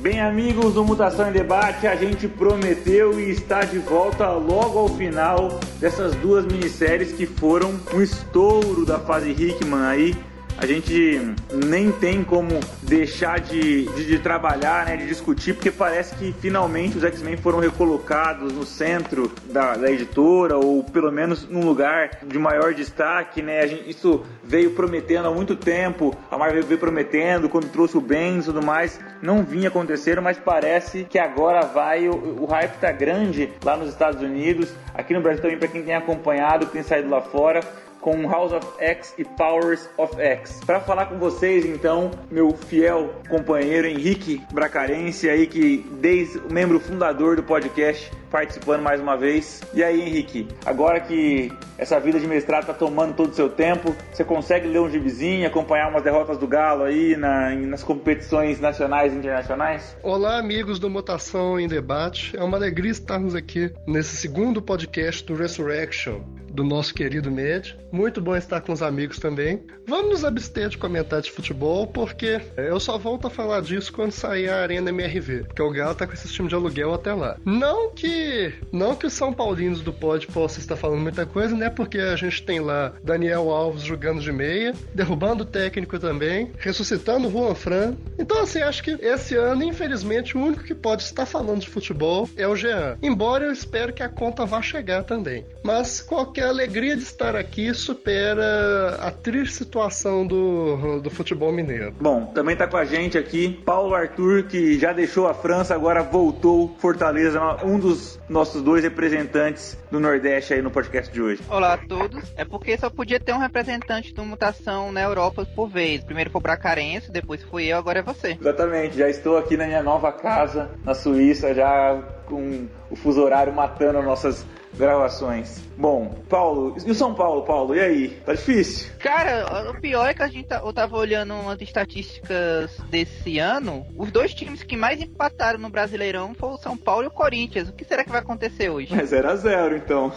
Bem, 0.00 0.20
amigos 0.20 0.74
do 0.74 0.84
Mutação 0.84 1.28
em 1.28 1.32
Debate, 1.32 1.88
a 1.88 1.96
gente 1.96 2.28
prometeu 2.28 3.18
e 3.18 3.30
está 3.30 3.62
de 3.62 3.80
volta 3.80 4.30
logo 4.30 4.78
ao 4.78 4.88
final 4.90 5.58
dessas 5.80 6.14
duas 6.16 6.46
minisséries 6.46 7.10
que 7.10 7.26
foram 7.26 7.74
um 7.92 8.00
estouro 8.00 8.86
da 8.86 9.00
fase 9.00 9.30
Hickman 9.30 9.84
aí 9.84 10.14
a 10.60 10.66
gente 10.66 11.36
nem 11.52 11.92
tem 11.92 12.24
como 12.24 12.58
deixar 12.82 13.38
de, 13.38 13.86
de, 13.94 14.06
de, 14.06 14.18
trabalhar, 14.18 14.86
né, 14.86 14.96
de 14.96 15.06
discutir, 15.06 15.54
porque 15.54 15.70
parece 15.70 16.16
que 16.16 16.34
finalmente 16.40 16.98
os 16.98 17.04
X-Men 17.04 17.36
foram 17.36 17.60
recolocados 17.60 18.52
no 18.52 18.66
centro 18.66 19.30
da, 19.52 19.76
da, 19.76 19.88
editora, 19.88 20.56
ou 20.56 20.82
pelo 20.82 21.12
menos 21.12 21.48
num 21.48 21.64
lugar 21.64 22.10
de 22.26 22.38
maior 22.40 22.74
destaque, 22.74 23.40
né? 23.40 23.68
Gente, 23.68 23.88
isso 23.88 24.24
veio 24.42 24.72
prometendo 24.72 25.28
há 25.28 25.30
muito 25.30 25.54
tempo, 25.54 26.12
a 26.28 26.36
Marvel 26.36 26.64
veio 26.64 26.80
prometendo, 26.80 27.48
quando 27.48 27.70
trouxe 27.70 27.96
o 27.96 28.00
Ben 28.00 28.40
e 28.40 28.42
tudo 28.42 28.60
mais, 28.60 28.98
não 29.22 29.42
vinha 29.42 29.68
acontecendo, 29.68 30.22
mas 30.22 30.38
parece 30.38 31.04
que 31.04 31.18
agora 31.18 31.62
vai, 31.62 32.08
o, 32.08 32.42
o 32.42 32.46
hype 32.46 32.78
tá 32.78 32.92
grande 32.92 33.52
lá 33.64 33.76
nos 33.76 33.88
Estados 33.88 34.22
Unidos, 34.22 34.72
aqui 34.94 35.12
no 35.14 35.20
Brasil 35.20 35.42
também, 35.42 35.58
para 35.58 35.68
quem 35.68 35.82
tem 35.82 35.94
acompanhado, 35.94 36.66
que 36.66 36.72
tem 36.72 36.82
saído 36.82 37.08
lá 37.08 37.20
fora, 37.20 37.60
com 38.08 38.26
House 38.26 38.52
of 38.52 38.66
X 38.78 39.14
e 39.18 39.24
Powers 39.24 39.86
of 39.98 40.18
X. 40.18 40.60
Para 40.64 40.80
falar 40.80 41.06
com 41.06 41.18
vocês, 41.18 41.66
então, 41.66 42.10
meu 42.30 42.52
fiel 42.52 43.12
companheiro 43.28 43.86
Henrique 43.86 44.40
Bracarense, 44.50 45.28
aí 45.28 45.46
que 45.46 45.84
desde 46.00 46.40
membro 46.50 46.80
fundador 46.80 47.36
do 47.36 47.42
podcast 47.42 48.10
participando 48.30 48.82
mais 48.82 49.00
uma 49.00 49.16
vez. 49.16 49.62
E 49.74 49.82
aí, 49.82 50.00
Henrique, 50.00 50.48
agora 50.64 51.00
que 51.00 51.52
essa 51.76 51.98
vida 52.00 52.18
de 52.18 52.26
mestrado 52.26 52.66
tá 52.66 52.74
tomando 52.74 53.14
todo 53.14 53.30
o 53.30 53.34
seu 53.34 53.48
tempo, 53.48 53.94
você 54.12 54.24
consegue 54.24 54.68
ler 54.68 54.80
um 54.80 54.90
gibizinho, 54.90 55.46
acompanhar 55.46 55.88
umas 55.90 56.02
derrotas 56.02 56.38
do 56.38 56.46
Galo 56.46 56.84
aí 56.84 57.16
na, 57.16 57.54
nas 57.54 57.82
competições 57.82 58.60
nacionais 58.60 59.12
e 59.12 59.16
internacionais? 59.16 59.96
Olá, 60.02 60.38
amigos 60.38 60.78
do 60.78 60.88
Mutação 60.88 61.58
em 61.58 61.68
Debate. 61.68 62.36
É 62.36 62.42
uma 62.42 62.56
alegria 62.56 62.90
estarmos 62.90 63.34
aqui 63.34 63.72
nesse 63.86 64.16
segundo 64.16 64.60
podcast 64.62 65.24
do 65.24 65.34
Resurrection 65.34 66.20
do 66.50 66.64
nosso 66.64 66.92
querido 66.94 67.30
Med. 67.30 67.78
Muito 67.98 68.20
bom 68.20 68.36
estar 68.36 68.60
com 68.60 68.72
os 68.72 68.80
amigos 68.80 69.18
também. 69.18 69.60
Vamos 69.84 70.10
nos 70.10 70.24
abster 70.24 70.68
de 70.68 70.78
comentar 70.78 71.20
de 71.20 71.32
futebol, 71.32 71.84
porque 71.84 72.40
eu 72.56 72.78
só 72.78 72.96
volto 72.96 73.26
a 73.26 73.30
falar 73.30 73.60
disso 73.60 73.92
quando 73.92 74.12
sair 74.12 74.48
a 74.48 74.62
Arena 74.62 74.90
MRV, 74.90 75.46
porque 75.48 75.60
o 75.60 75.70
Galo 75.72 75.96
tá 75.96 76.06
com 76.06 76.12
esse 76.12 76.28
time 76.28 76.48
de 76.48 76.54
aluguel 76.54 76.94
até 76.94 77.12
lá. 77.12 77.36
Não 77.44 77.90
que 77.90 78.54
não 78.70 78.94
que 78.94 79.08
os 79.08 79.12
São 79.12 79.32
Paulinos 79.32 79.80
do 79.80 79.92
pod 79.92 80.28
possam 80.28 80.60
estar 80.60 80.76
falando 80.76 81.00
muita 81.00 81.26
coisa, 81.26 81.56
né? 81.56 81.70
Porque 81.70 81.98
a 81.98 82.14
gente 82.14 82.40
tem 82.44 82.60
lá 82.60 82.92
Daniel 83.02 83.50
Alves 83.50 83.82
jogando 83.82 84.20
de 84.20 84.30
meia, 84.30 84.74
derrubando 84.94 85.42
o 85.42 85.46
técnico 85.46 85.98
também, 85.98 86.52
ressuscitando 86.56 87.26
o 87.26 87.32
Juan 87.32 87.56
Fran. 87.56 87.96
Então, 88.16 88.40
assim, 88.42 88.62
acho 88.62 88.80
que 88.80 88.92
esse 88.92 89.34
ano, 89.34 89.64
infelizmente, 89.64 90.36
o 90.36 90.40
único 90.40 90.62
que 90.62 90.74
pode 90.74 91.02
estar 91.02 91.26
falando 91.26 91.62
de 91.62 91.68
futebol 91.68 92.30
é 92.36 92.46
o 92.46 92.54
Jean. 92.54 92.96
Embora 93.02 93.46
eu 93.46 93.52
espero 93.52 93.92
que 93.92 94.04
a 94.04 94.08
conta 94.08 94.46
vá 94.46 94.62
chegar 94.62 95.02
também. 95.02 95.44
Mas 95.64 96.00
qualquer 96.00 96.44
alegria 96.44 96.94
de 96.94 97.02
estar 97.02 97.34
aqui 97.34 97.74
supera 97.78 98.96
a 99.00 99.10
triste 99.10 99.54
situação 99.54 100.26
do, 100.26 101.00
do 101.00 101.10
futebol 101.10 101.52
mineiro. 101.52 101.94
Bom, 102.00 102.26
também 102.26 102.52
está 102.52 102.66
com 102.66 102.76
a 102.76 102.84
gente 102.84 103.16
aqui 103.16 103.60
Paulo 103.64 103.94
Arthur, 103.94 104.44
que 104.44 104.78
já 104.78 104.92
deixou 104.92 105.26
a 105.26 105.34
França, 105.34 105.74
agora 105.74 106.02
voltou 106.02 106.76
Fortaleza, 106.78 107.40
um 107.64 107.78
dos 107.78 108.18
nossos 108.28 108.62
dois 108.62 108.82
representantes 108.82 109.78
do 109.90 109.98
Nordeste 109.98 110.54
aí 110.54 110.62
no 110.62 110.70
podcast 110.70 111.12
de 111.12 111.20
hoje. 111.20 111.42
Olá 111.48 111.74
a 111.74 111.78
todos. 111.78 112.32
É 112.36 112.44
porque 112.44 112.76
só 112.76 112.90
podia 112.90 113.18
ter 113.18 113.32
um 113.32 113.38
representante 113.38 114.12
do 114.12 114.24
Mutação 114.24 114.92
na 114.92 115.02
Europa 115.02 115.46
por 115.54 115.68
vez. 115.68 116.04
Primeiro 116.04 116.30
foi 116.30 116.38
o 116.38 116.42
Bracarense, 116.42 117.10
depois 117.10 117.42
fui 117.42 117.66
eu, 117.66 117.78
agora 117.78 118.00
é 118.00 118.02
você. 118.02 118.36
Exatamente, 118.40 118.96
já 118.96 119.08
estou 119.08 119.38
aqui 119.38 119.56
na 119.56 119.66
minha 119.66 119.82
nova 119.82 120.12
casa, 120.12 120.70
na 120.84 120.94
Suíça, 120.94 121.54
já 121.54 122.00
com 122.26 122.66
o 122.90 122.96
fuso 122.96 123.22
horário 123.22 123.52
matando 123.52 124.02
nossas 124.02 124.44
gravações. 124.76 125.60
Bom, 125.76 126.14
Paulo, 126.28 126.76
e 126.84 126.90
o 126.90 126.94
São 126.94 127.14
Paulo, 127.14 127.42
Paulo, 127.42 127.74
e 127.74 127.80
aí? 127.80 128.08
Tá 128.24 128.34
difícil? 128.34 128.90
Cara, 128.98 129.70
o 129.70 129.80
pior 129.80 130.08
é 130.08 130.14
que 130.14 130.22
a 130.22 130.28
gente 130.28 130.48
tá, 130.48 130.62
eu 130.64 130.72
tava 130.72 130.96
olhando 130.96 131.34
umas 131.34 131.60
estatísticas 131.60 132.76
desse 132.90 133.38
ano. 133.38 133.86
Os 133.96 134.10
dois 134.10 134.34
times 134.34 134.62
que 134.62 134.76
mais 134.76 135.00
empataram 135.00 135.58
no 135.58 135.70
Brasileirão 135.70 136.34
foram 136.34 136.54
o 136.54 136.58
São 136.58 136.76
Paulo 136.76 137.04
e 137.04 137.06
o 137.08 137.10
Corinthians. 137.10 137.68
O 137.68 137.72
que 137.72 137.84
será 137.84 138.04
que 138.04 138.10
vai 138.10 138.20
acontecer 138.20 138.70
hoje? 138.70 138.94
É 138.98 139.04
0 139.04 139.28
a 139.28 139.36
0 139.36 139.76
então. 139.76 140.12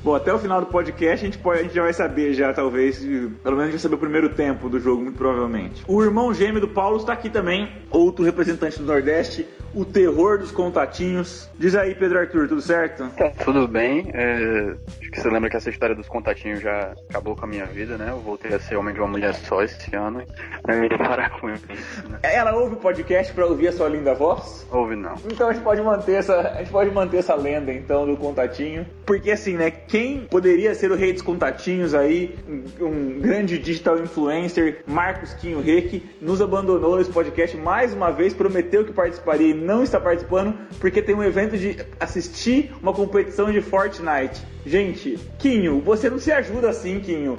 Bom, 0.03 0.15
até 0.15 0.32
o 0.32 0.38
final 0.38 0.60
do 0.60 0.69
podcast 0.69 1.27
a 1.27 1.28
gente, 1.28 1.38
pode, 1.38 1.60
a 1.60 1.62
gente 1.65 1.75
já 1.75 1.82
vai 1.82 1.93
saber 1.93 2.32
já, 2.32 2.53
talvez, 2.53 2.98
pelo 3.43 3.56
menos 3.56 3.72
já 3.72 3.78
saber 3.81 3.97
o 3.97 3.98
primeiro 3.98 4.28
tempo 4.31 4.69
do 4.69 4.78
jogo, 4.78 5.03
muito 5.03 5.19
provavelmente. 5.19 5.82
O 5.88 6.03
irmão 6.03 6.32
gêmeo 6.32 6.60
do 6.60 6.69
Paulo 6.69 6.98
está 6.98 7.12
aqui 7.12 7.28
também, 7.28 7.72
outro 7.91 8.25
representante 8.25 8.78
do 8.78 8.84
Nordeste, 8.84 9.47
o 9.75 9.84
terror 9.84 10.39
dos 10.39 10.51
contatinhos. 10.51 11.49
Diz 11.59 11.75
aí, 11.75 11.95
Pedro 11.95 12.19
Arthur, 12.19 12.49
tudo 12.49 12.61
certo? 12.61 13.09
Tá, 13.11 13.31
tudo 13.45 13.67
bem. 13.67 14.11
É, 14.12 14.75
acho 15.01 15.11
que 15.11 15.21
você 15.21 15.29
lembra 15.29 15.51
que 15.51 15.56
essa 15.56 15.71
história 15.71 15.95
dos 15.95 16.09
contatinhos 16.09 16.61
já 16.61 16.95
acabou 17.09 17.37
com 17.37 17.45
a 17.45 17.49
minha 17.49 17.67
vida, 17.67 17.97
né? 17.97 18.11
Eu 18.11 18.19
voltei 18.19 18.55
a 18.55 18.59
ser 18.59 18.77
homem 18.77 18.95
de 18.95 19.01
uma 19.01 19.09
mulher 19.09 19.34
só 19.34 19.62
esse 19.62 19.95
ano. 19.95 20.23
Eu 20.67 20.84
iria 20.84 20.99
parar 20.99 21.41
com 21.41 21.51
isso, 21.51 21.67
né? 22.09 22.19
Ela 22.23 22.55
ouve 22.55 22.75
o 22.75 22.78
podcast 22.78 23.33
para 23.33 23.47
ouvir 23.47 23.69
a 23.69 23.73
sua 23.73 23.89
linda 23.89 24.15
voz? 24.15 24.67
Ouve 24.71 24.97
não. 24.97 25.15
Então 25.31 25.49
a 25.49 25.53
gente 25.53 25.62
pode 25.62 25.83
manter 25.83 26.15
essa, 26.15 26.41
a 26.41 26.59
gente 26.59 26.71
pode 26.71 26.91
manter 26.91 27.19
essa 27.19 27.34
lenda 27.34 27.73
então 27.73 28.07
do 28.07 28.17
contatinho, 28.17 28.87
porque 29.05 29.31
assim, 29.31 29.57
né? 29.57 29.71
Quem 29.71 30.21
poderia 30.21 30.75
ser 30.75 30.91
o 30.91 30.97
rei 30.97 31.12
dos 31.12 31.23
contatinhos 31.23 31.95
aí, 31.95 32.37
um, 32.49 32.87
um 32.87 33.21
grande 33.21 33.59
digital 33.59 33.99
influencer, 33.99 34.83
Marcos 34.87 35.34
Quinho 35.34 35.61
Reck, 35.61 36.03
nos 36.21 36.41
abandonou 36.41 36.99
nesse 36.99 37.11
podcast 37.11 37.57
mais 37.57 37.93
uma 37.93 38.11
vez, 38.11 38.34
prometeu 38.34 38.84
que 38.84 38.93
participaria 38.93 39.58
não 39.59 39.83
está 39.83 40.01
participando 40.01 40.55
porque 40.81 41.03
tem 41.03 41.15
um 41.15 41.23
evento 41.23 41.57
de 41.57 41.77
assistir 42.01 42.73
uma 42.83 42.93
competição 42.93 43.51
de 43.51 43.61
Fortnite. 43.61 44.43
Gente, 44.65 45.19
Quinho, 45.39 45.81
você 45.81 46.09
não 46.09 46.19
se 46.19 46.33
ajuda 46.33 46.71
assim, 46.71 47.01
Quinho. 47.01 47.37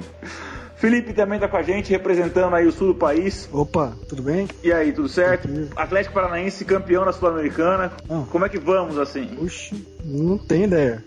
Felipe 0.76 1.12
também 1.12 1.38
tá 1.38 1.46
com 1.46 1.58
a 1.58 1.62
gente, 1.62 1.90
representando 1.90 2.56
aí 2.56 2.66
o 2.66 2.72
sul 2.72 2.88
do 2.88 2.94
país. 2.94 3.46
Opa, 3.52 3.92
tudo 4.08 4.22
bem? 4.22 4.48
E 4.64 4.72
aí, 4.72 4.92
tudo 4.92 5.10
certo? 5.10 5.46
Atlético 5.76 6.14
Paranaense 6.14 6.64
campeão 6.64 7.04
da 7.04 7.12
Sul-Americana. 7.12 7.92
Como 8.30 8.46
é 8.46 8.48
que 8.48 8.58
vamos 8.58 8.96
assim? 8.96 9.28
Oxi, 9.42 9.86
não 10.02 10.38
tem 10.38 10.64
ideia 10.64 11.04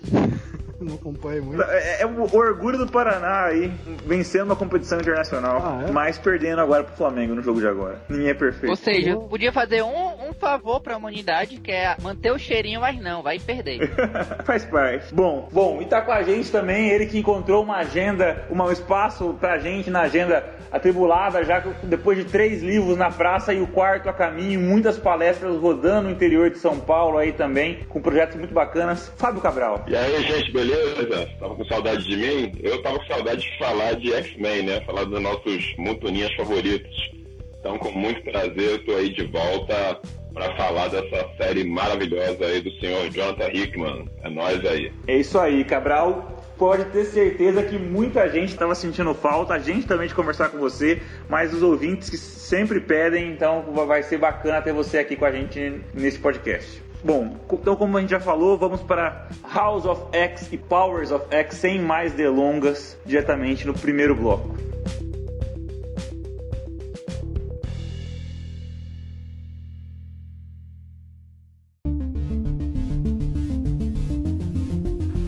não 0.83 0.95
acompanho 0.95 1.43
muito. 1.43 1.61
É, 1.63 2.01
é, 2.01 2.05
o 2.05 2.35
orgulho 2.35 2.77
do 2.77 2.87
Paraná 2.87 3.45
aí, 3.45 3.71
vencendo 4.05 4.45
uma 4.45 4.55
competição 4.55 4.99
internacional, 4.99 5.61
ah, 5.63 5.85
é? 5.87 5.91
mas 5.91 6.17
perdendo 6.17 6.61
agora 6.61 6.83
pro 6.83 6.95
Flamengo 6.95 7.35
no 7.35 7.41
jogo 7.41 7.59
de 7.59 7.67
agora. 7.67 8.01
Ninguém 8.09 8.29
é 8.29 8.33
perfeito. 8.33 8.69
Ou 8.69 8.75
seja, 8.75 9.15
podia 9.15 9.51
fazer 9.51 9.83
um, 9.83 10.29
um 10.29 10.33
favor 10.33 10.79
pra 10.81 10.97
humanidade, 10.97 11.57
que 11.57 11.71
é 11.71 11.95
manter 12.01 12.31
o 12.31 12.37
cheirinho, 12.37 12.81
mas 12.81 12.99
não, 13.01 13.21
vai 13.21 13.39
perder. 13.39 13.91
Faz 14.43 14.65
parte. 14.65 15.13
Bom, 15.13 15.49
bom, 15.51 15.81
e 15.81 15.85
tá 15.85 16.01
com 16.01 16.11
a 16.11 16.23
gente 16.23 16.51
também 16.51 16.89
ele 16.89 17.05
que 17.05 17.17
encontrou 17.17 17.63
uma 17.63 17.77
agenda, 17.77 18.45
um 18.49 18.71
espaço 18.71 19.35
pra 19.39 19.57
gente 19.57 19.89
na 19.89 20.01
agenda 20.01 20.43
atribulada, 20.71 21.43
já 21.43 21.63
depois 21.83 22.17
de 22.17 22.25
três 22.25 22.63
livros 22.63 22.97
na 22.97 23.11
praça 23.11 23.53
e 23.53 23.61
o 23.61 23.67
quarto 23.67 24.09
a 24.09 24.13
caminho, 24.13 24.59
muitas 24.59 24.97
palestras 24.97 25.55
rodando 25.57 26.09
no 26.09 26.11
interior 26.11 26.49
de 26.49 26.57
São 26.57 26.79
Paulo 26.79 27.19
aí 27.19 27.31
também, 27.31 27.79
com 27.87 28.01
projetos 28.01 28.35
muito 28.35 28.53
bacanas. 28.53 29.11
Fábio 29.17 29.39
Cabral. 29.39 29.85
E 29.87 29.95
aí, 29.95 30.23
gente, 30.23 30.51
beleza? 30.51 30.72
Beleza? 30.75 31.29
Tava 31.39 31.55
com 31.55 31.65
saudade 31.65 32.05
de 32.05 32.17
mim? 32.17 32.51
Eu 32.61 32.81
tava 32.81 32.99
com 32.99 33.05
saudade 33.05 33.41
de 33.41 33.57
falar 33.57 33.93
de 33.95 34.13
X-Men, 34.13 34.63
né? 34.63 34.81
Falar 34.81 35.05
dos 35.05 35.21
nossos 35.21 35.75
montoninhas 35.77 36.33
favoritos. 36.35 37.11
Então, 37.59 37.77
com 37.77 37.91
muito 37.91 38.21
prazer, 38.23 38.71
eu 38.71 38.85
tô 38.85 38.95
aí 38.95 39.09
de 39.09 39.25
volta 39.27 39.99
para 40.33 40.55
falar 40.57 40.89
dessa 40.89 41.29
série 41.37 41.63
maravilhosa 41.63 42.45
aí 42.45 42.59
do 42.59 42.71
senhor 42.79 43.09
Jonathan 43.09 43.49
Hickman. 43.53 44.09
É 44.23 44.29
nós 44.29 44.65
aí. 44.65 44.91
É 45.07 45.17
isso 45.17 45.39
aí, 45.39 45.63
Cabral. 45.63 46.43
Pode 46.57 46.85
ter 46.85 47.05
certeza 47.05 47.63
que 47.63 47.77
muita 47.77 48.29
gente 48.29 48.49
estava 48.49 48.75
sentindo 48.75 49.13
falta, 49.13 49.53
a 49.53 49.59
gente 49.59 49.87
também 49.87 50.07
de 50.07 50.13
conversar 50.13 50.49
com 50.49 50.57
você, 50.57 51.01
mas 51.27 51.53
os 51.53 51.63
ouvintes 51.63 52.09
que 52.09 52.17
sempre 52.17 52.79
pedem, 52.79 53.31
então 53.31 53.63
vai 53.87 54.03
ser 54.03 54.17
bacana 54.17 54.61
ter 54.61 54.73
você 54.73 54.97
aqui 54.99 55.15
com 55.15 55.25
a 55.25 55.31
gente 55.31 55.81
nesse 55.93 56.19
podcast. 56.19 56.81
Bom, 57.03 57.35
então 57.51 57.75
como 57.75 57.97
a 57.97 58.01
gente 58.01 58.11
já 58.11 58.19
falou, 58.21 58.57
vamos 58.57 58.81
para 58.81 59.27
House 59.53 59.83
of 59.85 60.03
X 60.13 60.47
e 60.53 60.57
Powers 60.57 61.11
of 61.11 61.25
X 61.29 61.57
sem 61.57 61.81
mais 61.81 62.13
delongas, 62.13 62.97
diretamente 63.05 63.67
no 63.67 63.73
primeiro 63.73 64.15
bloco. 64.15 64.55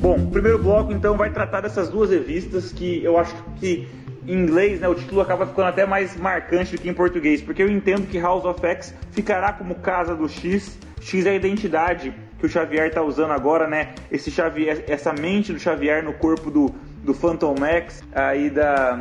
Bom, 0.02 0.16
o 0.16 0.32
primeiro 0.32 0.60
bloco 0.60 0.94
então 0.94 1.18
vai 1.18 1.30
tratar 1.30 1.60
dessas 1.60 1.90
duas 1.90 2.10
revistas 2.10 2.72
que 2.72 3.04
eu 3.04 3.18
acho 3.18 3.36
que 3.60 3.86
em 4.26 4.34
inglês, 4.34 4.80
né, 4.80 4.88
o 4.88 4.96
título 4.96 5.20
acaba 5.20 5.46
ficando 5.46 5.68
até 5.68 5.86
mais 5.86 6.16
marcante 6.16 6.78
do 6.78 6.82
que 6.82 6.88
em 6.88 6.94
português, 6.94 7.42
porque 7.42 7.62
eu 7.62 7.70
entendo 7.70 8.08
que 8.08 8.18
House 8.18 8.46
of 8.46 8.66
X 8.66 8.96
ficará 9.12 9.52
como 9.52 9.76
Casa 9.76 10.16
do 10.16 10.30
X 10.30 10.85
X 11.00 11.26
é 11.26 11.32
a 11.32 11.36
identidade 11.36 12.14
que 12.40 12.46
o 12.46 12.50
Xavier 12.50 12.88
está 12.88 13.02
usando 13.02 13.32
agora, 13.32 13.68
né? 13.68 13.96
Esse 14.12 14.30
Xavier, 14.30 14.84
essa 14.88 15.14
mente 15.14 15.54
do 15.54 15.60
Xavier 15.60 16.04
no 16.04 16.14
corpo 16.14 16.52
do, 16.52 16.74
do 17.06 17.14
Phantom 17.14 17.56
Max, 17.58 18.04
aí 18.14 18.50
da 18.50 18.96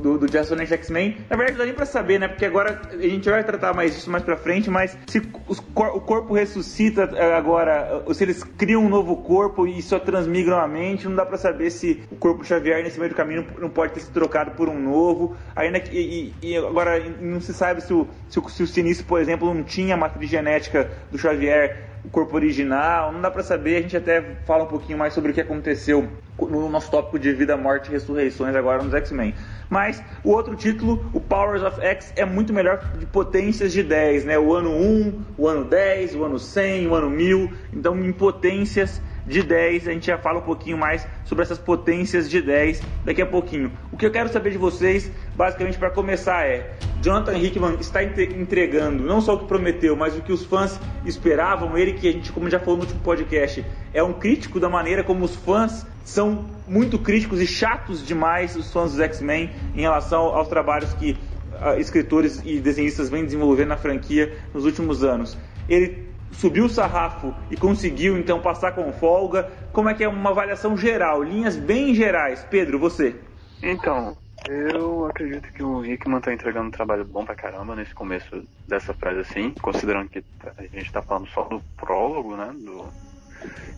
do, 0.00 0.18
do 0.18 0.26
Just 0.26 0.50
X-Men. 0.52 1.18
Na 1.28 1.36
verdade, 1.36 1.52
não 1.52 1.58
dá 1.58 1.64
nem 1.66 1.74
pra 1.74 1.84
saber, 1.84 2.18
né? 2.18 2.28
Porque 2.28 2.46
agora 2.46 2.80
a 2.90 2.96
gente 2.96 3.28
vai 3.28 3.44
tratar 3.44 3.74
mais 3.74 3.94
isso 3.94 4.10
mais 4.10 4.24
pra 4.24 4.36
frente, 4.36 4.70
mas 4.70 4.96
se 5.06 5.22
os, 5.46 5.58
o 5.58 6.00
corpo 6.00 6.32
ressuscita 6.32 7.10
eh, 7.14 7.34
agora, 7.34 8.02
se 8.12 8.24
eles 8.24 8.42
criam 8.42 8.82
um 8.82 8.88
novo 8.88 9.16
corpo 9.18 9.66
e 9.66 9.82
só 9.82 9.98
transmigram 9.98 10.58
a 10.58 10.66
mente, 10.66 11.06
não 11.06 11.14
dá 11.14 11.26
pra 11.26 11.36
saber 11.36 11.70
se 11.70 12.02
o 12.10 12.16
corpo 12.16 12.42
Xavier 12.42 12.82
nesse 12.82 12.98
meio 12.98 13.10
do 13.10 13.16
caminho 13.16 13.46
não 13.58 13.68
pode 13.68 13.92
ter 13.92 14.00
sido 14.00 14.14
trocado 14.14 14.52
por 14.52 14.68
um 14.68 14.80
novo. 14.80 15.36
Ainda 15.54 15.78
que, 15.78 15.94
e, 15.94 16.34
e 16.42 16.56
agora 16.56 16.98
não 17.20 17.40
se 17.40 17.52
sabe 17.52 17.82
se 17.82 17.92
o, 17.92 18.08
se 18.30 18.38
o, 18.38 18.48
se 18.48 18.62
o 18.62 18.66
Sinistro, 18.66 19.06
por 19.06 19.20
exemplo, 19.20 19.52
não 19.52 19.62
tinha 19.62 19.94
a 19.94 19.98
matriz 19.98 20.30
genética 20.30 20.90
do 21.10 21.18
Xavier 21.18 21.84
o 22.06 22.08
corpo 22.08 22.36
original, 22.36 23.10
não 23.12 23.20
dá 23.20 23.30
para 23.30 23.42
saber, 23.42 23.78
a 23.78 23.82
gente 23.82 23.96
até 23.96 24.22
fala 24.46 24.62
um 24.62 24.68
pouquinho 24.68 24.96
mais 24.96 25.12
sobre 25.12 25.32
o 25.32 25.34
que 25.34 25.40
aconteceu 25.40 26.08
no 26.38 26.68
nosso 26.68 26.90
tópico 26.90 27.18
de 27.18 27.32
vida, 27.32 27.56
morte 27.56 27.88
e 27.88 27.92
ressurreições 27.92 28.54
agora 28.54 28.82
nos 28.82 28.92
X-Men. 28.92 29.34
Mas 29.68 30.02
o 30.22 30.30
outro 30.30 30.54
título, 30.54 31.08
o 31.12 31.20
Powers 31.20 31.62
of 31.62 31.80
X, 31.80 32.12
é 32.16 32.24
muito 32.24 32.52
melhor 32.52 32.78
de 32.98 33.06
potências 33.06 33.72
de 33.72 33.82
10, 33.82 34.24
né? 34.24 34.38
O 34.38 34.52
ano 34.52 34.70
1, 34.70 35.24
o 35.38 35.48
ano 35.48 35.64
10, 35.64 36.14
o 36.14 36.24
ano 36.24 36.38
100, 36.38 36.86
o 36.86 36.94
ano 36.94 37.10
1000. 37.10 37.50
Então, 37.72 37.98
em 38.04 38.12
potências 38.12 39.00
de 39.26 39.42
10, 39.42 39.88
a 39.88 39.92
gente 39.92 40.06
já 40.06 40.16
fala 40.16 40.38
um 40.38 40.42
pouquinho 40.42 40.78
mais 40.78 41.06
sobre 41.24 41.42
essas 41.42 41.58
potências 41.58 42.30
de 42.30 42.40
10 42.40 42.82
daqui 43.04 43.20
a 43.20 43.26
pouquinho. 43.26 43.72
O 43.90 43.96
que 43.96 44.06
eu 44.06 44.10
quero 44.10 44.28
saber 44.28 44.50
de 44.50 44.58
vocês, 44.58 45.10
basicamente 45.34 45.78
para 45.78 45.90
começar, 45.90 46.46
é: 46.46 46.74
Jonathan 47.02 47.36
Hickman 47.36 47.76
está 47.80 48.02
entregando 48.02 49.02
não 49.02 49.20
só 49.20 49.34
o 49.34 49.40
que 49.40 49.46
prometeu, 49.46 49.96
mas 49.96 50.16
o 50.16 50.22
que 50.22 50.32
os 50.32 50.44
fãs 50.44 50.80
esperavam. 51.04 51.76
Ele, 51.76 51.94
que 51.94 52.08
a 52.08 52.12
gente, 52.12 52.32
como 52.32 52.48
já 52.48 52.60
falou 52.60 52.76
no 52.76 52.82
último 52.82 53.00
podcast, 53.00 53.64
é 53.92 54.02
um 54.02 54.12
crítico 54.12 54.60
da 54.60 54.68
maneira 54.68 55.02
como 55.02 55.24
os 55.24 55.34
fãs 55.34 55.86
são 56.04 56.46
muito 56.68 56.98
críticos 56.98 57.40
e 57.40 57.46
chatos 57.46 58.06
demais, 58.06 58.54
os 58.54 58.72
fãs 58.72 58.92
dos 58.92 59.00
X-Men, 59.00 59.50
em 59.74 59.80
relação 59.80 60.20
aos 60.20 60.46
trabalhos 60.46 60.92
que 60.94 61.12
uh, 61.12 61.78
escritores 61.80 62.40
e 62.44 62.60
desenhistas 62.60 63.08
vêm 63.08 63.24
desenvolvendo 63.24 63.68
na 63.68 63.76
franquia 63.76 64.32
nos 64.54 64.64
últimos 64.64 65.02
anos. 65.02 65.36
Ele 65.68 66.05
subiu 66.32 66.66
o 66.66 66.68
sarrafo 66.68 67.34
e 67.50 67.56
conseguiu 67.56 68.18
então 68.18 68.40
passar 68.40 68.72
com 68.72 68.92
folga. 68.92 69.50
Como 69.72 69.88
é 69.88 69.94
que 69.94 70.04
é 70.04 70.08
uma 70.08 70.30
avaliação 70.30 70.76
geral, 70.76 71.22
linhas 71.22 71.56
bem 71.56 71.94
gerais? 71.94 72.46
Pedro, 72.50 72.78
você. 72.78 73.16
Então, 73.62 74.16
eu 74.48 75.06
acredito 75.06 75.52
que 75.52 75.62
o 75.62 75.84
Hickman 75.84 76.20
tá 76.20 76.32
entregando 76.32 76.68
um 76.68 76.72
trabalho 76.72 77.04
bom 77.04 77.24
pra 77.24 77.34
caramba 77.34 77.74
nesse 77.74 77.94
começo 77.94 78.46
dessa 78.68 78.94
frase 78.94 79.20
assim, 79.20 79.52
considerando 79.60 80.08
que 80.08 80.22
a 80.56 80.62
gente 80.62 80.92
tá 80.92 81.02
falando 81.02 81.26
só 81.28 81.42
do 81.44 81.60
prólogo, 81.76 82.36
né, 82.36 82.54
do, 82.54 82.86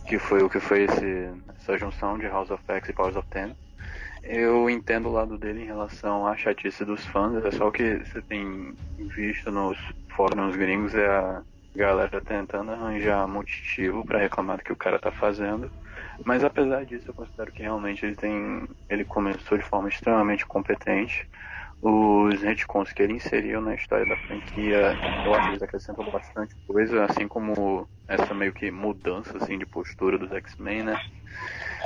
que 0.07 0.19
foi 0.19 0.43
o 0.43 0.51
que 0.51 0.61
foi 0.61 0.85
esse, 0.85 1.31
essa 1.57 1.79
junção 1.79 2.19
de 2.19 2.27
House 2.27 2.51
of 2.51 2.63
X 2.67 2.89
e 2.89 2.93
Powers 2.93 3.17
of 3.17 3.29
Ten. 3.29 3.57
Eu 4.23 4.69
entendo 4.69 5.09
o 5.09 5.13
lado 5.13 5.39
dele 5.39 5.63
em 5.63 5.67
relação 5.67 6.27
à 6.27 6.37
chatice 6.37 6.85
dos 6.85 7.05
fãs, 7.07 7.43
é 7.45 7.51
só 7.51 7.69
o 7.69 7.73
que 7.73 7.99
você 8.05 8.21
tem 8.21 8.75
visto 9.17 9.51
nos 9.51 9.79
fóruns 10.09 10.57
gringos 10.57 10.95
é 10.95 11.07
a 11.07 11.43
galera 11.79 12.21
tentando 12.21 12.73
arranjar 12.73 13.27
motivo 13.29 14.05
para 14.05 14.19
reclamar 14.19 14.59
do 14.59 14.65
que 14.65 14.73
o 14.73 14.77
cara 14.77 14.99
tá 14.99 15.13
fazendo. 15.13 15.71
Mas 16.25 16.43
apesar 16.43 16.85
disso, 16.85 17.09
eu 17.09 17.15
considero 17.15 17.53
que 17.53 17.63
realmente 17.63 18.05
ele 18.05 18.17
tem. 18.17 18.69
ele 18.89 19.05
começou 19.05 19.57
de 19.57 19.65
forma 19.65 19.89
extremamente 19.89 20.45
competente 20.45 21.27
os 21.81 22.43
retcons 22.43 22.93
que 22.93 23.03
ele 23.03 23.13
inseriu 23.15 23.61
na 23.61 23.75
história 23.75 24.05
da 24.05 24.17
franquia, 24.17 24.99
eu 25.25 25.33
acho 25.33 25.45
que 25.45 25.51
eles 25.51 25.63
acrescentam 25.63 26.11
bastante 26.11 26.53
coisa, 26.67 27.05
assim 27.05 27.29
como 27.29 27.89
essa 28.09 28.35
meio 28.35 28.53
que 28.53 28.69
mudança 28.69 29.37
assim 29.37 29.57
de 29.57 29.65
postura 29.65 30.19
dos 30.19 30.33
X-Men, 30.33 30.83
né? 30.83 31.01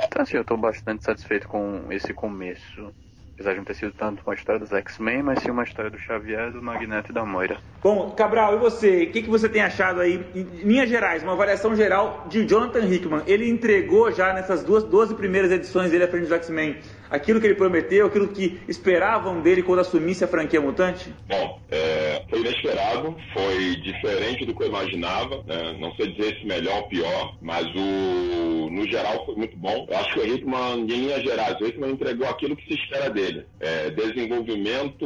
Então 0.05 0.23
assim, 0.23 0.35
eu 0.35 0.41
estou 0.41 0.57
bastante 0.57 1.03
satisfeito 1.03 1.47
com 1.47 1.91
esse 1.91 2.11
começo 2.11 2.91
Apesar 3.33 3.51
de 3.53 3.57
não 3.57 3.65
ter 3.65 3.73
sido 3.73 3.91
tanto 3.91 4.21
uma 4.25 4.35
história 4.35 4.59
dos 4.59 4.71
X-Men, 4.71 5.23
mas 5.23 5.39
sim 5.39 5.49
uma 5.49 5.63
história 5.63 5.89
do 5.89 5.97
Xavier, 5.97 6.51
do 6.51 6.61
Magneto 6.61 7.11
e 7.11 7.13
da 7.13 7.25
Moira. 7.25 7.57
Bom, 7.81 8.11
Cabral, 8.11 8.55
e 8.55 8.57
você? 8.59 9.03
O 9.03 9.11
que, 9.11 9.23
que 9.23 9.29
você 9.29 9.49
tem 9.49 9.63
achado 9.63 9.99
aí, 10.01 10.23
em 10.35 10.43
linhas 10.63 10.87
gerais, 10.87 11.23
uma 11.23 11.33
avaliação 11.33 11.75
geral 11.75 12.25
de 12.29 12.47
Jonathan 12.47 12.85
Hickman? 12.85 13.23
Ele 13.25 13.49
entregou 13.49 14.11
já 14.11 14.33
nessas 14.33 14.63
duas 14.63 14.83
12 14.83 15.15
primeiras 15.15 15.51
edições 15.51 15.89
dele 15.89 16.03
à 16.03 16.07
frente 16.07 16.23
dos 16.23 16.31
X-Men 16.31 16.77
aquilo 17.13 17.39
que 17.39 17.45
ele 17.45 17.55
prometeu, 17.55 18.07
aquilo 18.07 18.27
que 18.27 18.59
esperavam 18.67 19.39
dele 19.39 19.61
quando 19.61 19.79
assumisse 19.79 20.23
a 20.23 20.27
franquia 20.27 20.59
mutante? 20.59 21.13
Bom, 21.27 21.61
é, 21.69 22.23
foi 22.27 22.39
inesperado, 22.39 23.15
foi 23.33 23.75
diferente 23.77 24.45
do 24.45 24.55
que 24.55 24.63
eu 24.63 24.67
imaginava. 24.67 25.43
Né? 25.45 25.77
Não 25.79 25.93
sei 25.95 26.11
dizer 26.11 26.39
se 26.39 26.45
melhor 26.45 26.77
ou 26.77 26.87
pior, 26.87 27.37
mas 27.39 27.65
o, 27.75 28.69
no 28.71 28.87
geral 28.87 29.25
foi 29.27 29.35
muito 29.35 29.55
bom. 29.57 29.85
Eu 29.87 29.97
acho 29.97 30.13
que 30.13 30.19
o 30.19 30.35
Hickman, 30.35 30.79
em 30.79 30.85
linhas 30.85 31.21
gerais, 31.21 31.55
o 31.61 31.65
Hickman 31.67 31.91
entregou 31.91 32.27
aquilo 32.27 32.55
que 32.55 32.65
se 32.67 32.81
espera 32.81 33.11
dele. 33.11 33.45
É, 33.59 33.91
desenvolvimento 33.91 35.05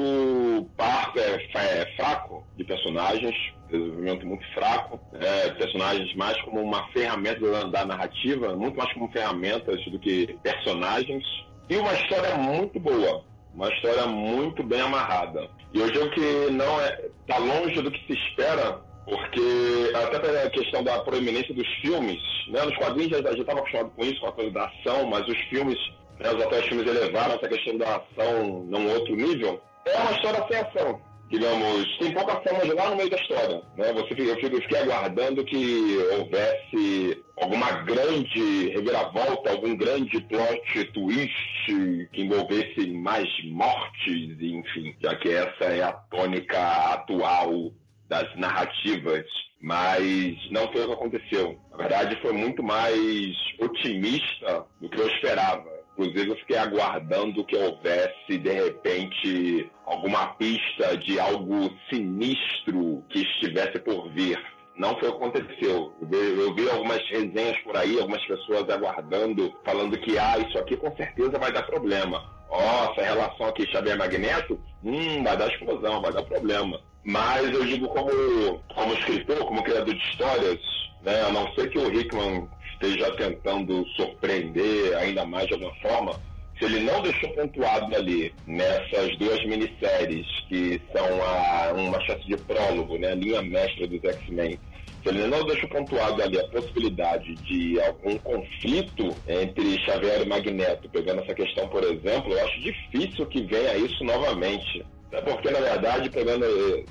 par, 0.77 1.11
é, 1.17 1.81
é 1.81 1.95
fraco 1.97 2.47
de 2.55 2.63
personagens, 2.63 3.35
desenvolvimento 3.69 4.25
muito 4.25 4.45
fraco, 4.53 4.99
é, 5.13 5.49
personagens 5.49 6.15
mais 6.15 6.41
como 6.43 6.61
uma 6.61 6.87
ferramenta 6.89 7.67
da 7.67 7.85
narrativa, 7.85 8.55
muito 8.55 8.77
mais 8.77 8.91
como 8.93 9.11
ferramentas 9.11 9.83
do 9.85 9.99
que 9.99 10.37
personagens. 10.41 11.25
E 11.69 11.75
uma 11.75 11.93
história 11.93 12.35
muito 12.35 12.79
boa, 12.79 13.23
uma 13.53 13.67
história 13.69 14.05
muito 14.07 14.63
bem 14.63 14.81
amarrada. 14.81 15.49
E 15.73 15.79
eu 15.79 15.91
digo 15.91 16.09
que 16.11 16.51
não 16.51 16.79
é 16.81 17.09
tá 17.27 17.37
longe 17.37 17.81
do 17.81 17.91
que 17.91 18.05
se 18.07 18.13
espera, 18.13 18.79
porque 19.05 19.91
até 19.93 20.19
pela 20.19 20.49
questão 20.49 20.83
da 20.83 20.99
proeminência 20.99 21.53
dos 21.53 21.67
filmes, 21.81 22.21
né? 22.47 22.63
Nos 22.63 22.77
quadrinhos 22.77 23.13
a 23.13 23.29
gente 23.31 23.41
estava 23.41 23.59
acostumado 23.59 23.91
com 23.95 24.03
isso, 24.03 24.19
com 24.21 24.27
a 24.27 24.31
coisa 24.31 24.51
da 24.51 24.65
ação, 24.65 25.07
mas 25.07 25.27
os 25.27 25.37
filmes, 25.49 25.77
né, 26.19 26.29
os 26.29 26.41
atuais 26.41 26.65
filmes 26.67 26.87
elevaram 26.87 27.35
essa 27.35 27.49
questão 27.49 27.77
da 27.77 27.97
ação 27.97 28.65
num 28.65 28.89
outro 28.93 29.15
nível. 29.15 29.61
É 29.85 29.97
uma 29.97 30.11
história 30.11 30.45
sem 30.47 30.57
ação 30.57 31.01
digamos, 31.29 31.97
tem 31.97 32.13
pouca 32.13 32.35
forma 32.41 32.73
lá 32.73 32.89
no 32.89 32.95
meio 32.95 33.09
da 33.09 33.17
história. 33.17 33.61
Né? 33.77 33.93
Você, 33.93 34.13
eu, 34.17 34.27
eu 34.27 34.61
fiquei 34.61 34.79
aguardando 34.79 35.43
que 35.43 35.97
houvesse 36.17 37.23
alguma 37.39 37.83
grande 37.83 38.69
reviravolta, 38.69 39.51
algum 39.51 39.75
grande 39.75 40.19
plot 40.21 40.83
twist 40.93 42.09
que 42.11 42.21
envolvesse 42.21 42.87
mais 42.91 43.27
mortes, 43.45 44.37
enfim, 44.39 44.95
já 45.01 45.15
que 45.15 45.29
essa 45.29 45.65
é 45.65 45.83
a 45.83 45.91
tônica 45.91 46.59
atual 46.93 47.71
das 48.07 48.35
narrativas. 48.37 49.25
Mas 49.59 50.37
não 50.51 50.71
foi 50.71 50.83
o 50.83 50.87
que 50.87 50.93
aconteceu. 50.93 51.59
Na 51.71 51.77
verdade, 51.77 52.21
foi 52.21 52.31
muito 52.31 52.61
mais 52.61 53.35
otimista 53.59 54.65
do 54.79 54.87
que 54.87 54.99
eu 54.99 55.07
esperava 55.07 55.76
Inclusive, 55.97 56.29
eu 56.29 56.37
fiquei 56.37 56.57
aguardando 56.57 57.43
que 57.43 57.55
houvesse, 57.55 58.37
de 58.37 58.51
repente, 58.51 59.71
alguma 59.83 60.27
pista 60.35 60.95
de 60.95 61.19
algo 61.19 61.71
sinistro 61.89 63.03
que 63.09 63.23
estivesse 63.23 63.79
por 63.79 64.07
vir. 64.11 64.39
Não 64.75 64.95
foi 64.99 65.09
o 65.09 65.13
que 65.13 65.25
aconteceu. 65.25 65.91
Eu 65.99 66.53
vi, 66.53 66.69
algumas 66.69 67.01
resenhas 67.09 67.57
por 67.63 67.75
aí, 67.75 67.99
algumas 67.99 68.23
pessoas 68.27 68.69
aguardando, 68.69 69.51
falando 69.65 69.97
que, 69.97 70.19
ah, 70.19 70.37
isso 70.37 70.59
aqui 70.59 70.77
com 70.77 70.95
certeza 70.95 71.39
vai 71.39 71.51
dar 71.51 71.63
problema. 71.63 72.23
Ó, 72.47 72.59
oh, 72.59 72.91
essa 72.91 73.03
relação 73.03 73.47
aqui 73.47 73.67
Xavier 73.71 73.97
Magneto, 73.97 74.59
hum, 74.83 75.23
vai 75.23 75.35
dar 75.35 75.47
explosão, 75.47 75.99
vai 75.99 76.13
dar 76.13 76.23
problema. 76.23 76.79
Mas 77.03 77.49
eu 77.51 77.65
digo 77.65 77.87
como, 77.87 78.59
como 78.75 78.93
escritor, 78.93 79.47
como 79.47 79.63
criador 79.63 79.95
de 79.95 80.11
histórias, 80.11 80.59
né, 81.01 81.23
a 81.27 81.31
não 81.31 81.51
ser 81.53 81.69
que 81.71 81.79
o 81.79 81.91
Hickman 81.91 82.47
esteja 82.79 83.11
tentando 83.15 83.85
surpreender 83.95 84.95
ainda 84.97 85.25
mais 85.25 85.47
de 85.47 85.53
alguma 85.53 85.73
forma, 85.75 86.13
se 86.57 86.65
ele 86.65 86.79
não 86.81 87.01
deixou 87.01 87.29
pontuado 87.31 87.95
ali 87.95 88.33
nessas 88.45 89.15
duas 89.17 89.43
minisséries 89.45 90.25
que 90.47 90.81
são 90.91 91.05
a, 91.23 91.73
uma 91.73 91.99
chance 92.01 92.25
de 92.25 92.37
prólogo, 92.37 92.97
né, 92.97 93.11
a 93.11 93.15
linha 93.15 93.41
mestra 93.41 93.87
dos 93.87 94.03
X-Men, 94.03 94.57
se 95.03 95.09
ele 95.09 95.27
não 95.27 95.43
deixou 95.45 95.69
pontuado 95.69 96.21
ali 96.21 96.39
a 96.39 96.47
possibilidade 96.47 97.35
de 97.35 97.79
algum 97.81 98.17
conflito 98.19 99.15
entre 99.27 99.79
Xavier 99.85 100.21
e 100.23 100.25
Magneto, 100.25 100.89
pegando 100.89 101.21
essa 101.21 101.33
questão, 101.33 101.67
por 101.67 101.83
exemplo, 101.83 102.33
eu 102.33 102.45
acho 102.45 102.59
difícil 102.61 103.25
que 103.27 103.43
venha 103.43 103.77
isso 103.77 104.03
novamente. 104.03 104.83
É 105.11 105.21
porque, 105.21 105.49
na 105.49 105.59
verdade, 105.59 106.09
pegando 106.09 106.45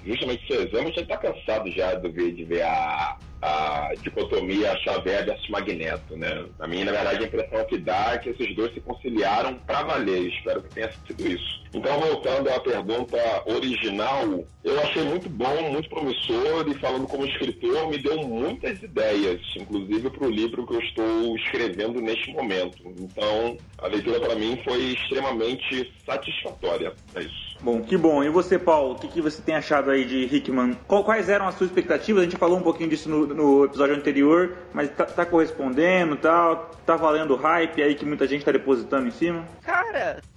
justamente 0.05 0.43
esse 0.45 0.63
exemplo, 0.63 0.79
a 0.79 0.85
gente 0.85 1.01
está 1.03 1.17
cansado 1.19 1.71
já 1.71 1.95
de 1.95 2.09
ver, 2.09 2.33
de 2.33 2.45
ver 2.45 2.63
a, 2.63 3.19
a 3.43 3.91
dicotomia 4.01 4.75
Xavier 4.79 5.27
versus 5.27 5.49
Magneto, 5.51 6.17
né? 6.17 6.47
A 6.59 6.67
mim, 6.67 6.85
na 6.85 6.93
verdade, 6.93 7.25
a 7.25 7.27
impressão 7.27 7.65
que 7.67 7.77
dá 7.79 8.15
é 8.15 8.19
que 8.19 8.31
esses 8.31 8.57
dois 8.57 8.73
se 8.73 8.81
conciliaram 8.81 9.55
para 9.67 9.83
valer. 9.83 10.29
Espero 10.29 10.63
que 10.63 10.75
tenha 10.75 10.91
sido 11.07 11.29
isso. 11.29 11.63
Então, 11.75 12.01
voltando 12.01 12.49
à 12.49 12.59
pergunta 12.59 13.19
original, 13.45 14.45
eu 14.65 14.81
achei 14.81 15.05
muito 15.05 15.29
bom, 15.29 15.71
muito 15.71 15.89
promissor 15.91 16.67
e 16.69 16.75
falando 16.79 17.07
como 17.07 17.27
escritor, 17.27 17.91
me 17.91 17.99
deu 17.99 18.27
muitas 18.27 18.83
ideias, 18.83 19.41
inclusive 19.57 20.09
para 20.09 20.27
o 20.27 20.31
livro 20.31 20.67
que 20.67 20.75
eu 20.75 20.81
estou 20.81 21.37
escrevendo 21.37 22.01
neste 22.01 22.33
momento. 22.33 22.83
Então, 22.99 23.59
a 23.79 23.89
leitura 23.89 24.19
para 24.21 24.35
mim 24.37 24.59
foi 24.65 24.95
extremamente 24.95 25.93
satisfatória. 26.07 26.95
É 27.15 27.21
isso. 27.21 27.56
Bom, 27.67 27.83
que 27.83 27.97
bom. 27.97 28.23
E 28.23 28.29
você, 28.29 28.61
Paulo, 28.61 28.95
o 28.95 28.95
que, 28.95 29.09
que 29.09 29.21
você 29.21 29.43
tem 29.43 29.57
achado 29.57 29.91
aí 29.91 30.05
de 30.05 30.25
Hickman? 30.33 30.79
Quais 30.87 31.29
eram 31.29 31.49
as 31.49 31.57
suas 31.57 31.69
expectativas? 31.69 32.23
A 32.23 32.25
gente 32.25 32.37
falou 32.37 32.57
um 32.57 32.63
pouquinho 32.63 32.89
disso 32.89 33.09
no, 33.09 33.27
no 33.27 33.65
episódio 33.65 33.97
anterior, 33.97 34.57
mas 34.73 34.89
tá, 34.91 35.05
tá 35.05 35.27
correspondendo 35.27 36.15
tal, 36.15 36.71
tá 36.87 36.95
valendo 36.95 37.35
o 37.35 37.37
hype 37.37 37.83
aí 37.83 37.97
que 37.97 38.07
muita 38.07 38.25
gente 38.29 38.45
tá 38.45 38.53
depositando 38.53 39.09
em 39.09 39.11
cima? 39.11 39.45
Cara, 39.65 39.86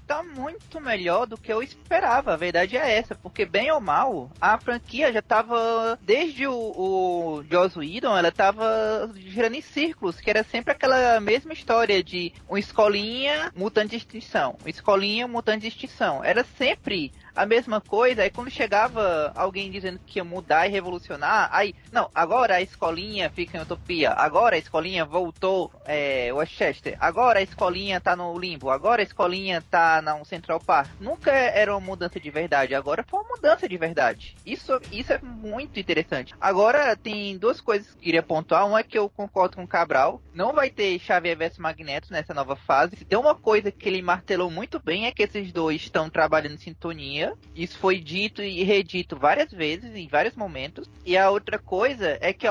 tá 0.10 0.24
muito 0.24 0.82
melhor 0.82 1.28
do 1.28 1.38
que 1.38 1.54
eu 1.54 1.62
esperava. 1.62 2.34
A 2.34 2.38
verdade 2.38 2.76
é 2.76 2.98
essa, 2.98 3.14
porque 3.14 3.46
bem 3.46 3.72
ou 3.72 3.80
mal, 3.80 4.32
a 4.42 4.58
franquia 4.60 5.14
já 5.14 5.22
tava 5.22 6.00
desde 6.02 6.48
o, 6.48 6.54
o 6.54 7.44
Joss 7.50 7.78
Whedon, 7.78 8.18
ela 8.18 8.32
tava 8.32 9.12
girando 9.16 9.54
em 9.56 9.62
círculos, 9.62 10.20
que 10.20 10.30
era 10.30 10.44
sempre 10.44 10.74
aquela 10.74 11.20
mesma 11.20 11.54
história 11.54 12.04
de 12.04 12.34
uma 12.48 12.60
escolinha 12.60 13.52
mutante 13.56 13.92
de 13.92 13.98
extinção, 13.98 14.58
escolinha 14.66 15.28
mutante 15.28 15.62
de 15.62 15.68
extinção. 15.68 16.24
Era 16.24 16.44
sempre 16.44 17.12
a 17.40 17.46
mesma 17.46 17.80
coisa, 17.80 18.24
aí 18.24 18.30
quando 18.30 18.52
chegava 18.52 19.32
alguém 19.34 19.72
dizendo 19.72 19.98
que 20.06 20.20
ia 20.20 20.26
mudar 20.26 20.68
e 20.68 20.72
revolucionar, 20.72 21.48
aí, 21.54 21.74
não, 21.90 22.10
agora 22.14 22.56
a 22.56 22.62
escolinha 22.62 23.30
fica 23.30 23.58
em 23.58 23.62
utopia, 23.62 24.12
agora 24.12 24.58
a 24.58 24.60
escolinha 24.60 25.06
voltou 25.06 25.72
é, 25.86 26.34
Westchester, 26.34 26.98
agora 27.00 27.40
a 27.40 27.42
escolinha 27.42 28.02
tá 28.02 28.14
no 28.14 28.38
limbo, 28.38 28.70
agora 28.70 29.02
a 29.02 29.04
escolinha 29.04 29.62
tá 29.62 30.02
no 30.02 30.26
Central 30.26 30.60
Park. 30.60 30.90
Nunca 31.00 31.32
era 31.32 31.72
uma 31.72 31.80
mudança 31.80 32.20
de 32.20 32.30
verdade, 32.30 32.76
agora 32.76 33.06
foi 33.08 33.22
uma 33.22 33.30
mudança 33.30 33.70
de 33.70 33.78
verdade. 33.78 34.36
Isso, 34.46 34.78
isso 34.92 35.14
é 35.14 35.20
muito 35.20 35.80
interessante. 35.80 36.36
Agora 36.42 36.94
tem 36.98 37.38
duas 37.38 37.62
coisas 37.62 37.90
que 37.94 38.02
queria 38.02 38.22
pontuar, 38.22 38.68
uma 38.68 38.82
é 38.82 38.84
que 38.84 39.00
eu 39.00 39.08
concordo 39.08 39.56
com 39.56 39.64
o 39.64 39.68
Cabral, 39.68 40.22
não 40.34 40.52
vai 40.52 40.70
ter 40.70 41.00
Xavier 41.00 41.38
vs 41.38 41.58
Magneto 41.58 42.12
nessa 42.12 42.34
nova 42.34 42.58
fase. 42.58 42.98
Se 42.98 43.06
tem 43.06 43.18
uma 43.18 43.34
coisa 43.34 43.72
que 43.72 43.88
ele 43.88 44.02
martelou 44.02 44.52
muito 44.52 44.78
bem 44.78 45.06
é 45.06 45.12
que 45.14 45.24
esses 45.24 45.54
dois 45.54 45.84
estão 45.84 46.10
trabalhando 46.10 46.56
em 46.56 46.58
sintonia 46.58 47.29
isso 47.56 47.78
foi 47.78 48.00
dito 48.00 48.42
e 48.42 48.64
redito 48.64 49.18
várias 49.18 49.52
vezes, 49.52 49.96
em 49.96 50.08
vários 50.08 50.36
momentos. 50.36 50.90
E 51.06 51.18
a 51.18 51.30
outra 51.30 51.60
coisa 51.60 52.18
é 52.22 52.34
que, 52.34 52.48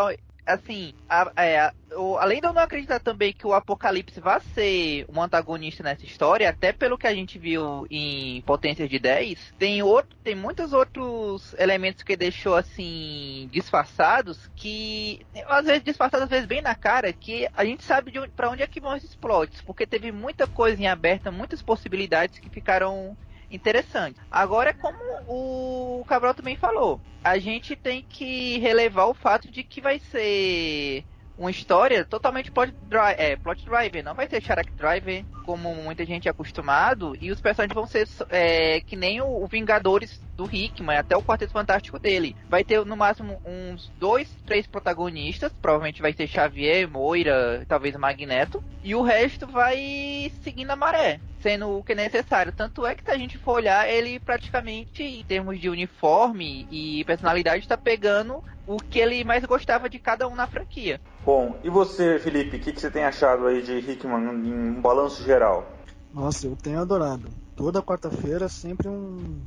assim, 0.46 0.94
a, 1.08 1.30
é, 1.36 1.72
o, 1.94 2.16
além 2.16 2.40
de 2.40 2.46
eu 2.46 2.52
não 2.52 2.62
acreditar 2.62 3.00
também 3.00 3.32
que 3.32 3.46
o 3.46 3.52
Apocalipse 3.52 4.20
vai 4.20 4.40
ser 4.54 5.06
um 5.08 5.20
antagonista 5.22 5.82
nessa 5.82 6.04
história, 6.04 6.48
até 6.48 6.72
pelo 6.72 6.98
que 6.98 7.06
a 7.06 7.14
gente 7.14 7.38
viu 7.38 7.86
em 7.90 8.40
Potências 8.42 8.88
de 8.88 8.98
10, 8.98 9.54
tem, 9.58 9.82
outro, 9.82 10.16
tem 10.22 10.34
muitos 10.34 10.72
outros 10.72 11.54
elementos 11.58 12.02
que 12.02 12.16
deixou, 12.16 12.54
assim, 12.56 13.48
disfarçados, 13.52 14.50
que, 14.56 15.24
às 15.46 15.66
vezes 15.66 15.82
disfarçados, 15.82 16.24
às 16.24 16.30
vezes 16.30 16.46
bem 16.46 16.62
na 16.62 16.74
cara, 16.74 17.12
que 17.12 17.48
a 17.54 17.64
gente 17.64 17.84
sabe 17.84 18.10
de 18.10 18.18
onde, 18.18 18.30
pra 18.30 18.50
onde 18.50 18.62
é 18.62 18.66
que 18.66 18.80
vão 18.80 18.96
esses 18.96 19.14
plots, 19.14 19.60
porque 19.62 19.86
teve 19.86 20.12
muita 20.12 20.46
coisa 20.46 20.80
em 20.80 20.86
aberta, 20.86 21.30
muitas 21.30 21.62
possibilidades 21.62 22.38
que 22.38 22.48
ficaram 22.48 23.16
interessante. 23.50 24.20
Agora, 24.30 24.74
como 24.74 24.96
o 25.26 26.04
Cabral 26.06 26.34
também 26.34 26.56
falou, 26.56 27.00
a 27.22 27.38
gente 27.38 27.74
tem 27.76 28.02
que 28.02 28.58
relevar 28.58 29.06
o 29.06 29.14
fato 29.14 29.50
de 29.50 29.62
que 29.62 29.80
vai 29.80 29.98
ser 29.98 31.04
uma 31.38 31.50
história 31.50 32.04
totalmente 32.04 32.50
plot, 32.50 32.74
drive, 32.88 33.16
é, 33.18 33.36
plot 33.36 33.64
driver, 33.64 34.04
não 34.04 34.14
vai 34.14 34.28
ser 34.28 34.42
character 34.42 34.74
driver 34.74 35.24
como 35.44 35.74
muita 35.74 36.04
gente 36.04 36.28
é 36.28 36.30
acostumado, 36.30 37.16
e 37.20 37.30
os 37.30 37.40
personagens 37.40 37.74
vão 37.74 37.86
ser 37.86 38.06
é, 38.28 38.80
que 38.80 38.96
nem 38.96 39.20
o, 39.22 39.42
o, 39.42 39.46
Vingadores 39.46 40.20
do 40.36 40.44
Hickman, 40.44 40.98
até 40.98 41.16
o 41.16 41.22
Quarteto 41.22 41.52
Fantástico 41.52 41.98
dele. 41.98 42.36
Vai 42.50 42.62
ter 42.62 42.84
no 42.84 42.96
máximo 42.96 43.40
uns 43.46 43.90
dois, 43.98 44.28
três 44.44 44.66
protagonistas, 44.66 45.50
provavelmente 45.62 46.02
vai 46.02 46.12
ser 46.12 46.26
Xavier, 46.26 46.86
Moira, 46.86 47.64
talvez 47.66 47.96
Magneto, 47.96 48.62
e 48.84 48.94
o 48.94 49.00
resto 49.00 49.46
vai 49.46 50.30
seguindo 50.42 50.70
a 50.70 50.76
maré 50.76 51.18
sendo 51.40 51.78
o 51.78 51.84
que 51.84 51.92
é 51.92 51.94
necessário. 51.94 52.52
Tanto 52.52 52.84
é 52.84 52.94
que 52.94 53.04
se 53.04 53.10
a 53.10 53.16
gente 53.16 53.38
for 53.38 53.54
olhar, 53.54 53.88
ele 53.88 54.18
praticamente, 54.18 55.02
em 55.02 55.24
termos 55.24 55.60
de 55.60 55.70
uniforme 55.70 56.66
e 56.70 57.04
personalidade, 57.04 57.60
está 57.60 57.76
pegando 57.76 58.42
o 58.68 58.76
que 58.76 58.98
ele 58.98 59.24
mais 59.24 59.44
gostava 59.46 59.88
de 59.88 59.98
cada 59.98 60.28
um 60.28 60.34
na 60.34 60.46
franquia. 60.46 61.00
Bom, 61.24 61.58
e 61.64 61.70
você, 61.70 62.18
Felipe, 62.18 62.58
o 62.58 62.60
que, 62.60 62.72
que, 62.72 62.80
você 62.80 62.90
tem 62.90 63.02
achado 63.02 63.46
aí 63.46 63.62
de 63.62 63.78
Hickman 63.78 64.22
em 64.46 64.52
um 64.52 64.80
balanço 64.80 65.24
geral? 65.24 65.66
Nossa, 66.12 66.46
eu 66.46 66.54
tenho 66.54 66.78
adorado. 66.78 67.28
Toda 67.56 67.82
quarta-feira 67.82 68.44
é 68.44 68.48
sempre 68.48 68.86
um, 68.86 69.40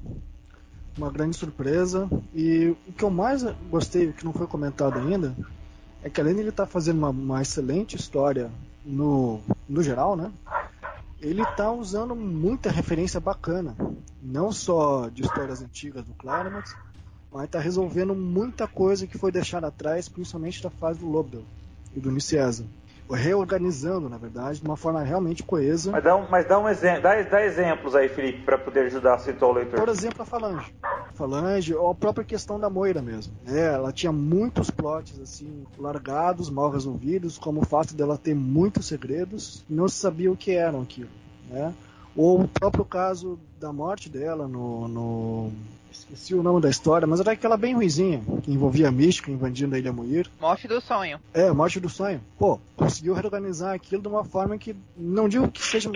uma 0.98 1.12
grande 1.12 1.38
surpresa. 1.38 2.10
E 2.34 2.76
o 2.88 2.94
que 2.94 3.04
eu 3.04 3.12
mais 3.12 3.44
gostei, 3.70 4.12
que 4.12 4.26
não 4.26 4.34
foi 4.34 4.48
comentado 4.48 4.98
ainda, 4.98 5.36
é 6.04 6.10
que 6.10 6.20
além 6.20 6.34
de 6.34 6.40
ele 6.42 6.50
estar 6.50 6.66
tá 6.66 6.72
fazendo 6.72 6.98
uma, 6.98 7.10
uma 7.10 7.42
excelente 7.42 7.96
história 7.96 8.52
no, 8.84 9.40
no 9.70 9.84
geral, 9.84 10.16
né? 10.16 10.32
ele 11.22 11.44
está 11.44 11.72
usando 11.72 12.16
muita 12.16 12.72
referência 12.72 13.20
bacana, 13.20 13.76
não 14.22 14.52
só 14.52 15.08
de 15.08 15.22
histórias 15.22 15.62
antigas 15.62 16.04
do 16.04 16.16
Claremont, 16.16 16.68
mas 17.32 17.46
está 17.46 17.60
resolvendo 17.60 18.14
muita 18.14 18.68
coisa 18.68 19.08
que 19.08 19.18
foi 19.18 19.32
deixada 19.32 19.68
atrás, 19.68 20.10
principalmente 20.10 20.62
da 20.62 20.70
fase 20.70 21.00
do 21.00 21.10
Lobdell 21.10 21.44
e 21.96 22.00
do 22.00 22.12
Nicieza. 22.12 22.66
Reorganizando, 23.10 24.08
na 24.08 24.18
verdade, 24.18 24.62
de 24.62 24.66
uma 24.66 24.78
forma 24.78 25.04
realmente 25.04 25.44
coesa. 25.44 25.92
Mas 25.92 26.04
dá, 26.04 26.16
um, 26.16 26.30
mas 26.30 26.48
dá, 26.48 26.58
um 26.58 26.70
exemplo, 26.70 27.02
dá, 27.02 27.22
dá 27.22 27.46
exemplos 27.46 27.94
aí, 27.94 28.08
Felipe, 28.08 28.44
para 28.44 28.58
poder 28.58 28.86
ajudar 28.86 29.16
a 29.16 29.18
citar 29.18 29.50
o 29.50 29.52
leitor. 29.52 29.78
Por 29.78 29.90
exemplo, 29.90 30.22
a 30.22 30.26
Falange. 30.26 30.74
Falange, 31.14 31.74
ou 31.76 31.92
a 31.92 31.96
própria 31.96 32.24
questão 32.24 32.58
da 32.58 32.70
Moira 32.70 33.02
mesmo. 33.02 33.34
É, 33.46 33.74
ela 33.74 33.92
tinha 33.92 34.14
muitos 34.14 34.70
plots 34.70 35.20
assim, 35.20 35.66
largados, 35.78 36.50
mal 36.50 36.70
resolvidos, 36.70 37.38
como 37.38 37.62
o 37.62 37.66
fato 37.66 37.94
dela 37.94 38.18
ter 38.18 38.34
muitos 38.34 38.86
segredos 38.86 39.66
não 39.70 39.90
se 39.90 39.98
sabia 39.98 40.32
o 40.32 40.38
que 40.38 40.52
eram 40.52 40.82
aquilo. 40.82 41.10
Né? 41.50 41.74
Ou 42.16 42.42
o 42.42 42.48
próprio 42.48 42.86
caso 42.86 43.38
da 43.60 43.74
morte 43.74 44.10
dela 44.10 44.48
no, 44.48 44.88
no 44.88 45.52
Esqueci 45.92 46.34
o 46.34 46.42
nome 46.42 46.62
da 46.62 46.70
história, 46.70 47.06
mas 47.06 47.20
era 47.20 47.34
aquela 47.34 47.58
bem 47.58 47.76
ruizinha, 47.76 48.22
que 48.42 48.52
envolvia 48.52 48.88
a 48.88 48.92
mística 48.92 49.30
invadindo 49.30 49.76
a 49.76 49.80
Ilha 49.80 49.92
Muir. 49.92 50.32
Morte 50.40 50.68
do 50.68 50.80
sonho. 50.80 51.20
É, 51.34 51.52
Morte 51.52 51.80
do 51.80 51.90
sonho. 51.90 52.22
Pô, 52.40 52.60
conseguiu 52.76 53.14
reorganizar 53.14 53.76
aquilo 53.76 54.02
de 54.02 54.08
uma 54.08 54.24
forma 54.24 54.58
que, 54.58 54.76
não 54.96 55.28
digo 55.28 55.52
que 55.52 55.62
seja, 55.62 55.92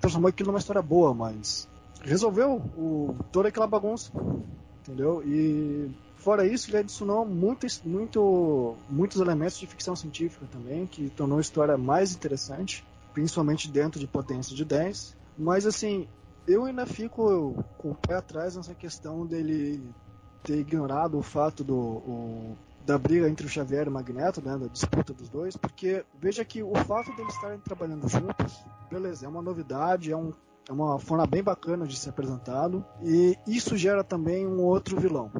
transformou 0.00 0.28
aquilo 0.28 0.48
numa 0.48 0.58
história 0.58 0.80
boa, 0.80 1.12
mas 1.12 1.68
resolveu 2.02 2.62
o, 2.76 3.14
toda 3.30 3.48
aquela 3.48 3.66
bagunça, 3.66 4.10
entendeu? 4.82 5.22
E 5.24 5.90
fora 6.16 6.46
isso, 6.46 6.70
ele 6.70 6.78
adicionou 6.78 7.26
muito, 7.26 7.66
muito, 7.84 8.74
muitos 8.88 9.20
elementos 9.20 9.58
de 9.58 9.66
ficção 9.66 9.94
científica 9.94 10.46
também, 10.50 10.86
que 10.86 11.10
tornou 11.10 11.38
a 11.38 11.42
história 11.42 11.76
mais 11.76 12.14
interessante, 12.14 12.84
principalmente 13.12 13.68
dentro 13.68 14.00
de 14.00 14.06
potência 14.06 14.56
de 14.56 14.64
10. 14.64 15.14
Mas 15.38 15.66
assim, 15.66 16.08
eu 16.46 16.64
ainda 16.64 16.86
fico 16.86 17.64
com 17.78 17.90
o 17.90 17.94
pé 17.94 18.14
atrás 18.14 18.56
nessa 18.56 18.74
questão 18.74 19.26
dele 19.26 19.82
ter 20.42 20.58
ignorado 20.58 21.18
o 21.18 21.22
fato 21.22 21.64
do 21.64 21.76
o, 21.76 22.56
da 22.86 22.96
briga 22.96 23.28
entre 23.28 23.46
o 23.46 23.48
Xavier 23.48 23.86
e 23.86 23.88
o 23.88 23.92
Magneto, 23.92 24.40
né, 24.40 24.56
da 24.56 24.68
disputa 24.68 25.12
dos 25.12 25.28
dois, 25.28 25.56
porque 25.56 26.04
veja 26.20 26.44
que 26.44 26.62
o 26.62 26.74
fato 26.74 27.14
deles 27.16 27.34
estarem 27.34 27.58
trabalhando 27.58 28.08
juntos, 28.08 28.64
beleza, 28.88 29.26
é 29.26 29.28
uma 29.28 29.42
novidade, 29.42 30.12
é, 30.12 30.16
um, 30.16 30.32
é 30.68 30.72
uma 30.72 30.98
forma 31.00 31.26
bem 31.26 31.42
bacana 31.42 31.84
de 31.84 31.96
ser 31.96 32.10
apresentado, 32.10 32.84
e 33.02 33.36
isso 33.46 33.76
gera 33.76 34.04
também 34.04 34.46
um 34.46 34.62
outro 34.62 35.00
vilão. 35.00 35.32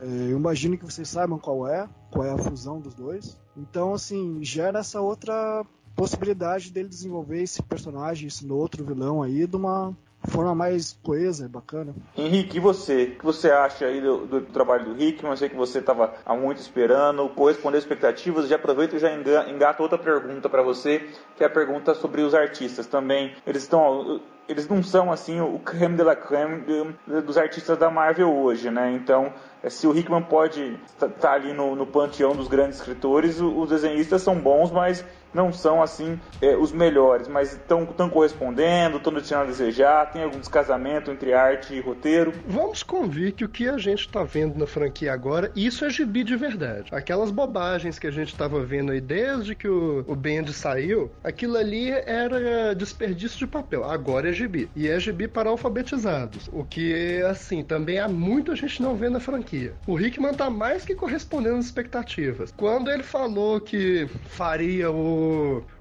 É, 0.00 0.32
eu 0.32 0.38
imagino 0.38 0.78
que 0.78 0.84
vocês 0.84 1.08
saibam 1.08 1.38
qual 1.38 1.66
é, 1.66 1.88
qual 2.12 2.24
é 2.24 2.30
a 2.30 2.38
fusão 2.38 2.80
dos 2.80 2.94
dois. 2.94 3.38
Então, 3.56 3.94
assim, 3.94 4.42
gera 4.42 4.80
essa 4.80 5.00
outra 5.00 5.64
possibilidade 5.94 6.72
dele 6.72 6.88
desenvolver 6.88 7.42
esse 7.42 7.62
personagem, 7.62 8.28
esse 8.28 8.48
outro 8.50 8.84
vilão 8.84 9.22
aí, 9.22 9.46
de 9.46 9.56
uma 9.56 9.96
forma 10.24 10.54
mais 10.54 10.98
coesa 11.02 11.46
e 11.46 11.48
bacana. 11.48 11.94
Henrique, 12.16 12.56
e 12.56 12.60
você? 12.60 13.04
O 13.04 13.18
que 13.18 13.24
você 13.24 13.50
acha 13.50 13.86
aí 13.86 14.00
do, 14.00 14.26
do 14.26 14.40
trabalho 14.42 14.86
do 14.86 14.94
Rick? 14.94 15.24
Eu 15.24 15.36
sei 15.36 15.48
que 15.48 15.56
você 15.56 15.78
estava 15.78 16.14
há 16.24 16.34
muito 16.34 16.58
esperando, 16.58 17.28
corresponder 17.30 17.78
expectativas. 17.78 18.48
Já 18.48 18.56
aproveito 18.56 18.96
e 18.96 18.98
já 18.98 19.12
engato 19.14 19.82
outra 19.82 19.98
pergunta 19.98 20.48
para 20.48 20.62
você, 20.62 21.08
que 21.36 21.42
é 21.42 21.46
a 21.46 21.50
pergunta 21.50 21.94
sobre 21.94 22.22
os 22.22 22.34
artistas 22.34 22.86
também. 22.86 23.34
Eles 23.46 23.62
estão 23.62 24.20
eles 24.48 24.66
não 24.66 24.82
são 24.82 25.12
assim 25.12 25.40
o 25.40 25.58
creme 25.58 25.96
de 25.96 26.02
la 26.02 26.16
creme 26.16 26.64
dos 27.06 27.36
artistas 27.36 27.76
da 27.76 27.90
Marvel 27.90 28.34
hoje, 28.34 28.70
né? 28.70 28.92
Então, 28.92 29.30
é, 29.62 29.68
se 29.68 29.86
o 29.86 29.94
Hickman 29.94 30.22
pode 30.22 30.78
estar 30.86 31.08
tá 31.08 31.32
ali 31.32 31.52
no, 31.52 31.76
no 31.76 31.86
panteão 31.86 32.34
dos 32.34 32.48
grandes 32.48 32.78
escritores, 32.78 33.40
os 33.40 33.68
desenhistas 33.68 34.22
são 34.22 34.34
bons, 34.36 34.70
mas 34.70 35.04
não 35.32 35.52
são 35.52 35.82
assim 35.82 36.18
é, 36.40 36.56
os 36.56 36.72
melhores, 36.72 37.28
mas 37.28 37.52
estão 37.52 37.86
correspondendo, 38.10 38.96
estão 38.96 39.12
deixando 39.12 39.42
a 39.42 39.46
desejar, 39.46 40.10
tem 40.10 40.22
algum 40.22 40.38
descasamento 40.38 41.10
entre 41.10 41.32
arte 41.32 41.74
e 41.74 41.80
roteiro. 41.80 42.32
Vamos 42.46 42.82
convir 42.82 43.32
que 43.32 43.44
o 43.44 43.48
que 43.48 43.68
a 43.68 43.78
gente 43.78 44.00
está 44.00 44.22
vendo 44.22 44.58
na 44.58 44.66
franquia 44.66 45.12
agora, 45.12 45.50
isso 45.54 45.84
é 45.84 45.90
gibi 45.90 46.24
de 46.24 46.36
verdade. 46.36 46.94
Aquelas 46.94 47.30
bobagens 47.30 47.98
que 47.98 48.06
a 48.06 48.10
gente 48.10 48.28
estava 48.28 48.64
vendo 48.64 48.92
aí 48.92 49.00
desde 49.00 49.54
que 49.54 49.68
o, 49.68 50.04
o 50.06 50.14
Bend 50.14 50.52
saiu, 50.52 51.10
aquilo 51.22 51.56
ali 51.56 51.90
era 51.90 52.74
desperdício 52.74 53.38
de 53.38 53.46
papel. 53.46 53.84
Agora 53.84 54.30
é 54.30 54.32
gibi. 54.32 54.68
E 54.74 54.88
é 54.88 54.98
gibi 54.98 55.28
para 55.28 55.50
alfabetizados. 55.50 56.48
O 56.52 56.64
que, 56.64 57.22
assim, 57.22 57.62
também 57.62 57.98
há 57.98 58.08
muito 58.08 58.52
a 58.52 58.54
gente 58.54 58.82
não 58.82 58.94
vê 58.94 59.08
na 59.08 59.20
franquia. 59.20 59.74
O 59.86 59.98
Hickman 59.98 60.34
tá 60.34 60.50
mais 60.50 60.84
que 60.84 60.94
correspondendo 60.94 61.56
às 61.56 61.66
expectativas. 61.66 62.52
Quando 62.56 62.90
ele 62.90 63.02
falou 63.02 63.60
que 63.60 64.08
faria 64.26 64.90
o 64.90 65.17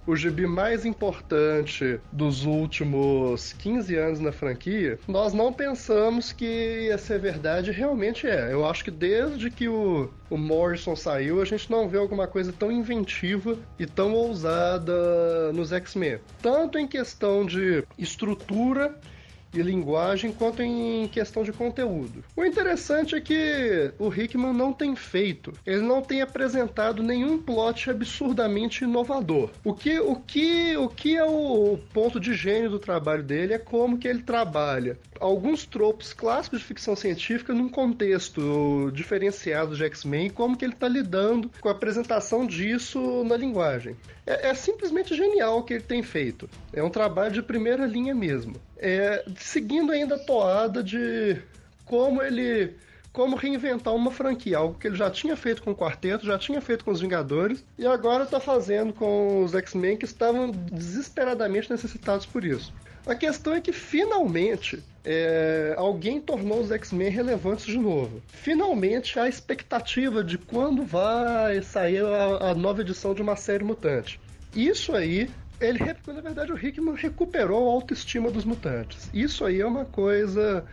o, 0.06 0.16
gibi 0.16 0.48
mais 0.48 0.86
importante 0.86 2.00
dos 2.12 2.46
últimos 2.46 3.54
15 3.54 3.96
anos 3.96 4.20
na 4.20 4.32
franquia, 4.32 5.00
nós 5.08 5.34
não 5.34 5.52
pensamos 5.54 6.32
que 6.32 6.88
ia 6.88 6.98
ser 6.98 7.20
verdade 7.20 7.72
realmente 7.72 8.28
é. 8.28 8.52
Eu 8.52 8.66
acho 8.66 8.84
que 8.84 8.92
desde 8.92 9.50
que 9.50 9.68
o, 9.68 10.10
o 10.30 10.38
Morrison 10.38 10.96
saiu, 10.96 11.42
a 11.42 11.46
gente 11.46 11.70
não 11.70 11.88
vê 11.88 11.98
alguma 11.98 12.28
coisa 12.28 12.54
tão 12.54 12.72
inventiva 12.72 13.58
e 13.78 13.86
tão 13.86 14.14
ousada 14.14 15.52
nos 15.54 15.72
X-Men. 15.72 16.20
Tanto 16.42 16.78
em 16.78 16.88
questão 16.88 17.46
de 17.46 17.84
estrutura 17.98 18.96
e 19.60 19.64
linguagem 19.64 20.32
quanto 20.32 20.62
em 20.62 21.08
questão 21.08 21.44
de 21.44 21.52
conteúdo. 21.52 22.24
O 22.36 22.46
interessante 22.46 23.16
é 23.16 23.22
que 23.22 23.92
o 23.98 24.14
Hickman 24.14 24.54
não 24.54 24.74
tem 24.74 24.96
feito, 24.96 25.54
ele 25.66 25.82
não 25.82 26.02
tem 26.02 26.22
apresentado 26.22 27.04
nenhum 27.04 27.38
plot 27.38 27.90
absurdamente 27.90 28.84
inovador. 28.84 29.50
O 29.64 29.74
que, 29.74 30.00
o 30.00 30.16
que, 30.16 30.78
o 30.78 30.90
que 30.90 31.16
é 31.16 31.24
o 31.24 31.78
ponto 31.94 32.20
de 32.20 32.34
gênio 32.34 32.70
do 32.70 32.80
trabalho 32.80 33.24
dele 33.24 33.54
é 33.54 33.60
como 33.60 33.98
que 33.98 34.08
ele 34.08 34.22
trabalha 34.22 34.98
alguns 35.20 35.66
tropos 35.66 36.14
clássicos 36.14 36.60
de 36.60 36.66
ficção 36.66 36.96
científica 36.96 37.54
num 37.54 37.70
contexto 37.70 38.92
diferenciado 38.94 39.76
de 39.76 39.84
X-Men 39.84 40.30
como 40.30 40.58
que 40.58 40.66
ele 40.66 40.74
está 40.74 40.88
lidando 40.88 41.50
com 41.60 41.70
a 41.70 41.72
apresentação 41.72 42.46
disso 42.46 43.24
na 43.24 43.36
linguagem. 43.36 43.96
É, 44.26 44.50
é, 44.50 44.54
simplesmente 44.54 45.16
genial 45.16 45.60
o 45.60 45.64
que 45.64 45.74
ele 45.74 45.84
tem 45.84 46.04
feito. 46.04 46.50
É 46.74 46.84
um 46.84 46.90
trabalho 46.90 47.34
de 47.34 47.42
primeira 47.42 47.86
linha 47.86 48.14
mesmo. 48.14 48.56
É, 48.80 49.24
seguindo 49.38 49.92
ainda 49.92 50.16
a 50.16 50.20
toada 50.20 50.84
de 50.84 51.42
como 51.86 52.22
ele 52.22 52.76
como 53.18 53.36
reinventar 53.36 53.96
uma 53.96 54.12
franquia, 54.12 54.60
algo 54.60 54.78
que 54.78 54.86
ele 54.86 54.96
já 54.96 55.10
tinha 55.10 55.36
feito 55.36 55.64
com 55.64 55.72
o 55.72 55.76
Quarteto, 55.76 56.24
já 56.24 56.38
tinha 56.38 56.62
feito 56.62 56.86
com 56.86 56.92
os 56.92 57.02
Vingadores 57.02 57.66
e 57.76 57.84
agora 57.84 58.26
está 58.26 58.40
fazendo 58.40 58.94
com 58.94 59.44
os 59.44 59.56
X-Men 59.56 59.98
que 59.98 60.06
estavam 60.06 60.52
desesperadamente 60.52 61.72
necessitados 61.72 62.28
por 62.28 62.46
isso. 62.46 62.72
A 63.08 63.16
questão 63.16 63.56
é 63.56 63.62
que 63.62 63.72
finalmente 63.72 64.84
é, 65.04 65.74
alguém 65.78 66.22
tornou 66.22 66.60
os 66.60 66.72
X-Men 66.72 67.10
relevantes 67.10 67.66
de 67.66 67.80
novo. 67.80 68.22
Finalmente 68.28 69.18
há 69.18 69.28
expectativa 69.28 70.24
de 70.24 70.38
quando 70.38 70.84
vai 70.84 71.62
sair 71.64 72.06
a, 72.06 72.52
a 72.52 72.54
nova 72.54 72.82
edição 72.82 73.16
de 73.16 73.22
uma 73.24 73.36
série 73.36 73.64
mutante. 73.64 74.20
Isso 74.54 74.94
aí 74.94 75.28
ele, 75.60 75.80
na 76.08 76.22
verdade, 76.22 76.52
o 76.52 76.58
Hickman 76.58 76.96
recuperou 76.96 77.70
a 77.70 77.74
autoestima 77.74 78.30
dos 78.30 78.46
mutantes. 78.46 79.10
Isso 79.14 79.44
aí 79.44 79.60
é 79.62 79.66
uma 79.66 79.86
coisa 79.86 80.66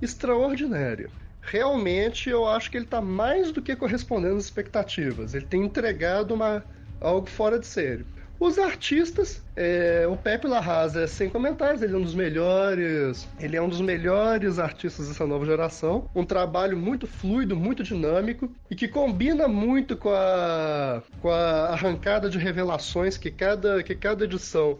extraordinária. 0.00 1.08
Realmente, 1.40 2.28
eu 2.28 2.46
acho 2.46 2.70
que 2.70 2.76
ele 2.76 2.84
está 2.84 3.00
mais 3.00 3.52
do 3.52 3.62
que 3.62 3.74
correspondendo 3.76 4.36
às 4.36 4.44
expectativas. 4.44 5.34
Ele 5.34 5.46
tem 5.46 5.62
entregado 5.62 6.34
uma, 6.34 6.64
algo 7.00 7.28
fora 7.28 7.58
de 7.58 7.66
sério. 7.66 8.06
Os 8.42 8.58
artistas, 8.58 9.40
é, 9.54 10.04
o 10.10 10.16
Pepe 10.16 10.48
Larraza 10.48 11.02
é 11.02 11.06
sem 11.06 11.30
comentários, 11.30 11.80
ele 11.80 11.94
é 11.94 11.96
um 11.96 12.02
dos 12.02 12.12
melhores, 12.12 13.28
ele 13.38 13.56
é 13.56 13.62
um 13.62 13.68
dos 13.68 13.80
melhores 13.80 14.58
artistas 14.58 15.06
dessa 15.06 15.24
nova 15.24 15.46
geração. 15.46 16.10
Um 16.12 16.24
trabalho 16.24 16.76
muito 16.76 17.06
fluido, 17.06 17.54
muito 17.54 17.84
dinâmico 17.84 18.52
e 18.68 18.74
que 18.74 18.88
combina 18.88 19.46
muito 19.46 19.96
com 19.96 20.10
a, 20.10 21.04
com 21.20 21.30
a 21.30 21.68
arrancada 21.68 22.28
de 22.28 22.36
revelações 22.36 23.16
que 23.16 23.30
cada, 23.30 23.80
que 23.80 23.94
cada 23.94 24.24
edição 24.24 24.76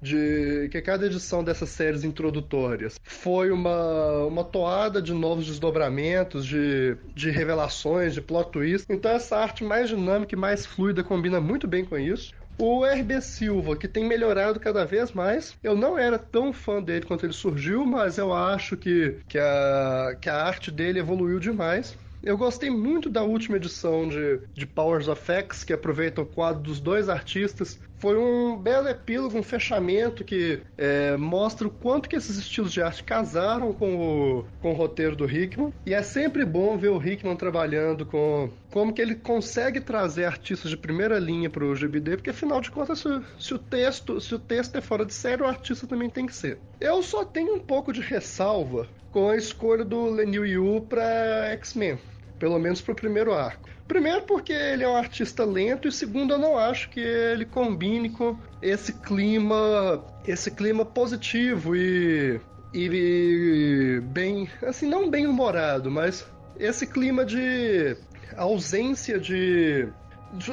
de 0.00 0.70
que 0.70 0.80
cada 0.80 1.04
edição 1.04 1.44
dessas 1.44 1.68
séries 1.68 2.04
introdutórias 2.04 2.98
foi 3.02 3.50
uma, 3.50 4.24
uma 4.24 4.42
toada 4.42 5.02
de 5.02 5.12
novos 5.12 5.44
desdobramentos, 5.44 6.46
de, 6.46 6.96
de 7.14 7.30
revelações, 7.30 8.14
de 8.14 8.22
plot 8.22 8.50
twists. 8.50 8.86
Então 8.88 9.10
essa 9.10 9.36
arte 9.36 9.62
mais 9.62 9.90
dinâmica 9.90 10.34
e 10.34 10.38
mais 10.38 10.64
fluida 10.64 11.04
combina 11.04 11.42
muito 11.42 11.68
bem 11.68 11.84
com 11.84 11.98
isso. 11.98 12.39
O 12.60 12.84
RB 12.84 13.22
Silva, 13.22 13.74
que 13.74 13.88
tem 13.88 14.04
melhorado 14.04 14.60
cada 14.60 14.84
vez 14.84 15.12
mais. 15.12 15.56
Eu 15.62 15.74
não 15.74 15.98
era 15.98 16.18
tão 16.18 16.52
fã 16.52 16.82
dele 16.82 17.06
quando 17.06 17.24
ele 17.24 17.32
surgiu, 17.32 17.86
mas 17.86 18.18
eu 18.18 18.34
acho 18.34 18.76
que, 18.76 19.18
que, 19.26 19.38
a, 19.38 20.14
que 20.20 20.28
a 20.28 20.44
arte 20.44 20.70
dele 20.70 20.98
evoluiu 20.98 21.40
demais. 21.40 21.96
Eu 22.22 22.36
gostei 22.36 22.68
muito 22.68 23.08
da 23.08 23.22
última 23.22 23.56
edição 23.56 24.06
de, 24.06 24.42
de 24.52 24.66
Powers 24.66 25.08
of 25.08 25.32
X, 25.32 25.64
que 25.64 25.72
aproveita 25.72 26.20
o 26.20 26.26
quadro 26.26 26.62
dos 26.62 26.80
dois 26.80 27.08
artistas. 27.08 27.80
Foi 28.00 28.16
um 28.16 28.56
belo 28.56 28.88
epílogo, 28.88 29.36
um 29.36 29.42
fechamento 29.42 30.24
que 30.24 30.62
é, 30.78 31.18
mostra 31.18 31.68
o 31.68 31.70
quanto 31.70 32.08
que 32.08 32.16
esses 32.16 32.38
estilos 32.38 32.72
de 32.72 32.80
arte 32.80 33.04
casaram 33.04 33.74
com 33.74 33.94
o, 33.94 34.44
com 34.62 34.70
o 34.70 34.74
roteiro 34.74 35.14
do 35.14 35.30
Hickman. 35.30 35.70
E 35.84 35.92
é 35.92 36.02
sempre 36.02 36.46
bom 36.46 36.78
ver 36.78 36.88
o 36.88 37.06
Hickman 37.06 37.36
trabalhando 37.36 38.06
com 38.06 38.50
como 38.72 38.92
que 38.92 39.02
ele 39.02 39.14
consegue 39.14 39.80
trazer 39.80 40.24
artistas 40.24 40.70
de 40.70 40.78
primeira 40.78 41.18
linha 41.18 41.50
para 41.50 41.62
o 41.62 41.74
GBD, 41.74 42.16
porque 42.16 42.30
afinal 42.30 42.62
de 42.62 42.70
contas, 42.70 43.00
se, 43.00 43.22
se, 43.38 43.52
o 43.52 43.58
texto, 43.58 44.18
se 44.18 44.34
o 44.34 44.38
texto 44.38 44.76
é 44.76 44.80
fora 44.80 45.04
de 45.04 45.12
série, 45.12 45.42
o 45.42 45.46
artista 45.46 45.86
também 45.86 46.08
tem 46.08 46.24
que 46.24 46.34
ser. 46.34 46.58
Eu 46.80 47.02
só 47.02 47.22
tenho 47.22 47.54
um 47.54 47.60
pouco 47.60 47.92
de 47.92 48.00
ressalva 48.00 48.88
com 49.12 49.28
a 49.28 49.36
escolha 49.36 49.84
do 49.84 50.08
Lenil 50.08 50.46
Yu 50.46 50.86
para 50.88 51.50
X-Men, 51.52 51.98
pelo 52.38 52.58
menos 52.58 52.80
para 52.80 52.92
o 52.92 52.96
primeiro 52.96 53.34
arco. 53.34 53.68
Primeiro 53.90 54.22
porque 54.22 54.52
ele 54.52 54.84
é 54.84 54.88
um 54.88 54.94
artista 54.94 55.44
lento 55.44 55.88
e 55.88 55.90
segundo 55.90 56.34
eu 56.34 56.38
não 56.38 56.56
acho 56.56 56.88
que 56.90 57.00
ele 57.00 57.44
combine 57.44 58.08
com 58.08 58.38
esse 58.62 58.92
clima, 58.92 60.00
esse 60.24 60.48
clima 60.52 60.84
positivo 60.84 61.74
e 61.74 62.40
e 62.72 64.00
bem, 64.04 64.48
assim, 64.64 64.86
não 64.86 65.10
bem 65.10 65.26
humorado, 65.26 65.90
mas 65.90 66.24
esse 66.56 66.86
clima 66.86 67.24
de 67.24 67.96
ausência 68.36 69.18
de, 69.18 69.88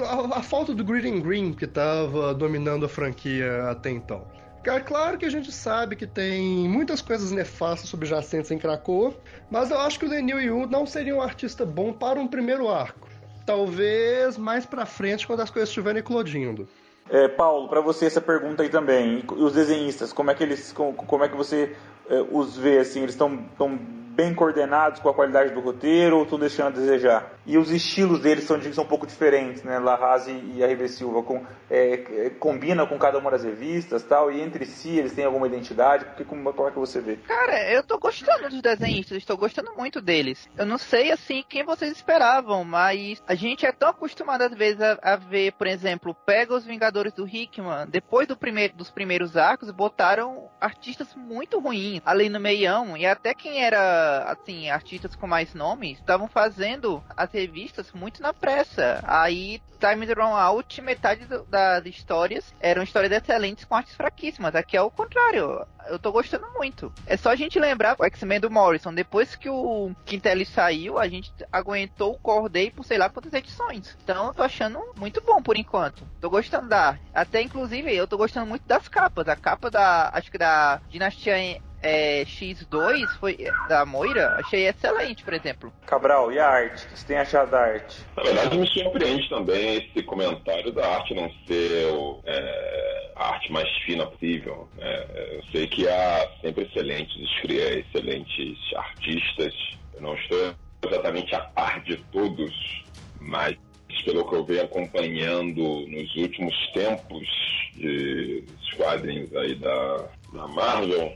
a, 0.03 0.39
a, 0.39 0.41
falta 0.41 0.73
do 0.73 0.83
green 0.83 1.21
green 1.21 1.53
que 1.53 1.65
estava 1.65 2.33
dominando 2.33 2.87
a 2.87 2.89
franquia 2.89 3.69
até 3.69 3.91
então. 3.91 4.25
É 4.65 4.79
claro 4.79 5.15
que 5.15 5.25
a 5.25 5.29
gente 5.29 5.51
sabe 5.51 5.95
que 5.95 6.07
tem 6.07 6.67
muitas 6.67 7.03
coisas 7.03 7.31
nefastas 7.31 7.87
subjacentes 7.87 8.49
em 8.49 8.57
Krakow, 8.57 9.15
mas 9.51 9.69
eu 9.69 9.79
acho 9.79 9.99
que 9.99 10.05
o 10.07 10.09
Lenil 10.09 10.41
Yu 10.41 10.65
não 10.65 10.87
seria 10.87 11.15
um 11.15 11.21
artista 11.21 11.63
bom 11.63 11.93
para 11.93 12.19
um 12.19 12.27
primeiro 12.27 12.67
arco. 12.67 13.07
Talvez 13.47 14.37
mais 14.37 14.65
pra 14.65 14.85
frente, 14.85 15.25
quando 15.25 15.39
as 15.39 15.49
coisas 15.49 15.69
estiverem 15.69 16.01
eclodindo. 16.01 16.67
É, 17.09 17.29
Paulo, 17.29 17.69
para 17.69 17.79
você 17.79 18.05
essa 18.05 18.19
pergunta 18.19 18.61
aí 18.61 18.67
também. 18.67 19.23
E 19.25 19.33
os 19.41 19.53
desenhistas, 19.53 20.11
como 20.11 20.29
é 20.29 20.35
que 20.35 20.43
eles, 20.43 20.73
como, 20.73 20.93
como 20.93 21.23
é 21.23 21.29
que 21.29 21.37
você 21.37 21.73
é, 22.09 22.21
os 22.29 22.57
vê 22.57 22.79
assim? 22.79 22.99
Eles 22.99 23.13
estão 23.13 23.37
tão 23.57 23.79
bem 24.17 24.33
coordenados 24.33 24.99
com 24.99 25.09
a 25.09 25.13
qualidade 25.13 25.53
do 25.53 25.59
roteiro 25.59 26.17
ou 26.17 26.23
estão 26.23 26.39
deixando 26.39 26.69
a 26.69 26.79
desejar? 26.79 27.33
E 27.45 27.55
os 27.55 27.69
estilos 27.69 28.19
deles 28.19 28.45
são, 28.45 28.59
são 28.73 28.83
um 28.83 28.87
pouco 28.87 29.05
diferentes, 29.05 29.61
né? 29.61 29.77
Larraz 29.77 30.27
e 30.27 30.63
a 30.63 30.67
RB 30.67 30.89
Silva 30.89 31.21
com, 31.21 31.45
é, 31.69 32.25
é, 32.25 32.29
combina 32.31 32.87
com 32.87 32.97
cada 32.97 33.19
uma 33.19 33.29
das 33.29 33.43
revistas 33.43 34.03
tal, 34.03 34.31
e 34.31 34.41
entre 34.41 34.65
si 34.65 34.97
eles 34.97 35.13
têm 35.13 35.23
alguma 35.23 35.45
identidade? 35.45 36.05
Porque, 36.05 36.23
como, 36.23 36.51
como 36.51 36.67
é 36.67 36.71
que 36.71 36.79
você 36.79 36.99
vê? 36.99 37.17
Cara, 37.17 37.71
eu 37.71 37.83
tô 37.83 37.99
gostando 37.99 38.49
dos 38.49 38.59
desenhistas, 38.59 39.19
estou 39.19 39.37
gostando 39.37 39.71
muito 39.77 40.01
deles. 40.01 40.49
Eu 40.57 40.65
não 40.65 40.79
sei, 40.79 41.11
assim, 41.11 41.43
quem 41.47 41.63
vocês 41.63 41.91
esperavam, 41.91 42.63
mas 42.63 43.21
a 43.27 43.35
gente 43.35 43.67
é 43.67 43.71
tão 43.71 43.89
acostumado 43.89 44.41
às 44.41 44.53
vezes 44.55 44.81
a, 44.81 44.97
a 45.03 45.15
ver, 45.15 45.53
por 45.53 45.67
exemplo, 45.67 46.15
pega 46.25 46.55
os 46.55 46.65
Vingadores 46.65 47.13
do 47.13 47.27
Hickman, 47.27 47.85
depois 47.87 48.27
do 48.27 48.35
primeiro, 48.35 48.75
dos 48.75 48.89
primeiros 48.89 49.37
arcos, 49.37 49.69
botaram 49.69 50.49
artistas 50.59 51.13
muito 51.15 51.59
ruins 51.59 52.01
ali 52.03 52.29
no 52.29 52.39
meião, 52.39 52.97
e 52.97 53.05
até 53.05 53.35
quem 53.35 53.63
era 53.63 54.06
assim, 54.25 54.69
artistas 54.69 55.15
com 55.15 55.27
mais 55.27 55.53
nomes 55.53 55.99
estavam 55.99 56.27
fazendo 56.27 57.03
as 57.15 57.31
revistas 57.31 57.91
muito 57.93 58.21
na 58.21 58.33
pressa. 58.33 59.03
Aí 59.03 59.61
Times 59.79 60.09
Run 60.09 60.35
Out, 60.35 60.81
metade 60.81 61.25
do, 61.25 61.43
das 61.45 61.85
histórias 61.85 62.53
eram 62.59 62.83
histórias 62.83 63.11
excelentes 63.11 63.65
com 63.65 63.75
artes 63.75 63.95
fraquíssimas. 63.95 64.55
Aqui 64.55 64.75
é 64.75 64.81
o 64.81 64.91
contrário. 64.91 65.65
Eu 65.87 65.97
tô 65.97 66.11
gostando 66.11 66.47
muito. 66.53 66.91
É 67.05 67.15
só 67.15 67.29
a 67.29 67.35
gente 67.35 67.59
lembrar 67.59 67.95
o 67.97 68.03
X-Men 68.03 68.41
do 68.41 68.51
Morrison. 68.51 68.93
Depois 68.93 69.35
que 69.35 69.49
o 69.49 69.91
Quintelli 70.05 70.45
saiu, 70.45 70.99
a 70.99 71.07
gente 71.07 71.31
aguentou 71.51 72.13
o 72.13 72.19
Corday 72.19 72.71
por 72.71 72.83
sei 72.83 72.97
lá 72.97 73.09
quantas 73.09 73.33
edições. 73.33 73.95
Então 74.03 74.27
eu 74.27 74.33
tô 74.33 74.43
achando 74.43 74.81
muito 74.97 75.21
bom 75.21 75.41
por 75.41 75.55
enquanto. 75.55 76.05
Tô 76.19 76.29
gostando 76.29 76.67
da. 76.67 76.97
Até 77.13 77.41
inclusive 77.41 77.95
eu 77.95 78.07
tô 78.07 78.17
gostando 78.17 78.47
muito 78.47 78.67
das 78.67 78.87
capas. 78.87 79.27
A 79.29 79.35
capa 79.35 79.69
da. 79.69 80.09
Acho 80.13 80.31
que 80.31 80.37
da 80.37 80.81
Dinastia 80.89 81.37
é, 81.81 82.23
X2 82.25 83.07
foi 83.19 83.37
da 83.69 83.85
Moira, 83.85 84.35
achei 84.39 84.67
excelente, 84.67 85.23
por 85.23 85.33
exemplo. 85.33 85.71
Cabral, 85.85 86.31
e 86.31 86.39
a 86.39 86.47
arte? 86.47 86.85
O 86.85 86.89
que 86.89 86.99
você 86.99 87.07
tem 87.07 87.17
achado 87.17 87.51
da 87.51 87.59
arte? 87.59 88.05
Na 88.15 88.23
verdade, 88.23 88.57
me 88.57 88.67
surpreende 88.67 89.29
também 89.29 89.77
esse 89.77 90.03
comentário 90.03 90.71
da 90.71 90.87
arte 90.87 91.13
não 91.13 91.31
ser 91.45 91.85
o, 91.91 92.21
é, 92.25 93.11
a 93.15 93.29
arte 93.29 93.51
mais 93.51 93.69
fina 93.85 94.05
possível. 94.07 94.67
Né? 94.77 95.05
Eu 95.33 95.43
sei 95.51 95.67
que 95.67 95.87
há 95.87 96.29
sempre 96.41 96.65
excelentes, 96.65 97.15
excelentes 97.43 98.57
artistas. 98.75 99.53
Eu 99.93 100.01
não 100.01 100.15
estou 100.15 100.55
exatamente 100.83 101.35
a 101.35 101.41
par 101.41 101.81
de 101.83 101.97
todos, 102.11 102.83
mas 103.19 103.55
pelo 104.03 104.27
que 104.29 104.35
eu 104.35 104.45
venho 104.45 104.63
acompanhando 104.63 105.85
nos 105.87 106.15
últimos 106.15 106.55
tempos 106.73 107.27
de 107.73 108.45
quadrinhos 108.77 109.35
aí 109.35 109.55
da, 109.55 110.09
da 110.33 110.47
Marvel, 110.47 111.13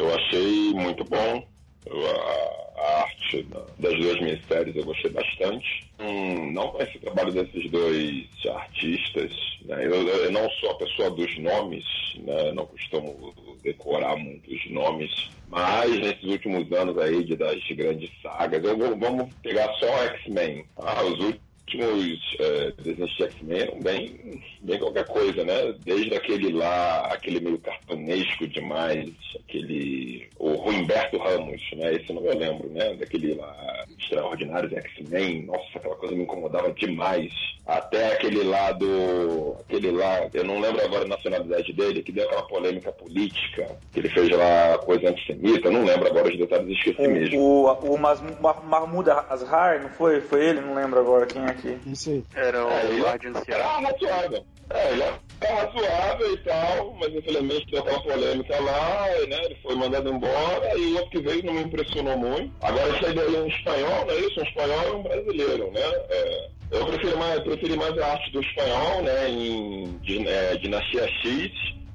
eu 0.00 0.14
achei 0.14 0.72
muito 0.72 1.04
bom 1.04 1.46
a, 1.90 2.80
a 2.80 3.02
arte 3.02 3.46
das 3.78 3.98
duas 3.98 4.20
minisséries, 4.20 4.74
eu 4.74 4.84
gostei 4.84 5.10
bastante. 5.10 5.86
Hum, 5.98 6.52
não 6.52 6.68
conheci 6.68 6.96
o 6.96 7.00
trabalho 7.00 7.32
desses 7.32 7.70
dois 7.70 8.26
artistas, 8.48 9.30
né? 9.62 9.84
eu, 9.84 10.08
eu, 10.08 10.32
não 10.32 10.48
sou 10.52 10.70
a 10.70 10.78
pessoa 10.78 11.10
dos 11.10 11.38
nomes, 11.38 11.84
né? 12.16 12.52
não 12.52 12.66
costumo 12.66 13.34
decorar 13.62 14.16
muitos 14.16 14.70
nomes, 14.70 15.10
mas 15.46 15.90
nesses 15.98 16.24
últimos 16.24 16.72
anos 16.72 16.96
aí 16.96 17.22
de, 17.22 17.36
das 17.36 17.62
grandes 17.72 18.10
sagas, 18.22 18.64
eu 18.64 18.78
vou, 18.78 18.96
vamos 18.96 19.34
pegar 19.42 19.70
só 19.74 19.86
X-Men. 20.14 20.64
Ah, 20.76 21.02
os 21.02 21.18
últimos 21.18 21.49
últimos 21.74 22.36
é, 22.40 22.72
desenhos 22.82 23.10
de 23.16 23.22
X-Men 23.24 23.60
eram 23.60 23.80
bem, 23.80 24.42
bem 24.62 24.78
qualquer 24.78 25.06
coisa, 25.06 25.44
né? 25.44 25.74
Desde 25.84 26.14
aquele 26.14 26.52
lá, 26.52 27.06
aquele 27.12 27.40
meio 27.40 27.58
cartunesco 27.58 28.46
demais, 28.48 29.10
aquele. 29.36 30.28
O 30.38 30.70
Humberto 30.70 31.18
Ramos, 31.18 31.60
né? 31.76 31.94
Esse 31.94 32.12
não 32.12 32.24
eu 32.24 32.36
lembro, 32.36 32.68
né? 32.70 32.94
Daquele 32.94 33.34
lá, 33.34 33.84
Extraordinários 33.98 34.72
X-Men. 34.72 35.46
Nossa, 35.46 35.78
aquela 35.78 35.96
coisa 35.96 36.14
me 36.14 36.22
incomodava 36.22 36.72
demais. 36.72 37.32
Até 37.66 38.14
aquele 38.14 38.42
lá 38.42 38.72
do. 38.72 39.56
Aquele 39.60 39.90
lá, 39.92 40.28
eu 40.32 40.44
não 40.44 40.60
lembro 40.60 40.84
agora 40.84 41.04
a 41.04 41.08
nacionalidade 41.08 41.72
dele, 41.72 42.02
que 42.02 42.12
deu 42.12 42.24
aquela 42.26 42.42
polêmica 42.42 42.90
política, 42.92 43.78
que 43.92 44.00
ele 44.00 44.08
fez 44.08 44.28
lá 44.30 44.78
coisa 44.78 45.10
antissemita, 45.10 45.68
eu 45.68 45.72
não 45.72 45.84
lembro 45.84 46.08
agora 46.08 46.28
os 46.28 46.36
detalhes, 46.36 46.76
esqueci 46.76 47.00
o, 47.00 47.10
mesmo. 47.10 47.40
O, 47.40 47.72
o 47.72 47.98
Mahmoud 47.98 49.10
Azhar, 49.10 49.82
não 49.82 49.90
foi? 49.90 50.20
Foi 50.20 50.44
ele? 50.44 50.60
Não 50.60 50.74
lembro 50.74 50.98
agora 50.98 51.26
quem 51.26 51.44
é 51.44 51.52
que. 51.60 51.90
Isso 51.90 52.10
aí. 52.10 52.24
Era 52.34 52.66
o 52.66 52.70
É, 52.70 52.84
ele 52.86 53.02
Guardian 53.02 53.32
era 53.48 53.66
razoável. 53.78 54.44
É, 54.70 54.92
ele 54.92 55.02
era 55.02 55.20
razoável 55.64 56.34
e 56.34 56.36
tal, 56.38 56.94
mas 56.94 57.14
infelizmente 57.14 57.66
deu 57.70 57.80
aquela 57.80 58.02
polêmica 58.02 58.60
lá, 58.60 59.06
né? 59.28 59.44
Ele 59.44 59.56
foi 59.62 59.74
mandado 59.74 60.10
embora 60.10 60.78
e 60.78 60.92
o 60.92 60.94
outro 60.94 61.10
que 61.10 61.20
veio 61.20 61.44
não 61.44 61.54
me 61.54 61.62
impressionou 61.62 62.16
muito. 62.16 62.52
Agora 62.62 62.96
esse 62.96 63.06
aí 63.06 63.14
daí 63.14 63.34
é 63.34 63.40
um 63.40 63.46
espanhol, 63.46 64.06
não 64.06 64.14
é 64.14 64.20
isso? 64.20 64.40
Um 64.40 64.44
espanhol 64.44 64.86
e 64.86 64.90
um 64.92 65.02
brasileiro, 65.02 65.70
né? 65.72 65.80
É, 66.10 66.48
eu 66.70 66.86
prefiro 66.86 67.18
mais, 67.18 67.36
eu 67.36 67.42
preferi 67.42 67.76
mais 67.76 67.98
a 67.98 68.06
arte 68.06 68.32
do 68.32 68.40
espanhol, 68.40 69.02
né? 69.02 69.28
Em 69.28 70.00
é, 70.26 70.56
Dinastia 70.56 71.08
X, 71.22 71.50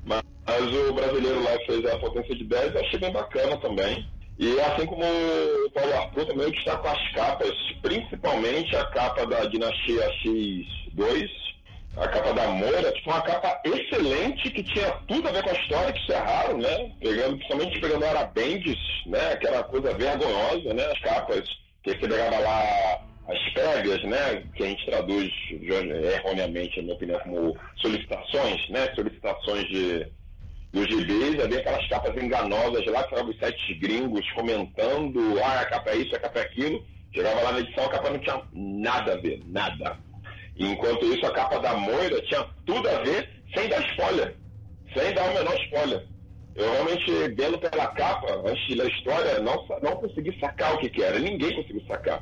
mas, 0.06 0.22
mas 0.46 0.74
o 0.74 0.94
brasileiro 0.94 1.44
lá 1.44 1.58
que 1.60 1.66
fez 1.68 1.86
a 1.86 1.98
potência 1.98 2.36
de 2.36 2.44
10 2.44 2.76
eu 2.76 2.82
achei 2.82 3.00
bem 3.00 3.12
bacana 3.12 3.58
também. 3.58 4.06
E 4.38 4.60
assim 4.60 4.86
como 4.86 5.04
o 5.04 5.72
Paulo 5.72 5.94
Arthur, 5.96 6.26
também 6.26 6.46
eu 6.46 6.52
destaco 6.52 6.88
as 6.88 7.12
capas, 7.14 7.54
principalmente 7.82 8.76
a 8.76 8.86
capa 8.88 9.26
da 9.26 9.46
Dinastia 9.46 10.12
X2, 10.26 11.30
a 11.96 12.08
capa 12.10 12.34
da 12.34 12.48
Moira, 12.50 12.92
que 12.92 13.04
foi 13.04 13.14
uma 13.14 13.22
capa 13.22 13.62
excelente, 13.64 14.50
que 14.52 14.64
tinha 14.64 14.92
tudo 15.08 15.30
a 15.30 15.32
ver 15.32 15.42
com 15.42 15.50
a 15.52 15.54
história, 15.54 15.94
que 15.94 16.00
isso 16.00 16.12
é 16.12 16.54
né? 16.54 16.92
Pegando, 17.00 17.38
principalmente 17.38 17.80
pegando 17.80 18.06
Arabendes, 18.06 18.78
né? 19.06 19.32
Aquela 19.32 19.64
coisa 19.64 19.94
vergonhosa, 19.94 20.74
né? 20.74 20.86
As 20.86 21.00
capas 21.00 21.48
que 21.82 21.92
você 21.92 22.08
pegava 22.08 22.38
lá 22.40 23.02
as 23.30 23.54
prévias, 23.54 24.04
né? 24.04 24.44
Que 24.54 24.64
a 24.64 24.68
gente 24.68 24.86
traduz 24.86 25.32
erroneamente, 25.50 26.78
na 26.78 26.84
minha 26.84 26.96
opinião, 26.96 27.20
como 27.22 27.58
solicitações, 27.78 28.70
né? 28.70 28.94
Solicitações 28.94 29.66
de 29.70 30.08
dos 30.76 30.88
gibis, 30.90 31.42
havia 31.42 31.60
aquelas 31.60 31.88
capas 31.88 32.22
enganosas 32.22 32.86
lá, 32.88 33.04
que 33.04 33.14
estavam 33.14 33.32
os 33.32 33.40
sites 33.40 33.80
gringos 33.80 34.30
comentando, 34.34 35.40
ah, 35.42 35.62
a 35.62 35.66
capa 35.66 35.92
é 35.92 35.98
isso, 35.98 36.14
a 36.14 36.20
capa 36.20 36.40
é 36.40 36.42
aquilo. 36.44 36.86
Chegava 37.14 37.42
lá 37.44 37.54
na 37.54 37.60
edição, 37.62 37.86
a 37.86 37.90
capa 37.90 38.10
não 38.10 38.20
tinha 38.20 38.42
nada 38.54 39.14
a 39.14 39.16
ver, 39.16 39.42
nada. 39.46 39.98
E 40.58 40.68
enquanto 40.68 41.06
isso, 41.06 41.26
a 41.26 41.32
capa 41.32 41.60
da 41.60 41.76
Moira 41.76 42.22
tinha 42.24 42.46
tudo 42.66 42.90
a 42.90 43.04
ver, 43.04 43.30
sem 43.56 43.70
dar 43.70 43.80
spoiler, 43.92 44.36
sem 44.94 45.14
dar 45.14 45.30
o 45.30 45.34
menor 45.34 45.56
spoiler. 45.64 46.06
Eu 46.56 46.70
realmente, 46.70 47.12
vendo 47.36 47.58
pela 47.58 47.88
capa, 47.88 48.34
antes 48.46 48.68
de 48.68 48.76
ler 48.76 48.88
a 48.88 48.90
história, 48.90 49.40
não, 49.40 49.66
não 49.82 49.96
consegui 49.96 50.38
sacar 50.42 50.74
o 50.74 50.78
que, 50.80 50.90
que 50.90 51.04
era. 51.04 51.20
Ninguém 51.20 51.56
conseguiu 51.56 51.84
sacar. 51.88 52.22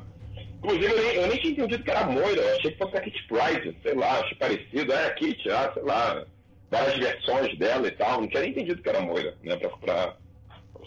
Inclusive, 0.57 0.85
eu 0.85 0.97
nem, 0.97 1.15
eu 1.15 1.27
nem 1.27 1.37
tinha 1.39 1.53
entendido 1.53 1.83
que 1.83 1.91
era 1.91 2.05
Moira. 2.05 2.41
Eu 2.41 2.55
achei 2.57 2.71
que 2.71 2.77
fosse 2.77 2.97
a 2.97 3.01
Kit 3.01 3.27
Pride, 3.27 3.77
sei 3.81 3.95
lá, 3.95 4.19
achei 4.19 4.37
parecido. 4.37 4.93
É, 4.93 5.07
a 5.07 5.13
Kit, 5.15 5.49
ah, 5.49 5.71
sei 5.73 5.83
lá, 5.83 6.25
várias 6.73 6.97
versões 6.97 7.57
dela 7.57 7.87
e 7.87 7.91
tal. 7.91 8.21
Não 8.21 8.27
tinha 8.27 8.41
nem 8.41 8.51
entendido 8.51 8.81
que 8.81 8.89
era 8.89 8.99
Moira, 8.99 9.37
né, 9.43 9.55
pra, 9.55 9.69
pra, 9.69 10.15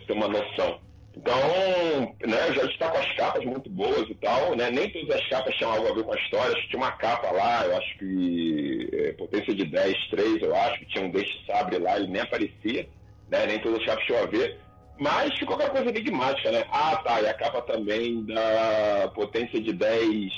ter 0.07 0.12
uma 0.12 0.29
noção. 0.29 0.81
Então, 1.16 2.14
né, 2.27 2.53
já 2.53 2.66
destaco 2.66 2.99
as 2.99 3.12
capas 3.14 3.44
muito 3.44 3.70
boas 3.70 4.07
e 4.11 4.14
tal, 4.16 4.55
né? 4.55 4.70
Nem 4.70 4.90
todas 4.90 5.16
as 5.16 5.29
capas 5.29 5.55
tinham 5.55 5.72
algo 5.72 5.88
a 5.88 5.94
ver 5.94 6.05
com 6.05 6.12
a 6.12 6.16
história. 6.16 6.53
Acho 6.53 6.62
que 6.62 6.68
tinha 6.68 6.83
uma 6.83 6.92
capa 6.92 7.31
lá, 7.31 7.64
eu 7.64 7.77
acho 7.77 7.99
que 7.99 8.90
é, 8.92 9.12
potência 9.12 9.55
de 9.55 9.64
10, 9.64 10.09
3, 10.11 10.42
eu 10.42 10.55
acho 10.55 10.79
que 10.81 10.87
tinha 10.87 11.05
um 11.07 11.11
deixe 11.11 11.33
sabre 11.46 11.79
lá, 11.79 11.96
ele 11.96 12.09
nem 12.09 12.20
aparecia, 12.20 12.87
né? 13.31 13.46
Nem 13.46 13.59
todas 13.61 13.81
as 13.81 13.87
capas 13.87 14.05
tinham 14.05 14.22
a 14.22 14.27
ver. 14.27 14.59
Mas 14.99 15.38
ficou 15.38 15.57
aquela 15.57 15.70
coisa 15.70 15.88
enigmática, 15.88 16.51
né? 16.51 16.64
Ah, 16.70 16.96
tá, 16.96 17.20
e 17.22 17.29
a 17.29 17.35
capa 17.35 17.62
também 17.62 18.25
da 18.27 19.11
potência 19.14 19.61
de 19.61 19.72
10, 19.72 20.33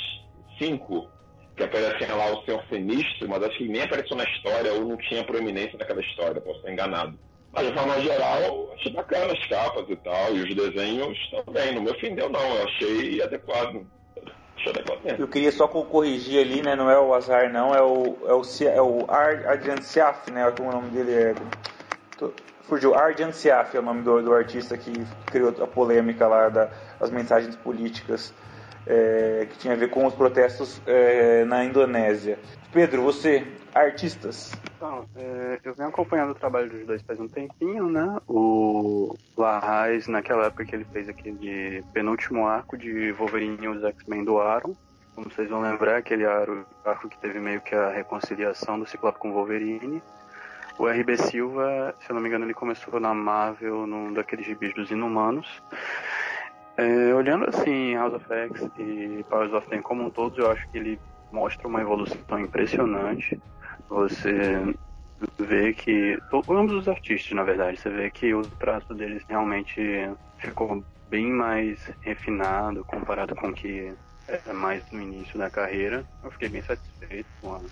5, 0.60 1.10
que 1.58 1.64
aparecia 1.64 2.14
lá 2.14 2.32
o 2.32 2.42
Senhor 2.44 2.62
Sinistro, 2.70 3.28
mas 3.28 3.42
acho 3.42 3.58
que 3.58 3.68
nem 3.68 3.82
apareceu 3.82 4.16
na 4.16 4.22
história 4.24 4.72
ou 4.72 4.84
não 4.84 4.96
tinha 4.96 5.24
proeminência 5.24 5.76
naquela 5.76 6.00
história, 6.00 6.40
posso 6.40 6.58
estar 6.60 6.70
enganado. 6.72 7.18
Mas 7.52 7.66
de 7.66 7.74
forma 7.74 8.00
geral, 8.00 8.70
achei 8.74 8.92
bacana 8.92 9.32
as 9.32 9.46
capas 9.48 9.84
e 9.88 9.96
tal, 9.96 10.34
e 10.36 10.42
os 10.42 10.54
desenhos 10.54 11.18
também. 11.44 11.74
Não 11.74 11.82
me 11.82 11.90
ofendeu, 11.90 12.28
não, 12.28 12.40
eu 12.56 12.64
achei 12.64 13.20
adequado. 13.22 13.84
Achei 14.56 14.70
adequado 14.72 15.02
mesmo. 15.02 15.18
Eu 15.24 15.28
queria 15.28 15.50
só 15.50 15.66
co- 15.66 15.84
corrigir 15.86 16.40
ali, 16.40 16.62
né? 16.62 16.76
Não 16.76 16.88
é 16.88 16.98
o 16.98 17.12
Azar, 17.12 17.52
não, 17.52 17.74
é 17.74 17.82
o, 17.82 18.18
é 18.28 18.32
o, 18.34 18.42
é 18.68 18.82
o 18.82 19.04
Ar- 19.10 19.46
Ardian 19.48 19.80
Siaf, 19.80 20.30
né? 20.30 20.48
Como 20.56 20.68
o 20.68 20.72
nome 20.72 20.90
dele 20.90 21.12
é. 21.12 21.34
Tô- 22.18 22.32
Fugiu, 22.62 22.94
Ardian 22.94 23.32
Siaf 23.32 23.74
é 23.76 23.80
o 23.80 23.82
nome 23.82 24.02
do, 24.02 24.22
do 24.22 24.32
artista 24.32 24.76
que 24.76 24.92
criou 25.26 25.48
a 25.60 25.66
polêmica 25.66 26.28
lá 26.28 26.48
da- 26.50 26.70
das 27.00 27.10
mensagens 27.10 27.56
políticas 27.56 28.32
é, 28.88 29.46
que 29.50 29.58
tinha 29.58 29.74
a 29.74 29.76
ver 29.76 29.90
com 29.90 30.06
os 30.06 30.14
protestos 30.14 30.80
é, 30.86 31.44
na 31.44 31.64
Indonésia. 31.64 32.38
Pedro, 32.72 33.02
você, 33.02 33.46
artistas? 33.74 34.52
Então, 34.76 35.04
é, 35.16 35.58
eu 35.62 35.74
venho 35.74 35.90
acompanhando 35.90 36.30
o 36.30 36.34
trabalho 36.34 36.70
dos 36.70 36.86
dois 36.86 37.02
faz 37.02 37.20
um 37.20 37.28
tempinho, 37.28 37.88
né? 37.88 38.18
O 38.26 39.14
Larraz, 39.36 40.06
naquela 40.06 40.46
época 40.46 40.64
que 40.64 40.74
ele 40.74 40.86
fez 40.92 41.08
aquele 41.08 41.84
penúltimo 41.92 42.46
arco 42.46 42.78
de 42.78 43.12
Wolverine 43.12 43.58
e 43.60 43.68
os 43.68 43.84
X-Men 43.84 44.24
do 44.24 44.38
Aaron. 44.40 44.74
Como 45.14 45.30
vocês 45.30 45.50
vão 45.50 45.60
lembrar, 45.60 45.96
aquele 45.96 46.24
arco 46.24 47.08
que 47.08 47.18
teve 47.18 47.40
meio 47.40 47.60
que 47.60 47.74
a 47.74 47.90
reconciliação 47.90 48.78
do 48.78 48.86
Ciclope 48.86 49.18
com 49.18 49.32
Wolverine. 49.32 50.02
O 50.78 50.86
RB 50.86 51.16
Silva, 51.16 51.92
se 52.00 52.08
eu 52.08 52.14
não 52.14 52.22
me 52.22 52.28
engano, 52.28 52.44
ele 52.44 52.54
começou 52.54 53.00
na 53.00 53.12
Marvel, 53.12 53.84
num 53.84 54.12
daqueles 54.12 54.46
gibis 54.46 54.72
dos 54.74 54.92
Inumanos. 54.92 55.60
É, 56.78 57.12
olhando 57.14 57.44
assim 57.48 57.94
House 57.94 58.14
of 58.14 58.32
X 58.32 58.62
e 58.76 59.24
Powers 59.28 59.52
of 59.52 59.68
Ten 59.68 59.82
como 59.82 60.04
um 60.04 60.10
todo, 60.10 60.40
eu 60.40 60.50
acho 60.50 60.68
que 60.70 60.78
ele 60.78 61.00
mostra 61.30 61.66
uma 61.66 61.80
evolução 61.80 62.38
impressionante. 62.38 63.42
Você 63.88 64.30
vê 65.40 65.74
que. 65.74 66.18
Ambos 66.48 66.74
os 66.74 66.88
artistas, 66.88 67.32
na 67.32 67.42
verdade, 67.44 67.78
você 67.80 67.90
vê 67.90 68.10
que 68.10 68.32
o 68.34 68.50
traço 68.58 68.94
deles 68.94 69.24
realmente 69.28 69.80
ficou 70.38 70.84
bem 71.08 71.26
mais 71.32 71.90
refinado 72.00 72.84
comparado 72.84 73.34
com 73.34 73.48
o 73.48 73.54
que 73.54 73.94
era 74.26 74.54
mais 74.54 74.84
no 74.92 75.00
início 75.02 75.38
da 75.38 75.50
carreira. 75.50 76.06
Eu 76.22 76.30
fiquei 76.30 76.48
bem 76.48 76.62
satisfeito 76.62 77.28
com 77.40 77.54
a- 77.54 77.62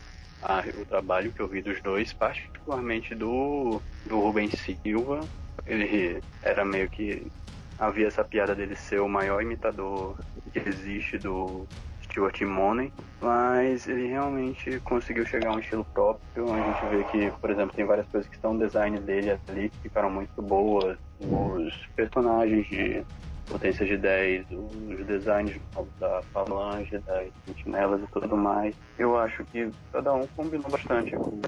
a- 0.42 0.64
o 0.74 0.84
trabalho 0.86 1.32
que 1.32 1.40
eu 1.42 1.48
vi 1.48 1.62
dos 1.62 1.80
dois, 1.82 2.12
particularmente 2.12 3.14
do, 3.14 3.82
do 4.04 4.18
Rubens 4.20 4.54
Silva. 4.84 5.30
Ele 5.64 6.22
era 6.42 6.64
meio 6.64 6.88
que. 6.90 7.30
Havia 7.78 8.06
essa 8.06 8.24
piada 8.24 8.54
dele 8.54 8.74
ser 8.74 9.00
o 9.00 9.08
maior 9.08 9.42
imitador 9.42 10.16
que 10.52 10.58
existe 10.68 11.18
do 11.18 11.66
Stuart 12.02 12.40
Money, 12.42 12.92
mas 13.20 13.86
ele 13.86 14.06
realmente 14.06 14.80
conseguiu 14.80 15.26
chegar 15.26 15.50
a 15.50 15.54
um 15.54 15.58
estilo 15.58 15.84
próprio. 15.84 16.52
A 16.52 16.56
gente 16.56 16.86
vê 16.90 17.04
que, 17.04 17.30
por 17.38 17.50
exemplo, 17.50 17.76
tem 17.76 17.84
várias 17.84 18.06
coisas 18.08 18.28
que 18.28 18.36
estão 18.36 18.54
no 18.54 18.66
design 18.66 18.98
dele 19.00 19.38
ali 19.48 19.68
que 19.68 19.78
ficaram 19.80 20.10
muito 20.10 20.40
boas. 20.40 20.96
Os 21.20 21.86
personagens 21.94 22.66
de 22.68 23.04
potência 23.46 23.86
de 23.86 23.96
10, 23.96 24.46
os 24.50 25.06
designs 25.06 25.60
da 26.00 26.22
falange, 26.32 26.98
das 26.98 27.28
sentinelas 27.44 28.02
e 28.02 28.06
tudo 28.06 28.36
mais. 28.36 28.74
Eu 28.98 29.18
acho 29.18 29.44
que 29.44 29.70
cada 29.92 30.12
um 30.14 30.26
combinou 30.28 30.70
bastante 30.70 31.14
com, 31.16 31.40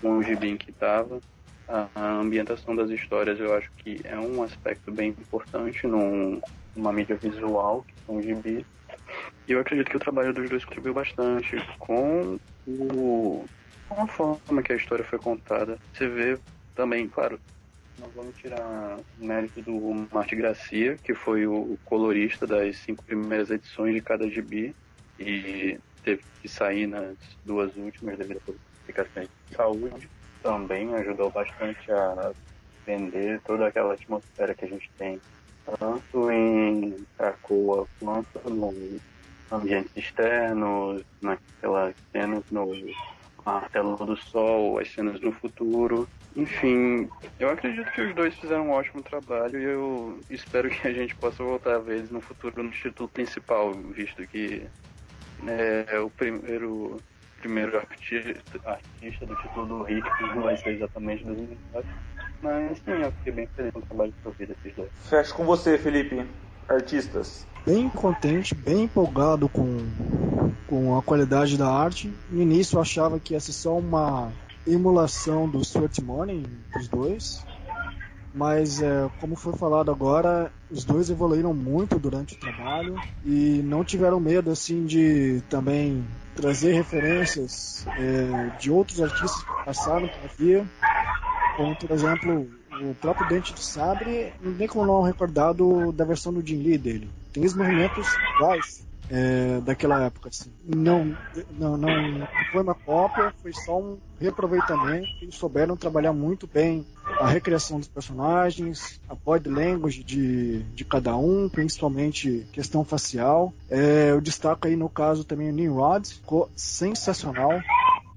com 0.00 0.18
o 0.18 0.22
gibi 0.22 0.50
em 0.50 0.56
que 0.56 0.70
estava. 0.70 1.20
A 1.70 1.88
a 1.94 2.18
ambientação 2.18 2.74
das 2.74 2.90
histórias 2.90 3.38
eu 3.38 3.54
acho 3.54 3.70
que 3.76 4.00
é 4.04 4.18
um 4.18 4.42
aspecto 4.42 4.90
bem 4.90 5.10
importante 5.10 5.86
num, 5.86 6.40
numa 6.74 6.92
mídia 6.92 7.14
visual, 7.14 7.84
que 7.86 7.94
são 8.04 8.16
os 8.16 8.24
gibis. 8.24 8.64
E 9.46 9.52
eu 9.52 9.60
acredito 9.60 9.88
que 9.88 9.96
o 9.96 10.00
trabalho 10.00 10.34
dos 10.34 10.50
dois 10.50 10.64
contribuiu 10.64 10.94
bastante 10.94 11.56
com, 11.78 12.38
o, 12.66 13.44
com 13.88 14.02
a 14.02 14.06
forma 14.06 14.62
que 14.62 14.72
a 14.72 14.76
história 14.76 15.04
foi 15.04 15.18
contada. 15.18 15.78
Você 15.94 16.08
vê 16.08 16.38
também, 16.74 17.08
claro, 17.08 17.38
não 18.00 18.08
vamos 18.08 18.36
tirar 18.36 18.98
o 19.20 19.24
mérito 19.24 19.62
do 19.62 20.08
Marty 20.12 20.34
Gracia, 20.34 20.96
que 20.96 21.14
foi 21.14 21.46
o 21.46 21.78
colorista 21.84 22.46
das 22.46 22.78
cinco 22.78 23.04
primeiras 23.04 23.50
edições 23.50 23.94
de 23.94 24.00
cada 24.00 24.28
gibi 24.28 24.74
e 25.18 25.78
teve 26.02 26.22
que 26.40 26.48
sair 26.48 26.86
nas 26.86 27.16
duas 27.44 27.76
últimas 27.76 28.18
devido 28.18 28.38
a 28.38 28.52
complicações 28.52 29.28
de 29.48 29.56
saúde. 29.56 30.08
Também 30.42 30.94
ajudou 30.94 31.30
bastante 31.30 31.90
a 31.92 32.32
vender 32.86 33.40
toda 33.42 33.66
aquela 33.66 33.94
atmosfera 33.94 34.54
que 34.54 34.64
a 34.64 34.68
gente 34.68 34.90
tem 34.98 35.20
tanto 35.78 36.30
em 36.30 36.96
Krakoa 37.16 37.86
quanto 38.00 38.50
no 38.50 39.00
ambientes 39.50 39.96
externos, 39.96 41.02
naquelas 41.20 41.94
cenas 42.12 42.44
no 42.50 42.72
Martelo 43.44 43.96
do 43.96 44.16
Sol, 44.16 44.78
as 44.78 44.90
cenas 44.90 45.20
no 45.20 45.32
futuro. 45.32 46.08
Enfim, 46.36 47.08
eu 47.38 47.50
acredito 47.50 47.90
que 47.92 48.02
os 48.02 48.14
dois 48.14 48.34
fizeram 48.36 48.68
um 48.68 48.70
ótimo 48.70 49.02
trabalho 49.02 49.58
e 49.58 49.64
eu 49.64 50.20
espero 50.30 50.70
que 50.70 50.86
a 50.86 50.92
gente 50.92 51.14
possa 51.16 51.42
voltar 51.42 51.74
a 51.74 51.78
ver 51.78 51.98
eles 51.98 52.10
no 52.10 52.20
futuro 52.20 52.62
no 52.62 52.70
título 52.70 53.08
principal, 53.08 53.72
visto 53.72 54.24
que 54.28 54.64
é, 55.46 55.98
o 55.98 56.08
primeiro 56.10 57.00
primeiro 57.40 57.76
artista, 57.76 58.60
artista 58.64 59.26
do 59.26 59.34
título 59.36 59.66
do 59.66 59.82
Rick 59.82 60.08
não 60.34 60.42
vai 60.42 60.56
ser 60.56 60.76
exatamente 60.76 61.24
2004. 61.24 61.90
Mas 62.42 62.78
sim, 62.78 62.90
eu 63.02 63.12
fiquei 63.12 63.32
bem 63.32 63.48
feliz 63.54 63.72
com 63.72 63.78
o 63.80 63.82
trabalho 63.82 64.14
que 64.22 64.26
eu 64.26 64.34
vi 64.38 64.46
desses 64.46 64.74
dois. 64.74 64.90
Fecho 65.08 65.34
com 65.34 65.44
você, 65.44 65.76
Felipe. 65.76 66.26
Artistas. 66.68 67.46
Bem 67.66 67.88
contente, 67.90 68.54
bem 68.54 68.84
empolgado 68.84 69.48
com, 69.48 69.78
com 70.66 70.96
a 70.96 71.02
qualidade 71.02 71.58
da 71.58 71.68
arte. 71.68 72.12
No 72.30 72.40
início 72.40 72.76
eu 72.76 72.80
achava 72.80 73.18
que 73.18 73.34
ia 73.34 73.40
ser 73.40 73.52
só 73.52 73.76
uma 73.76 74.32
emulação 74.66 75.48
do 75.48 75.60
Sweat 75.60 76.02
Money, 76.02 76.46
dos 76.72 76.88
dois. 76.88 77.44
Mas, 78.32 78.80
é, 78.80 79.10
como 79.20 79.34
foi 79.34 79.54
falado 79.54 79.90
agora, 79.90 80.52
os 80.70 80.84
dois 80.84 81.10
evoluíram 81.10 81.52
muito 81.52 81.98
durante 81.98 82.34
o 82.34 82.38
trabalho 82.38 82.94
e 83.24 83.60
não 83.64 83.84
tiveram 83.84 84.20
medo 84.20 84.50
assim 84.50 84.86
de 84.86 85.42
também 85.48 86.04
trazer 86.36 86.72
referências 86.72 87.84
é, 87.98 88.56
de 88.58 88.70
outros 88.70 89.00
artistas 89.02 89.42
que 89.42 89.64
passaram 89.64 90.08
por 90.08 90.24
aqui, 90.24 90.64
como 91.56 91.76
por 91.76 91.90
exemplo 91.90 92.48
o 92.82 92.94
próprio 92.94 93.28
Dente 93.28 93.52
de 93.52 93.62
Sabre, 93.62 94.32
não 94.40 94.54
tem 94.54 94.68
como 94.68 94.86
não 94.86 95.02
recordar 95.02 95.52
do, 95.52 95.92
da 95.92 96.04
versão 96.04 96.32
do 96.32 96.46
Jim 96.46 96.62
Lee 96.62 96.78
dele. 96.78 97.10
Tem 97.32 97.44
os 97.44 97.54
movimentos 97.54 98.06
iguais 98.36 98.89
é, 99.10 99.60
daquela 99.60 100.04
época. 100.04 100.28
Assim. 100.28 100.52
Não, 100.64 101.16
não, 101.58 101.76
não 101.76 102.28
foi 102.52 102.62
uma 102.62 102.74
cópia, 102.74 103.34
foi 103.42 103.52
só 103.52 103.78
um 103.78 103.98
reaproveitamento. 104.20 105.08
Eles 105.20 105.34
souberam 105.34 105.76
trabalhar 105.76 106.12
muito 106.12 106.46
bem 106.46 106.86
a 107.18 107.26
recriação 107.26 107.78
dos 107.78 107.88
personagens, 107.88 109.00
a 109.08 109.14
body 109.14 109.48
language 109.48 110.04
de, 110.04 110.62
de 110.62 110.84
cada 110.84 111.16
um, 111.16 111.48
principalmente 111.48 112.46
questão 112.52 112.84
facial. 112.84 113.52
É, 113.68 114.10
eu 114.10 114.20
destaco 114.20 114.68
aí 114.68 114.76
no 114.76 114.88
caso 114.88 115.24
também 115.24 115.50
o 115.50 115.52
Nimrod, 115.52 116.06
ficou 116.06 116.48
sensacional. 116.54 117.60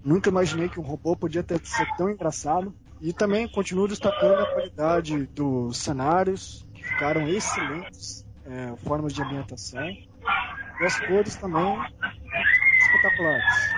Nunca 0.05 0.29
imaginei 0.29 0.69
que 0.69 0.79
um 0.79 0.83
robô 0.83 1.15
podia 1.15 1.41
ter, 1.41 1.59
ser 1.65 1.87
tão 1.97 2.09
engraçado. 2.09 2.73
E 3.01 3.11
também 3.11 3.49
continuo 3.49 3.87
destacando 3.87 4.39
a 4.39 4.53
qualidade 4.53 5.25
dos 5.27 5.77
cenários, 5.77 6.65
que 6.73 6.83
ficaram 6.83 7.27
excelentes, 7.27 8.25
é, 8.45 8.73
formas 8.77 9.11
de 9.11 9.21
ambientação. 9.21 9.81
E 10.79 10.85
as 10.85 10.99
cores 10.99 11.35
também 11.35 11.79
espetaculares. 12.79 13.73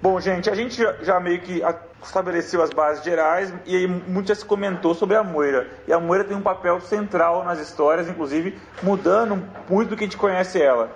Bom, 0.00 0.20
gente, 0.20 0.48
a 0.48 0.54
gente 0.54 0.80
já 1.02 1.18
meio 1.18 1.40
que 1.40 1.60
estabeleceu 2.02 2.62
as 2.62 2.70
bases 2.70 3.02
gerais 3.02 3.52
e 3.66 3.76
aí 3.76 3.86
muito 3.86 4.28
já 4.28 4.34
se 4.34 4.44
comentou 4.44 4.94
sobre 4.94 5.16
a 5.16 5.24
Moira. 5.24 5.68
E 5.88 5.92
a 5.92 5.98
Moira 5.98 6.22
tem 6.22 6.36
um 6.36 6.42
papel 6.42 6.80
central 6.80 7.44
nas 7.44 7.58
histórias, 7.58 8.08
inclusive 8.08 8.56
mudando 8.82 9.42
muito 9.68 9.90
do 9.90 9.96
que 9.96 10.04
a 10.04 10.06
gente 10.06 10.16
conhece 10.16 10.62
ela. 10.62 10.90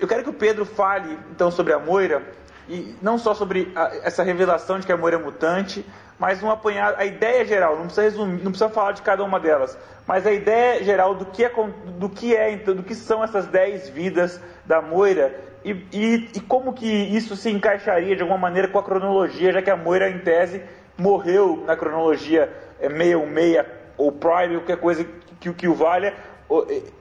Eu 0.00 0.08
quero 0.08 0.22
que 0.22 0.30
o 0.30 0.32
Pedro 0.32 0.64
fale 0.64 1.18
então 1.30 1.50
sobre 1.50 1.74
a 1.74 1.78
Moira 1.78 2.22
e 2.68 2.96
não 3.02 3.18
só 3.18 3.34
sobre 3.34 3.70
a, 3.76 3.94
essa 4.02 4.22
revelação 4.22 4.78
de 4.78 4.86
que 4.86 4.92
a 4.92 4.96
Moira 4.96 5.18
é 5.18 5.22
mutante, 5.22 5.84
mas 6.22 6.40
um 6.40 6.48
apanhado, 6.48 7.00
a 7.00 7.04
ideia 7.04 7.44
geral, 7.44 7.74
não 7.74 7.86
precisa 7.86 8.02
resumir, 8.02 8.44
não 8.44 8.52
precisa 8.52 8.68
falar 8.68 8.92
de 8.92 9.02
cada 9.02 9.24
uma 9.24 9.40
delas, 9.40 9.76
mas 10.06 10.24
a 10.24 10.30
ideia 10.30 10.80
geral 10.84 11.16
do 11.16 11.26
que 11.26 11.44
é, 11.44 11.50
do 11.98 12.08
que 12.08 12.36
é 12.36 12.52
então, 12.52 12.76
do 12.76 12.84
que 12.84 12.94
são 12.94 13.24
essas 13.24 13.48
10 13.48 13.88
vidas 13.88 14.40
da 14.64 14.80
Moira 14.80 15.34
e, 15.64 15.72
e, 15.92 16.30
e, 16.32 16.40
como 16.42 16.74
que 16.74 16.86
isso 16.86 17.34
se 17.34 17.50
encaixaria 17.50 18.14
de 18.14 18.22
alguma 18.22 18.38
maneira 18.38 18.68
com 18.68 18.78
a 18.78 18.84
cronologia, 18.84 19.52
já 19.52 19.60
que 19.62 19.70
a 19.70 19.76
Moira, 19.76 20.08
em 20.08 20.20
tese, 20.20 20.62
morreu 20.96 21.64
na 21.66 21.76
cronologia 21.76 22.48
616 22.78 23.56
é, 23.56 23.66
ou 23.96 24.12
Prime, 24.12 24.58
qualquer 24.58 24.76
coisa 24.76 25.04
que, 25.40 25.52
que 25.52 25.66
o 25.66 25.74
valha, 25.74 26.14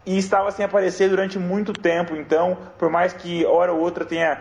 e 0.03 0.17
estava 0.17 0.49
sem 0.49 0.65
aparecer 0.65 1.09
durante 1.09 1.37
muito 1.37 1.73
tempo. 1.73 2.15
Então, 2.15 2.57
por 2.79 2.89
mais 2.89 3.13
que 3.13 3.45
hora 3.45 3.71
ou 3.71 3.81
outra 3.81 4.03
tenha, 4.03 4.35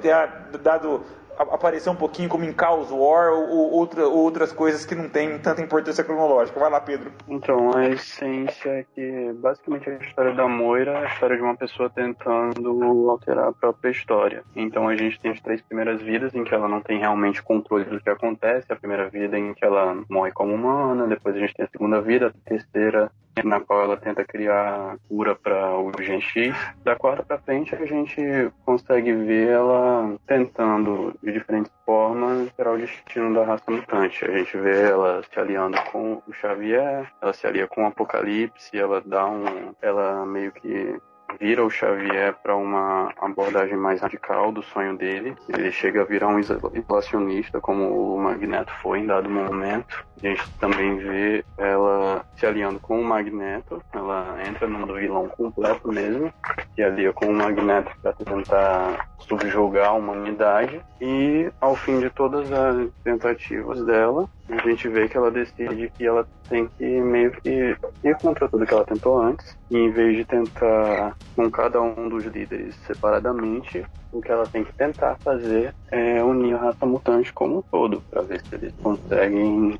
tenha 0.00 0.26
dado 0.62 1.04
aparecer 1.42 1.90
um 1.90 1.96
pouquinho 1.96 2.28
como 2.28 2.44
em 2.44 2.54
Chaos 2.58 2.90
War 2.90 3.32
ou, 3.32 3.72
outra, 3.72 4.06
outras 4.06 4.52
coisas 4.52 4.84
que 4.84 4.94
não 4.94 5.08
têm 5.08 5.38
tanta 5.38 5.62
importância 5.62 6.04
cronológica. 6.04 6.58
Vai 6.58 6.70
lá, 6.70 6.80
Pedro. 6.80 7.12
Então, 7.28 7.76
a 7.76 7.88
essência 7.88 8.70
é 8.70 8.84
que 8.94 9.32
basicamente 9.34 9.90
a 9.90 9.94
história 9.94 10.34
da 10.34 10.48
Moira 10.48 10.92
é 10.92 11.04
a 11.04 11.06
história 11.06 11.36
de 11.36 11.42
uma 11.42 11.56
pessoa 11.56 11.90
tentando 11.90 13.10
alterar 13.10 13.48
a 13.48 13.52
própria 13.52 13.90
história. 13.90 14.42
Então 14.54 14.88
a 14.88 14.96
gente 14.96 15.20
tem 15.20 15.30
as 15.30 15.40
três 15.40 15.60
primeiras 15.62 16.00
vidas 16.00 16.34
em 16.34 16.44
que 16.44 16.54
ela 16.54 16.68
não 16.68 16.80
tem 16.80 16.98
realmente 16.98 17.42
controle 17.42 17.84
do 17.84 18.00
que 18.00 18.10
acontece, 18.10 18.72
a 18.72 18.76
primeira 18.76 19.08
vida 19.08 19.38
em 19.38 19.54
que 19.54 19.64
ela 19.64 19.96
morre 20.08 20.32
como 20.32 20.54
humana, 20.54 21.06
depois 21.06 21.36
a 21.36 21.38
gente 21.38 21.54
tem 21.54 21.64
a 21.64 21.68
segunda 21.68 22.00
vida, 22.00 22.28
a 22.28 22.48
terceira 22.48 23.10
na 23.44 23.60
qual 23.60 23.82
ela 23.82 23.96
tenta 23.96 24.24
criar 24.24 24.96
cura 25.08 25.34
para 25.34 25.76
o 25.78 25.92
Gen 26.00 26.20
X. 26.20 26.54
Da 26.84 26.96
quarta 26.96 27.22
para 27.22 27.38
frente 27.38 27.74
a 27.74 27.86
gente 27.86 28.20
consegue 28.64 29.12
ver 29.12 29.48
ela 29.48 30.16
tentando 30.26 31.14
de 31.22 31.32
diferentes 31.32 31.72
formas 31.84 32.40
alterar 32.40 32.74
o 32.74 32.78
destino 32.78 33.34
da 33.34 33.44
raça 33.44 33.64
mutante. 33.70 34.24
A 34.24 34.38
gente 34.38 34.56
vê 34.56 34.90
ela 34.90 35.22
se 35.22 35.38
aliando 35.38 35.80
com 35.90 36.22
o 36.26 36.32
Xavier, 36.32 37.10
ela 37.20 37.32
se 37.32 37.46
alia 37.46 37.66
com 37.66 37.84
o 37.84 37.86
Apocalipse, 37.86 38.76
ela 38.76 39.02
dá 39.04 39.26
um, 39.26 39.74
ela 39.80 40.24
meio 40.26 40.52
que 40.52 40.96
vira 41.38 41.64
o 41.64 41.70
Xavier 41.70 42.34
para 42.42 42.54
uma 42.56 43.12
abordagem 43.20 43.76
mais 43.76 44.00
radical 44.00 44.52
do 44.52 44.62
sonho 44.62 44.96
dele. 44.96 45.36
Ele 45.48 45.70
chega 45.70 46.02
a 46.02 46.04
virar 46.04 46.28
um 46.28 46.38
isolacionista, 46.38 47.60
como 47.60 48.14
o 48.14 48.18
Magneto 48.18 48.72
foi 48.82 49.00
em 49.00 49.06
dado 49.06 49.28
momento. 49.28 50.04
A 50.22 50.26
gente 50.26 50.48
também 50.60 50.98
vê 50.98 51.44
ela 51.58 52.24
se 52.36 52.46
aliando 52.46 52.78
com 52.78 53.00
o 53.00 53.04
Magneto. 53.04 53.82
Ela 53.92 54.38
entra 54.46 54.68
num 54.68 54.86
vilão 54.86 55.28
completo 55.28 55.92
mesmo, 55.92 56.32
se 56.74 56.82
alia 56.82 57.12
com 57.12 57.26
o 57.26 57.34
Magneto 57.34 57.90
para 58.00 58.12
tentar 58.12 59.08
subjugar 59.18 59.88
a 59.88 59.92
humanidade. 59.92 60.80
E 61.00 61.50
ao 61.60 61.74
fim 61.74 61.98
de 61.98 62.10
todas 62.10 62.50
as 62.52 62.88
tentativas 63.02 63.84
dela, 63.84 64.28
a 64.52 64.68
gente 64.68 64.88
vê 64.88 65.08
que 65.08 65.16
ela 65.16 65.30
decide 65.30 65.90
que 65.96 66.06
ela 66.06 66.26
tem 66.48 66.68
que 66.78 66.84
meio 66.84 67.30
que 67.32 67.76
ir 68.04 68.16
contra 68.20 68.48
tudo 68.48 68.66
que 68.66 68.74
ela 68.74 68.84
tentou 68.84 69.20
antes. 69.20 69.56
E 69.70 69.76
em 69.76 69.90
vez 69.90 70.16
de 70.16 70.24
tentar 70.24 71.16
com 71.34 71.50
cada 71.50 71.80
um 71.80 72.08
dos 72.08 72.24
líderes 72.24 72.74
separadamente, 72.86 73.84
o 74.12 74.20
que 74.20 74.30
ela 74.30 74.46
tem 74.46 74.62
que 74.62 74.72
tentar 74.74 75.16
fazer 75.20 75.74
é 75.90 76.22
unir 76.22 76.54
a 76.54 76.58
raça 76.58 76.84
mutante 76.84 77.32
como 77.32 77.58
um 77.58 77.62
todo, 77.62 78.02
para 78.10 78.22
ver 78.22 78.42
se 78.42 78.54
eles 78.54 78.74
conseguem 78.82 79.78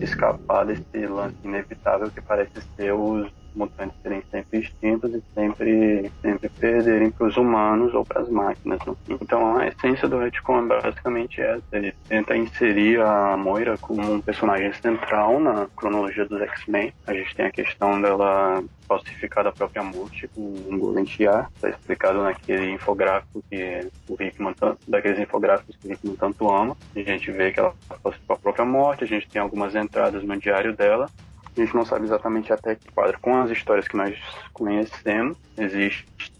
escapar 0.00 0.66
desse 0.66 1.06
lance 1.06 1.36
inevitável 1.42 2.10
que 2.10 2.20
parece 2.20 2.60
ser 2.76 2.92
os 2.92 3.30
mutantes 3.54 3.96
serem 4.02 4.22
sempre 4.30 4.60
extintos 4.60 5.14
e 5.14 5.22
sempre, 5.34 6.10
sempre 6.20 6.48
perderem 6.48 7.10
para 7.10 7.26
os 7.26 7.36
humanos 7.36 7.94
ou 7.94 8.04
para 8.04 8.22
as 8.22 8.28
máquinas. 8.28 8.78
Né? 8.86 8.94
Então 9.08 9.56
a 9.56 9.66
essência 9.66 10.08
do 10.08 10.18
retcon 10.18 10.64
é 10.64 10.80
basicamente 10.82 11.40
essa. 11.40 11.62
Ele 11.72 11.94
tenta 12.08 12.36
inserir 12.36 13.00
a 13.00 13.36
Moira 13.36 13.76
como 13.78 14.00
um 14.14 14.20
personagem 14.20 14.72
central 14.74 15.40
na 15.40 15.66
cronologia 15.76 16.24
dos 16.24 16.40
X-Men. 16.40 16.92
A 17.06 17.14
gente 17.14 17.34
tem 17.34 17.46
a 17.46 17.52
questão 17.52 18.00
dela 18.00 18.62
falsificar 18.86 19.46
a 19.46 19.52
própria 19.52 19.82
morte 19.82 20.28
com 20.28 20.54
um 20.68 20.78
Golentiar. 20.78 21.50
Está 21.54 21.70
explicado 21.70 22.22
naquele 22.22 22.70
infográfico 22.70 23.42
que 23.50 23.88
o 24.08 24.22
Hickman, 24.22 24.54
daqueles 24.86 25.18
infográficos 25.18 25.76
que 25.76 25.88
o 25.88 25.92
Hickman 25.92 26.16
tanto 26.16 26.50
ama. 26.50 26.76
A 26.94 27.00
gente 27.00 27.30
vê 27.30 27.52
que 27.52 27.60
ela 27.60 27.74
falsificou 28.02 28.36
a 28.36 28.38
própria 28.38 28.64
morte, 28.64 29.04
a 29.04 29.06
gente 29.06 29.28
tem 29.28 29.40
algumas 29.40 29.74
entradas 29.74 30.22
no 30.22 30.36
diário 30.36 30.74
dela, 30.74 31.08
a 31.56 31.64
gente 31.64 31.74
não 31.74 31.84
sabe 31.84 32.04
exatamente 32.04 32.52
até 32.52 32.74
que 32.74 32.90
quadro. 32.92 33.18
Com 33.20 33.36
as 33.36 33.50
histórias 33.50 33.86
que 33.86 33.96
nós 33.96 34.18
conhecemos, 34.52 35.36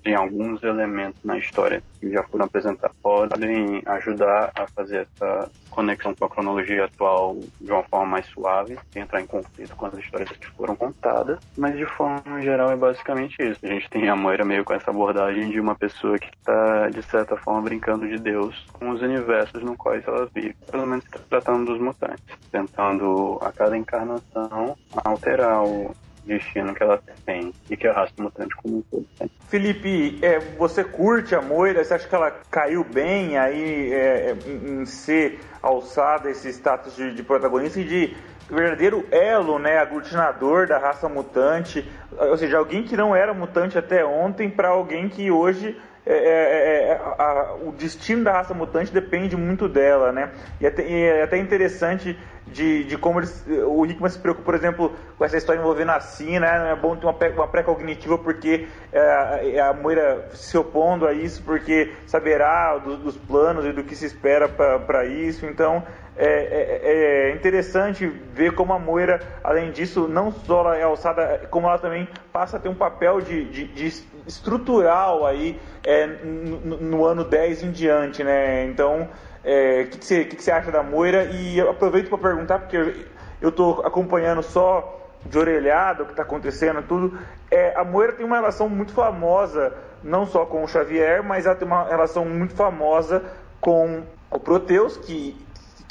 existem 0.03 0.15
alguns 0.15 0.63
elementos 0.63 1.23
na 1.25 1.39
história 1.39 1.83
que 2.01 2.11
já 2.11 2.23
foram 2.25 2.45
apresentados 2.45 2.97
podem 3.03 3.83
ajudar 3.87 4.51
a 4.55 4.67
fazer 4.67 5.07
essa 5.15 5.51
conexão 5.71 6.15
com 6.15 6.25
a 6.25 6.29
cronologia 6.29 6.85
atual 6.85 7.39
de 7.61 7.71
uma 7.71 7.83
forma 7.85 8.07
mais 8.07 8.27
suave, 8.27 8.79
entrar 8.95 9.21
em 9.21 9.27
conflito 9.27 9.75
com 9.77 9.87
as 9.87 9.95
histórias 9.95 10.31
que 10.31 10.51
foram 10.51 10.77
contadas, 10.77 11.39
mas 11.57 11.77
de 11.77 11.87
forma 11.87 12.43
geral 12.43 12.71
é 12.71 12.77
basicamente 12.77 13.37
isso. 13.41 13.65
A 13.65 13.69
gente 13.69 13.89
tem 13.89 14.09
a 14.09 14.17
Moira 14.17 14.45
meio 14.45 14.65
com 14.65 14.75
essa 14.75 14.91
abordagem 14.91 15.51
de 15.51 15.61
uma 15.61 15.75
pessoa 15.75 16.19
que 16.19 16.29
está, 16.37 16.91
de 16.91 17.03
certa 17.05 17.37
forma, 17.37 17.63
brincando 17.63 18.07
de 18.07 18.19
Deus 18.19 18.67
com 18.73 18.91
os 18.91 19.01
universos 19.01 19.63
no 19.63 19.77
quais 19.77 20.07
ela 20.07 20.29
vive, 20.35 20.55
pelo 20.71 20.87
menos 20.87 21.05
tratando 21.31 21.73
dos 21.73 21.81
mutantes, 21.81 22.25
tentando 22.51 23.39
a 23.41 23.53
cada 23.53 23.77
encarnação 23.77 24.77
alterar 25.05 25.65
o 25.65 25.95
destino 26.25 26.75
que 26.75 26.83
ela 26.83 27.03
tem 27.27 27.53
e 27.69 27.77
que 27.77 27.87
a 27.87 27.93
raça 27.93 28.13
mutante 28.19 28.55
como 28.57 28.79
um 28.79 28.83
todo 28.83 29.07
tem. 29.19 29.31
Felipe, 29.49 30.19
é, 30.23 30.39
você 30.39 30.85
curte 30.85 31.35
a 31.35 31.43
Moira? 31.43 31.85
Você 31.85 31.95
acha 31.95 32.09
que 32.09 32.15
ela 32.15 32.31
caiu 32.51 32.85
bem 32.85 33.37
aí 33.37 33.93
é, 33.93 34.37
em 34.47 34.85
ser 34.87 35.41
alçada 35.63 36.31
esse 36.31 36.49
status 36.49 36.97
de, 36.97 37.15
de, 37.15 37.23
protagonista 37.23 37.81
e 37.81 37.85
de 37.85 38.17
verdadeiro 38.49 39.07
elo, 39.11 39.59
né, 39.59 39.79
aglutinador 39.79 40.67
da 40.67 40.79
raça 40.79 41.09
mutante, 41.09 41.89
ou 42.11 42.37
seja, 42.37 42.59
alguém 42.59 42.83
que 42.83 42.97
não 42.97 43.15
era 43.15 43.33
mutante 43.33 43.79
até 43.79 44.05
ontem 44.05 44.51
para 44.51 44.69
alguém 44.69 45.09
que 45.09 45.31
hoje 45.31 45.77
é, 46.05 46.13
é, 46.15 46.89
é, 46.89 47.01
a, 47.19 47.55
o 47.63 47.73
destino 47.73 48.25
da 48.25 48.33
raça 48.33 48.53
mutante 48.53 48.93
depende 48.93 49.37
muito 49.37 49.69
dela, 49.69 50.11
né? 50.11 50.33
E 50.61 50.67
é 50.67 50.69
até, 50.69 50.91
é 50.91 51.23
até 51.23 51.39
interessante 51.39 52.19
de, 52.47 52.85
de 52.85 52.99
como 52.99 53.21
eles, 53.21 53.45
o 53.67 53.87
Hickman 53.87 54.11
se 54.11 54.19
preocupa, 54.19 54.45
por 54.45 54.55
exemplo, 54.55 54.93
com 55.17 55.25
essa 55.25 55.37
história 55.37 55.61
envolvendo 55.61 55.91
a 55.91 56.01
Sina, 56.01 56.41
né? 56.41 56.73
É 56.73 56.77
bom 56.77 56.97
ter 56.97 57.07
uma, 57.07 57.49
pré-cognitiva 57.49 58.19
porque 58.19 58.67
é, 58.93 59.61
a 59.61 59.73
Moira 59.73 60.29
se 60.35 60.57
opondo 60.59 61.07
a 61.07 61.13
isso, 61.13 61.43
porque 61.43 61.93
saberá 62.07 62.77
do, 62.79 62.97
dos 62.97 63.17
planos 63.17 63.65
e 63.65 63.73
do 63.73 63.85
que 63.85 63.95
se 63.95 64.07
espera 64.07 64.49
para 64.49 65.07
isso. 65.07 65.47
Então, 65.47 65.83
é, 66.17 66.27
é, 66.27 67.31
é, 67.31 67.35
interessante 67.35 68.07
ver 68.07 68.53
como 68.55 68.73
a 68.73 68.79
Moira, 68.79 69.21
além 69.43 69.71
disso, 69.71 70.07
não 70.07 70.31
só 70.31 70.61
ela 70.61 70.77
é 70.77 70.83
alçada, 70.83 71.47
como 71.51 71.67
ela 71.67 71.79
também 71.79 72.07
passa 72.33 72.59
a 72.59 72.61
ter 72.61 72.69
um 72.69 72.75
papel 72.75 73.21
de, 73.21 73.45
de, 73.45 73.65
de 73.69 74.05
estrutural 74.27 75.25
aí 75.27 75.59
é, 75.83 76.07
no, 76.07 76.77
no, 76.77 77.05
ano 77.05 77.25
10 77.25 77.63
em 77.63 77.71
diante, 77.71 78.23
né? 78.23 78.65
Então, 78.67 79.09
é, 79.45 79.85
que, 79.85 79.99
que, 79.99 80.05
você, 80.05 80.25
que, 80.25 80.37
que, 80.37 80.43
você 80.43 80.51
acha 80.51 80.71
da 80.71 80.83
Moira? 80.83 81.25
E 81.25 81.61
aproveito 81.61 82.09
para 82.09 82.19
perguntar, 82.19 82.59
porque 82.61 83.07
eu 83.41 83.49
estou 83.49 83.85
acompanhando 83.85 84.43
só 84.43 85.01
de 85.25 85.39
orelhado 85.39 86.03
o 86.03 86.07
que 86.07 86.13
está 86.13 86.23
acontecendo, 86.23 86.83
tudo. 86.83 87.19
É, 87.51 87.77
a 87.77 87.85
Moira 87.85 88.13
tem 88.13 88.25
uma 88.25 88.37
relação 88.37 88.69
muito 88.69 88.93
famosa, 88.93 89.73
não 90.03 90.27
só 90.27 90.45
com 90.47 90.65
o 90.65 90.69
Xavier, 90.69 91.23
mas 91.23 91.47
ela 91.47 91.55
tem 91.55 91.67
uma 91.67 91.85
relação 91.85 92.25
muito 92.25 92.55
famosa 92.55 93.23
com 93.61 94.03
o 94.31 94.39
Proteus, 94.39 94.97
que 94.97 95.37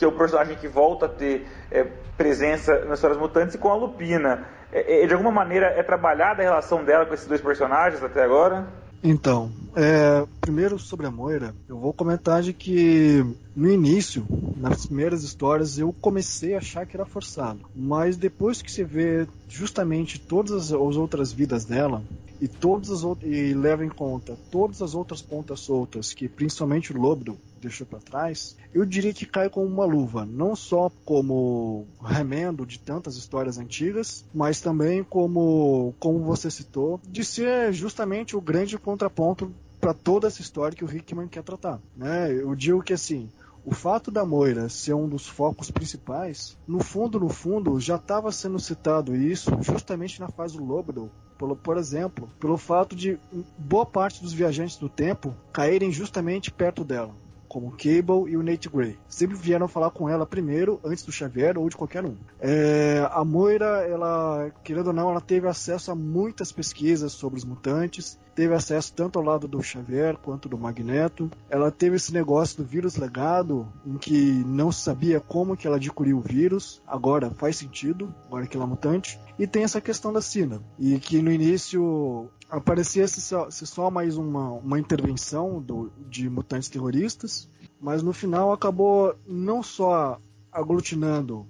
que 0.02 0.06
é 0.06 0.08
o 0.08 0.12
personagem 0.12 0.58
que 0.58 0.68
volta 0.68 1.06
a 1.06 1.10
ter 1.10 1.48
é, 1.70 1.86
presença 2.18 2.86
nas 2.86 2.98
histórias 2.98 3.20
mutantes, 3.20 3.54
e 3.54 3.58
com 3.60 3.70
a 3.70 3.76
Lupina. 3.76 4.48
É, 4.72 5.04
é, 5.04 5.06
de 5.06 5.14
alguma 5.14 5.32
maneira 5.32 5.68
é 5.68 5.84
trabalhada 5.84 6.42
a 6.42 6.46
relação 6.46 6.84
dela 6.84 7.06
com 7.06 7.14
esses 7.14 7.28
dois 7.28 7.40
personagens 7.40 8.04
até 8.04 8.24
agora? 8.24 8.66
Então, 9.04 9.52
é, 9.76 10.28
primeiro 10.42 10.78
sobre 10.78 11.08
a 11.08 11.12
Moira, 11.12 11.56
eu 11.68 11.80
vou 11.80 11.92
comentar 11.92 12.44
de 12.44 12.54
que 12.54 13.24
no 13.56 13.70
início, 13.70 14.28
nas 14.56 14.86
primeiras 14.86 15.24
histórias, 15.24 15.80
eu 15.80 15.92
comecei 15.92 16.54
a 16.54 16.60
achar 16.60 16.86
que 16.86 16.96
era 16.96 17.06
forçado. 17.06 17.62
Mas 17.76 18.16
depois 18.16 18.62
que 18.62 18.72
você 18.72 18.84
vê 18.84 19.28
justamente 19.48 20.20
todas 20.20 20.52
as, 20.52 20.72
as 20.72 20.96
outras 20.96 21.32
vidas 21.32 21.66
dela, 21.66 22.04
e 22.40 22.48
todas 22.48 22.90
as 22.90 23.04
e 23.22 23.54
leva 23.54 23.86
em 23.86 23.90
conta 23.90 24.36
todas 24.50 24.82
as 24.82 24.96
outras 24.96 25.22
pontas 25.22 25.60
soltas 25.60 26.12
que 26.12 26.28
principalmente 26.28 26.92
o 26.92 27.00
Lobdo 27.00 27.38
deixou 27.62 27.86
para 27.86 28.00
trás, 28.00 28.58
eu 28.74 28.86
diria 28.86 29.14
que 29.14 29.26
cai 29.26 29.50
como 29.50 29.68
uma 29.68 29.86
luva, 29.86 30.26
não 30.26 30.56
só 30.56 30.92
como 31.06 31.88
remendo 32.04 32.66
de 32.66 32.80
tantas 32.80 33.16
histórias 33.16 33.58
antigas, 33.58 34.26
mas 34.34 34.60
também 34.60 35.04
como, 35.04 35.94
como 36.00 36.20
você 36.20 36.50
citou, 36.50 37.00
de 37.08 37.24
ser 37.24 37.72
justamente 37.72 38.36
o 38.36 38.42
grande 38.42 38.78
contraponto 38.78 39.54
para 39.80 39.94
toda 39.94 40.28
essa 40.28 40.42
história 40.42 40.76
que 40.76 40.86
o 40.86 40.96
Hickman 40.96 41.28
quer 41.28 41.44
tratar. 41.44 41.80
Né? 41.96 42.32
Eu 42.32 42.54
digo 42.56 42.84
que 42.84 42.94
assim, 42.94 43.30
o 43.66 43.74
fato 43.74 44.12
da 44.12 44.26
Moira 44.26 44.70
ser 44.70 44.94
um 44.94 45.08
dos 45.08 45.28
focos 45.28 45.70
principais, 45.70 46.58
no 46.68 46.80
fundo, 46.80 47.20
no 47.20 47.30
fundo, 47.30 47.80
já 47.80 47.96
estava 47.96 48.32
sendo 48.32 48.60
citado 48.60 49.16
isso 49.16 49.52
justamente 49.62 50.20
na 50.20 50.28
fase 50.28 50.58
do 50.58 50.64
Lobdell, 50.64 51.10
por, 51.38 51.56
por 51.56 51.78
exemplo, 51.78 52.30
pelo 52.40 52.58
fato 52.58 52.96
de 52.96 53.20
boa 53.58 53.86
parte 53.86 54.22
dos 54.22 54.34
viajantes 54.34 54.78
do 54.78 54.90
tempo 54.90 55.36
caírem 55.52 55.92
justamente 55.92 56.52
perto 56.52 56.84
dela 56.84 57.14
como 57.52 57.68
o 57.68 57.72
Cable 57.72 58.32
e 58.32 58.38
o 58.38 58.42
Nate 58.42 58.70
Gray. 58.70 58.98
Sempre 59.10 59.36
vieram 59.36 59.68
falar 59.68 59.92
com 59.92 60.08
ela 60.08 60.26
primeiro, 60.26 60.80
antes 60.86 61.04
do 61.04 61.12
Xavier 61.12 61.58
ou 61.58 61.68
de 61.68 61.76
qualquer 61.76 62.06
um. 62.06 62.16
É, 62.40 63.06
a 63.12 63.26
Moira, 63.26 63.86
ela, 63.86 64.50
querendo 64.64 64.88
ou 64.88 64.94
não, 64.94 65.10
ela 65.12 65.20
teve 65.20 65.50
acesso 65.50 65.92
a 65.92 65.96
muitas 65.96 66.50
pesquisas 66.54 67.12
sobre 67.12 67.38
os 67.38 67.44
mutantes, 67.44 68.18
teve 68.36 68.54
acesso 68.54 68.94
tanto 68.94 69.20
ao 69.20 69.26
lado 69.26 69.48
do 69.48 69.62
Xavier 69.62 70.18
quanto 70.18 70.48
do 70.48 70.58
Magneto. 70.58 71.30
Ela 71.50 71.72
teve 71.72 71.96
esse 71.96 72.14
negócio 72.14 72.58
do 72.58 72.68
vírus 72.68 72.96
legado, 72.96 73.68
em 73.86 73.98
que 73.98 74.44
não 74.46 74.72
sabia 74.72 75.20
como 75.20 75.58
que 75.58 75.68
ela 75.68 75.78
adquiriu 75.78 76.18
o 76.18 76.22
vírus. 76.22 76.82
Agora 76.88 77.30
faz 77.32 77.58
sentido, 77.58 78.14
agora 78.26 78.48
que 78.48 78.56
ela 78.56 78.66
é 78.66 78.70
mutante. 78.70 79.20
E 79.38 79.48
tem 79.48 79.64
essa 79.64 79.82
questão 79.82 80.14
da 80.14 80.22
Sina, 80.22 80.62
e 80.78 81.00
que 81.00 81.22
no 81.22 81.32
início 81.32 82.30
aparecia 82.50 83.08
se 83.08 83.22
só, 83.22 83.50
se 83.50 83.66
só 83.66 83.90
mais 83.90 84.18
uma, 84.18 84.52
uma 84.52 84.80
intervenção 84.80 85.62
do, 85.62 85.92
de 86.10 86.30
mutantes 86.30 86.70
terroristas, 86.70 87.50
mas 87.80 88.04
no 88.04 88.14
final 88.14 88.52
acabou 88.52 89.16
não 89.26 89.64
só 89.64 90.20
aglutinando 90.52 91.48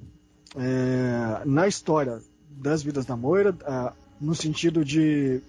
é, 0.56 1.42
na 1.46 1.68
história 1.68 2.22
das 2.50 2.84
vidas 2.84 3.06
da 3.06 3.18
Moira, 3.18 3.56
é, 3.66 3.94
no 4.20 4.36
sentido 4.36 4.86
de 4.86 5.42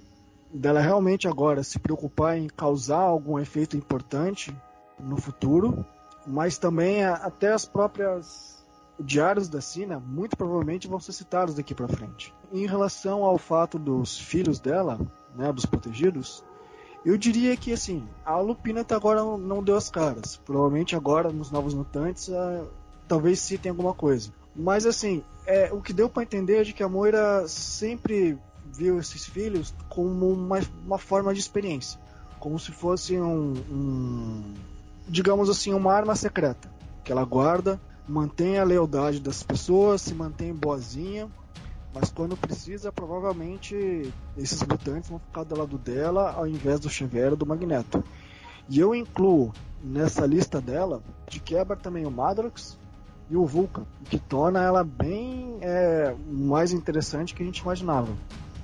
dela 0.52 0.80
realmente 0.80 1.26
agora 1.26 1.62
se 1.62 1.78
preocupar 1.78 2.36
em 2.36 2.48
causar 2.48 3.00
algum 3.00 3.38
efeito 3.38 3.76
importante 3.76 4.54
no 4.98 5.16
futuro, 5.16 5.84
mas 6.26 6.58
também 6.58 7.04
até 7.04 7.52
as 7.52 7.64
próprias 7.64 8.62
diários 9.00 9.48
da 9.48 9.60
Sina 9.60 9.98
muito 9.98 10.36
provavelmente 10.36 10.86
vão 10.86 11.00
ser 11.00 11.12
citados 11.12 11.54
daqui 11.54 11.74
para 11.74 11.88
frente. 11.88 12.32
Em 12.52 12.66
relação 12.66 13.24
ao 13.24 13.38
fato 13.38 13.78
dos 13.78 14.18
filhos 14.18 14.60
dela, 14.60 15.00
né, 15.34 15.52
dos 15.52 15.66
protegidos, 15.66 16.44
eu 17.04 17.16
diria 17.16 17.56
que 17.56 17.72
assim, 17.72 18.06
a 18.24 18.38
Lupina 18.38 18.82
até 18.82 18.94
agora 18.94 19.22
não 19.36 19.62
deu 19.62 19.76
as 19.76 19.90
caras. 19.90 20.36
Provavelmente 20.44 20.94
agora 20.94 21.32
nos 21.32 21.50
Novos 21.50 21.74
Mutantes, 21.74 22.28
uh, 22.28 22.68
talvez 23.08 23.46
tenha 23.48 23.72
alguma 23.72 23.94
coisa. 23.94 24.30
Mas 24.54 24.86
assim, 24.86 25.24
é, 25.46 25.72
o 25.72 25.80
que 25.80 25.92
deu 25.92 26.08
para 26.08 26.22
entender 26.22 26.60
é 26.60 26.62
de 26.62 26.72
que 26.72 26.82
a 26.82 26.88
Moira 26.88 27.48
sempre 27.48 28.38
viu 28.72 28.98
esses 28.98 29.24
filhos 29.24 29.74
como 29.88 30.32
uma, 30.32 30.60
uma 30.84 30.98
forma 30.98 31.32
de 31.32 31.40
experiência, 31.40 32.00
como 32.40 32.58
se 32.58 32.72
fosse 32.72 33.18
um, 33.18 33.52
um, 33.70 34.54
digamos 35.08 35.48
assim, 35.48 35.72
uma 35.72 35.92
arma 35.92 36.16
secreta 36.16 36.72
que 37.04 37.12
ela 37.12 37.24
guarda, 37.24 37.80
mantém 38.08 38.58
a 38.58 38.64
lealdade 38.64 39.20
das 39.20 39.42
pessoas, 39.42 40.02
se 40.02 40.14
mantém 40.14 40.54
boazinha 40.54 41.28
mas 41.94 42.10
quando 42.10 42.36
precisa, 42.36 42.90
provavelmente 42.90 44.12
esses 44.36 44.62
mutantes 44.62 45.10
vão 45.10 45.18
ficar 45.18 45.44
do 45.44 45.58
lado 45.58 45.76
dela 45.76 46.32
ao 46.32 46.46
invés 46.46 46.80
do 46.80 46.88
Xavier 46.88 47.36
do 47.36 47.44
Magneto. 47.44 48.02
E 48.68 48.78
eu 48.78 48.94
incluo 48.94 49.52
nessa 49.82 50.24
lista 50.24 50.60
dela 50.60 51.02
de 51.28 51.38
quebra 51.38 51.76
também 51.76 52.06
o 52.06 52.10
Madrox 52.10 52.78
e 53.28 53.36
o 53.36 53.44
Vulcan, 53.44 53.84
o 54.00 54.04
que 54.04 54.18
torna 54.18 54.62
ela 54.62 54.82
bem 54.82 55.58
é, 55.60 56.14
mais 56.30 56.72
interessante 56.72 57.34
que 57.34 57.42
a 57.42 57.46
gente 57.46 57.58
imaginava, 57.58 58.08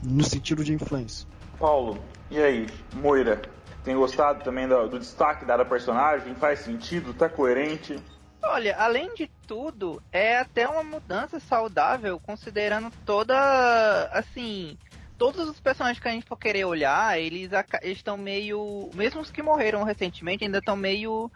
no 0.03 0.25
sentido 0.25 0.65
de 0.65 0.73
influência. 0.73 1.27
Paulo, 1.59 2.03
e 2.31 2.39
aí, 2.39 2.67
Moira? 2.95 3.41
Tem 3.85 3.97
gostado 3.97 4.45
também 4.45 4.69
do, 4.69 4.89
do 4.89 4.99
destaque 4.99 5.45
dado 5.45 5.63
à 5.63 5.65
personagem? 5.65 6.35
Faz 6.35 6.61
sentido? 6.61 7.15
Tá 7.15 7.29
coerente? 7.29 7.99
Olha, 8.43 8.77
além 8.77 9.15
de 9.15 9.31
tudo, 9.47 10.03
é 10.13 10.39
até 10.39 10.69
uma 10.69 10.83
mudança 10.83 11.41
saudável, 11.41 12.21
considerando 12.21 12.93
toda. 13.05 14.09
Assim. 14.13 14.77
Todos 15.17 15.49
os 15.49 15.59
personagens 15.59 16.01
que 16.01 16.07
a 16.07 16.13
gente 16.13 16.27
for 16.27 16.39
querer 16.39 16.65
olhar, 16.65 17.19
eles 17.19 17.51
estão 17.83 18.17
meio. 18.17 18.91
Mesmo 18.95 19.21
os 19.21 19.31
que 19.31 19.43
morreram 19.43 19.83
recentemente, 19.83 20.45
ainda 20.45 20.59
estão 20.59 20.77
meio. 20.77 21.31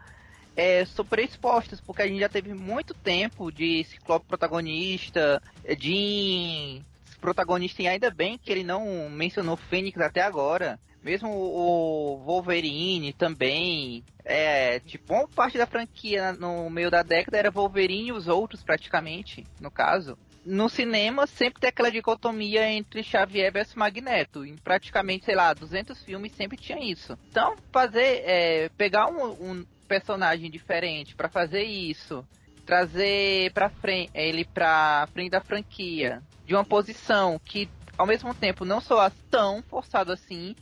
É, 0.54 0.84
expostos, 1.18 1.80
porque 1.80 2.02
a 2.02 2.06
gente 2.06 2.20
já 2.20 2.28
teve 2.28 2.52
muito 2.52 2.92
tempo 2.92 3.50
de 3.50 3.84
Ciclope 3.84 4.26
protagonista, 4.26 5.42
de 5.78 6.82
protagonista, 7.22 7.80
e 7.80 7.86
ainda 7.86 8.10
bem 8.10 8.36
que 8.36 8.50
ele 8.50 8.64
não 8.64 9.08
mencionou 9.08 9.56
Fênix 9.56 9.98
até 9.98 10.20
agora. 10.20 10.78
Mesmo 11.02 11.30
o 11.30 12.18
Wolverine 12.18 13.12
também. 13.12 14.04
É, 14.24 14.78
tipo, 14.80 15.14
uma 15.14 15.26
parte 15.26 15.58
da 15.58 15.66
franquia 15.66 16.32
no 16.32 16.68
meio 16.68 16.90
da 16.90 17.02
década 17.02 17.38
era 17.38 17.50
Wolverine 17.50 18.08
e 18.08 18.12
os 18.12 18.28
outros, 18.28 18.62
praticamente, 18.62 19.44
no 19.60 19.70
caso. 19.70 20.16
No 20.44 20.68
cinema, 20.68 21.26
sempre 21.26 21.60
tem 21.60 21.68
aquela 21.68 21.90
dicotomia 21.90 22.68
entre 22.70 23.02
Xavier 23.02 23.52
versus 23.52 23.74
Magneto. 23.74 24.44
Em 24.44 24.56
praticamente, 24.56 25.24
sei 25.24 25.34
lá, 25.34 25.52
200 25.54 26.02
filmes 26.02 26.32
sempre 26.32 26.56
tinha 26.56 26.78
isso. 26.78 27.18
Então, 27.30 27.56
fazer, 27.72 28.22
é, 28.24 28.68
pegar 28.76 29.08
um, 29.08 29.30
um 29.30 29.66
personagem 29.88 30.50
diferente 30.50 31.14
para 31.14 31.28
fazer 31.28 31.62
isso, 31.62 32.26
trazer 32.64 33.52
para 33.52 33.68
frente, 33.68 34.10
ele 34.14 34.44
para 34.44 35.08
frente 35.12 35.30
da 35.30 35.40
franquia, 35.40 36.22
de 36.46 36.54
uma 36.54 36.64
posição 36.64 37.40
que 37.44 37.68
ao 37.96 38.06
mesmo 38.06 38.34
tempo 38.34 38.64
não 38.64 38.80
soa 38.80 39.12
tão 39.30 39.62
forçado 39.62 40.12
assim 40.12 40.56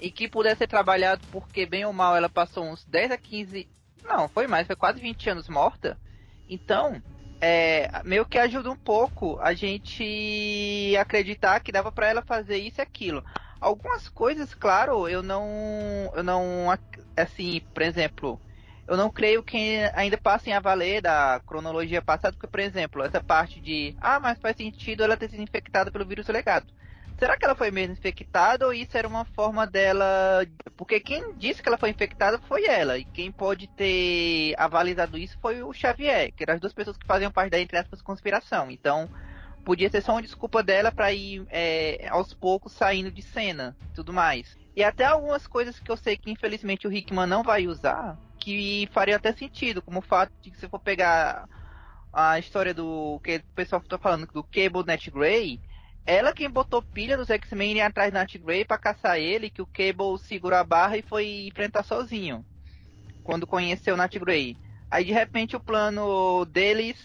e 0.00 0.10
que 0.10 0.28
pudesse 0.28 0.58
ser 0.58 0.68
trabalhado 0.68 1.26
porque, 1.30 1.64
bem 1.66 1.84
ou 1.84 1.92
mal, 1.92 2.16
ela 2.16 2.28
passou 2.28 2.64
uns 2.64 2.84
10 2.84 3.12
a 3.12 3.16
15. 3.16 3.68
Não, 4.02 4.28
foi 4.28 4.46
mais, 4.46 4.66
foi 4.66 4.76
quase 4.76 5.00
20 5.00 5.30
anos 5.30 5.48
morta. 5.48 5.98
Então, 6.48 7.02
é, 7.40 7.90
meio 8.04 8.26
que 8.26 8.38
ajuda 8.38 8.70
um 8.70 8.76
pouco 8.76 9.38
a 9.40 9.54
gente 9.54 10.94
acreditar 10.98 11.60
que 11.60 11.72
dava 11.72 11.90
para 11.90 12.08
ela 12.08 12.22
fazer 12.22 12.58
isso 12.58 12.80
e 12.80 12.82
aquilo. 12.82 13.24
Algumas 13.60 14.08
coisas, 14.08 14.54
claro, 14.54 15.08
eu 15.08 15.22
não. 15.22 15.46
Eu 16.14 16.22
não. 16.22 16.66
Assim, 17.16 17.62
por 17.72 17.82
exemplo, 17.82 18.40
eu 18.86 18.96
não 18.96 19.10
creio 19.10 19.42
que 19.42 19.78
ainda 19.94 20.18
passem 20.18 20.52
a 20.52 20.60
valer 20.60 21.00
da 21.00 21.40
cronologia 21.46 22.02
passada, 22.02 22.32
porque, 22.32 22.46
por 22.46 22.60
exemplo, 22.60 23.02
essa 23.02 23.22
parte 23.22 23.60
de, 23.60 23.96
ah, 24.00 24.20
mas 24.20 24.38
faz 24.38 24.56
sentido 24.56 25.02
ela 25.02 25.16
ter 25.16 25.30
sido 25.30 25.42
infectada 25.42 25.90
pelo 25.90 26.06
vírus 26.06 26.28
legado. 26.28 26.66
Será 27.18 27.36
que 27.36 27.44
ela 27.44 27.54
foi 27.54 27.70
mesmo 27.70 27.92
infectada 27.92 28.66
ou 28.66 28.74
isso 28.74 28.98
era 28.98 29.06
uma 29.06 29.24
forma 29.24 29.66
dela. 29.66 30.44
Porque 30.76 30.98
quem 30.98 31.32
disse 31.36 31.62
que 31.62 31.68
ela 31.68 31.78
foi 31.78 31.90
infectada 31.90 32.38
foi 32.40 32.66
ela. 32.66 32.98
E 32.98 33.04
quem 33.04 33.30
pode 33.30 33.68
ter 33.68 34.54
avalizado 34.58 35.16
isso 35.16 35.38
foi 35.40 35.62
o 35.62 35.72
Xavier, 35.72 36.32
que 36.32 36.42
eram 36.42 36.54
as 36.54 36.60
duas 36.60 36.72
pessoas 36.72 36.96
que 36.96 37.06
faziam 37.06 37.30
parte 37.30 37.52
da, 37.52 37.60
entre 37.60 37.78
aspas, 37.78 38.02
conspiração. 38.02 38.68
Então, 38.68 39.08
podia 39.64 39.88
ser 39.88 40.02
só 40.02 40.12
uma 40.12 40.22
desculpa 40.22 40.62
dela 40.62 40.90
para 40.90 41.12
ir 41.12 41.46
é, 41.50 42.06
aos 42.10 42.34
poucos 42.34 42.72
saindo 42.72 43.10
de 43.10 43.22
cena 43.22 43.76
tudo 43.94 44.12
mais. 44.12 44.58
E 44.76 44.82
até 44.82 45.04
algumas 45.04 45.46
coisas 45.46 45.78
que 45.78 45.90
eu 45.90 45.96
sei 45.96 46.16
que 46.16 46.30
infelizmente 46.30 46.86
o 46.86 46.92
Hickman 46.92 47.26
não 47.26 47.42
vai 47.42 47.66
usar, 47.66 48.18
que 48.44 48.86
faria 48.92 49.16
até 49.16 49.32
sentido, 49.32 49.80
como 49.80 50.00
o 50.00 50.02
fato 50.02 50.30
de 50.42 50.50
que 50.50 50.58
se 50.58 50.68
for 50.68 50.78
pegar 50.78 51.48
a 52.12 52.38
história 52.38 52.74
do 52.74 53.18
que 53.24 53.36
o 53.36 53.54
pessoal 53.54 53.80
está 53.80 53.96
falando 53.96 54.26
do 54.26 54.44
Cable 54.44 54.84
Net 54.86 55.10
Grey, 55.10 55.58
ela 56.04 56.30
quem 56.30 56.50
botou 56.50 56.82
pilha 56.82 57.16
dos 57.16 57.30
X-Men 57.30 57.80
atrás 57.80 58.12
da 58.12 58.20
Nat 58.20 58.36
Grey 58.36 58.66
para 58.66 58.76
caçar 58.76 59.18
ele, 59.18 59.48
que 59.48 59.62
o 59.62 59.66
Cable 59.66 60.18
segurou 60.18 60.58
a 60.58 60.62
barra 60.62 60.98
e 60.98 61.02
foi 61.02 61.46
enfrentar 61.46 61.82
sozinho. 61.84 62.44
Quando 63.22 63.46
conheceu 63.46 63.96
Nat 63.96 64.14
Grey. 64.18 64.58
Aí 64.90 65.06
de 65.06 65.12
repente 65.12 65.56
o 65.56 65.60
plano 65.60 66.44
deles. 66.44 67.02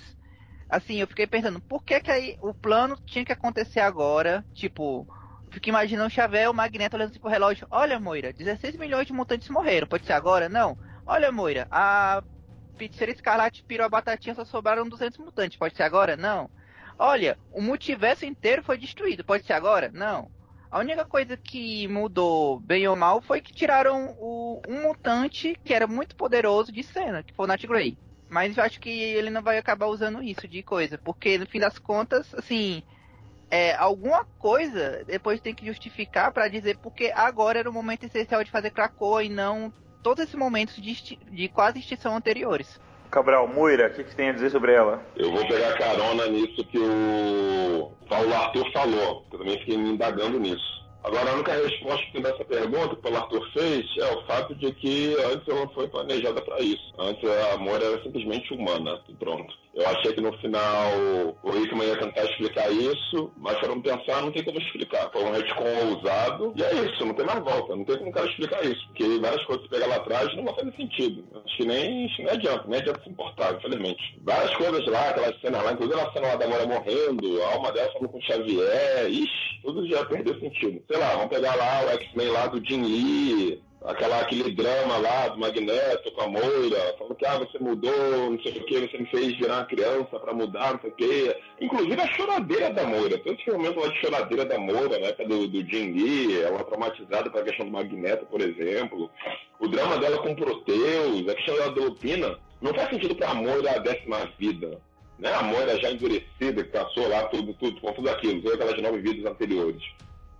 Assim, 0.69 0.97
eu 0.97 1.07
fiquei 1.07 1.25
pensando, 1.25 1.61
por 1.61 1.81
que, 1.85 2.01
que 2.01 2.11
aí 2.11 2.37
o 2.41 2.53
plano 2.53 2.97
tinha 3.05 3.23
que 3.23 3.31
acontecer 3.31 3.79
agora? 3.79 4.45
Tipo, 4.53 5.07
fico 5.49 5.69
imaginando 5.69 6.07
o 6.07 6.11
Xavier 6.11 6.51
o 6.51 6.53
Magneto 6.53 6.97
olhando 6.97 7.11
assim 7.11 7.19
pro 7.19 7.29
relógio. 7.29 7.65
Olha, 7.71 7.97
Moira, 7.97 8.33
16 8.33 8.75
milhões 8.75 9.07
de 9.07 9.13
mutantes 9.13 9.47
morreram. 9.47 9.87
Pode 9.87 10.05
ser 10.05 10.13
agora? 10.13 10.49
Não. 10.49 10.77
Olha, 11.09 11.31
Moira, 11.31 11.67
a 11.71 12.21
Pizzeria 12.77 13.15
Escarlate 13.15 13.63
pirou 13.63 13.83
a 13.83 13.89
batatinha, 13.89 14.35
só 14.35 14.45
sobraram 14.45 14.87
200 14.87 15.17
mutantes. 15.17 15.57
Pode 15.57 15.75
ser 15.75 15.81
agora? 15.81 16.15
Não. 16.15 16.47
Olha, 16.99 17.35
o 17.51 17.59
multiverso 17.59 18.25
inteiro 18.25 18.61
foi 18.61 18.77
destruído. 18.77 19.23
Pode 19.23 19.43
ser 19.43 19.53
agora? 19.53 19.89
Não. 19.91 20.29
A 20.69 20.77
única 20.77 21.03
coisa 21.03 21.35
que 21.35 21.87
mudou, 21.87 22.59
bem 22.59 22.87
ou 22.87 22.95
mal, 22.95 23.23
foi 23.23 23.41
que 23.41 23.51
tiraram 23.51 24.15
o, 24.19 24.61
um 24.67 24.83
mutante 24.83 25.59
que 25.65 25.73
era 25.73 25.87
muito 25.87 26.15
poderoso 26.15 26.71
de 26.71 26.83
cena, 26.83 27.23
que 27.23 27.33
foi 27.33 27.45
o 27.45 27.47
Nat 27.47 27.65
Grey. 27.65 27.97
Mas 28.29 28.55
eu 28.55 28.63
acho 28.63 28.79
que 28.79 28.91
ele 28.91 29.31
não 29.31 29.41
vai 29.41 29.57
acabar 29.57 29.87
usando 29.87 30.21
isso 30.21 30.47
de 30.47 30.61
coisa, 30.61 30.99
porque 30.99 31.39
no 31.39 31.47
fim 31.47 31.59
das 31.59 31.79
contas, 31.79 32.31
assim, 32.35 32.83
é, 33.49 33.73
alguma 33.73 34.25
coisa 34.37 35.03
depois 35.05 35.41
tem 35.41 35.55
que 35.55 35.65
justificar 35.65 36.31
para 36.31 36.47
dizer 36.47 36.77
porque 36.77 37.11
agora 37.15 37.57
era 37.57 37.69
o 37.69 37.73
momento 37.73 38.03
essencial 38.03 38.43
de 38.43 38.51
fazer 38.51 38.69
Krakoa 38.69 39.23
e 39.23 39.29
não 39.29 39.73
todos 40.03 40.23
esses 40.23 40.35
momentos 40.35 40.75
de, 40.75 41.17
de 41.31 41.47
quase 41.49 41.79
extinção 41.79 42.15
anteriores. 42.15 42.79
Cabral, 43.11 43.47
Moira, 43.47 43.87
o 43.87 43.93
que, 43.93 44.03
que 44.03 44.11
você 44.11 44.15
tem 44.15 44.29
a 44.29 44.33
dizer 44.33 44.51
sobre 44.51 44.73
ela? 44.73 45.03
Eu 45.15 45.31
vou 45.31 45.47
pegar 45.47 45.75
carona 45.77 46.27
nisso 46.27 46.63
que 46.65 46.77
o 46.77 47.91
Paulo 48.07 48.33
Arthur 48.33 48.71
falou, 48.71 49.25
eu 49.31 49.39
também 49.39 49.57
fiquei 49.59 49.77
me 49.77 49.89
indagando 49.89 50.39
nisso. 50.39 50.79
Agora, 51.03 51.31
a 51.31 51.33
única 51.33 51.53
resposta 51.53 52.05
que 52.05 52.11
tem 52.11 52.21
dessa 52.21 52.43
pergunta 52.43 52.95
que 52.95 53.09
o 53.09 53.15
Arthur 53.15 53.51
fez 53.53 53.85
é 53.97 54.13
o 54.13 54.25
fato 54.25 54.53
de 54.53 54.71
que 54.73 55.15
antes 55.33 55.47
ela 55.47 55.67
foi 55.69 55.87
planejada 55.87 56.41
para 56.41 56.59
isso. 56.59 56.93
Antes 56.99 57.23
a 57.53 57.57
Moira 57.57 57.85
era 57.85 58.03
simplesmente 58.03 58.53
humana 58.53 59.01
e 59.07 59.13
pronto. 59.13 59.53
Eu 59.79 59.87
achei 59.87 60.11
que 60.11 60.19
no 60.19 60.37
final 60.39 60.91
o 61.41 61.57
Hickman 61.57 61.87
ia 61.87 61.97
tentar 61.97 62.25
explicar 62.25 62.69
isso, 62.69 63.31
mas 63.37 63.57
foram 63.59 63.81
pensar, 63.81 64.21
não 64.21 64.29
tem 64.29 64.43
como 64.43 64.59
explicar. 64.59 65.09
Foi 65.09 65.23
um 65.23 65.31
retcon 65.31 65.63
ousado, 65.87 66.53
e 66.57 66.61
é 66.61 66.73
isso, 66.83 67.05
não 67.05 67.13
tem 67.13 67.25
mais 67.25 67.39
volta. 67.39 67.77
Não 67.77 67.85
tem 67.85 67.97
como 67.97 68.09
o 68.09 68.13
cara 68.13 68.27
explicar 68.27 68.65
isso, 68.65 68.85
porque 68.87 69.05
várias 69.19 69.45
coisas 69.45 69.63
que 69.63 69.69
pega 69.69 69.87
lá 69.87 69.95
atrás 69.95 70.35
não 70.35 70.43
vão 70.43 70.53
fazer 70.53 70.75
sentido. 70.75 71.23
Acho 71.45 71.55
que 71.55 71.65
nem, 71.65 72.05
acho 72.07 72.15
que 72.17 72.23
nem 72.23 72.33
adianta, 72.33 72.63
nem 72.67 72.79
adianta 72.81 73.01
se 73.01 73.09
importar, 73.09 73.55
infelizmente. 73.55 74.19
Várias 74.21 74.53
coisas 74.57 74.85
lá, 74.85 75.09
aquelas 75.11 75.39
cenas 75.39 75.63
lá, 75.63 75.71
inclusive 75.71 76.01
a 76.01 76.11
cena 76.11 76.27
lá 76.27 76.35
da 76.35 76.47
Moira 76.49 76.67
morrendo, 76.67 77.41
a 77.41 77.53
alma 77.53 77.71
dela 77.71 77.93
falando 77.93 78.09
com 78.09 78.17
o 78.17 78.21
Xavier, 78.21 79.09
ixi, 79.09 79.61
tudo 79.63 79.87
já 79.87 80.03
perdeu 80.03 80.37
sentido. 80.41 80.83
Sei 80.91 80.99
lá, 80.99 81.13
vamos 81.13 81.29
pegar 81.29 81.55
lá 81.55 81.85
o 81.85 81.89
X-Men 81.91 82.27
lá 82.27 82.47
do 82.47 82.61
Jim 82.67 82.83
Lee, 82.83 83.61
aquela, 83.83 84.19
aquele 84.19 84.51
drama 84.51 84.97
lá 84.97 85.29
do 85.29 85.39
Magneto 85.39 86.11
com 86.11 86.21
a 86.21 86.27
Moira, 86.27 86.95
falando 86.97 87.15
que 87.15 87.25
ah, 87.25 87.37
você 87.37 87.57
mudou, 87.59 88.31
não 88.31 88.41
sei 88.41 88.51
o 88.51 88.65
que, 88.65 88.79
você 88.79 88.97
me 88.97 89.05
fez 89.07 89.37
virar 89.37 89.57
uma 89.57 89.65
criança 89.65 90.19
pra 90.19 90.33
mudar, 90.33 90.73
não 90.73 90.81
sei 90.81 90.89
o 90.89 90.93
que. 90.93 91.35
Inclusive 91.61 92.01
a 92.01 92.07
choradeira 92.07 92.73
da 92.73 92.85
Moira, 92.85 93.17
tanto 93.17 93.43
que 93.43 93.51
momento 93.51 93.79
lá 93.79 93.87
de 93.87 93.99
choradeira 93.99 94.45
da 94.45 94.59
Moira, 94.59 94.99
né, 94.99 95.11
do, 95.25 95.47
do 95.47 95.69
Jim 95.69 95.93
Lee, 95.93 96.41
ela 96.41 96.63
traumatizada 96.63 97.29
pela 97.29 97.45
questão 97.45 97.65
do 97.65 97.71
Magneto, 97.71 98.25
por 98.25 98.41
exemplo, 98.41 99.09
o 99.59 99.67
drama 99.67 99.97
dela 99.97 100.17
com 100.19 100.35
Proteus, 100.35 101.27
a 101.27 101.35
questão 101.35 101.55
da 101.55 101.81
Lupina, 101.81 102.37
não 102.61 102.73
faz 102.73 102.89
sentido 102.89 103.15
pra 103.15 103.33
Moira 103.33 103.75
a 103.75 103.79
décima 103.79 104.29
vida. 104.37 104.79
Né? 105.17 105.33
A 105.33 105.43
Moira 105.43 105.79
já 105.79 105.91
endurecida, 105.91 106.63
que 106.63 106.71
passou 106.71 107.07
lá 107.09 107.23
tudo, 107.25 107.53
tudo, 107.55 107.79
com 107.81 107.91
tudo 107.93 108.09
aquilo, 108.09 108.41
todas 108.41 108.59
aquelas 108.59 108.81
nove 108.81 109.01
vidas 109.01 109.29
anteriores. 109.29 109.83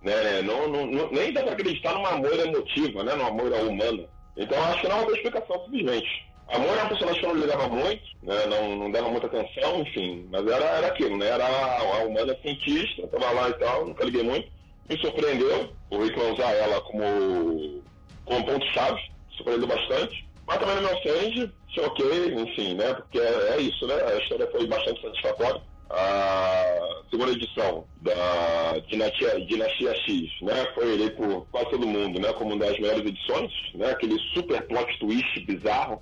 Né? 0.02 0.42
Não, 0.42 0.68
não, 0.68 1.10
nem 1.10 1.32
dá 1.32 1.42
para 1.42 1.52
acreditar 1.52 1.92
numa 1.92 2.10
amor 2.10 2.38
emotiva, 2.38 3.04
né? 3.04 3.14
numa 3.14 3.28
amor 3.28 3.52
humana. 3.52 4.04
Então 4.36 4.62
acho 4.64 4.80
que 4.80 4.88
não 4.88 4.98
é 4.98 5.02
uma 5.02 5.12
explicação, 5.12 5.64
simplesmente. 5.64 6.30
A 6.48 6.56
Amor 6.56 6.76
é 6.76 6.80
uma 6.80 6.88
personagem 6.88 7.20
que 7.20 7.26
eu 7.26 7.34
não 7.34 7.40
ligava 7.40 7.68
muito, 7.68 8.02
né? 8.24 8.46
não, 8.46 8.76
não 8.76 8.90
dava 8.90 9.08
muita 9.08 9.28
atenção, 9.28 9.82
enfim, 9.82 10.26
mas 10.32 10.44
era, 10.44 10.64
era 10.64 10.86
aquilo, 10.88 11.16
né? 11.16 11.28
Era 11.28 11.46
a, 11.46 12.04
humana 12.04 12.36
cientista, 12.42 13.02
estava 13.02 13.30
lá 13.30 13.50
e 13.50 13.52
tal, 13.54 13.86
nunca 13.86 14.04
liguei 14.04 14.24
muito. 14.24 14.50
Me 14.88 14.98
surpreendeu 14.98 15.70
o 15.90 16.02
Rickman 16.02 16.32
usar 16.32 16.50
ela 16.50 16.80
como, 16.80 17.84
como 18.24 18.46
ponto-chave, 18.46 19.00
surpreendeu 19.36 19.68
bastante. 19.68 20.28
Mas 20.44 20.58
também 20.58 20.74
no 20.76 20.82
meu 20.82 20.96
ofende, 20.96 21.52
ok, 21.78 22.34
enfim, 22.34 22.74
né? 22.74 22.94
Porque 22.94 23.20
é, 23.20 23.54
é 23.54 23.60
isso, 23.60 23.86
né? 23.86 23.94
A 23.94 24.16
história 24.16 24.50
foi 24.50 24.66
bastante 24.66 25.00
satisfatória 25.02 25.62
a 25.90 27.02
segunda 27.10 27.32
edição 27.32 27.84
da 28.00 28.78
Dinastia, 28.86 29.44
Dinastia 29.46 29.94
X, 29.94 30.30
né? 30.42 30.66
Foi 30.74 30.94
eleito 30.94 31.16
por 31.16 31.46
quase 31.50 31.70
todo 31.70 31.86
mundo, 31.86 32.20
né? 32.20 32.32
Como 32.32 32.54
uma 32.54 32.64
das 32.64 32.78
melhores 32.78 33.04
edições, 33.04 33.52
né? 33.74 33.90
Aquele 33.90 34.18
super 34.32 34.62
plot 34.66 34.98
twist 35.00 35.40
bizarro 35.40 36.00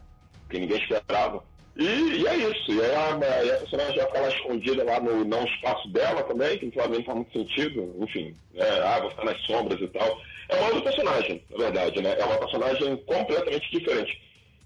que 0.50 0.58
ninguém 0.58 0.78
esperava. 0.78 1.42
E, 1.76 1.84
e 1.84 2.26
é 2.26 2.36
isso. 2.36 2.72
E 2.72 2.80
aí 2.80 3.50
a, 3.50 3.58
personagem 3.58 3.96
já 3.96 4.06
fica 4.06 4.20
lá 4.20 4.28
escondida 4.28 4.84
lá 4.84 5.00
no 5.00 5.24
não 5.24 5.44
espaço 5.44 5.88
dela 5.88 6.22
também, 6.24 6.58
que 6.58 6.66
não 6.66 6.72
faz 6.72 7.16
muito 7.16 7.32
sentido. 7.32 7.94
Enfim, 8.00 8.34
né? 8.52 8.66
ah, 8.84 9.00
vou 9.00 9.10
ficar 9.10 9.24
nas 9.24 9.40
sombras 9.42 9.80
e 9.80 9.88
tal. 9.88 10.20
É 10.48 10.56
uma 10.56 10.66
outra 10.66 10.82
personagem, 10.82 11.42
na 11.50 11.56
verdade, 11.56 12.02
né? 12.02 12.16
É 12.18 12.24
uma 12.24 12.38
personagem 12.38 12.96
completamente 12.98 13.70
diferente. 13.70 14.20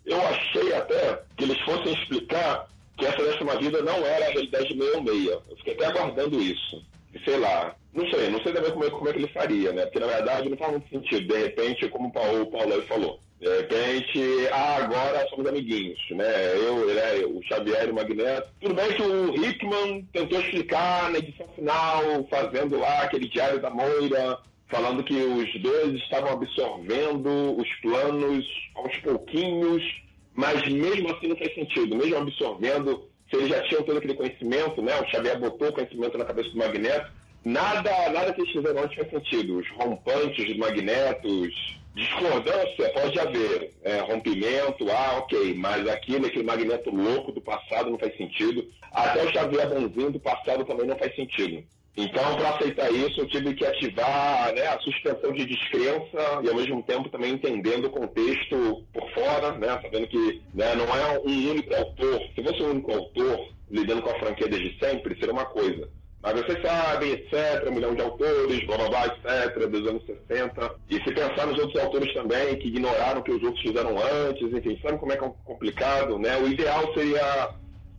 Eu 0.04 0.20
achei 0.26 0.74
até 0.74 1.22
que 1.36 1.44
eles 1.44 1.60
fossem 1.60 1.92
explicar 1.92 2.68
que 2.96 3.06
essa 3.06 3.22
décima 3.22 3.58
vida 3.58 3.82
não 3.82 4.04
era 4.06 4.26
a 4.26 4.30
realidade 4.30 4.76
meio-meia. 4.76 5.38
Eu 5.48 5.56
fiquei 5.56 5.74
até 5.74 5.86
aguardando 5.86 6.40
isso. 6.40 6.82
Sei 7.24 7.38
lá, 7.38 7.76
não 7.92 8.08
sei, 8.10 8.30
não 8.30 8.42
sei 8.42 8.52
também 8.52 8.70
como 8.70 8.84
é, 8.84 8.90
como 8.90 9.08
é 9.08 9.12
que 9.12 9.18
ele 9.18 9.28
faria, 9.28 9.72
né? 9.72 9.84
Porque 9.84 10.00
na 10.00 10.06
verdade 10.06 10.48
não 10.48 10.56
faz 10.56 10.72
muito 10.72 10.88
sentido. 10.88 11.28
De 11.28 11.42
repente, 11.42 11.88
como 11.88 12.08
o 12.08 12.12
Paulo, 12.12 12.42
o 12.42 12.50
Paulo 12.50 12.82
falou, 12.82 13.20
de 13.38 13.48
repente, 13.48 14.48
ah, 14.52 14.76
agora 14.76 15.26
somos 15.28 15.46
amiguinhos, 15.46 15.98
né? 16.12 16.56
Eu, 16.56 16.88
ele, 16.88 17.00
é, 17.00 17.26
o 17.26 17.42
Xavier 17.42 17.88
e 17.88 17.90
o 17.90 17.94
Magneto. 17.94 18.48
Tudo 18.60 18.74
bem 18.74 18.92
que 18.92 19.02
o 19.02 19.44
Hickman 19.44 20.08
tentou 20.12 20.40
explicar 20.40 21.10
na 21.10 21.18
edição 21.18 21.46
final, 21.48 22.26
fazendo 22.30 22.78
lá 22.78 23.02
aquele 23.02 23.28
diário 23.28 23.60
da 23.60 23.68
Moira, 23.68 24.38
falando 24.68 25.02
que 25.04 25.14
os 25.14 25.60
dois 25.60 25.94
estavam 25.96 26.30
absorvendo 26.30 27.60
os 27.60 27.68
planos 27.82 28.46
aos 28.76 28.96
pouquinhos 28.98 30.01
mas 30.34 30.66
mesmo 30.68 31.10
assim 31.10 31.28
não 31.28 31.36
faz 31.36 31.54
sentido, 31.54 31.96
mesmo 31.96 32.16
absorvendo, 32.16 33.08
se 33.28 33.36
eles 33.36 33.48
já 33.48 33.62
tinham 33.62 33.82
todo 33.82 33.98
aquele 33.98 34.14
conhecimento, 34.14 34.82
né? 34.82 34.98
O 35.00 35.10
Xavier 35.10 35.38
botou 35.38 35.68
o 35.68 35.72
conhecimento 35.72 36.18
na 36.18 36.24
cabeça 36.24 36.50
do 36.50 36.58
Magneto, 36.58 37.10
nada, 37.44 37.90
nada 38.10 38.32
que 38.32 38.42
eles 38.42 38.52
fizeram 38.52 38.82
antes 38.82 38.96
faz 38.96 39.10
sentido. 39.10 39.58
Os 39.58 39.68
rompantes 39.70 40.46
dos 40.46 40.56
magnetos, 40.56 41.78
discordância 41.94 42.90
pode 42.94 43.18
haver, 43.18 43.72
é, 43.82 44.00
rompimento, 44.00 44.90
ah, 44.90 45.18
ok, 45.18 45.54
mas 45.54 45.86
aquilo, 45.88 46.26
aquele 46.26 46.44
magneto 46.44 46.90
louco 46.90 47.32
do 47.32 47.40
passado 47.40 47.90
não 47.90 47.98
faz 47.98 48.16
sentido. 48.16 48.64
Até 48.92 49.24
o 49.24 49.32
Xavier 49.32 49.68
bonzinho 49.68 50.10
do 50.10 50.20
passado 50.20 50.64
também 50.64 50.86
não 50.86 50.96
faz 50.96 51.14
sentido. 51.14 51.64
Então, 51.96 52.36
para 52.36 52.56
aceitar 52.56 52.90
isso, 52.90 53.20
eu 53.20 53.26
tive 53.26 53.54
que 53.54 53.66
ativar 53.66 54.52
né, 54.54 54.66
a 54.66 54.78
suspensão 54.80 55.30
de 55.32 55.44
descrença 55.44 56.40
e, 56.42 56.48
ao 56.48 56.54
mesmo 56.54 56.82
tempo, 56.84 57.10
também 57.10 57.34
entendendo 57.34 57.86
o 57.86 57.90
contexto 57.90 58.82
por 58.94 59.10
fora, 59.10 59.52
né, 59.58 59.78
sabendo 59.82 60.06
que 60.06 60.42
né, 60.54 60.74
não 60.74 60.84
é 60.84 61.18
um 61.18 61.50
único 61.50 61.74
autor. 61.74 62.20
Se 62.34 62.42
fosse 62.42 62.62
um 62.62 62.70
único 62.70 62.92
autor 62.92 63.48
lidando 63.70 64.02
com 64.02 64.10
a 64.10 64.18
franquia 64.18 64.48
desde 64.48 64.78
sempre, 64.78 65.14
seria 65.16 65.34
uma 65.34 65.44
coisa. 65.44 65.88
Mas 66.22 66.34
vocês 66.34 66.62
sabem, 66.62 67.10
etc., 67.10 67.68
um 67.68 67.74
milhão 67.74 67.94
de 67.94 68.00
autores, 68.00 68.64
blá 68.64 68.76
blá 68.76 68.88
blá, 68.88 69.06
etc., 69.06 69.68
dos 69.68 69.88
anos 69.88 70.02
60. 70.06 70.74
E 70.88 70.94
se 70.94 71.12
pensar 71.12 71.46
nos 71.46 71.58
outros 71.58 71.82
autores 71.82 72.14
também, 72.14 72.56
que 72.56 72.68
ignoraram 72.68 73.20
o 73.20 73.24
que 73.24 73.32
os 73.32 73.42
outros 73.42 73.60
fizeram 73.60 73.96
antes, 73.98 74.52
enfim, 74.52 74.78
sabe 74.80 74.98
como 74.98 75.12
é 75.12 75.16
complicado, 75.16 76.18
né? 76.18 76.38
O 76.38 76.46
ideal 76.46 76.94
seria 76.94 77.50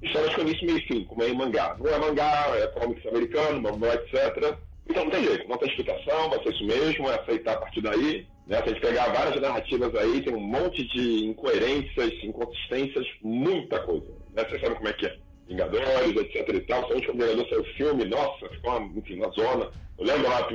histórias 0.04 0.36
com 0.36 0.42
início, 0.42 0.66
meio 0.66 0.78
e 0.78 0.82
fim, 0.82 1.04
como 1.06 1.24
é 1.24 1.30
em 1.30 1.36
mangá. 1.36 1.76
Não 1.80 1.90
é 1.90 2.00
mangá, 2.00 2.52
é 2.56 2.68
comics 2.68 3.06
americano, 3.06 3.62
mangá, 3.62 3.96
etc. 3.96 4.56
Então 4.90 5.06
não 5.06 5.12
tem 5.12 5.24
jeito, 5.24 5.48
não 5.48 5.58
tem 5.58 5.70
explicação, 5.70 6.30
vai 6.30 6.44
ser 6.44 6.50
isso 6.50 6.66
mesmo, 6.66 7.10
é 7.10 7.16
aceitar 7.20 7.54
a 7.54 7.58
partir 7.58 7.82
daí. 7.82 8.28
Né? 8.48 8.58
Se 8.58 8.64
a 8.64 8.68
gente 8.68 8.82
pegar 8.82 9.14
várias 9.14 9.42
narrativas 9.42 9.96
aí, 9.96 10.22
tem 10.22 10.34
um 10.34 10.40
monte 10.40 10.86
de 10.90 11.26
incoerências, 11.26 12.12
inconsistências, 12.24 13.08
muita 13.22 13.80
coisa. 13.80 14.12
Né? 14.34 14.44
Vocês 14.44 14.62
sabem 14.62 14.76
como 14.76 14.90
é 14.90 14.94
que 14.94 15.06
é. 15.06 15.18
Vingadores, 15.48 16.16
etc 16.16 16.50
e 16.50 16.62
tal. 16.62 16.88
Se 16.88 16.94
a 16.94 16.96
gente 16.98 17.12
Vingador 17.12 17.50
saiu 17.50 17.62
o 17.62 17.74
filme, 17.76 18.06
nossa, 18.06 18.50
ficou 18.50 18.78
uma, 18.78 19.00
enfim, 19.00 19.18
na 19.18 19.30
zona. 19.30 19.72
Eu 19.98 20.06
lembro 20.06 20.30
lá, 20.30 20.48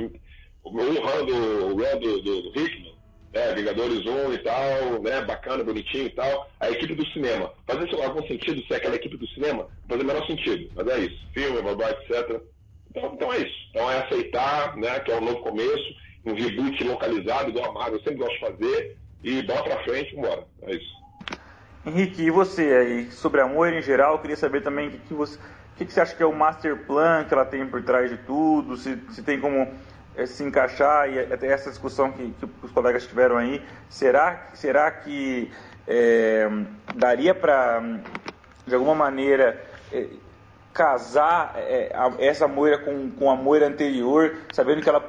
o 0.63 0.69
run 0.69 1.25
do, 1.25 2.21
do, 2.21 2.41
do 2.51 2.59
Hickman, 2.59 2.88
né, 3.33 3.53
Vingadores 3.55 4.05
1 4.05 4.33
e 4.33 4.37
tal, 4.39 5.01
né, 5.01 5.21
bacana, 5.21 5.63
bonitinho 5.63 6.07
e 6.07 6.09
tal, 6.11 6.49
a 6.59 6.69
equipe 6.69 6.95
do 6.95 7.05
cinema. 7.07 7.51
Fazer 7.67 8.03
algum 8.03 8.25
sentido 8.27 8.65
ser 8.67 8.75
aquela 8.75 8.95
equipe 8.95 9.17
do 9.17 9.27
cinema? 9.29 9.63
Não 9.63 9.89
faz 9.89 10.01
o 10.01 10.05
menor 10.05 10.25
sentido, 10.27 10.69
mas 10.75 10.87
é 10.87 10.99
isso. 10.99 11.27
Filme, 11.33 11.61
babá, 11.61 11.91
etc. 11.91 12.41
Então, 12.89 13.11
então 13.13 13.33
é 13.33 13.37
isso. 13.37 13.55
Então 13.69 13.91
é 13.91 13.99
aceitar, 13.99 14.75
né, 14.77 14.99
que 14.99 15.11
é 15.11 15.17
um 15.17 15.25
novo 15.25 15.41
começo, 15.41 15.95
um 16.25 16.33
reboot 16.33 16.83
localizado, 16.83 17.49
igual 17.49 17.69
a 17.69 17.73
Marvel 17.73 17.99
sempre 17.99 18.15
gosta 18.15 18.33
de 18.33 18.39
fazer, 18.39 18.97
e 19.23 19.41
bola 19.43 19.63
pra 19.63 19.83
frente 19.83 20.13
e 20.13 20.17
embora. 20.17 20.43
É 20.63 20.75
isso. 20.75 20.99
Henrique, 21.85 22.23
e 22.23 22.31
você 22.31 22.61
aí, 22.61 23.11
sobre 23.11 23.41
amor 23.41 23.71
em 23.71 23.81
geral, 23.81 24.13
eu 24.13 24.19
queria 24.19 24.35
saber 24.35 24.61
também 24.61 24.89
o 24.89 24.91
que, 24.91 24.97
que, 24.97 25.13
você, 25.13 25.39
que, 25.77 25.85
que 25.85 25.93
você 25.93 26.01
acha 26.01 26.15
que 26.15 26.21
é 26.21 26.25
o 26.25 26.35
master 26.35 26.85
plan 26.85 27.23
que 27.23 27.33
ela 27.33 27.45
tem 27.45 27.65
por 27.65 27.81
trás 27.83 28.09
de 28.09 28.17
tudo, 28.17 28.75
se, 28.75 28.97
se 29.11 29.23
tem 29.23 29.39
como 29.39 29.55
é, 29.59 29.71
se 30.27 30.43
encaixar 30.43 31.09
e 31.09 31.19
até 31.19 31.47
essa 31.47 31.69
discussão 31.69 32.11
que, 32.11 32.31
que, 32.31 32.49
os 32.63 32.71
colegas 32.71 33.05
tiveram 33.05 33.37
aí, 33.37 33.63
será, 33.89 34.49
será 34.53 34.89
que 34.91 35.51
é, 35.87 36.47
daria 36.95 37.33
para, 37.33 37.81
de 38.65 38.75
alguma 38.75 38.95
maneira, 38.95 39.61
é, 39.91 40.07
casar 40.79 41.55
é, 41.57 41.91
a, 41.93 42.09
essa 42.19 42.47
moira 42.47 42.77
com, 42.77 43.11
com 43.11 43.29
a 43.29 43.35
moira 43.35 43.67
anterior, 43.67 44.37
sabendo 44.53 44.81
que 44.81 44.87
ela, 44.87 45.03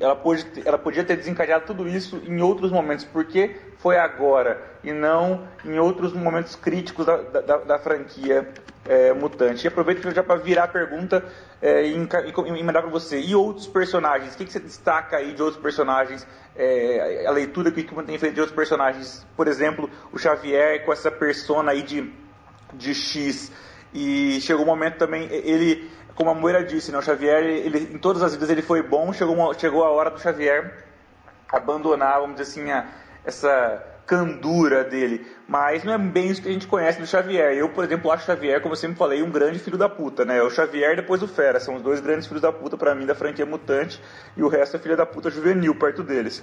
ela, 0.00 0.16
pode, 0.16 0.46
ela 0.64 0.78
podia 0.78 1.04
ter 1.04 1.14
desencadeado 1.14 1.66
tudo 1.66 1.86
isso 1.86 2.22
em 2.26 2.40
outros 2.40 2.72
momentos, 2.72 3.04
porque 3.04 3.54
foi 3.76 3.98
agora 3.98 4.62
e 4.82 4.94
não 4.94 5.46
em 5.62 5.78
outros 5.78 6.14
momentos 6.14 6.56
críticos 6.56 7.04
da, 7.04 7.18
da, 7.18 7.56
da 7.58 7.78
franquia 7.78 8.48
é, 8.88 9.12
Mutante. 9.12 9.66
E 9.66 9.68
aproveito 9.68 10.10
já 10.10 10.22
para 10.22 10.40
virar 10.40 10.64
a 10.64 10.68
pergunta 10.68 11.22
é, 11.60 11.86
e, 11.86 11.96
e, 11.96 12.62
mandar 12.62 12.80
para 12.80 12.90
você. 12.90 13.20
E 13.20 13.34
outros 13.34 13.66
personagens? 13.66 14.32
O 14.34 14.38
que, 14.38 14.46
que, 14.46 14.52
você 14.52 14.58
destaca 14.58 15.18
aí 15.18 15.34
de 15.34 15.42
outros 15.42 15.62
personagens? 15.62 16.26
É, 16.56 17.26
a 17.26 17.30
leitura 17.30 17.70
que 17.70 17.86
o 17.94 18.02
tem 18.02 18.16
feito 18.16 18.34
de 18.36 18.40
outros 18.40 18.56
personagens? 18.56 19.26
Por 19.36 19.46
exemplo, 19.46 19.90
o 20.10 20.18
Xavier 20.18 20.82
com 20.86 20.94
essa 20.94 21.10
persona 21.10 21.72
aí 21.72 21.82
de, 21.82 22.10
de 22.72 22.94
X. 22.94 23.52
E 23.92 24.40
chegou 24.40 24.64
um 24.64 24.68
momento 24.68 24.98
também, 24.98 25.28
ele, 25.30 25.90
como 26.14 26.30
a 26.30 26.34
Moira 26.34 26.62
disse, 26.64 26.92
né, 26.92 26.98
o 26.98 27.02
Xavier, 27.02 27.42
ele, 27.42 27.94
em 27.94 27.98
todas 27.98 28.22
as 28.22 28.32
vidas 28.34 28.50
ele 28.50 28.62
foi 28.62 28.82
bom, 28.82 29.12
chegou, 29.12 29.34
uma, 29.34 29.54
chegou 29.54 29.84
a 29.84 29.90
hora 29.90 30.10
do 30.10 30.20
Xavier 30.20 30.84
abandonar, 31.52 32.20
vamos 32.20 32.36
dizer 32.36 32.60
assim, 32.60 32.70
a, 32.70 32.86
essa 33.24 33.84
candura 34.10 34.82
dele. 34.82 35.24
Mas 35.46 35.84
não 35.84 35.92
é 35.92 35.98
bem 35.98 36.28
isso 36.28 36.42
que 36.42 36.48
a 36.48 36.52
gente 36.52 36.66
conhece 36.66 37.00
do 37.00 37.06
Xavier. 37.06 37.52
Eu, 37.52 37.68
por 37.68 37.84
exemplo, 37.84 38.10
acho 38.10 38.24
o 38.24 38.26
Xavier, 38.26 38.60
como 38.60 38.72
eu 38.72 38.76
sempre 38.76 38.96
falei, 38.96 39.22
um 39.22 39.30
grande 39.30 39.60
filho 39.60 39.78
da 39.78 39.88
puta, 39.88 40.24
né? 40.24 40.42
O 40.42 40.50
Xavier 40.50 40.96
depois 40.96 41.20
do 41.20 41.28
Fera. 41.28 41.60
São 41.60 41.76
os 41.76 41.82
dois 41.82 42.00
grandes 42.00 42.26
filhos 42.26 42.42
da 42.42 42.52
puta 42.52 42.76
para 42.76 42.92
mim 42.92 43.06
da 43.06 43.14
franquia 43.14 43.46
Mutante. 43.46 44.02
E 44.36 44.42
o 44.42 44.48
resto 44.48 44.76
é 44.76 44.80
filha 44.80 44.96
da 44.96 45.06
puta 45.06 45.30
juvenil 45.30 45.76
perto 45.76 46.02
deles. 46.02 46.42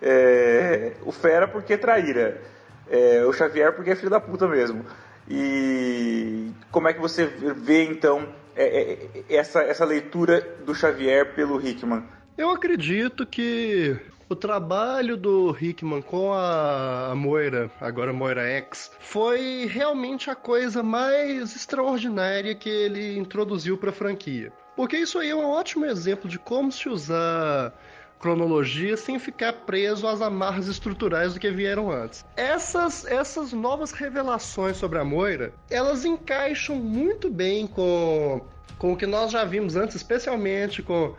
É... 0.00 0.92
O 1.02 1.10
Fera 1.10 1.48
porque 1.48 1.72
é 1.72 1.76
traíra. 1.76 2.40
É... 2.88 3.24
O 3.24 3.32
Xavier 3.32 3.72
porque 3.74 3.90
é 3.90 3.96
filho 3.96 4.10
da 4.10 4.20
puta 4.20 4.46
mesmo. 4.46 4.84
E 5.30 6.50
como 6.70 6.88
é 6.88 6.94
que 6.94 7.00
você 7.00 7.26
vê 7.26 7.84
então 7.84 8.28
é, 8.56 8.64
é, 8.64 9.24
essa, 9.28 9.60
essa 9.62 9.84
leitura 9.84 10.40
do 10.64 10.74
Xavier 10.74 11.34
pelo 11.34 11.60
Hickman? 11.60 12.02
Eu 12.36 12.50
acredito 12.50 13.26
que 13.26 13.96
o 14.28 14.36
trabalho 14.36 15.16
do 15.16 15.56
Hickman 15.58 16.02
com 16.02 16.32
a 16.32 17.12
Moira, 17.16 17.70
agora 17.80 18.12
Moira 18.12 18.42
X, 18.42 18.90
foi 19.00 19.66
realmente 19.66 20.30
a 20.30 20.34
coisa 20.34 20.82
mais 20.82 21.56
extraordinária 21.56 22.54
que 22.54 22.68
ele 22.68 23.18
introduziu 23.18 23.78
para 23.78 23.90
a 23.90 23.92
franquia. 23.92 24.52
Porque 24.76 24.96
isso 24.96 25.18
aí 25.18 25.30
é 25.30 25.34
um 25.34 25.44
ótimo 25.44 25.86
exemplo 25.86 26.28
de 26.28 26.38
como 26.38 26.70
se 26.70 26.88
usar 26.88 27.72
cronologia 28.18 28.96
sem 28.96 29.18
ficar 29.18 29.52
preso 29.52 30.06
às 30.06 30.20
amarras 30.20 30.66
estruturais 30.66 31.34
do 31.34 31.40
que 31.40 31.50
vieram 31.50 31.90
antes. 31.90 32.24
Essas, 32.36 33.04
essas 33.06 33.52
novas 33.52 33.92
revelações 33.92 34.76
sobre 34.76 34.98
a 34.98 35.04
Moira, 35.04 35.52
elas 35.70 36.04
encaixam 36.04 36.76
muito 36.76 37.30
bem 37.30 37.66
com, 37.66 38.40
com 38.78 38.92
o 38.92 38.96
que 38.96 39.06
nós 39.06 39.30
já 39.30 39.44
vimos 39.44 39.76
antes, 39.76 39.96
especialmente 39.96 40.82
com 40.82 41.14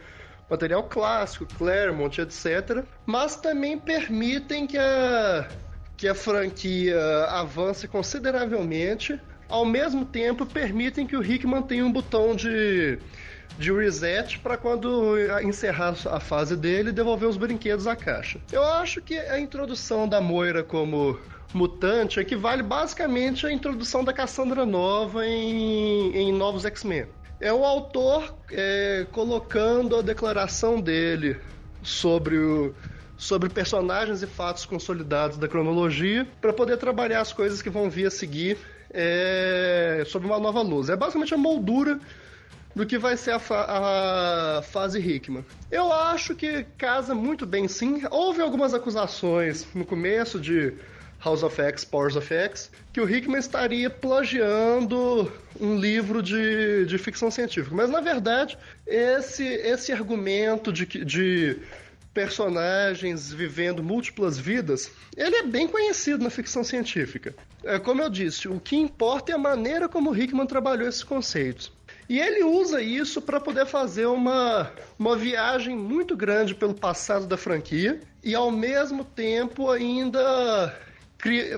material 0.49 0.83
clássico, 0.83 1.45
Claremont, 1.57 2.19
etc. 2.19 2.83
Mas 3.05 3.35
também 3.35 3.77
permitem 3.77 4.65
que 4.65 4.77
a, 4.77 5.47
que 5.95 6.07
a 6.07 6.15
franquia 6.15 6.99
avance 7.29 7.87
consideravelmente, 7.87 9.19
ao 9.47 9.65
mesmo 9.65 10.05
tempo 10.05 10.45
permitem 10.45 11.05
que 11.05 11.15
o 11.15 11.21
Rick 11.21 11.45
mantenha 11.45 11.85
um 11.85 11.91
botão 11.91 12.35
de 12.35 12.97
de 13.57 13.71
reset 13.71 14.39
para 14.39 14.57
quando 14.57 15.15
encerrar 15.41 15.95
a 16.05 16.19
fase 16.19 16.55
dele 16.55 16.91
devolver 16.91 17.27
os 17.27 17.37
brinquedos 17.37 17.87
à 17.87 17.95
caixa. 17.95 18.39
Eu 18.51 18.63
acho 18.63 19.01
que 19.01 19.17
a 19.17 19.39
introdução 19.39 20.07
da 20.07 20.21
Moira 20.21 20.63
como 20.63 21.19
mutante 21.53 22.19
equivale 22.19 22.61
basicamente 22.61 23.45
à 23.45 23.51
introdução 23.51 24.03
da 24.03 24.13
Cassandra 24.13 24.65
Nova 24.65 25.25
em, 25.25 26.15
em 26.15 26.31
Novos 26.31 26.65
X-Men. 26.65 27.07
É 27.41 27.51
o 27.53 27.63
autor 27.63 28.35
é, 28.51 29.05
colocando 29.11 29.95
a 29.95 30.01
declaração 30.01 30.79
dele 30.79 31.37
sobre 31.81 32.37
o, 32.37 32.75
sobre 33.17 33.49
personagens 33.49 34.21
e 34.21 34.27
fatos 34.27 34.65
consolidados 34.65 35.37
da 35.37 35.47
cronologia 35.47 36.27
para 36.41 36.53
poder 36.53 36.77
trabalhar 36.77 37.21
as 37.21 37.33
coisas 37.33 37.61
que 37.61 37.69
vão 37.69 37.89
vir 37.89 38.07
a 38.07 38.11
seguir 38.11 38.57
é, 38.91 40.03
sob 40.07 40.25
uma 40.25 40.39
nova 40.39 40.61
luz. 40.61 40.89
É 40.89 40.95
basicamente 40.95 41.33
a 41.33 41.37
moldura 41.37 41.99
do 42.75 42.85
que 42.85 42.97
vai 42.97 43.17
ser 43.17 43.31
a, 43.31 43.39
fa 43.39 43.65
a, 43.67 44.61
fase 44.61 44.99
Hickman. 44.99 45.43
Eu 45.71 45.91
acho 45.91 46.35
que 46.35 46.65
casa 46.77 47.15
muito 47.15 47.45
bem 47.45 47.67
sim. 47.67 48.03
Houve 48.09 48.41
algumas 48.41 48.73
acusações 48.73 49.67
no 49.73 49.85
começo 49.85 50.39
de 50.39 50.73
House 51.23 51.43
of 51.43 51.59
X, 51.61 51.83
Powers 51.83 52.15
of 52.15 52.33
X, 52.33 52.71
que 52.93 53.01
o 53.01 53.09
Hickman 53.09 53.39
estaria 53.39 53.89
plagiando 53.89 55.31
um 55.59 55.77
livro 55.77 56.23
de, 56.23 56.85
de 56.85 56.97
ficção 56.97 57.29
científica. 57.29 57.75
Mas 57.75 57.89
na 57.89 57.99
verdade, 57.99 58.57
esse, 58.87 59.43
esse 59.43 59.91
argumento 59.91 60.71
de, 60.71 60.85
de 60.85 61.57
personagens 62.13 63.31
vivendo 63.31 63.83
múltiplas 63.83 64.37
vidas, 64.37 64.91
ele 65.15 65.35
é 65.35 65.43
bem 65.43 65.67
conhecido 65.67 66.23
na 66.23 66.29
ficção 66.29 66.63
científica. 66.63 67.35
É, 67.63 67.77
como 67.77 68.01
eu 68.01 68.09
disse, 68.09 68.47
o 68.47 68.59
que 68.59 68.77
importa 68.77 69.31
é 69.31 69.35
a 69.35 69.37
maneira 69.37 69.89
como 69.89 70.15
Hickman 70.15 70.47
trabalhou 70.47 70.87
esses 70.87 71.03
conceitos. 71.03 71.71
E 72.09 72.19
ele 72.19 72.43
usa 72.43 72.81
isso 72.81 73.21
para 73.21 73.39
poder 73.39 73.67
fazer 73.67 74.07
uma, 74.07 74.71
uma 74.97 75.15
viagem 75.15 75.77
muito 75.77 76.17
grande 76.17 76.55
pelo 76.55 76.73
passado 76.73 77.27
da 77.27 77.37
franquia 77.37 77.99
e 78.23 78.33
ao 78.33 78.49
mesmo 78.49 79.05
tempo 79.05 79.69
ainda 79.69 80.75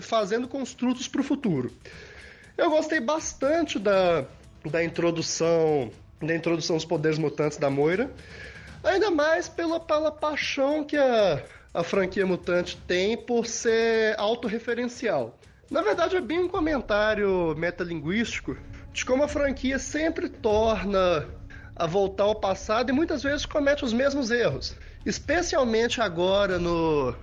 fazendo 0.02 0.50
construtos 0.50 1.08
para 1.08 1.22
o 1.22 1.24
futuro. 1.24 1.72
Eu 2.58 2.70
gostei 2.70 3.00
bastante 3.00 3.80
da, 3.80 4.26
da 4.70 4.84
introdução 4.84 5.90
da 6.22 6.36
introdução 6.36 6.76
dos 6.76 6.86
poderes 6.86 7.18
mutantes 7.18 7.58
da 7.58 7.70
Moira, 7.70 8.12
ainda 8.84 9.10
mais 9.10 9.50
pela, 9.50 9.80
pela 9.80 10.12
paixão 10.12 10.84
que 10.84 10.96
a, 10.96 11.42
a 11.74 11.84
franquia 11.84 12.26
mutante 12.28 12.78
tem 12.86 13.18
por 13.18 13.48
ser 13.48 14.20
autorreferencial. 14.20 15.40
Na 15.70 15.82
verdade, 15.82 16.18
é 16.18 16.22
bem 16.22 16.40
um 16.40 16.48
comentário 16.48 17.56
metalinguístico 17.58 18.56
de 18.94 19.06
como 19.06 19.24
a 19.24 19.28
franquia 19.28 19.80
sempre 19.80 20.30
torna 20.30 21.26
a 21.76 21.88
voltar 21.88 22.26
ao 22.26 22.36
passado 22.36 22.90
e 22.90 22.94
muitas 22.94 23.24
vezes 23.24 23.46
comete 23.46 23.84
os 23.84 23.94
mesmos 23.94 24.30
erros. 24.30 24.76
Especialmente 25.06 26.02
agora 26.02 26.60
no 26.60 27.16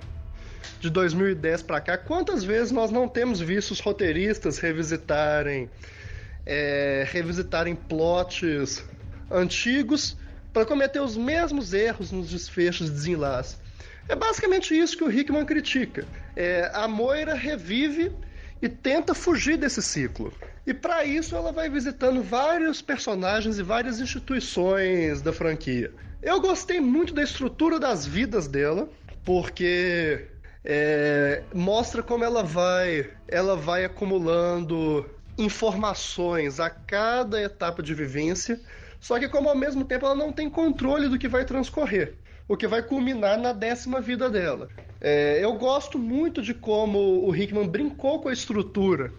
de 0.80 0.90
2010 0.90 1.62
para 1.62 1.80
cá, 1.80 1.98
quantas 1.98 2.44
vezes 2.44 2.70
nós 2.70 2.90
não 2.90 3.08
temos 3.08 3.40
visto 3.40 3.72
os 3.72 3.80
roteiristas 3.80 4.58
revisitarem 4.58 5.68
é, 6.46 7.06
revisitarem 7.10 7.74
plots 7.74 8.84
antigos 9.30 10.16
para 10.52 10.64
cometer 10.64 11.00
os 11.00 11.16
mesmos 11.16 11.74
erros 11.74 12.10
nos 12.10 12.30
desfechos 12.30 12.86
de 12.86 12.94
desenlace. 12.94 13.56
É 14.08 14.16
basicamente 14.16 14.76
isso 14.76 14.96
que 14.96 15.04
o 15.04 15.12
Hickman 15.12 15.44
critica. 15.44 16.06
É, 16.34 16.70
a 16.72 16.88
Moira 16.88 17.34
revive 17.34 18.10
e 18.60 18.68
tenta 18.68 19.14
fugir 19.14 19.56
desse 19.56 19.82
ciclo. 19.82 20.32
E 20.66 20.74
para 20.74 21.04
isso 21.04 21.34
ela 21.34 21.52
vai 21.52 21.70
visitando 21.70 22.22
vários 22.22 22.82
personagens 22.82 23.58
e 23.58 23.62
várias 23.62 24.00
instituições 24.00 25.22
da 25.22 25.32
franquia. 25.32 25.92
Eu 26.22 26.40
gostei 26.40 26.80
muito 26.80 27.14
da 27.14 27.22
estrutura 27.22 27.78
das 27.78 28.04
vidas 28.04 28.48
dela, 28.48 28.88
porque 29.24 30.26
é, 30.64 31.42
mostra 31.54 32.02
como 32.02 32.24
ela 32.24 32.42
vai, 32.42 33.10
ela 33.28 33.56
vai 33.56 33.84
acumulando 33.84 35.08
informações 35.38 36.58
a 36.58 36.68
cada 36.68 37.40
etapa 37.40 37.82
de 37.82 37.94
vivência, 37.94 38.60
Só 39.00 39.18
que 39.18 39.28
como 39.28 39.48
ao 39.48 39.56
mesmo 39.56 39.84
tempo 39.84 40.06
ela 40.06 40.14
não 40.14 40.32
tem 40.32 40.50
controle 40.50 41.08
do 41.08 41.18
que 41.18 41.28
vai 41.28 41.44
transcorrer, 41.44 42.14
o 42.48 42.56
que 42.56 42.66
vai 42.66 42.82
culminar 42.82 43.38
na 43.38 43.52
décima 43.52 44.00
vida 44.00 44.30
dela. 44.30 44.68
É, 45.00 45.44
eu 45.44 45.52
gosto 45.54 45.98
muito 45.98 46.40
de 46.40 46.54
como 46.54 46.98
o 46.98 47.36
Hickman 47.36 47.68
brincou 47.68 48.20
com 48.20 48.28
a 48.28 48.32
estrutura 48.32 49.12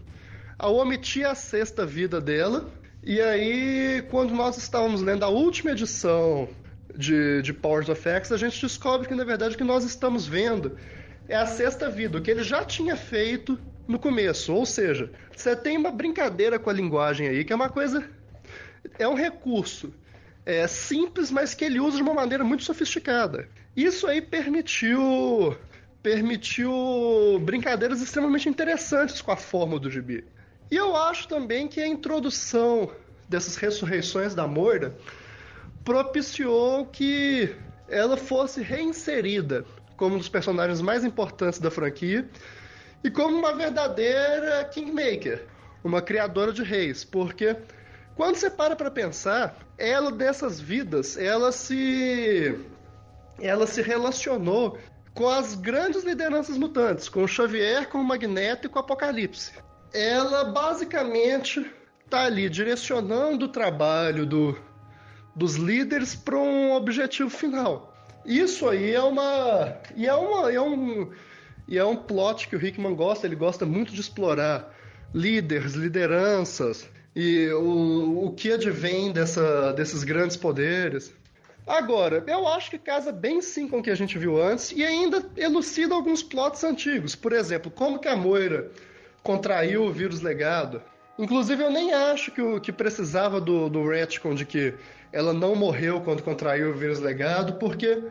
ao 0.58 0.76
omitir 0.76 1.26
a 1.26 1.36
sexta 1.36 1.86
vida 1.86 2.20
dela. 2.20 2.70
E 3.04 3.22
aí, 3.22 4.04
quando 4.10 4.34
nós 4.34 4.58
estávamos 4.58 5.02
lendo 5.02 5.24
a 5.24 5.30
última 5.30 5.72
edição 5.72 6.50
de, 6.94 7.42
de 7.44 7.54
Powers 7.54 7.88
of 7.88 8.10
X, 8.10 8.32
a 8.32 8.38
gente 8.38 8.60
descobre 8.60 9.08
que 9.08 9.16
na 9.16 9.24
verdade 9.24 9.56
o 9.56 9.58
que 9.58 9.64
nós 9.64 9.86
estamos 9.86 10.28
vendo 10.28 10.76
é 11.28 11.36
a 11.36 11.46
sexta 11.46 11.90
vida, 11.90 12.18
o 12.18 12.22
que 12.22 12.32
ele 12.32 12.44
já 12.44 12.66
tinha 12.66 12.98
feito 12.98 13.58
no 13.88 14.00
começo. 14.00 14.54
Ou 14.54 14.66
seja, 14.66 15.12
você 15.34 15.56
tem 15.56 15.78
uma 15.78 15.92
brincadeira 15.92 16.58
com 16.58 16.70
a 16.70 16.74
linguagem 16.74 17.28
aí, 17.28 17.46
que 17.46 17.54
é 17.54 17.56
uma 17.56 17.70
coisa. 17.70 18.04
É 18.98 19.08
um 19.08 19.14
recurso 19.14 19.94
é, 20.50 20.66
simples, 20.68 21.30
mas 21.30 21.54
que 21.54 21.64
ele 21.64 21.80
usa 21.80 21.98
de 21.98 22.02
uma 22.02 22.14
maneira 22.16 22.44
muito 22.44 22.64
sofisticada. 22.64 23.48
Isso 23.76 24.08
aí 24.08 24.20
permitiu. 24.20 25.56
Permitiu 26.02 26.72
brincadeiras 27.42 28.02
extremamente 28.02 28.50
interessantes 28.50 29.22
com 29.22 29.32
a 29.32 29.36
forma 29.36 29.78
do 29.78 29.92
gibi. 29.92 30.26
E 30.72 30.76
eu 30.76 30.96
acho 30.96 31.28
também 31.28 31.68
que 31.68 31.80
a 31.82 31.88
introdução 31.88 32.90
dessas 33.28 33.58
ressurreições 33.58 34.34
da 34.34 34.48
Moira 34.48 34.96
propiciou 35.84 36.86
que 36.86 37.54
ela 37.88 38.18
fosse 38.18 38.62
reinserida 38.62 39.66
como 39.98 40.16
um 40.16 40.18
dos 40.18 40.30
personagens 40.30 40.82
mais 40.82 41.04
importantes 41.04 41.60
da 41.60 41.70
franquia 41.70 42.26
e 43.04 43.12
como 43.12 43.38
uma 43.38 43.54
verdadeira 43.54 44.64
Kingmaker, 44.74 45.46
uma 45.84 46.02
criadora 46.02 46.54
de 46.54 46.64
reis, 46.64 47.04
porque 47.04 47.56
quando 48.20 48.36
você 48.36 48.50
para 48.50 48.76
para 48.76 48.92
pensar, 48.92 49.58
ela 49.78 50.12
dessas 50.12 50.60
vidas, 50.60 51.16
ela 51.16 51.54
se 51.54 52.54
ela 53.40 53.66
se 53.66 53.82
relacionou 53.82 54.78
com 55.14 55.30
as 55.30 55.56
grandes 55.56 56.04
lideranças 56.04 56.58
mutantes, 56.58 57.08
com 57.08 57.24
o 57.24 57.28
Xavier, 57.30 57.88
com 57.88 58.00
o 58.00 58.04
Magneto 58.04 58.68
e 58.68 58.70
com 58.70 58.78
o 58.78 58.82
Apocalipse. 58.82 59.54
Ela 59.94 60.44
basicamente 60.44 61.66
está 62.04 62.26
ali 62.26 62.50
direcionando 62.50 63.46
o 63.46 63.48
trabalho 63.48 64.26
do, 64.26 64.60
dos 65.34 65.56
líderes 65.56 66.14
para 66.14 66.38
um 66.38 66.74
objetivo 66.74 67.30
final. 67.30 67.96
Isso 68.26 68.68
aí 68.68 68.94
é 68.94 69.02
uma 69.02 69.78
e 69.96 70.06
é 70.06 70.14
uma 70.14 70.52
é 70.52 70.60
um 70.60 71.10
e 71.70 71.78
é 71.78 71.86
um 71.86 71.96
plot 71.96 72.50
que 72.50 72.58
o 72.58 72.66
Hickman 72.66 72.96
gosta, 72.96 73.26
ele 73.26 73.38
gosta 73.38 73.66
muito 73.66 73.94
de 73.94 74.02
explorar 74.02 74.76
líderes, 75.14 75.72
lideranças 75.72 76.86
e 77.22 77.52
o, 77.52 78.28
o 78.28 78.32
que 78.32 78.54
advém 78.54 79.12
dessa, 79.12 79.74
desses 79.74 80.06
grandes 80.06 80.38
poderes. 80.38 81.14
Agora, 81.68 82.24
eu 82.26 82.48
acho 82.48 82.72
que 82.72 82.78
casa 82.78 83.12
bem 83.12 83.42
sim 83.42 83.68
com 83.68 83.80
o 83.80 83.84
que 83.84 83.92
a 83.92 83.96
gente 83.96 84.18
viu 84.18 84.42
antes 84.42 84.72
e 84.72 84.86
ainda 84.86 85.30
elucida 85.36 85.94
alguns 85.94 86.24
plots 86.24 86.64
antigos. 86.64 87.16
Por 87.16 87.34
exemplo, 87.34 87.70
como 87.70 88.00
que 88.00 88.08
a 88.08 88.16
Moira 88.16 88.72
contraiu 89.22 89.84
o 89.84 89.92
vírus 89.92 90.22
legado. 90.22 90.82
Inclusive, 91.18 91.62
eu 91.62 91.70
nem 91.70 91.94
acho 91.94 92.32
que, 92.32 92.42
o, 92.42 92.62
que 92.62 92.72
precisava 92.72 93.42
do, 93.42 93.70
do 93.70 93.86
retcon 93.86 94.34
de 94.34 94.46
que 94.46 94.74
ela 95.12 95.34
não 95.34 95.56
morreu 95.56 96.00
quando 96.00 96.24
contraiu 96.24 96.70
o 96.70 96.74
vírus 96.74 97.00
legado, 97.00 97.56
porque 97.56 98.02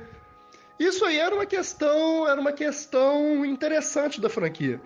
isso 0.78 1.02
aí 1.06 1.18
era 1.18 1.34
uma 1.34 1.46
questão, 1.46 2.28
era 2.28 2.38
uma 2.38 2.52
questão 2.52 3.42
interessante 3.42 4.20
da 4.20 4.28
franquia. 4.28 4.78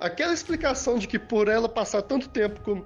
Aquela 0.00 0.32
explicação 0.32 0.98
de 0.98 1.06
que 1.06 1.18
por 1.18 1.46
ela 1.46 1.68
passar 1.68 2.00
tanto 2.00 2.26
tempo 2.26 2.62
com, 2.62 2.82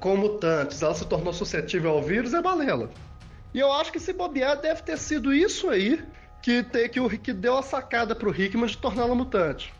com 0.00 0.16
mutantes, 0.16 0.82
ela 0.82 0.94
se 0.94 1.04
tornou 1.06 1.32
suscetível 1.32 1.90
ao 1.90 2.02
vírus 2.02 2.34
é 2.34 2.40
balela. 2.40 2.90
E 3.52 3.58
eu 3.58 3.72
acho 3.72 3.92
que 3.92 3.98
se 3.98 4.12
bobear 4.12 4.60
deve 4.60 4.82
ter 4.82 4.98
sido 4.98 5.32
isso 5.32 5.68
aí 5.68 6.02
que, 6.42 6.62
te, 6.62 6.88
que, 6.88 7.00
o, 7.00 7.08
que 7.08 7.32
deu 7.32 7.56
a 7.56 7.62
sacada 7.62 8.14
pro 8.14 8.34
Hickman 8.34 8.66
de 8.66 8.78
torná-la 8.78 9.14
mutante. 9.14 9.72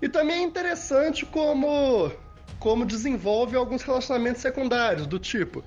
E 0.00 0.08
também 0.08 0.40
é 0.40 0.42
interessante 0.42 1.26
como, 1.26 2.10
como 2.58 2.84
desenvolve 2.84 3.56
alguns 3.56 3.82
relacionamentos 3.82 4.40
secundários, 4.40 5.06
do 5.06 5.18
tipo 5.18 5.64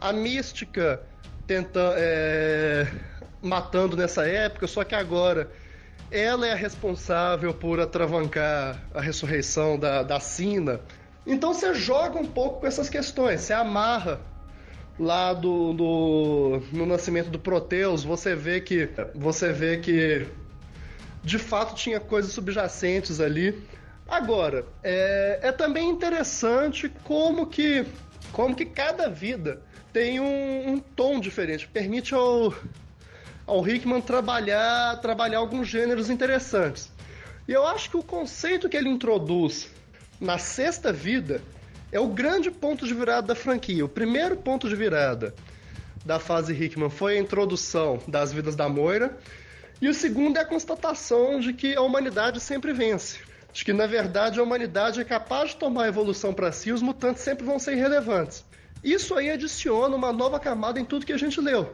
a 0.00 0.12
mística 0.12 1.02
tenta, 1.46 1.94
é, 1.96 2.86
matando 3.42 3.96
nessa 3.96 4.26
época, 4.26 4.66
só 4.66 4.84
que 4.84 4.94
agora 4.94 5.50
ela 6.10 6.46
é 6.46 6.52
a 6.52 6.56
responsável 6.56 7.52
por 7.52 7.80
atravancar 7.80 8.80
a 8.94 9.00
ressurreição 9.00 9.78
da, 9.78 10.02
da 10.02 10.20
Sina. 10.20 10.80
Então 11.26 11.52
você 11.52 11.74
joga 11.74 12.18
um 12.18 12.26
pouco 12.26 12.60
com 12.60 12.66
essas 12.66 12.88
questões, 12.88 13.40
você 13.40 13.52
amarra 13.52 14.20
lá 14.98 15.34
do, 15.34 15.72
do 15.72 16.62
no 16.72 16.86
nascimento 16.86 17.28
do 17.30 17.38
Proteus, 17.38 18.04
você 18.04 18.34
vê 18.34 18.60
que 18.60 18.88
você 19.14 19.52
vê 19.52 19.78
que 19.78 20.26
de 21.24 21.38
fato 21.38 21.74
tinha 21.74 21.98
coisas 21.98 22.32
subjacentes 22.32 23.20
ali. 23.20 23.60
Agora, 24.08 24.64
é, 24.84 25.40
é 25.42 25.52
também 25.52 25.90
interessante 25.90 26.88
como 27.02 27.46
que 27.46 27.84
como 28.32 28.54
que 28.54 28.64
cada 28.64 29.08
vida 29.08 29.60
tem 29.92 30.20
um, 30.20 30.74
um 30.74 30.78
tom 30.78 31.18
diferente, 31.18 31.66
permite 31.66 32.14
ao 32.14 32.54
ao 33.44 33.66
Hickman 33.66 34.00
trabalhar, 34.00 35.00
trabalhar 35.00 35.38
alguns 35.38 35.68
gêneros 35.68 36.08
interessantes. 36.08 36.90
E 37.48 37.52
eu 37.52 37.64
acho 37.66 37.90
que 37.90 37.96
o 37.96 38.02
conceito 38.02 38.68
que 38.68 38.76
ele 38.76 38.88
introduz 38.88 39.70
na 40.20 40.38
sexta 40.38 40.92
vida 40.92 41.42
é 41.92 42.00
o 42.00 42.08
grande 42.08 42.50
ponto 42.50 42.86
de 42.86 42.94
virada 42.94 43.28
da 43.28 43.34
franquia. 43.34 43.84
O 43.84 43.88
primeiro 43.88 44.36
ponto 44.36 44.68
de 44.68 44.74
virada 44.74 45.34
da 46.04 46.18
fase 46.18 46.52
Hickman 46.52 46.90
foi 46.90 47.16
a 47.16 47.20
introdução 47.20 48.00
das 48.06 48.32
vidas 48.32 48.54
da 48.56 48.68
Moira, 48.68 49.16
e 49.80 49.88
o 49.88 49.94
segundo 49.94 50.38
é 50.38 50.40
a 50.40 50.44
constatação 50.44 51.38
de 51.40 51.52
que 51.52 51.74
a 51.74 51.82
humanidade 51.82 52.40
sempre 52.40 52.72
vence. 52.72 53.18
De 53.52 53.64
que, 53.64 53.72
na 53.72 53.86
verdade, 53.86 54.38
a 54.38 54.42
humanidade 54.42 55.00
é 55.00 55.04
capaz 55.04 55.50
de 55.50 55.56
tomar 55.56 55.84
a 55.84 55.88
evolução 55.88 56.32
para 56.32 56.52
si 56.52 56.70
e 56.70 56.72
os 56.72 56.82
mutantes 56.82 57.22
sempre 57.22 57.44
vão 57.44 57.58
ser 57.58 57.72
irrelevantes. 57.72 58.44
Isso 58.82 59.14
aí 59.14 59.30
adiciona 59.30 59.96
uma 59.96 60.12
nova 60.12 60.38
camada 60.38 60.78
em 60.80 60.84
tudo 60.84 61.06
que 61.06 61.12
a 61.12 61.18
gente 61.18 61.40
leu 61.40 61.72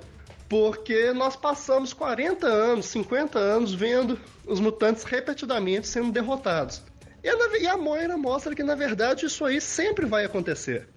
porque 0.53 1.15
nós 1.15 1.35
passamos 1.35 1.95
40 1.95 2.47
anos, 2.47 2.85
50 2.85 3.39
anos 3.39 3.73
vendo 3.73 4.21
os 4.45 4.61
mutantes 4.61 5.03
repetidamente 5.03 5.89
sendo 5.89 6.13
derrotados. 6.13 6.83
E 7.23 7.29
a, 7.29 7.59
e 7.59 7.67
a 7.67 7.77
Moira 7.77 8.17
mostra 8.17 8.55
que, 8.55 8.63
na 8.63 8.75
verdade, 8.75 9.27
isso 9.27 9.45
aí 9.45 9.61
sempre 9.61 10.07
vai 10.07 10.25
acontecer. 10.25 10.89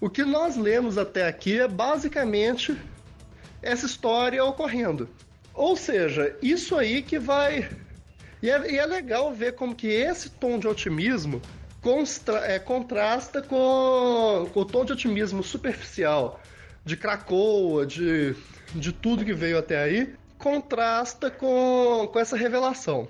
O 0.00 0.08
que 0.08 0.24
nós 0.24 0.56
lemos 0.56 0.98
até 0.98 1.26
aqui 1.26 1.60
é 1.60 1.68
basicamente 1.68 2.76
essa 3.62 3.86
história 3.86 4.44
ocorrendo. 4.44 5.08
Ou 5.54 5.76
seja, 5.76 6.36
isso 6.42 6.76
aí 6.76 7.02
que 7.02 7.18
vai. 7.18 7.68
E 8.42 8.50
é, 8.50 8.72
e 8.72 8.78
é 8.78 8.86
legal 8.86 9.32
ver 9.32 9.54
como 9.54 9.74
que 9.74 9.88
esse 9.88 10.30
tom 10.30 10.58
de 10.58 10.66
otimismo 10.66 11.40
constra, 11.82 12.38
é, 12.46 12.58
contrasta 12.58 13.42
com, 13.42 14.48
com 14.52 14.60
o 14.60 14.64
tom 14.64 14.84
de 14.84 14.92
otimismo 14.92 15.42
superficial 15.42 16.40
de 16.84 16.96
Krakoa, 16.96 17.84
de 17.84 18.34
de 18.74 18.92
tudo 18.92 19.24
que 19.24 19.32
veio 19.32 19.58
até 19.58 19.82
aí, 19.82 20.14
contrasta 20.38 21.30
com, 21.30 22.08
com 22.12 22.18
essa 22.18 22.36
revelação. 22.36 23.08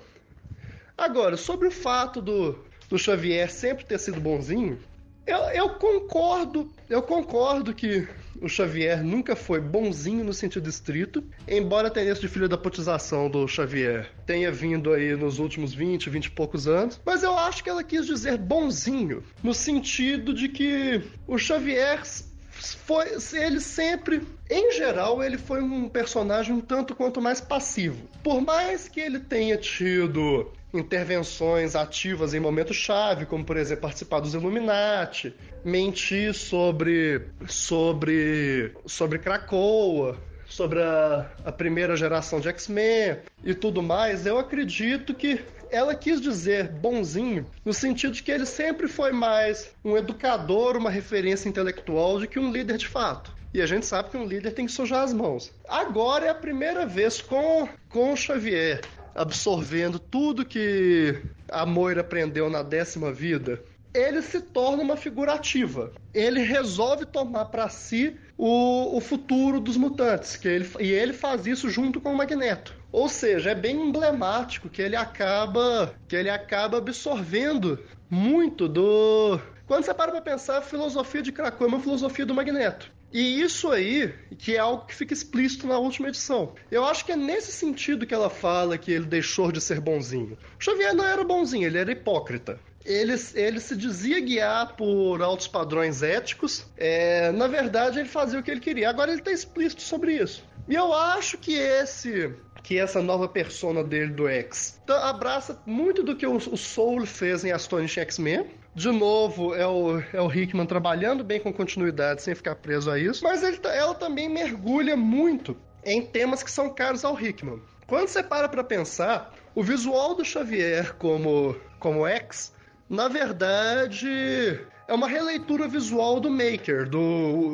Agora, 1.01 1.35
sobre 1.35 1.67
o 1.67 1.71
fato 1.71 2.21
do, 2.21 2.59
do 2.87 2.95
Xavier 2.95 3.49
sempre 3.49 3.83
ter 3.83 3.97
sido 3.97 4.21
bonzinho, 4.21 4.77
eu, 5.25 5.39
eu, 5.49 5.69
concordo, 5.71 6.71
eu 6.87 7.01
concordo 7.01 7.73
que 7.73 8.07
o 8.39 8.47
Xavier 8.47 9.03
nunca 9.03 9.35
foi 9.35 9.59
bonzinho 9.59 10.23
no 10.23 10.31
sentido 10.31 10.69
estrito, 10.69 11.23
embora 11.47 11.87
a 11.87 11.91
tendência 11.91 12.21
de 12.21 12.27
filha 12.27 12.47
da 12.47 12.55
potização 12.55 13.31
do 13.31 13.47
Xavier 13.47 14.11
tenha 14.27 14.51
vindo 14.51 14.93
aí 14.93 15.15
nos 15.15 15.39
últimos 15.39 15.73
20, 15.73 16.07
20 16.07 16.25
e 16.25 16.29
poucos 16.29 16.67
anos, 16.67 17.01
mas 17.03 17.23
eu 17.23 17.35
acho 17.35 17.63
que 17.63 17.69
ela 17.71 17.83
quis 17.83 18.05
dizer 18.05 18.37
bonzinho, 18.37 19.23
no 19.41 19.55
sentido 19.55 20.35
de 20.35 20.49
que 20.49 21.01
o 21.25 21.35
Xavier 21.35 22.03
foi, 22.51 23.07
ele 23.33 23.59
sempre, 23.59 24.21
em 24.47 24.71
geral, 24.73 25.23
ele 25.23 25.39
foi 25.39 25.63
um 25.63 25.89
personagem 25.89 26.53
um 26.53 26.61
tanto 26.61 26.93
quanto 26.93 27.19
mais 27.19 27.41
passivo. 27.41 28.07
Por 28.23 28.39
mais 28.39 28.87
que 28.87 28.99
ele 28.99 29.19
tenha 29.19 29.57
tido 29.57 30.51
intervenções 30.73 31.75
ativas 31.75 32.33
em 32.33 32.39
momentos 32.39 32.75
chave, 32.75 33.25
como 33.25 33.43
por 33.43 33.57
exemplo 33.57 33.83
participar 33.83 34.19
dos 34.19 34.33
Illuminati, 34.33 35.33
mentir 35.63 36.33
sobre 36.33 37.27
sobre 37.47 38.73
sobre 38.85 39.19
Krakoa, 39.19 40.17
sobre 40.47 40.81
a, 40.81 41.29
a 41.45 41.51
primeira 41.51 41.95
geração 41.95 42.39
de 42.39 42.49
X-Men 42.49 43.19
e 43.43 43.53
tudo 43.53 43.81
mais, 43.81 44.25
eu 44.25 44.37
acredito 44.37 45.13
que 45.13 45.39
ela 45.69 45.95
quis 45.95 46.19
dizer 46.19 46.67
bonzinho 46.67 47.45
no 47.63 47.73
sentido 47.73 48.13
de 48.13 48.21
que 48.21 48.31
ele 48.31 48.45
sempre 48.45 48.87
foi 48.87 49.13
mais 49.13 49.73
um 49.83 49.95
educador, 49.95 50.75
uma 50.75 50.89
referência 50.89 51.47
intelectual 51.47 52.19
do 52.19 52.27
que 52.27 52.37
um 52.37 52.51
líder 52.51 52.77
de 52.77 52.87
fato. 52.87 53.33
E 53.53 53.61
a 53.61 53.65
gente 53.65 53.85
sabe 53.85 54.09
que 54.09 54.17
um 54.17 54.25
líder 54.25 54.51
tem 54.51 54.65
que 54.65 54.71
sujar 54.71 55.03
as 55.03 55.13
mãos. 55.13 55.51
Agora 55.67 56.25
é 56.25 56.29
a 56.29 56.35
primeira 56.35 56.85
vez 56.85 57.21
com, 57.21 57.67
com 57.89 58.13
o 58.13 58.17
Xavier 58.17 58.81
absorvendo 59.15 59.99
tudo 59.99 60.45
que 60.45 61.21
a 61.49 61.65
Moira 61.65 62.01
aprendeu 62.01 62.49
na 62.49 62.63
décima 62.63 63.11
vida, 63.11 63.61
ele 63.93 64.21
se 64.21 64.39
torna 64.41 64.83
uma 64.83 64.95
figura 64.95 65.33
ativa. 65.33 65.91
Ele 66.13 66.41
resolve 66.41 67.05
tomar 67.05 67.45
para 67.45 67.67
si 67.69 68.15
o, 68.37 68.95
o 68.95 69.01
futuro 69.01 69.59
dos 69.59 69.77
mutantes, 69.77 70.35
que 70.35 70.47
ele, 70.47 70.69
e 70.79 70.91
ele 70.91 71.13
faz 71.13 71.45
isso 71.45 71.69
junto 71.69 71.99
com 71.99 72.13
o 72.13 72.17
Magneto. 72.17 72.75
Ou 72.91 73.07
seja, 73.07 73.51
é 73.51 73.55
bem 73.55 73.89
emblemático 73.89 74.69
que 74.69 74.81
ele 74.81 74.95
acaba 74.95 75.93
que 76.07 76.15
ele 76.15 76.29
acaba 76.29 76.77
absorvendo 76.77 77.79
muito 78.09 78.67
do 78.67 79.39
quando 79.65 79.85
você 79.85 79.93
para 79.93 80.11
para 80.11 80.21
pensar, 80.21 80.57
a 80.57 80.61
filosofia 80.61 81.21
de 81.21 81.31
Krakow 81.31 81.65
é 81.65 81.69
uma 81.69 81.79
filosofia 81.79 82.25
do 82.25 82.33
Magneto. 82.33 82.91
E 83.13 83.41
isso 83.41 83.69
aí, 83.69 84.13
que 84.37 84.55
é 84.55 84.59
algo 84.59 84.85
que 84.85 84.95
fica 84.95 85.13
explícito 85.13 85.67
na 85.67 85.77
última 85.77 86.07
edição. 86.07 86.53
Eu 86.69 86.85
acho 86.85 87.05
que 87.05 87.11
é 87.11 87.15
nesse 87.15 87.51
sentido 87.51 88.05
que 88.05 88.13
ela 88.13 88.29
fala 88.29 88.77
que 88.77 88.91
ele 88.91 89.05
deixou 89.05 89.51
de 89.51 89.59
ser 89.59 89.81
bonzinho. 89.81 90.37
Xavier 90.57 90.93
não 90.93 91.05
era 91.05 91.23
bonzinho, 91.23 91.65
ele 91.67 91.77
era 91.77 91.91
hipócrita. 91.91 92.59
Ele, 92.85 93.13
ele 93.35 93.59
se 93.59 93.75
dizia 93.75 94.19
guiar 94.19 94.75
por 94.75 95.21
altos 95.21 95.47
padrões 95.47 96.01
éticos. 96.01 96.65
É, 96.77 97.31
na 97.31 97.47
verdade, 97.47 97.99
ele 97.99 98.09
fazia 98.09 98.39
o 98.39 98.43
que 98.43 98.49
ele 98.49 98.59
queria. 98.59 98.89
Agora 98.89 99.11
ele 99.11 99.21
está 99.21 99.31
explícito 99.31 99.81
sobre 99.81 100.15
isso. 100.15 100.43
E 100.67 100.75
eu 100.75 100.93
acho 100.93 101.37
que 101.37 101.53
esse 101.53 102.33
que 102.63 102.77
essa 102.77 103.01
nova 103.01 103.27
persona 103.27 103.83
dele 103.83 104.11
do 104.11 104.27
X 104.27 104.79
abraça 104.87 105.59
muito 105.65 106.03
do 106.03 106.15
que 106.15 106.27
o 106.27 106.39
Soul 106.39 107.07
fez 107.07 107.43
em 107.43 107.51
Astonishing 107.51 108.01
X-Men 108.01 108.45
de 108.73 108.89
novo, 108.91 109.53
é 109.53 109.67
o, 109.67 109.99
é 110.13 110.21
o 110.21 110.31
Hickman 110.31 110.65
trabalhando 110.65 111.23
bem 111.23 111.39
com 111.39 111.51
continuidade, 111.51 112.21
sem 112.21 112.33
ficar 112.33 112.55
preso 112.55 112.89
a 112.89 112.97
isso. 112.97 113.23
Mas 113.23 113.43
ele, 113.43 113.59
ela 113.65 113.93
também 113.93 114.29
mergulha 114.29 114.95
muito 114.95 115.57
em 115.83 116.01
temas 116.01 116.41
que 116.41 116.51
são 116.51 116.69
caros 116.69 117.03
ao 117.03 117.19
Hickman. 117.19 117.61
Quando 117.87 118.07
você 118.07 118.23
para 118.23 118.47
pra 118.47 118.63
pensar, 118.63 119.33
o 119.53 119.61
visual 119.61 120.15
do 120.15 120.23
Xavier 120.23 120.95
como, 120.95 121.55
como 121.79 122.07
X, 122.07 122.53
na 122.89 123.07
verdade, 123.07 124.61
é 124.87 124.93
uma 124.93 125.07
releitura 125.07 125.67
visual 125.67 126.19
do 126.19 126.29
Maker, 126.29 126.89
do 126.89 126.99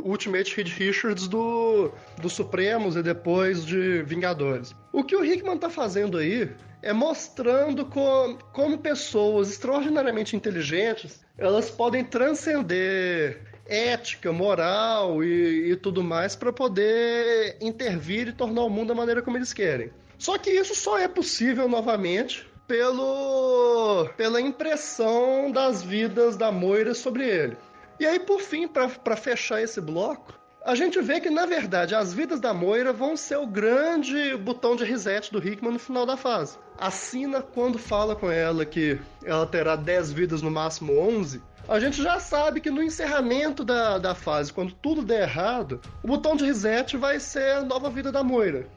Ultimate 0.06 0.56
Reed 0.56 0.70
Richards 0.70 1.28
do, 1.28 1.92
do 2.22 2.30
Supremos 2.30 2.96
e 2.96 3.04
depois 3.04 3.66
de 3.66 4.02
Vingadores. 4.04 4.76
O 4.92 5.04
que 5.04 5.16
o 5.16 5.24
Hickman 5.24 5.58
tá 5.58 5.70
fazendo 5.70 6.18
aí 6.18 6.50
é 6.82 6.94
mostrando 6.94 7.86
como, 7.86 8.78
pessoas 8.78 9.50
extraordinariamente 9.50 10.36
inteligentes 10.36 11.26
elas 11.38 11.70
podem 11.70 12.04
transcender 12.04 13.42
ética, 13.68 14.32
moral 14.32 15.24
e, 15.24 15.72
e 15.72 15.76
tudo 15.76 16.04
mais 16.04 16.36
para 16.36 16.54
poder 16.54 17.58
intervir 17.62 18.30
e 18.30 18.32
tornar 18.32 18.64
o 18.64 18.70
mundo 18.70 18.90
da 18.90 18.96
maneira 18.96 19.22
como 19.22 19.38
eles 19.38 19.54
querem. 19.54 19.92
Só 20.18 20.38
que 20.38 20.50
isso 20.50 20.74
só 20.74 20.98
é 20.98 21.08
possível 21.08 21.68
novamente 21.70 22.48
pelo 22.68 24.10
pela 24.18 24.42
impressão 24.42 25.52
das 25.52 25.82
vidas 25.82 26.36
da 26.36 26.52
Moira 26.52 26.94
sobre 26.94 27.28
ele. 27.28 27.58
E 28.00 28.06
aí, 28.06 28.20
por 28.20 28.42
fim, 28.42 28.68
para 28.68 29.16
fechar 29.16 29.62
esse 29.62 29.82
bloco, 29.82 30.38
a 30.64 30.76
gente 30.76 31.02
vê 31.02 31.22
que, 31.22 31.30
na 31.30 31.46
verdade, 31.46 31.96
as 31.96 32.14
vidas 32.14 32.42
da 32.42 32.54
Moira 32.54 32.92
vão 32.92 33.16
ser 33.16 33.38
o 33.38 33.48
grande 33.48 34.36
botão 34.36 34.76
de 34.76 34.84
reset 34.84 35.32
do 35.32 35.40
Hickman 35.40 35.72
no 35.72 35.80
final 35.80 36.06
da 36.06 36.18
fase. 36.18 36.58
Assina 36.78 37.42
quando 37.42 37.80
fala 37.80 38.16
com 38.16 38.30
ela 38.30 38.66
que 38.66 39.00
ela 39.24 39.48
terá 39.48 39.76
10 39.76 40.12
vidas, 40.12 40.42
no 40.42 40.52
máximo 40.52 41.00
11. 41.00 41.42
A 41.68 41.80
gente 41.80 42.02
já 42.04 42.20
sabe 42.20 42.60
que 42.60 42.70
no 42.70 42.84
encerramento 42.84 43.64
da, 43.64 43.98
da 43.98 44.14
fase, 44.14 44.52
quando 44.52 44.74
tudo 44.74 45.04
der 45.04 45.22
errado, 45.22 45.80
o 46.04 46.08
botão 46.08 46.36
de 46.36 46.46
reset 46.46 46.98
vai 46.98 47.20
ser 47.20 47.56
a 47.56 47.64
nova 47.64 47.90
vida 47.90 48.12
da 48.12 48.24
Moira. 48.24 48.68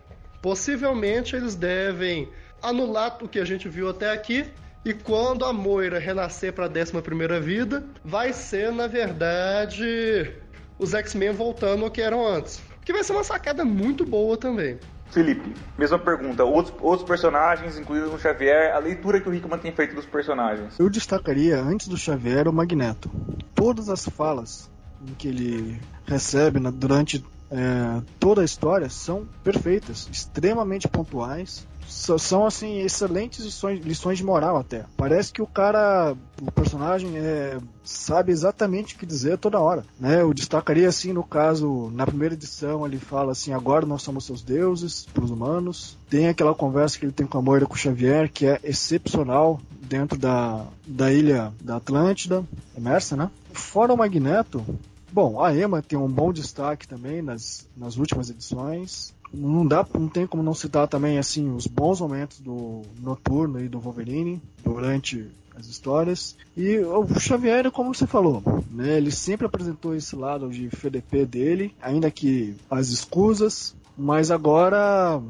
Possivelmente 0.41 1.37
eles 1.37 1.55
devem 1.55 2.29
anular 2.63 3.19
o 3.23 3.29
que 3.29 3.39
a 3.39 3.45
gente 3.45 3.69
viu 3.69 3.89
até 3.89 4.11
aqui 4.11 4.47
e 4.85 4.95
quando 4.95 5.45
a 5.45 5.53
Moira 5.53 5.99
renascer 5.99 6.55
para 6.55 6.65
a 6.65 6.69
11 6.69 7.41
vida, 7.41 7.85
vai 8.03 8.33
ser, 8.33 8.73
na 8.73 8.87
verdade, 8.87 10.33
os 10.79 10.95
X-Men 10.95 11.33
voltando 11.33 11.85
ao 11.85 11.91
que 11.91 12.01
eram 12.01 12.27
antes. 12.27 12.63
Que 12.83 12.93
vai 12.93 13.05
ser 13.05 13.13
uma 13.13 13.23
sacada 13.23 13.63
muito 13.63 14.07
boa 14.07 14.39
também. 14.39 14.79
Felipe, 15.11 15.53
mesma 15.77 15.99
pergunta. 15.99 16.45
Outros, 16.45 16.75
outros 16.81 17.07
personagens, 17.07 17.79
incluindo 17.79 18.15
o 18.15 18.19
Xavier, 18.19 18.75
a 18.75 18.79
leitura 18.79 19.21
que 19.21 19.29
o 19.29 19.35
Hickman 19.35 19.59
tem 19.59 19.73
feito 19.73 19.95
dos 19.95 20.07
personagens. 20.07 20.79
Eu 20.79 20.89
destacaria, 20.89 21.61
antes 21.61 21.87
do 21.89 21.99
Xavier, 21.99 22.49
o 22.49 22.53
Magneto. 22.53 23.11
Todas 23.55 23.91
as 23.91 24.09
falas 24.09 24.71
que 25.19 25.29
ele 25.29 25.79
recebe 26.07 26.59
durante 26.71 27.23
é, 27.51 28.01
toda 28.19 28.41
a 28.41 28.45
história 28.45 28.89
são 28.89 29.27
perfeitas, 29.43 30.09
extremamente 30.11 30.89
pontuais 30.89 31.67
são 31.91 32.47
assim 32.47 32.81
excelentes 32.81 33.45
lições, 33.45 33.85
lições 33.85 34.19
de 34.19 34.25
moral 34.25 34.57
até. 34.57 34.85
Parece 34.97 35.33
que 35.33 35.43
o 35.43 35.47
cara, 35.47 36.15
o 36.41 36.53
personagem 36.53 37.17
é, 37.17 37.59
sabe 37.85 38.33
exatamente 38.33 38.95
o 38.95 38.99
que 38.99 39.05
dizer 39.05 39.39
toda 39.39 39.59
hora, 39.59 39.85
né? 39.99 40.23
Eu 40.23 40.33
destacaria 40.33 40.89
assim 40.89 41.13
no 41.13 41.25
caso 41.25 41.91
na 41.93 42.07
primeira 42.07 42.35
edição 42.35 42.87
ele 42.87 42.99
fala 42.99 43.33
assim 43.33 43.53
agora 43.53 43.85
nós 43.85 44.03
somos 44.03 44.25
seus 44.25 44.43
deuses 44.43 45.07
para 45.13 45.25
os 45.25 45.31
humanos. 45.31 45.97
Tem 46.09 46.29
aquela 46.29 46.55
conversa 46.55 46.99
que 46.99 47.05
ele 47.05 47.13
tem 47.13 47.27
com 47.27 47.39
a 47.39 47.43
Moira 47.43 47.67
com 47.67 47.75
o 47.75 47.79
Xavier 47.79 48.31
que 48.31 48.47
é 48.47 48.61
excepcional 48.63 49.61
dentro 49.83 50.17
da, 50.17 50.67
da 50.87 51.13
ilha 51.13 51.53
da 51.61 51.77
Atlântida, 51.77 52.45
imersa, 52.77 53.17
né? 53.17 53.31
Fora 53.53 53.93
o 53.93 53.97
Magneto, 53.97 54.65
Bom, 55.13 55.43
a 55.43 55.53
Emma 55.53 55.83
tem 55.83 55.99
um 55.99 56.07
bom 56.07 56.33
destaque 56.33 56.87
também 56.87 57.21
nas, 57.21 57.67
nas 57.77 57.97
últimas 57.97 58.31
edições 58.31 59.13
não 59.33 59.67
dá, 59.67 59.87
não 59.95 60.09
tem 60.09 60.27
como 60.27 60.43
não 60.43 60.55
citar 60.55 60.89
também 60.89 61.19
assim 61.19 61.53
os 61.55 61.67
bons 61.67 62.01
momentos 62.01 62.41
do 62.41 62.83
Noturno 63.01 63.63
e 63.63 63.69
do 63.69 63.79
Wolverine 63.79 64.41
durante 64.63 65.31
as 65.55 65.67
histórias. 65.67 66.37
E 66.57 66.79
o 66.79 67.07
Xavier, 67.19 67.71
como 67.71 67.95
você 67.95 68.07
falou, 68.07 68.43
né, 68.71 68.97
ele 68.97 69.11
sempre 69.11 69.47
apresentou 69.47 69.95
esse 69.95 70.17
lado 70.17 70.49
de 70.51 70.67
FDP 70.67 71.27
dele, 71.27 71.75
ainda 71.81 72.11
que 72.11 72.57
as 72.71 72.89
escusas, 72.89 73.75
mas 74.01 74.31
agora, 74.31 75.21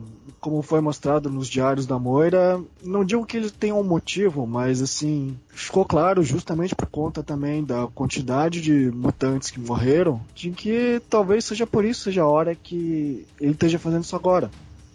como 0.41 0.63
foi 0.63 0.81
mostrado 0.81 1.29
nos 1.29 1.49
diários 1.49 1.87
da 1.87 1.99
Moira, 1.99 2.61
não 2.81 3.05
digo 3.05 3.27
que 3.27 3.37
ele 3.37 3.51
tenha 3.51 3.75
um 3.75 3.83
motivo, 3.83 4.47
mas 4.47 4.81
assim, 4.81 5.37
ficou 5.49 5.85
claro 5.85 6.23
justamente 6.23 6.77
por 6.77 6.87
conta 6.87 7.21
também 7.21 7.65
da 7.65 7.89
quantidade 7.89 8.61
de 8.61 8.89
mutantes 8.93 9.51
que 9.51 9.59
morreram, 9.59 10.21
de 10.37 10.53
que 10.53 11.03
talvez 11.11 11.45
seja 11.45 11.67
por 11.67 11.85
isso, 11.85 12.05
seja 12.05 12.23
a 12.23 12.29
hora 12.29 12.55
que 12.55 13.27
ele 13.41 13.51
esteja 13.51 13.79
fazendo 13.79 14.05
isso 14.05 14.15
agora. 14.15 14.49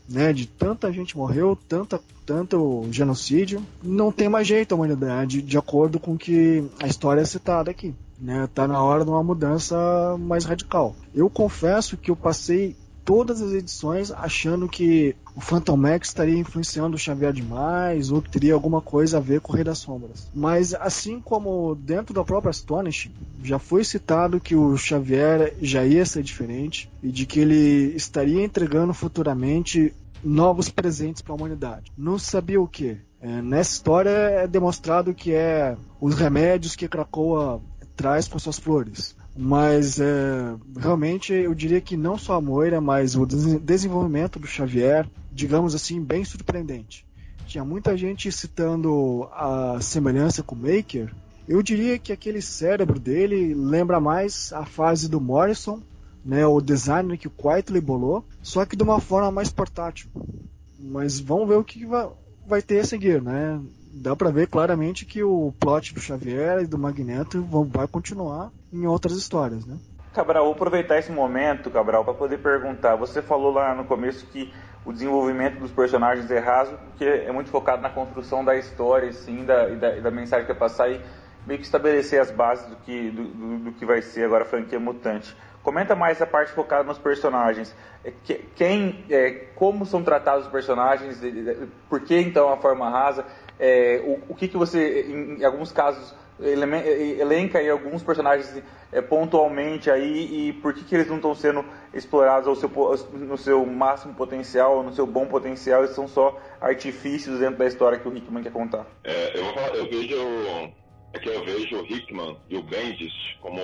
Né, 0.08 0.32
de 0.32 0.46
tanta 0.46 0.94
gente 0.94 1.18
morreu, 1.18 1.58
tanta, 1.68 2.00
tanto 2.28 2.88
genocídio, 2.92 3.62
não 3.84 4.12
tem 4.12 4.30
mais 4.30 4.48
jeito 4.48 4.72
a 4.72 4.76
humanidade, 4.76 5.42
de 5.42 5.58
acordo 5.58 6.00
com 6.00 6.16
que 6.16 6.64
a 6.80 6.86
história 6.86 7.22
é 7.22 7.26
citada 7.26 7.72
aqui. 7.72 7.94
Né, 8.22 8.48
tá 8.54 8.68
na 8.68 8.82
hora 8.82 9.04
de 9.04 9.10
uma 9.10 9.24
mudança 9.24 9.76
mais 10.20 10.46
radical. 10.46 10.96
Eu 11.14 11.28
confesso 11.28 11.98
que 11.98 12.12
eu 12.12 12.16
passei 12.16 12.76
todas 13.06 13.42
as 13.42 13.54
edições 13.54 14.12
achando 14.12 14.68
que 14.68 15.16
o 15.36 15.40
Phantom 15.40 15.78
Max 15.78 16.08
estaria 16.08 16.38
influenciando 16.38 16.96
o 16.96 17.00
Xavier 17.00 17.32
demais 17.32 18.12
ou 18.12 18.22
que 18.22 18.32
teria 18.32 18.56
alguma 18.56 18.82
coisa 18.82 19.18
a 19.18 19.22
ver 19.22 19.40
com 19.42 19.54
o 19.54 19.56
Rei 19.56 19.64
das 19.64 19.78
Sombras. 19.78 20.28
Mas 20.34 20.74
assim 20.74 21.22
como 21.22 21.76
dentro 21.76 22.14
da 22.14 22.24
própria 22.24 22.50
Astonish, 22.50 23.12
já 23.44 23.60
foi 23.60 23.84
citado 23.84 24.40
que 24.40 24.56
o 24.56 24.76
Xavier 24.76 25.56
já 25.62 25.86
ia 25.86 26.06
ser 26.06 26.24
diferente 26.24 26.90
e 27.04 27.12
de 27.12 27.26
que 27.28 27.40
ele 27.40 27.96
estaria 27.96 28.44
entregando 28.44 28.94
futuramente 28.94 29.94
novos 30.24 30.70
presentes 30.70 31.22
para 31.22 31.34
a 31.34 31.36
humanidade. 31.36 31.92
Não 31.96 32.18
sabia 32.18 32.60
o 32.60 32.68
que. 32.68 32.98
É, 33.22 33.42
nessa 33.42 33.74
história 33.74 34.10
é 34.10 34.48
demonstrado 34.48 35.14
que 35.14 35.32
é 35.32 35.78
os 36.02 36.16
remédios 36.16 36.76
que 36.76 36.88
Krakoa 36.88 37.62
traz 37.96 38.28
com 38.28 38.40
suas 38.40 38.58
flores. 38.58 39.16
Mas 39.38 40.00
é, 40.00 40.56
realmente 40.78 41.34
eu 41.34 41.54
diria 41.54 41.82
que 41.82 41.98
não 41.98 42.18
só 42.18 42.36
a 42.36 42.42
Moira, 42.42 42.80
mas 42.80 43.16
o 43.16 43.26
desenvolvimento 43.26 44.40
do 44.40 44.48
Xavier, 44.48 45.08
digamos 45.32 45.76
assim, 45.76 46.02
bem 46.02 46.24
surpreendente. 46.24 47.06
Tinha 47.46 47.66
muita 47.66 47.98
gente 47.98 48.32
citando 48.32 49.28
a 49.34 49.80
semelhança 49.82 50.42
com 50.42 50.56
o 50.56 50.58
Maker. 50.58 51.14
Eu 51.48 51.62
diria 51.62 52.00
que 52.00 52.14
aquele 52.14 52.42
cérebro 52.42 52.98
dele 52.98 53.54
lembra 53.54 54.00
mais 54.00 54.54
a 54.54 54.66
fase 54.66 55.10
do 55.10 55.20
Morrison, 55.20 55.82
né, 56.24 56.46
o 56.48 56.60
design 56.60 57.16
que 57.18 57.28
o 57.28 57.32
Quietly 57.32 57.80
bolou, 57.80 58.26
só 58.42 58.66
que 58.66 58.76
de 58.76 58.82
uma 58.82 59.00
forma 59.00 59.30
mais 59.32 59.52
portátil. 59.52 60.10
Mas 60.80 61.20
vamos 61.20 61.48
ver 61.48 61.56
o 61.56 61.64
que 61.64 61.86
vai, 61.86 62.10
vai 62.48 62.62
ter 62.62 62.80
a 62.80 62.86
seguir, 62.86 63.22
né? 63.22 63.62
Dá 63.96 64.16
para 64.16 64.30
ver 64.30 64.48
claramente 64.48 65.06
que 65.06 65.24
o 65.24 65.54
plot 65.60 65.94
do 65.94 66.02
Xavier 66.02 66.62
e 66.62 66.68
do 66.68 66.78
Magneto 66.78 67.42
vai 67.70 67.88
continuar 67.88 68.52
em 68.72 68.86
outras 68.86 69.14
histórias, 69.14 69.66
né? 69.66 69.78
Cabral, 70.14 70.46
vou 70.46 70.54
aproveitar 70.54 70.98
esse 70.98 71.12
momento, 71.12 71.70
Cabral, 71.70 72.04
para 72.04 72.14
poder 72.14 72.38
perguntar. 72.38 72.96
Você 72.96 73.22
falou 73.22 73.52
lá 73.52 73.74
no 73.74 73.86
começo 73.86 74.26
que 74.28 74.54
o 74.86 74.94
desenvolvimento 74.94 75.60
dos 75.60 75.72
personagens 75.72 76.30
é 76.30 76.40
raso, 76.40 76.78
porque 76.88 77.04
é 77.04 77.32
muito 77.32 77.50
focado 77.50 77.82
na 77.82 77.90
construção 77.90 78.44
da 78.44 78.56
história, 78.56 79.12
sim, 79.12 79.44
da, 79.46 79.70
e, 79.70 79.76
da, 79.76 79.98
e 79.98 80.02
da 80.02 80.12
mensagem 80.12 80.46
que 80.46 80.52
é 80.52 80.56
passar 80.56 80.90
e 80.90 81.02
meio 81.46 81.60
que 81.60 81.66
estabelecer 81.66 82.20
as 82.20 82.32
bases 82.32 82.66
do 82.68 82.76
que, 82.78 83.12
do, 83.12 83.24
do, 83.24 83.58
do 83.60 83.72
que 83.74 83.86
vai 83.86 84.02
ser 84.02 84.26
agora 84.26 84.44
a 84.44 84.48
franquia 84.48 84.80
Mutante. 84.80 85.36
Comenta 85.62 85.96
mais 85.96 86.22
a 86.22 86.28
parte 86.28 86.52
focada 86.52 86.84
nos 86.84 87.00
personagens. 87.00 87.76
É, 88.04 88.14
quem, 88.56 89.04
é, 89.10 89.32
como 89.56 89.86
são 89.86 90.04
tratados 90.04 90.46
os 90.46 90.52
personagens, 90.52 91.20
por 91.90 92.02
que 92.02 92.20
então 92.20 92.54
a 92.54 92.58
forma 92.58 92.90
rasa? 92.90 93.26
É, 93.60 94.02
o, 94.04 94.34
o 94.34 94.36
que, 94.36 94.48
que 94.48 94.58
você, 94.58 95.06
em, 95.08 95.40
em, 95.40 95.46
alguns 95.46 95.72
casos, 95.72 96.14
elenca 96.40 97.60
aí 97.60 97.70
alguns 97.70 98.04
personagens 98.04 98.62
é, 98.92 99.02
pontualmente 99.02 99.90
aí 99.90 100.50
e 100.50 100.54
por 100.54 100.74
que, 100.74 100.84
que 100.84 100.96
eles 100.96 101.08
não 101.08 101.16
estão 101.16 101.34
sendo 101.34 101.64
explorados 101.94 102.48
ao 102.48 102.56
seu, 102.56 102.70
no 103.14 103.38
seu 103.38 103.66
máximo 103.66 104.14
potencial, 104.14 104.84
no 104.84 104.94
seu 104.94 105.08
bom 105.08 105.26
potencial, 105.26 105.84
eles 105.84 105.96
são 105.96 106.08
só 106.08 106.38
artifícios 106.60 107.40
dentro 107.40 107.58
da 107.58 107.66
história 107.66 107.98
que 107.98 108.08
o 108.08 108.16
Hickman 108.16 108.44
quer 108.44 108.52
contar. 108.52 108.86
É, 109.04 109.38
eu, 109.38 109.46
eu 109.76 109.90
vejo 109.90 110.74
é 111.16 111.20
que 111.20 111.30
eu 111.30 111.46
vejo 111.46 111.78
o 111.78 111.86
Hickman 111.86 112.38
e 112.50 112.58
o 112.58 112.64
Bendis 112.64 113.14
como 113.40 113.62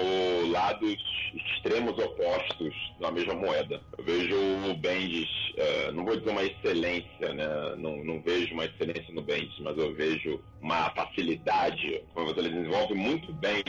lados 0.71 0.97
extremos 1.33 1.97
opostos 1.97 2.73
da 2.99 3.11
mesma 3.11 3.33
moeda. 3.33 3.81
Eu 3.97 4.03
vejo 4.03 4.35
o 4.69 4.73
Bendis, 4.75 5.29
é, 5.57 5.91
não 5.91 6.05
vou 6.05 6.17
dizer 6.17 6.31
uma 6.31 6.43
excelência, 6.43 7.33
né? 7.33 7.75
não, 7.77 8.03
não 8.03 8.21
vejo 8.21 8.53
uma 8.53 8.65
excelência 8.65 9.13
no 9.13 9.21
Bendis, 9.21 9.59
mas 9.59 9.77
eu 9.77 9.93
vejo 9.93 10.41
uma 10.61 10.89
facilidade, 10.91 12.03
como 12.13 12.29
ele 12.31 12.49
desenvolve 12.49 12.93
muito 12.93 13.33
bem 13.33 13.63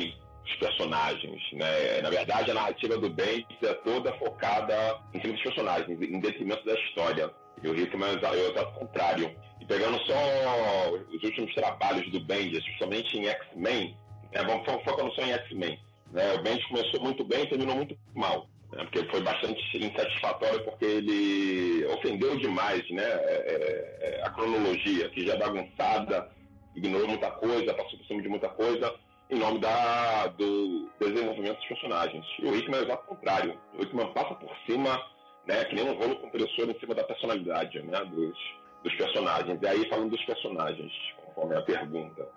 os 0.44 0.56
personagens, 0.56 1.40
né? 1.52 2.00
Na 2.02 2.10
verdade, 2.10 2.50
a 2.50 2.54
narrativa 2.54 2.98
do 2.98 3.08
Bendis 3.08 3.62
é 3.62 3.74
toda 3.74 4.12
focada 4.14 4.98
em 5.14 5.20
cima 5.20 5.34
dos 5.34 5.42
personagens, 5.42 6.02
em 6.02 6.20
detrimento 6.20 6.64
da 6.64 6.74
história. 6.74 7.30
E 7.62 7.68
o 7.68 7.78
Hickman 7.78 8.18
é 8.20 8.60
o 8.60 8.72
contrário. 8.72 9.30
E 9.60 9.64
pegando 9.64 9.96
só 10.00 10.90
os 11.12 11.22
últimos 11.22 11.54
trabalhos 11.54 12.10
do 12.10 12.18
Bendis, 12.18 12.64
principalmente 12.64 13.16
em 13.16 13.28
X-Men, 13.28 13.96
né, 14.34 14.42
vamos 14.42 14.64
focando 14.64 15.14
só 15.14 15.22
em 15.22 15.32
X-Men. 15.32 15.78
Né, 16.12 16.34
o 16.34 16.42
Bendis 16.42 16.66
começou 16.66 17.00
muito 17.00 17.24
bem 17.24 17.44
e 17.44 17.48
terminou 17.48 17.76
muito 17.76 17.96
mal. 18.14 18.48
Né, 18.72 18.84
porque 18.84 19.04
foi 19.10 19.20
bastante 19.22 19.60
insatisfatório 19.76 20.64
porque 20.64 20.84
ele 20.84 21.84
ofendeu 21.86 22.36
demais 22.36 22.88
né, 22.90 23.02
é, 23.02 23.98
é, 24.00 24.20
é 24.20 24.22
a 24.24 24.30
cronologia, 24.30 25.08
que 25.10 25.26
já 25.26 25.34
é 25.34 25.38
bagunçada, 25.38 26.30
ignorou 26.74 27.08
muita 27.08 27.30
coisa, 27.30 27.74
passou 27.74 27.98
por 27.98 28.06
cima 28.06 28.22
de 28.22 28.28
muita 28.28 28.48
coisa 28.48 28.94
em 29.32 29.38
nome 29.38 29.58
da, 29.60 30.26
do 30.26 30.90
desenvolvimento 31.00 31.56
dos 31.56 31.66
personagens. 31.66 32.24
E 32.38 32.44
o 32.44 32.54
Hickman 32.54 32.80
é 32.86 32.92
o 32.92 32.98
contrário. 32.98 33.58
O 33.78 33.82
Hickman 33.82 34.12
passa 34.12 34.34
por 34.34 34.54
cima, 34.66 35.02
né, 35.46 35.64
que 35.64 35.74
nem 35.74 35.88
um 35.88 35.94
rolo 35.94 36.16
compressor 36.16 36.68
em 36.68 36.78
cima 36.78 36.94
da 36.94 37.02
personalidade 37.02 37.80
né, 37.80 38.04
dos, 38.04 38.36
dos 38.84 38.94
personagens. 38.94 39.58
E 39.62 39.66
aí, 39.66 39.88
falando 39.88 40.10
dos 40.10 40.22
personagens, 40.26 40.92
conforme 41.24 41.56
a 41.56 41.62
pergunta. 41.62 42.28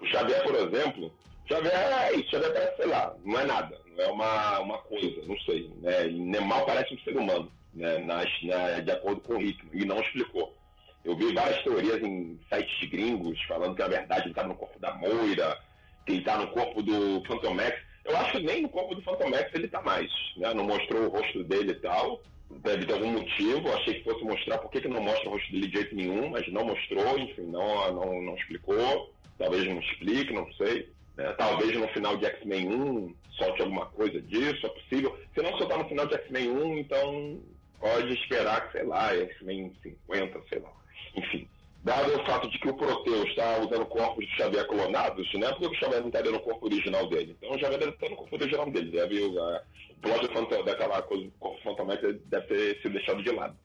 O 0.00 0.06
Xavier, 0.06 0.42
por 0.42 0.56
exemplo, 0.56 1.12
Xavier 1.50 1.74
é 1.74 2.14
isso, 2.14 2.30
Xavier 2.30 2.52
parece, 2.52 2.76
sei 2.76 2.86
lá, 2.86 3.16
não 3.24 3.40
é 3.40 3.44
nada, 3.44 3.76
não 3.96 4.04
é 4.04 4.08
uma, 4.08 4.60
uma 4.60 4.78
coisa, 4.78 5.20
não 5.26 5.36
sei. 5.40 5.68
Né? 5.80 6.40
mal 6.40 6.64
parece 6.64 6.94
um 6.94 6.98
ser 7.00 7.16
humano, 7.16 7.50
né? 7.74 7.98
Nas, 7.98 8.30
na, 8.44 8.78
de 8.78 8.90
acordo 8.92 9.20
com 9.22 9.34
o 9.34 9.38
ritmo, 9.38 9.68
e 9.72 9.84
não 9.84 10.00
explicou. 10.00 10.56
Eu 11.04 11.16
vi 11.16 11.32
várias 11.34 11.60
teorias 11.64 12.00
em 12.02 12.38
sites 12.48 12.88
gringos 12.88 13.42
falando 13.48 13.74
que 13.74 13.82
na 13.82 13.88
verdade 13.88 14.22
ele 14.22 14.30
estava 14.30 14.48
no 14.48 14.54
corpo 14.54 14.78
da 14.78 14.94
Moira, 14.94 15.58
que 16.06 16.12
ele 16.12 16.20
está 16.20 16.38
no 16.38 16.48
corpo 16.48 16.82
do 16.82 17.20
Phantom 17.26 17.54
Max. 17.54 17.76
Eu 18.04 18.16
acho 18.16 18.32
que 18.32 18.42
nem 18.42 18.62
no 18.62 18.68
corpo 18.68 18.94
do 18.94 19.02
Phantom 19.02 19.30
Max 19.30 19.50
ele 19.52 19.66
está 19.66 19.82
mais, 19.82 20.10
né? 20.36 20.54
Não 20.54 20.64
mostrou 20.64 21.02
o 21.02 21.08
rosto 21.08 21.42
dele 21.42 21.72
e 21.72 21.80
tal 21.80 22.22
deve 22.62 22.84
ter 22.86 22.92
algum 22.92 23.12
motivo. 23.12 23.72
Achei 23.72 23.94
que 23.94 24.04
fosse 24.04 24.24
mostrar 24.24 24.58
por 24.58 24.70
que, 24.70 24.80
que 24.80 24.88
não 24.88 25.00
mostra 25.00 25.28
o 25.28 25.32
rosto 25.32 25.50
dele 25.52 25.68
de 25.68 25.74
jeito 25.74 25.94
nenhum, 25.94 26.30
mas 26.30 26.46
não 26.52 26.64
mostrou, 26.64 27.18
enfim, 27.18 27.42
não, 27.42 27.92
não, 27.92 28.22
não 28.22 28.34
explicou. 28.36 29.14
Talvez 29.38 29.66
não 29.66 29.80
explique, 29.80 30.32
não 30.32 30.52
sei. 30.54 30.90
Né? 31.20 31.34
Talvez 31.36 31.78
no 31.78 31.86
final 31.88 32.16
de 32.16 32.24
X-Men 32.24 32.68
1 32.68 33.14
solte 33.32 33.62
alguma 33.62 33.86
coisa 33.86 34.20
disso, 34.22 34.66
é 34.66 34.68
possível. 34.70 35.18
Se 35.34 35.42
não 35.42 35.56
soltar 35.58 35.78
no 35.78 35.88
final 35.88 36.06
de 36.06 36.14
X-Men 36.14 36.50
1, 36.50 36.78
então 36.78 37.40
pode 37.78 38.14
esperar 38.14 38.66
que, 38.66 38.78
sei 38.78 38.86
lá, 38.86 39.14
X-Men 39.14 39.72
50, 39.82 40.42
sei 40.48 40.58
lá. 40.60 40.72
Enfim. 41.14 41.46
Dado 41.82 42.14
o 42.14 42.26
fato 42.26 42.48
de 42.50 42.58
que 42.58 42.68
o 42.68 42.76
Proteus 42.76 43.28
está 43.30 43.58
usando 43.58 43.86
corpos 43.86 44.26
de 44.26 44.36
Xavier 44.36 44.66
clonados, 44.66 45.32
né? 45.34 45.48
Por 45.52 45.70
que 45.70 45.76
o 45.76 45.80
Xavier 45.80 46.00
não 46.00 46.08
estaria 46.08 46.30
no 46.30 46.40
corpo 46.40 46.66
original 46.66 47.06
dele? 47.08 47.34
Então 47.38 47.54
o 47.54 47.58
Xavier 47.58 47.80
deve 47.80 47.92
estar 47.92 48.08
no 48.10 48.16
corpo 48.16 48.36
original 48.36 48.70
dele. 48.70 48.90
Deve, 48.90 49.20
uh, 49.20 49.60
o 49.90 49.94
plot 50.02 50.64
daquela 50.64 51.00
coisa 51.02 51.24
do 51.24 51.30
corpo 51.32 51.62
fantomático 51.62 52.12
deve 52.12 52.46
ter 52.48 52.82
sido 52.82 52.92
deixado 52.92 53.22
de 53.22 53.30
lado. 53.30 53.56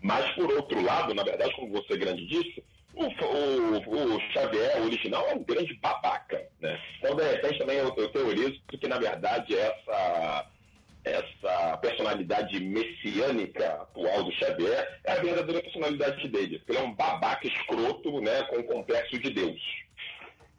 Mas, 0.00 0.30
por 0.34 0.50
outro 0.52 0.82
lado, 0.82 1.14
na 1.14 1.22
verdade, 1.22 1.54
como 1.54 1.72
você 1.72 1.98
grande 1.98 2.26
disse, 2.26 2.64
o, 2.96 3.04
o, 3.90 4.16
o, 4.16 4.20
Xavier 4.32 4.82
original 4.82 5.26
é 5.28 5.34
um 5.34 5.42
grande 5.42 5.74
babaca, 5.74 6.46
né? 6.60 6.80
Então, 6.98 7.16
de 7.16 7.22
repente, 7.24 7.58
também 7.58 7.76
eu, 7.78 7.94
eu 7.96 8.08
teorizo 8.08 8.60
que, 8.68 8.88
na 8.88 8.98
verdade, 8.98 9.56
essa 9.56 10.50
essa 11.04 11.76
personalidade 11.78 12.58
messiânica 12.60 13.66
atual 13.82 14.24
do 14.24 14.32
Xavier 14.32 15.00
é 15.04 15.12
a 15.12 15.20
verdadeira 15.20 15.62
personalidade 15.62 16.26
dele. 16.28 16.62
Ele 16.66 16.78
é 16.78 16.82
um 16.82 16.94
babaca 16.94 17.46
escroto, 17.46 18.20
né, 18.22 18.42
com 18.44 18.56
o 18.56 18.64
complexo 18.64 19.18
de 19.18 19.30
Deus. 19.30 19.60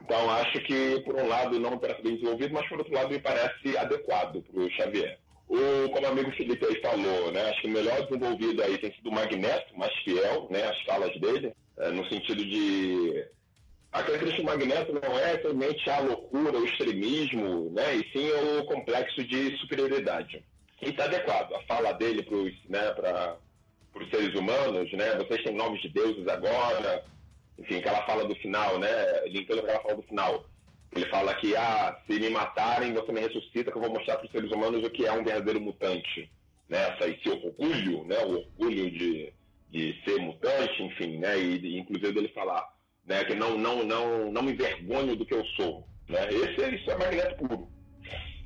Então, 0.02 0.30
acho 0.30 0.60
que, 0.62 1.02
por 1.02 1.16
um 1.16 1.28
lado, 1.28 1.60
não 1.60 1.80
parece 1.80 2.04
bem 2.04 2.14
desenvolvido, 2.14 2.54
mas, 2.54 2.68
por 2.70 2.78
outro 2.78 2.94
lado, 2.94 3.10
me 3.10 3.20
parece 3.20 3.76
adequado 3.76 4.44
para 4.44 4.62
o 4.62 4.70
Xavier. 4.70 5.18
O, 5.48 5.90
como 5.90 6.06
o 6.06 6.10
amigo 6.10 6.32
Felipe 6.34 6.64
aí 6.64 6.80
falou, 6.80 7.32
né, 7.32 7.50
acho 7.50 7.62
que 7.62 7.68
o 7.68 7.72
melhor 7.72 8.06
desenvolvido 8.06 8.62
aí 8.62 8.78
tem 8.78 8.94
sido 8.94 9.10
o 9.10 9.14
Magneto, 9.14 9.76
mais 9.78 9.94
fiel, 10.04 10.48
né, 10.52 10.64
as 10.64 10.80
falas 10.84 11.20
dele, 11.20 11.56
é, 11.78 11.92
no 11.92 12.08
sentido 12.10 12.44
de 12.46 13.26
a 13.96 14.04
característica 14.04 14.44
Magneto 14.44 14.92
não 14.92 15.18
é 15.18 15.42
somente 15.42 15.90
a 15.90 16.00
loucura, 16.02 16.60
o 16.60 16.66
extremismo, 16.66 17.72
né, 17.72 17.96
e 17.96 18.12
sim 18.12 18.30
o 18.60 18.66
complexo 18.66 19.24
de 19.24 19.56
superioridade. 19.58 20.44
E 20.82 20.90
está 20.90 21.06
adequado. 21.06 21.54
A 21.54 21.62
fala 21.62 21.94
dele 21.94 22.22
para 22.22 22.36
os 22.36 22.54
né, 22.68 22.94
seres 24.12 24.36
humanos, 24.36 24.92
né, 24.92 25.16
vocês 25.16 25.42
têm 25.46 25.56
nomes 25.56 25.82
de 25.82 25.88
deuses 25.88 26.28
agora, 26.28 27.06
enfim, 27.58 27.78
aquela 27.78 28.06
fala 28.06 28.26
do 28.26 28.36
final, 28.36 28.78
né, 28.80 28.90
linkando 29.28 29.62
aquela 29.62 29.80
fala 29.80 29.96
do 29.96 30.04
final. 30.04 30.46
Ele 30.94 31.06
fala 31.06 31.34
que, 31.36 31.56
ah, 31.56 31.98
se 32.06 32.20
me 32.20 32.30
matarem, 32.30 32.94
você 32.94 33.14
me 33.14 33.22
ressuscita, 33.22 33.72
que 33.72 33.78
eu 33.78 33.82
vou 33.82 33.92
mostrar 33.92 34.18
para 34.18 34.26
os 34.26 34.32
seres 34.34 34.52
humanos 34.52 34.84
o 34.84 34.90
que 34.90 35.06
é 35.06 35.12
um 35.14 35.24
verdadeiro 35.24 35.62
mutante. 35.62 36.30
Né, 36.68 36.98
esse 37.00 37.30
orgulho, 37.30 38.04
né, 38.04 38.18
o 38.26 38.40
orgulho 38.40 38.92
de, 38.92 39.32
de 39.70 39.94
ser 40.04 40.20
mutante, 40.20 40.84
enfim, 40.84 41.18
né, 41.18 41.38
e, 41.38 41.78
inclusive 41.78 42.18
ele 42.18 42.30
falar 42.30 42.76
né? 43.06 43.24
Que 43.24 43.36
não, 43.36 43.58
não, 43.58 43.84
não, 43.84 44.32
não 44.32 44.42
me 44.42 44.54
envergonho 44.54 45.16
do 45.16 45.26
que 45.26 45.34
eu 45.34 45.46
sou. 45.56 45.88
Né? 46.10 46.28
Esse 46.30 46.76
isso 46.76 46.92
é 46.92 46.98
magneto 46.98 47.36
puro. 47.36 47.70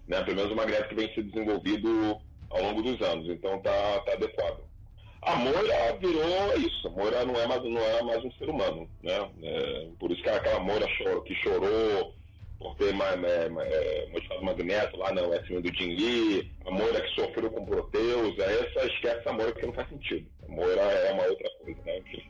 Né? 0.08 0.22
Pelo 0.24 0.38
menos 0.38 0.52
o 0.52 0.56
magneto 0.56 0.90
que 0.90 0.96
vem 0.96 1.14
sendo 1.14 1.32
desenvolvido 1.32 2.18
ao 2.50 2.62
longo 2.62 2.82
dos 2.82 3.02
anos. 3.02 3.28
Então 3.30 3.62
tá, 3.62 4.00
tá 4.02 4.14
adequado. 4.14 4.68
A 5.22 5.36
Moira 5.36 5.98
virou 6.00 6.58
isso. 6.58 6.88
A 6.88 6.92
Moira 6.92 7.26
não 7.26 7.36
é 7.36 7.48
mais, 7.48 7.64
não 7.64 7.82
é 7.82 8.04
mais 8.04 8.24
um 8.24 8.32
ser 8.34 8.50
humano. 8.50 8.90
Né? 9.02 9.32
É, 9.44 9.88
por 10.00 10.12
isso 10.12 10.22
que 10.22 10.30
aquela 10.30 10.60
Moira 10.60 10.88
chorou, 10.98 11.22
que 11.22 11.36
chorou 11.36 12.14
por 12.60 12.76
ter 12.76 12.90
é, 12.90 13.50
modificado 13.50 14.42
o 14.42 14.46
magneto 14.46 14.98
lá 14.98 15.12
no 15.14 15.30
S1 15.30 15.62
do 15.62 15.76
Jin 15.76 15.96
Lee, 15.96 16.52
a 16.66 16.72
Moira 16.72 17.02
que 17.02 17.16
sofreu 17.16 17.50
com 17.50 17.66
Proteus, 17.66 18.38
é 18.38 18.60
essa, 18.60 18.86
esquece 18.86 19.28
a 19.28 19.34
Moira 19.34 19.54
que 19.54 19.66
não 19.66 19.74
faz 19.74 19.88
sentido. 19.90 20.28
A 20.48 20.52
Moira 20.52 20.82
é 20.82 21.14
uma 21.14 21.24
outra 21.24 21.50
coisa, 21.62 21.82
né? 21.86 22.00
Enfim. 22.00 22.24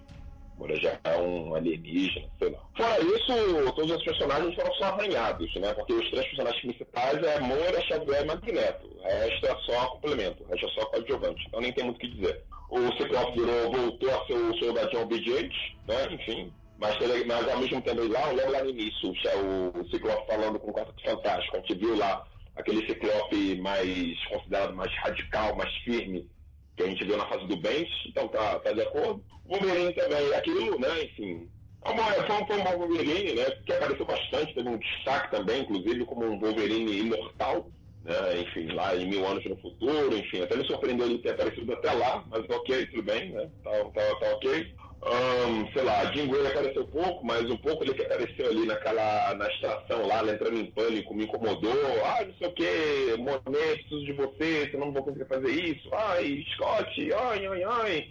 Moura 0.60 0.76
já 0.76 1.00
é 1.06 1.18
um 1.18 1.56
alienígena, 1.56 2.28
sei 2.38 2.50
lá. 2.50 2.60
Fora 2.76 3.02
isso, 3.02 3.74
todos 3.76 3.92
os 3.92 4.04
personagens 4.04 4.54
foram 4.56 4.74
só 4.74 4.86
arranhados, 4.86 5.56
né? 5.56 5.74
Porque 5.74 5.94
os 5.94 6.10
três 6.12 6.28
personagens 6.28 6.62
principais 6.62 7.24
é 7.24 7.40
Moura, 7.40 7.82
Xavier 7.82 8.24
e 8.24 8.26
Magneto. 8.26 8.88
O 8.88 9.02
resto 9.02 9.48
é 9.48 9.56
só 9.62 9.88
complemento, 9.88 10.44
o 10.44 10.48
resto 10.48 10.66
é 10.66 10.70
só 10.72 10.86
coadjuvante. 10.88 11.46
Então 11.48 11.62
nem 11.62 11.72
tem 11.72 11.86
muito 11.86 11.98
o 11.98 12.00
que 12.00 12.10
dizer. 12.10 12.44
O 12.70 12.80
Ciclope 12.98 13.40
virou, 13.40 13.72
voltou 13.72 14.10
a 14.10 14.26
ser 14.28 14.34
o 14.34 14.60
seu 14.60 14.74
gatinho 14.74 15.04
obediente, 15.04 15.78
né? 15.88 16.08
Enfim. 16.12 16.54
Mas, 16.80 16.96
mas 17.28 17.50
ao 17.50 17.60
mesmo 17.60 17.82
tempo 17.82 18.08
lá, 18.08 18.32
logo 18.32 18.52
lá 18.52 18.64
no 18.64 18.70
início, 18.70 19.10
o, 19.10 19.80
o 19.80 19.90
Ciclope 19.90 20.28
falando 20.28 20.58
com 20.60 20.72
o 20.72 20.74
Quarteto 20.74 21.04
Fantástico, 21.04 21.58
a 21.58 21.60
gente 21.60 21.76
viu 21.76 21.98
lá 21.98 22.26
aquele 22.56 22.88
Ciclope 22.88 23.60
mais 23.60 24.26
considerado 24.28 24.74
mais 24.74 24.94
radical, 24.96 25.58
mais 25.58 25.76
firme, 25.80 26.30
que 26.78 26.84
a 26.84 26.88
gente 26.88 27.04
viu 27.04 27.18
na 27.18 27.28
fase 27.28 27.46
do 27.48 27.58
Bench, 27.58 27.92
então 28.08 28.30
tá, 28.30 28.60
tá 28.60 28.72
de 28.72 28.82
acordo. 28.82 29.22
Wolverine 29.46 29.94
também, 29.94 30.34
aquilo, 30.34 30.80
né, 30.80 31.04
enfim. 31.04 31.50
Foi, 31.84 31.94
um, 31.94 32.48
foi 32.48 32.58
um 32.58 32.64
bom 32.64 32.78
Wolverine, 32.78 33.34
né, 33.34 33.46
que 33.66 33.74
apareceu 33.74 34.06
bastante, 34.06 34.54
teve 34.54 34.70
um 34.70 34.78
destaque 34.78 35.32
também, 35.32 35.64
inclusive, 35.64 36.06
como 36.06 36.26
um 36.26 36.40
Wolverine 36.40 36.98
imortal, 36.98 37.70
né, 38.06 38.40
enfim, 38.40 38.68
lá 38.72 38.96
em 38.96 39.10
mil 39.10 39.28
anos 39.28 39.44
no 39.44 39.58
futuro, 39.58 40.18
enfim, 40.18 40.44
até 40.44 40.56
me 40.56 40.66
surpreendeu 40.66 41.08
ele 41.08 41.20
ter 41.20 41.32
aparecido 41.32 41.74
até 41.74 41.92
lá, 41.92 42.24
mas 42.30 42.50
ok, 42.50 42.86
tudo 42.88 43.04
bem, 43.04 43.34
né, 43.34 43.50
tá, 43.66 43.72
tá, 43.72 44.16
tá 44.16 44.36
ok. 44.36 44.79
Um, 45.02 45.72
sei 45.72 45.84
lá, 45.84 46.12
Jim 46.12 46.28
Gray 46.28 46.48
apareceu 46.48 46.86
pouco, 46.88 47.26
mas 47.26 47.50
um 47.50 47.56
pouco 47.58 47.84
ele 47.84 47.94
que 47.94 48.02
apareceu 48.02 48.48
ali 48.48 48.66
naquela, 48.66 49.34
na 49.34 49.48
estação 49.48 50.06
lá, 50.06 50.22
entrando 50.24 50.60
em 50.60 50.72
pânico, 50.72 51.14
me 51.14 51.24
incomodou. 51.24 51.74
Ah, 52.04 52.26
não 52.26 52.34
sei 52.34 52.48
o 52.48 52.52
que, 52.52 53.18
Monet, 53.18 53.84
preciso 53.84 54.06
de 54.06 54.14
você, 54.14 54.70
senão 54.70 54.88
não 54.88 54.94
vou 54.94 55.04
conseguir 55.04 55.26
fazer 55.26 55.52
isso. 55.52 55.90
Ai, 55.94 56.46
Scott, 56.54 57.14
ai, 57.14 57.46
ai, 57.46 57.64
ai. 57.64 58.10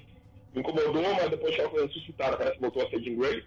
Me 0.55 0.61
incomodou, 0.61 1.15
mas 1.15 1.29
depois 1.29 1.55
que 1.55 1.61
ela 1.61 1.71
ressuscitada, 1.83 2.39
parece 2.39 2.57
que 2.57 2.63
voltou 2.63 2.87
a 2.87 2.91
ser 2.91 3.03
Jim 3.03 3.19
Gray. 3.19 3.41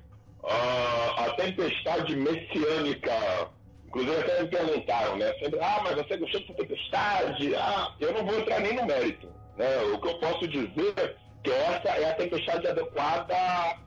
Uh, 0.43 1.11
a 1.17 1.33
tempestade 1.35 2.15
messiânica, 2.15 3.49
inclusive 3.87 4.17
até 4.17 4.43
me 4.43 4.49
perguntaram, 4.49 5.17
né? 5.17 5.33
Sempre, 5.39 5.59
ah, 5.59 5.81
mas 5.83 5.95
você 5.95 6.17
gostou 6.17 6.41
dessa 6.41 6.53
tempestade? 6.53 7.55
Ah, 7.55 7.95
eu 7.99 8.13
não 8.13 8.23
vou 8.23 8.39
entrar 8.39 8.59
nem 8.59 8.75
no 8.75 8.85
mérito. 8.85 9.27
Né? 9.57 9.81
O 9.93 9.99
que 9.99 10.07
eu 10.07 10.19
posso 10.19 10.47
dizer 10.47 11.15
que 11.43 11.51
essa 11.51 11.89
é 11.89 12.09
a 12.09 12.15
tempestade 12.15 12.67
adequada 12.67 13.25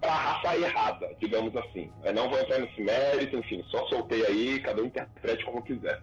para 0.00 0.10
a 0.10 0.14
raça 0.14 0.56
errada, 0.56 1.14
digamos 1.20 1.54
assim. 1.56 1.90
Eu 2.02 2.12
não 2.12 2.28
vou 2.28 2.38
entrar 2.40 2.58
nesse 2.58 2.80
mérito, 2.80 3.36
enfim, 3.36 3.62
só 3.70 3.86
soltei 3.86 4.26
aí, 4.26 4.60
cada 4.60 4.82
um 4.82 4.86
interprete 4.86 5.44
como 5.44 5.62
quiser. 5.62 6.02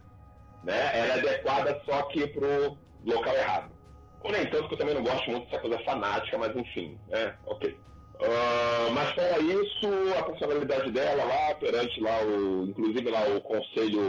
Né? 0.64 0.97
Ela 0.97 1.08
é 1.08 1.20
adequada 1.20 1.82
só 1.86 2.04
que 2.04 2.28
pro 2.28 2.78
local 3.06 3.36
errado. 3.36 3.72
Nem 4.24 4.45
tanto 4.45 4.68
que 4.68 4.76
eu 4.76 4.78
também 4.78 4.93
não 4.93 5.04
gosto 5.04 5.30
muito 5.32 5.45
dessa 5.49 5.60
coisa 5.60 5.80
fanática, 5.80 6.38
mas 6.38 6.56
enfim, 6.56 6.99
né? 7.08 7.36
Ok. 7.45 7.76
Uh, 8.22 8.91
mas 8.93 9.11
fora 9.13 9.41
isso, 9.41 9.88
a 10.15 10.22
personalidade 10.22 10.91
dela 10.91 11.24
lá, 11.24 11.55
perante 11.55 11.99
lá 11.99 12.22
o, 12.24 12.65
inclusive 12.65 13.09
lá 13.09 13.24
o 13.28 13.41
conselho 13.41 13.99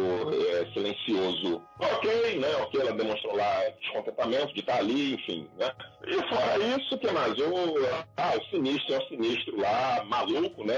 é, 0.50 0.66
silencioso, 0.74 1.62
ok, 1.80 2.38
né? 2.38 2.48
Ok, 2.60 2.78
ela 2.78 2.92
demonstrou 2.92 3.34
lá 3.34 3.70
descontentamento 3.80 4.52
de 4.52 4.60
estar 4.60 4.76
ali, 4.76 5.14
enfim, 5.14 5.48
né? 5.58 5.70
E 6.06 6.12
fora 6.28 6.58
isso, 6.78 6.98
que 6.98 7.10
mais? 7.10 7.32
O, 7.38 7.78
ah, 8.18 8.34
o 8.36 8.44
sinistro, 8.50 8.94
é 8.94 8.98
o 8.98 9.08
sinistro 9.08 9.58
lá, 9.58 10.04
maluco, 10.04 10.62
né? 10.62 10.74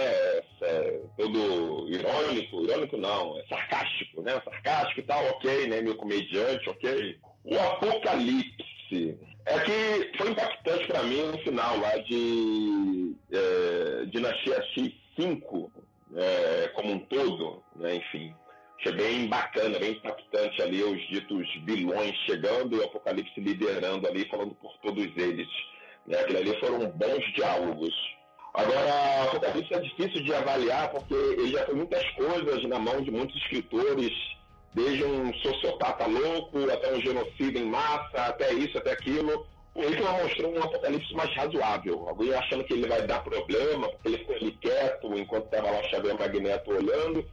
É, 0.63 1.01
todo 1.17 1.89
irônico, 1.89 2.63
irônico 2.63 2.97
não, 2.97 3.37
é 3.37 3.45
sarcástico, 3.49 4.23
né? 4.23 4.41
Sarcástico 4.45 5.01
e 5.01 5.03
tal, 5.03 5.25
ok, 5.31 5.67
né? 5.67 5.81
Meu 5.81 5.97
comediante, 5.97 6.71
ok. 6.71 7.17
O 7.45 7.59
apocalipse 7.59 9.19
é 9.47 9.59
que 9.61 10.17
foi 10.17 10.31
impactante 10.31 10.87
para 10.87 11.03
mim 11.03 11.23
no 11.23 11.39
final 11.39 11.79
lá 11.79 11.97
de 11.99 13.15
é, 13.31 14.07
Dinastia 14.07 14.65
X5, 14.75 15.71
é, 16.17 16.69
como 16.75 16.93
um 16.93 16.99
todo, 17.01 17.63
né, 17.77 17.97
enfim. 17.97 18.35
Achei 18.79 18.93
bem 18.93 19.29
bacana, 19.29 19.79
bem 19.79 19.93
impactante 19.93 20.63
ali 20.63 20.83
os 20.83 21.01
ditos 21.09 21.47
vilões 21.65 22.15
chegando 22.27 22.77
e 22.77 22.81
o 22.81 22.85
Apocalipse 22.85 23.41
liderando 23.41 24.07
ali, 24.07 24.29
falando 24.29 24.55
por 24.57 24.77
todos 24.79 25.05
eles. 25.17 25.49
Né? 26.07 26.19
Aquilo 26.19 26.39
ali 26.39 26.61
foram 26.61 26.91
bons 26.91 27.33
diálogos. 27.35 27.95
Agora, 28.53 29.25
o 29.25 29.29
Apocalipse 29.29 29.75
é 29.75 29.81
difícil 29.81 30.23
de 30.25 30.35
avaliar 30.35 30.91
porque 30.91 31.15
ele 31.15 31.53
já 31.53 31.65
foi 31.65 31.75
muitas 31.75 32.09
coisas 32.11 32.63
na 32.65 32.79
mão 32.79 33.01
de 33.01 33.11
muitos 33.11 33.37
escritores 33.43 34.13
desde 34.75 35.05
um 35.05 35.33
sociopata 35.35 36.07
louco, 36.07 36.71
até 36.71 36.93
um 36.93 37.01
genocídio 37.01 37.59
em 37.59 37.67
massa, 37.67 38.27
até 38.27 38.53
isso, 38.53 38.77
até 38.77 38.93
aquilo. 38.93 39.47
O 39.75 39.83
Hitler 39.83 40.23
mostrou 40.23 40.55
um 40.55 40.63
apocalipse 40.63 41.15
mais 41.15 41.35
razoável. 41.35 42.09
Alguém 42.09 42.35
achando 42.35 42.65
que 42.65 42.75
ele 42.75 42.87
vai 42.87 43.07
dar 43.07 43.23
problema, 43.23 43.89
porque 43.89 44.09
ele 44.09 44.19
ficou 44.19 44.37
ali 44.37 44.53
quieto 44.61 45.19
enquanto 45.19 45.47
estava 45.47 45.71
lá 45.71 45.81
o 45.81 45.91
Xavier 45.91 46.19
Magneto 46.19 46.71
olhando. 46.71 47.25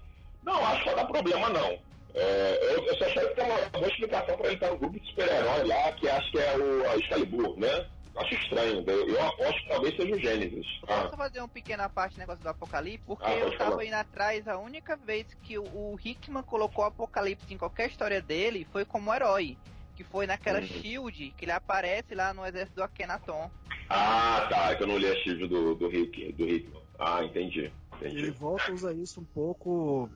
Não, 0.43 0.65
acho 0.65 0.79
que 0.79 0.85
vai 0.85 0.95
dar 0.95 1.05
problema, 1.05 1.49
não. 1.49 1.77
É, 2.13 2.59
eu, 2.61 2.85
eu, 2.85 2.97
só 2.97 3.05
achei 3.05 3.25
que 3.27 3.35
tem 3.35 3.45
uma 3.45 3.69
boa 3.69 3.87
explicação 3.87 4.37
para 4.37 4.47
ele 4.47 4.55
estar 4.55 4.71
no 4.71 4.77
grupo 4.77 4.99
de 4.99 5.07
super-herói 5.07 5.63
lá, 5.65 5.91
que 5.93 6.09
acho 6.09 6.31
que 6.31 6.39
é 6.39 6.57
o 6.57 6.99
Excalibur, 6.99 7.59
né? 7.59 7.85
Acho 8.15 8.33
estranho. 8.35 8.83
Eu, 8.85 9.07
eu, 9.07 9.23
aposto 9.23 9.61
que 9.61 9.69
talvez 9.69 9.95
seja 9.95 10.15
o 10.15 10.19
Gênesis. 10.19 10.65
Ah. 10.83 11.03
Posso 11.03 11.17
fazer 11.17 11.39
uma 11.39 11.47
pequena 11.47 11.89
parte 11.89 12.15
do 12.15 12.19
negócio 12.19 12.43
do 12.43 12.49
Apocalipse? 12.49 13.05
Porque 13.05 13.25
ah, 13.25 13.37
eu 13.37 13.57
tava 13.57 13.71
falar. 13.71 13.85
indo 13.85 13.93
atrás, 13.93 14.47
a 14.47 14.57
única 14.57 14.95
vez 14.97 15.25
que 15.43 15.57
o, 15.57 15.63
o 15.63 15.97
Hickman 16.03 16.43
colocou 16.43 16.83
o 16.83 16.87
Apocalipse 16.87 17.53
em 17.53 17.57
qualquer 17.57 17.89
história 17.89 18.21
dele 18.21 18.67
foi 18.71 18.83
como 18.85 19.13
herói. 19.13 19.57
Que 19.95 20.03
foi 20.03 20.25
naquela 20.25 20.59
uhum. 20.59 20.67
Shield, 20.67 21.33
que 21.37 21.45
ele 21.45 21.51
aparece 21.51 22.15
lá 22.15 22.33
no 22.33 22.45
exército 22.45 22.75
do 22.75 22.83
Akhenaton. 22.83 23.49
Ah, 23.89 24.47
tá. 24.49 24.71
É 24.71 24.75
que 24.75 24.83
eu 24.83 24.87
não 24.87 24.97
li 24.97 25.07
a 25.07 25.15
Shield 25.15 25.47
do, 25.47 25.75
do, 25.75 25.87
Rick, 25.87 26.31
do 26.33 26.47
Hickman. 26.47 26.81
Ah, 26.99 27.23
entendi. 27.23 27.71
entendi. 27.95 28.17
Ele 28.17 28.31
volta 28.31 28.71
a 28.71 28.73
usar 28.73 28.93
isso 28.93 29.21
um 29.21 29.25
pouco 29.25 30.09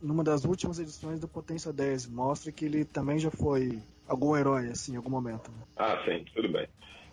numa 0.00 0.22
das 0.22 0.44
últimas 0.44 0.78
edições 0.78 1.20
do 1.20 1.28
Potência 1.28 1.72
10. 1.72 2.08
Mostra 2.08 2.52
que 2.52 2.64
ele 2.64 2.84
também 2.84 3.18
já 3.18 3.30
foi 3.30 3.80
algum 4.06 4.36
herói, 4.36 4.68
assim, 4.68 4.94
em 4.94 4.96
algum 4.96 5.10
momento. 5.10 5.50
Né? 5.50 5.62
Ah, 5.76 6.02
sim, 6.04 6.24
tudo 6.34 6.48
bem. 6.50 6.68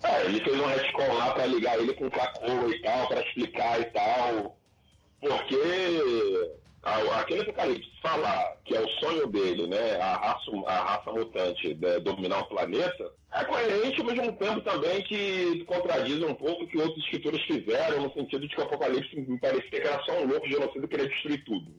É, 0.08 0.26
ele 0.26 0.44
fez 0.44 0.60
um 0.60 0.66
retcon 0.66 1.14
lá 1.14 1.34
pra 1.34 1.46
ligar 1.48 1.80
ele 1.80 1.94
com 1.94 2.10
Krakoa 2.10 2.70
e 2.70 2.82
tal, 2.82 3.08
pra 3.08 3.22
explicar 3.22 3.82
e 3.82 3.86
tal. 3.86 4.58
Porque 5.20 5.56
aquele 7.16 7.42
apocalipse 7.42 7.90
falar 8.02 8.58
que 8.64 8.76
é 8.76 8.82
o 8.82 8.90
sonho 9.00 9.28
dele, 9.28 9.66
né, 9.68 9.96
a 10.00 10.16
raça, 10.18 10.52
a 10.68 10.84
raça 10.84 11.12
mutante 11.12 11.74
de 11.74 12.00
dominar 12.02 12.42
o 12.42 12.46
planeta, 12.46 13.12
é 13.34 13.44
coerente 13.44 14.00
ao 14.00 14.06
mesmo 14.06 14.32
tempo 14.34 14.62
também 14.62 15.02
que 15.04 15.66
contradiz 15.66 16.22
um 16.22 16.36
pouco 16.36 16.64
o 16.64 16.68
que 16.68 16.78
outros 16.78 17.04
escritores 17.04 17.42
fizeram, 17.44 18.04
no 18.04 18.14
sentido 18.14 18.48
de 18.48 18.56
que 18.56 18.62
o 18.62 18.64
apocalipse 18.64 19.16
me 19.16 19.40
parecia 19.40 19.82
que 19.82 19.88
era 19.88 20.04
só 20.04 20.14
um 20.20 20.28
louco 20.28 20.48
genocida 20.48 20.88
que 20.88 20.96
queria 20.96 21.10
destruir 21.10 21.44
tudo, 21.44 21.72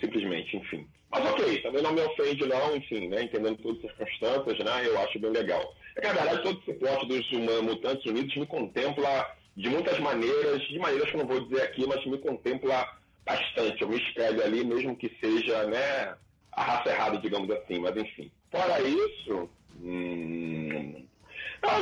simplesmente, 0.00 0.56
enfim. 0.56 0.88
Mas 1.10 1.30
ok, 1.30 1.60
também 1.62 1.82
não 1.82 1.92
me 1.92 2.00
ofende 2.00 2.46
não, 2.46 2.76
enfim, 2.76 3.08
né, 3.08 3.24
entendendo 3.24 3.58
todas 3.58 3.84
as 3.84 3.96
circunstâncias, 3.96 4.58
né, 4.64 4.86
eu 4.86 4.98
acho 5.00 5.18
bem 5.18 5.30
legal. 5.30 5.74
É 5.96 6.06
na 6.08 6.12
verdade, 6.12 6.42
todo 6.42 6.60
esse 6.60 6.78
plot 6.78 7.06
dos 7.06 7.30
mutantes 7.62 8.04
unidos 8.06 8.36
me 8.36 8.46
contempla 8.46 9.36
de 9.56 9.68
muitas 9.68 9.98
maneiras, 10.00 10.62
de 10.62 10.78
maneiras 10.78 11.08
que 11.08 11.16
eu 11.16 11.20
não 11.20 11.26
vou 11.26 11.40
dizer 11.46 11.62
aqui, 11.62 11.86
mas 11.86 12.04
me 12.06 12.18
contempla 12.18 12.88
bastante. 13.24 13.82
Eu 13.82 13.88
me 13.88 13.96
espelho 13.96 14.42
ali, 14.42 14.64
mesmo 14.64 14.96
que 14.96 15.10
seja 15.20 15.64
né, 15.66 16.14
a 16.52 16.62
raça 16.62 16.90
errada, 16.90 17.18
digamos 17.18 17.50
assim, 17.50 17.78
mas 17.78 17.96
enfim. 17.96 18.30
Fora 18.50 18.80
isso, 18.80 19.48
hum, 19.80 21.04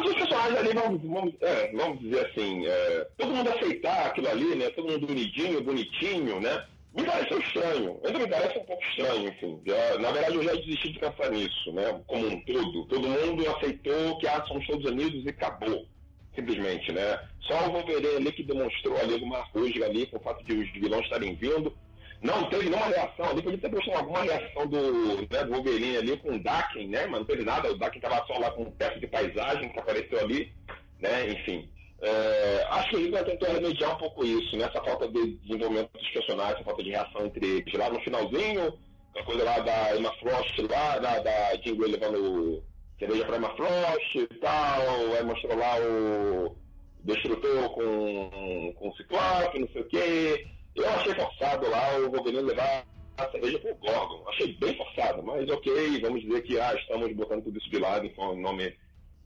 os 0.04 0.14
personagens 0.14 0.58
ali, 0.58 0.72
vamos, 0.74 1.02
vamos, 1.02 1.34
é, 1.40 1.72
vamos 1.72 2.00
dizer 2.00 2.26
assim, 2.26 2.66
é, 2.66 3.06
todo 3.16 3.34
mundo 3.34 3.50
aceitar 3.50 4.06
aquilo 4.06 4.28
ali, 4.28 4.54
né? 4.54 4.70
Todo 4.70 4.90
mundo 4.90 5.10
unidinho, 5.10 5.62
bonitinho, 5.62 6.40
né? 6.40 6.66
Me 6.94 7.04
pareceu 7.04 7.38
estranho, 7.38 8.00
ainda 8.04 8.18
me 8.18 8.28
parece 8.28 8.58
um 8.58 8.64
pouco 8.64 8.84
estranho, 8.84 9.28
enfim. 9.28 9.62
Já, 9.66 9.98
na 9.98 10.10
verdade, 10.12 10.36
eu 10.36 10.42
já 10.42 10.52
desisti 10.52 10.92
de 10.92 10.98
pensar 10.98 11.30
nisso, 11.30 11.72
né? 11.72 12.02
Como 12.06 12.26
um 12.26 12.40
todo. 12.42 12.84
Todo 12.86 13.08
mundo 13.08 13.48
aceitou 13.48 14.18
que 14.18 14.26
ah, 14.26 14.44
somos 14.46 14.66
todos 14.66 14.90
unidos 14.90 15.24
e 15.24 15.30
acabou 15.30 15.86
simplesmente, 16.34 16.92
né? 16.92 17.18
Só 17.40 17.68
o 17.68 17.72
Wolverine 17.72 18.16
ali 18.16 18.32
que 18.32 18.42
demonstrou 18.42 18.98
ali 18.98 19.14
alguma 19.14 19.40
rusga 19.54 19.86
ali 19.86 20.06
com 20.06 20.18
o 20.18 20.20
fato 20.20 20.44
de 20.44 20.52
os 20.52 20.70
vilões 20.72 21.04
estarem 21.04 21.34
vindo. 21.34 21.76
Não 22.20 22.48
teve 22.50 22.68
nenhuma 22.68 22.86
reação 22.86 23.26
ali, 23.26 23.42
podia 23.42 23.58
ter 23.58 23.72
mostrado 23.72 23.98
alguma 23.98 24.22
reação 24.22 24.66
do, 24.68 25.16
né, 25.28 25.44
do 25.44 25.52
Wolverine 25.52 25.96
ali 25.96 26.16
com 26.18 26.36
o 26.36 26.38
Daken, 26.38 26.88
né? 26.88 27.06
Mas 27.06 27.20
não 27.20 27.26
teve 27.26 27.44
nada, 27.44 27.70
o 27.70 27.78
Daken 27.78 27.98
estava 27.98 28.26
só 28.26 28.38
lá 28.38 28.50
com 28.50 28.64
um 28.64 28.70
peça 28.70 29.00
de 29.00 29.06
paisagem 29.06 29.70
que 29.70 29.78
apareceu 29.78 30.20
ali, 30.20 30.52
né? 31.00 31.30
Enfim. 31.30 31.71
É, 32.02 32.66
acho 32.68 32.90
que 32.90 32.96
ele 32.96 33.22
tentou 33.22 33.48
remediar 33.48 33.94
um 33.94 33.98
pouco 33.98 34.24
isso, 34.24 34.56
né? 34.56 34.64
Essa 34.64 34.82
falta 34.82 35.06
de 35.06 35.36
desenvolvimento 35.36 35.92
dos 35.92 36.10
personagens, 36.10 36.54
essa 36.56 36.64
falta 36.64 36.82
de 36.82 36.90
reação 36.90 37.26
entre 37.26 37.46
eles. 37.46 37.74
Lá 37.74 37.90
no 37.90 38.00
finalzinho, 38.00 38.76
a 39.16 39.22
coisa 39.22 39.44
lá 39.44 39.60
da 39.60 39.96
Emma 39.96 40.12
Frost 40.18 40.58
lá, 40.68 40.98
da, 40.98 41.20
da 41.20 41.52
levando 41.86 42.64
cerveja 42.98 43.24
para 43.24 43.56
Frost 43.56 44.14
e 44.16 44.26
tal, 44.40 45.14
aí 45.16 45.24
mostrou 45.24 45.56
lá 45.56 45.76
o 45.78 46.56
Destrutor 47.04 47.70
com, 47.70 48.72
com 48.76 48.88
o 48.88 48.96
Ciclope, 48.96 49.60
não 49.60 49.68
sei 49.68 49.82
o 49.82 49.88
quê. 49.88 50.46
Eu 50.74 50.88
achei 50.88 51.14
forçado 51.14 51.70
lá 51.70 51.98
o 51.98 52.10
Wolverine 52.10 52.42
levar 52.42 52.84
a 53.16 53.30
cerveja 53.30 53.60
pro 53.60 53.76
Gorgon. 53.76 54.28
Achei 54.28 54.54
bem 54.54 54.76
forçado, 54.76 55.22
mas 55.22 55.48
ok, 55.48 56.00
vamos 56.00 56.22
dizer 56.22 56.42
que 56.42 56.58
ah, 56.58 56.74
estamos 56.74 57.12
botando 57.14 57.44
tudo 57.44 57.58
isso 57.58 57.70
de 57.70 57.78
lado 57.78 58.06
em 58.06 58.40
nome 58.40 58.74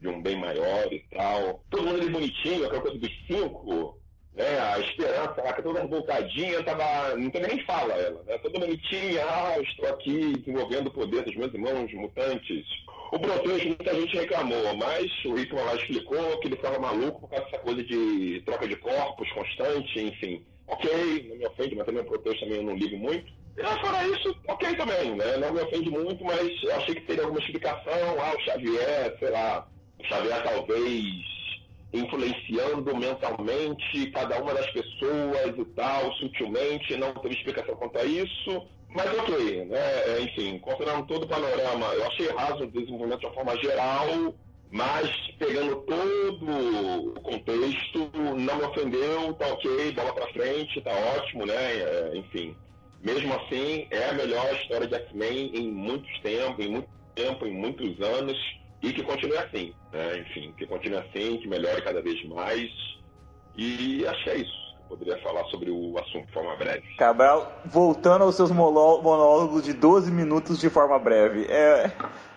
de 0.01 0.09
um 0.09 0.23
bem 0.23 0.37
maior 0.37 0.93
e 0.93 1.01
tal. 1.11 1.63
Todo 1.71 1.85
mundo 1.85 2.01
ali 2.01 2.11
bonitinho, 2.11 2.67
aquela 2.67 2.83
coisa 2.83 2.99
dos 2.99 3.11
cinco, 3.27 3.99
né? 4.35 4.59
A 4.61 4.79
esperança 4.81 5.53
que 5.55 5.63
toda 5.63 5.81
revoltadinha, 5.81 6.63
tava. 6.63 7.17
Não 7.17 7.31
também 7.31 7.57
nem 7.57 7.65
fala 7.65 7.95
ela, 7.95 8.23
né? 8.25 8.39
Toda 8.39 8.61
bonitinha, 8.61 9.25
ah, 9.25 9.59
estou 9.61 9.89
aqui 9.89 10.39
desenvolvendo 10.39 10.89
o 10.89 10.93
poder 10.93 11.25
dos 11.25 11.35
meus 11.37 11.53
irmãos 11.53 11.93
mutantes. 11.95 12.67
O 13.13 13.19
Proteus, 13.19 13.65
muita 13.65 13.95
gente 13.95 14.17
reclamou, 14.17 14.77
mas 14.77 15.11
o 15.25 15.39
Hickman 15.39 15.65
lá 15.65 15.75
explicou 15.77 16.39
que 16.41 16.49
ele 16.49 16.57
ficava 16.57 16.79
maluco 16.79 17.21
por 17.21 17.31
causa 17.31 17.45
dessa 17.45 17.59
coisa 17.59 17.83
de 17.83 18.43
troca 18.45 18.67
de 18.67 18.77
corpos 18.77 19.31
constante, 19.33 20.01
enfim. 20.01 20.45
Ok, 20.67 21.27
não 21.29 21.37
me 21.37 21.47
ofende, 21.47 21.77
mas 21.77 21.87
também 21.87 22.03
o 22.03 22.07
Proteus 22.07 22.41
também 22.41 22.57
eu 22.57 22.65
não 22.65 22.75
ligo 22.75 22.99
muito. 22.99 23.33
E 23.57 23.63
fora 23.81 24.07
isso, 24.09 24.37
ok 24.49 24.77
também, 24.77 25.15
né? 25.15 25.37
Não 25.39 25.53
me 25.55 25.61
ofende 25.61 25.89
muito, 25.89 26.23
mas 26.25 26.63
eu 26.63 26.75
achei 26.75 26.97
que 26.97 27.03
teria 27.03 27.23
alguma 27.23 27.41
explicação. 27.41 28.21
Ah, 28.21 28.35
o 28.37 28.41
Xavier, 28.41 29.17
sei 29.19 29.31
lá, 29.31 29.67
Xavier 30.05 30.43
talvez 30.43 31.37
influenciando 31.93 32.97
mentalmente 32.97 34.11
cada 34.11 34.41
uma 34.43 34.55
das 34.55 34.71
pessoas 34.71 35.59
e 35.59 35.65
tal, 35.75 36.13
sutilmente, 36.15 36.97
não 36.97 37.13
teve 37.15 37.35
explicação 37.35 37.75
quanto 37.77 37.99
a 37.99 38.05
isso. 38.05 38.67
Mas 38.91 39.07
ok, 39.19 39.65
né? 39.67 39.79
É, 39.79 40.21
enfim, 40.23 40.59
considerando 40.59 41.07
todo 41.07 41.25
o 41.25 41.29
panorama, 41.29 41.87
eu 41.95 42.07
achei 42.07 42.29
raso 42.31 42.65
o 42.65 42.71
desenvolvimento 42.71 43.21
de 43.21 43.27
uma 43.27 43.35
forma 43.35 43.57
geral, 43.59 44.35
mas 44.71 45.11
pegando 45.39 45.77
todo 45.83 47.11
o 47.11 47.21
contexto, 47.21 48.11
não 48.15 48.57
me 48.57 48.65
ofendeu, 48.65 49.35
tá 49.35 49.47
ok, 49.49 49.93
bola 49.93 50.13
pra 50.15 50.33
frente, 50.33 50.81
tá 50.81 50.93
ótimo, 51.17 51.45
né? 51.47 51.55
É, 51.55 52.13
enfim. 52.17 52.57
Mesmo 53.03 53.35
assim, 53.35 53.87
é 53.91 54.09
a 54.09 54.15
melhor 54.15 54.53
história 54.55 54.87
de 54.87 54.95
X-Men 54.95 55.51
em 55.55 55.71
muitos 55.71 56.21
tempos, 56.21 56.65
em 56.65 56.71
muito 56.71 56.89
tempo, 57.15 57.47
em 57.47 57.53
muitos 57.53 58.01
anos, 58.01 58.39
e 58.87 58.93
que 58.93 59.03
continue 59.03 59.37
assim, 59.39 59.75
né? 59.93 60.19
Enfim, 60.19 60.55
que 60.57 60.67
continue 60.67 60.99
assim, 60.99 61.39
que 61.39 61.49
melhore 61.49 61.83
cada 61.83 62.01
vez 62.01 62.25
mais. 62.29 62.71
E 63.57 64.07
acho 64.07 64.25
que 64.25 64.31
é 64.31 64.37
isso 64.37 64.67
poderia 64.89 65.21
falar 65.21 65.45
sobre 65.47 65.69
o 65.69 65.99
assunto 65.99 66.27
de 66.27 66.33
forma 66.33 66.55
breve. 66.55 66.95
Cabral, 66.97 67.61
voltando 67.65 68.23
aos 68.23 68.37
seus 68.37 68.53
monólogos 68.53 69.65
de 69.65 69.73
12 69.73 70.13
minutos 70.13 70.61
de 70.61 70.71
forma 70.71 70.97
breve. 70.97 71.45
É... 71.47 71.91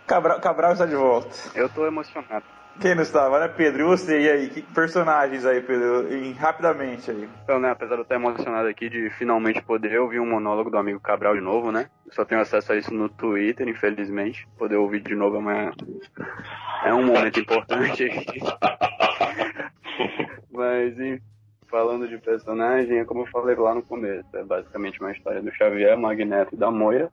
Cabral, 0.07 0.39
Cabral 0.41 0.73
está 0.73 0.87
de 0.87 0.95
volta. 0.95 1.29
Eu 1.53 1.67
estou 1.67 1.85
emocionado. 1.85 2.45
Quem 2.79 2.95
não 2.95 3.03
estava, 3.03 3.39
né, 3.39 3.49
Pedro? 3.49 3.81
E 3.81 3.85
você, 3.85 4.21
e 4.21 4.29
aí? 4.29 4.49
Que 4.49 4.61
personagens 4.61 5.45
aí, 5.45 5.61
Pedro? 5.61 6.13
Em, 6.13 6.31
rapidamente 6.31 7.11
aí. 7.11 7.27
Então, 7.43 7.59
né, 7.59 7.71
apesar 7.71 7.95
de 7.95 8.01
eu 8.01 8.03
estar 8.03 8.15
emocionado 8.15 8.69
aqui 8.69 8.89
de 8.89 9.09
finalmente 9.11 9.61
poder 9.61 9.99
ouvir 9.99 10.19
um 10.19 10.25
monólogo 10.25 10.69
do 10.69 10.77
amigo 10.77 10.99
Cabral 10.99 11.35
de 11.35 11.41
novo, 11.41 11.71
né? 11.71 11.89
Eu 12.05 12.13
só 12.13 12.23
tenho 12.23 12.39
acesso 12.39 12.71
a 12.71 12.77
isso 12.77 12.93
no 12.93 13.09
Twitter, 13.09 13.67
infelizmente. 13.67 14.47
Poder 14.57 14.77
ouvir 14.77 15.01
de 15.01 15.13
novo 15.13 15.35
é, 15.35 15.39
uma... 15.39 15.73
é 16.85 16.93
um 16.93 17.05
momento 17.05 17.39
importante. 17.39 18.07
Mas, 20.51 20.99
enfim 20.99 21.21
falando 21.69 22.07
de 22.07 22.17
personagem, 22.17 22.97
é 22.97 23.05
como 23.05 23.21
eu 23.21 23.27
falei 23.27 23.55
lá 23.55 23.73
no 23.73 23.83
começo, 23.83 24.27
é 24.33 24.43
basicamente 24.43 24.99
uma 24.99 25.11
história 25.11 25.41
do 25.41 25.53
Xavier, 25.53 25.97
Magneto 25.97 26.55
e 26.55 26.57
da 26.57 26.71
Moira. 26.71 27.09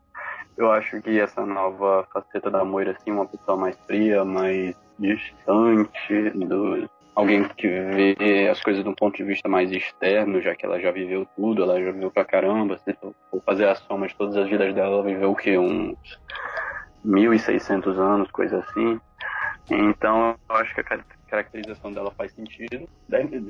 Eu 0.56 0.72
acho 0.72 1.00
que 1.02 1.20
essa 1.20 1.44
nova 1.44 2.06
faceta 2.12 2.50
da 2.50 2.64
Moira, 2.64 2.92
assim, 2.92 3.10
uma 3.10 3.26
pessoa 3.26 3.56
mais 3.56 3.76
fria, 3.86 4.24
mais 4.24 4.74
distante, 4.98 6.30
do, 6.34 6.88
alguém 7.14 7.44
que 7.56 7.66
vê 7.66 8.48
as 8.50 8.62
coisas 8.62 8.82
de 8.84 8.88
um 8.88 8.94
ponto 8.94 9.16
de 9.16 9.24
vista 9.24 9.48
mais 9.48 9.72
externo, 9.72 10.40
já 10.40 10.54
que 10.54 10.66
ela 10.66 10.80
já 10.80 10.90
viveu 10.90 11.26
tudo, 11.34 11.62
ela 11.62 11.82
já 11.82 11.90
viveu 11.90 12.10
pra 12.10 12.24
caramba. 12.24 12.78
Se 12.78 12.92
for 12.94 13.42
fazer 13.44 13.68
a 13.68 13.74
soma 13.74 14.06
de 14.06 14.14
todas 14.14 14.36
as 14.36 14.48
vidas 14.48 14.74
dela, 14.74 14.94
ela 14.94 15.02
viveu 15.02 15.30
o 15.30 15.36
quê? 15.36 15.56
Uns 15.56 15.96
1.600 17.04 17.98
anos, 17.98 18.30
coisa 18.30 18.58
assim. 18.58 19.00
Então, 19.70 20.36
eu 20.48 20.56
acho 20.56 20.74
que 20.74 20.80
a 20.80 21.04
caracterização 21.28 21.92
dela 21.92 22.10
faz 22.12 22.32
sentido. 22.32 22.88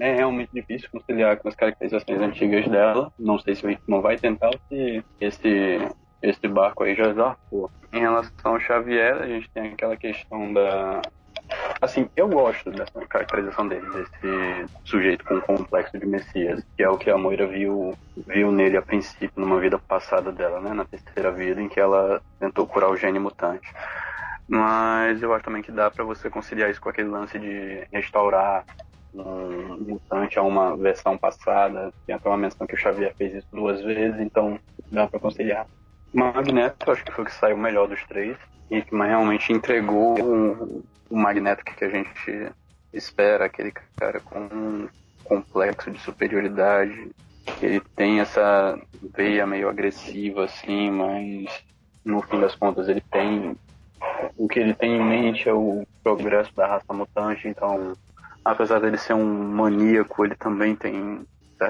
É 0.01 0.14
realmente 0.14 0.51
difícil 0.53 0.88
conciliar 0.90 1.36
com 1.36 1.49
as 1.49 1.55
caracterizações 1.55 2.20
antigas 2.20 2.66
dela. 2.68 3.12
Não 3.18 3.38
sei 3.38 3.55
se 3.55 3.66
o 3.66 3.78
não 3.86 4.01
vai 4.01 4.16
tentar 4.16 4.51
se 4.68 5.05
esse, 5.20 5.78
esse 6.22 6.49
barco 6.49 6.84
aí 6.84 6.94
já 6.94 7.12
zarpou. 7.12 7.70
Em 7.92 8.01
relação 8.01 8.53
ao 8.53 8.61
Xavier, 8.61 9.22
a 9.22 9.26
gente 9.26 9.51
tem 9.51 9.72
aquela 9.72 9.97
questão 9.97 10.53
da. 10.53 11.03
Assim, 11.81 12.09
eu 12.16 12.29
gosto 12.29 12.70
dessa 12.70 13.07
caracterização 13.07 13.68
dele, 13.68 13.87
desse 13.91 14.66
sujeito 14.85 15.24
com 15.24 15.41
complexo 15.41 15.99
de 15.99 16.07
Messias, 16.07 16.64
que 16.77 16.83
é 16.83 16.89
o 16.89 16.97
que 16.97 17.11
a 17.11 17.18
Moira 17.18 17.47
viu, 17.47 17.97
viu 18.27 18.51
nele 18.51 18.77
a 18.77 18.83
princípio, 18.83 19.31
numa 19.37 19.61
vida 19.61 19.79
passada 19.79 20.33
dela, 20.33 20.61
né? 20.61 20.72
Na 20.72 20.85
terceira 20.85 21.31
vida, 21.31 21.61
em 21.61 21.68
que 21.68 21.79
ela 21.79 22.20
tentou 22.41 22.66
curar 22.66 22.91
o 22.91 22.97
gene 22.97 23.18
mutante. 23.18 23.68
Mas 24.49 25.22
eu 25.22 25.35
acho 25.35 25.45
também 25.45 25.62
que 25.62 25.72
dá 25.72 25.91
para 25.91 26.05
você 26.05 26.31
conciliar 26.31 26.70
isso 26.70 26.81
com 26.81 26.89
aquele 26.89 27.09
lance 27.09 27.39
de 27.39 27.87
restaurar 27.93 28.64
um 29.12 29.77
mutante 29.79 30.39
a 30.39 30.43
uma 30.43 30.77
versão 30.77 31.18
passada. 31.18 31.93
Tem 32.07 32.14
até 32.14 32.29
uma 32.29 32.39
menção 32.39 32.66
que 32.66 32.74
o 32.74 32.79
Xavier 32.79 33.14
fez 33.16 33.35
isso 33.35 33.49
duas 33.53 33.83
vezes, 33.83 34.20
então 34.20 34.59
dá 34.91 35.07
para 35.07 35.20
conciliar. 35.20 35.66
Magneto, 36.17 36.91
acho 36.91 37.05
que 37.05 37.12
foi 37.12 37.25
o 37.25 37.27
que 37.27 37.35
saiu 37.35 37.57
melhor 37.57 37.89
dos 37.89 38.03
três. 38.05 38.37
E 38.71 38.83
que 38.83 38.97
realmente 38.97 39.53
entregou 39.53 40.19
o, 40.21 40.85
o 41.09 41.17
Magneto 41.17 41.64
que 41.64 41.85
a 41.85 41.89
gente 41.89 42.51
espera, 42.93 43.45
aquele 43.45 43.73
cara 43.97 44.21
com 44.21 44.41
um 44.41 44.89
complexo 45.23 45.91
de 45.91 46.01
superioridade. 46.01 47.11
Ele 47.62 47.81
tem 47.95 48.21
essa 48.21 48.79
veia 49.14 49.47
meio 49.47 49.69
agressiva, 49.69 50.45
assim, 50.45 50.91
mas 50.91 51.64
no 52.05 52.21
fim 52.23 52.41
das 52.41 52.57
contas 52.57 52.89
ele 52.89 53.01
tem 53.01 53.57
o 54.37 54.49
que 54.49 54.59
ele 54.59 54.75
tem 54.75 54.97
em 54.97 55.05
mente 55.05 55.49
é 55.49 55.53
o 55.53 55.87
progresso 56.03 56.55
da 56.55 56.67
raça 56.67 56.93
mutante, 56.93 57.49
então, 57.49 57.95
apesar 58.45 58.81
dele 58.81 58.99
ser 58.99 59.14
um 59.14 59.25
maníaco, 59.25 60.25
ele 60.25 60.35
também 60.35 60.75
tem, 60.77 61.27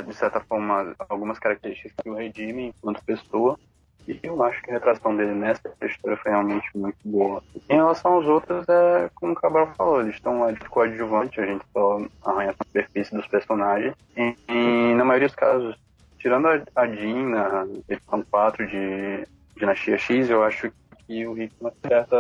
de 0.07 0.15
certa 0.15 0.41
forma, 0.41 0.95
algumas 1.09 1.39
características 1.39 1.93
que 2.03 2.11
o 2.11 2.15
redimem 2.15 2.69
enquanto 2.69 3.05
pessoa. 3.05 3.59
E 4.07 4.19
eu 4.23 4.43
acho 4.43 4.63
que 4.63 4.71
a 4.71 4.75
retração 4.75 5.17
dele 5.17 5.33
nessa 5.33 5.61
história 5.83 6.17
foi 6.17 6.31
realmente 6.31 6.69
muito 6.75 6.99
boa. 7.05 7.43
Em 7.69 7.75
relação 7.75 8.13
aos 8.13 8.27
outros, 8.27 8.65
é 8.69 9.11
como 9.15 9.33
o 9.33 9.35
Cabral 9.35 9.73
falou, 9.77 10.01
eles 10.01 10.15
estão 10.15 10.41
lá 10.41 10.53
de 10.53 10.61
coadjuvante, 10.61 11.41
a 11.41 11.47
gente 11.47 11.65
só 11.73 12.01
arranha 12.25 12.51
a 12.51 12.65
superfície 12.65 13.15
dos 13.15 13.27
personagens. 13.27 13.95
E, 14.17 14.37
e 14.49 14.95
na 14.95 15.05
maioria 15.05 15.29
dos 15.29 15.37
casos, 15.37 15.77
tirando 16.19 16.47
a, 16.47 16.63
a 16.77 16.87
Jean 16.87 17.29
na 17.31 17.67
edição 17.89 18.23
4 18.31 18.67
de 18.67 19.27
Dinastia 19.57 19.99
X, 19.99 20.31
eu 20.31 20.45
acho 20.45 20.73
que 21.07 21.27
o 21.27 21.37
Hickman 21.37 21.73
acerta 21.85 22.17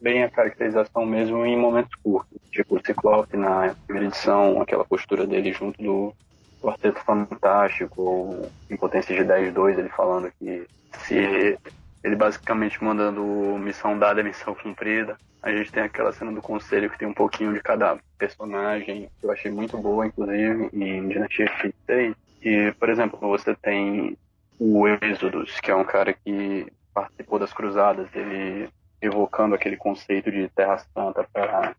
bem 0.00 0.22
a 0.22 0.30
caracterização 0.30 1.04
mesmo 1.04 1.44
em 1.44 1.56
momentos 1.56 1.94
curtos. 2.02 2.38
Tipo 2.50 2.76
o 2.76 2.80
Ciclope 2.84 3.36
na 3.36 3.74
primeira 3.86 4.08
edição, 4.08 4.60
aquela 4.60 4.84
postura 4.84 5.26
dele 5.26 5.52
junto 5.52 5.82
do 5.82 6.14
Quarteto 6.60 7.00
Fantástico, 7.00 8.02
ou 8.02 8.50
em 8.70 8.76
Potência 8.76 9.14
de 9.14 9.22
10-2, 9.22 9.78
ele 9.78 9.88
falando 9.88 10.30
que 10.38 10.66
se 11.04 11.58
ele 12.02 12.16
basicamente 12.16 12.82
mandando 12.82 13.22
missão 13.58 13.98
dada 13.98 14.20
é 14.20 14.24
missão 14.24 14.54
cumprida. 14.54 15.18
A 15.42 15.50
gente 15.50 15.70
tem 15.70 15.82
aquela 15.82 16.12
cena 16.12 16.32
do 16.32 16.42
conselho 16.42 16.90
que 16.90 16.98
tem 16.98 17.06
um 17.06 17.14
pouquinho 17.14 17.52
de 17.52 17.60
cada 17.60 17.98
personagem, 18.18 19.08
que 19.20 19.26
eu 19.26 19.30
achei 19.30 19.50
muito 19.50 19.76
boa, 19.78 20.06
inclusive, 20.06 20.70
em 20.72 21.08
Dinastia 21.08 21.46
X6. 21.46 22.14
E, 22.42 22.72
por 22.78 22.88
exemplo, 22.88 23.18
você 23.20 23.54
tem 23.54 24.16
o 24.58 24.88
Êxodos, 24.88 25.60
que 25.60 25.70
é 25.70 25.76
um 25.76 25.84
cara 25.84 26.12
que 26.12 26.66
participou 26.92 27.38
das 27.38 27.52
cruzadas, 27.52 28.08
ele 28.14 28.68
evocando 29.00 29.54
aquele 29.54 29.76
conceito 29.76 30.30
de 30.30 30.48
Terra 30.48 30.78
Santa 30.78 31.26
para 31.32 31.74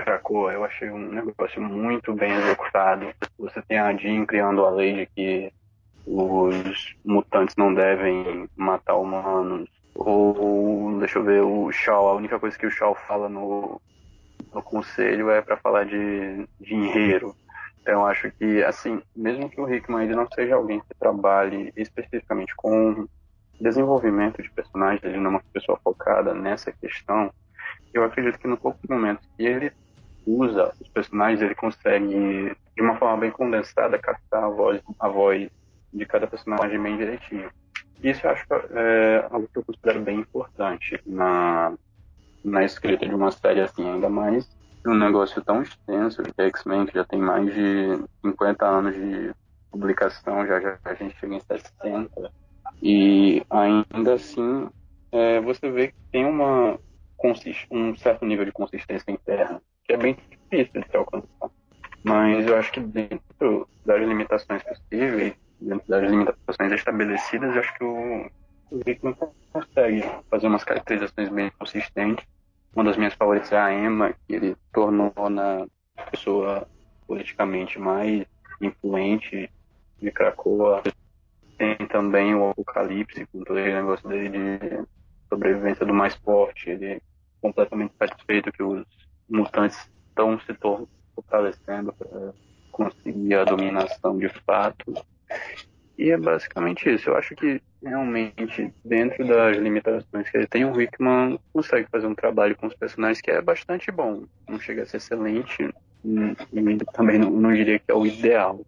Krakoa, 0.00 0.52
eu 0.52 0.64
achei 0.64 0.90
um 0.90 0.98
negócio 0.98 1.60
muito 1.60 2.14
bem 2.14 2.32
executado. 2.32 3.06
Você 3.38 3.60
tem 3.62 3.78
a 3.78 3.94
Jean 3.94 4.24
criando 4.24 4.64
a 4.64 4.70
lei 4.70 4.94
de 4.94 5.06
que 5.06 5.52
os 6.06 6.96
mutantes 7.04 7.54
não 7.56 7.72
devem 7.72 8.48
matar 8.56 8.96
humanos. 8.96 9.68
Ou, 9.94 10.98
deixa 10.98 11.18
eu 11.18 11.24
ver, 11.24 11.42
o 11.42 11.70
Shaw, 11.70 12.08
a 12.08 12.14
única 12.14 12.38
coisa 12.38 12.58
que 12.58 12.66
o 12.66 12.70
Shaw 12.70 12.94
fala 12.94 13.28
no, 13.28 13.80
no 14.52 14.62
conselho 14.62 15.30
é 15.30 15.42
para 15.42 15.56
falar 15.56 15.84
de 15.84 16.46
dinheiro. 16.58 17.36
Então, 17.82 18.06
acho 18.06 18.30
que, 18.32 18.62
assim, 18.62 19.02
mesmo 19.14 19.50
que 19.50 19.60
o 19.60 19.72
Hickman 19.72 20.04
ele 20.04 20.14
não 20.14 20.28
seja 20.32 20.54
alguém 20.54 20.80
que 20.80 20.94
trabalhe 20.98 21.72
especificamente 21.76 22.54
com 22.56 23.06
desenvolvimento 23.60 24.42
de 24.42 24.50
personagem, 24.50 25.00
ele 25.04 25.18
não 25.18 25.26
é 25.26 25.34
uma 25.34 25.42
pessoa 25.52 25.78
focada 25.82 26.32
nessa 26.32 26.72
questão, 26.72 27.32
eu 27.92 28.04
acredito 28.04 28.38
que 28.38 28.48
no 28.48 28.56
pouco 28.56 28.78
momento 28.88 29.20
que 29.36 29.44
ele 29.44 29.72
usa 30.26 30.72
os 30.80 30.88
personagens, 30.88 31.42
ele 31.42 31.54
consegue, 31.54 32.56
de 32.76 32.82
uma 32.82 32.96
forma 32.96 33.18
bem 33.18 33.30
condensada, 33.30 33.98
captar 33.98 34.44
a 34.44 34.48
voz, 34.48 34.80
a 34.98 35.08
voz 35.08 35.48
de 35.92 36.06
cada 36.06 36.26
personagem 36.26 36.80
bem 36.80 36.96
direitinho. 36.96 37.50
Isso 38.02 38.26
eu 38.26 38.30
acho 38.30 38.46
é 38.70 39.26
algo 39.30 39.48
que 39.48 39.58
eu 39.58 39.64
considero 39.64 40.00
bem 40.00 40.20
importante 40.20 41.00
na, 41.06 41.72
na 42.44 42.64
escrita 42.64 43.06
de 43.06 43.14
uma 43.14 43.30
série 43.30 43.60
assim, 43.60 43.88
ainda 43.88 44.08
mais 44.08 44.48
um 44.86 44.94
negócio 44.94 45.40
tão 45.42 45.62
extenso 45.62 46.22
que 46.22 46.32
é 46.38 46.46
X-Men, 46.46 46.86
que 46.86 46.94
já 46.94 47.04
tem 47.04 47.20
mais 47.20 47.46
de 47.54 48.02
50 48.22 48.66
anos 48.66 48.94
de 48.94 49.32
publicação, 49.70 50.46
já, 50.46 50.60
já 50.60 50.78
a 50.84 50.94
gente 50.94 51.16
chega 51.18 51.34
em 51.34 51.40
60, 51.40 52.32
e 52.82 53.42
ainda 53.48 54.14
assim, 54.14 54.68
é, 55.12 55.40
você 55.40 55.70
vê 55.70 55.88
que 55.88 55.94
tem 56.10 56.24
uma, 56.24 56.78
um 57.70 57.96
certo 57.96 58.24
nível 58.24 58.44
de 58.44 58.52
consistência 58.52 59.10
interna, 59.10 59.62
que 59.84 59.92
é 59.92 59.96
bem 59.96 60.16
difícil 60.30 60.80
de 60.80 60.88
se 60.88 60.96
alcançar. 60.96 61.50
Mas 62.02 62.46
eu 62.46 62.56
acho 62.56 62.72
que 62.72 62.80
dentro 62.80 63.68
das 63.86 64.00
limitações 64.00 64.62
possíveis, 64.62 65.34
dentro 65.60 65.88
das 65.88 66.10
limitações 66.10 66.72
estabelecidas, 66.72 67.54
eu 67.54 67.60
acho 67.60 67.74
que 67.74 67.84
o, 67.84 68.30
Rickman 68.86 69.14
consegue 69.52 70.02
fazer 70.30 70.46
umas 70.46 70.64
caracterizações 70.64 71.28
bem 71.28 71.52
consistentes. 71.58 72.26
Uma 72.74 72.84
das 72.84 72.96
minhas 72.96 73.14
favoritas 73.14 73.52
é 73.52 73.58
a 73.58 73.72
Emma, 73.72 74.14
que 74.26 74.34
ele 74.34 74.56
tornou 74.72 75.12
na 75.28 75.66
pessoa 76.10 76.66
politicamente 77.06 77.78
mais 77.78 78.24
influente 78.60 79.50
de 80.00 80.10
Krakoa 80.10 80.82
tem 81.62 81.76
também 81.86 82.34
o 82.34 82.50
Apocalipse, 82.50 83.24
com 83.26 83.44
todo 83.44 83.56
aquele 83.56 83.76
negócio 83.76 84.08
dele 84.08 84.28
de 84.30 84.84
sobrevivência 85.28 85.86
do 85.86 85.94
mais 85.94 86.14
forte. 86.16 86.70
Ele 86.70 87.00
completamente 87.42 87.92
satisfeito 87.98 88.50
que 88.52 88.62
os 88.62 88.86
mutantes 89.28 89.90
estão 90.08 90.40
se 90.40 90.56
fortalecendo 91.14 91.92
para 91.92 92.32
conseguir 92.70 93.34
a 93.34 93.44
dominação 93.44 94.16
de 94.16 94.28
fato. 94.46 94.94
E 95.98 96.10
é 96.10 96.16
basicamente 96.16 96.88
isso. 96.88 97.10
Eu 97.10 97.16
acho 97.16 97.34
que 97.34 97.60
realmente, 97.82 98.72
dentro 98.84 99.26
das 99.26 99.56
limitações 99.58 100.30
que 100.30 100.36
ele 100.36 100.46
tem, 100.46 100.64
o 100.64 100.80
Hickman 100.80 101.38
consegue 101.52 101.88
fazer 101.90 102.06
um 102.06 102.14
trabalho 102.14 102.56
com 102.56 102.66
os 102.66 102.74
personagens 102.74 103.20
que 103.20 103.30
é 103.30 103.42
bastante 103.42 103.90
bom. 103.90 104.24
Não 104.48 104.58
chega 104.58 104.82
a 104.82 104.86
ser 104.86 104.96
excelente, 104.96 105.68
e 106.04 106.76
também 106.92 107.18
não, 107.18 107.30
não 107.30 107.52
diria 107.52 107.78
que 107.78 107.90
é 107.90 107.94
o 107.94 108.06
ideal. 108.06 108.64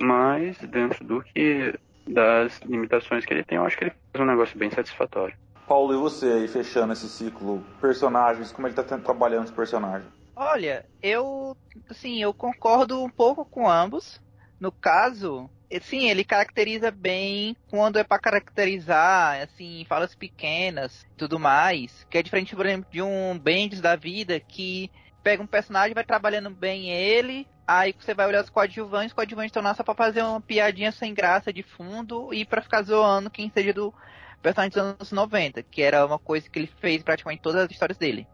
Mas, 0.00 0.58
dentro 0.58 1.04
do 1.04 1.22
que 1.22 1.74
das 2.06 2.60
limitações 2.60 3.24
que 3.24 3.32
ele 3.32 3.44
tem, 3.44 3.56
eu 3.56 3.64
acho 3.64 3.76
que 3.76 3.84
ele 3.84 3.92
faz 4.12 4.24
um 4.24 4.30
negócio 4.30 4.58
bem 4.58 4.70
satisfatório. 4.70 5.34
Paulo, 5.72 5.94
e 5.94 5.96
você 5.96 6.26
aí, 6.26 6.48
fechando 6.48 6.92
esse 6.92 7.08
ciclo, 7.08 7.64
personagens, 7.80 8.52
como 8.52 8.68
ele 8.68 8.74
tá 8.74 8.82
trabalhando 8.82 9.46
os 9.46 9.50
personagens? 9.50 10.06
Olha, 10.36 10.84
eu, 11.02 11.56
assim, 11.88 12.20
eu 12.20 12.34
concordo 12.34 13.02
um 13.02 13.08
pouco 13.08 13.42
com 13.46 13.70
ambos. 13.70 14.20
No 14.60 14.70
caso, 14.70 15.48
sim, 15.80 16.10
ele 16.10 16.24
caracteriza 16.24 16.90
bem 16.90 17.56
quando 17.70 17.98
é 17.98 18.04
para 18.04 18.20
caracterizar, 18.20 19.40
assim, 19.40 19.86
falas 19.88 20.14
pequenas, 20.14 21.06
tudo 21.16 21.40
mais, 21.40 22.04
que 22.10 22.18
é 22.18 22.22
diferente, 22.22 22.54
por 22.54 22.66
exemplo, 22.66 22.86
de 22.90 23.00
um 23.00 23.38
Bendis 23.38 23.80
da 23.80 23.96
vida 23.96 24.38
que 24.38 24.90
pega 25.22 25.42
um 25.42 25.46
personagem, 25.46 25.94
vai 25.94 26.04
trabalhando 26.04 26.50
bem 26.50 26.90
ele, 26.90 27.48
aí 27.66 27.94
você 27.98 28.12
vai 28.12 28.26
olhar 28.26 28.44
os 28.44 28.50
coadjuvantes, 28.50 29.12
os 29.12 29.14
coadjuvantes 29.14 29.48
estão 29.48 29.62
lá 29.62 29.72
só 29.72 29.82
pra 29.82 29.94
fazer 29.94 30.20
uma 30.20 30.38
piadinha 30.42 30.92
sem 30.92 31.14
graça 31.14 31.50
de 31.50 31.62
fundo 31.62 32.28
e 32.34 32.44
para 32.44 32.60
ficar 32.60 32.82
zoando 32.82 33.30
quem 33.30 33.48
seja 33.48 33.72
do 33.72 33.94
personagem 34.42 34.70
dos 34.70 34.82
anos 34.82 35.12
90, 35.12 35.62
que 35.62 35.82
era 35.82 36.04
uma 36.04 36.18
coisa 36.18 36.48
que 36.48 36.58
ele 36.58 36.70
fez 36.80 37.02
praticamente 37.02 37.40
em 37.40 37.42
todas 37.42 37.62
as 37.62 37.70
histórias 37.70 37.96
dele. 37.96 38.26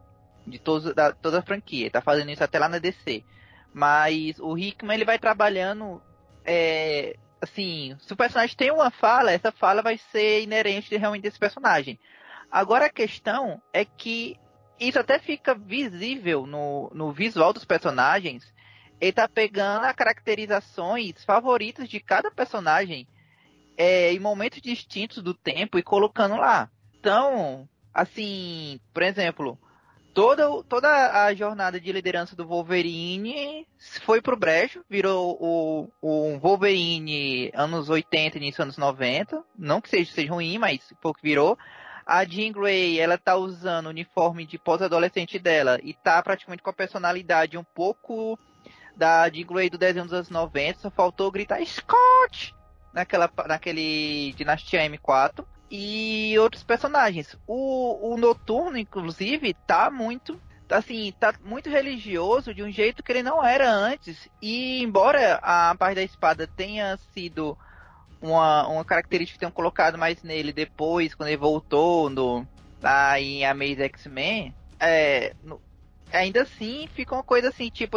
De 0.46 0.58
todos, 0.58 0.94
da, 0.94 1.12
toda 1.12 1.40
a 1.40 1.42
franquia. 1.42 1.82
Ele 1.82 1.90
tá 1.90 2.00
fazendo 2.00 2.30
isso 2.30 2.42
até 2.42 2.58
lá 2.58 2.68
na 2.68 2.78
DC. 2.78 3.22
Mas 3.72 4.38
o 4.40 4.56
Hickman 4.56 4.96
ele 4.96 5.04
vai 5.04 5.18
trabalhando. 5.18 6.02
É, 6.44 7.16
assim, 7.40 7.96
se 8.00 8.12
o 8.12 8.16
personagem 8.16 8.56
tem 8.56 8.70
uma 8.70 8.90
fala, 8.90 9.30
essa 9.30 9.52
fala 9.52 9.82
vai 9.82 9.98
ser 10.10 10.42
inerente 10.42 10.96
realmente 10.96 11.22
desse 11.22 11.38
personagem. 11.38 11.98
Agora 12.50 12.86
a 12.86 12.90
questão 12.90 13.60
é 13.72 13.84
que 13.84 14.38
isso 14.80 14.98
até 14.98 15.18
fica 15.18 15.54
visível 15.54 16.46
no, 16.46 16.90
no 16.94 17.12
visual 17.12 17.52
dos 17.52 17.64
personagens. 17.64 18.42
Ele 19.00 19.12
tá 19.12 19.28
pegando 19.28 19.84
as 19.84 19.94
caracterizações 19.94 21.22
favoritas 21.24 21.88
de 21.88 22.00
cada 22.00 22.30
personagem 22.30 23.06
é, 23.78 24.12
em 24.12 24.18
momentos 24.18 24.60
distintos 24.60 25.22
do 25.22 25.32
tempo 25.32 25.78
e 25.78 25.82
colocando 25.84 26.34
lá. 26.34 26.68
Então, 26.98 27.68
assim, 27.94 28.80
por 28.92 29.04
exemplo, 29.04 29.56
toda, 30.12 30.64
toda 30.64 31.24
a 31.24 31.32
jornada 31.32 31.80
de 31.80 31.92
liderança 31.92 32.34
do 32.34 32.44
Wolverine 32.44 33.68
foi 34.04 34.20
pro 34.20 34.36
brejo, 34.36 34.84
virou 34.90 35.38
o, 35.40 35.88
o 36.02 36.38
Wolverine 36.40 37.52
anos 37.54 37.88
80 37.88 38.36
início 38.36 38.62
anos 38.62 38.76
90. 38.76 39.44
Não 39.56 39.80
que 39.80 39.88
seja, 39.88 40.12
seja 40.12 40.32
ruim, 40.32 40.58
mas 40.58 40.80
foi 41.00 41.12
o 41.12 41.14
que 41.14 41.22
virou. 41.22 41.56
A 42.04 42.24
Jean 42.24 42.50
Grey, 42.50 42.98
ela 42.98 43.16
tá 43.16 43.36
usando 43.36 43.86
o 43.86 43.90
uniforme 43.90 44.44
de 44.44 44.58
pós-adolescente 44.58 45.38
dela 45.38 45.78
e 45.84 45.94
tá 45.94 46.20
praticamente 46.20 46.62
com 46.62 46.70
a 46.70 46.72
personalidade 46.72 47.56
um 47.56 47.62
pouco 47.62 48.36
da 48.96 49.28
Jean 49.30 49.46
Grey 49.46 49.70
do 49.70 49.78
desenho 49.78 50.06
dos 50.06 50.14
anos 50.14 50.30
90. 50.30 50.80
Só 50.80 50.90
faltou 50.90 51.30
gritar 51.30 51.64
Scott 51.64 52.57
naquela, 52.92 53.30
naquele 53.46 54.32
Dinastia 54.36 54.88
M4 54.88 55.44
e 55.70 56.38
outros 56.38 56.62
personagens. 56.62 57.36
O, 57.46 58.12
o 58.12 58.16
Noturno, 58.16 58.78
inclusive, 58.78 59.54
tá 59.66 59.90
muito 59.90 60.40
assim, 60.70 61.14
tá 61.18 61.34
muito 61.42 61.70
religioso 61.70 62.52
de 62.52 62.62
um 62.62 62.70
jeito 62.70 63.02
que 63.02 63.10
ele 63.10 63.22
não 63.22 63.44
era 63.44 63.70
antes. 63.70 64.28
E 64.40 64.82
embora 64.82 65.38
a 65.42 65.74
parte 65.74 65.96
da 65.96 66.02
espada 66.02 66.46
tenha 66.46 66.98
sido 67.14 67.56
uma, 68.20 68.66
uma 68.68 68.84
característica 68.84 69.36
que 69.36 69.40
tenham 69.40 69.52
colocado 69.52 69.96
mais 69.96 70.22
nele 70.22 70.52
depois, 70.52 71.14
quando 71.14 71.28
ele 71.28 71.36
voltou 71.38 72.10
no, 72.10 72.46
lá 72.82 73.18
em 73.20 73.44
Amazing 73.44 73.82
X-Men, 73.82 74.54
é, 74.78 75.34
ainda 76.12 76.42
assim 76.42 76.88
fica 76.94 77.14
uma 77.14 77.22
coisa 77.22 77.48
assim, 77.48 77.70
tipo, 77.70 77.96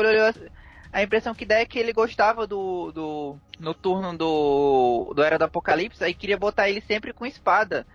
a 0.91 1.01
impressão 1.01 1.33
que 1.33 1.45
dá 1.45 1.55
é 1.55 1.65
que 1.65 1.79
ele 1.79 1.93
gostava 1.93 2.45
do, 2.45 2.91
do 2.91 3.37
noturno 3.59 4.17
do, 4.17 5.13
do 5.15 5.23
Era 5.23 5.37
do 5.37 5.45
Apocalipse 5.45 6.03
e 6.03 6.13
queria 6.13 6.37
botar 6.37 6.69
ele 6.69 6.81
sempre 6.81 7.13
com 7.13 7.25
espada. 7.25 7.85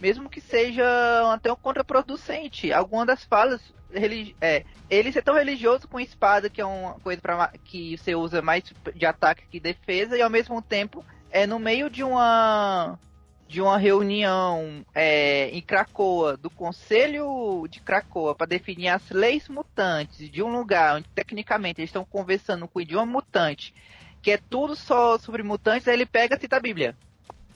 Mesmo 0.00 0.28
que 0.28 0.40
seja 0.40 0.84
até 1.32 1.50
um 1.50 1.56
contraproducente. 1.56 2.72
Alguma 2.72 3.06
das 3.06 3.24
falas 3.24 3.60
é, 4.40 4.64
ele 4.90 5.12
ser 5.12 5.22
tão 5.22 5.34
religioso 5.34 5.88
com 5.88 6.00
espada, 6.00 6.50
que 6.50 6.60
é 6.60 6.64
uma 6.64 6.94
coisa 7.00 7.20
pra, 7.20 7.52
que 7.64 7.96
você 7.96 8.14
usa 8.14 8.42
mais 8.42 8.64
de 8.94 9.06
ataque 9.06 9.46
que 9.50 9.60
defesa, 9.60 10.16
e 10.16 10.22
ao 10.22 10.30
mesmo 10.30 10.60
tempo 10.60 11.04
é 11.30 11.46
no 11.46 11.58
meio 11.58 11.88
de 11.88 12.02
uma 12.02 12.98
de 13.48 13.62
uma 13.62 13.78
reunião 13.78 14.84
é, 14.94 15.48
em 15.50 15.62
Cracoa, 15.62 16.36
do 16.36 16.50
Conselho 16.50 17.66
de 17.70 17.80
Cracoa, 17.80 18.34
para 18.34 18.46
definir 18.46 18.88
as 18.88 19.08
leis 19.10 19.48
mutantes 19.48 20.28
de 20.30 20.42
um 20.42 20.56
lugar 20.56 20.96
onde 20.96 21.08
tecnicamente 21.14 21.80
eles 21.80 21.90
estão 21.90 22.04
conversando 22.04 22.66
com 22.66 22.78
o 22.78 22.82
idioma 22.82 23.10
mutante, 23.10 23.72
que 24.20 24.32
é 24.32 24.36
tudo 24.36 24.74
só 24.74 25.18
sobre 25.18 25.42
mutantes, 25.42 25.86
aí 25.86 25.94
ele 25.94 26.06
pega 26.06 26.36
e 26.36 26.40
cita 26.40 26.56
a 26.56 26.60
Bíblia, 26.60 26.96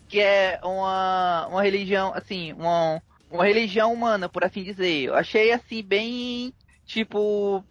que 0.09 0.21
é 0.21 0.61
uma, 0.63 1.49
uma 1.49 1.63
religião, 1.63 2.13
assim, 2.15 2.53
uma, 2.53 3.03
uma 3.29 3.45
religião 3.45 3.93
humana, 3.93 4.29
por 4.29 4.45
assim 4.45 4.63
dizer. 4.63 5.05
Eu 5.05 5.15
achei 5.17 5.53
assim 5.53 5.83
bem 5.83 6.55
tipo 6.87 7.65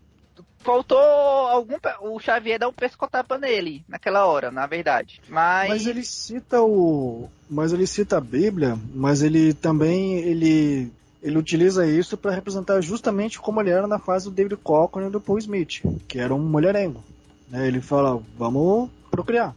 faltou 0.60 0.98
algum. 0.98 1.76
O 2.02 2.19
Xavier 2.19 2.60
dar 2.60 2.68
um 2.68 2.73
pescotapa 2.73 3.38
nele 3.38 3.84
naquela 3.88 4.26
hora, 4.26 4.52
na 4.52 4.65
verdade. 4.65 5.22
Mas... 5.27 5.69
mas 5.69 5.88
ele 5.88 6.03
cita 6.03 6.61
o. 6.61 7.30
Mas 7.49 7.73
ele 7.73 7.88
cita 7.88 8.18
a 8.18 8.22
Bíblia, 8.22 8.77
mas 8.94 9.22
ele 9.22 9.53
também. 9.53 10.19
ele 10.19 10.91
ele 11.22 11.38
utiliza 11.38 11.86
isso 11.86 12.18
para 12.18 12.31
representar 12.31 12.80
justamente 12.81 13.40
como 13.40 13.60
ele 13.60 13.69
era 13.69 13.86
na 13.88 13.99
fase 13.99 14.26
do 14.26 14.31
David 14.31 14.56
Cochran 14.57 15.07
e 15.07 15.11
do 15.11 15.19
Paul 15.19 15.38
Smith, 15.38 15.81
que 16.07 16.18
era 16.18 16.34
um 16.34 16.40
mulherengo. 16.40 17.03
Né? 17.49 17.68
Ele 17.68 17.81
fala, 17.81 18.22
vamos 18.38 18.90
procriar. 19.11 19.53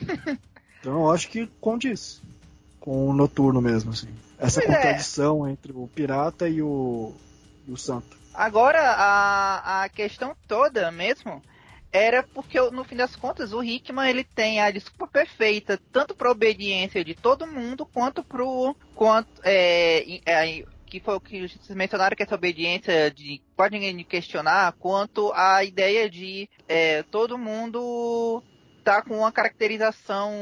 então 0.80 0.94
eu 0.94 1.10
acho 1.10 1.28
que 1.28 1.46
condiz 1.60 2.22
com 2.80 3.08
o 3.08 3.12
noturno 3.12 3.60
mesmo, 3.60 3.90
assim. 3.90 4.08
Essa 4.38 4.62
pois 4.62 4.72
é. 4.72 4.76
contradição 4.76 5.46
é. 5.46 5.50
entre 5.50 5.72
o 5.72 5.86
pirata 5.94 6.48
e 6.48 6.62
o, 6.62 7.12
e 7.66 7.72
o 7.72 7.76
santo. 7.76 8.16
Agora, 8.38 8.80
a, 8.80 9.82
a 9.82 9.88
questão 9.88 10.32
toda 10.46 10.92
mesmo 10.92 11.42
era 11.90 12.22
porque, 12.22 12.60
no 12.70 12.84
fim 12.84 12.94
das 12.94 13.16
contas, 13.16 13.52
o 13.52 13.64
Hickman 13.64 14.08
ele 14.08 14.22
tem 14.22 14.60
a 14.60 14.70
desculpa 14.70 15.08
perfeita, 15.08 15.76
tanto 15.90 16.14
para 16.14 16.30
obediência 16.30 17.04
de 17.04 17.16
todo 17.16 17.48
mundo, 17.48 17.84
quanto 17.84 18.22
pro. 18.22 18.76
Quanto, 18.94 19.28
é, 19.42 20.20
é, 20.24 20.64
que 20.86 21.00
foi 21.00 21.16
o 21.16 21.20
que 21.20 21.48
vocês 21.48 21.76
mencionaram, 21.76 22.14
que 22.16 22.22
essa 22.22 22.36
obediência 22.36 23.10
de 23.10 23.42
pode 23.56 23.76
ninguém 23.76 24.04
questionar, 24.04 24.72
quanto 24.78 25.32
a 25.34 25.64
ideia 25.64 26.08
de 26.08 26.48
é, 26.68 27.02
todo 27.02 27.36
mundo 27.36 28.40
tá 28.84 29.02
com 29.02 29.18
uma 29.18 29.32
caracterização 29.32 30.32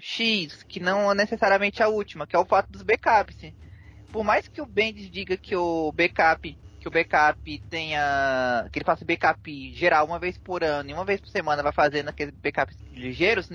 X, 0.00 0.64
que 0.64 0.80
não 0.80 1.12
é 1.12 1.14
necessariamente 1.14 1.84
a 1.84 1.88
última, 1.88 2.26
que 2.26 2.34
é 2.34 2.38
o 2.40 2.44
fato 2.44 2.72
dos 2.72 2.82
backups. 2.82 3.52
Por 4.10 4.24
mais 4.24 4.48
que 4.48 4.60
o 4.60 4.66
Bendis 4.66 5.08
diga 5.08 5.36
que 5.36 5.54
o 5.54 5.92
backup 5.92 6.58
que 6.82 6.88
o 6.88 6.90
backup 6.90 7.58
tenha. 7.70 8.68
que 8.72 8.78
ele 8.78 8.84
faça 8.84 9.04
backup 9.04 9.72
geral 9.72 10.04
uma 10.04 10.18
vez 10.18 10.36
por 10.36 10.64
ano 10.64 10.90
e 10.90 10.92
uma 10.92 11.04
vez 11.04 11.20
por 11.20 11.28
semana 11.28 11.62
vai 11.62 11.72
fazendo 11.72 12.08
aqueles 12.08 12.34
backups 12.34 12.76
ligeiros, 12.92 13.48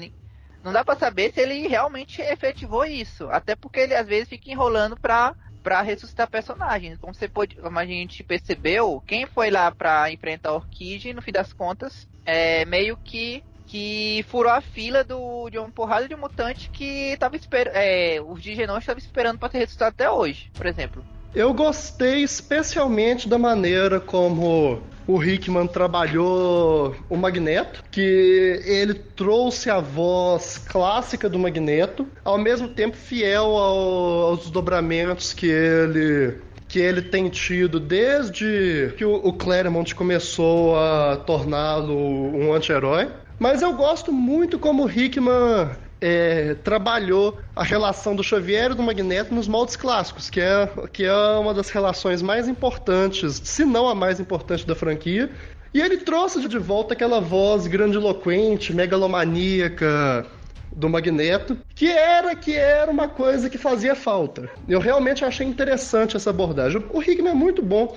não 0.64 0.72
dá 0.72 0.84
para 0.84 0.98
saber 0.98 1.34
se 1.34 1.42
ele 1.42 1.68
realmente 1.68 2.22
efetivou 2.22 2.86
isso. 2.86 3.30
Até 3.30 3.56
porque 3.56 3.82
ele 3.82 3.94
às 3.94 4.08
vezes 4.08 4.30
fica 4.30 4.50
enrolando 4.50 4.98
pra, 4.98 5.36
pra 5.62 5.82
ressuscitar 5.82 6.30
personagens. 6.30 6.98
Como 6.98 7.14
você 7.14 7.28
pode. 7.28 7.56
Como 7.56 7.78
a 7.78 7.86
gente 7.86 8.24
percebeu, 8.24 9.04
quem 9.06 9.26
foi 9.26 9.52
lá 9.52 9.72
pra 9.72 10.10
enfrentar 10.10 10.50
a 10.50 10.56
Orquídea, 10.56 11.14
no 11.14 11.22
fim 11.22 11.34
das 11.34 11.52
contas, 11.52 12.08
é 12.26 12.64
meio 12.66 12.96
que 12.96 13.44
que 13.66 14.24
furou 14.30 14.50
a 14.50 14.62
fila 14.62 15.04
do, 15.04 15.50
de 15.50 15.58
uma 15.60 15.70
porrada 15.70 16.08
de 16.08 16.16
mutante 16.16 16.70
que 16.70 17.18
tava 17.18 17.36
esperando. 17.36 17.76
É, 17.76 18.22
os 18.22 18.42
Digenons 18.42 18.80
estavam 18.80 19.00
esperando 19.00 19.38
para 19.38 19.52
ser 19.52 19.58
ressuscitado 19.58 19.90
até 19.90 20.10
hoje, 20.10 20.50
por 20.54 20.66
exemplo. 20.66 21.17
Eu 21.38 21.54
gostei 21.54 22.24
especialmente 22.24 23.30
da 23.30 23.38
maneira 23.38 24.00
como 24.00 24.82
o 25.06 25.24
Hickman 25.24 25.68
trabalhou 25.68 26.96
o 27.08 27.16
Magneto, 27.16 27.84
que 27.92 28.60
ele 28.66 28.96
trouxe 28.96 29.70
a 29.70 29.80
voz 29.80 30.58
clássica 30.58 31.30
do 31.30 31.38
Magneto, 31.38 32.08
ao 32.26 32.40
mesmo 32.40 32.68
tempo 32.68 32.98
fiel 32.98 33.56
ao, 33.56 34.30
aos 34.30 34.40
desdobramentos 34.40 35.32
que 35.32 35.46
ele 35.46 36.40
que 36.68 36.80
ele 36.80 37.04
tem 37.04 37.30
tido 37.30 37.80
desde 37.80 38.96
que 38.98 39.06
o, 39.06 39.32
Claremont 39.32 39.94
começou 39.94 40.76
a 40.76 41.18
torná-lo 41.18 41.96
um 41.96 42.52
anti-herói. 42.52 43.10
Mas 43.38 43.62
eu 43.62 43.74
gosto 43.74 44.12
muito 44.12 44.58
como 44.58 44.86
o 44.86 44.92
Hickman 44.92 45.70
é, 46.00 46.56
trabalhou 46.64 47.38
a 47.56 47.64
relação 47.64 48.16
do 48.16 48.24
Xavier 48.24 48.72
e 48.72 48.76
do 48.76 48.84
Magneto 48.84 49.34
nos 49.34 49.48
moldes 49.48 49.76
clássicos, 49.76 50.30
que 50.30 50.40
é, 50.40 50.70
que 50.92 51.06
é 51.06 51.14
uma 51.40 51.54
das 51.54 51.70
relações 51.70 52.22
mais 52.22 52.48
importantes, 52.48 53.42
se 53.44 53.66
não 53.66 53.88
a 53.88 53.96
mais 53.96 54.20
importante 54.20 54.66
da 54.66 54.76
franquia. 54.76 55.30
E 55.74 55.82
ele 55.82 55.98
trouxe 55.98 56.48
de 56.48 56.58
volta 56.58 56.94
aquela 56.94 57.20
voz 57.20 57.68
grandiloquente, 57.68 58.74
megalomaníaca, 58.74 60.26
do 60.72 60.88
Magneto, 60.90 61.58
que 61.74 61.88
era 61.88 62.36
que 62.36 62.56
era 62.56 62.92
uma 62.92 63.08
coisa 63.08 63.50
que 63.50 63.58
fazia 63.58 63.96
falta. 63.96 64.50
Eu 64.68 64.80
realmente 64.80 65.26
achei 65.26 65.46
interessante 65.46 66.16
essa 66.16 66.30
abordagem. 66.30 66.84
O 66.92 67.02
Hickman 67.02 67.32
é 67.32 67.36
muito 67.36 67.64
bom 67.64 67.96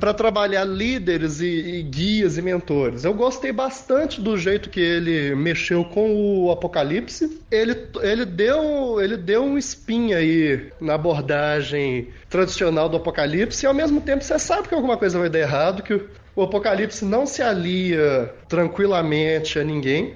para 0.00 0.14
trabalhar 0.14 0.64
líderes 0.64 1.40
e, 1.40 1.46
e, 1.46 1.82
guias 1.82 2.38
e 2.38 2.42
mentores. 2.42 3.04
Eu 3.04 3.12
gostei 3.12 3.52
bastante 3.52 4.20
do 4.20 4.36
jeito 4.36 4.70
que 4.70 4.80
ele 4.80 5.34
mexeu 5.34 5.84
com 5.84 6.14
o 6.14 6.50
Apocalipse. 6.50 7.40
Ele, 7.50 7.76
ele, 8.00 8.24
deu, 8.24 9.00
ele 9.00 9.16
deu 9.16 9.44
um 9.44 9.58
espinho 9.58 10.16
aí 10.16 10.72
na 10.80 10.94
abordagem 10.94 12.08
tradicional 12.30 12.88
do 12.88 12.96
Apocalipse 12.96 13.64
e 13.64 13.66
ao 13.66 13.74
mesmo 13.74 14.00
tempo 14.00 14.24
você 14.24 14.38
sabe 14.38 14.68
que 14.68 14.74
alguma 14.74 14.96
coisa 14.96 15.18
vai 15.18 15.28
dar 15.28 15.40
errado, 15.40 15.82
que 15.82 16.00
o 16.34 16.42
Apocalipse 16.42 17.04
não 17.04 17.26
se 17.26 17.42
alia 17.42 18.32
tranquilamente 18.48 19.58
a 19.58 19.64
ninguém. 19.64 20.14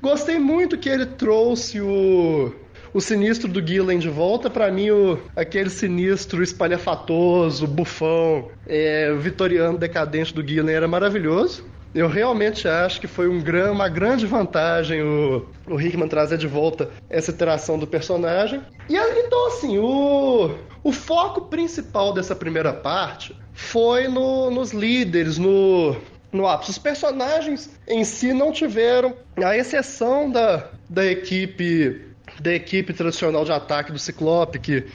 Gostei 0.00 0.38
muito 0.38 0.78
que 0.78 0.88
ele 0.88 1.06
trouxe 1.06 1.80
o, 1.80 2.54
o 2.94 3.00
sinistro 3.00 3.48
do 3.48 3.60
Gillen 3.60 3.98
de 3.98 4.08
volta, 4.08 4.48
para 4.48 4.70
mim, 4.70 4.90
o, 4.90 5.18
aquele 5.34 5.68
sinistro 5.68 6.44
espalhafatoso, 6.44 7.66
bufão, 7.66 8.48
é, 8.68 9.12
vitoriano 9.14 9.76
decadente 9.76 10.32
do 10.32 10.46
Gillen 10.46 10.76
era 10.76 10.86
maravilhoso. 10.86 11.66
Eu 11.92 12.08
realmente 12.08 12.68
acho 12.68 13.00
que 13.00 13.08
foi 13.08 13.28
um 13.28 13.40
gran, 13.40 13.72
uma 13.72 13.88
grande 13.88 14.26
vantagem 14.26 15.02
o, 15.02 15.44
o 15.66 15.80
Hickman 15.80 16.08
trazer 16.08 16.38
de 16.38 16.46
volta 16.46 16.90
essa 17.10 17.32
interação 17.32 17.78
do 17.78 17.86
personagem. 17.86 18.60
E 18.88 18.96
então, 18.96 19.48
assim, 19.48 19.78
o, 19.78 20.54
o 20.82 20.92
foco 20.92 21.42
principal 21.42 22.12
dessa 22.12 22.34
primeira 22.34 22.72
parte 22.72 23.36
foi 23.52 24.06
no, 24.06 24.50
nos 24.50 24.72
líderes, 24.72 25.36
no, 25.36 25.96
no 26.32 26.46
ápice. 26.46 26.72
Os 26.72 26.78
personagens 26.78 27.70
em 27.88 28.04
si 28.04 28.32
não 28.32 28.52
tiveram, 28.52 29.14
a 29.36 29.56
exceção 29.56 30.30
da, 30.30 30.68
da 30.88 31.04
equipe 31.04 32.13
da 32.40 32.52
equipe 32.52 32.92
tradicional 32.92 33.44
de 33.44 33.52
ataque 33.52 33.92
do 33.92 33.98
Ciclope, 33.98 34.58
que 34.58 34.86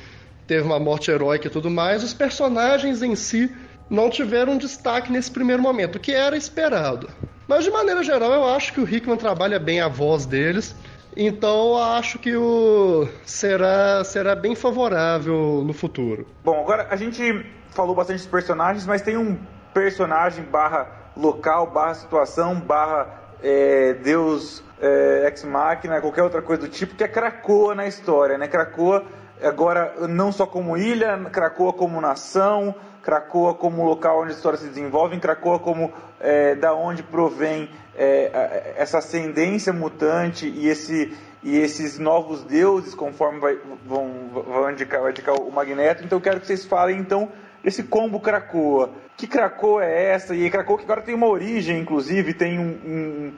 teve 0.47 0.63
uma 0.63 0.79
morte 0.79 1.11
heróica 1.11 1.47
e 1.47 1.49
tudo 1.49 1.69
mais, 1.69 2.03
os 2.03 2.13
personagens 2.13 3.01
em 3.01 3.15
si 3.15 3.53
não 3.89 4.09
tiveram 4.09 4.57
destaque 4.57 5.11
nesse 5.11 5.31
primeiro 5.31 5.61
momento, 5.61 5.95
o 5.95 5.99
que 5.99 6.11
era 6.11 6.37
esperado. 6.37 7.09
Mas 7.47 7.63
de 7.63 7.71
maneira 7.71 8.03
geral, 8.03 8.31
eu 8.31 8.45
acho 8.45 8.73
que 8.73 8.79
o 8.79 8.87
Hickman 8.87 9.17
trabalha 9.17 9.59
bem 9.59 9.81
a 9.81 9.87
voz 9.87 10.25
deles. 10.25 10.75
Então 11.17 11.75
acho 11.75 12.19
que 12.19 12.35
o 12.35 13.07
será 13.25 14.03
será 14.03 14.35
bem 14.35 14.55
favorável 14.55 15.63
no 15.65 15.73
futuro. 15.73 16.27
Bom, 16.43 16.61
agora 16.61 16.87
a 16.91 16.95
gente 16.95 17.43
falou 17.71 17.95
bastante 17.95 18.17
dos 18.17 18.27
personagens, 18.27 18.85
mas 18.85 19.01
tem 19.01 19.17
um 19.17 19.37
personagem 19.73 20.43
barra 20.43 21.11
local, 21.17 21.71
barra 21.71 21.95
situação, 21.95 22.59
barra 22.59 23.07
é, 23.41 23.93
Deus 23.95 24.63
é, 24.81 25.25
Ex 25.27 25.43
Machina, 25.43 26.01
qualquer 26.01 26.23
outra 26.23 26.41
coisa 26.41 26.63
do 26.63 26.69
tipo, 26.69 26.95
que 26.95 27.03
é 27.03 27.07
Krakoa 27.07 27.75
na 27.75 27.87
história, 27.87 28.37
né? 28.37 28.47
Krakoa 28.47 29.05
agora 29.41 30.07
não 30.07 30.31
só 30.31 30.45
como 30.45 30.77
ilha, 30.77 31.17
Krakoa 31.31 31.73
como 31.73 32.01
nação, 32.01 32.75
Krakoa 33.01 33.53
como 33.53 33.85
local 33.85 34.21
onde 34.21 34.31
a 34.31 34.35
história 34.35 34.57
se 34.57 34.67
desenvolve, 34.67 35.19
Krakoa 35.19 35.59
como 35.59 35.91
é, 36.19 36.55
da 36.55 36.73
onde 36.73 37.01
provém 37.03 37.69
é, 37.97 38.73
essa 38.77 38.99
ascendência 38.99 39.71
mutante 39.73 40.47
e, 40.47 40.67
esse, 40.67 41.17
e 41.43 41.57
esses 41.57 41.97
novos 41.97 42.43
deuses, 42.43 42.93
conforme 42.93 43.39
vai, 43.39 43.57
vão, 43.85 44.29
vão 44.33 44.71
indicar, 44.71 45.01
vai 45.01 45.11
indicar 45.11 45.35
o 45.35 45.51
Magneto. 45.51 46.03
Então 46.03 46.17
eu 46.17 46.21
quero 46.21 46.39
que 46.39 46.47
vocês 46.47 46.65
falem 46.65 46.99
então 46.99 47.29
esse 47.63 47.83
combo 47.83 48.19
Krakoa. 48.19 48.91
Que 49.17 49.27
Krakoa 49.27 49.83
é 49.83 50.11
essa? 50.11 50.33
E 50.35 50.49
Krakoa 50.49 50.77
que 50.77 50.83
agora 50.83 51.01
tem 51.01 51.15
uma 51.15 51.27
origem, 51.27 51.79
inclusive, 51.79 52.33
tem 52.33 52.57
um, 52.57 52.79
um 52.85 53.33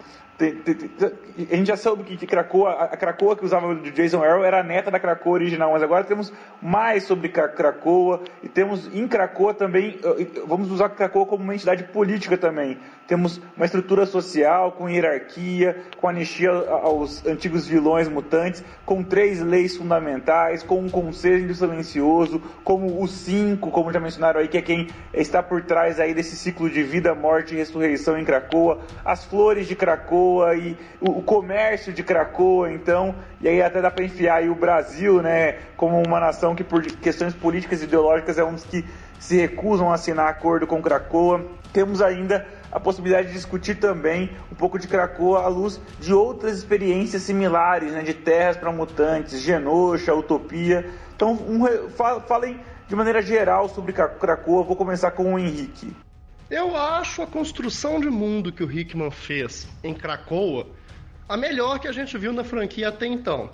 a 0.48 1.56
gente 1.56 1.68
já 1.68 1.78
soube 1.78 2.04
que, 2.04 2.18
que 2.18 2.28
Krakoa, 2.28 2.72
a 2.72 2.98
Krakoa 2.98 3.36
que 3.36 3.46
usava 3.46 3.68
o 3.68 3.92
Jason 3.92 4.24
Arrow 4.24 4.44
era 4.44 4.60
a 4.60 4.64
neta 4.64 4.90
da 4.90 5.00
Krakoa 5.00 5.34
original, 5.34 5.72
mas 5.72 5.84
agora 5.84 6.04
temos 6.04 6.32
mais 6.62 7.04
sobre 7.04 7.30
Krakoa 7.30 8.22
e 8.44 8.50
temos 8.50 8.90
em 8.94 9.08
Krakoa 9.08 9.54
também, 9.54 10.00
vamos 10.48 10.72
usar 10.72 10.90
Krakoa 10.90 11.26
como 11.26 11.44
uma 11.44 11.56
entidade 11.56 11.84
política 11.86 12.38
também. 12.38 12.78
Temos 13.12 13.42
uma 13.58 13.66
estrutura 13.66 14.06
social 14.06 14.72
com 14.72 14.90
hierarquia, 14.90 15.76
com 16.00 16.08
anistia 16.08 16.50
aos 16.50 17.26
antigos 17.26 17.68
vilões 17.68 18.08
mutantes, 18.08 18.64
com 18.86 19.04
três 19.04 19.42
leis 19.42 19.76
fundamentais, 19.76 20.64
com 20.64 20.80
um 20.80 20.90
conselho 20.90 21.54
silencioso, 21.54 22.42
como 22.64 23.04
os 23.04 23.12
cinco, 23.12 23.70
como 23.70 23.92
já 23.92 24.00
mencionaram 24.00 24.40
aí, 24.40 24.48
que 24.48 24.58
é 24.58 24.62
quem 24.62 24.88
está 25.14 25.44
por 25.44 25.62
trás 25.62 26.00
aí 26.00 26.14
desse 26.14 26.38
ciclo 26.38 26.70
de 26.70 26.84
vida, 26.84 27.14
morte 27.14 27.54
e 27.54 27.58
ressurreição 27.58 28.18
em 28.18 28.24
Krakoa, 28.24 28.80
as 29.04 29.26
flores 29.26 29.68
de 29.68 29.76
Krakoa 29.76 30.56
e 30.56 30.78
o, 31.02 31.22
comércio 31.22 31.92
de 31.92 32.04
Krakoa, 32.04 32.72
então, 32.72 33.14
e 33.42 33.50
aí 33.50 33.62
até 33.62 33.82
dá 33.82 33.92
para 33.92 34.06
enfiar 34.06 34.36
aí 34.36 34.50
o 34.50 34.56
Brasil, 34.56 35.22
né, 35.22 35.58
como 35.76 36.02
uma 36.02 36.22
nação 36.22 36.56
que 36.56 36.64
por 36.64 36.82
questões 36.82 37.34
políticas 37.34 37.82
e 37.82 37.84
ideológicas 37.84 38.38
é 38.38 38.44
um 38.46 38.54
dos 38.54 38.64
que 38.64 38.86
se 39.20 39.36
recusam 39.36 39.92
a 39.92 39.96
assinar 39.96 40.30
acordo 40.30 40.66
com 40.66 40.82
Krakoa. 40.82 41.46
Temos 41.74 42.02
ainda 42.02 42.46
a 42.72 42.80
possibilidade 42.80 43.28
de 43.28 43.34
discutir 43.34 43.76
também 43.76 44.32
um 44.52 44.56
pouco 44.56 44.80
de 44.80 44.88
Krakoa 44.88 45.44
à 45.44 45.48
luz 45.48 45.80
de 46.00 46.14
outras 46.14 46.58
experiências 46.58 47.24
similares, 47.24 47.92
né, 47.92 48.02
de 48.02 48.14
terras 48.14 48.58
para 48.58 48.72
mutantes, 48.72 49.42
Genosha, 49.42 50.16
Utopia. 50.16 50.90
Então, 51.16 51.34
um, 51.34 51.90
falem 52.28 52.60
de 52.88 52.96
maneira 52.96 53.22
geral 53.22 53.70
sobre 53.70 53.94
Krakoa. 53.94 54.64
Vou 54.64 54.76
começar 54.76 55.12
com 55.12 55.34
o 55.34 55.40
Henrique. 55.40 55.96
Eu 56.50 56.76
acho 56.76 57.22
a 57.22 57.28
construção 57.28 58.00
de 58.00 58.10
mundo 58.10 58.52
que 58.52 58.64
o 58.64 58.72
Hickman 58.72 59.12
fez 59.12 59.68
em 59.84 59.94
Krakoa 59.94 60.68
a 61.32 61.38
melhor 61.38 61.80
que 61.80 61.88
a 61.88 61.94
gente 61.94 62.18
viu 62.18 62.34
na 62.34 62.44
franquia 62.44 62.90
até 62.90 63.06
então. 63.06 63.50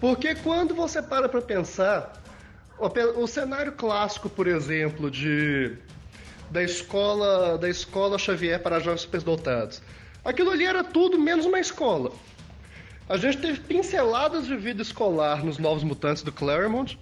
Porque 0.00 0.34
quando 0.34 0.74
você 0.74 1.02
para 1.02 1.28
para 1.28 1.42
pensar, 1.42 2.14
o, 2.78 2.86
o 3.22 3.26
cenário 3.26 3.72
clássico, 3.72 4.30
por 4.30 4.46
exemplo, 4.46 5.10
de 5.10 5.76
da 6.50 6.62
escola 6.62 7.56
da 7.56 7.68
escola 7.68 8.18
Xavier 8.18 8.60
para 8.60 8.80
jovens 8.80 9.02
superdotados. 9.02 9.80
Aquilo 10.24 10.50
ali 10.50 10.64
era 10.64 10.82
tudo 10.82 11.18
menos 11.18 11.46
uma 11.46 11.60
escola. 11.60 12.12
A 13.08 13.16
gente 13.16 13.38
teve 13.38 13.60
pinceladas 13.60 14.46
de 14.46 14.56
vida 14.56 14.82
escolar 14.82 15.44
nos 15.44 15.58
Novos 15.58 15.82
Mutantes 15.82 16.22
do 16.22 16.30
Claremont, 16.30 16.98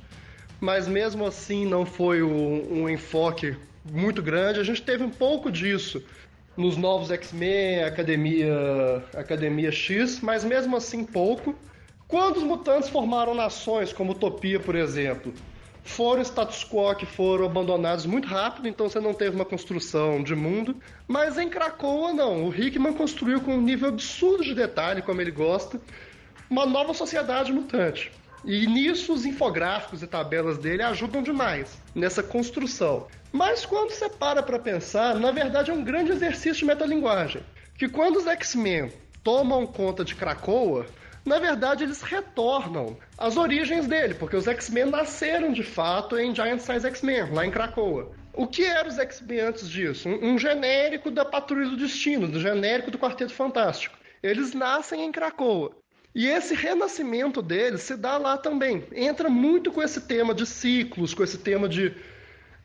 mas 0.61 0.87
mesmo 0.89 1.27
assim 1.27 1.67
não 1.67 1.85
foi 1.85 2.23
um, 2.23 2.83
um 2.83 2.89
enfoque 2.89 3.57
muito 3.85 4.23
grande. 4.23 4.61
A 4.61 4.65
gente 4.65 4.83
teve 4.83 5.03
um 5.03 5.11
pouco 5.11 5.51
disso 5.51 6.03
nos 6.57 6.77
Novos 6.77 7.11
X-Men, 7.11 7.85
Academia, 7.85 9.05
Academia 9.15 9.71
X, 9.71 10.21
mas 10.21 10.45
mesmo 10.45 10.77
assim 10.77 11.05
pouco. 11.05 11.55
Quando 12.07 12.39
os 12.39 12.43
mutantes 12.43 12.89
formaram 12.89 13.35
nações, 13.35 13.93
como 13.93 14.13
Utopia, 14.13 14.59
por 14.59 14.75
exemplo, 14.75 15.33
foram 15.89 16.23
status 16.23 16.65
quo 16.65 16.95
que 16.95 17.07
foram 17.07 17.47
abandonados 17.47 18.07
muito 18.07 18.29
rápido, 18.29 18.69
então 18.69 18.89
você 18.89 19.01
não 19.01 19.15
teve 19.15 19.35
uma 19.35 19.45
construção 19.45 20.23
de 20.23 20.35
mundo. 20.35 20.77
Mas 21.07 21.39
em 21.39 21.49
Krakoa, 21.49 22.13
não. 22.13 22.47
O 22.47 22.55
Hickman 22.55 22.93
construiu 22.93 23.41
com 23.41 23.55
um 23.55 23.61
nível 23.61 23.89
absurdo 23.89 24.45
de 24.45 24.55
detalhe, 24.55 25.03
como 25.03 25.21
ele 25.21 25.31
gosta, 25.31 25.81
uma 26.49 26.67
nova 26.67 26.95
sociedade 26.95 27.53
mutante. 27.53 28.13
E 28.45 28.67
nisso 28.67 29.13
os 29.13 29.25
infográficos 29.25 30.03
e 30.03 30.07
tabelas 30.07 30.59
dele 30.59 30.83
ajudam 30.83 31.23
demais 31.23 31.77
nessa 31.95 32.23
construção. 32.23 33.09
Mas 33.33 33.67
quando 33.67 33.91
você 33.91 34.09
para 34.09 34.43
para 34.43 34.59
pensar, 34.59 35.17
na 35.17 35.33
verdade 35.33 35.71
é 35.71 35.75
um 35.75 35.83
grande 35.83 36.13
exercício 36.13 36.61
de 36.61 36.65
metalinguagem. 36.67 37.43
Que 37.77 37.89
quando 37.89 38.17
os 38.17 38.27
X-Men 38.27 38.93
tomam 39.25 39.67
conta 39.67 40.05
de 40.05 40.15
Krakoa, 40.15 40.87
na 41.29 41.39
verdade 41.39 41.85
eles 41.85 42.03
retornam 42.03 42.97
às 43.17 43.37
origens 43.37 43.87
dele, 43.87 44.15
porque 44.15 44.35
os 44.35 44.49
X-Men 44.49 44.87
nasceram 44.87 45.53
de 45.53 45.63
fato 45.63 46.19
em 46.19 46.35
Giant 46.35 46.61
Size 46.61 46.87
X-Men, 46.87 47.31
lá 47.33 47.47
em 47.47 47.51
Krakoa. 47.51 48.11
O 48.33 48.47
que 48.47 48.65
eram 48.65 48.89
os 48.89 48.99
X-Men 48.99 49.41
antes 49.41 49.69
disso? 49.69 50.09
Um, 50.09 50.33
um, 50.33 50.39
genérico 50.39 51.11
da 51.11 51.25
Patrulha 51.25 51.69
do 51.69 51.77
Destino, 51.77 52.27
do 52.27 52.41
genérico 52.41 52.91
do 52.91 52.99
Quarteto 52.99 53.33
Fantástico. 53.33 53.99
Eles 54.23 54.55
nascem 54.55 55.05
em 55.05 55.13
Krakoa. 55.13 55.73
E 56.15 56.27
esse 56.27 56.55
renascimento 56.55 57.43
deles 57.43 57.83
se 57.83 57.97
dá 57.97 58.17
lá 58.17 58.37
também. 58.37 58.85
Entra 58.93 59.29
muito 59.29 59.71
com 59.71 59.83
esse 59.83 60.01
tema 60.01 60.35
de 60.35 60.47
ciclos, 60.47 61.15
com 61.15 61.23
esse 61.23 61.39
tema 61.39 61.69
de, 61.69 61.95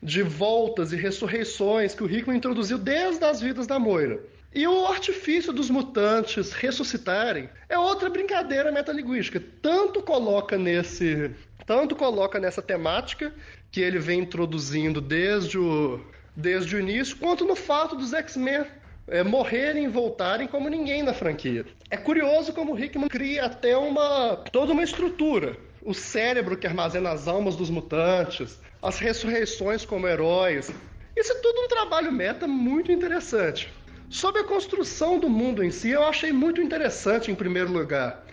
de 0.02 0.22
voltas 0.22 0.92
e 0.92 0.96
ressurreições 0.96 1.94
que 1.94 2.02
o 2.02 2.10
Hickman 2.10 2.38
introduziu 2.38 2.78
desde 2.78 3.24
as 3.24 3.40
vidas 3.40 3.66
da 3.66 3.78
Moira. 3.78 4.20
E 4.54 4.68
o 4.68 4.86
artifício 4.86 5.52
dos 5.52 5.68
mutantes 5.68 6.52
ressuscitarem 6.52 7.48
é 7.68 7.76
outra 7.76 8.08
brincadeira 8.08 8.70
metalinguística. 8.70 9.42
Tanto 9.60 10.00
coloca 10.00 10.56
nesse, 10.56 11.32
tanto 11.66 11.96
coloca 11.96 12.38
nessa 12.38 12.62
temática 12.62 13.34
que 13.72 13.80
ele 13.80 13.98
vem 13.98 14.20
introduzindo 14.20 15.00
desde 15.00 15.58
o, 15.58 16.00
desde 16.36 16.76
o 16.76 16.78
início, 16.78 17.16
quanto 17.16 17.44
no 17.44 17.56
fato 17.56 17.96
dos 17.96 18.12
X-Men 18.12 18.64
é, 19.08 19.24
morrerem 19.24 19.86
e 19.86 19.88
voltarem 19.88 20.46
como 20.46 20.68
ninguém 20.68 21.02
na 21.02 21.12
franquia. 21.12 21.66
É 21.90 21.96
curioso 21.96 22.52
como 22.52 22.74
o 22.74 22.78
Hickman 22.78 23.08
cria 23.08 23.46
até 23.46 23.76
uma 23.76 24.36
toda 24.52 24.72
uma 24.72 24.84
estrutura. 24.84 25.56
O 25.82 25.92
cérebro 25.92 26.56
que 26.56 26.66
armazena 26.66 27.10
as 27.10 27.26
almas 27.26 27.56
dos 27.56 27.70
mutantes, 27.70 28.60
as 28.80 29.00
ressurreições 29.00 29.84
como 29.84 30.06
heróis. 30.06 30.72
Isso 31.16 31.32
é 31.32 31.40
tudo 31.40 31.60
um 31.60 31.68
trabalho 31.68 32.12
meta 32.12 32.46
muito 32.46 32.92
interessante. 32.92 33.68
Sobre 34.08 34.42
a 34.42 34.44
construção 34.44 35.18
do 35.18 35.28
mundo 35.28 35.62
em 35.62 35.70
si, 35.70 35.90
eu 35.90 36.04
achei 36.04 36.32
muito 36.32 36.60
interessante, 36.60 37.30
em 37.30 37.34
primeiro 37.34 37.72
lugar, 37.72 38.24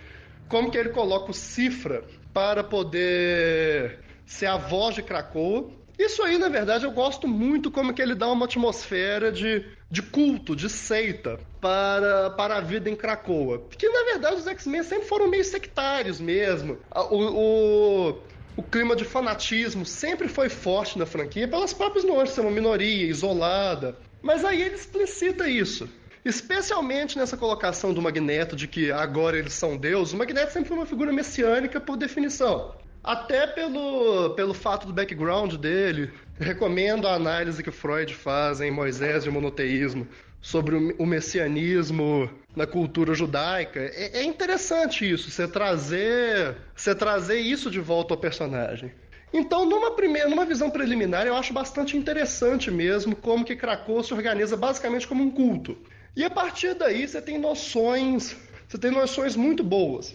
como 0.48 0.70
que 0.70 0.78
ele 0.78 0.90
coloca 0.90 1.32
o 1.32 1.34
Cifra 1.34 2.04
para 2.34 2.64
poder 2.64 4.00
ser 4.26 4.48
a 4.48 4.58
voz 4.58 4.96
de 4.96 5.02
Krakoa. 5.02 5.70
Isso 5.98 6.24
aí, 6.24 6.38
na 6.38 6.50
verdade, 6.50 6.86
eu 6.86 6.92
gosto 6.92 7.28
muito 7.28 7.70
como 7.70 7.94
que 7.94 8.02
ele 8.02 8.16
dá 8.16 8.28
uma 8.28 8.46
atmosfera 8.46 9.32
de, 9.32 9.66
de 9.90 10.02
culto, 10.02 10.56
de 10.56 10.70
seita 10.70 11.40
para, 11.60 12.32
para 12.32 12.58
a 12.58 12.62
vida 12.62 12.90
em 12.90 12.96
Krakoa. 12.96 13.60
Porque, 13.60 13.88
na 13.88 14.04
verdade, 14.06 14.38
os 14.38 14.48
X-Men 14.48 14.84
sempre 14.84 15.08
foram 15.08 15.28
meio 15.28 15.44
sectários 15.44 16.20
mesmo. 16.20 16.78
O, 16.94 17.18
o, 17.18 18.20
o 18.58 18.64
clima 18.64 18.96
de 18.96 19.06
fanatismo 19.06 19.86
sempre 19.86 20.28
foi 20.28 20.50
forte 20.50 20.98
na 20.98 21.06
franquia 21.06 21.48
pelas 21.48 21.74
próprias 21.74 22.04
nuances, 22.04 22.36
ser 22.36 22.42
uma 22.42 22.52
minoria 22.52 23.06
isolada. 23.06 23.96
Mas 24.22 24.46
aí 24.46 24.62
ele 24.62 24.76
explicita 24.76 25.48
isso. 25.50 25.90
Especialmente 26.24 27.18
nessa 27.18 27.36
colocação 27.36 27.94
do 27.94 28.02
Magneto 28.02 28.56
de 28.56 28.68
que 28.68 28.92
agora 28.92 29.38
eles 29.38 29.54
são 29.54 29.76
Deus. 29.76 30.14
O 30.14 30.18
Magneto 30.18 30.54
sempre 30.54 30.70
foi 30.70 30.78
uma 30.78 30.86
figura 30.86 31.12
messiânica 31.12 31.80
por 31.80 31.98
definição. 31.98 32.76
Até 33.04 33.48
pelo, 33.48 34.36
pelo 34.36 34.54
fato 34.54 34.86
do 34.86 34.94
background 34.94 35.56
dele. 35.56 36.12
Recomendo 36.40 37.08
a 37.08 37.16
análise 37.16 37.64
que 37.64 37.72
Freud 37.72 38.14
faz 38.14 38.62
em 38.62 38.70
Moisés 38.70 39.26
e 39.26 39.30
o 39.30 39.32
monoteísmo 39.32 40.08
sobre 40.42 40.76
o 40.76 41.06
messianismo 41.06 42.30
na 42.56 42.66
cultura 42.66 43.14
judaica. 43.14 43.80
É, 43.80 44.20
é 44.20 44.24
interessante 44.24 45.10
isso, 45.10 45.30
você 45.30 45.48
trazer, 45.48 46.56
você 46.76 46.96
trazer 46.96 47.40
isso 47.40 47.70
de 47.70 47.80
volta 47.80 48.14
ao 48.14 48.20
personagem. 48.20 48.92
Então, 49.34 49.66
numa 49.66 49.92
primeira, 49.92 50.28
numa 50.28 50.46
visão 50.46 50.70
preliminar, 50.70 51.26
eu 51.26 51.36
acho 51.36 51.54
bastante 51.54 51.96
interessante 51.96 52.70
mesmo 52.70 53.16
como 53.16 53.46
que 53.46 53.56
Krakow 53.56 54.04
se 54.04 54.14
organiza 54.14 54.58
basicamente 54.58 55.08
como 55.08 55.24
um 55.24 55.32
culto. 55.32 55.78
E 56.16 56.24
a 56.24 56.30
partir 56.30 56.74
daí 56.74 57.08
você 57.08 57.22
tem 57.22 57.38
noções, 57.38 58.36
você 58.68 58.78
tem 58.78 58.92
noções 58.92 59.36
muito 59.36 59.64
boas. 59.64 60.14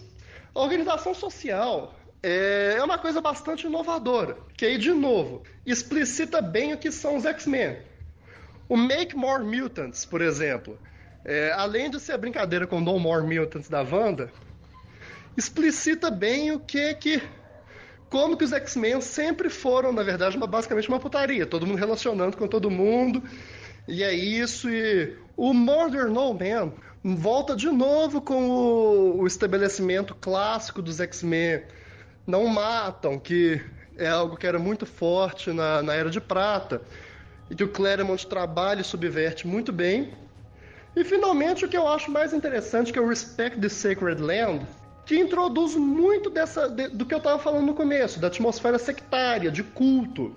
A 0.53 0.61
organização 0.61 1.13
social 1.15 1.95
é, 2.21 2.75
é 2.77 2.83
uma 2.83 2.99
coisa 2.99 3.19
bastante 3.19 3.65
inovadora, 3.65 4.37
que 4.55 4.65
aí 4.65 4.77
de 4.77 4.91
novo 4.91 5.41
explicita 5.65 6.41
bem 6.41 6.73
o 6.73 6.77
que 6.77 6.91
são 6.91 7.15
os 7.15 7.25
X-Men. 7.25 7.77
O 8.69 8.77
Make 8.77 9.15
More 9.15 9.43
Mutants, 9.43 10.05
por 10.05 10.21
exemplo, 10.21 10.77
é, 11.25 11.51
além 11.53 11.89
de 11.89 11.99
ser 11.99 12.13
a 12.13 12.17
brincadeira 12.17 12.67
com 12.67 12.79
No 12.79 12.99
More 12.99 13.25
Mutants 13.25 13.69
da 13.69 13.81
Wanda, 13.81 14.31
explicita 15.35 16.11
bem 16.11 16.51
o 16.51 16.59
que 16.59 16.93
que 16.95 17.21
como 18.09 18.37
que 18.37 18.43
os 18.43 18.53
X-Men 18.53 19.01
sempre 19.01 19.49
foram, 19.49 19.91
na 19.91 20.03
verdade, 20.03 20.37
uma, 20.37 20.47
basicamente 20.47 20.87
uma 20.87 20.99
putaria. 20.99 21.45
Todo 21.45 21.65
mundo 21.65 21.77
relacionando 21.77 22.37
com 22.37 22.47
todo 22.47 22.71
mundo. 22.71 23.21
E 23.87 24.03
é 24.03 24.13
isso. 24.13 24.69
E 24.69 25.15
o 25.35 25.53
Murder 25.53 26.07
No 26.07 26.33
Man 26.33 26.73
volta 27.03 27.55
de 27.55 27.69
novo 27.69 28.21
com 28.21 28.49
o, 28.49 29.21
o 29.21 29.27
estabelecimento 29.27 30.15
clássico 30.15 30.81
dos 30.81 30.99
X-Men. 30.99 31.63
Não 32.25 32.47
matam, 32.47 33.19
que 33.19 33.61
é 33.97 34.07
algo 34.07 34.37
que 34.37 34.47
era 34.47 34.59
muito 34.59 34.85
forte 34.85 35.51
na, 35.51 35.81
na 35.81 35.93
Era 35.93 36.09
de 36.09 36.21
Prata. 36.21 36.81
E 37.49 37.55
que 37.55 37.63
o 37.63 37.69
Claremont 37.69 38.27
trabalha 38.27 38.81
e 38.81 38.83
subverte 38.83 39.47
muito 39.47 39.71
bem. 39.71 40.13
E 40.95 41.03
finalmente 41.03 41.63
o 41.63 41.69
que 41.69 41.77
eu 41.77 41.87
acho 41.87 42.09
mais 42.09 42.33
interessante, 42.33 42.91
que 42.91 42.99
é 42.99 43.01
o 43.01 43.07
Respect 43.07 43.59
the 43.59 43.69
Sacred 43.69 44.21
Land, 44.21 44.65
que 45.07 45.17
introduz 45.17 45.73
muito 45.73 46.29
dessa, 46.29 46.67
de, 46.67 46.89
do 46.89 47.05
que 47.05 47.13
eu 47.13 47.19
estava 47.19 47.39
falando 47.39 47.65
no 47.65 47.73
começo, 47.73 48.19
da 48.19 48.27
atmosfera 48.27 48.77
sectária, 48.77 49.49
de 49.49 49.63
culto. 49.63 50.35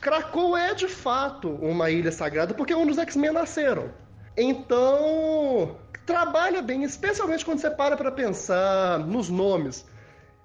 Krakow 0.00 0.56
é 0.56 0.72
de 0.72 0.86
fato 0.86 1.48
uma 1.48 1.90
ilha 1.90 2.12
sagrada 2.12 2.54
porque 2.54 2.72
é 2.72 2.76
onde 2.76 2.92
os 2.92 2.98
X-Men 2.98 3.32
nasceram. 3.32 3.90
Então, 4.36 5.76
trabalha 6.06 6.62
bem, 6.62 6.84
especialmente 6.84 7.44
quando 7.44 7.58
você 7.58 7.70
para 7.70 7.96
para 7.96 8.12
pensar 8.12 9.00
nos 9.00 9.28
nomes. 9.28 9.84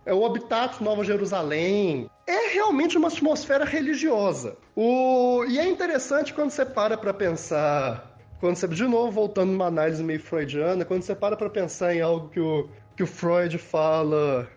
É 0.04 0.14
o 0.14 0.26
Habitat 0.26 0.84
Nova 0.84 1.04
Jerusalém. 1.04 2.10
É 2.26 2.54
realmente 2.54 2.98
uma 2.98 3.10
atmosfera 3.10 3.66
religiosa. 3.66 4.58
O... 4.76 5.46
E 5.48 5.60
é 5.60 5.68
interessante 5.68 6.34
quando 6.34 6.50
você 6.50 6.66
para 6.66 6.98
para 6.98 7.14
pensar 7.14 8.18
quando 8.40 8.56
você, 8.56 8.68
de 8.68 8.84
novo, 8.84 9.12
voltando 9.12 9.52
numa 9.52 9.66
análise 9.66 10.04
meio 10.04 10.20
freudiana, 10.20 10.86
quando 10.86 11.02
você 11.02 11.16
para 11.16 11.36
para 11.36 11.50
pensar 11.50 11.96
em 11.96 12.02
algo 12.02 12.30
que 12.30 12.40
o, 12.40 12.70
que 12.98 13.04
o 13.04 13.08
Freud 13.08 13.58
fala 13.60 14.50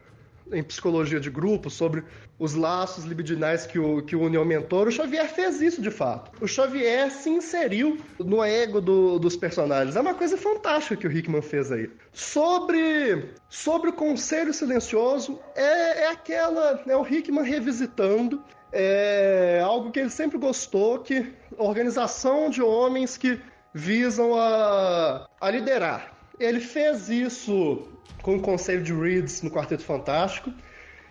em 0.50 0.62
psicologia 0.64 1.20
de 1.20 1.30
grupo 1.30 1.70
sobre 1.70 2.02
os 2.38 2.54
laços 2.54 3.04
libidinais 3.04 3.66
que, 3.66 3.78
o, 3.78 4.02
que 4.02 4.16
unem 4.16 4.38
ao 4.38 4.46
mentor, 4.46 4.88
o 4.88 4.90
Xavier 4.90 5.28
fez 5.28 5.60
isso 5.60 5.82
de 5.82 5.90
fato. 5.90 6.32
O 6.42 6.48
Xavier 6.48 7.10
se 7.10 7.28
inseriu 7.28 7.98
no 8.18 8.42
ego 8.42 8.80
do, 8.80 9.18
dos 9.18 9.36
personagens. 9.36 9.94
É 9.94 10.00
uma 10.00 10.14
coisa 10.14 10.38
fantástica 10.38 10.96
que 10.96 11.06
o 11.06 11.12
Hickman 11.12 11.42
fez 11.42 11.70
aí. 11.70 11.90
Sobre, 12.12 13.26
sobre 13.50 13.90
o 13.90 13.92
Conselho 13.92 14.54
Silencioso, 14.54 15.38
é, 15.54 16.04
é 16.04 16.10
aquela. 16.10 16.82
É 16.86 16.96
o 16.96 17.06
Hickman 17.06 17.44
revisitando. 17.44 18.42
É 18.72 19.60
algo 19.62 19.90
que 19.90 20.00
ele 20.00 20.10
sempre 20.10 20.38
gostou, 20.38 21.00
que 21.00 21.32
organização 21.58 22.48
de 22.48 22.62
homens 22.62 23.16
que 23.16 23.38
visam 23.74 24.34
a, 24.34 25.28
a 25.40 25.50
liderar. 25.50 26.19
Ele 26.40 26.58
fez 26.58 27.10
isso 27.10 27.82
com 28.22 28.36
o 28.36 28.40
conselho 28.40 28.82
de 28.82 28.94
Reeds 28.94 29.42
no 29.42 29.50
Quarteto 29.50 29.84
Fantástico. 29.84 30.50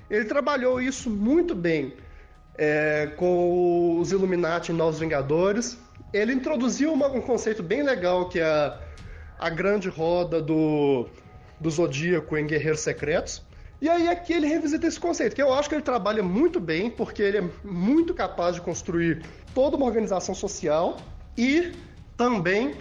Ele 0.09 0.25
trabalhou 0.25 0.81
isso 0.81 1.07
muito 1.07 1.53
bem 1.53 1.93
é, 2.57 3.11
com 3.15 3.99
os 3.99 4.11
Illuminati 4.11 4.71
em 4.71 4.75
Novos 4.75 4.99
Vingadores. 4.99 5.77
Ele 6.11 6.33
introduziu 6.33 6.91
uma, 6.91 7.07
um 7.09 7.21
conceito 7.21 7.61
bem 7.61 7.83
legal 7.83 8.27
que 8.27 8.39
é 8.39 8.43
a, 8.43 8.79
a 9.37 9.49
grande 9.51 9.87
roda 9.87 10.41
do, 10.41 11.07
do 11.59 11.69
Zodíaco 11.69 12.35
em 12.35 12.47
Guerreiros 12.47 12.79
Secretos. 12.79 13.43
E 13.79 13.87
aí 13.87 14.09
aqui 14.09 14.33
ele 14.33 14.47
revisita 14.47 14.87
esse 14.87 14.99
conceito, 14.99 15.35
que 15.35 15.41
eu 15.43 15.53
acho 15.53 15.69
que 15.69 15.75
ele 15.75 15.83
trabalha 15.83 16.23
muito 16.23 16.59
bem, 16.59 16.89
porque 16.89 17.21
ele 17.21 17.37
é 17.37 17.49
muito 17.63 18.15
capaz 18.15 18.55
de 18.55 18.61
construir 18.61 19.21
toda 19.53 19.77
uma 19.77 19.85
organização 19.85 20.33
social 20.33 20.97
e 21.37 21.71
também 22.17 22.75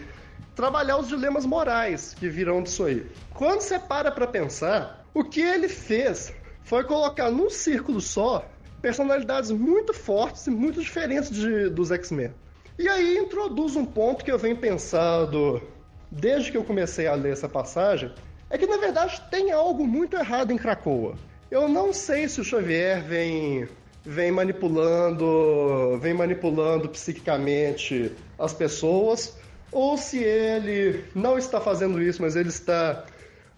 trabalhar 0.59 0.99
os 0.99 1.07
dilemas 1.07 1.47
morais 1.47 2.17
que 2.19 2.29
virão 2.29 2.65
disso 2.65 2.85
aí. 2.85 3.07
Quando 3.33 3.61
você 3.61 3.79
para 3.79 4.11
para 4.11 4.27
pensar, 4.27 5.05
o 5.15 5.23
que 5.23 5.41
ele 5.41 5.69
fez 5.69 6.35
foi 6.65 6.83
colocar 6.83 7.31
num 7.31 7.49
círculo 7.49 8.01
só 8.01 8.45
personalidades 8.83 9.53
muito 9.53 9.95
fortes 9.95 10.49
e 10.49 10.51
muito 10.51 10.81
diferentes 10.81 11.31
de, 11.31 11.69
dos 11.69 11.93
X-Men. 11.93 12.33
E 12.77 12.89
aí 12.89 13.19
introduz 13.19 13.77
um 13.77 13.85
ponto 13.85 14.25
que 14.25 14.33
eu 14.33 14.39
venho 14.39 14.57
pensando 14.57 15.63
desde 16.11 16.51
que 16.51 16.57
eu 16.57 16.65
comecei 16.65 17.07
a 17.07 17.15
ler 17.15 17.35
essa 17.35 17.49
passagem, 17.49 18.13
é 18.51 18.59
que 18.59 18.67
na 18.67 18.79
verdade 18.79 19.23
tem 19.31 19.53
algo 19.53 19.87
muito 19.87 20.17
errado 20.17 20.53
em 20.53 20.59
Krakoa. 20.59 21.15
Eu 21.53 21.69
não 21.69 21.93
sei 21.93 22.29
se 22.29 22.41
o 22.41 22.45
Xavier 22.45 23.01
vem 23.05 23.69
vem 24.05 24.33
manipulando, 24.33 25.99
vem 26.01 26.15
manipulando 26.15 26.89
psiquicamente 26.89 28.11
as 28.39 28.53
pessoas, 28.53 29.37
ou 29.71 29.97
se 29.97 30.23
ele 30.23 31.05
não 31.15 31.39
está 31.39 31.61
fazendo 31.61 32.01
isso, 32.01 32.23
mas 32.23 32.37
ele 32.37 32.49
está 32.49 33.05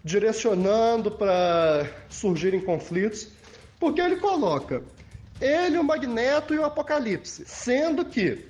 direcionando 0.03 1.11
para 1.11 1.87
surgirem 2.09 2.59
conflitos, 2.59 3.29
porque 3.79 4.01
ele 4.01 4.17
coloca 4.17 4.81
ele, 5.41 5.77
o 5.77 5.83
Magneto 5.83 6.53
e 6.53 6.59
o 6.59 6.65
Apocalipse, 6.65 7.43
sendo 7.45 8.05
que 8.05 8.45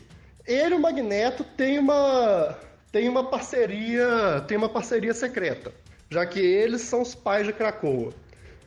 ele 0.46 0.74
e 0.74 0.78
o 0.78 0.80
Magneto 0.80 1.44
têm 1.56 1.80
uma 1.80 2.58
tem 2.92 3.08
uma 3.08 3.24
parceria, 3.30 4.44
tem 4.46 4.58
uma 4.58 4.68
parceria 4.68 5.14
secreta, 5.14 5.72
já 6.10 6.26
que 6.26 6.40
eles 6.40 6.82
são 6.82 7.02
os 7.02 7.16
pais 7.16 7.48
de 7.48 7.54
Krakoa. 7.54 8.14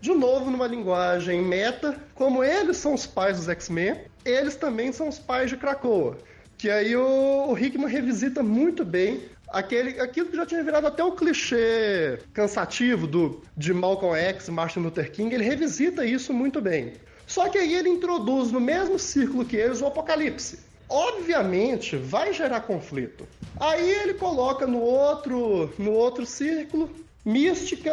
De 0.00 0.14
novo, 0.14 0.50
numa 0.50 0.66
linguagem 0.66 1.42
meta, 1.42 1.98
como 2.14 2.42
eles 2.42 2.78
são 2.78 2.94
os 2.94 3.06
pais 3.06 3.36
dos 3.36 3.48
X-Men, 3.50 4.00
eles 4.24 4.56
também 4.56 4.92
são 4.92 5.08
os 5.08 5.18
pais 5.18 5.50
de 5.50 5.58
Krakoa. 5.58 6.16
Que 6.64 6.70
aí 6.70 6.96
o, 6.96 7.50
o 7.50 7.58
Hickman 7.58 7.90
revisita 7.90 8.42
muito 8.42 8.86
bem 8.86 9.20
aquele, 9.50 10.00
aquilo 10.00 10.30
que 10.30 10.36
já 10.38 10.46
tinha 10.46 10.64
virado 10.64 10.86
até 10.86 11.04
o 11.04 11.12
clichê 11.12 12.18
cansativo 12.32 13.06
do, 13.06 13.42
de 13.54 13.74
Malcolm 13.74 14.18
X, 14.18 14.48
Martin 14.48 14.78
Luther 14.78 15.12
King, 15.12 15.34
ele 15.34 15.44
revisita 15.44 16.06
isso 16.06 16.32
muito 16.32 16.62
bem. 16.62 16.94
Só 17.26 17.50
que 17.50 17.58
aí 17.58 17.74
ele 17.74 17.90
introduz 17.90 18.50
no 18.50 18.60
mesmo 18.60 18.98
círculo 18.98 19.44
que 19.44 19.56
eles 19.56 19.82
o 19.82 19.86
Apocalipse. 19.86 20.60
Obviamente 20.88 21.98
vai 21.98 22.32
gerar 22.32 22.62
conflito. 22.62 23.28
Aí 23.60 23.86
ele 23.86 24.14
coloca 24.14 24.66
no 24.66 24.80
outro, 24.80 25.70
no 25.78 25.92
outro 25.92 26.24
círculo 26.24 26.88
Mística, 27.26 27.92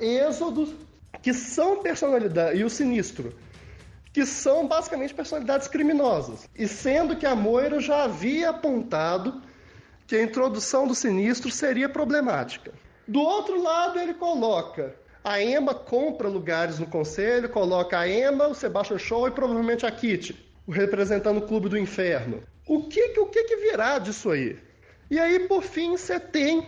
Êxodo, 0.00 0.74
que 1.20 1.34
são 1.34 1.82
personalidades, 1.82 2.58
e 2.58 2.64
o 2.64 2.70
Sinistro, 2.70 3.34
que 4.12 4.26
são 4.26 4.66
basicamente 4.66 5.14
personalidades 5.14 5.68
criminosas. 5.68 6.48
E 6.56 6.66
sendo 6.66 7.16
que 7.16 7.26
a 7.26 7.34
Moira 7.34 7.80
já 7.80 8.04
havia 8.04 8.50
apontado 8.50 9.42
que 10.06 10.16
a 10.16 10.22
introdução 10.22 10.86
do 10.86 10.94
sinistro 10.94 11.50
seria 11.50 11.88
problemática. 11.88 12.72
Do 13.06 13.20
outro 13.20 13.62
lado, 13.62 13.98
ele 13.98 14.14
coloca 14.14 14.94
a 15.22 15.40
Emma 15.42 15.74
compra 15.74 16.28
lugares 16.28 16.78
no 16.78 16.86
conselho, 16.86 17.48
coloca 17.48 17.98
a 17.98 18.08
Emma, 18.08 18.48
o 18.48 18.54
Sebastian 18.54 18.98
Shaw 18.98 19.28
e 19.28 19.30
provavelmente 19.30 19.84
a 19.84 19.90
Kitty, 19.90 20.34
representando 20.68 21.38
o 21.38 21.46
Clube 21.46 21.68
do 21.68 21.78
Inferno. 21.78 22.42
O 22.66 22.84
que, 22.84 23.18
o 23.18 23.26
que, 23.26 23.44
que 23.44 23.56
virá 23.56 23.98
disso 23.98 24.30
aí? 24.30 24.58
E 25.10 25.18
aí, 25.18 25.40
por 25.40 25.62
fim, 25.62 25.92
você 25.96 26.18
tem 26.18 26.66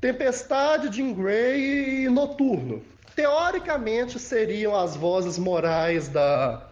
Tempestade, 0.00 0.94
Jean 0.94 1.12
Grey 1.12 2.04
e 2.04 2.08
Noturno 2.08 2.82
teoricamente 3.20 4.18
seriam 4.18 4.74
as 4.74 4.96
vozes 4.96 5.38
morais 5.38 6.08
da, 6.08 6.66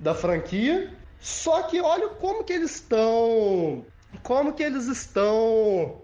da 0.00 0.14
franquia. 0.14 0.94
Só 1.20 1.62
que 1.62 1.78
olha 1.78 2.08
como 2.08 2.42
que 2.42 2.54
eles 2.54 2.76
estão. 2.76 3.84
Como 4.22 4.54
que 4.54 4.62
eles 4.62 4.86
estão 4.86 6.00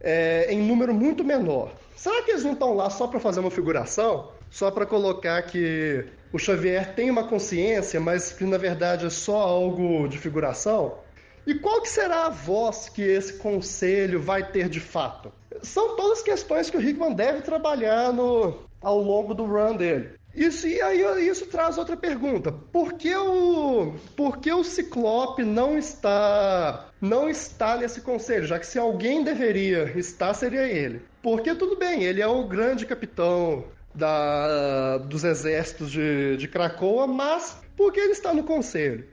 é, 0.00 0.52
em 0.52 0.60
número 0.60 0.92
muito 0.92 1.24
menor. 1.24 1.72
Será 1.96 2.22
que 2.22 2.32
eles 2.32 2.44
não 2.44 2.52
estão 2.52 2.74
lá 2.74 2.90
só 2.90 3.06
para 3.06 3.18
fazer 3.18 3.40
uma 3.40 3.50
figuração? 3.50 4.30
Só 4.50 4.70
para 4.70 4.84
colocar 4.84 5.40
que 5.42 6.04
o 6.30 6.38
Xavier 6.38 6.94
tem 6.94 7.10
uma 7.10 7.26
consciência, 7.26 7.98
mas 7.98 8.32
que 8.32 8.44
na 8.44 8.58
verdade 8.58 9.06
é 9.06 9.10
só 9.10 9.38
algo 9.38 10.06
de 10.06 10.18
figuração? 10.18 10.98
E 11.46 11.54
qual 11.54 11.80
que 11.80 11.88
será 11.88 12.26
a 12.26 12.30
voz 12.30 12.90
que 12.90 13.00
esse 13.00 13.34
conselho 13.34 14.20
vai 14.20 14.46
ter 14.50 14.68
de 14.68 14.80
fato? 14.80 15.32
São 15.62 15.96
todas 15.96 16.20
questões 16.20 16.68
que 16.68 16.76
o 16.76 16.82
Hickman 16.82 17.14
deve 17.14 17.40
trabalhar 17.40 18.12
no, 18.12 18.67
ao 18.80 19.00
longo 19.00 19.34
do 19.34 19.44
run 19.44 19.76
dele. 19.76 20.10
Isso, 20.34 20.68
e 20.68 20.80
aí 20.80 21.28
isso 21.28 21.46
traz 21.46 21.78
outra 21.78 21.96
pergunta. 21.96 22.52
Por 22.52 22.92
que 22.92 23.14
o, 23.14 23.94
por 24.14 24.38
que 24.38 24.52
o 24.52 24.62
Ciclope 24.62 25.42
não 25.42 25.76
está 25.76 26.88
não 27.00 27.28
está 27.28 27.76
nesse 27.76 28.00
conselho, 28.00 28.46
já 28.46 28.58
que 28.58 28.66
se 28.66 28.78
alguém 28.78 29.24
deveria 29.24 29.92
estar, 29.98 30.34
seria 30.34 30.66
ele? 30.66 31.02
Porque 31.22 31.54
tudo 31.54 31.76
bem, 31.76 32.04
ele 32.04 32.20
é 32.20 32.26
o 32.26 32.46
grande 32.46 32.86
capitão 32.86 33.64
da, 33.94 34.98
dos 34.98 35.24
exércitos 35.24 35.90
de, 35.90 36.36
de 36.36 36.46
Krakoa, 36.46 37.06
mas 37.06 37.60
por 37.76 37.92
que 37.92 38.00
ele 38.00 38.12
está 38.12 38.32
no 38.32 38.44
conselho? 38.44 39.04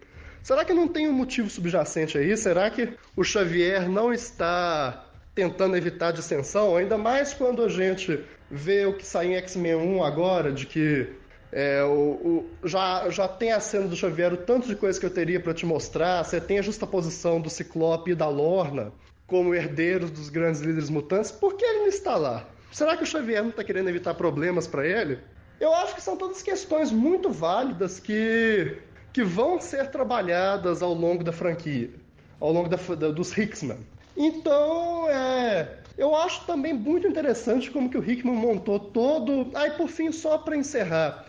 Será 0.44 0.64
que 0.64 0.74
não 0.74 0.88
tem 0.88 1.08
um 1.08 1.14
motivo 1.14 1.50
subjacente 1.50 2.18
aí? 2.20 2.38
Será 2.38 2.70
que 2.70 2.94
o 3.16 3.24
Xavier 3.24 3.90
não 3.90 4.14
está 4.14 5.08
tentando 5.34 5.76
evitar 5.76 6.12
dissensão? 6.12 6.76
Ainda 6.76 7.00
mais 7.00 7.34
quando 7.34 7.64
a 7.64 7.68
gente 7.68 8.24
vê 8.56 8.86
o 8.86 8.94
que 8.94 9.06
sai 9.06 9.28
em 9.28 9.36
X-Men 9.36 9.76
1 9.76 10.04
agora, 10.04 10.52
de 10.52 10.66
que 10.66 11.08
é, 11.52 11.84
o, 11.84 11.92
o, 11.92 12.50
já, 12.64 13.10
já 13.10 13.28
tem 13.28 13.52
a 13.52 13.60
cena 13.60 13.88
do 13.88 13.96
Xavier, 13.96 14.36
tanto 14.38 14.68
de 14.68 14.76
coisa 14.76 15.00
que 15.00 15.06
eu 15.06 15.10
teria 15.10 15.40
para 15.40 15.54
te 15.54 15.66
mostrar. 15.66 16.24
Você 16.24 16.40
tem 16.40 16.60
a 16.60 16.62
justaposição 16.62 17.40
do 17.40 17.50
Ciclope 17.50 18.12
e 18.12 18.16
da 18.16 18.28
Lorna 18.28 18.92
como 19.28 19.54
herdeiros 19.54 20.12
dos 20.12 20.30
grandes 20.30 20.62
líderes 20.62 20.90
mutantes. 20.90 21.32
Por 21.32 21.56
que 21.56 21.66
ele 21.66 21.80
não 21.80 21.88
está 21.88 22.16
lá? 22.16 22.48
Será 22.72 22.98
que 22.98 23.04
o 23.04 23.06
Xavier 23.06 23.42
não 23.42 23.50
está 23.50 23.64
querendo 23.64 23.90
evitar 23.90 24.14
problemas 24.14 24.68
para 24.68 24.86
ele? 24.86 25.20
Eu 25.60 25.74
acho 25.74 25.96
que 25.96 26.02
são 26.02 26.18
todas 26.18 26.42
questões 26.42 26.92
muito 26.92 27.30
válidas 27.30 28.00
que 28.00 28.78
que 29.16 29.24
vão 29.24 29.62
ser 29.62 29.90
trabalhadas 29.92 30.82
ao 30.82 30.94
longo 30.94 31.24
da 31.24 31.32
franquia, 31.32 31.90
ao 32.38 32.52
longo 32.52 32.68
da, 32.68 32.76
da, 32.76 33.12
dos 33.12 33.32
Hickman. 33.38 33.80
Então, 34.18 35.10
é, 35.10 35.78
eu 35.98 36.16
acho 36.16 36.46
também 36.46 36.74
muito 36.74 37.08
interessante 37.08 37.72
como 37.72 37.90
que 37.90 37.98
o 37.98 38.04
Hickman 38.04 38.36
montou 38.36 38.80
todo. 38.80 39.50
Aí, 39.56 39.72
por 39.72 39.88
fim, 39.88 40.12
só 40.12 40.38
para 40.38 40.58
encerrar 40.58 41.26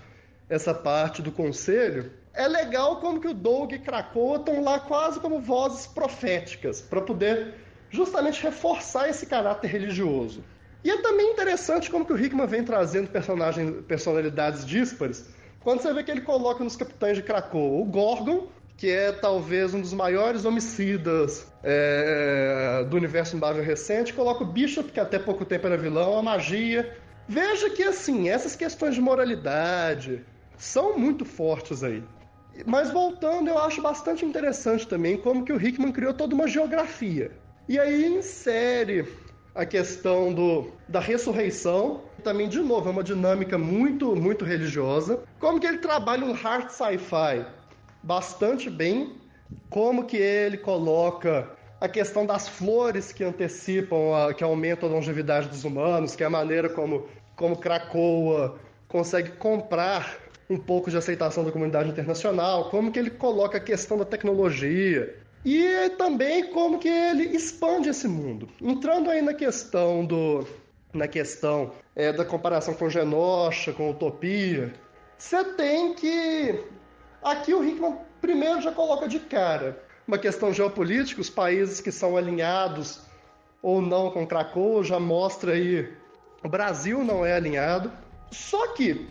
essa 0.48 0.74
parte 0.74 1.22
do 1.22 1.30
conselho, 1.30 2.12
é 2.34 2.46
legal 2.46 3.00
como 3.00 3.20
que 3.20 3.28
o 3.28 3.34
Doug 3.34 3.72
e 3.72 3.78
Krakoa 3.78 4.38
estão 4.38 4.62
lá 4.62 4.78
quase 4.78 5.20
como 5.20 5.40
vozes 5.40 5.86
proféticas, 5.86 6.80
para 6.80 7.00
poder 7.00 7.54
justamente 7.90 8.42
reforçar 8.42 9.08
esse 9.08 9.26
caráter 9.26 9.68
religioso. 9.68 10.44
E 10.84 10.90
é 10.90 11.00
também 11.00 11.32
interessante 11.32 11.90
como 11.90 12.04
que 12.04 12.12
o 12.12 12.18
Hickman 12.18 12.46
vem 12.46 12.64
trazendo 12.64 13.08
personagens, 13.08 13.84
personalidades 13.86 14.66
díspares, 14.66 15.28
quando 15.60 15.80
você 15.80 15.92
vê 15.92 16.04
que 16.04 16.10
ele 16.10 16.20
coloca 16.20 16.62
nos 16.62 16.76
capitães 16.76 17.16
de 17.16 17.22
Krakow 17.22 17.80
o 17.80 17.84
Gorgon, 17.84 18.46
que 18.76 18.90
é 18.90 19.10
talvez 19.10 19.72
um 19.72 19.80
dos 19.80 19.94
maiores 19.94 20.44
homicidas 20.44 21.50
é, 21.62 22.84
do 22.88 22.96
universo 22.96 23.36
Marvel 23.36 23.64
recente, 23.64 24.12
coloca 24.12 24.44
o 24.44 24.46
Bishop, 24.46 24.92
que 24.92 25.00
até 25.00 25.18
pouco 25.18 25.44
tempo 25.44 25.66
era 25.66 25.78
vilão, 25.78 26.18
a 26.18 26.22
magia. 26.22 26.94
Veja 27.26 27.70
que, 27.70 27.82
assim, 27.82 28.28
essas 28.28 28.54
questões 28.54 28.94
de 28.94 29.00
moralidade 29.00 30.24
são 30.58 30.98
muito 30.98 31.24
fortes 31.24 31.82
aí. 31.82 32.04
Mas 32.66 32.90
voltando, 32.90 33.48
eu 33.48 33.58
acho 33.58 33.82
bastante 33.82 34.24
interessante 34.24 34.86
também 34.86 35.16
como 35.16 35.44
que 35.44 35.52
o 35.52 35.60
Hickman 35.60 35.92
criou 35.92 36.12
toda 36.12 36.34
uma 36.34 36.46
geografia. 36.46 37.30
E 37.68 37.78
aí 37.78 38.06
insere 38.06 39.06
a 39.54 39.64
questão 39.64 40.32
do, 40.32 40.70
da 40.86 41.00
ressurreição, 41.00 42.02
também, 42.22 42.48
de 42.48 42.60
novo, 42.60 42.88
é 42.88 42.92
uma 42.92 43.04
dinâmica 43.04 43.56
muito, 43.56 44.14
muito 44.14 44.44
religiosa. 44.44 45.22
Como 45.38 45.58
que 45.58 45.66
ele 45.66 45.78
trabalha 45.78 46.24
um 46.24 46.32
hard 46.32 46.70
sci-fi 46.70 47.46
bastante 48.06 48.70
bem. 48.70 49.16
Como 49.68 50.04
que 50.04 50.16
ele 50.16 50.56
coloca 50.56 51.50
a 51.80 51.88
questão 51.88 52.24
das 52.24 52.48
flores 52.48 53.12
que 53.12 53.22
antecipam, 53.22 54.14
a, 54.14 54.32
que 54.32 54.42
aumentam 54.42 54.88
a 54.88 54.92
longevidade 54.92 55.48
dos 55.48 55.64
humanos, 55.64 56.16
que 56.16 56.22
é 56.22 56.26
a 56.26 56.30
maneira 56.30 56.68
como, 56.68 57.06
como 57.34 57.56
Krakoa 57.56 58.58
consegue 58.88 59.32
comprar 59.32 60.18
um 60.48 60.56
pouco 60.56 60.90
de 60.90 60.96
aceitação 60.96 61.44
da 61.44 61.50
comunidade 61.50 61.90
internacional, 61.90 62.70
como 62.70 62.90
que 62.92 62.98
ele 62.98 63.10
coloca 63.10 63.58
a 63.58 63.60
questão 63.60 63.98
da 63.98 64.04
tecnologia, 64.04 65.16
e 65.44 65.90
também 65.90 66.50
como 66.50 66.78
que 66.78 66.88
ele 66.88 67.24
expande 67.36 67.88
esse 67.88 68.08
mundo. 68.08 68.48
Entrando 68.60 69.10
aí 69.10 69.20
na 69.22 69.34
questão 69.34 70.04
do, 70.04 70.46
na 70.92 71.06
questão 71.06 71.72
é, 71.94 72.12
da 72.12 72.24
comparação 72.24 72.74
com 72.74 72.88
Genosha, 72.88 73.72
com 73.72 73.90
Utopia, 73.90 74.72
você 75.18 75.44
tem 75.54 75.94
que. 75.94 76.64
Aqui 77.22 77.54
o 77.54 77.64
Hickman 77.64 77.98
primeiro 78.20 78.60
já 78.60 78.72
coloca 78.72 79.08
de 79.08 79.20
cara 79.20 79.84
uma 80.06 80.18
questão 80.18 80.52
geopolítica, 80.52 81.20
os 81.20 81.28
países 81.28 81.80
que 81.80 81.90
são 81.90 82.16
alinhados 82.16 83.00
ou 83.60 83.82
não 83.82 84.10
com 84.10 84.26
Krakow, 84.26 84.84
já 84.84 85.00
mostra 85.00 85.52
aí. 85.52 85.92
O 86.44 86.48
Brasil 86.48 87.02
não 87.02 87.26
é 87.26 87.34
alinhado. 87.34 87.90
Só 88.30 88.68
que, 88.68 89.08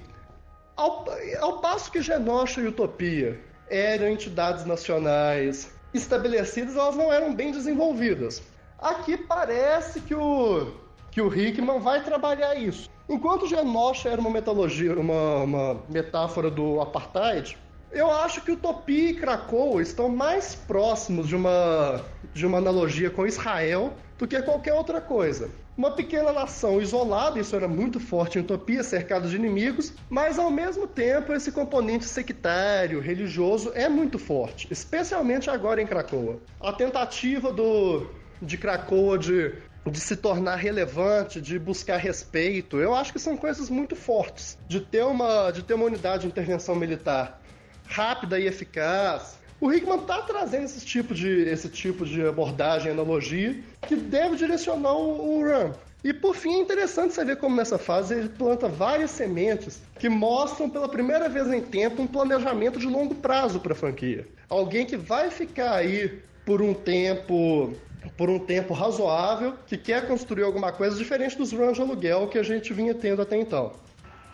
ao, 0.77 1.05
ao 1.41 1.59
passo 1.59 1.91
que 1.91 2.01
Genosha 2.01 2.61
e 2.61 2.67
Utopia 2.67 3.39
eram 3.69 4.07
entidades 4.07 4.65
nacionais 4.65 5.73
estabelecidas, 5.93 6.75
elas 6.75 6.95
não 6.95 7.11
eram 7.11 7.35
bem 7.35 7.51
desenvolvidas. 7.51 8.41
Aqui 8.79 9.17
parece 9.17 9.99
que 10.01 10.15
o 10.15 10.71
que 11.11 11.21
o 11.21 11.33
Hickman 11.33 11.79
vai 11.79 12.03
trabalhar 12.03 12.55
isso. 12.55 12.89
Enquanto 13.07 13.47
Genosha 13.47 14.09
era 14.09 14.19
uma 14.19 14.29
metalogia, 14.29 14.99
uma, 14.99 15.43
uma 15.43 15.83
metáfora 15.87 16.51
do 16.51 16.81
apartheid, 16.81 17.57
eu 17.95 18.11
acho 18.11 18.41
que 18.41 18.51
Utopia 18.51 19.11
e 19.11 19.13
Krakow 19.13 19.79
estão 19.79 20.09
mais 20.09 20.53
próximos 20.53 21.29
de 21.29 21.35
uma, 21.35 22.01
de 22.33 22.45
uma 22.45 22.57
analogia 22.57 23.09
com 23.09 23.25
Israel 23.25 23.93
do 24.17 24.27
que 24.27 24.41
qualquer 24.41 24.73
outra 24.73 24.99
coisa. 24.99 25.49
Uma 25.77 25.91
pequena 25.91 26.33
nação 26.33 26.81
isolada, 26.81 27.39
isso 27.39 27.55
era 27.55 27.69
muito 27.69 27.99
forte 27.99 28.37
em 28.37 28.41
Utopia, 28.41 28.83
cercada 28.83 29.29
de 29.29 29.35
inimigos, 29.37 29.93
mas 30.09 30.37
ao 30.37 30.51
mesmo 30.51 30.87
tempo 30.87 31.33
esse 31.33 31.53
componente 31.53 32.03
sectário, 32.03 32.99
religioso 32.99 33.71
é 33.73 33.87
muito 33.87 34.19
forte, 34.19 34.67
especialmente 34.69 35.49
agora 35.49 35.81
em 35.81 35.87
Krakoa. 35.87 36.39
A 36.59 36.73
tentativa 36.73 37.51
do, 37.51 38.07
de 38.41 38.57
Krakoa 38.57 39.17
de 39.17 39.53
de 39.87 39.99
se 39.99 40.15
tornar 40.15 40.55
relevante, 40.55 41.39
de 41.39 41.59
buscar 41.59 41.97
respeito. 41.97 42.79
Eu 42.79 42.95
acho 42.95 43.13
que 43.13 43.19
são 43.19 43.37
coisas 43.37 43.69
muito 43.69 43.95
fortes. 43.95 44.57
De 44.67 44.79
ter 44.79 45.05
uma, 45.05 45.51
de 45.51 45.61
ter 45.61 45.75
uma 45.75 45.85
unidade 45.85 46.23
de 46.23 46.27
intervenção 46.27 46.73
militar 46.73 47.39
rápida 47.87 48.39
e 48.39 48.47
eficaz. 48.47 49.37
O 49.59 49.71
Hickman 49.71 49.99
está 49.99 50.21
trazendo 50.21 50.65
esse 50.65 50.85
tipo, 50.85 51.13
de, 51.13 51.43
esse 51.43 51.69
tipo 51.69 52.05
de 52.05 52.25
abordagem, 52.27 52.91
analogia, 52.91 53.57
que 53.87 53.95
deve 53.95 54.35
direcionar 54.35 54.93
o, 54.93 55.39
o 55.39 55.43
Ram. 55.43 55.73
E 56.03 56.13
por 56.13 56.35
fim, 56.35 56.55
é 56.55 56.59
interessante 56.59 57.15
você 57.15 57.25
ver 57.25 57.37
como 57.37 57.55
nessa 57.55 57.79
fase 57.79 58.13
ele 58.13 58.29
planta 58.29 58.67
várias 58.67 59.09
sementes 59.09 59.81
que 59.97 60.07
mostram 60.07 60.69
pela 60.69 60.87
primeira 60.87 61.27
vez 61.27 61.51
em 61.51 61.61
tempo 61.61 62.01
um 62.01 62.05
planejamento 62.05 62.77
de 62.77 62.85
longo 62.85 63.15
prazo 63.15 63.59
para 63.59 63.73
a 63.73 63.75
franquia. 63.75 64.27
Alguém 64.47 64.85
que 64.85 64.97
vai 64.97 65.31
ficar 65.31 65.73
aí 65.73 66.21
por 66.45 66.61
um 66.61 66.75
tempo 66.75 67.73
por 68.17 68.29
um 68.29 68.37
tempo 68.37 68.71
razoável, 68.71 69.55
que 69.65 69.77
quer 69.77 70.07
construir 70.07 70.43
alguma 70.43 70.71
coisa 70.71 70.95
diferente 70.95 71.35
dos 71.35 71.51
runs 71.51 71.75
de 71.75 71.81
aluguel 71.81 72.27
que 72.27 72.37
a 72.37 72.43
gente 72.43 72.71
vinha 72.71 72.93
tendo 72.93 73.23
até 73.23 73.35
então. 73.35 73.73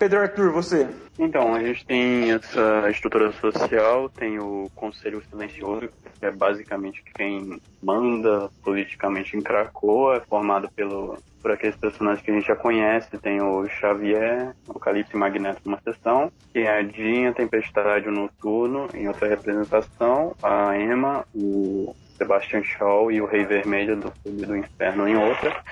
Pedro 0.02 0.19
Arthur, 0.19 0.52
você? 0.52 0.88
Então, 1.19 1.53
a 1.53 1.64
gente 1.64 1.86
tem 1.86 2.32
essa 2.32 2.90
estrutura 2.90 3.32
social, 3.34 4.10
tem 4.10 4.40
o 4.40 4.68
Conselho 4.73 5.22
Silencioso, 5.30 5.90
que 6.19 6.26
é 6.26 6.32
basicamente 6.32 7.03
quem 7.14 7.61
manda 7.84 8.49
politicamente 8.64 9.38
em 9.38 9.41
Cracoa, 9.41 10.15
é 10.15 10.19
formado 10.22 10.68
pelo, 10.72 11.19
por 11.40 11.52
aqueles 11.52 11.76
personagens 11.76 12.26
que 12.26 12.32
a 12.32 12.34
gente 12.34 12.48
já 12.48 12.56
conhece, 12.56 13.15
tem 13.19 13.44
o 13.44 13.69
Xavier, 13.69 14.56
o 14.68 14.80
Calypso 14.80 15.15
e 15.15 15.19
Magneto 15.19 15.61
numa 15.64 15.80
sessão, 15.82 16.32
tem 16.52 16.68
a 16.68 16.82
Jean, 16.82 17.32
Tempestade, 17.34 18.10
o 18.10 18.11
Noturno 18.11 18.88
em 18.95 19.07
outra 19.07 19.28
representação, 19.28 20.36
a 20.41 20.76
Emma, 20.80 21.23
o 21.36 21.95
Sebastian 22.18 22.64
Shaw 22.64 23.11
e 23.11 23.22
o 23.22 23.28
Rei 23.28 23.45
Vermelho 23.45 23.98
do 23.98 24.11
Clube 24.23 24.48
do 24.48 24.57
Inferno 24.57 25.07
em 25.07 25.15
outra. 25.15 25.64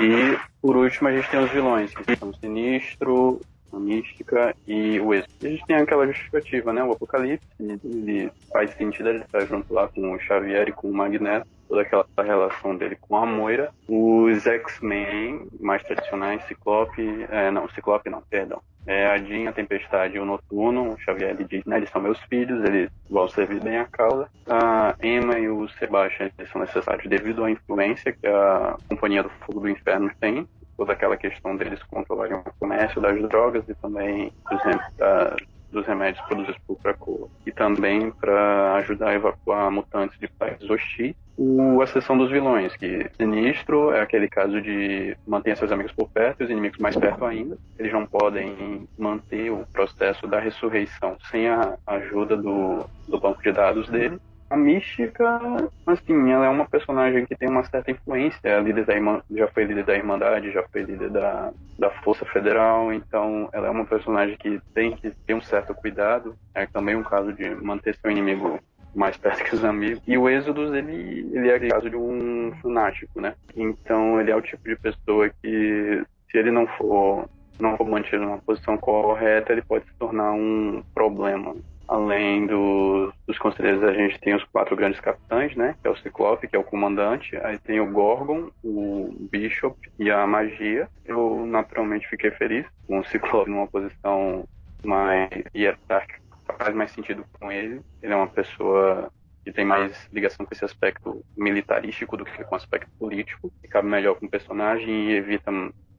E 0.00 0.36
por 0.60 0.76
último 0.76 1.08
a 1.08 1.12
gente 1.12 1.30
tem 1.30 1.38
os 1.38 1.50
vilões, 1.52 1.94
que 1.94 2.16
são 2.16 2.34
Sinistro, 2.34 3.40
a 3.72 3.78
Mística 3.78 4.54
e 4.66 5.00
o 5.00 5.14
Êxodo. 5.14 5.32
A 5.42 5.48
gente 5.48 5.66
tem 5.66 5.76
aquela 5.76 6.06
justificativa, 6.06 6.72
né? 6.72 6.82
O 6.82 6.92
Apocalipse, 6.92 7.46
ele 7.58 8.30
faz 8.52 8.70
sentido 8.74 9.08
ele 9.08 9.18
estar 9.20 9.44
junto 9.46 9.72
lá 9.72 9.88
com 9.88 10.12
o 10.12 10.18
Xavier 10.18 10.68
e 10.68 10.72
com 10.72 10.88
o 10.88 10.94
Magneto, 10.94 11.46
toda 11.68 11.82
aquela 11.82 12.06
relação 12.18 12.76
dele 12.76 12.96
com 13.00 13.16
a 13.16 13.26
Moira. 13.26 13.70
Os 13.88 14.46
X-Men 14.46 15.48
mais 15.60 15.82
tradicionais, 15.82 16.44
Ciclope, 16.46 17.26
é, 17.30 17.50
não, 17.50 17.68
Ciclope 17.68 18.10
não, 18.10 18.22
perdão 18.22 18.60
é, 18.88 19.06
a 19.06 19.18
Jean, 19.18 19.50
a 19.50 19.52
Tempestade 19.52 20.16
e 20.16 20.18
o 20.18 20.24
Noturno, 20.24 20.94
o 20.94 20.98
Xavier 20.98 21.30
ele 21.30 21.44
diz, 21.44 21.62
né, 21.66 21.76
eles 21.76 21.90
são 21.90 22.00
meus 22.00 22.18
filhos, 22.22 22.64
eles 22.64 22.90
vão 23.08 23.28
servir 23.28 23.60
bem 23.60 23.76
a 23.76 23.84
causa. 23.84 24.28
A 24.46 24.94
Emma 25.02 25.38
e 25.38 25.46
o 25.46 25.68
Sebastian 25.68 26.30
eles 26.38 26.50
são 26.50 26.62
necessários 26.62 27.06
devido 27.06 27.44
à 27.44 27.50
influência 27.50 28.14
que 28.14 28.26
a 28.26 28.78
Companhia 28.88 29.22
do 29.22 29.28
Fogo 29.28 29.60
do 29.60 29.68
Inferno 29.68 30.10
tem, 30.18 30.48
toda 30.78 30.92
aquela 30.92 31.16
questão 31.16 31.56
deles 31.56 31.82
controlarem 31.90 32.36
o 32.36 32.44
comércio 32.58 33.00
das 33.00 33.20
drogas 33.28 33.68
e 33.68 33.74
também, 33.74 34.32
por 34.48 34.58
exemplo, 34.58 34.86
da, 34.96 35.36
dos 35.72 35.84
remédios 35.84 36.24
produzidos 36.26 36.56
por 36.66 36.78
Krakoa 36.78 37.28
e 37.44 37.50
também 37.50 38.12
para 38.12 38.74
ajudar 38.76 39.08
a 39.08 39.14
evacuar 39.14 39.70
mutantes 39.72 40.18
de 40.20 40.28
países 40.28 40.70
hostis. 40.70 41.14
O 41.36 41.80
A 41.82 41.86
Sessão 41.86 42.16
dos 42.16 42.30
Vilões, 42.30 42.74
que 42.76 43.08
Sinistro 43.16 43.92
é 43.92 44.00
aquele 44.00 44.28
caso 44.28 44.60
de 44.60 45.16
manter 45.26 45.56
seus 45.56 45.70
amigos 45.70 45.92
por 45.92 46.08
perto 46.08 46.40
e 46.40 46.44
os 46.44 46.50
inimigos 46.50 46.78
mais 46.78 46.96
perto 46.96 47.24
ainda. 47.24 47.56
Eles 47.78 47.92
não 47.92 48.06
podem 48.06 48.88
manter 48.96 49.50
o 49.50 49.64
processo 49.72 50.26
da 50.26 50.40
ressurreição 50.40 51.16
sem 51.30 51.48
a 51.48 51.76
ajuda 51.86 52.36
do, 52.36 52.84
do 53.06 53.20
banco 53.20 53.42
de 53.42 53.52
dados 53.52 53.88
dele. 53.88 54.18
A 54.50 54.56
Mística, 54.56 55.40
assim, 55.86 56.30
ela 56.32 56.46
é 56.46 56.48
uma 56.48 56.66
personagem 56.66 57.26
que 57.26 57.36
tem 57.36 57.50
uma 57.50 57.64
certa 57.64 57.90
influência. 57.90 58.40
É 58.48 58.58
líder 58.60 58.86
da 58.86 58.94
Irmã, 58.94 59.22
já 59.30 59.46
foi 59.48 59.64
líder 59.64 59.84
da 59.84 59.94
Irmandade, 59.94 60.52
já 60.52 60.62
foi 60.68 60.82
líder 60.82 61.10
da, 61.10 61.52
da 61.78 61.90
Força 62.02 62.24
Federal, 62.24 62.90
então 62.92 63.50
ela 63.52 63.66
é 63.66 63.70
uma 63.70 63.84
personagem 63.84 64.38
que 64.38 64.58
tem 64.72 64.96
que 64.96 65.10
ter 65.10 65.34
um 65.34 65.40
certo 65.40 65.74
cuidado. 65.74 66.34
É 66.54 66.66
também 66.66 66.96
um 66.96 67.02
caso 67.02 67.32
de 67.32 67.48
manter 67.56 67.94
seu 67.96 68.10
inimigo 68.10 68.58
mais 68.94 69.18
perto 69.18 69.44
que 69.44 69.54
os 69.54 69.64
amigos. 69.64 70.02
E 70.06 70.16
o 70.16 70.28
Êxodos, 70.28 70.72
ele, 70.72 71.28
ele 71.32 71.50
é 71.50 71.56
o 71.56 71.68
caso 71.68 71.90
de 71.90 71.96
um 71.96 72.52
fanático, 72.62 73.20
né? 73.20 73.34
Então 73.54 74.18
ele 74.18 74.30
é 74.30 74.36
o 74.36 74.40
tipo 74.40 74.66
de 74.66 74.76
pessoa 74.76 75.28
que, 75.28 76.02
se 76.30 76.38
ele 76.38 76.50
não 76.50 76.66
for, 76.66 77.28
não 77.60 77.76
for 77.76 77.86
mantido 77.86 78.24
numa 78.24 78.38
posição 78.38 78.78
correta, 78.78 79.52
ele 79.52 79.62
pode 79.62 79.84
se 79.84 79.94
tornar 79.98 80.32
um 80.32 80.82
problema 80.94 81.54
Além 81.88 82.46
do, 82.46 83.10
dos 83.26 83.38
conselheiros, 83.38 83.82
a 83.82 83.94
gente 83.94 84.20
tem 84.20 84.34
os 84.34 84.44
quatro 84.44 84.76
grandes 84.76 85.00
capitães, 85.00 85.56
né? 85.56 85.74
Que 85.80 85.88
é 85.88 85.90
o 85.90 85.96
Ciclope, 85.96 86.46
que 86.46 86.54
é 86.54 86.58
o 86.58 86.64
comandante. 86.64 87.34
Aí 87.38 87.58
tem 87.58 87.80
o 87.80 87.90
Gorgon, 87.90 88.50
o 88.62 89.16
Bishop 89.30 89.74
e 89.98 90.10
a 90.10 90.26
Magia. 90.26 90.86
Eu, 91.06 91.46
naturalmente, 91.46 92.06
fiquei 92.06 92.30
feliz 92.30 92.66
com 92.86 92.98
o 92.98 93.04
Ciclope 93.06 93.50
numa 93.50 93.66
posição 93.66 94.46
mais 94.84 95.30
hierárquica. 95.54 96.20
Faz 96.58 96.74
mais 96.74 96.90
sentido 96.90 97.24
com 97.40 97.50
ele. 97.50 97.80
Ele 98.02 98.12
é 98.12 98.16
uma 98.16 98.26
pessoa 98.26 99.10
que 99.42 99.50
tem 99.50 99.64
mais 99.64 100.10
ligação 100.12 100.44
com 100.44 100.52
esse 100.52 100.66
aspecto 100.66 101.24
militarístico 101.34 102.18
do 102.18 102.24
que 102.26 102.44
com 102.44 102.54
o 102.54 102.58
aspecto 102.58 102.90
político. 102.98 103.50
E 103.64 103.68
cabe 103.68 103.88
melhor 103.88 104.16
com 104.16 104.26
o 104.26 104.30
personagem 104.30 105.08
e 105.08 105.14
evita 105.14 105.50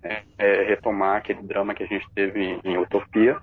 é, 0.04 0.22
é, 0.38 0.64
retomar 0.66 1.18
aquele 1.18 1.42
drama 1.42 1.74
que 1.74 1.82
a 1.82 1.88
gente 1.88 2.08
teve 2.14 2.60
em 2.64 2.78
Utopia. 2.78 3.38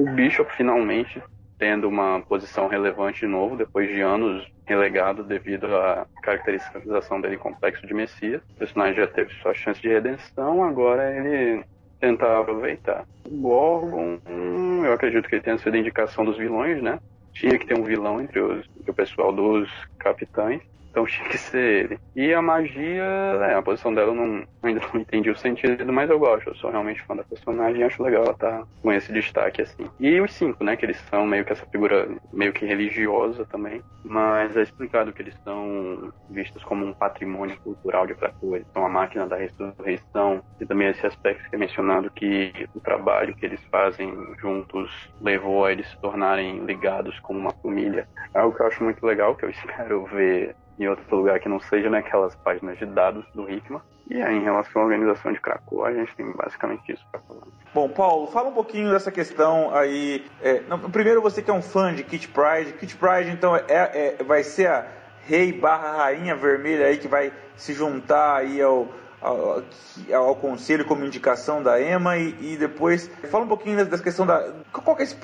O 0.00 0.10
Bishop 0.10 0.52
finalmente 0.56 1.22
tendo 1.58 1.88
uma 1.88 2.20
posição 2.20 2.68
relevante 2.68 3.20
de 3.20 3.26
novo, 3.26 3.56
depois 3.56 3.88
de 3.88 4.00
anos 4.00 4.46
relegado 4.66 5.22
devido 5.22 5.66
à 5.74 6.06
caracterização 6.22 7.20
dele 7.20 7.36
complexo 7.36 7.86
de 7.86 7.94
Messias. 7.94 8.42
O 8.50 8.58
personagem 8.58 8.96
já 8.96 9.06
teve 9.06 9.32
sua 9.34 9.54
chance 9.54 9.80
de 9.80 9.88
redenção, 9.88 10.64
agora 10.64 11.14
ele 11.16 11.64
tentar 12.00 12.40
aproveitar. 12.40 13.04
O 13.24 13.36
Gorgon, 13.40 14.18
hum, 14.28 14.84
eu 14.84 14.92
acredito 14.92 15.28
que 15.28 15.36
ele 15.36 15.42
tenha 15.42 15.58
sido 15.58 15.76
indicação 15.76 16.24
dos 16.24 16.36
vilões, 16.36 16.82
né? 16.82 16.98
Tinha 17.32 17.58
que 17.58 17.66
ter 17.66 17.78
um 17.78 17.84
vilão 17.84 18.20
entre, 18.20 18.40
os, 18.40 18.66
entre 18.78 18.90
o 18.90 18.94
pessoal 18.94 19.32
dos 19.32 19.70
capitães. 19.98 20.60
Então 20.96 21.04
tinha 21.04 21.28
que 21.28 21.36
ser 21.36 21.84
ele. 21.84 21.98
E 22.14 22.32
a 22.32 22.40
magia, 22.40 23.04
é, 23.04 23.54
a 23.54 23.60
posição 23.60 23.92
dela 23.92 24.08
eu 24.08 24.14
não, 24.14 24.46
ainda 24.62 24.80
não 24.92 25.00
entendi 25.00 25.28
o 25.28 25.36
sentido, 25.36 25.92
mas 25.92 26.08
eu 26.08 26.18
gosto. 26.18 26.48
Eu 26.48 26.54
sou 26.54 26.70
realmente 26.70 27.02
fã 27.02 27.14
da 27.14 27.22
personagem 27.22 27.82
e 27.82 27.84
acho 27.84 28.02
legal 28.02 28.22
ela 28.22 28.32
estar 28.32 28.60
tá 28.60 28.66
com 28.80 28.90
esse 28.90 29.12
destaque 29.12 29.60
assim. 29.60 29.90
E 30.00 30.18
os 30.18 30.32
cinco, 30.32 30.64
né? 30.64 30.74
Que 30.74 30.86
eles 30.86 30.96
são 31.10 31.26
meio 31.26 31.44
que 31.44 31.52
essa 31.52 31.66
figura 31.66 32.08
meio 32.32 32.54
que 32.54 32.64
religiosa 32.64 33.44
também. 33.44 33.82
Mas 34.02 34.56
é 34.56 34.62
explicado 34.62 35.12
que 35.12 35.20
eles 35.20 35.34
são 35.44 36.10
vistos 36.30 36.64
como 36.64 36.86
um 36.86 36.94
patrimônio 36.94 37.58
cultural 37.60 38.06
de 38.06 38.14
Krakow. 38.14 38.56
Eles 38.56 38.68
são 38.72 38.86
a 38.86 38.88
máquina 38.88 39.26
da 39.26 39.36
ressurreição. 39.36 40.42
E 40.58 40.64
também 40.64 40.88
esse 40.88 41.06
aspecto 41.06 41.50
que 41.50 41.56
é 41.56 41.58
mencionado 41.58 42.10
que 42.10 42.66
o 42.74 42.80
trabalho 42.80 43.34
que 43.34 43.44
eles 43.44 43.60
fazem 43.70 44.14
juntos 44.40 44.90
levou 45.20 45.66
a 45.66 45.72
eles 45.72 45.88
se 45.88 46.00
tornarem 46.00 46.64
ligados 46.64 47.18
como 47.20 47.38
uma 47.38 47.52
família. 47.52 48.08
É 48.32 48.38
algo 48.38 48.56
que 48.56 48.62
eu 48.62 48.66
acho 48.66 48.82
muito 48.82 49.04
legal, 49.04 49.34
que 49.34 49.44
eu 49.44 49.50
espero 49.66 50.06
ver 50.06 50.54
em 50.78 50.88
outro 50.88 51.16
lugar 51.16 51.40
que 51.40 51.48
não 51.48 51.60
seja 51.60 51.88
naquelas 51.88 52.34
páginas 52.36 52.78
de 52.78 52.86
dados 52.86 53.24
do 53.34 53.50
Hickman. 53.50 53.80
E 54.08 54.22
aí, 54.22 54.36
em 54.36 54.42
relação 54.42 54.82
à 54.82 54.84
organização 54.84 55.32
de 55.32 55.40
Krakow, 55.40 55.84
a 55.84 55.92
gente 55.92 56.14
tem 56.14 56.30
basicamente 56.32 56.92
isso 56.92 57.04
para 57.10 57.20
falar. 57.20 57.42
Bom, 57.74 57.88
Paulo, 57.88 58.28
fala 58.28 58.48
um 58.48 58.52
pouquinho 58.52 58.90
dessa 58.90 59.10
questão 59.10 59.74
aí. 59.74 60.24
É, 60.40 60.60
não, 60.68 60.78
primeiro, 60.78 61.20
você 61.20 61.42
que 61.42 61.50
é 61.50 61.54
um 61.54 61.62
fã 61.62 61.92
de 61.92 62.04
Kit 62.04 62.28
Pride. 62.28 62.74
Kit 62.74 62.96
Pride, 62.96 63.30
então, 63.30 63.56
é, 63.56 63.64
é, 63.68 64.24
vai 64.24 64.44
ser 64.44 64.68
a 64.68 64.86
rei 65.26 65.52
barra 65.52 66.04
rainha 66.04 66.36
vermelha 66.36 66.86
aí 66.86 66.98
que 66.98 67.08
vai 67.08 67.32
se 67.56 67.72
juntar 67.72 68.36
aí 68.36 68.62
ao, 68.62 68.88
ao, 69.26 69.62
ao, 70.12 70.36
conselho 70.36 70.84
como 70.84 71.04
indicação 71.04 71.62
da 71.62 71.80
EMA 71.80 72.16
e, 72.16 72.52
e, 72.52 72.56
depois 72.56 73.10
fala 73.30 73.44
um 73.44 73.48
pouquinho 73.48 73.84
dessa 73.84 74.02
questão 74.02 74.24
da 74.24 74.52
qual 74.72 74.94
que 74.94 75.02
é 75.02 75.04
esse 75.04 75.16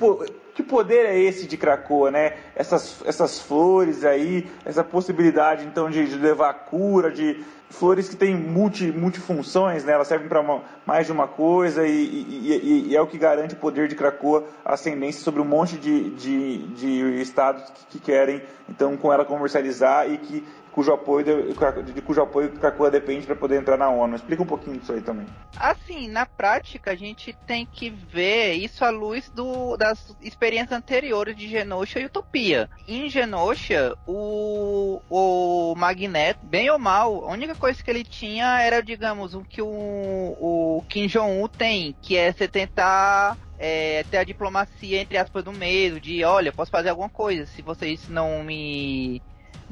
que 0.53 0.61
poder 0.61 1.05
é 1.05 1.17
esse 1.17 1.47
de 1.47 1.57
Cracoa, 1.57 2.11
né? 2.11 2.33
Essas, 2.55 3.01
essas 3.05 3.39
flores 3.39 4.05
aí, 4.05 4.47
essa 4.65 4.83
possibilidade 4.83 5.65
então 5.65 5.89
de, 5.89 6.05
de 6.05 6.15
levar 6.15 6.53
cura, 6.65 7.09
de 7.09 7.43
flores 7.69 8.07
que 8.07 8.15
têm 8.15 8.35
multi, 8.35 8.91
multifunções, 8.91 9.83
né? 9.83 9.93
Elas 9.93 10.07
servem 10.07 10.27
para 10.27 10.43
mais 10.85 11.07
de 11.07 11.11
uma 11.11 11.27
coisa 11.27 11.87
e, 11.87 11.91
e, 11.91 12.89
e, 12.89 12.95
é 12.95 13.01
o 13.01 13.07
que 13.07 13.17
garante 13.17 13.55
o 13.55 13.57
poder 13.57 13.87
de 13.87 13.95
Cracoa, 13.95 14.43
ascendência 14.63 15.23
sobre 15.23 15.41
um 15.41 15.45
monte 15.45 15.77
de, 15.77 16.11
de, 16.11 16.57
de 16.67 17.21
estados 17.21 17.63
que, 17.71 17.85
que, 17.97 17.99
querem 17.99 18.41
então 18.69 18.95
com 18.95 19.11
ela 19.11 19.25
comercializar 19.25 20.09
e 20.09 20.17
que 20.17 20.45
cujo 20.73 20.91
apoio 20.91 21.23
de, 21.23 21.93
de 21.93 22.01
cujo 22.01 22.21
apoio 22.21 22.51
Krakoa 22.51 22.89
depende 22.89 23.25
para 23.25 23.35
poder 23.35 23.59
entrar 23.59 23.77
na 23.77 23.89
ONU. 23.89 24.15
Explica 24.15 24.43
um 24.43 24.47
pouquinho 24.47 24.77
disso 24.79 24.91
aí 24.91 25.01
também. 25.01 25.27
Assim, 25.57 26.07
na 26.07 26.25
prática 26.25 26.91
a 26.91 26.95
gente 26.95 27.31
tem 27.45 27.65
que 27.65 27.89
ver 27.89 28.53
isso 28.53 28.83
à 28.83 28.89
luz 28.89 29.29
do, 29.29 29.77
das 29.77 30.15
experiências 30.21 30.77
anteriores 30.77 31.35
de 31.35 31.47
Genosha 31.47 31.99
e 31.99 32.05
Utopia. 32.05 32.69
Em 32.87 33.09
Genosha, 33.09 33.95
o, 34.07 34.99
o 35.09 35.75
Magneto, 35.77 36.45
bem 36.45 36.69
ou 36.69 36.79
mal, 36.79 37.29
a 37.29 37.31
única 37.31 37.55
coisa 37.55 37.81
que 37.81 37.89
ele 37.89 38.03
tinha 38.03 38.59
era, 38.59 38.81
digamos, 38.81 39.35
o 39.35 39.41
que 39.41 39.61
o, 39.61 39.67
o 39.67 40.83
Kim 40.89 41.07
Jong-un 41.07 41.47
tem, 41.47 41.95
que 42.01 42.17
é 42.17 42.31
você 42.31 42.47
tentar 42.47 43.37
é, 43.59 44.03
ter 44.09 44.17
a 44.17 44.23
diplomacia, 44.23 45.01
entre 45.01 45.17
aspas, 45.17 45.43
do 45.43 45.53
medo, 45.53 45.99
de 45.99 46.23
olha, 46.23 46.51
posso 46.51 46.71
fazer 46.71 46.89
alguma 46.89 47.09
coisa, 47.09 47.45
se 47.45 47.61
vocês 47.61 48.09
não 48.09 48.43
me 48.43 49.21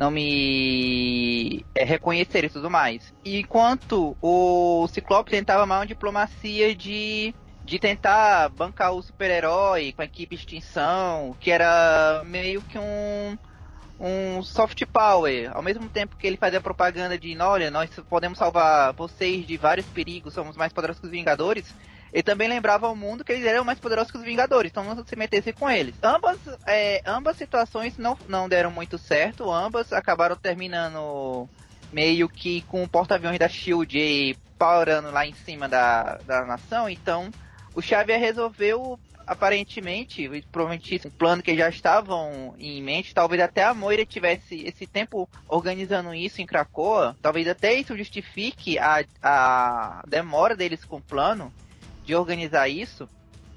não 0.02 0.10
me 0.10 1.64
é, 1.76 1.84
reconhecerem 1.84 2.50
e 2.50 2.52
tudo 2.52 2.72
mais. 2.72 3.14
Enquanto 3.24 4.18
o 4.20 4.88
Ciclope 4.88 5.30
tentava 5.30 5.68
mais 5.68 5.82
uma 5.82 5.88
diplomacia 5.88 6.74
de 6.74 7.36
de 7.64 7.78
tentar 7.78 8.50
bancar 8.50 8.92
o 8.92 9.04
super-herói 9.04 9.94
com 9.94 10.02
a 10.02 10.06
equipe 10.06 10.34
extinção, 10.34 11.36
que 11.40 11.52
era 11.52 12.24
meio 12.26 12.64
que 12.64 12.80
um 12.80 13.38
um 14.00 14.42
soft 14.42 14.84
power, 14.88 15.52
ao 15.56 15.62
mesmo 15.62 15.88
tempo 15.88 16.16
que 16.18 16.26
ele 16.26 16.36
fazia 16.36 16.60
propaganda 16.60 17.16
de, 17.20 17.38
olha, 17.38 17.70
nós 17.70 17.92
podemos 18.10 18.40
salvar 18.40 18.94
vocês 18.94 19.46
de 19.46 19.56
vários 19.58 19.86
perigos, 19.86 20.34
somos 20.34 20.58
mais 20.58 20.74
poderosos 20.74 21.00
que 21.00 21.06
os 21.06 21.12
Vingadores, 21.12 21.76
ele 22.14 22.24
também 22.24 22.48
lembrava 22.48 22.88
ao 22.88 22.96
mundo 22.96 23.24
que 23.24 23.32
eles 23.32 23.46
eram 23.46 23.64
mais 23.64 23.80
poderosos 23.80 24.12
que 24.12 24.18
os 24.18 24.24
Vingadores, 24.24 24.72
então 24.72 24.84
não 24.84 25.06
se 25.06 25.16
metesse 25.16 25.54
com 25.54 25.70
eles. 25.70 25.96
Ambas, 26.04 26.38
é, 26.68 27.02
ambas 27.06 27.38
situações 27.38 27.98
não, 27.98 28.18
não 28.28 28.50
deram 28.50 28.72
muito 28.72 28.98
certo, 28.98 29.52
ambas 29.52 29.94
acabaram 29.94 30.36
terminando 30.36 31.48
meio 31.92 32.28
que 32.30 32.62
com 32.64 32.84
o 32.84 32.88
porta-aviões 32.88 33.40
da 33.40 33.48
SHIELD 33.48 34.38
parando 34.58 35.12
lá 35.12 35.26
em 35.26 35.34
cima 35.34 35.68
da, 35.68 36.18
da 36.26 36.46
nação, 36.46 36.90
então 36.90 37.32
o 37.74 37.82
Xavier 37.82 38.20
resolveu 38.20 39.00
aparentemente, 39.26 40.28
provavelmente 40.52 41.08
um 41.08 41.10
plano 41.10 41.42
que 41.42 41.56
já 41.56 41.70
estavam 41.70 42.54
em 42.60 42.82
mente, 42.84 43.14
talvez 43.14 43.42
até 43.42 43.64
a 43.64 43.74
Moira 43.74 44.06
tivesse 44.06 44.62
esse 44.66 44.86
tempo 44.86 45.30
organizando 45.48 46.14
isso 46.14 46.42
em 46.42 46.46
Krakoa, 46.46 47.16
talvez 47.22 47.48
até 47.48 47.74
isso 47.74 47.98
justifique 47.98 48.78
a, 48.78 49.06
a 49.24 50.04
demora 50.08 50.56
deles 50.56 50.84
com 50.84 50.98
o 50.98 51.02
plano 51.02 51.54
de 52.12 52.16
organizar 52.16 52.68
isso, 52.68 53.08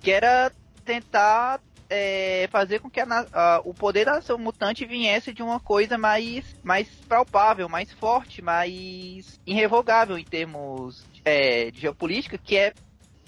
que 0.01 0.13
era 0.13 0.53
tentar 0.85 1.61
é, 1.91 2.49
fazer 2.53 2.79
com 2.79 2.89
que 2.89 3.01
a, 3.01 3.27
a, 3.33 3.61
o 3.65 3.75
poder 3.75 4.05
da 4.05 4.15
nação 4.15 4.39
mutante 4.39 4.87
viesse 4.87 5.33
de 5.33 5.43
uma 5.43 5.59
coisa 5.59 5.99
mais, 5.99 6.45
mais 6.63 6.89
palpável, 7.09 7.69
mais 7.69 7.93
forte, 7.95 8.41
mais 8.41 9.41
irrevogável 9.45 10.17
em 10.17 10.25
termos 10.25 11.05
é, 11.25 11.73
de 11.73 11.81
geopolítica, 11.81 12.39
que 12.39 12.57
é 12.57 12.73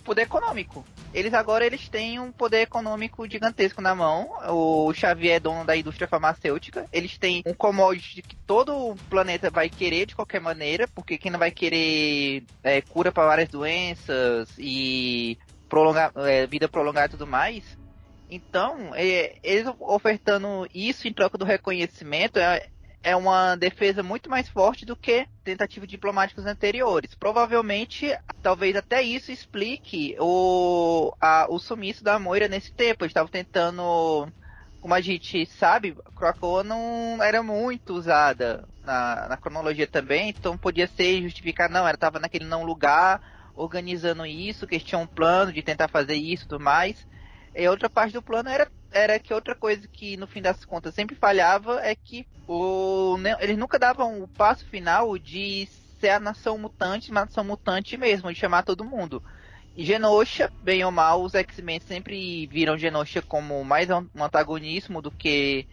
poder 0.06 0.22
econômico. 0.22 0.84
Eles 1.12 1.34
agora 1.34 1.66
eles 1.66 1.88
têm 1.88 2.20
um 2.20 2.30
poder 2.30 2.62
econômico 2.62 3.28
gigantesco 3.28 3.82
na 3.82 3.94
mão. 3.94 4.30
O 4.48 4.94
Xavier 4.94 5.36
é 5.36 5.40
dono 5.40 5.64
da 5.64 5.76
indústria 5.76 6.06
farmacêutica. 6.06 6.86
Eles 6.92 7.18
têm 7.18 7.42
um 7.44 7.52
commodity 7.52 8.22
que 8.22 8.36
todo 8.36 8.72
o 8.90 8.96
planeta 9.10 9.50
vai 9.50 9.68
querer 9.68 10.06
de 10.06 10.14
qualquer 10.14 10.40
maneira, 10.40 10.86
porque 10.86 11.18
quem 11.18 11.32
não 11.32 11.38
vai 11.38 11.50
querer 11.50 12.44
é, 12.62 12.80
cura 12.80 13.10
para 13.10 13.26
várias 13.26 13.48
doenças 13.48 14.48
e 14.56 15.36
prolongar, 15.68 16.12
é, 16.16 16.46
vida 16.46 16.68
prolongada 16.68 17.08
e 17.08 17.10
tudo 17.18 17.26
mais. 17.26 17.64
Então, 18.30 18.92
é, 18.94 19.36
eles 19.42 19.72
ofertando 19.80 20.68
isso 20.74 21.06
em 21.06 21.12
troca 21.12 21.38
do 21.38 21.44
reconhecimento 21.44 22.38
é, 22.38 22.68
é 23.02 23.14
uma 23.14 23.54
defesa 23.56 24.02
muito 24.02 24.28
mais 24.28 24.48
forte 24.48 24.84
do 24.84 24.96
que 24.96 25.26
tentativas 25.44 25.88
diplomáticas 25.88 26.44
anteriores. 26.44 27.14
Provavelmente, 27.14 28.16
talvez 28.42 28.74
até 28.74 29.02
isso 29.02 29.30
explique 29.30 30.16
o, 30.18 31.14
a, 31.20 31.46
o 31.48 31.58
sumiço 31.58 32.02
da 32.02 32.18
Moira 32.18 32.48
nesse 32.48 32.72
tempo. 32.72 33.04
Eles 33.04 33.10
estavam 33.10 33.30
tentando, 33.30 34.28
como 34.80 34.92
a 34.92 35.00
gente 35.00 35.46
sabe, 35.46 35.96
Krakoa 36.16 36.64
não 36.64 37.22
era 37.22 37.42
muito 37.42 37.94
usada 37.94 38.66
na, 38.84 39.28
na 39.28 39.36
cronologia 39.36 39.86
também, 39.86 40.30
então 40.30 40.56
podia 40.56 40.86
ser 40.86 41.22
justificar, 41.22 41.68
não, 41.68 41.80
ela 41.80 41.92
estava 41.92 42.18
naquele 42.18 42.44
não 42.44 42.64
lugar, 42.64 43.20
organizando 43.54 44.24
isso, 44.24 44.66
que 44.66 44.76
eles 44.76 44.86
tinham 44.86 45.02
um 45.02 45.06
plano 45.06 45.52
de 45.52 45.62
tentar 45.62 45.88
fazer 45.88 46.14
isso 46.14 46.44
e 46.44 46.48
tudo 46.48 46.62
mais. 46.62 47.06
E 47.54 47.66
outra 47.68 47.88
parte 47.88 48.12
do 48.12 48.22
plano 48.22 48.48
era, 48.48 48.70
era 48.90 49.18
que 49.18 49.32
outra 49.34 49.54
coisa 49.54 49.86
que 49.88 50.16
no 50.16 50.26
fim 50.26 50.40
das 50.40 50.64
contas 50.64 50.94
sempre 50.94 51.14
falhava 51.14 51.80
é 51.82 51.94
que 51.94 52.26
o, 52.48 53.16
eles 53.40 53.58
nunca 53.58 53.78
davam 53.78 54.22
o 54.22 54.28
passo 54.28 54.64
final 54.66 55.16
de 55.18 55.68
ser 56.00 56.10
a 56.10 56.20
nação 56.20 56.58
mutante, 56.58 57.10
uma 57.10 57.22
nação 57.22 57.44
mutante 57.44 57.96
mesmo, 57.96 58.32
de 58.32 58.38
chamar 58.38 58.62
todo 58.62 58.84
mundo. 58.84 59.22
Genosha, 59.76 60.50
bem 60.62 60.84
ou 60.84 60.90
mal, 60.90 61.22
os 61.22 61.34
X-Men 61.34 61.80
sempre 61.80 62.46
viram 62.46 62.78
Genosha 62.78 63.20
como 63.20 63.62
mais 63.62 63.88
um 63.90 64.06
antagonismo 64.24 65.02
do 65.02 65.10
que 65.10 65.66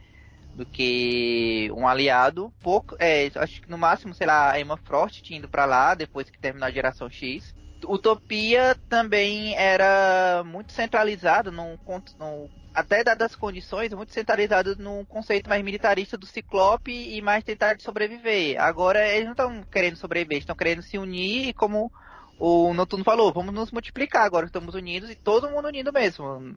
do 0.56 0.66
que 0.66 1.72
um 1.76 1.88
aliado. 1.88 2.54
Pouco, 2.62 2.96
é, 3.00 3.32
acho 3.36 3.62
que 3.62 3.70
no 3.70 3.78
máximo, 3.78 4.14
sei 4.14 4.28
lá, 4.28 4.52
a 4.52 4.60
Emma 4.60 4.78
Frost 4.78 5.22
tinha 5.22 5.40
ido 5.40 5.50
para 5.50 5.66
lá 5.66 5.96
depois 5.96 6.30
que 6.30 6.38
terminou 6.38 6.68
a 6.68 6.72
geração 6.72 7.10
X. 7.10 7.56
Utopia 7.86 8.76
também 8.88 9.56
era 9.56 10.44
muito 10.46 10.72
centralizado 10.72 11.52
num, 11.52 11.78
num 12.20 12.50
até 12.74 13.04
dadas 13.04 13.32
as 13.32 13.36
condições, 13.36 13.94
muito 13.94 14.12
centralizado 14.12 14.76
num 14.78 15.06
conceito 15.06 15.50
mais 15.50 15.64
militarista 15.64 16.18
do 16.18 16.26
Ciclope 16.26 16.92
e 16.92 17.22
mais 17.22 17.44
tentar 17.44 17.80
sobreviver. 17.80 18.60
Agora 18.60 19.08
eles 19.08 19.26
não 19.26 19.34
estão 19.34 19.64
querendo 19.72 19.96
sobreviver, 19.96 20.40
estão 20.40 20.56
querendo 20.56 20.82
se 20.82 20.98
unir 20.98 21.50
e 21.50 21.54
como 21.54 21.92
o 22.40 22.74
Noturno 22.74 23.06
falou, 23.06 23.32
vamos 23.32 23.54
nos 23.54 23.72
multiplicar 23.72 24.26
agora, 24.26 24.46
estamos 24.46 24.76
unidos 24.76 25.10
e 25.10 25.16
todo 25.16 25.50
mundo 25.50 25.68
unido 25.68 25.94
mesmo. 25.94 26.56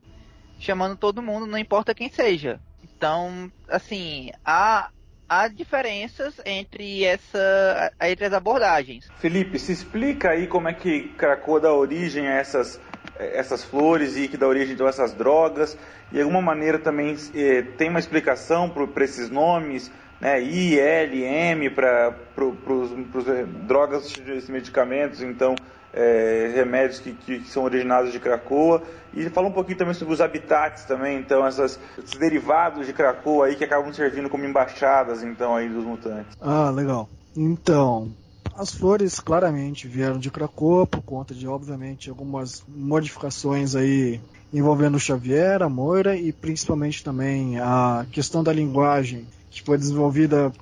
Chamando 0.58 0.96
todo 0.96 1.22
mundo, 1.22 1.46
não 1.46 1.58
importa 1.58 1.94
quem 1.94 2.10
seja. 2.10 2.58
Então, 2.82 3.52
assim, 3.68 4.30
há, 4.42 4.90
há 5.28 5.48
diferenças 5.48 6.40
entre, 6.46 7.04
essa, 7.04 7.92
entre 8.00 8.24
as 8.24 8.32
abordagens. 8.32 9.06
Felipe, 9.18 9.58
se 9.58 9.72
explica 9.72 10.30
aí 10.30 10.46
como 10.46 10.68
é 10.68 10.72
que 10.72 11.08
Krakoa 11.10 11.60
dá 11.60 11.72
origem 11.74 12.26
a 12.26 12.36
essas, 12.36 12.80
essas 13.18 13.64
flores 13.64 14.16
e 14.16 14.28
que 14.28 14.36
dá 14.36 14.46
origem 14.46 14.76
a 14.78 14.88
essas 14.88 15.12
drogas. 15.12 15.76
E 16.10 16.14
de 16.14 16.22
alguma 16.22 16.42
maneira 16.42 16.78
também 16.78 17.16
eh, 17.34 17.62
tem 17.76 17.88
uma 17.88 17.98
explicação 17.98 18.68
para 18.68 19.04
esses 19.04 19.30
nomes, 19.30 19.90
né, 20.20 20.40
I, 20.42 20.78
L, 20.78 21.22
M, 21.22 21.70
para 21.70 22.14
os 22.38 23.28
eh, 23.28 23.44
drogas, 23.66 24.18
esses 24.26 24.48
medicamentos, 24.48 25.22
então 25.22 25.54
é, 25.96 26.52
remédios 26.54 27.00
que, 27.00 27.14
que, 27.14 27.40
são 27.48 27.64
originados 27.64 28.12
de 28.12 28.20
Cracoa 28.20 28.82
e 29.14 29.28
fala 29.30 29.48
um 29.48 29.52
pouquinho 29.52 29.78
também 29.78 29.94
sobre 29.94 30.12
os 30.12 30.20
habitats 30.20 30.84
também, 30.84 31.18
então 31.18 31.46
essas, 31.46 31.80
esses 31.98 32.18
derivados 32.18 32.86
de 32.86 32.92
Cracoa 32.92 33.46
aí 33.46 33.56
que 33.56 33.64
acabam 33.64 33.90
servindo 33.94 34.28
como 34.28 34.44
embaixadas 34.44 35.22
então 35.22 35.56
aí 35.56 35.70
dos 35.70 35.84
mutantes. 35.84 36.36
Ah, 36.38 36.70
legal. 36.70 37.08
Então, 37.34 38.12
as 38.56 38.72
flores 38.72 39.20
claramente 39.20 39.86
vieram 39.86 40.18
de 40.18 40.30
Cracoa 40.30 40.86
por 40.86 41.02
conta 41.02 41.34
de 41.34 41.46
obviamente 41.46 42.08
algumas 42.08 42.64
modificações 42.66 43.76
aí 43.76 44.20
envolvendo 44.52 44.98
Xavier, 44.98 45.62
a 45.62 45.68
Moira 45.68 46.16
e 46.16 46.32
principalmente 46.32 47.04
também 47.04 47.58
a 47.58 48.06
questão 48.10 48.42
da 48.42 48.52
linguagem 48.52 49.26
que 49.50 49.62
foi 49.62 49.76
desenvolvida 49.76 50.52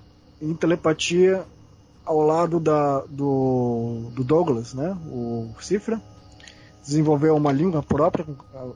em 0.43 0.55
telepatia 0.55 1.45
ao 2.05 2.21
lado 2.21 2.59
da, 2.59 3.01
do, 3.09 4.11
do 4.15 4.25
Douglas, 4.25 4.75
né, 4.75 4.97
o 5.07 5.51
Cifra, 5.61 6.03
desenvolveu 6.83 7.35
uma 7.37 7.53
língua 7.53 7.83
própria 7.83 8.27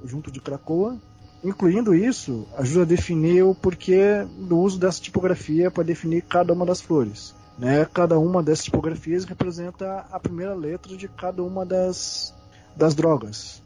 junto 0.05 0.31
de 0.31 0.41
Krakoa. 0.41 0.97
Incluindo 1.45 1.95
isso, 1.95 2.49
ajuda 2.57 2.83
a 2.83 2.87
definir 2.87 3.45
o 3.45 3.55
porquê 3.55 4.27
do 4.49 4.59
uso 4.59 4.79
dessa 4.79 5.01
tipografia 5.01 5.71
para 5.71 5.85
definir 5.85 6.23
cada 6.23 6.53
uma 6.53 6.67
das 6.67 6.81
flores. 6.81 7.33
Né? 7.59 7.85
Cada 7.87 8.19
uma 8.19 8.43
dessas 8.43 8.67
tipografias 8.67 9.25
representa 9.25 10.07
a 10.13 10.21
primeira 10.21 10.55
letra 10.55 10.97
de 10.97 11.09
cada 11.09 11.43
uma 11.43 11.67
das, 11.67 12.33
das 12.77 12.95
drogas. 12.95 13.61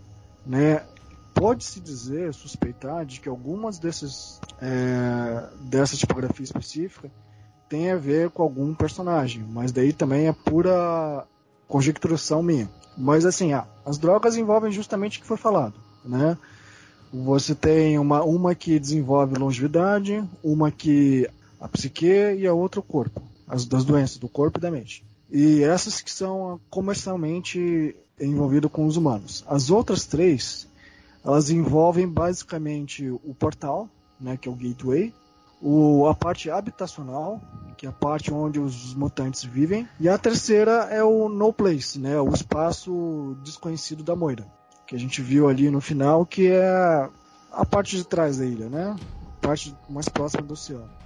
Né? 0.46 0.82
Pode-se 1.34 1.80
dizer, 1.80 2.32
suspeitar, 2.32 3.04
de 3.04 3.20
que 3.20 3.28
algumas 3.28 3.78
desses, 3.78 4.40
é, 4.60 5.44
dessa 5.60 5.96
tipografia 5.96 6.44
específica 6.44 7.10
tem 7.68 7.90
a 7.90 7.96
ver 7.96 8.30
com 8.30 8.42
algum 8.42 8.74
personagem, 8.74 9.44
mas 9.48 9.72
daí 9.72 9.92
também 9.92 10.28
é 10.28 10.32
pura 10.32 11.26
conjecturação 11.66 12.42
minha. 12.42 12.68
Mas 12.96 13.24
assim, 13.24 13.54
ah, 13.54 13.66
as 13.84 13.96
drogas 13.96 14.36
envolvem 14.36 14.70
justamente 14.70 15.18
o 15.18 15.22
que 15.22 15.26
foi 15.26 15.38
falado, 15.38 15.74
né? 16.04 16.36
Você 17.10 17.54
tem 17.54 17.98
uma, 17.98 18.22
uma 18.22 18.54
que 18.54 18.78
desenvolve 18.78 19.38
longevidade, 19.38 20.22
uma 20.42 20.70
que 20.70 21.28
a 21.58 21.66
psique 21.66 22.06
e 22.06 22.46
a 22.46 22.52
outra 22.52 22.80
o 22.80 22.82
corpo, 22.82 23.22
as 23.52 23.66
das 23.66 23.84
doenças 23.84 24.16
do 24.16 24.30
corpo 24.30 24.58
e 24.58 24.62
da 24.62 24.70
mente. 24.70 25.04
E 25.30 25.62
essas 25.62 26.00
que 26.00 26.10
são 26.10 26.58
comercialmente 26.70 27.94
envolvidas 28.18 28.70
com 28.70 28.86
os 28.86 28.96
humanos. 28.96 29.44
As 29.46 29.70
outras 29.70 30.06
três, 30.06 30.66
elas 31.22 31.50
envolvem 31.50 32.08
basicamente 32.08 33.10
o 33.10 33.34
portal, 33.34 33.90
né, 34.18 34.38
que 34.38 34.48
é 34.48 34.52
o 34.52 34.54
gateway, 34.54 35.12
o, 35.60 36.06
a 36.06 36.14
parte 36.14 36.50
habitacional, 36.50 37.42
que 37.76 37.84
é 37.84 37.90
a 37.90 37.92
parte 37.92 38.32
onde 38.32 38.58
os 38.58 38.94
mutantes 38.94 39.44
vivem, 39.44 39.86
e 40.00 40.08
a 40.08 40.16
terceira 40.16 40.88
é 40.90 41.04
o 41.04 41.28
No 41.28 41.52
Place, 41.52 41.98
né, 41.98 42.18
o 42.18 42.30
espaço 42.30 43.36
desconhecido 43.44 44.02
da 44.02 44.16
Moira, 44.16 44.46
que 44.86 44.96
a 44.96 44.98
gente 44.98 45.20
viu 45.20 45.46
ali 45.46 45.68
no 45.68 45.80
final, 45.80 46.24
que 46.24 46.46
é 46.48 47.10
a 47.52 47.66
parte 47.66 47.98
de 47.98 48.04
trás 48.04 48.38
da 48.38 48.46
ilha, 48.46 48.70
né, 48.70 48.96
parte 49.42 49.76
mais 49.90 50.08
próxima 50.08 50.42
do 50.42 50.54
oceano. 50.54 51.01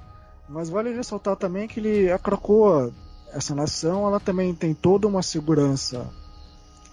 Mas 0.48 0.68
vale 0.68 0.93
ressaltar 0.93 1.36
também 1.36 1.66
que 1.66 1.81
ele, 1.81 2.10
a 2.10 2.18
Krakoa, 2.18 2.93
essa 3.32 3.55
nação, 3.55 4.06
ela 4.06 4.20
também 4.20 4.55
tem 4.55 4.73
toda 4.73 5.06
uma 5.06 5.23
segurança 5.23 6.09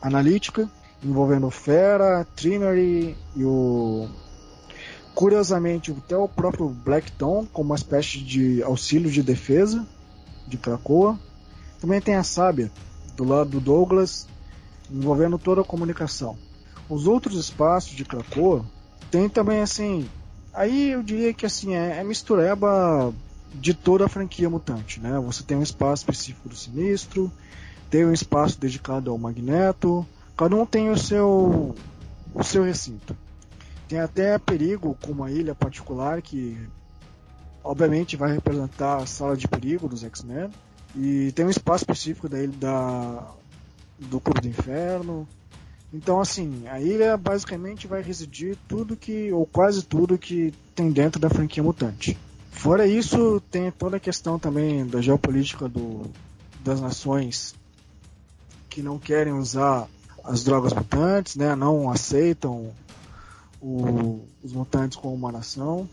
analítica, 0.02 0.70
envolvendo 1.04 1.50
Fera, 1.50 2.26
Trinary 2.36 3.16
e 3.36 3.44
o 3.44 4.10
Curiosamente, 5.14 5.92
até 5.92 6.18
o 6.18 6.28
próprio 6.28 6.70
Blackton, 6.70 7.46
como 7.54 7.70
uma 7.70 7.76
espécie 7.76 8.18
de 8.18 8.64
auxílio 8.64 9.12
de 9.12 9.22
defesa 9.22 9.88
de 10.48 10.58
Krakoa. 10.58 11.20
Também 11.80 12.02
tem 12.02 12.16
a 12.16 12.24
Sábia, 12.24 12.72
do 13.16 13.24
lado 13.24 13.52
do 13.52 13.60
Douglas, 13.60 14.28
envolvendo 14.90 15.38
toda 15.38 15.62
a 15.62 15.66
comunicação. 15.66 16.36
Os 16.90 17.06
outros 17.06 17.38
espaços 17.38 17.92
de 17.96 18.04
Krakoa 18.04 18.66
tem 19.12 19.30
também 19.30 19.62
assim. 19.62 20.10
Aí 20.52 20.92
eu 20.92 21.04
diria 21.04 21.34
que 21.34 21.46
assim 21.46 21.76
é, 21.76 22.00
é 22.00 22.04
mistureba 22.04 23.14
de 23.54 23.74
toda 23.74 24.06
a 24.06 24.10
franquia 24.10 24.50
mutante, 24.50 25.00
né? 25.00 25.20
Você 25.20 25.44
tem 25.44 25.58
um 25.58 25.64
espaço 25.64 26.02
específico 26.02 26.50
do 26.50 26.56
Sinistro, 26.56 27.32
tem 27.90 28.06
um 28.06 28.14
espaço 28.14 28.60
dedicado 28.60 29.12
ao 29.12 29.18
Magneto, 29.18 30.06
cada 30.36 30.56
um 30.56 30.66
tem 30.66 30.90
o 30.90 30.98
seu 30.98 31.76
o 32.34 32.44
seu 32.44 32.64
recinto. 32.64 33.16
Tem 33.88 34.00
até 34.00 34.38
perigo 34.40 34.98
com 35.02 35.12
uma 35.12 35.30
ilha 35.30 35.54
particular 35.54 36.22
que 36.22 36.58
obviamente 37.64 38.18
vai 38.18 38.34
representar 38.34 38.98
a 38.98 39.06
sala 39.06 39.38
de 39.38 39.48
perigo 39.48 39.88
dos 39.88 40.04
X-Men. 40.04 40.50
E 40.96 41.32
tem 41.34 41.46
um 41.46 41.50
espaço 41.50 41.84
específico 41.84 42.28
da 42.28 42.40
ilha 42.40 42.54
da, 42.60 43.28
do 44.00 44.20
Clube 44.20 44.42
do 44.42 44.48
Inferno. 44.48 45.28
Então 45.94 46.20
assim, 46.20 46.68
a 46.68 46.82
ilha 46.82 47.16
basicamente 47.16 47.86
vai 47.86 48.02
residir 48.02 48.58
tudo 48.68 48.96
que, 48.96 49.32
ou 49.32 49.46
quase 49.46 49.84
tudo 49.84 50.18
que 50.18 50.52
tem 50.74 50.92
dentro 50.92 51.20
da 51.20 51.30
franquia 51.30 51.62
mutante. 51.62 52.18
Fora 52.54 52.88
isso, 52.88 53.42
tem 53.52 53.70
toda 53.72 53.98
a 53.98 54.00
questão 54.00 54.40
também 54.40 54.86
da 54.86 55.02
geopolítica 55.02 55.68
do, 55.68 56.04
das 56.64 56.80
nações 56.80 57.54
que 58.70 58.82
não 58.82 58.98
querem 58.98 59.34
usar 59.34 59.88
as 60.24 60.44
drogas 60.44 60.72
mutantes, 60.72 61.36
né, 61.36 61.56
não 61.56 61.92
aceitam 61.92 62.72
o, 63.62 64.22
os 64.42 64.54
mutantes 64.54 64.98
como 64.98 65.14
uma 65.14 65.32
nação, 65.32 65.90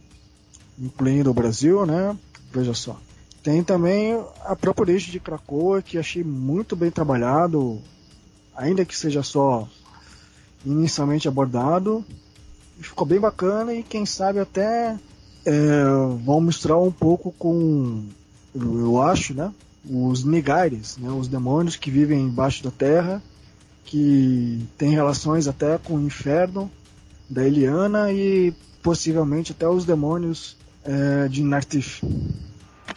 incluindo 0.78 1.30
o 1.30 1.34
Brasil, 1.34 1.84
né? 1.84 2.16
Veja 2.52 2.72
só. 2.72 2.96
Tem 3.42 3.64
também 3.64 4.22
a 4.44 4.54
própria 4.54 4.84
origem 4.84 5.10
de 5.10 5.18
Krakoa, 5.18 5.82
que 5.82 5.98
achei 5.98 6.22
muito 6.22 6.76
bem 6.76 6.90
trabalhado, 6.90 7.80
ainda 8.54 8.84
que 8.84 8.96
seja 8.96 9.22
só 9.22 9.68
inicialmente 10.64 11.26
abordado. 11.26 12.04
Ficou 12.78 13.06
bem 13.06 13.18
bacana 13.18 13.74
e 13.74 13.82
quem 13.82 14.06
sabe 14.06 14.38
até 14.38 14.96
é, 15.44 15.82
vão 16.24 16.40
misturar 16.40 16.78
um 16.78 16.92
pouco 16.92 17.32
com, 17.38 18.04
eu, 18.54 18.78
eu 18.80 19.02
acho, 19.02 19.34
né? 19.34 19.52
Os 19.88 20.24
Nigaires, 20.24 20.96
né? 20.98 21.10
Os 21.10 21.28
demônios 21.28 21.76
que 21.76 21.90
vivem 21.90 22.20
embaixo 22.20 22.62
da 22.62 22.70
terra, 22.70 23.22
que 23.84 24.66
têm 24.76 24.90
relações 24.90 25.48
até 25.48 25.78
com 25.78 25.94
o 25.94 26.00
inferno 26.00 26.70
da 27.28 27.44
Eliana 27.44 28.12
e 28.12 28.52
possivelmente 28.82 29.52
até 29.52 29.68
os 29.68 29.84
demônios 29.84 30.56
é, 30.84 31.28
de 31.28 31.42
Nartif. 31.42 32.02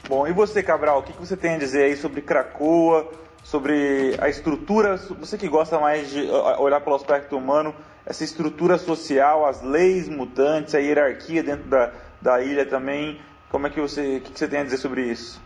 Bom, 0.07 0.27
e 0.27 0.33
você, 0.33 0.61
Cabral, 0.61 0.99
o 0.99 1.03
que 1.03 1.13
você 1.13 1.37
tem 1.37 1.55
a 1.55 1.57
dizer 1.57 1.83
aí 1.83 1.95
sobre 1.95 2.21
Cracoa, 2.21 3.09
sobre 3.43 4.15
a 4.19 4.29
estrutura, 4.29 4.97
você 5.19 5.37
que 5.37 5.47
gosta 5.47 5.79
mais 5.79 6.09
de 6.09 6.21
olhar 6.59 6.81
pelo 6.81 6.95
aspecto 6.95 7.37
humano, 7.37 7.73
essa 8.05 8.23
estrutura 8.23 8.77
social, 8.77 9.45
as 9.45 9.61
leis 9.61 10.09
mutantes, 10.09 10.75
a 10.75 10.79
hierarquia 10.79 11.41
dentro 11.41 11.69
da, 11.69 11.93
da 12.23 12.41
ilha 12.41 12.65
também, 12.65 13.19
como 13.51 13.67
é 13.67 13.69
que 13.69 13.81
você, 13.81 14.17
o 14.17 14.21
que 14.21 14.39
você 14.39 14.47
tem 14.47 14.59
a 14.59 14.63
dizer 14.63 14.77
sobre 14.77 15.03
isso? 15.03 15.43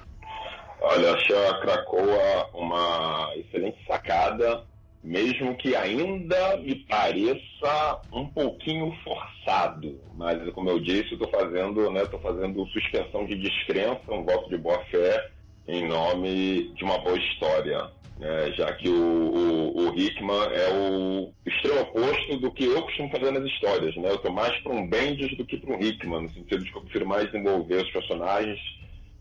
Olha, 0.79 1.13
achei 1.13 1.35
a 1.35 1.59
Cracoa 1.59 2.49
uma 2.53 3.31
excelente 3.35 3.83
sacada, 3.87 4.63
mesmo 5.03 5.57
que 5.57 5.75
ainda 5.75 6.57
me 6.57 6.75
pareça 6.85 7.99
um 8.13 8.29
pouquinho 8.29 8.95
forçado. 9.03 9.99
Mas, 10.13 10.37
como 10.53 10.69
eu 10.69 10.79
disse, 10.79 11.13
estou 11.13 11.29
fazendo, 11.29 11.91
né, 11.91 12.05
fazendo 12.21 12.65
suspensão 12.67 13.25
de 13.25 13.35
descrença, 13.35 14.01
um 14.11 14.23
voto 14.23 14.47
de 14.49 14.57
boa 14.57 14.79
fé, 14.85 15.31
em 15.67 15.87
nome 15.87 16.73
de 16.75 16.83
uma 16.83 16.97
boa 16.99 17.17
história. 17.17 17.89
Né, 18.19 18.51
já 18.53 18.73
que 18.73 18.89
o, 18.89 18.95
o, 18.95 19.89
o, 19.89 19.99
Hickman 19.99 20.49
é 20.51 20.73
o 20.73 21.31
extremo 21.45 21.81
oposto 21.81 22.37
do 22.37 22.51
que 22.51 22.65
eu 22.65 22.81
costumo 22.81 23.11
fazer 23.11 23.29
nas 23.29 23.43
histórias. 23.43 23.95
Né? 23.95 24.09
Eu 24.09 24.15
estou 24.15 24.31
mais 24.31 24.57
para 24.61 24.73
um 24.73 24.87
Bendis 24.87 25.37
do 25.37 25.45
que 25.45 25.57
para 25.57 25.75
um 25.75 25.79
Hickman, 25.79 26.23
no 26.23 26.29
sentido 26.29 26.63
de 26.63 26.71
que 26.71 26.77
eu 26.77 26.81
prefiro 26.81 27.05
mais 27.05 27.31
desenvolver 27.31 27.83
os 27.83 27.91
personagens, 27.91 28.59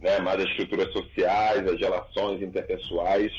né, 0.00 0.18
mais 0.20 0.40
as 0.40 0.48
estruturas 0.48 0.90
sociais, 0.94 1.68
as 1.68 1.78
relações 1.78 2.40
interpessoais, 2.40 3.32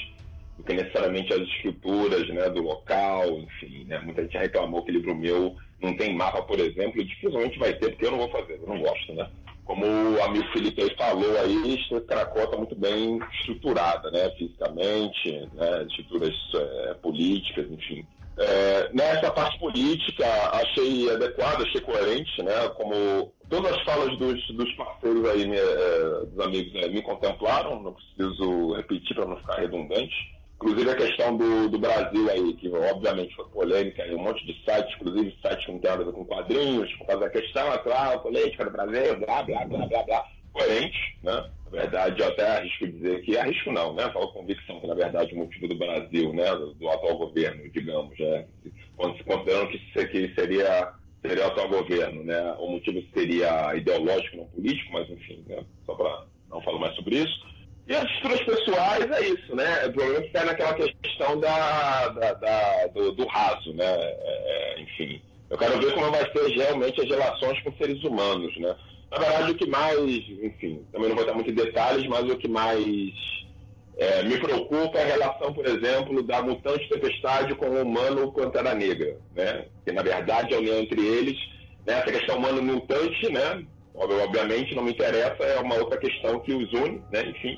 do 0.57 0.63
que 0.63 0.73
necessariamente 0.73 1.33
as 1.33 1.41
estruturas 1.41 2.27
né, 2.29 2.49
do 2.51 2.61
local, 2.61 3.39
enfim. 3.39 3.85
Né? 3.85 3.97
Muita 3.99 4.21
gente 4.23 4.37
reclamou 4.37 4.83
que 4.83 4.91
livro 4.91 5.15
meu 5.15 5.55
não 5.81 5.95
tem 5.95 6.15
mapa, 6.15 6.43
por 6.43 6.59
exemplo, 6.59 7.01
e 7.01 7.05
dificilmente 7.05 7.57
vai 7.57 7.73
ter, 7.73 7.89
porque 7.89 8.05
eu 8.05 8.11
não 8.11 8.19
vou 8.19 8.29
fazer, 8.29 8.59
eu 8.61 8.67
não 8.67 8.79
gosto, 8.79 9.13
né? 9.13 9.27
Como 9.67 9.85
o 9.85 10.23
amigo 10.23 10.47
Felipe 10.53 10.81
aí 10.81 10.95
falou 10.95 11.37
aí, 11.41 11.77
Cracó 12.07 12.39
está 12.39 12.55
muito 12.55 12.73
bem 12.73 13.19
estruturada, 13.39 14.09
né? 14.09 14.29
Fisicamente, 14.37 15.29
né? 15.53 15.85
estruturas 15.89 16.33
é, 16.55 16.93
políticas, 16.95 17.69
enfim. 17.69 18.07
É, 18.37 18.89
nessa 18.93 19.29
parte 19.29 19.59
política, 19.59 20.25
achei 20.53 21.11
adequado, 21.11 21.63
achei 21.63 21.81
coerente, 21.81 22.41
né? 22.43 22.69
Como 22.77 23.33
todas 23.49 23.73
as 23.73 23.83
falas 23.83 24.17
dos, 24.17 24.47
dos 24.55 24.71
parceiros 24.73 25.29
aí, 25.29 25.45
me, 25.45 25.57
é, 25.57 26.25
dos 26.27 26.45
amigos 26.45 26.73
né, 26.73 26.87
me 26.87 27.01
contemplaram, 27.01 27.81
não 27.81 27.93
preciso 27.93 28.73
repetir 28.73 29.15
para 29.17 29.25
não 29.25 29.37
ficar 29.37 29.55
redundante. 29.55 30.36
Inclusive 30.59 30.89
a 30.89 30.95
questão 30.95 31.37
do, 31.37 31.69
do 31.69 31.77
Brasil 31.77 32.31
aí, 32.31 32.53
que 32.55 32.67
obviamente 32.67 33.35
foi 33.35 33.45
polêmica, 33.49 34.03
um 34.15 34.23
monte 34.23 34.43
de 34.45 34.53
sites, 34.65 34.95
inclusive 34.95 35.37
sites 35.39 35.65
que 35.65 35.71
não 35.71 36.11
com 36.11 36.25
quadrinhos, 36.25 36.91
por 36.95 37.05
causa 37.05 37.21
da 37.21 37.29
questão, 37.29 37.77
claro, 37.83 38.19
política 38.21 38.65
do 38.65 38.71
Brasil, 38.71 39.19
blá, 39.19 39.43
blá, 39.43 39.65
blá, 39.65 39.85
blá, 39.85 40.03
blá. 40.03 40.25
Coerente, 40.51 41.19
né? 41.21 41.51
Na 41.65 41.81
verdade, 41.81 42.19
eu 42.19 42.27
até 42.29 42.57
arrisco 42.57 42.87
dizer 42.87 43.21
que 43.21 43.37
arrisco 43.37 43.71
não, 43.71 43.93
né? 43.93 44.09
Falo 44.11 44.33
convicção 44.33 44.79
que, 44.79 44.87
na 44.87 44.95
verdade, 44.95 45.35
o 45.35 45.37
motivo 45.37 45.67
do 45.67 45.77
Brasil, 45.77 46.33
né? 46.33 46.49
Do, 46.55 46.73
do 46.73 46.89
atual 46.89 47.17
governo, 47.17 47.69
digamos, 47.69 48.17
né? 48.17 48.47
Considerando 48.95 49.67
que, 49.67 50.07
que 50.07 50.33
seria 50.33 50.91
seria 51.21 51.43
o 51.43 51.47
atual 51.47 51.69
governo, 51.69 52.23
né? 52.23 52.55
O 52.59 52.71
motivo 52.71 53.03
seria 53.13 53.75
ideológico, 53.75 54.37
não 54.37 54.47
político, 54.47 54.93
mas 54.93 55.09
enfim, 55.09 55.43
né? 55.47 55.63
Só 55.85 55.93
para 55.93 56.25
não 56.49 56.61
falar 56.61 56.79
mais 56.79 56.95
sobre 56.95 57.17
isso. 57.17 57.46
E 57.87 57.95
as 57.95 58.03
estruturas 58.03 58.43
pessoais 58.43 59.11
é 59.11 59.27
isso, 59.27 59.55
né? 59.55 59.85
O 59.85 59.93
problema 59.93 60.25
está 60.25 60.43
naquela 60.43 60.73
questão 60.73 61.39
da, 61.39 62.09
da, 62.09 62.33
da 62.33 62.87
do, 62.87 63.13
do, 63.13 63.25
raso, 63.27 63.73
né? 63.73 63.85
É, 63.85 64.75
é, 64.75 64.81
enfim, 64.81 65.21
eu 65.49 65.57
quero 65.57 65.79
ver 65.79 65.93
como 65.93 66.11
vai 66.11 66.29
ser 66.31 66.47
realmente 66.49 66.99
as 66.99 67.07
relações 67.07 67.61
com 67.61 67.71
seres 67.77 68.03
humanos, 68.03 68.55
né? 68.57 68.75
Na 69.09 69.17
verdade, 69.19 69.51
o 69.51 69.55
que 69.55 69.65
mais, 69.67 69.99
enfim, 70.43 70.85
também 70.91 71.07
não 71.07 71.15
vou 71.15 71.25
dar 71.25 71.33
muito 71.33 71.53
detalhes, 71.53 72.05
mas 72.07 72.29
o 72.29 72.37
que 72.37 72.49
mais 72.49 73.13
é, 73.97 74.21
me 74.23 74.37
preocupa 74.37 74.99
é 74.99 75.03
a 75.03 75.15
relação, 75.15 75.53
por 75.53 75.65
exemplo, 75.65 76.21
da 76.21 76.41
mutante 76.41 76.89
tempestade 76.89 77.55
com 77.55 77.67
o 77.67 77.81
humano 77.83 78.33
Pantera 78.33 78.75
Negra, 78.75 79.17
né? 79.33 79.65
Que, 79.85 79.93
na 79.93 80.03
verdade, 80.03 80.53
a 80.53 80.57
união 80.57 80.77
entre 80.77 80.99
eles, 80.99 81.37
né? 81.85 81.99
essa 81.99 82.11
questão 82.11 82.37
humano-mutante, 82.37 83.31
né? 83.31 83.65
Obviamente, 83.95 84.75
não 84.75 84.83
me 84.83 84.91
interessa, 84.91 85.41
é 85.41 85.59
uma 85.59 85.75
outra 85.75 85.97
questão 85.97 86.39
que 86.41 86.53
os 86.53 86.71
une, 86.73 87.01
né? 87.11 87.23
Enfim, 87.29 87.57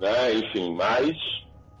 né? 0.00 0.34
Enfim, 0.34 0.74
mas 0.74 1.16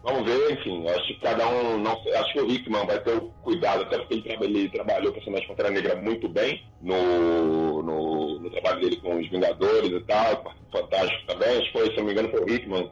vamos 0.02 0.24
ver, 0.24 0.52
enfim, 0.52 0.86
acho 0.88 1.06
que 1.06 1.20
cada 1.20 1.46
um, 1.48 1.78
não 1.78 1.92
acho 1.92 2.32
que 2.32 2.40
o 2.40 2.50
Hickman 2.50 2.86
vai 2.86 3.00
ter 3.00 3.16
o 3.16 3.30
cuidado, 3.42 3.82
até 3.82 3.98
porque 3.98 4.14
ele, 4.14 4.28
ele 4.44 4.68
trabalhou 4.68 5.10
o 5.10 5.14
personagem 5.14 5.48
Pantera 5.48 5.70
Negra 5.70 5.96
muito 5.96 6.28
bem 6.28 6.62
no, 6.80 7.82
no, 7.82 8.38
no, 8.40 8.50
trabalho 8.50 8.80
dele 8.80 8.96
com 8.96 9.18
os 9.18 9.28
Vingadores 9.28 9.90
e 9.90 10.00
tal, 10.00 10.54
fantástico 10.72 11.26
também, 11.26 11.58
acho 11.58 11.72
que 11.72 11.72
foi, 11.72 11.90
se 11.90 11.96
não 11.96 12.04
me 12.04 12.12
engano, 12.12 12.30
foi 12.30 12.40
o 12.40 12.48
Hickman, 12.48 12.90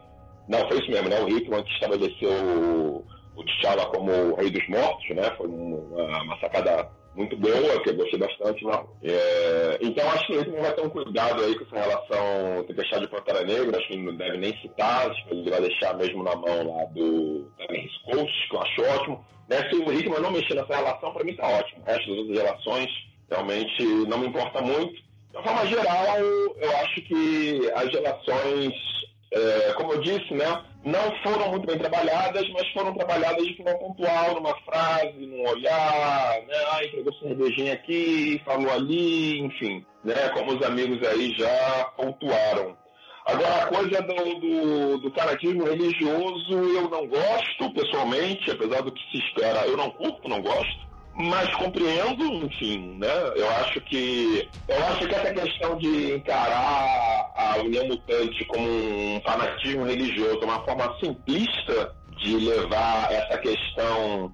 não, 0.48 0.66
foi 0.66 0.78
isso 0.78 0.90
mesmo, 0.90 1.08
né? 1.10 1.20
O 1.20 1.28
Hickman 1.28 1.62
que 1.62 1.72
estabeleceu 1.74 2.30
o, 2.30 3.04
o 3.36 3.44
T'Challa 3.44 3.86
como 3.86 4.10
o 4.10 4.34
Rei 4.36 4.50
dos 4.50 4.66
Mortos, 4.68 5.08
né? 5.14 5.30
Foi 5.36 5.46
uma, 5.46 6.22
uma 6.22 6.40
sacada 6.40 6.90
muito 7.18 7.36
boa, 7.36 7.82
que 7.82 7.90
eu 7.90 7.96
gostei 7.96 8.18
bastante. 8.18 8.64
Não. 8.64 8.88
É, 9.02 9.78
então 9.82 10.08
acho 10.10 10.26
que 10.26 10.32
ele 10.34 10.50
não 10.52 10.62
vai 10.62 10.72
ter 10.72 10.86
um 10.86 10.90
cuidado 10.90 11.42
aí 11.42 11.54
com 11.56 11.64
essa 11.64 11.88
relação 11.88 12.64
Tempestade 12.66 13.02
de 13.02 13.10
Pantera 13.10 13.44
Negra, 13.44 13.76
acho 13.76 13.88
que 13.88 13.94
ele 13.94 14.04
não 14.04 14.16
deve 14.16 14.38
nem 14.38 14.56
citar, 14.60 15.10
acho 15.10 15.24
que 15.26 15.34
ele 15.34 15.50
vai 15.50 15.60
deixar 15.60 15.94
mesmo 15.96 16.22
na 16.22 16.36
mão 16.36 16.76
lá 16.76 16.84
do 16.86 17.50
Terence 17.58 18.00
Coast, 18.04 18.48
que 18.48 18.56
eu 18.56 18.62
acho 18.62 18.82
ótimo. 18.82 19.24
Né, 19.48 19.68
se 19.68 19.76
o 19.76 19.92
Hickman 19.92 20.20
não 20.20 20.30
mexer 20.30 20.54
nessa 20.54 20.76
relação, 20.76 21.12
para 21.12 21.24
mim 21.24 21.34
tá 21.34 21.48
ótimo. 21.48 21.82
O 21.82 21.90
resto 21.90 22.08
das 22.08 22.18
outras 22.18 22.38
relações 22.38 22.90
realmente 23.30 23.82
não 24.06 24.18
me 24.18 24.26
importa 24.28 24.60
muito. 24.60 24.92
De 24.92 25.36
uma 25.36 25.42
forma 25.42 25.66
geral, 25.66 26.18
eu 26.18 26.76
acho 26.78 27.02
que 27.02 27.70
as 27.74 27.90
relações 27.90 28.97
é, 29.30 29.72
como 29.74 29.92
eu 29.92 30.00
disse, 30.00 30.32
né, 30.32 30.64
não 30.84 31.14
foram 31.22 31.50
muito 31.50 31.66
bem 31.66 31.78
trabalhadas, 31.78 32.48
mas 32.50 32.66
foram 32.72 32.94
trabalhadas 32.94 33.46
de 33.46 33.56
forma 33.56 33.78
pontual, 33.78 34.34
numa 34.34 34.56
frase, 34.62 35.18
num 35.18 35.46
olhar, 35.48 36.40
né, 36.46 36.56
ah, 36.72 36.84
entregou 36.84 37.12
cervejinha 37.14 37.74
aqui, 37.74 38.40
falou 38.44 38.70
ali, 38.72 39.40
enfim, 39.40 39.84
né, 40.02 40.30
como 40.30 40.56
os 40.56 40.66
amigos 40.66 41.06
aí 41.06 41.34
já 41.36 41.84
pontuaram. 41.96 42.76
Agora, 43.26 43.64
a 43.64 43.66
coisa 43.66 44.00
do, 44.02 44.14
do, 44.40 44.98
do 44.98 45.10
fanatismo 45.10 45.64
religioso 45.64 46.52
eu 46.52 46.88
não 46.88 47.06
gosto, 47.06 47.70
pessoalmente, 47.74 48.50
apesar 48.50 48.80
do 48.80 48.90
que 48.90 49.02
se 49.10 49.18
espera, 49.18 49.66
eu 49.66 49.76
não 49.76 49.90
curto, 49.90 50.26
não 50.28 50.40
gosto 50.40 50.87
mas 51.18 51.52
compreendo, 51.56 52.24
enfim, 52.44 52.96
né? 52.98 53.08
Eu 53.34 53.50
acho 53.56 53.80
que 53.80 54.48
eu 54.68 54.84
acho 54.86 55.08
que 55.08 55.14
essa 55.14 55.34
questão 55.34 55.76
de 55.76 56.14
encarar 56.14 57.32
a 57.34 57.58
União 57.58 57.86
Mutante 57.86 58.44
como 58.44 58.68
um 58.68 59.20
fanatismo 59.26 59.84
religioso, 59.84 60.40
uma 60.44 60.64
forma 60.64 60.96
simplista 61.00 61.92
de 62.18 62.36
levar 62.36 63.10
essa 63.12 63.38
questão 63.38 64.32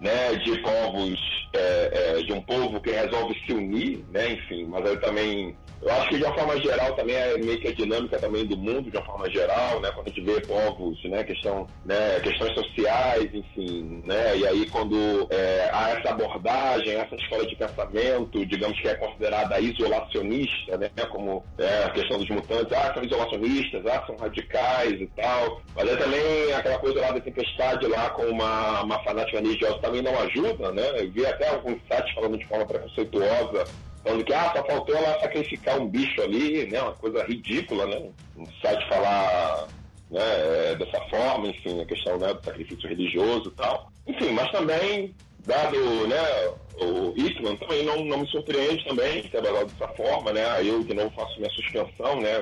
né, 0.00 0.34
de 0.36 0.58
povos, 0.62 1.20
é, 1.54 1.90
é, 1.92 2.22
de 2.22 2.32
um 2.32 2.42
povo 2.42 2.80
que 2.80 2.90
resolve 2.90 3.38
se 3.46 3.52
unir, 3.52 4.04
né, 4.10 4.32
enfim, 4.32 4.66
mas 4.66 4.84
eu 4.84 5.00
também 5.00 5.56
eu 5.82 5.92
acho 5.94 6.08
que 6.10 6.18
de 6.18 6.24
uma 6.24 6.34
forma 6.34 6.60
geral 6.60 6.94
também 6.94 7.16
é 7.16 7.36
meio 7.38 7.60
que 7.60 7.68
a 7.68 7.74
dinâmica 7.74 8.18
também 8.18 8.46
do 8.46 8.56
mundo, 8.56 8.88
de 8.88 8.96
uma 8.96 9.04
forma 9.04 9.28
geral, 9.30 9.80
né? 9.80 9.90
Quando 9.92 10.06
a 10.06 10.10
gente 10.10 10.20
vê 10.20 10.40
povos, 10.40 11.04
né? 11.04 11.24
Questão, 11.24 11.66
né? 11.84 12.20
Questões 12.20 12.54
sociais, 12.54 13.28
enfim, 13.34 14.02
né? 14.06 14.36
E 14.36 14.46
aí 14.46 14.70
quando 14.70 15.26
é, 15.30 15.68
há 15.72 15.90
essa 15.90 16.10
abordagem, 16.10 16.94
essa 16.94 17.16
escola 17.16 17.44
de 17.44 17.56
pensamento, 17.56 18.46
digamos 18.46 18.80
que 18.80 18.88
é 18.88 18.94
considerada 18.94 19.58
isolacionista, 19.58 20.78
né? 20.78 20.90
Como 21.10 21.44
é, 21.58 21.84
a 21.84 21.90
questão 21.90 22.18
dos 22.18 22.28
mutantes, 22.30 22.72
ah, 22.72 22.94
são 22.94 23.02
isolacionistas, 23.02 23.84
ah, 23.86 24.04
são 24.06 24.16
radicais 24.16 25.00
e 25.00 25.06
tal. 25.16 25.60
Mas 25.74 25.88
aí 25.88 25.96
também 25.96 26.52
aquela 26.54 26.78
coisa 26.78 27.00
lá 27.00 27.10
da 27.10 27.20
tempestade 27.20 27.86
lá 27.88 28.10
com 28.10 28.22
uma, 28.26 28.82
uma 28.82 29.02
fanática 29.02 29.40
religiosa 29.40 29.78
também 29.78 30.00
não 30.00 30.16
ajuda, 30.20 30.70
né? 30.70 31.00
Eu 31.00 31.10
vi 31.10 31.26
até 31.26 31.48
alguns 31.48 31.80
sites 31.90 32.14
falando 32.14 32.38
de 32.38 32.46
forma 32.46 32.66
preconceituosa 32.66 33.64
falando 34.02 34.24
que 34.24 34.34
ah, 34.34 34.52
só 34.54 34.64
faltou 34.64 34.96
ela 34.96 35.20
sacrificar 35.20 35.80
um 35.80 35.88
bicho 35.88 36.20
ali, 36.22 36.66
né? 36.66 36.80
Uma 36.82 36.92
coisa 36.92 37.24
ridícula, 37.24 37.86
né? 37.86 38.10
Um 38.36 38.46
site 38.60 38.88
falar 38.88 39.68
né, 40.10 40.74
dessa 40.78 41.00
forma, 41.08 41.48
enfim, 41.48 41.80
a 41.80 41.86
questão 41.86 42.18
né, 42.18 42.34
do 42.34 42.44
sacrifício 42.44 42.88
religioso 42.88 43.48
e 43.48 43.52
tal. 43.52 43.90
Enfim, 44.06 44.32
mas 44.32 44.50
também, 44.50 45.14
dado 45.46 45.78
né, 46.06 46.52
o 46.80 47.14
Hickman, 47.16 47.56
também 47.56 47.84
não, 47.84 48.04
não 48.04 48.18
me 48.18 48.26
surpreende 48.28 48.84
também 48.84 49.22
ter 49.22 49.40
dessa 49.40 49.88
forma, 49.96 50.32
né? 50.32 50.44
Eu 50.62 50.82
de 50.82 50.94
novo 50.94 51.10
faço 51.14 51.38
minha 51.38 51.50
suspensão, 51.50 52.20
né? 52.20 52.38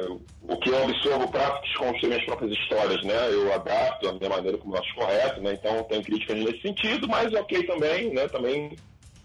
O 0.49 0.57
que 0.57 0.71
eu 0.71 0.85
absorvo 0.85 1.29
para 1.31 1.61
construir 1.79 2.09
minhas 2.09 2.25
próprias 2.25 2.53
histórias, 2.53 3.05
né? 3.05 3.29
Eu 3.31 3.53
adapto 3.53 4.07
da 4.07 4.13
minha 4.15 4.31
maneira 4.31 4.59
como 4.59 4.75
eu 4.75 4.81
acho 4.81 4.95
correto, 4.95 5.41
né? 5.41 5.53
Então 5.53 5.83
tem 5.85 6.03
críticas 6.03 6.39
nesse 6.39 6.63
sentido, 6.63 7.09
mas 7.09 7.33
ok 7.33 7.65
também, 7.65 8.11
né? 8.13 8.29
Também 8.29 8.77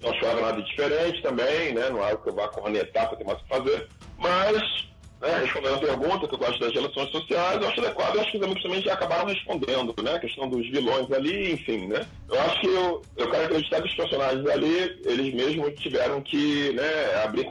não 0.06 0.20
chora 0.20 0.42
nada 0.42 0.62
diferente 0.62 1.22
também, 1.22 1.74
né? 1.74 1.90
Não 1.90 2.06
é 2.06 2.16
que 2.16 2.30
eu 2.30 2.34
vá 2.34 2.48
cornetar 2.48 3.10
para 3.10 3.18
ter 3.18 3.24
mais 3.24 3.40
o 3.40 3.44
que 3.44 3.50
fazer. 3.50 3.88
Mas, 4.18 4.88
né, 5.22 5.40
respondendo 5.42 5.76
a 5.76 5.80
pergunta, 5.80 6.28
que 6.28 6.36
eu 6.36 6.40
gosto 6.40 6.60
das 6.60 6.74
relações 6.74 7.10
sociais, 7.10 7.62
eu 7.62 7.68
acho 7.68 7.82
adequado, 7.82 8.16
eu 8.16 8.22
acho 8.22 8.32
que 8.32 8.38
os 8.38 8.44
amigos 8.44 8.64
também 8.64 8.82
já 8.82 8.94
acabaram 8.94 9.26
respondendo, 9.28 9.96
né? 10.04 10.14
A 10.14 10.20
questão 10.20 10.48
dos 10.50 10.70
vilões 10.70 11.12
ali, 11.12 11.54
enfim, 11.54 11.88
né? 11.88 12.06
Eu 12.30 12.40
acho 12.42 12.62
que 12.62 12.68
eu, 12.68 13.02
eu 13.18 13.32
quero 13.32 13.46
acreditar 13.46 13.82
que 13.82 13.88
os 13.88 13.96
personagens 13.96 14.48
ali, 14.48 15.02
eles 15.06 15.34
mesmos 15.34 15.74
tiveram 15.80 16.22
que 16.22 16.72
né, 16.74 17.24
abrir 17.24 17.48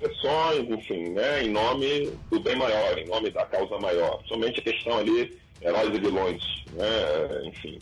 exceções, 0.00 0.70
enfim, 0.70 1.10
né, 1.10 1.42
em 1.42 1.50
nome 1.50 2.12
do 2.30 2.40
bem 2.40 2.56
maior, 2.56 2.96
em 2.98 3.06
nome 3.06 3.30
da 3.30 3.44
causa 3.46 3.78
maior. 3.78 4.22
Somente 4.28 4.60
a 4.60 4.62
questão 4.62 4.98
ali, 4.98 5.36
heróis 5.60 5.94
e 5.94 6.00
vilões, 6.00 6.42
né, 6.72 7.42
enfim. 7.44 7.78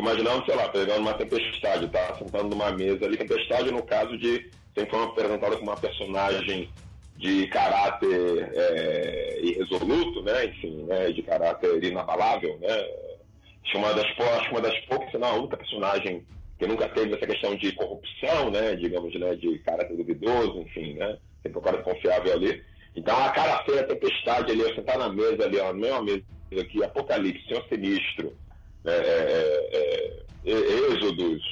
Imaginando, 0.00 0.44
sei 0.46 0.56
lá, 0.56 0.68
pegando 0.68 1.00
uma 1.00 1.12
tempestade, 1.12 1.86
tá? 1.88 2.16
Sentando 2.18 2.48
numa 2.48 2.72
mesa 2.72 3.04
ali, 3.04 3.18
tempestade 3.18 3.70
no 3.70 3.82
caso 3.82 4.16
de 4.16 4.50
sempre 4.74 4.90
foi 4.90 5.04
apresentada 5.04 5.56
como 5.56 5.70
uma 5.70 5.76
personagem 5.76 6.70
de 7.16 7.46
caráter 7.48 8.50
é, 8.54 9.40
irresoluto, 9.42 10.22
né, 10.22 10.46
enfim, 10.46 10.84
né, 10.84 11.12
de 11.12 11.22
caráter 11.22 11.84
inabalável, 11.84 12.58
né, 12.60 12.86
uma 13.74 13.92
das, 13.92 14.06
acho 14.06 14.50
uma 14.50 14.60
das 14.60 14.78
poucas, 14.86 15.10
se 15.10 15.18
não 15.18 15.28
a 15.28 15.34
única 15.34 15.56
personagem 15.58 16.24
que 16.58 16.66
nunca 16.66 16.88
teve 16.88 17.14
essa 17.14 17.26
questão 17.26 17.54
de 17.56 17.72
corrupção, 17.72 18.50
né, 18.50 18.74
digamos, 18.74 19.14
né, 19.18 19.34
de 19.34 19.58
caráter 19.60 19.96
duvidoso, 19.96 20.60
enfim, 20.60 20.94
né, 20.94 21.18
sempre 21.42 21.58
um 21.58 21.62
cara 21.62 21.82
confiável 21.82 22.32
ali. 22.32 22.62
Então 22.96 23.16
a 23.16 23.30
cara 23.30 23.62
feia, 23.64 23.82
a 23.82 23.86
tempestade 23.86 24.52
ali, 24.52 24.74
sentar 24.74 24.98
na 24.98 25.08
mesa 25.08 25.44
ali, 25.44 25.58
ó, 25.58 25.66
na 25.66 25.72
mesma 25.74 26.02
mesa 26.02 26.24
aqui, 26.58 26.82
Apocalipse, 26.82 27.46
Senhor 27.46 27.64
Sinistro, 27.68 28.34
é, 28.86 28.90
é, 28.92 30.22
é, 30.44 30.92
Êxodos, 30.92 31.42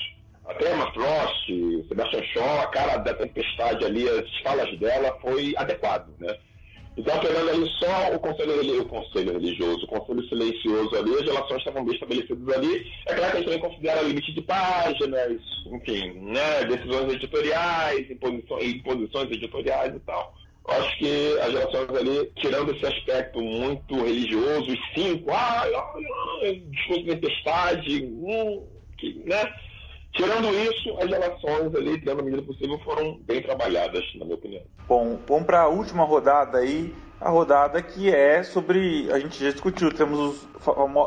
até 0.46 0.72
Emma 0.72 0.92
Frost, 0.92 1.88
Sebastian 1.88 2.22
Shaw, 2.32 2.60
a 2.60 2.66
cara 2.68 2.96
da 2.98 3.14
tempestade 3.14 3.84
ali, 3.84 4.08
as 4.08 4.40
falas 4.40 4.78
dela 4.78 5.16
foi 5.20 5.54
adequado, 5.56 6.08
né. 6.18 6.36
Então, 6.98 7.14
ali 7.14 7.70
só 7.78 8.12
o 8.12 8.18
conselho, 8.18 8.82
o 8.82 8.86
conselho 8.86 9.32
religioso, 9.34 9.84
o 9.84 9.86
conselho 9.86 10.28
silencioso 10.28 10.96
ali, 10.96 11.14
as 11.14 11.22
relações 11.22 11.58
estavam 11.58 11.84
bem 11.84 11.94
estabelecidas 11.94 12.56
ali. 12.56 12.92
É 13.06 13.14
claro 13.14 13.30
que 13.30 13.36
a 13.36 13.40
gente 13.40 13.44
também 13.44 13.60
considera 13.60 14.02
limite 14.02 14.34
de 14.34 14.42
páginas, 14.42 15.40
enfim, 15.66 16.12
né, 16.14 16.64
decisões 16.64 17.14
editoriais, 17.14 18.10
imposições, 18.10 18.74
imposições 18.74 19.30
editoriais 19.30 19.94
e 19.94 20.00
tal. 20.00 20.34
Acho 20.68 20.98
que 20.98 21.38
as 21.40 21.52
relações 21.52 21.88
ali, 21.98 22.32
tirando 22.36 22.74
esse 22.74 22.84
aspecto 22.84 23.40
muito 23.40 23.94
religioso, 23.96 24.70
e 24.70 24.78
cinco, 24.94 25.30
ah, 25.32 25.64
discurso 26.70 27.02
de 27.04 27.16
tempestade, 27.16 28.04
hum, 28.04 28.66
que, 28.98 29.22
né? 29.24 29.50
Tirando 30.12 30.48
isso, 30.48 30.98
as 30.98 31.08
relações 31.08 31.74
ali, 31.74 31.92
dentro 31.98 32.16
da 32.16 32.22
medida 32.22 32.42
possível, 32.42 32.78
foram 32.80 33.18
bem 33.20 33.42
trabalhadas, 33.42 34.04
na 34.16 34.24
minha 34.24 34.36
opinião. 34.36 34.62
Bom, 34.86 35.18
vamos 35.26 35.46
para 35.46 35.62
a 35.62 35.68
última 35.68 36.04
rodada 36.04 36.58
aí, 36.58 36.94
a 37.20 37.30
rodada 37.30 37.80
que 37.80 38.12
é 38.12 38.42
sobre, 38.42 39.10
a 39.10 39.18
gente 39.18 39.42
já 39.42 39.50
discutiu, 39.50 39.90
temos 39.90 40.18
os 40.18 40.48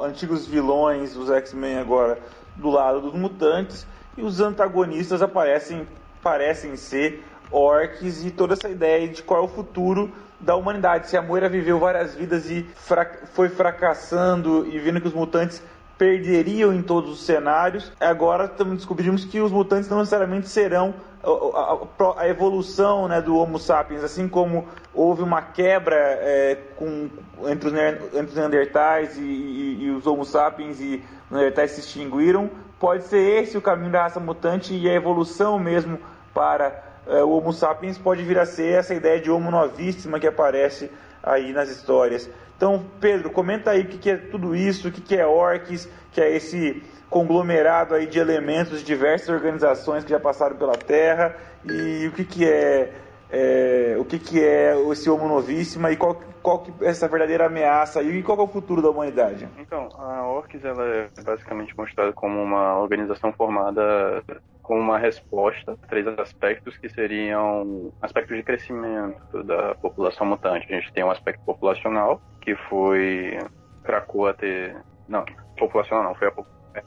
antigos 0.03 0.47
vilões, 0.47 1.15
os 1.15 1.29
X-Men 1.29 1.77
agora 1.77 2.19
do 2.55 2.69
lado 2.69 3.01
dos 3.01 3.13
mutantes, 3.13 3.87
e 4.17 4.23
os 4.23 4.39
antagonistas 4.41 5.21
aparecem, 5.21 5.87
parecem 6.21 6.75
ser 6.75 7.23
orcs 7.51 8.23
e 8.25 8.31
toda 8.31 8.53
essa 8.53 8.69
ideia 8.69 9.07
de 9.07 9.21
qual 9.23 9.41
é 9.41 9.43
o 9.43 9.47
futuro 9.47 10.11
da 10.39 10.55
humanidade. 10.55 11.09
Se 11.09 11.17
a 11.17 11.21
Moira 11.21 11.47
viveu 11.47 11.79
várias 11.79 12.15
vidas 12.15 12.49
e 12.49 12.63
fra 12.75 13.05
foi 13.33 13.49
fracassando 13.49 14.67
e 14.67 14.79
vendo 14.79 14.99
que 14.99 15.07
os 15.07 15.13
mutantes 15.13 15.61
perderiam 16.01 16.73
em 16.73 16.81
todos 16.81 17.11
os 17.11 17.23
cenários. 17.23 17.91
Agora 17.99 18.47
descobrimos 18.47 19.23
que 19.23 19.39
os 19.39 19.51
mutantes 19.51 19.87
não 19.87 19.99
necessariamente 19.99 20.49
serão 20.49 20.95
a, 21.23 21.77
a, 22.03 22.21
a 22.23 22.27
evolução 22.27 23.07
né, 23.07 23.21
do 23.21 23.37
Homo 23.37 23.59
sapiens, 23.59 24.03
assim 24.03 24.27
como 24.27 24.67
houve 24.95 25.21
uma 25.21 25.43
quebra 25.43 25.95
é, 25.95 26.57
com, 26.75 27.07
entre, 27.45 27.69
os, 27.69 27.73
entre 27.75 28.25
os 28.25 28.35
Neandertais 28.35 29.15
e, 29.17 29.21
e, 29.21 29.83
e, 29.83 29.91
os 29.91 30.07
Homo 30.07 30.25
sapiens 30.25 30.81
e 30.81 31.03
os 31.29 31.31
Neandertais 31.31 31.71
se 31.71 31.81
extinguiram, 31.81 32.49
pode 32.79 33.03
ser 33.03 33.43
esse 33.43 33.55
o 33.55 33.61
caminho 33.61 33.91
da 33.91 34.01
raça 34.01 34.19
mutante 34.19 34.73
e 34.73 34.89
a 34.89 34.93
evolução 34.95 35.59
mesmo 35.59 35.99
para 36.33 36.90
o 37.07 37.29
Homo 37.29 37.51
sapiens 37.51 37.97
pode 37.97 38.23
vir 38.23 38.37
a 38.37 38.45
ser 38.45 38.79
essa 38.79 38.93
ideia 38.93 39.19
de 39.19 39.31
Homo 39.31 39.49
novíssima 39.49 40.19
que 40.19 40.27
aparece 40.27 40.91
aí 41.23 41.51
nas 41.51 41.69
histórias. 41.69 42.29
Então, 42.61 42.85
Pedro, 42.99 43.31
comenta 43.31 43.71
aí 43.71 43.81
o 43.81 43.87
que, 43.87 44.09
é 44.09 44.17
tudo 44.17 44.55
isso, 44.55 44.87
o 44.87 44.91
que, 44.91 45.15
é 45.15 45.25
Orcs, 45.25 45.89
que 46.11 46.21
é 46.21 46.35
esse 46.35 46.83
conglomerado 47.09 47.95
aí 47.95 48.05
de 48.05 48.19
elementos 48.19 48.79
de 48.79 48.85
diversas 48.85 49.29
organizações 49.29 50.03
que 50.03 50.11
já 50.11 50.19
passaram 50.19 50.55
pela 50.55 50.73
Terra 50.73 51.35
e 51.65 52.07
o 52.07 52.11
que, 52.11 52.23
que 52.23 52.47
é, 52.47 52.93
é 53.31 53.95
o 53.99 54.05
que, 54.05 54.19
que 54.19 54.39
é 54.39 54.75
esse 54.91 55.09
Homo 55.09 55.27
Novíssima 55.27 55.91
e 55.91 55.97
qual, 55.97 56.21
qual 56.41 56.59
que 56.59 56.71
é 56.85 56.89
essa 56.89 57.07
verdadeira 57.07 57.47
ameaça 57.47 58.01
e 58.03 58.21
qual 58.21 58.37
é 58.39 58.43
o 58.43 58.47
futuro 58.47 58.81
da 58.81 58.91
humanidade? 58.91 59.49
Então, 59.57 59.89
a 59.97 60.27
Orcs 60.27 60.63
ela 60.63 60.85
é 60.85 61.09
basicamente 61.23 61.75
mostrada 61.75 62.13
como 62.13 62.41
uma 62.41 62.79
organização 62.79 63.33
formada 63.33 64.23
com 64.61 64.79
uma 64.79 64.97
resposta 64.97 65.77
três 65.89 66.07
aspectos 66.07 66.77
que 66.77 66.89
seriam 66.89 67.91
aspectos 68.01 68.37
de 68.37 68.43
crescimento 68.43 69.43
da 69.43 69.75
população 69.75 70.25
mutante. 70.25 70.71
A 70.71 70.75
gente 70.79 70.93
tem 70.93 71.03
um 71.03 71.11
aspecto 71.11 71.43
populacional, 71.43 72.21
que 72.41 72.55
foi 72.55 73.37
Krakoa 73.83 74.33
ter. 74.33 74.75
Não, 75.07 75.25
populacional 75.57 76.03
não, 76.03 76.15
foi 76.15 76.27
a 76.27 76.33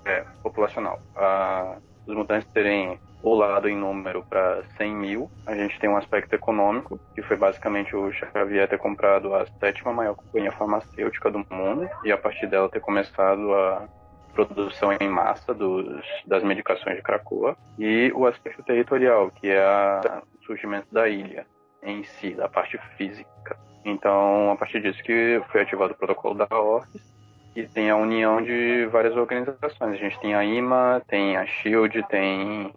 é, 0.05 0.25
populacional. 0.43 1.01
A, 1.17 1.77
os 2.07 2.15
mutantes 2.15 2.49
terem 2.53 2.99
pulado 3.25 3.69
em 3.69 3.77
número 3.77 4.23
para 4.23 4.63
100 4.77 4.95
mil. 4.95 5.31
A 5.47 5.55
gente 5.55 5.81
tem 5.81 5.89
um 5.89 5.97
aspecto 5.97 6.35
econômico, 6.35 7.01
que 7.15 7.23
foi 7.23 7.37
basicamente 7.37 7.97
o 7.97 8.13
Xavier 8.13 8.69
ter 8.69 8.79
comprado 8.79 9.35
a 9.35 9.47
sétima 9.59 9.93
maior 9.93 10.15
companhia 10.15 10.53
farmacêutica 10.53 11.31
do 11.31 11.39
mundo 11.51 11.89
e 12.05 12.13
a 12.13 12.19
partir 12.19 12.47
dela 12.47 12.69
ter 12.69 12.81
começado 12.81 13.55
a 13.55 13.89
produção 14.35 14.93
em 15.01 15.09
massa 15.09 15.55
dos, 15.55 16.05
das 16.27 16.43
medicações 16.43 16.97
de 16.97 17.03
Krakoa, 17.03 17.57
e 17.79 18.13
o 18.15 18.27
aspecto 18.27 18.63
territorial, 18.63 19.31
que 19.31 19.49
é 19.49 20.01
o 20.41 20.45
surgimento 20.45 20.87
da 20.93 21.09
ilha 21.09 21.47
em 21.83 22.03
si, 22.05 22.35
da 22.35 22.49
parte 22.49 22.79
física. 22.97 23.57
Então, 23.85 24.51
a 24.53 24.57
partir 24.57 24.81
disso 24.81 25.03
que 25.03 25.43
foi 25.51 25.63
ativado 25.63 25.93
o 25.93 25.97
protocolo 25.97 26.35
da 26.35 26.49
ORCS, 26.51 27.15
e 27.57 27.67
tem 27.69 27.89
a 27.89 27.97
união 27.97 28.43
de 28.43 28.87
várias 28.87 29.17
organizações. 29.17 29.95
A 29.95 29.97
gente 29.97 30.19
tem 30.21 30.35
a 30.35 30.45
IMA, 30.45 31.03
tem 31.07 31.37
a 31.37 31.47
SHIELD, 31.47 32.03
tem 32.09 32.73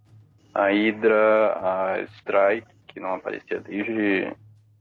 a 0.53 0.67
Hydra, 0.67 1.53
a 1.55 2.01
Strike, 2.17 2.67
que 2.87 2.99
não 2.99 3.15
aparecia 3.15 3.59
desde 3.59 4.31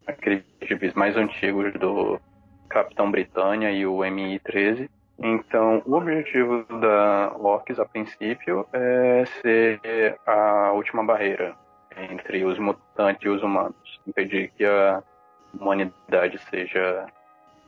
aqueles 0.06 0.44
gibis 0.62 0.92
mais 0.94 1.16
antigos 1.16 1.72
do 1.74 2.20
Capitão 2.68 3.10
Britânia 3.10 3.70
e 3.70 3.86
o 3.86 4.04
MI-13. 4.04 4.88
Então, 5.18 5.82
o 5.86 5.94
objetivo 5.94 6.64
da 6.80 7.32
Orcs, 7.38 7.78
a 7.78 7.86
princípio, 7.86 8.66
é 8.72 9.24
ser 9.40 10.18
a 10.26 10.72
última 10.72 11.02
barreira 11.02 11.54
entre 11.96 12.44
os 12.44 12.58
mutantes 12.58 13.24
e 13.24 13.28
os 13.28 13.42
humanos, 13.42 14.00
impedir 14.06 14.50
que 14.56 14.64
a 14.64 15.02
humanidade 15.58 16.38
seja 16.50 17.06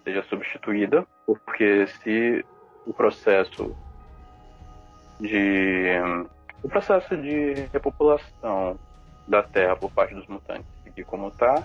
seja 0.04 0.22
substituída, 0.24 1.06
porque 1.26 1.86
se 1.86 2.44
o 2.86 2.92
processo 2.92 3.74
de 5.20 5.96
o 6.62 6.68
processo 6.68 7.16
de 7.16 7.68
repopulação 7.72 8.78
da 9.26 9.42
Terra 9.42 9.76
por 9.76 9.90
parte 9.90 10.14
dos 10.14 10.26
mutantes 10.26 10.66
seguir 10.82 11.04
como 11.04 11.28
está, 11.28 11.62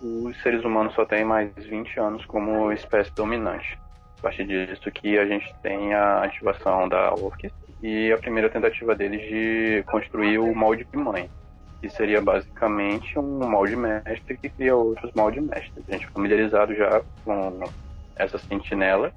os 0.00 0.40
seres 0.42 0.64
humanos 0.64 0.94
só 0.94 1.04
têm 1.04 1.24
mais 1.24 1.52
20 1.56 1.98
anos 2.00 2.24
como 2.26 2.72
espécie 2.72 3.12
dominante. 3.14 3.78
A 4.18 4.22
partir 4.22 4.44
disso 4.46 4.90
que 4.90 5.16
a 5.16 5.26
gente 5.26 5.54
tem 5.62 5.94
a 5.94 6.24
ativação 6.24 6.88
da 6.88 7.12
Orcs 7.14 7.52
e 7.82 8.12
a 8.12 8.18
primeira 8.18 8.50
tentativa 8.50 8.94
deles 8.94 9.20
de 9.22 9.84
construir 9.84 10.38
o 10.38 10.52
molde 10.54 10.84
de 10.84 10.96
mãe, 10.96 11.30
que 11.80 11.88
seria 11.88 12.20
basicamente 12.20 13.16
um 13.18 13.48
molde 13.48 13.76
mestre 13.76 14.36
que 14.36 14.48
cria 14.48 14.74
outros 14.74 15.12
molde 15.14 15.40
mestres. 15.40 15.84
A 15.88 15.92
gente 15.92 16.06
é 16.06 16.10
familiarizado 16.10 16.74
já 16.74 17.00
com 17.24 17.62
essa 18.16 18.38
sentinela, 18.38 19.12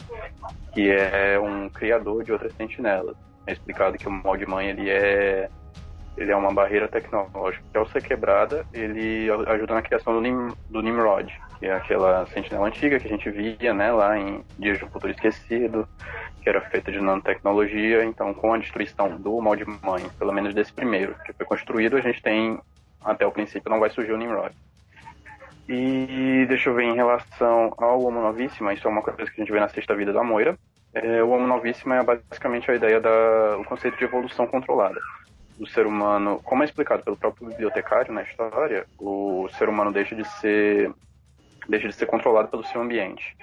que 0.74 0.92
é 0.92 1.40
um 1.40 1.68
criador 1.70 2.24
de 2.24 2.32
outras 2.32 2.54
sentinelas. 2.54 3.18
É 3.48 3.54
explicado 3.54 3.98
que 3.98 4.08
o 4.08 4.12
molde 4.12 4.46
mãe 4.46 4.70
ele 4.70 4.88
é 4.88 5.50
ele 6.18 6.32
é 6.32 6.36
uma 6.36 6.54
barreira 6.54 6.88
tecnológica 6.88 7.64
que 7.72 7.78
ao 7.78 7.88
ser 7.88 8.04
quebrada 8.04 8.66
ele 8.74 9.28
ajuda 9.48 9.76
na 9.76 9.82
criação 9.82 10.14
do, 10.14 10.22
Nim, 10.22 10.50
do 10.70 10.82
Nimrod 10.82 11.32
que 11.62 11.68
é 11.68 11.74
aquela 11.74 12.26
sentinela 12.26 12.68
antiga 12.68 13.00
que 13.00 13.06
a 13.06 13.10
gente 13.10 13.30
via, 13.30 13.72
né, 13.72 13.92
lá 13.92 14.18
em 14.18 14.44
Dias 14.58 14.80
do 14.80 14.88
Futuro 14.88 15.14
Esquecido, 15.14 15.88
que 16.42 16.50
era 16.50 16.60
feita 16.60 16.92
de 16.92 17.00
nanotecnologia. 17.00 18.04
Então, 18.04 18.34
com 18.34 18.52
a 18.52 18.58
destruição 18.58 19.16
do 19.18 19.40
molde 19.40 19.64
mãe, 19.64 20.10
pelo 20.18 20.34
menos 20.34 20.56
desse 20.56 20.74
primeiro 20.74 21.16
que 21.24 21.32
foi 21.34 21.46
construído, 21.46 21.98
a 21.98 22.02
gente 22.02 22.20
tem, 22.20 22.60
até 23.06 23.28
o 23.28 23.32
princípio, 23.32 23.70
não 23.70 23.80
vai 23.80 23.92
surgir 23.92 24.12
o 24.12 24.18
Nimrod. 24.18 24.56
E 25.70 26.48
deixa 26.48 26.72
eu 26.72 26.74
ver 26.74 26.86
em 26.86 26.96
relação 26.96 27.72
ao 27.78 28.04
Homo 28.04 28.20
Novíssima, 28.20 28.74
isso 28.74 28.88
é 28.88 28.90
uma 28.90 29.04
coisa 29.04 29.30
que 29.30 29.40
a 29.40 29.44
gente 29.44 29.54
vê 29.54 29.60
na 29.60 29.70
Sexta 29.70 29.96
Vida 29.96 30.12
da 30.12 30.24
Moira. 30.24 30.58
É, 30.96 31.22
o 31.22 31.30
Homo 31.30 31.46
Novíssima 31.46 31.98
é 31.98 32.04
basicamente 32.04 32.72
a 32.72 32.76
ideia 32.76 33.00
do 33.00 33.64
conceito 33.66 34.00
de 34.00 34.04
evolução 34.04 34.48
controlada 34.48 35.00
do 35.62 35.68
ser 35.68 35.86
humano, 35.86 36.42
como 36.44 36.64
é 36.64 36.66
explicado 36.66 37.04
pelo 37.04 37.16
próprio 37.16 37.50
bibliotecário 37.50 38.12
na 38.12 38.24
história, 38.24 38.88
o 38.98 39.48
ser 39.60 39.70
humano 39.70 39.92
deixa 39.92 40.16
de 40.16 40.28
ser 40.40 40.92
deixa 41.70 41.88
de 41.88 41.94
ser 41.94 42.08
controlado 42.08 42.48
pelo 42.48 42.64
seu 42.64 42.82
ambiente. 42.82 43.38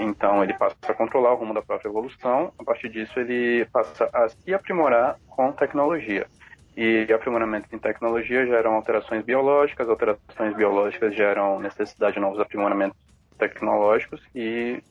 Então 0.00 0.42
ele 0.42 0.54
passa 0.54 0.74
a 0.88 0.94
controlar 0.94 1.34
o 1.34 1.36
rumo 1.36 1.52
da 1.52 1.60
própria 1.60 1.90
evolução, 1.90 2.50
a 2.58 2.64
partir 2.64 2.88
disso 2.88 3.20
ele 3.20 3.66
passa 3.66 4.08
a 4.14 4.30
se 4.30 4.54
aprimorar 4.54 5.18
com 5.28 5.52
tecnologia. 5.52 6.26
E 6.74 7.12
aprimoramento 7.12 7.68
em 7.70 7.78
tecnologia 7.78 8.46
geram 8.46 8.74
alterações 8.74 9.22
biológicas, 9.22 9.90
alterações 9.90 10.56
biológicas 10.56 11.14
geram 11.14 11.60
necessidade 11.60 12.14
de 12.14 12.20
novos 12.20 12.40
aprimoramentos 12.40 12.96
tecnológicos 13.36 14.22
e 14.34 14.82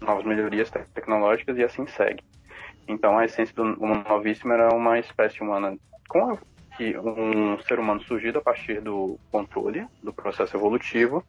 novas 0.00 0.24
melhorias 0.24 0.68
tecnológicas 0.92 1.56
e 1.56 1.62
assim 1.62 1.86
segue. 1.86 2.24
Então 2.88 3.18
a 3.18 3.24
essência 3.24 3.54
do 3.54 3.62
humano 3.62 4.04
novíssimo 4.08 4.52
era 4.52 4.74
uma 4.74 4.98
espécie 4.98 5.42
humana 5.42 5.76
com 6.08 6.32
a, 6.32 6.38
que 6.76 6.96
um 6.98 7.58
ser 7.62 7.78
humano 7.78 8.02
surgido 8.02 8.38
a 8.38 8.42
partir 8.42 8.80
do 8.80 9.18
controle 9.30 9.86
do 10.02 10.12
processo 10.12 10.56
evolutivo, 10.56 11.24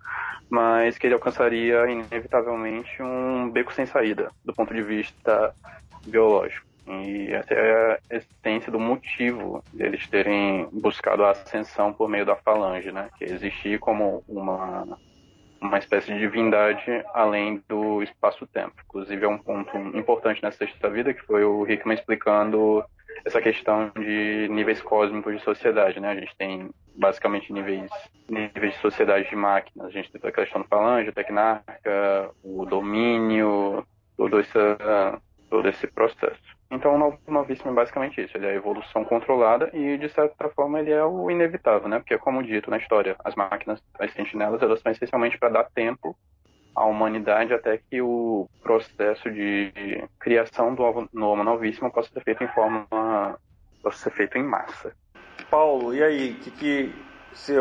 mas 0.50 0.98
que 0.98 1.08
ele 1.08 1.16
alcançaria 1.16 1.90
inevitavelmente 1.90 3.02
um 3.02 3.50
beco 3.50 3.74
sem 3.74 3.86
saída 3.86 4.32
do 4.46 4.54
ponto 4.54 4.74
de 4.74 4.82
vista 4.82 5.54
biológico. 6.06 6.68
E 6.88 7.32
essa 7.32 7.54
é 7.54 8.00
a 8.12 8.16
essência 8.16 8.72
do 8.72 8.80
motivo 8.80 9.64
deles 9.72 10.08
terem 10.08 10.68
buscado 10.72 11.24
a 11.24 11.32
ascensão 11.32 11.94
por 11.94 12.10
meio 12.10 12.26
da 12.26 12.36
falange, 12.36 12.92
né? 12.92 13.10
Que 13.18 13.26
existir 13.26 13.80
como 13.80 14.24
uma 14.28 14.88
uma 15.62 15.78
espécie 15.78 16.14
de 16.14 16.20
divindade 16.20 17.04
além 17.14 17.62
do 17.68 18.02
espaço-tempo. 18.02 18.76
Inclusive 18.86 19.26
é 19.26 19.28
um 19.28 19.38
ponto 19.38 19.78
importante 19.78 20.42
nessa 20.42 20.66
da 20.82 20.90
vida 20.90 21.14
que 21.14 21.22
foi 21.26 21.44
o 21.44 21.70
Hickman 21.70 21.98
explicando 21.98 22.84
essa 23.26 23.42
questão 23.42 23.92
de 23.96 24.48
níveis 24.50 24.82
cósmicos 24.82 25.36
de 25.36 25.44
sociedade, 25.44 26.00
né? 26.00 26.12
A 26.12 26.16
gente 26.16 26.36
tem 26.38 26.70
basicamente 26.96 27.52
níveis 27.52 27.90
níveis 28.30 28.74
de 28.74 28.80
sociedade 28.80 29.30
de 29.30 29.36
máquinas. 29.36 29.88
A 29.88 29.92
gente 29.92 30.12
tem 30.12 30.30
a 30.30 30.34
questão 30.34 30.62
do 30.62 30.68
falange, 30.68 31.10
a 31.10 31.14
tecnarca, 31.14 32.32
o 32.44 32.66
domínio, 32.66 33.86
todo 34.16 34.40
esse, 34.40 34.60
todo 35.50 35.68
esse 35.68 35.88
processo. 35.88 36.60
Então, 36.72 36.94
o 36.94 36.98
novo 37.00 37.18
novíssimo 37.28 37.72
é 37.72 37.74
basicamente 37.74 38.22
isso. 38.22 38.38
Ele 38.38 38.46
é 38.46 38.52
a 38.52 38.56
evolução 38.56 39.04
controlada 39.04 39.72
e, 39.74 39.98
de 39.98 40.08
certa 40.10 40.50
forma, 40.50 40.80
ele 40.80 40.92
é 40.92 41.04
o 41.04 41.32
inevitável, 41.32 41.90
né? 41.90 41.98
Porque, 41.98 42.18
como 42.20 42.44
dito 42.44 42.70
na 42.70 42.78
história, 42.78 43.16
as 43.24 43.34
máquinas, 43.34 43.82
as 43.98 44.14
sentinelas, 44.14 44.62
elas 44.62 44.80
são 44.80 44.92
essencialmente 44.92 45.38
para 45.38 45.50
dar 45.50 45.64
tempo 45.72 46.16
à 46.80 46.86
humanidade 46.86 47.54
até 47.54 47.78
que 47.78 48.02
o 48.02 48.48
processo 48.64 49.30
de 49.30 49.72
criação 50.18 50.74
do 50.74 51.10
novo 51.12 51.44
novíssimo 51.44 51.92
possa 51.92 52.10
ser 52.10 52.24
feito 52.24 52.44
em 52.44 52.48
forma... 52.48 52.88
possa 53.84 53.98
ser 53.98 54.12
feito 54.12 54.38
em 54.38 54.44
massa. 54.44 54.94
Paulo, 55.50 55.94
e 55.94 56.02
aí? 56.02 56.32
O 56.32 56.36
que, 56.36 56.52
que 56.52 56.96
você 57.34 57.56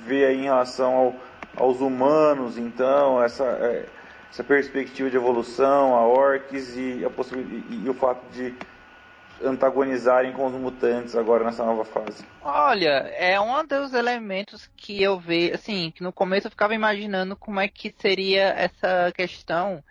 vê 0.00 0.26
aí 0.26 0.40
em 0.40 0.44
relação 0.44 0.94
ao, 0.94 1.14
aos 1.56 1.80
humanos, 1.80 2.58
então? 2.58 3.22
Essa... 3.22 3.44
É 3.44 3.86
essa 4.30 4.44
perspectiva 4.44 5.10
de 5.10 5.16
evolução, 5.16 5.96
a 5.96 6.06
orcs 6.06 6.76
e, 6.76 7.04
a 7.04 7.10
e, 7.68 7.84
e 7.84 7.90
o 7.90 7.94
fato 7.94 8.22
de 8.30 8.54
antagonizarem 9.42 10.32
com 10.32 10.46
os 10.46 10.52
mutantes 10.52 11.14
agora 11.14 11.44
nessa 11.44 11.64
nova 11.64 11.84
fase? 11.84 12.24
Olha, 12.42 13.10
é 13.16 13.40
um 13.40 13.66
dos 13.66 13.92
elementos 13.94 14.70
que 14.76 15.02
eu 15.02 15.18
vejo, 15.18 15.54
assim, 15.54 15.90
que 15.90 16.02
no 16.02 16.12
começo 16.12 16.46
eu 16.46 16.50
ficava 16.50 16.74
imaginando 16.74 17.36
como 17.36 17.60
é 17.60 17.68
que 17.68 17.94
seria 17.98 18.48
essa 18.50 19.12
questão, 19.12 19.82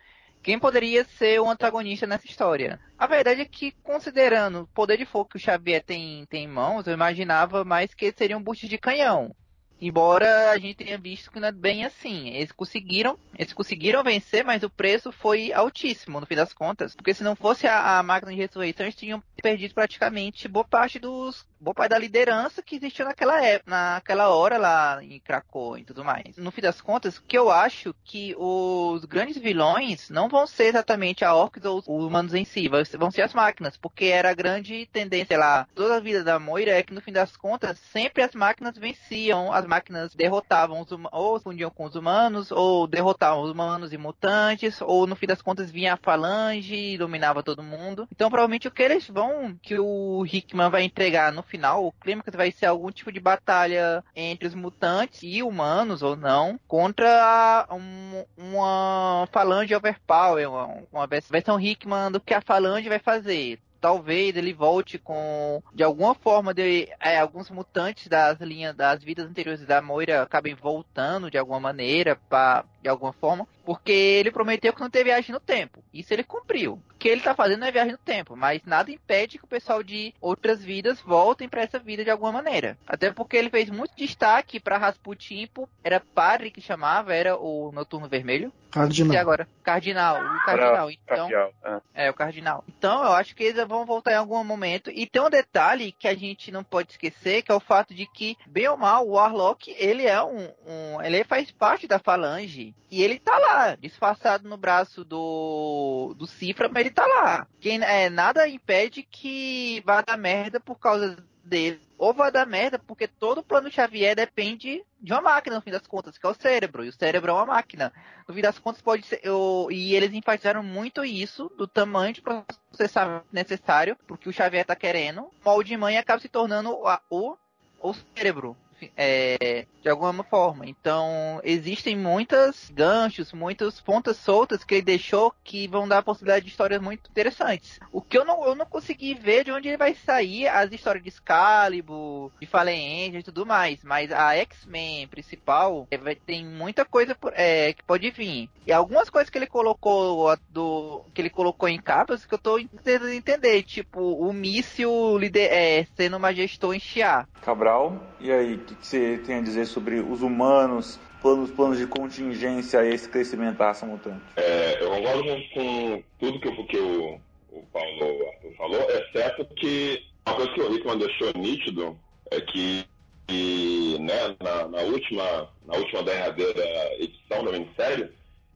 quem 0.41 0.57
poderia 0.57 1.03
ser 1.03 1.39
o 1.39 1.49
antagonista 1.49 2.07
nessa 2.07 2.25
história. 2.25 2.79
A 2.97 3.07
verdade 3.07 3.41
é 3.41 3.45
que, 3.45 3.71
considerando 3.83 4.61
o 4.61 4.67
poder 4.67 4.97
de 4.97 5.05
fogo 5.05 5.29
que 5.29 5.37
o 5.37 5.39
Xavier 5.39 5.83
tem, 5.83 6.25
tem 6.27 6.45
em 6.45 6.47
mãos, 6.47 6.87
eu 6.87 6.93
imaginava 6.93 7.63
mais 7.63 7.93
que 7.93 8.13
seria 8.17 8.37
um 8.37 8.43
boost 8.43 8.67
de 8.67 8.77
canhão. 8.77 9.35
Embora 9.81 10.51
a 10.51 10.57
gente 10.57 10.75
tenha 10.75 10.97
visto 10.97 11.31
que 11.31 11.39
não 11.39 11.47
é 11.47 11.51
bem 11.51 11.85
assim. 11.85 12.29
Eles 12.29 12.51
conseguiram, 12.51 13.17
eles 13.37 13.53
conseguiram 13.53 14.03
vencer, 14.03 14.43
mas 14.43 14.63
o 14.63 14.69
preço 14.69 15.11
foi 15.11 15.53
altíssimo, 15.53 16.19
no 16.19 16.25
fim 16.25 16.35
das 16.35 16.53
contas. 16.53 16.95
Porque 16.95 17.13
se 17.13 17.23
não 17.23 17.35
fosse 17.35 17.67
a, 17.67 17.99
a 17.99 18.03
máquina 18.03 18.31
de 18.31 18.37
ressurreição, 18.37 18.85
eles 18.85 18.95
tinham 18.95 19.23
perdido 19.41 19.73
praticamente 19.73 20.47
boa 20.47 20.65
parte 20.65 20.99
dos. 20.99 21.45
boa 21.59 21.73
parte 21.73 21.91
da 21.91 21.97
liderança 21.97 22.61
que 22.61 22.75
existiu 22.75 23.05
naquela 23.05 23.43
época, 23.43 23.71
naquela 23.71 24.29
hora 24.29 24.57
lá 24.57 25.03
em 25.03 25.19
Krakow 25.19 25.77
e 25.77 25.83
tudo 25.83 26.03
mais. 26.03 26.35
No 26.37 26.51
fim 26.51 26.61
das 26.61 26.81
contas, 26.81 27.19
que 27.19 27.37
eu 27.37 27.49
acho 27.49 27.95
que 28.03 28.35
os 28.37 29.05
grandes 29.05 29.37
vilões 29.37 30.09
não 30.09 30.27
vão 30.27 30.45
ser 30.45 30.65
exatamente 30.65 31.23
a 31.23 31.33
Orcs 31.33 31.63
ou 31.63 31.77
os 31.77 31.87
humanos 31.87 32.33
em 32.33 32.43
si, 32.43 32.67
vão 32.67 33.11
ser 33.11 33.21
as 33.21 33.33
máquinas, 33.33 33.77
porque 33.77 34.05
era 34.05 34.29
a 34.29 34.33
grande 34.33 34.87
tendência 34.91 35.37
lá, 35.37 35.67
toda 35.73 35.97
a 35.97 35.99
vida 35.99 36.23
da 36.23 36.39
Moira 36.39 36.71
é 36.71 36.83
que 36.83 36.93
no 36.93 37.01
fim 37.01 37.11
das 37.11 37.35
contas, 37.37 37.79
sempre 37.91 38.23
as 38.23 38.33
máquinas 38.33 38.77
venciam 38.77 39.53
as 39.53 39.65
máquinas 39.69 40.13
derrotavam 40.15 40.81
os 40.81 40.89
ou 41.11 41.39
fundiam 41.39 41.69
com 41.69 41.85
os 41.85 41.95
humanos, 41.95 42.51
ou 42.51 42.87
derrotavam 42.87 43.43
os 43.43 43.51
humanos 43.51 43.93
e 43.93 43.97
mutantes, 43.97 44.81
ou 44.81 45.05
no 45.05 45.15
fim 45.15 45.27
das 45.27 45.41
contas 45.41 45.71
vinha 45.71 45.93
a 45.93 45.97
falange 45.97 46.75
e 46.75 46.97
dominava 46.97 47.43
todo 47.43 47.63
mundo. 47.63 48.07
Então 48.11 48.29
provavelmente 48.29 48.67
o 48.67 48.71
que 48.71 48.81
eles 48.81 49.07
vão, 49.07 49.55
que 49.61 49.77
o 49.79 50.25
Hickman 50.25 50.69
vai 50.69 50.83
entregar 50.83 51.31
no 51.31 51.43
final, 51.43 51.85
o 51.85 51.91
clímax 51.91 52.35
vai 52.35 52.51
ser 52.51 52.65
algum 52.65 52.91
tipo 52.91 53.11
de 53.11 53.19
batalha 53.19 54.03
entre 54.15 54.47
os 54.47 54.55
mutantes 54.55 55.21
e 55.23 55.43
humanos 55.43 56.01
ou 56.01 56.15
não, 56.15 56.59
contra 56.67 57.67
um, 57.71 58.25
uma 58.35 59.27
falange 59.31 59.75
overpower, 59.75 60.49
uma, 60.49 60.83
uma 60.91 61.07
versão 61.07 61.59
Hickman 61.59 62.11
do 62.11 62.19
que 62.19 62.33
a 62.33 62.41
falange 62.41 62.89
vai 62.89 62.99
fazer 62.99 63.59
talvez 63.79 64.35
ele 64.35 64.53
volte 64.53 64.97
com 64.97 65.61
de 65.73 65.83
alguma 65.83 66.13
forma 66.13 66.53
de 66.53 66.87
é, 66.99 67.19
alguns 67.19 67.49
mutantes 67.49 68.07
das 68.07 68.39
linhas 68.39 68.75
das 68.75 69.03
vidas 69.03 69.25
anteriores 69.25 69.65
da 69.65 69.81
Moira 69.81 70.21
acabem 70.21 70.55
voltando 70.55 71.31
de 71.31 71.37
alguma 71.37 71.59
maneira 71.59 72.15
para 72.29 72.65
de 72.81 72.89
alguma 72.89 73.13
forma 73.13 73.47
porque 73.69 73.91
ele 73.91 74.31
prometeu 74.31 74.73
que 74.73 74.81
não 74.81 74.89
ter 74.89 75.03
viagem 75.03 75.31
no 75.31 75.39
tempo. 75.39 75.83
Isso 75.93 76.11
ele 76.11 76.23
cumpriu. 76.23 76.81
O 76.89 76.97
que 76.97 77.07
ele 77.07 77.21
tá 77.21 77.35
fazendo 77.35 77.63
é 77.63 77.71
viagem 77.71 77.91
no 77.91 77.99
tempo, 77.99 78.35
mas 78.35 78.63
nada 78.65 78.89
impede 78.89 79.37
que 79.37 79.43
o 79.43 79.47
pessoal 79.47 79.83
de 79.83 80.11
outras 80.19 80.63
vidas 80.63 80.99
voltem 80.99 81.47
para 81.47 81.61
essa 81.61 81.77
vida 81.77 82.03
de 82.03 82.09
alguma 82.09 82.31
maneira. 82.31 82.75
Até 82.87 83.11
porque 83.11 83.37
ele 83.37 83.51
fez 83.51 83.69
muito 83.69 83.95
destaque 83.95 84.59
para 84.59 84.79
Rasputin, 84.79 85.47
era 85.83 85.99
padre 85.99 86.49
que 86.49 86.59
chamava, 86.59 87.13
era 87.13 87.37
o 87.37 87.71
Noturno 87.71 88.09
Vermelho. 88.09 88.51
Cardinal. 88.71 89.13
E 89.13 89.17
agora, 89.17 89.47
Cardinal, 89.63 90.17
o 90.17 90.45
Cardinal. 90.45 90.91
Então, 90.91 91.29
é. 91.31 92.05
é 92.05 92.09
o 92.09 92.13
Cardinal. 92.13 92.63
Então, 92.67 93.03
eu 93.03 93.13
acho 93.13 93.35
que 93.35 93.43
eles 93.43 93.67
vão 93.67 93.85
voltar 93.85 94.11
em 94.11 94.17
algum 94.17 94.43
momento. 94.43 94.91
E 94.91 95.07
tem 95.07 95.21
um 95.21 95.29
detalhe 95.29 95.91
que 95.91 96.07
a 96.07 96.15
gente 96.15 96.51
não 96.51 96.63
pode 96.63 96.91
esquecer, 96.91 97.41
que 97.41 97.51
é 97.51 97.55
o 97.55 97.59
fato 97.59 97.95
de 97.95 98.05
que, 98.05 98.37
bem 98.45 98.67
ou 98.67 98.77
mal, 98.77 99.07
o 99.07 99.13
Warlock, 99.13 99.73
ele 99.77 100.05
é 100.05 100.21
um, 100.21 100.49
um 100.67 101.01
ele 101.01 101.23
faz 101.23 101.49
parte 101.49 101.87
da 101.87 101.97
Falange. 101.97 102.68
E 102.89 103.03
ele 103.03 103.19
tá 103.19 103.37
lá 103.37 103.75
disfarçado 103.75 104.47
no 104.47 104.57
braço 104.57 105.03
do, 105.03 106.13
do 106.17 106.25
Cifra, 106.25 106.69
mas 106.69 106.81
ele 106.81 106.91
tá 106.91 107.05
lá. 107.05 107.47
Quem, 107.59 107.81
é, 107.81 108.09
nada 108.09 108.47
impede 108.47 109.03
que 109.03 109.81
vá 109.85 110.01
dar 110.01 110.17
merda 110.17 110.59
por 110.59 110.79
causa 110.79 111.17
dele. 111.43 111.81
Ou 111.97 112.13
vai 112.13 112.31
dar 112.31 112.45
merda 112.45 112.79
porque 112.79 113.07
todo 113.07 113.39
o 113.39 113.43
plano 113.43 113.71
Xavier 113.71 114.15
depende 114.15 114.83
de 115.01 115.11
uma 115.11 115.21
máquina, 115.21 115.55
no 115.55 115.61
fim 115.61 115.71
das 115.71 115.85
contas, 115.85 116.17
que 116.17 116.25
é 116.25 116.29
o 116.29 116.33
cérebro. 116.33 116.85
E 116.85 116.89
o 116.89 116.93
cérebro 116.93 117.31
é 117.31 117.33
uma 117.33 117.45
máquina. 117.45 117.91
No 118.27 118.33
fim 118.33 118.41
das 118.41 118.57
contas, 118.57 118.81
pode 118.81 119.05
ser. 119.05 119.19
Eu, 119.23 119.67
e 119.69 119.95
eles 119.95 120.13
enfatizaram 120.13 120.63
muito 120.63 121.03
isso, 121.03 121.51
do 121.57 121.67
tamanho 121.67 122.13
de 122.13 122.21
processamento 122.21 123.25
necessário, 123.31 123.97
porque 124.07 124.29
o 124.29 124.33
Xavier 124.33 124.65
tá 124.65 124.75
querendo. 124.75 125.23
O 125.23 125.31
molde 125.43 125.75
mãe 125.75 125.97
acaba 125.97 126.21
se 126.21 126.29
tornando 126.29 126.71
o, 127.09 127.37
o 127.81 127.93
cérebro 128.15 128.55
é, 128.95 129.65
de 129.81 129.89
alguma 129.89 130.23
forma. 130.23 130.65
Então, 130.65 131.39
existem 131.43 131.95
muitos 131.95 132.69
ganchos, 132.73 133.33
muitas 133.33 133.79
pontas 133.79 134.17
soltas 134.17 134.63
que 134.63 134.75
ele 134.75 134.81
deixou 134.81 135.33
que 135.43 135.67
vão 135.67 135.87
dar 135.87 135.99
a 135.99 136.03
possibilidade 136.03 136.45
de 136.45 136.51
histórias 136.51 136.81
muito 136.81 137.09
interessantes. 137.09 137.79
O 137.91 138.01
que 138.01 138.17
eu 138.17 138.25
não, 138.25 138.45
eu 138.45 138.55
não 138.55 138.65
consegui 138.65 139.13
ver 139.13 139.45
de 139.45 139.51
onde 139.51 139.67
ele 139.67 139.77
vai 139.77 139.93
sair 139.93 140.47
as 140.47 140.71
histórias 140.71 141.03
de 141.03 141.09
Excalibur, 141.09 142.31
de 142.39 142.45
Fallen 142.45 143.07
Angel 143.07 143.19
e 143.19 143.23
tudo 143.23 143.45
mais, 143.45 143.83
mas 143.83 144.11
a 144.11 144.35
X-Men 144.35 145.07
principal 145.07 145.87
é, 145.89 145.97
tem 146.15 146.45
muita 146.45 146.85
coisa 146.85 147.15
por, 147.15 147.33
é, 147.35 147.73
que 147.73 147.83
pode 147.83 148.09
vir. 148.11 148.49
E 148.65 148.71
algumas 148.71 149.09
coisas 149.09 149.29
que 149.29 149.37
ele 149.37 149.47
colocou 149.47 150.35
do 150.49 151.03
que 151.13 151.21
ele 151.21 151.29
colocou 151.29 151.67
em 151.67 151.81
capas 151.81 152.25
que 152.25 152.33
eu 152.33 152.37
tô 152.37 152.59
tentando 152.83 153.09
entender, 153.09 153.63
tipo 153.63 153.99
o 153.99 154.31
míssil 154.33 155.19
é, 155.35 155.85
sendo 155.95 156.17
uma 156.17 156.33
gestor 156.33 156.73
em 156.73 156.79
Xia. 156.79 157.27
Cabral, 157.41 158.01
e 158.19 158.31
aí, 158.31 158.55
o 158.55 158.59
que, 158.59 158.75
que 158.75 158.85
você 158.85 159.17
tem 159.25 159.35
a 159.35 159.41
dizer 159.41 159.65
sobre 159.69 159.99
os 159.99 160.21
humanos, 160.21 160.99
planos, 161.21 161.51
planos 161.51 161.77
de 161.77 161.87
contingência 161.87 162.79
a 162.79 162.85
esse 162.85 163.07
crescimento 163.09 163.57
da 163.57 163.67
raça 163.67 163.85
mutante? 163.85 164.21
É, 164.35 164.83
eu 164.83 164.89
concordo 164.89 165.23
com 165.53 166.03
tudo 166.19 166.39
que, 166.39 166.63
que 166.63 166.77
o, 166.77 167.19
o 167.51 167.63
Paulo 167.71 168.25
falou, 168.57 168.81
exceto 168.91 169.45
que 169.55 170.03
uma 170.25 170.35
coisa 170.35 170.53
que 170.53 170.61
o 170.61 170.71
Rickman 170.71 170.97
deixou 170.97 171.33
nítido 171.35 171.97
é 172.31 172.41
que, 172.41 172.85
que 173.27 173.97
né, 173.99 174.35
na, 174.41 174.67
na, 174.67 174.81
última, 174.81 175.49
na 175.65 175.75
última 175.75 176.03
derradeira 176.03 176.63
edição 176.99 177.43
da 177.43 177.51
minissérie, 177.51 178.09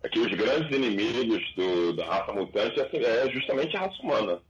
é 0.04 0.10
que 0.10 0.20
os 0.20 0.32
grandes 0.36 0.76
inimigos 0.76 1.42
do, 1.56 1.94
da 1.94 2.06
raça 2.06 2.34
mutante 2.34 2.80
é, 2.80 3.26
é 3.26 3.30
justamente 3.32 3.76
a 3.78 3.82
raça 3.82 4.02
humana 4.02 4.42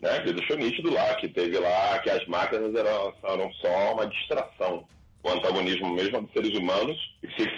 né? 0.00 0.18
Ele 0.18 0.34
deixou 0.34 0.56
nítido 0.56 0.92
lá 0.92 1.14
que 1.14 1.28
teve 1.28 1.58
lá 1.58 1.98
que 2.00 2.10
as 2.10 2.26
máquinas 2.26 2.74
eram, 2.74 3.14
eram 3.24 3.52
só 3.54 3.94
uma 3.94 4.06
distração. 4.06 4.86
O 5.26 5.32
antagonismo 5.32 5.92
mesmo 5.92 6.22
dos 6.22 6.32
seres 6.32 6.56
humanos, 6.56 6.96
e 7.22 7.26
se 7.32 7.50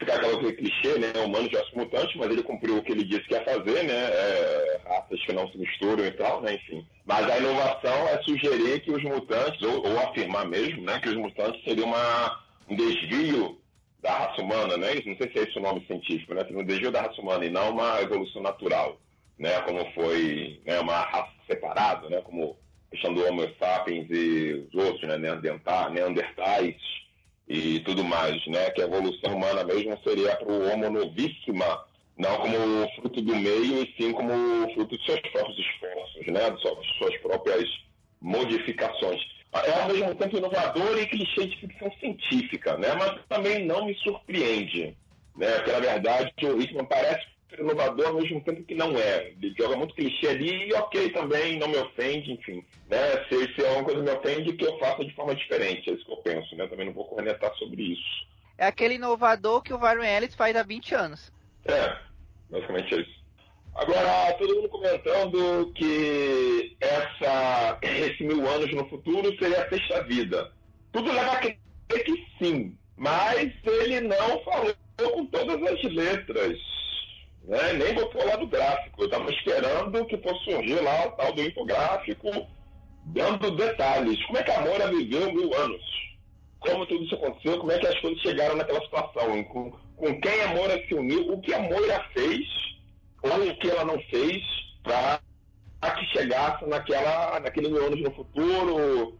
ficar 0.00 0.14
aquela 0.14 0.38
coisa 0.38 0.56
clichê, 0.56 0.98
né? 0.98 1.12
Humanos 1.22 1.50
versus 1.50 1.74
mutantes, 1.74 2.16
mas 2.16 2.30
ele 2.30 2.42
cumpriu 2.42 2.78
o 2.78 2.82
que 2.82 2.92
ele 2.92 3.04
disse 3.04 3.24
que 3.24 3.34
ia 3.34 3.44
fazer, 3.44 3.84
né? 3.84 3.92
É, 3.94 4.80
raças 4.88 5.20
que 5.24 5.32
não 5.32 5.46
se 5.50 5.58
misturam 5.58 6.04
e 6.04 6.10
tal, 6.12 6.40
né? 6.40 6.54
Enfim. 6.54 6.86
Mas 7.04 7.28
a 7.28 7.38
inovação 7.38 8.08
é 8.08 8.22
sugerir 8.22 8.80
que 8.80 8.90
os 8.90 9.02
mutantes, 9.02 9.60
ou, 9.62 9.86
ou 9.86 9.98
afirmar 9.98 10.46
mesmo, 10.48 10.82
né? 10.82 10.98
Que 11.00 11.10
os 11.10 11.16
mutantes 11.16 11.62
seriam 11.64 11.86
uma, 11.86 12.42
um 12.68 12.76
desvio 12.76 13.58
da 14.00 14.10
raça 14.10 14.40
humana, 14.40 14.76
né? 14.78 14.94
Não 15.04 15.16
sei 15.16 15.30
se 15.30 15.38
é 15.38 15.42
esse 15.42 15.58
o 15.58 15.62
nome 15.62 15.84
científico, 15.86 16.32
né? 16.32 16.46
Um 16.50 16.64
desvio 16.64 16.90
da 16.90 17.02
raça 17.02 17.20
humana 17.20 17.44
e 17.44 17.50
não 17.50 17.70
uma 17.70 18.00
evolução 18.00 18.40
natural, 18.40 18.98
né? 19.38 19.60
Como 19.62 19.84
foi 19.92 20.60
né? 20.64 20.80
uma 20.80 21.02
raça 21.02 21.32
separada, 21.46 22.08
né? 22.08 22.22
Como 22.22 22.56
a 22.86 22.90
questão 22.92 23.12
do 23.12 23.22
Homo 23.26 23.46
sapiens 23.58 24.06
e 24.08 24.66
os 24.72 24.74
outros, 24.82 25.06
né? 25.06 25.18
Neandertais 25.18 26.99
e 27.50 27.80
tudo 27.80 28.04
mais, 28.04 28.46
né? 28.46 28.70
Que 28.70 28.80
a 28.80 28.84
evolução 28.84 29.34
humana 29.34 29.64
mesmo 29.64 29.98
seria 30.04 30.36
para 30.36 30.48
o 30.48 30.70
Homo 30.70 30.88
novíssima, 30.88 31.84
não 32.16 32.36
como 32.36 32.88
fruto 32.94 33.20
do 33.20 33.34
meio, 33.34 33.82
e 33.82 33.94
sim 33.98 34.12
como 34.12 34.72
fruto 34.72 34.96
de 34.96 35.04
seus 35.04 35.20
próprios 35.32 35.58
esforços, 35.58 36.26
né? 36.28 36.48
De 36.50 36.60
suas, 36.62 37.16
próprias 37.16 37.68
modificações. 38.20 39.20
É 39.52 39.82
ao 39.82 39.88
mesmo 39.88 40.14
tempo 40.14 40.36
inovador 40.36 40.96
e 40.96 41.06
clichê 41.06 41.46
de 41.46 41.56
ficção 41.56 41.90
científica, 41.98 42.76
né? 42.76 42.94
Mas 42.94 43.20
também 43.28 43.66
não 43.66 43.86
me 43.86 43.96
surpreende, 43.96 44.96
né? 45.36 45.50
Porque 45.56 45.72
na 45.72 45.80
verdade 45.80 46.32
o 46.44 46.62
Hickman 46.62 46.84
parece 46.84 47.26
inovador 47.58 48.06
ao 48.06 48.14
mesmo 48.14 48.40
tempo 48.42 48.62
que 48.64 48.74
não 48.74 48.96
é. 48.96 49.28
Ele 49.28 49.54
joga 49.58 49.76
muito 49.76 49.94
clichê 49.94 50.28
ali 50.28 50.68
e 50.68 50.74
ok 50.74 51.10
também, 51.10 51.58
não 51.58 51.68
me 51.68 51.76
ofende, 51.76 52.32
enfim. 52.32 52.64
Né? 52.88 53.24
Se, 53.28 53.54
se 53.54 53.66
alguma 53.66 53.84
coisa 53.84 54.02
me 54.02 54.10
ofende, 54.10 54.52
que 54.52 54.64
eu 54.64 54.78
faça 54.78 55.04
de 55.04 55.14
forma 55.14 55.34
diferente, 55.34 55.90
é 55.90 55.94
isso 55.94 56.04
que 56.04 56.12
eu 56.12 56.18
penso, 56.18 56.56
né? 56.56 56.66
Também 56.66 56.86
não 56.86 56.92
vou 56.92 57.04
cornetar 57.06 57.54
sobre 57.56 57.82
isso. 57.92 58.26
É 58.58 58.66
aquele 58.66 58.94
inovador 58.94 59.62
que 59.62 59.72
o 59.72 59.78
Warren 59.78 60.06
Ellis 60.06 60.34
faz 60.34 60.54
há 60.54 60.62
20 60.62 60.94
anos. 60.94 61.32
É, 61.64 61.96
basicamente 62.50 62.94
é 62.94 63.00
isso. 63.00 63.20
Agora, 63.74 64.32
todo 64.34 64.56
mundo 64.56 64.68
comentando 64.68 65.72
que 65.74 66.76
essa, 66.80 67.78
esse 67.82 68.22
mil 68.24 68.46
anos 68.48 68.74
no 68.74 68.88
futuro 68.88 69.34
seria 69.38 69.62
a 69.62 69.68
sexta 69.68 70.02
vida. 70.02 70.52
Tudo 70.92 71.12
leva 71.12 71.32
a 71.32 71.38
crer 71.38 71.58
que 72.04 72.26
sim, 72.38 72.76
mas 72.96 73.50
ele 73.64 74.00
não 74.00 74.42
falou 74.44 74.74
com 74.96 75.26
todas 75.26 75.62
as 75.62 75.82
letras 75.84 76.58
né? 77.50 77.72
nem 77.72 77.94
botou 77.94 78.24
lá 78.24 78.36
no 78.36 78.46
gráfico. 78.46 79.02
Eu 79.02 79.06
estava 79.06 79.30
esperando 79.30 80.06
que 80.06 80.16
fosse 80.18 80.44
surgir 80.44 80.80
lá 80.80 81.06
o 81.06 81.10
tal 81.12 81.32
do 81.32 81.42
infográfico, 81.42 82.46
dando 83.06 83.50
detalhes. 83.56 84.24
Como 84.26 84.38
é 84.38 84.42
que 84.42 84.50
a 84.52 84.60
Moura 84.60 84.88
viveu 84.88 85.32
mil 85.32 85.52
anos? 85.54 85.82
Como 86.60 86.86
tudo 86.86 87.04
isso 87.04 87.14
aconteceu? 87.16 87.58
Como 87.58 87.72
é 87.72 87.78
que 87.78 87.86
as 87.86 87.98
coisas 88.00 88.22
chegaram 88.22 88.54
naquela 88.54 88.80
situação? 88.82 89.44
Com, 89.44 89.72
com 89.96 90.20
quem 90.20 90.42
a 90.42 90.54
Moura 90.54 90.80
se 90.86 90.94
uniu? 90.94 91.32
O 91.32 91.40
que 91.40 91.52
a 91.52 91.58
Moira 91.58 92.04
fez 92.14 92.46
ou 93.22 93.48
o 93.48 93.58
que 93.58 93.68
ela 93.68 93.84
não 93.84 94.00
fez 94.02 94.42
para 94.82 95.20
que 95.96 96.06
chegasse 96.06 96.64
naquela, 96.66 97.40
naquele 97.40 97.68
mil 97.68 97.84
anos 97.84 98.00
no 98.00 98.10
futuro, 98.12 99.18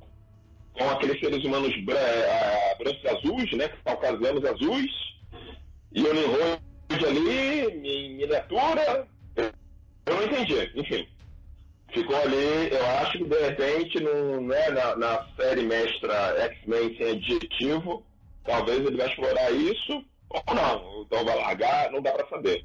com 0.73 0.91
aqueles 0.91 1.19
seres 1.19 1.45
humanos 1.45 1.75
eh, 1.75 2.77
brancos 2.79 3.07
azuis, 3.07 3.53
né? 3.53 3.69
Caucasianos 3.85 4.45
azuis, 4.45 4.91
e 5.93 6.03
o 6.03 6.70
Nimrod 7.01 7.05
ali, 7.05 7.89
em 7.89 8.17
miniatura. 8.17 9.07
Eu 9.37 10.15
não 10.15 10.23
entendi, 10.25 10.71
enfim. 10.75 11.07
Ficou 11.93 12.17
ali, 12.17 12.71
eu 12.71 12.87
acho 13.03 13.19
que 13.19 13.25
de 13.25 13.41
repente, 13.41 14.01
no, 14.01 14.41
né, 14.43 14.71
na, 14.71 14.97
na 14.97 15.27
série 15.37 15.63
mestra 15.63 16.37
X-Men 16.45 16.97
sem 16.97 17.11
adjetivo, 17.11 18.05
talvez 18.45 18.79
ele 18.79 18.97
vai 18.97 19.09
explorar 19.09 19.51
isso, 19.51 20.05
ou 20.29 20.55
não. 20.55 21.03
Então 21.03 21.25
vai 21.25 21.37
largar, 21.37 21.91
não 21.91 22.01
dá 22.01 22.13
pra 22.13 22.29
saber. 22.29 22.65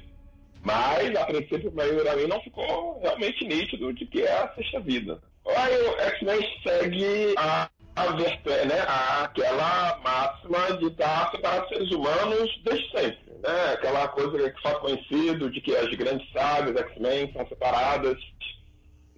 Mas, 0.62 1.14
a 1.16 1.24
princípio, 1.26 1.72
para 1.72 2.16
mim, 2.16 2.26
não 2.28 2.40
ficou 2.40 3.00
realmente 3.00 3.44
nítido 3.44 3.92
de 3.92 4.06
que 4.06 4.22
é 4.22 4.32
a 4.32 4.54
sexta 4.54 4.80
vida. 4.80 5.20
Aí 5.46 5.76
o 5.76 6.00
X-Men 6.00 6.40
segue 6.62 7.34
a, 7.36 7.68
a, 7.96 8.64
né, 8.66 8.84
aquela 9.22 9.98
máxima 10.04 10.76
de 10.78 10.86
estar 10.86 11.30
separado 11.30 11.62
dos 11.62 11.68
seres 11.70 11.90
humanos 11.90 12.60
desde 12.64 12.90
sempre 12.90 13.26
né, 13.42 13.72
aquela 13.72 14.08
coisa 14.08 14.50
que 14.50 14.60
só 14.60 14.78
conhecido 14.80 15.50
de 15.50 15.60
que 15.60 15.74
as 15.74 15.88
grandes 15.94 16.30
sagas 16.32 16.76
X-Men 16.76 17.32
são 17.32 17.46
separadas 17.48 18.18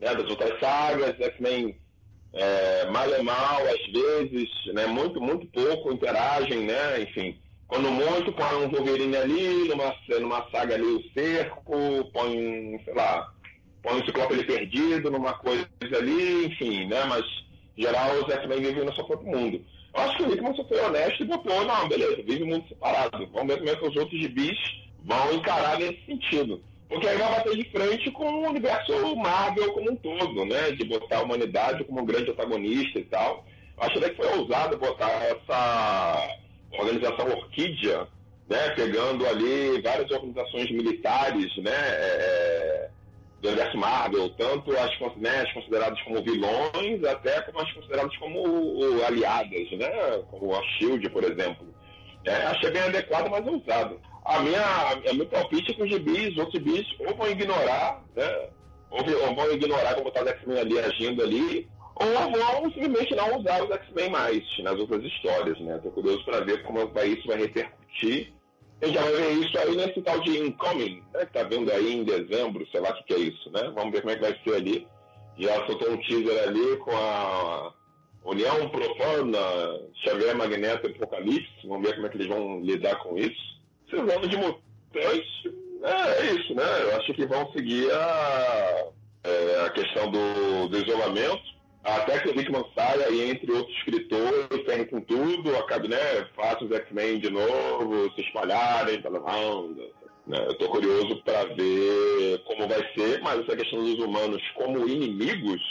né, 0.00 0.14
das 0.14 0.28
outras 0.28 0.58
sagas, 0.60 1.18
X-Men 1.20 1.76
é, 2.32 2.90
mal 2.90 3.12
é 3.12 3.22
mal, 3.22 3.60
às 3.66 3.92
vezes, 3.92 4.48
né, 4.74 4.86
muito, 4.86 5.20
muito 5.20 5.46
pouco 5.46 5.92
interagem, 5.92 6.64
né, 6.64 7.02
enfim. 7.02 7.38
Quando 7.66 7.90
muito, 7.90 8.32
põe 8.32 8.64
um 8.64 8.70
Wolverine 8.70 9.16
ali, 9.16 9.68
numa, 9.68 9.94
numa 10.20 10.50
saga 10.50 10.74
ali 10.74 10.84
o 10.84 11.12
cerco, 11.12 12.10
põe, 12.12 12.80
sei 12.84 12.94
lá, 12.94 13.32
põe 13.82 14.00
um 14.00 14.04
Ciclope 14.04 14.34
ali 14.34 14.44
perdido, 14.44 15.10
numa 15.10 15.34
coisa 15.34 15.66
ali, 15.96 16.46
enfim, 16.46 16.86
né, 16.86 17.04
mas, 17.04 17.24
geral, 17.78 18.12
os 18.16 18.34
X-Men 18.34 18.60
vivem 18.60 18.84
no 18.84 18.94
seu 18.94 19.04
próprio 19.04 19.30
mundo. 19.30 19.64
Eu 19.94 20.02
acho 20.02 20.16
que 20.16 20.22
o 20.24 20.32
Hickman 20.32 20.54
foi 20.54 20.80
honesto 20.80 21.22
e 21.22 21.26
botou, 21.26 21.64
não, 21.64 21.88
beleza, 21.88 22.22
vive 22.22 22.44
mundo 22.44 22.68
separado. 22.68 23.26
Vamos 23.32 23.48
ver 23.48 23.58
como 23.58 23.70
é 23.70 23.76
que 23.76 23.86
os 23.86 23.96
outros 23.96 24.20
gibis 24.20 24.58
vão 25.04 25.32
encarar 25.32 25.78
nesse 25.78 26.04
sentido. 26.04 26.62
Porque 26.88 27.06
aí 27.06 27.18
vai 27.18 27.30
bater 27.30 27.56
de 27.56 27.70
frente 27.70 28.10
com 28.10 28.24
o 28.24 28.48
universo 28.48 29.16
Marvel 29.16 29.72
como 29.72 29.90
um 29.90 29.96
todo, 29.96 30.44
né? 30.46 30.70
De 30.72 30.84
botar 30.84 31.18
a 31.18 31.22
humanidade 31.22 31.84
como 31.84 32.00
um 32.00 32.06
grande 32.06 32.26
protagonista 32.26 32.98
e 32.98 33.04
tal. 33.04 33.44
Eu 33.76 33.84
acho 33.84 33.98
até 33.98 34.10
que 34.10 34.16
foi 34.16 34.38
ousado 34.38 34.78
botar 34.78 35.10
essa 35.10 36.28
organização 36.72 37.28
Orquídea, 37.28 38.08
né? 38.48 38.70
Pegando 38.70 39.26
ali 39.26 39.80
várias 39.82 40.10
organizações 40.10 40.70
militares, 40.70 41.54
né? 41.58 41.72
É, 41.74 42.90
do 43.40 43.48
universo 43.48 43.78
Marvel, 43.78 44.30
tanto 44.30 44.72
as, 44.76 45.16
né, 45.16 45.42
as 45.42 45.52
consideradas 45.52 46.00
como 46.02 46.22
vilões, 46.22 47.04
até 47.04 47.40
como 47.42 47.60
as 47.60 47.72
consideradas 47.72 48.16
como 48.16 49.02
aliadas, 49.06 49.70
né? 49.72 50.22
Como 50.30 50.54
a 50.54 50.62
Shield, 50.62 51.08
por 51.10 51.22
exemplo. 51.22 51.66
É, 52.24 52.32
achei 52.46 52.70
bem 52.70 52.82
adequado, 52.82 53.30
mas 53.30 53.46
usado. 53.46 54.00
A 54.24 54.40
minha, 54.40 54.60
a 54.60 55.14
meu 55.14 55.26
palpite 55.26 55.70
é 55.70 55.74
que 55.74 55.82
os 55.82 55.88
gibis, 55.88 56.32
os 56.32 56.38
outros 56.38 56.62
gibis, 56.62 56.86
ou 56.98 57.14
vão 57.14 57.30
ignorar, 57.30 58.02
né? 58.16 58.48
Ou, 58.90 59.00
ou 59.00 59.34
vão 59.34 59.52
ignorar 59.52 59.94
como 59.94 60.08
está 60.08 60.22
os 60.22 60.30
X-Men 60.30 60.58
ali 60.58 60.78
agindo 60.80 61.22
ali, 61.22 61.68
ou 61.94 62.06
vão 62.30 62.64
simplesmente 62.72 63.14
não 63.14 63.38
usar 63.38 63.62
os 63.62 63.70
X-Men 63.70 64.10
mais 64.10 64.42
nas 64.64 64.78
outras 64.78 65.02
histórias, 65.04 65.58
né? 65.60 65.78
Tô 65.82 65.90
curioso 65.90 66.24
para 66.24 66.40
ver 66.40 66.62
como 66.64 66.88
vai, 66.88 67.06
isso 67.08 67.26
vai 67.28 67.38
repercutir 67.38 68.32
a 68.80 68.86
gente 68.86 68.94
já 68.94 69.02
vai 69.02 69.12
ver 69.12 69.32
isso 69.32 69.58
aí 69.58 69.76
nesse 69.76 70.02
tal 70.02 70.20
de 70.20 70.38
Incoming, 70.38 71.02
né, 71.12 71.26
que 71.26 71.32
tá 71.32 71.42
vindo 71.42 71.72
aí 71.72 71.94
em 71.94 72.04
dezembro, 72.04 72.66
sei 72.70 72.80
lá 72.80 72.90
o 72.90 72.94
que, 72.94 73.04
que 73.04 73.14
é 73.14 73.18
isso, 73.18 73.50
né? 73.50 73.72
Vamos 73.74 73.92
ver 73.92 74.02
como 74.02 74.12
é 74.12 74.16
que 74.16 74.22
vai 74.22 74.40
ser 74.44 74.54
ali. 74.54 74.86
Já 75.36 75.66
soltou 75.66 75.92
um 75.92 75.96
teaser 75.98 76.48
ali 76.48 76.76
com 76.78 76.96
a 76.96 77.72
União 78.24 78.68
Profana, 78.68 79.38
Xavier 80.04 80.36
Magneto 80.36 80.88
e 80.88 80.92
Apocalipse. 80.92 81.66
Vamos 81.66 81.88
ver 81.88 81.94
como 81.94 82.06
é 82.06 82.10
que 82.10 82.16
eles 82.18 82.28
vão 82.28 82.60
lidar 82.60 82.96
com 82.96 83.16
isso. 83.16 83.58
Esses 83.86 84.00
anos 84.00 84.28
de 84.28 84.36
mutantes, 84.36 85.58
é, 85.82 86.26
é, 86.26 86.34
isso, 86.34 86.54
né? 86.54 86.64
Eu 86.82 86.96
acho 86.96 87.14
que 87.14 87.26
vão 87.26 87.50
seguir 87.52 87.90
a, 87.92 88.86
é, 89.24 89.60
a 89.66 89.70
questão 89.70 90.10
do, 90.10 90.68
do 90.68 90.78
isolamento 90.78 91.57
até 91.84 92.18
que 92.18 92.28
o 92.28 92.40
Hickman 92.40 92.64
saia 92.74 93.08
e 93.10 93.30
entre 93.30 93.50
outros 93.52 93.76
escritores, 93.76 94.64
ferrem 94.64 94.86
com 94.86 95.00
tudo, 95.00 95.56
acabe, 95.56 95.88
né, 95.88 95.96
faça 96.34 96.64
os 96.64 96.70
X-Men 96.70 97.18
de 97.18 97.30
novo, 97.30 98.12
se 98.14 98.20
espalharem 98.22 99.00
pela 99.00 99.20
banda. 99.20 99.82
Né? 100.26 100.38
Eu 100.46 100.52
estou 100.52 100.68
curioso 100.68 101.22
para 101.22 101.44
ver 101.54 102.42
como 102.44 102.68
vai 102.68 102.92
ser, 102.94 103.20
mas 103.22 103.40
essa 103.40 103.56
questão 103.56 103.82
dos 103.82 103.98
humanos 103.98 104.42
como 104.54 104.86
inimigos, 104.88 105.62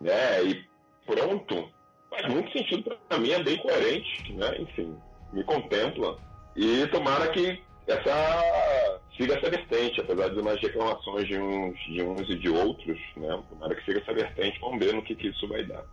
né, 0.00 0.44
e 0.44 0.64
pronto, 1.04 1.68
faz 2.08 2.26
muito 2.32 2.50
sentido 2.56 2.96
para 3.08 3.18
mim, 3.18 3.30
é 3.30 3.42
bem 3.42 3.58
coerente, 3.58 4.32
né, 4.32 4.56
enfim, 4.60 4.96
me 5.32 5.44
contempla. 5.44 6.16
E 6.56 6.86
tomara 6.86 7.28
que 7.28 7.60
essa 7.86 9.00
siga 9.16 9.34
essa 9.34 9.50
vertente, 9.50 10.00
apesar 10.00 10.28
de 10.28 10.40
umas 10.40 10.60
reclamações 10.60 11.26
de 11.26 11.38
uns, 11.38 11.78
de 11.86 12.02
uns 12.02 12.28
e 12.28 12.36
de 12.36 12.48
outros, 12.48 12.98
né? 13.16 13.42
Tomara 13.48 13.74
que 13.74 13.84
siga 13.84 14.00
essa 14.00 14.12
vertente, 14.12 14.58
vamos 14.60 14.84
ver 14.84 14.94
no 14.94 15.02
que, 15.02 15.14
que 15.14 15.28
isso 15.28 15.46
vai 15.48 15.64
dar. 15.64 15.84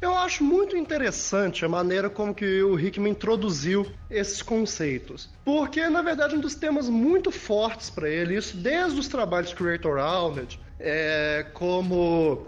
Eu 0.00 0.14
acho 0.14 0.42
muito 0.42 0.76
interessante 0.76 1.62
a 1.62 1.68
maneira 1.68 2.08
como 2.08 2.34
que 2.34 2.62
o 2.62 2.78
Hickman 2.80 3.12
introduziu 3.12 3.86
esses 4.08 4.40
conceitos. 4.40 5.28
Porque, 5.44 5.86
na 5.90 6.00
verdade, 6.00 6.34
um 6.34 6.40
dos 6.40 6.54
temas 6.54 6.88
muito 6.88 7.30
fortes 7.30 7.90
para 7.90 8.08
ele, 8.08 8.34
isso 8.34 8.56
desde 8.56 8.98
os 8.98 9.08
trabalhos 9.08 9.52
Creator 9.52 9.98
Rounded, 9.98 10.58
é, 10.78 11.46
como, 11.52 12.46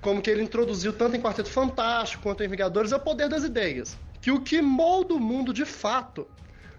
como 0.00 0.22
que 0.22 0.30
ele 0.30 0.42
introduziu 0.42 0.94
tanto 0.94 1.14
em 1.14 1.20
Quarteto 1.20 1.50
Fantástico 1.50 2.22
quanto 2.22 2.42
em 2.42 2.48
Vingadores, 2.48 2.90
é 2.90 2.96
o 2.96 3.00
poder 3.00 3.28
das 3.28 3.44
ideias. 3.44 3.98
Que 4.22 4.30
o 4.30 4.40
que 4.40 4.62
molda 4.62 5.12
o 5.12 5.20
mundo 5.20 5.52
de 5.52 5.66
fato 5.66 6.26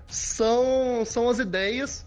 são, 0.08 1.06
são 1.06 1.30
as 1.30 1.38
ideias, 1.38 2.05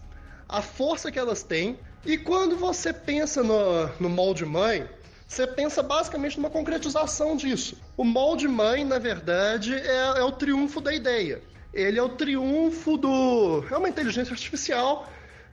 a 0.49 0.63
força 0.63 1.11
que 1.11 1.19
elas 1.19 1.43
têm. 1.43 1.79
E 2.03 2.17
quando 2.17 2.57
você 2.57 2.91
pensa 2.91 3.43
no, 3.43 3.87
no 3.99 4.09
molde 4.09 4.45
mãe, 4.45 4.89
você 5.27 5.45
pensa 5.45 5.83
basicamente 5.83 6.37
numa 6.37 6.49
concretização 6.49 7.35
disso. 7.37 7.77
O 7.95 8.03
molde 8.03 8.47
mãe, 8.47 8.83
na 8.83 8.97
verdade, 8.97 9.75
é, 9.75 10.17
é 10.17 10.23
o 10.23 10.31
triunfo 10.31 10.81
da 10.81 10.91
ideia. 10.91 11.39
ele 11.71 11.99
é 11.99 12.03
o 12.03 12.09
triunfo 12.09 12.97
do. 12.97 13.63
É 13.69 13.77
uma 13.77 13.87
inteligência 13.87 14.33
artificial 14.33 15.07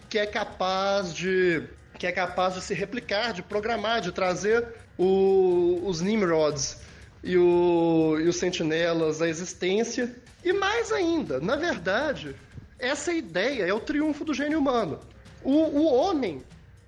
que 0.09 0.19
é 0.19 0.25
capaz 0.25 1.13
de. 1.13 1.63
que 1.99 2.07
é 2.07 2.13
capaz 2.13 2.55
de 2.55 2.63
se 2.63 2.73
replicar, 2.73 3.35
de 3.35 3.43
programar, 3.43 4.01
de 4.01 4.13
trazer 4.13 4.67
o, 4.97 5.83
os 5.85 6.01
Nimrods 6.01 6.79
e, 7.23 7.37
o, 7.37 8.17
e 8.19 8.29
os 8.29 8.37
sentinelas 8.37 9.21
à 9.21 9.29
existência. 9.29 10.15
E 10.43 10.53
mais 10.53 10.93
ainda, 10.93 11.41
na 11.41 11.57
verdade, 11.57 12.35
essa 12.79 13.13
ideia 13.13 13.65
é 13.65 13.73
o 13.73 13.81
triunfo 13.81 14.25
do 14.25 14.35
gênio 14.35 14.59
humano. 14.59 15.01
O, 15.43 15.53
o 15.53 15.85
homem, 15.85 16.43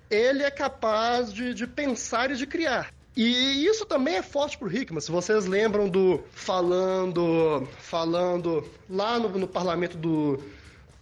ele 0.09 0.43
é 0.43 0.51
capaz 0.51 1.33
de, 1.33 1.53
de 1.53 1.65
pensar 1.65 2.31
e 2.31 2.35
de 2.35 2.45
criar. 2.45 2.93
E 3.15 3.65
isso 3.65 3.85
também 3.85 4.15
é 4.15 4.21
forte 4.21 4.57
pro 4.57 4.73
Hickman. 4.73 5.01
Se 5.01 5.11
vocês 5.11 5.45
lembram 5.45 5.89
do 5.89 6.23
falando, 6.31 7.67
falando 7.79 8.65
lá 8.89 9.19
no, 9.19 9.29
no 9.29 9.47
parlamento 9.47 9.97
do 9.97 10.41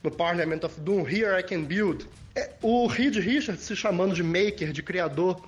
no 0.03 0.11
Parliament 0.11 0.63
of 0.63 0.79
Doom, 0.79 1.07
Here 1.07 1.39
I 1.39 1.43
Can 1.43 1.63
Build, 1.63 2.07
é, 2.35 2.51
o 2.61 2.87
Reed 2.87 3.15
Richards 3.17 3.63
se 3.63 3.75
chamando 3.75 4.13
de 4.13 4.23
maker, 4.23 4.71
de 4.71 4.81
criador. 4.81 5.41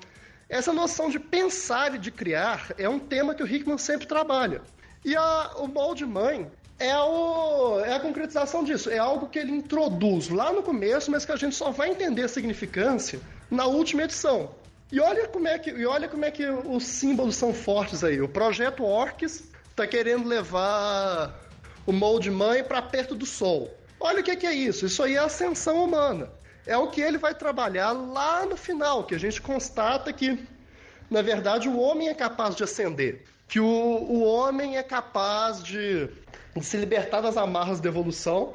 Essa 0.50 0.74
noção 0.74 1.10
de 1.10 1.20
pensar 1.20 1.96
e 1.96 2.00
de 2.00 2.12
criar 2.12 2.74
é 2.78 2.90
um 2.90 3.00
tema 3.00 3.36
que 3.36 3.44
o 3.44 3.48
Hickman 3.48 3.78
sempre 3.78 4.08
trabalha. 4.08 4.62
E 5.06 5.16
a, 5.16 5.52
o 5.58 5.68
molde 5.68 6.06
mãe 6.06 6.50
é, 6.80 6.98
o, 6.98 7.80
é 7.82 7.94
a 7.96 8.00
concretização 8.00 8.64
disso. 8.64 8.90
É 8.90 8.98
algo 8.98 9.28
que 9.28 9.38
ele 9.38 9.52
introduz 9.52 10.30
lá 10.30 10.52
no 10.52 10.64
começo, 10.64 11.12
mas 11.12 11.26
que 11.26 11.32
a 11.32 11.36
gente 11.36 11.56
só 11.56 11.72
vai 11.72 11.90
entender 11.90 12.24
a 12.24 12.28
significância 12.28 13.20
na 13.52 13.66
última 13.66 14.04
edição. 14.04 14.56
E 14.92 15.00
olha 15.00 15.28
como 15.28 15.48
é 15.48 15.60
que, 15.60 15.70
e 15.70 15.86
olha 15.86 16.08
como 16.08 16.26
é 16.26 16.32
que 16.32 16.48
os 16.48 16.84
símbolos 16.84 17.36
são 17.36 17.54
fortes 17.54 18.04
aí. 18.04 18.20
O 18.22 18.28
projeto 18.28 18.84
Orcs 18.84 19.44
está 19.70 19.86
querendo 19.86 20.28
levar 20.28 21.40
o 21.86 21.92
molde 21.92 22.32
mãe 22.32 22.64
para 22.64 22.82
perto 22.82 23.14
do 23.14 23.26
Sol. 23.26 23.74
Olha 24.00 24.22
o 24.22 24.24
que, 24.24 24.36
que 24.36 24.48
é 24.48 24.54
isso. 24.54 24.86
Isso 24.86 25.04
aí 25.04 25.16
é 25.16 25.20
ascensão 25.20 25.84
humana. 25.84 26.32
É 26.66 26.78
o 26.78 26.88
que 26.88 27.02
ele 27.02 27.18
vai 27.18 27.36
trabalhar 27.36 27.92
lá 27.92 28.46
no 28.46 28.56
final, 28.56 29.04
que 29.04 29.16
a 29.16 29.20
gente 29.20 29.42
constata 29.42 30.14
que, 30.14 30.40
na 31.10 31.22
verdade, 31.22 31.68
o 31.68 31.80
homem 31.80 32.10
é 32.10 32.14
capaz 32.14 32.56
de 32.56 32.64
ascender. 32.64 33.24
Que 33.48 33.60
o, 33.60 33.66
o 33.66 34.24
homem 34.24 34.78
é 34.78 34.84
capaz 34.84 35.64
de, 35.64 36.08
de 36.08 36.29
se 36.62 36.78
libertar 36.78 37.22
das 37.22 37.38
amarras 37.38 37.80
da 37.80 37.90
evolução 37.90 38.54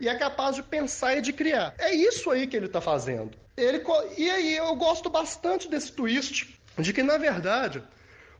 e 0.00 0.08
é 0.08 0.14
capaz 0.14 0.56
de 0.56 0.62
pensar 0.62 1.16
e 1.16 1.20
de 1.20 1.32
criar. 1.32 1.74
É 1.78 1.94
isso 1.94 2.30
aí 2.30 2.46
que 2.46 2.56
ele 2.56 2.66
está 2.66 2.80
fazendo. 2.80 3.32
Ele, 3.56 3.82
e 4.16 4.30
aí 4.30 4.56
eu 4.56 4.74
gosto 4.74 5.10
bastante 5.10 5.68
desse 5.68 5.92
twist 5.92 6.58
de 6.78 6.92
que, 6.92 7.02
na 7.02 7.18
verdade, 7.18 7.82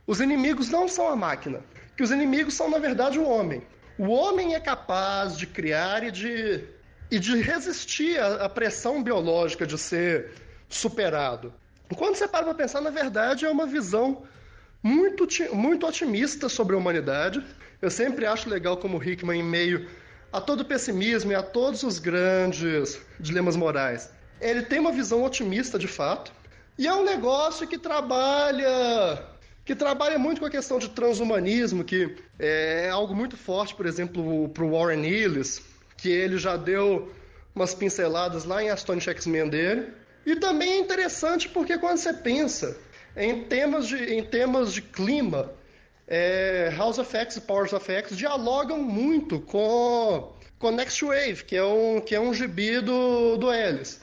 os 0.07 0.19
inimigos 0.19 0.69
não 0.69 0.87
são 0.87 1.07
a 1.07 1.15
máquina, 1.15 1.61
que 1.95 2.03
os 2.03 2.11
inimigos 2.11 2.55
são, 2.55 2.69
na 2.69 2.79
verdade, 2.79 3.19
o 3.19 3.27
homem. 3.27 3.61
O 3.97 4.09
homem 4.09 4.55
é 4.55 4.59
capaz 4.59 5.37
de 5.37 5.45
criar 5.45 6.03
e 6.03 6.09
de, 6.09 6.63
e 7.11 7.19
de 7.19 7.39
resistir 7.41 8.19
à, 8.19 8.45
à 8.45 8.49
pressão 8.49 9.03
biológica 9.03 9.67
de 9.67 9.77
ser 9.77 10.31
superado. 10.67 11.53
Quando 11.95 12.15
você 12.15 12.27
para 12.27 12.45
para 12.45 12.55
pensar, 12.55 12.81
na 12.81 12.89
verdade, 12.89 13.45
é 13.45 13.49
uma 13.49 13.67
visão 13.67 14.23
muito, 14.81 15.27
muito 15.53 15.85
otimista 15.85 16.49
sobre 16.49 16.75
a 16.75 16.79
humanidade. 16.79 17.45
Eu 17.81 17.89
sempre 17.89 18.25
acho 18.25 18.49
legal 18.49 18.77
como 18.77 19.03
Hickman, 19.03 19.39
em 19.39 19.43
meio 19.43 19.87
a 20.31 20.39
todo 20.39 20.63
pessimismo 20.63 21.31
e 21.31 21.35
a 21.35 21.43
todos 21.43 21.83
os 21.83 21.99
grandes 21.99 22.99
dilemas 23.19 23.55
morais, 23.55 24.09
ele 24.39 24.61
tem 24.61 24.79
uma 24.79 24.91
visão 24.91 25.23
otimista 25.23 25.77
de 25.77 25.87
fato. 25.87 26.31
E 26.77 26.87
é 26.87 26.93
um 26.93 27.03
negócio 27.03 27.67
que 27.67 27.77
trabalha 27.77 29.27
que 29.63 29.75
trabalha 29.75 30.17
muito 30.17 30.39
com 30.39 30.45
a 30.45 30.49
questão 30.49 30.79
de 30.79 30.89
transhumanismo, 30.89 31.83
que 31.83 32.15
é 32.39 32.89
algo 32.89 33.13
muito 33.13 33.37
forte, 33.37 33.75
por 33.75 33.85
exemplo, 33.85 34.49
para 34.49 34.63
o 34.63 34.71
Warren 34.71 35.05
Ellis, 35.05 35.61
que 35.97 36.09
ele 36.09 36.37
já 36.37 36.57
deu 36.57 37.11
umas 37.53 37.75
pinceladas 37.75 38.43
lá 38.43 38.63
em 38.63 38.69
Astonishing 38.69 39.11
X-Men 39.11 39.49
dele. 39.49 39.93
E 40.25 40.35
também 40.35 40.71
é 40.71 40.77
interessante 40.79 41.47
porque 41.47 41.77
quando 41.77 41.97
você 41.97 42.13
pensa 42.13 42.75
em 43.15 43.43
temas 43.43 43.87
de, 43.87 43.97
em 44.13 44.23
temas 44.23 44.73
de 44.73 44.81
clima, 44.81 45.51
é, 46.07 46.73
House 46.77 46.97
of 46.97 47.15
X 47.15 47.37
e 47.37 47.41
Powers 47.41 47.73
of 47.73 47.91
X 47.91 48.15
dialogam 48.17 48.79
muito 48.81 49.39
com, 49.39 50.33
com 50.59 50.71
Next 50.71 51.03
Wave, 51.03 51.43
que 51.45 51.55
é 51.55 51.63
um, 51.63 52.01
que 52.01 52.15
é 52.15 52.19
um 52.19 52.33
gibi 52.33 52.79
do, 52.79 53.37
do 53.37 53.51
Ellis. 53.51 54.01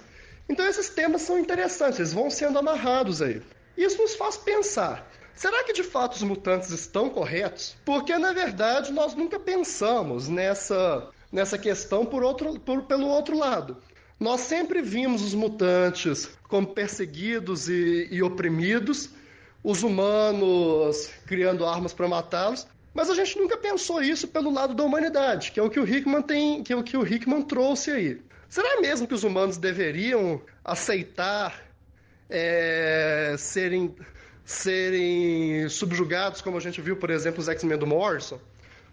Então 0.49 0.67
esses 0.67 0.89
temas 0.89 1.23
são 1.23 1.39
interessantes, 1.39 1.99
eles 1.99 2.13
vão 2.13 2.31
sendo 2.31 2.59
amarrados 2.59 3.21
aí. 3.21 3.43
Isso 3.77 4.01
nos 4.01 4.15
faz 4.15 4.37
pensar. 4.37 5.09
Será 5.35 5.63
que 5.63 5.73
de 5.73 5.85
fato 5.85 6.15
os 6.17 6.23
mutantes 6.23 6.71
estão 6.71 7.09
corretos? 7.11 7.77
Porque 7.85 8.17
na 8.19 8.33
verdade 8.33 8.93
nós 8.93 9.15
nunca 9.15 9.39
pensamos 9.39 10.29
nessa, 10.29 11.09
nessa 11.31 11.57
questão 11.57 12.05
por 12.05 12.25
outro, 12.25 12.59
por, 12.59 12.83
pelo 12.83 13.07
outro 13.07 13.39
lado. 13.39 13.77
Nós 14.19 14.41
sempre 14.41 14.83
vimos 14.83 15.23
os 15.23 15.35
mutantes 15.35 16.29
como 16.49 16.67
perseguidos 16.67 17.69
e, 17.69 18.09
e 18.11 18.21
oprimidos, 18.21 19.11
os 19.63 19.83
humanos 19.83 21.11
criando 21.27 21.67
armas 21.67 21.93
para 21.93 22.09
matá-los, 22.09 22.67
mas 22.95 23.11
a 23.11 23.15
gente 23.15 23.39
nunca 23.39 23.57
pensou 23.57 24.03
isso 24.03 24.29
pelo 24.29 24.53
lado 24.53 24.75
da 24.75 24.83
humanidade, 24.83 25.53
que 25.53 25.61
é 25.61 25.63
o 25.63 25.71
que 25.71 25.79
o 25.79 25.89
Hickman 25.89 26.23
tem, 26.23 26.63
que 26.63 26.73
é 26.73 26.77
o 26.77 26.83
que 26.83 26.97
o 26.97 27.07
Hickman 27.07 27.43
trouxe 27.43 27.91
aí. 27.91 28.21
Será 28.49 28.81
mesmo 28.81 29.07
que 29.07 29.15
os 29.15 29.25
humanos 29.25 29.57
deveriam 29.57 30.41
aceitar 30.65 31.63
é, 32.31 33.35
serem, 33.39 33.95
serem 34.45 35.69
subjugados, 35.69 36.41
como 36.41 36.57
a 36.57 36.61
gente 36.61 36.81
viu, 36.81 36.97
por 36.97 37.11
exemplo, 37.11 37.41
os 37.41 37.49
X-Men 37.49 37.79
do 37.79 37.87
Morrison? 37.87 38.41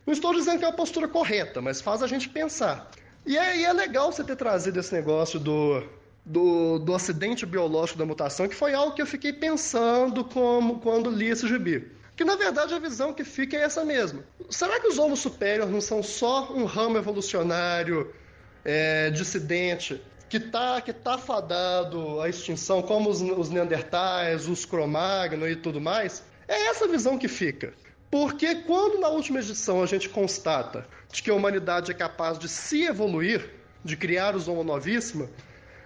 Não 0.06 0.14
estou 0.14 0.34
dizendo 0.34 0.60
que 0.60 0.66
é 0.66 0.68
a 0.68 0.74
postura 0.74 1.08
correta, 1.08 1.62
mas 1.62 1.82
faz 1.82 2.04
a 2.04 2.08
gente 2.08 2.30
pensar. 2.30 2.92
E 3.26 3.38
é, 3.38 3.64
é 3.64 3.74
legal 3.74 4.12
você 4.12 4.24
ter 4.24 4.36
trazido 4.36 4.80
esse 4.80 4.94
negócio 4.94 5.40
do, 5.40 5.82
do, 6.26 6.80
do 6.80 6.96
acidente 6.96 7.46
biológico 7.46 8.00
da 8.00 8.06
mutação, 8.06 8.48
que 8.48 8.56
foi 8.56 8.74
algo 8.74 8.96
que 8.96 9.02
eu 9.02 9.06
fiquei 9.06 9.32
pensando 9.32 10.24
como 10.24 10.80
quando 10.80 11.10
li 11.10 11.30
esse 11.30 11.48
gibi. 11.48 11.92
Que 12.16 12.24
na 12.24 12.36
verdade 12.36 12.74
a 12.74 12.80
visão 12.80 13.14
que 13.14 13.24
fica 13.24 13.56
é 13.58 13.62
essa 13.62 13.86
mesma. 13.86 14.24
Será 14.50 14.80
que 14.80 14.88
os 14.88 14.98
Homo 14.98 15.16
superior 15.16 15.70
não 15.70 15.82
são 15.82 16.02
só 16.02 16.52
um 16.52 16.66
ramo 16.66 16.98
evolucionário 16.98 18.12
é, 18.64 19.12
dissidente 19.12 20.02
que 20.28 20.38
está 20.38 20.82
que 20.82 20.92
tá 20.92 21.18
fadado 21.18 22.20
à 22.22 22.30
extinção, 22.30 22.82
como 22.82 23.10
os, 23.10 23.22
os 23.22 23.50
Neandertais, 23.50 24.48
os 24.48 24.66
Cro-Magnon 24.66 25.48
e 25.48 25.56
tudo 25.56 25.80
mais, 25.80 26.24
é 26.48 26.68
essa 26.68 26.88
visão 26.88 27.18
que 27.18 27.28
fica. 27.28 27.74
Porque 28.10 28.56
quando 28.56 29.00
na 29.00 29.10
última 29.10 29.40
edição 29.40 29.84
a 29.84 29.86
gente 29.86 30.10
constata 30.10 30.88
de 31.12 31.22
que 31.22 31.30
a 31.30 31.34
humanidade 31.34 31.92
é 31.92 31.94
capaz 31.94 32.40
de 32.40 32.48
se 32.48 32.84
evoluir, 32.84 33.50
de 33.84 33.96
criar 33.96 34.36
os 34.36 34.48
Homo 34.48 34.64
novíssima, 34.64 35.30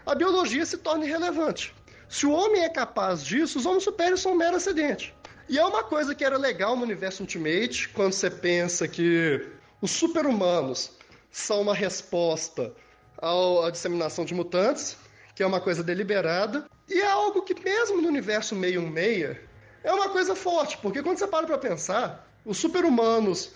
a 0.09 0.15
biologia 0.15 0.65
se 0.65 0.75
torna 0.75 1.05
irrelevante. 1.05 1.71
Se 2.07 2.25
o 2.25 2.31
homem 2.31 2.63
é 2.63 2.69
capaz 2.69 3.23
disso, 3.23 3.59
os 3.59 3.65
homens 3.67 3.83
supériores 3.83 4.21
são 4.21 4.31
um 4.31 4.35
mero 4.35 4.57
acidente. 4.57 5.13
E 5.47 5.59
é 5.59 5.63
uma 5.63 5.83
coisa 5.83 6.15
que 6.15 6.25
era 6.25 6.35
legal 6.35 6.75
no 6.75 6.81
universo 6.81 7.21
Ultimate, 7.21 7.89
quando 7.89 8.13
você 8.13 8.27
pensa 8.27 8.87
que 8.87 9.47
os 9.79 9.91
super-humanos 9.91 10.97
são 11.29 11.61
uma 11.61 11.75
resposta 11.75 12.73
à 13.21 13.69
disseminação 13.69 14.25
de 14.25 14.33
mutantes, 14.33 14.97
que 15.35 15.43
é 15.43 15.45
uma 15.45 15.61
coisa 15.61 15.83
deliberada, 15.83 16.65
e 16.89 16.99
é 16.99 17.07
algo 17.07 17.43
que, 17.43 17.53
mesmo 17.63 18.01
no 18.01 18.07
universo 18.07 18.55
meio 18.55 18.81
meia, 18.81 19.39
é 19.83 19.93
uma 19.93 20.09
coisa 20.09 20.33
forte, 20.33 20.75
porque 20.79 21.03
quando 21.03 21.19
você 21.19 21.27
para 21.27 21.45
para 21.45 21.57
pensar, 21.59 22.27
os 22.43 22.57
super-humanos 22.57 23.51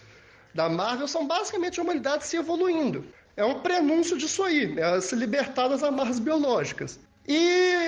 da 0.54 0.70
Marvel 0.70 1.08
são 1.08 1.26
basicamente 1.26 1.80
a 1.80 1.84
humanidade 1.84 2.28
se 2.28 2.38
evoluindo. 2.38 3.04
É 3.36 3.44
um 3.44 3.60
prenúncio 3.60 4.18
disso 4.18 4.44
aí, 4.44 4.78
é 4.78 5.02
se 5.02 5.16
libertar 5.16 5.68
das 5.68 5.84
amarras 5.84 6.20
biológicas. 6.20 7.00
E 7.28 7.38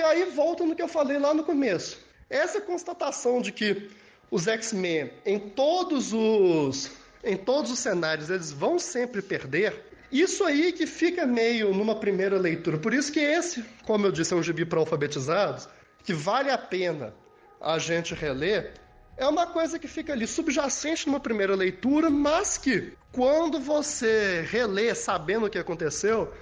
aí 0.06 0.24
volta 0.24 0.64
no 0.64 0.74
que 0.74 0.82
eu 0.82 0.88
falei 0.88 1.18
lá 1.18 1.32
no 1.32 1.44
começo. 1.44 1.98
Essa 2.28 2.60
constatação 2.60 3.40
de 3.40 3.52
que 3.52 3.88
os 4.30 4.48
X-Men, 4.48 5.12
em 5.24 5.38
todos 5.38 6.12
os 6.12 6.90
em 7.22 7.36
todos 7.36 7.70
os 7.72 7.78
cenários 7.78 8.30
eles 8.30 8.52
vão 8.52 8.78
sempre 8.78 9.20
perder, 9.20 9.84
isso 10.12 10.44
aí 10.44 10.72
que 10.72 10.86
fica 10.86 11.26
meio 11.26 11.74
numa 11.74 11.96
primeira 11.96 12.38
leitura. 12.38 12.78
Por 12.78 12.94
isso 12.94 13.12
que 13.12 13.20
esse, 13.20 13.64
como 13.84 14.06
eu 14.06 14.12
disse, 14.12 14.32
é 14.32 14.36
um 14.36 14.42
gibi 14.42 14.64
para 14.64 14.78
alfabetizados, 14.78 15.68
que 16.04 16.12
vale 16.12 16.50
a 16.50 16.58
pena 16.58 17.12
a 17.60 17.78
gente 17.78 18.14
reler, 18.14 18.74
é 19.16 19.26
uma 19.26 19.46
coisa 19.46 19.78
que 19.78 19.88
fica 19.88 20.12
ali 20.12 20.26
subjacente 20.26 21.06
numa 21.06 21.20
primeira 21.20 21.54
leitura, 21.54 22.10
mas 22.10 22.58
que 22.58 22.92
quando 23.12 23.58
você 23.58 24.46
relê 24.50 24.94
sabendo 24.94 25.46
o 25.46 25.50
que 25.50 25.58
aconteceu, 25.58 26.32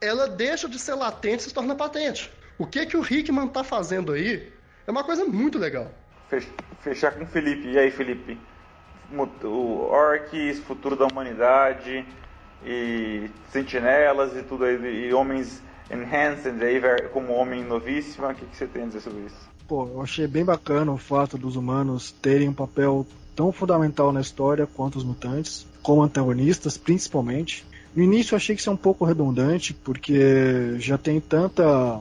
ela 0.00 0.28
deixa 0.28 0.68
de 0.68 0.78
ser 0.78 0.94
latente 0.94 1.40
e 1.40 1.48
se 1.48 1.54
torna 1.54 1.74
patente. 1.74 2.30
O 2.58 2.66
que 2.66 2.86
que 2.86 2.96
o 2.96 3.02
Hickman 3.04 3.46
está 3.46 3.62
fazendo 3.62 4.12
aí 4.12 4.52
é 4.86 4.90
uma 4.90 5.04
coisa 5.04 5.24
muito 5.24 5.58
legal. 5.58 5.92
Fechar 6.80 7.12
com 7.12 7.24
o 7.24 7.26
Felipe. 7.26 7.68
E 7.68 7.78
aí, 7.78 7.90
Felipe? 7.90 8.38
o 9.44 9.88
orcs, 9.90 10.58
futuro 10.60 10.94
da 10.94 11.06
humanidade 11.06 12.04
e 12.64 13.30
sentinelas 13.50 14.36
e 14.36 14.42
tudo 14.42 14.64
aí, 14.64 15.08
e 15.08 15.14
homens 15.14 15.62
enhanced 15.90 16.62
aí 16.62 16.80
como 17.12 17.32
homem 17.32 17.64
novíssima, 17.64 18.30
o 18.30 18.34
que, 18.34 18.44
que 18.44 18.56
você 18.56 18.66
tem 18.66 18.82
a 18.82 18.86
dizer 18.86 19.00
sobre 19.00 19.20
isso? 19.20 19.57
Pô, 19.68 19.86
eu 19.86 20.00
achei 20.00 20.26
bem 20.26 20.46
bacana 20.46 20.90
o 20.90 20.96
fato 20.96 21.36
dos 21.36 21.54
humanos 21.54 22.10
terem 22.22 22.48
um 22.48 22.54
papel 22.54 23.06
tão 23.36 23.52
fundamental 23.52 24.10
na 24.10 24.22
história 24.22 24.66
quanto 24.66 24.96
os 24.96 25.04
mutantes, 25.04 25.66
como 25.82 26.02
antagonistas 26.02 26.78
principalmente. 26.78 27.66
No 27.94 28.02
início 28.02 28.32
eu 28.32 28.38
achei 28.38 28.54
que 28.54 28.62
isso 28.62 28.70
é 28.70 28.72
um 28.72 28.78
pouco 28.78 29.04
redundante, 29.04 29.74
porque 29.74 30.74
já 30.78 30.96
tem 30.96 31.20
tanta, 31.20 32.00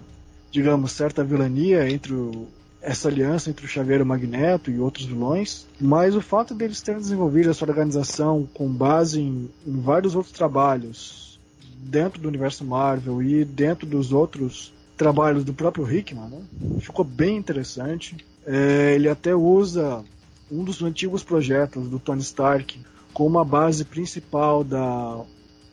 digamos, 0.49 0.94
certa 0.94 1.26
vilania 1.26 1.89
entre 1.89 2.14
o, 2.14 2.48
essa 2.81 3.10
aliança 3.10 3.49
entre 3.49 3.65
o 3.65 3.69
Xavier 3.69 3.99
e 3.99 4.03
o 4.03 4.06
Magneto 4.06 4.72
e 4.72 4.80
outros 4.80 5.06
vilões, 5.06 5.68
mas 5.77 6.15
o 6.15 6.22
fato 6.22 6.56
deles 6.56 6.80
terem 6.80 7.02
desenvolvido 7.02 7.49
essa 7.49 7.65
organização 7.65 8.48
com 8.53 8.69
base 8.69 9.19
em, 9.19 9.49
em 9.65 9.81
vários 9.81 10.15
outros 10.15 10.34
trabalhos 10.34 11.38
dentro 11.80 12.22
do 12.22 12.30
universo 12.30 12.64
Marvel 12.64 13.22
e 13.22 13.44
dentro 13.44 13.85
dos 13.85 14.14
outros 14.14 14.72
trabalhos 14.97 15.45
do 15.45 15.53
próprio 15.53 15.89
Hickman, 15.89 16.27
né? 16.27 16.41
ficou 16.81 17.05
bem 17.05 17.37
interessante. 17.37 18.17
É, 18.45 18.95
ele 18.95 19.07
até 19.07 19.35
usa 19.35 20.03
um 20.51 20.63
dos 20.63 20.81
antigos 20.81 21.23
projetos 21.23 21.87
do 21.87 21.99
Tony 21.99 22.21
Stark 22.21 22.79
como 23.13 23.29
uma 23.29 23.45
base 23.45 23.85
principal 23.85 24.63
da, 24.63 25.23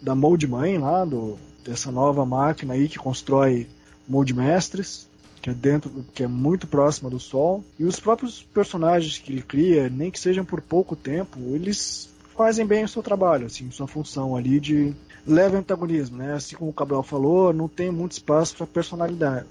da 0.01 0.15
Mold 0.15 0.47
Mãe, 0.47 0.79
lá, 0.79 1.05
do, 1.05 1.37
dessa 1.65 1.91
nova 1.91 2.25
máquina 2.25 2.75
aí 2.75 2.89
que 2.89 2.99
constrói 2.99 3.67
Mold 4.09 4.35
Mestres, 4.35 5.09
que 5.41 5.51
é 5.51 5.55
dentro, 5.55 6.05
que 6.15 6.23
é 6.23 6.27
muito 6.27 6.67
próxima 6.67 7.11
do 7.11 7.21
Sol. 7.21 7.65
E 7.79 7.85
os 7.85 8.01
próprios 8.01 8.43
personagens 8.43 9.19
que 9.19 9.33
ele 9.33 9.43
cria, 9.43 9.89
nem 9.89 10.11
que 10.11 10.19
sejam 10.19 10.45
por 10.45 10.61
pouco 10.61 10.97
tempo, 10.97 11.39
eles 11.55 12.14
fazem 12.37 12.67
bem 12.67 12.85
o 12.85 12.89
seu 12.89 13.03
trabalho, 13.03 13.47
assim, 13.47 13.71
sua 13.71 13.87
função 13.87 14.37
ali 14.37 14.61
de 14.61 14.95
leve 15.27 15.57
antagonismo, 15.57 16.17
né? 16.17 16.35
Assim 16.35 16.57
como 16.57 16.71
o 16.71 16.75
Cabral 16.75 17.03
falou, 17.03 17.53
não 17.53 17.69
tem 17.69 17.91
muito 17.91 18.13
espaço 18.13 18.57
para 18.57 18.67
personalidade, 18.67 19.47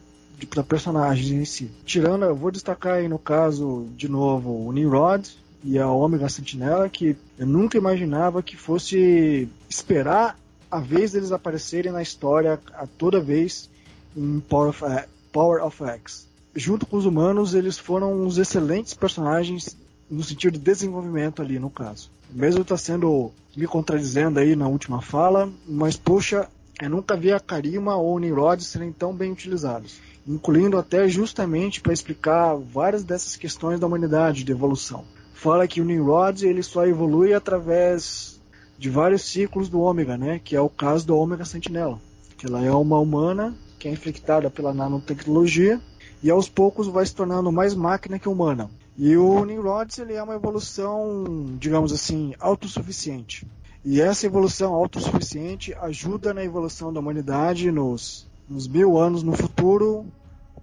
para 0.49 0.64
personagens 0.64 1.31
em 1.31 1.45
si. 1.45 1.72
Tirando, 1.85 2.26
eu 2.26 2.35
vou 2.35 2.51
destacar 2.51 2.95
aí 2.95 3.07
no 3.07 3.18
caso 3.18 3.88
de 3.95 4.07
novo 4.07 4.68
o 4.68 4.72
Nimrod 4.72 5.27
e 5.64 5.80
a 5.80 5.89
Omega 5.89 6.27
Sentinela, 6.27 6.89
que 6.89 7.15
eu 7.38 7.47
nunca 7.47 7.77
imaginava 7.77 8.43
que 8.43 8.57
fosse 8.57 9.47
esperar 9.69 10.38
a 10.69 10.80
vez 10.80 11.14
deles 11.14 11.31
aparecerem 11.31 11.91
na 11.91 12.01
história 12.01 12.60
a 12.73 12.85
toda 12.85 13.22
vez 13.22 13.69
em 14.15 14.39
Power 14.41 14.69
of, 14.69 14.84
Power 15.31 15.65
of 15.65 15.84
X. 15.84 16.27
Junto 16.55 16.85
com 16.85 16.97
os 16.97 17.05
humanos, 17.05 17.53
eles 17.53 17.80
foram 17.80 18.14
uns 18.14 18.38
excelentes 18.38 18.93
personagens 18.93 19.76
no 20.09 20.23
sentido 20.23 20.53
de 20.53 20.59
desenvolvimento 20.59 21.41
ali, 21.41 21.59
no 21.59 21.69
caso. 21.69 22.09
Mesmo 22.31 22.61
está 22.61 22.77
sendo 22.77 23.31
me 23.55 23.67
contradizendo 23.67 24.39
aí 24.39 24.55
na 24.55 24.67
última 24.67 25.01
fala, 25.01 25.51
mas 25.67 25.95
poxa, 25.95 26.47
eu 26.81 26.89
nunca 26.89 27.15
vi 27.15 27.31
a 27.31 27.39
Karima 27.39 27.95
ou 27.95 28.15
o 28.15 28.19
Nimrod 28.19 28.63
serem 28.63 28.91
tão 28.91 29.13
bem 29.13 29.31
utilizados, 29.31 29.99
incluindo 30.27 30.77
até 30.77 31.07
justamente 31.07 31.80
para 31.81 31.93
explicar 31.93 32.55
várias 32.55 33.03
dessas 33.03 33.35
questões 33.35 33.80
da 33.80 33.88
humanidade, 33.88 34.43
de 34.43 34.51
evolução. 34.51 35.05
Fala 35.34 35.67
que 35.67 35.81
o 35.81 35.85
Nimrod 35.85 36.45
ele 36.45 36.63
só 36.63 36.88
evolui 36.88 37.34
através 37.34 38.39
de 38.77 38.89
vários 38.89 39.23
ciclos 39.23 39.69
do 39.69 39.81
Ômega, 39.81 40.17
né? 40.17 40.41
Que 40.43 40.55
é 40.55 40.61
o 40.61 40.69
caso 40.69 41.05
da 41.05 41.13
Ômega 41.13 41.45
Sentinela, 41.45 41.99
que 42.38 42.47
ela 42.47 42.63
é 42.63 42.71
uma 42.71 42.99
humana 42.99 43.55
que 43.77 43.88
é 43.88 43.91
infectada 43.91 44.49
pela 44.49 44.73
nanotecnologia 44.73 45.80
e 46.23 46.31
aos 46.31 46.47
poucos 46.47 46.88
vai 46.88 47.05
se 47.05 47.13
tornando 47.13 47.51
mais 47.51 47.75
máquina 47.75 48.17
que 48.17 48.30
humana. 48.30 48.69
E 48.98 49.18
o 49.18 49.44
Nimrod 49.44 49.99
ele 49.99 50.14
é 50.14 50.22
uma 50.22 50.36
evolução, 50.36 51.56
digamos 51.57 51.91
assim, 51.91 52.36
autossuficiente. 52.40 53.48
E 53.84 53.99
essa 53.99 54.26
evolução 54.26 54.74
autossuficiente 54.74 55.74
ajuda 55.76 56.34
na 56.34 56.44
evolução 56.44 56.94
da 56.94 56.99
humanidade 56.99 57.72
nos, 57.72 58.28
nos 58.48 58.68
mil 58.68 58.98
anos 58.98 59.24
no 59.24 59.34
futuro, 59.34 60.06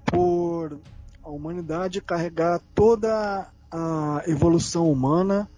por 0.07 0.79
a 1.23 1.29
humanidade 1.29 2.01
carregar 2.01 2.61
toda 2.75 3.49
a 3.71 4.23
evolução 4.27 4.91
humana 4.91 5.51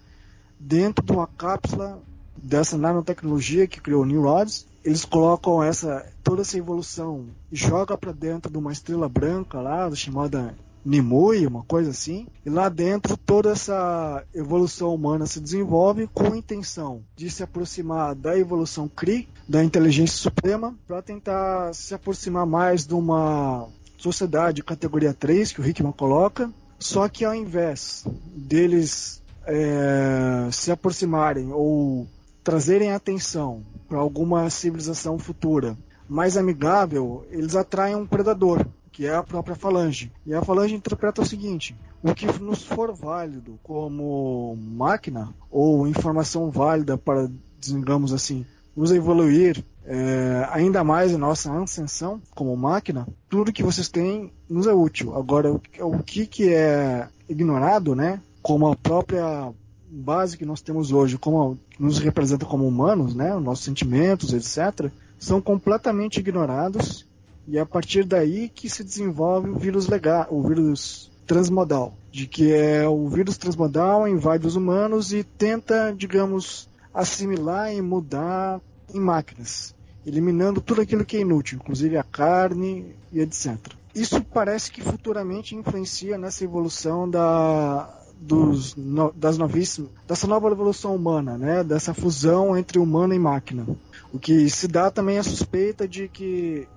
dentro 0.59 1.05
de 1.05 1.11
uma 1.11 1.27
cápsula 1.27 2.01
dessa 2.35 2.77
nanotecnologia 2.77 3.67
que 3.67 3.79
criou 3.79 4.01
o 4.01 4.05
Nimrods 4.05 4.67
eles 4.83 5.05
colocam 5.05 5.63
essa 5.63 6.05
toda 6.23 6.41
essa 6.41 6.57
evolução 6.57 7.27
e 7.51 7.55
joga 7.55 7.97
para 7.97 8.11
dentro 8.11 8.51
de 8.51 8.57
uma 8.57 8.71
estrela 8.71 9.07
branca 9.07 9.61
lá, 9.61 9.89
chamada 9.95 10.53
Nimue, 10.85 11.47
uma 11.47 11.63
coisa 11.63 11.91
assim. 11.91 12.27
E 12.45 12.49
lá 12.49 12.69
dentro 12.69 13.15
toda 13.17 13.51
essa 13.51 14.23
evolução 14.33 14.93
humana 14.93 15.25
se 15.25 15.39
desenvolve 15.39 16.07
com 16.07 16.33
a 16.33 16.37
intenção 16.37 17.03
de 17.15 17.29
se 17.29 17.43
aproximar 17.43 18.15
da 18.15 18.37
evolução 18.37 18.87
Kree, 18.87 19.27
da 19.47 19.63
inteligência 19.63 20.17
suprema, 20.17 20.75
para 20.87 21.01
tentar 21.01 21.73
se 21.73 21.93
aproximar 21.93 22.45
mais 22.45 22.85
de 22.85 22.93
uma 22.93 23.67
sociedade 23.97 24.63
categoria 24.63 25.13
3 25.13 25.53
que 25.53 25.61
o 25.61 25.65
Hickman 25.65 25.93
coloca. 25.93 26.51
Só 26.79 27.07
que 27.07 27.23
ao 27.23 27.33
invés 27.33 28.05
deles 28.35 29.21
é, 29.45 30.49
se 30.51 30.71
aproximarem 30.71 31.51
ou 31.53 32.07
trazerem 32.43 32.91
atenção 32.91 33.63
para 33.87 33.99
alguma 33.99 34.49
civilização 34.49 35.17
futura 35.17 35.77
mais 36.07 36.35
amigável, 36.35 37.25
eles 37.31 37.55
atraem 37.55 37.95
um 37.95 38.05
predador, 38.05 38.65
que 38.93 39.07
é 39.07 39.15
a 39.15 39.23
própria 39.23 39.55
falange. 39.55 40.11
E 40.25 40.33
a 40.33 40.43
falange 40.43 40.75
interpreta 40.75 41.21
o 41.21 41.25
seguinte: 41.25 41.75
o 42.01 42.13
que 42.13 42.27
nos 42.39 42.63
for 42.63 42.93
válido 42.93 43.59
como 43.63 44.55
máquina 44.55 45.33
ou 45.49 45.87
informação 45.87 46.49
válida 46.51 46.97
para, 46.97 47.29
digamos 47.59 48.13
assim, 48.13 48.45
nos 48.75 48.91
evoluir 48.91 49.65
é, 49.83 50.47
ainda 50.51 50.83
mais 50.83 51.11
em 51.11 51.17
nossa 51.17 51.51
ascensão 51.61 52.21
como 52.33 52.55
máquina, 52.55 53.07
tudo 53.27 53.51
que 53.51 53.63
vocês 53.63 53.89
têm 53.89 54.31
nos 54.47 54.67
é 54.67 54.73
útil. 54.73 55.17
Agora, 55.17 55.51
o, 55.51 55.61
o 55.81 56.03
que, 56.03 56.25
que 56.25 56.53
é 56.53 57.07
ignorado, 57.27 57.95
né? 57.95 58.21
Como 58.41 58.67
a 58.67 58.75
própria 58.75 59.51
base 59.89 60.37
que 60.37 60.45
nós 60.45 60.61
temos 60.61 60.91
hoje, 60.91 61.17
como 61.17 61.57
nos 61.79 61.97
representa 61.97 62.45
como 62.45 62.67
humanos, 62.67 63.13
né, 63.13 63.35
os 63.35 63.43
nossos 63.43 63.63
sentimentos, 63.63 64.33
etc., 64.33 64.91
são 65.19 65.39
completamente 65.39 66.19
ignorados 66.19 67.05
e 67.47 67.57
é 67.57 67.61
a 67.61 67.65
partir 67.65 68.03
daí 68.03 68.49
que 68.49 68.69
se 68.69 68.83
desenvolve 68.83 69.49
o 69.49 69.57
vírus 69.57 69.87
legal, 69.87 70.27
o 70.29 70.41
vírus 70.41 71.11
transmodal, 71.25 71.93
de 72.11 72.27
que 72.27 72.53
é 72.53 72.87
o 72.87 73.07
vírus 73.07 73.37
transmodal 73.37 74.07
invade 74.07 74.47
os 74.47 74.55
humanos 74.55 75.13
e 75.13 75.23
tenta, 75.23 75.93
digamos, 75.95 76.69
assimilar 76.93 77.73
e 77.73 77.81
mudar 77.81 78.61
em 78.93 78.99
máquinas, 78.99 79.73
eliminando 80.05 80.61
tudo 80.61 80.81
aquilo 80.81 81.05
que 81.05 81.17
é 81.17 81.21
inútil, 81.21 81.59
inclusive 81.61 81.97
a 81.97 82.03
carne 82.03 82.95
e 83.11 83.19
etc. 83.19 83.57
Isso 83.95 84.21
parece 84.23 84.71
que 84.71 84.81
futuramente 84.81 85.55
influencia 85.55 86.17
nessa 86.17 86.43
evolução 86.43 87.09
da, 87.09 87.89
dos, 88.19 88.75
no, 88.75 89.11
das 89.13 89.37
novíssimas, 89.37 89.91
dessa 90.07 90.27
nova 90.27 90.49
evolução 90.49 90.95
humana, 90.95 91.37
né? 91.37 91.63
dessa 91.63 91.93
fusão 91.93 92.57
entre 92.57 92.79
humano 92.79 93.13
e 93.13 93.19
máquina. 93.19 93.65
O 94.11 94.19
que 94.19 94.49
se 94.49 94.67
dá 94.67 94.89
também 94.89 95.17
a 95.17 95.23
suspeita 95.23 95.87
de 95.87 96.07
que 96.07 96.67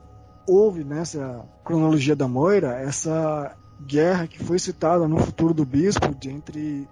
houve 0.47 0.85
nessa 0.85 1.45
cronologia 1.65 2.15
da 2.15 2.29
Moira 2.29 2.79
essa 2.81 3.55
guerra 3.81 4.27
que 4.27 4.43
foi 4.43 4.59
citada 4.59 5.07
no 5.07 5.19
futuro 5.19 5.53
do 5.53 5.65
bispo 5.65 6.15
de, 6.15 6.31
entre 6.31 6.89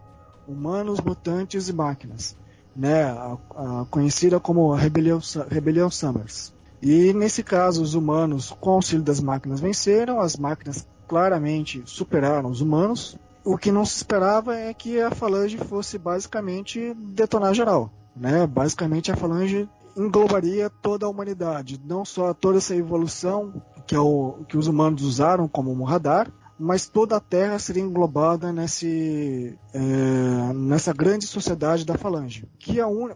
humanos, 0.47 1.01
mutantes 1.01 1.69
e 1.69 1.73
máquinas, 1.73 2.37
né? 2.77 3.05
a, 3.05 3.37
a 3.57 3.87
conhecida 3.91 4.39
como 4.39 4.75
Rebelião, 4.75 5.21
Rebelião 5.49 5.91
Summers. 5.91 6.53
E 6.83 7.15
nesse 7.15 7.43
caso, 7.43 7.83
os 7.83 7.95
humanos, 7.95 8.55
com 8.61 8.71
auxílio 8.71 9.03
das 9.03 9.21
máquinas, 9.21 9.61
venceram, 9.61 10.21
as 10.21 10.37
máquinas 10.37 10.87
claramente 11.09 11.83
superaram 11.87 12.51
os 12.51 12.61
humanos, 12.61 13.17
o 13.45 13.57
que 13.57 13.73
não 13.73 13.85
se 13.85 13.97
esperava 13.97 14.55
é 14.57 14.73
que 14.75 15.01
a 15.01 15.11
Falange 15.11 15.57
fosse 15.59 15.99
basicamente 15.99 16.95
detonar 16.95 17.55
geral. 17.55 17.91
Né? 18.17 18.47
Basicamente 18.47 19.11
a 19.11 19.17
Falange 19.17 19.69
englobaria 19.97 20.69
toda 20.69 21.07
a 21.07 21.09
humanidade, 21.09 21.81
não 21.85 22.05
só 22.05 22.33
toda 22.35 22.59
essa 22.59 22.75
evolução 22.75 23.63
que, 23.87 23.95
é 23.95 24.01
o, 24.01 24.45
que 24.49 24.57
os 24.57 24.67
humanos 24.67 25.03
usaram 25.03 25.47
como 25.49 25.71
um 25.73 25.85
radar, 25.85 26.31
mas 26.59 26.87
toda 26.87 27.17
a 27.17 27.21
Terra 27.21 27.59
seria 27.59 27.83
englobada 27.83 28.53
nesse, 28.53 29.59
é, 29.73 30.53
nessa 30.55 30.93
grande 30.93 31.27
sociedade 31.27 31.85
da 31.85 31.99
Falange. 31.99 32.49
Que 32.59 32.81
a, 32.81 32.87
un, 32.87 33.11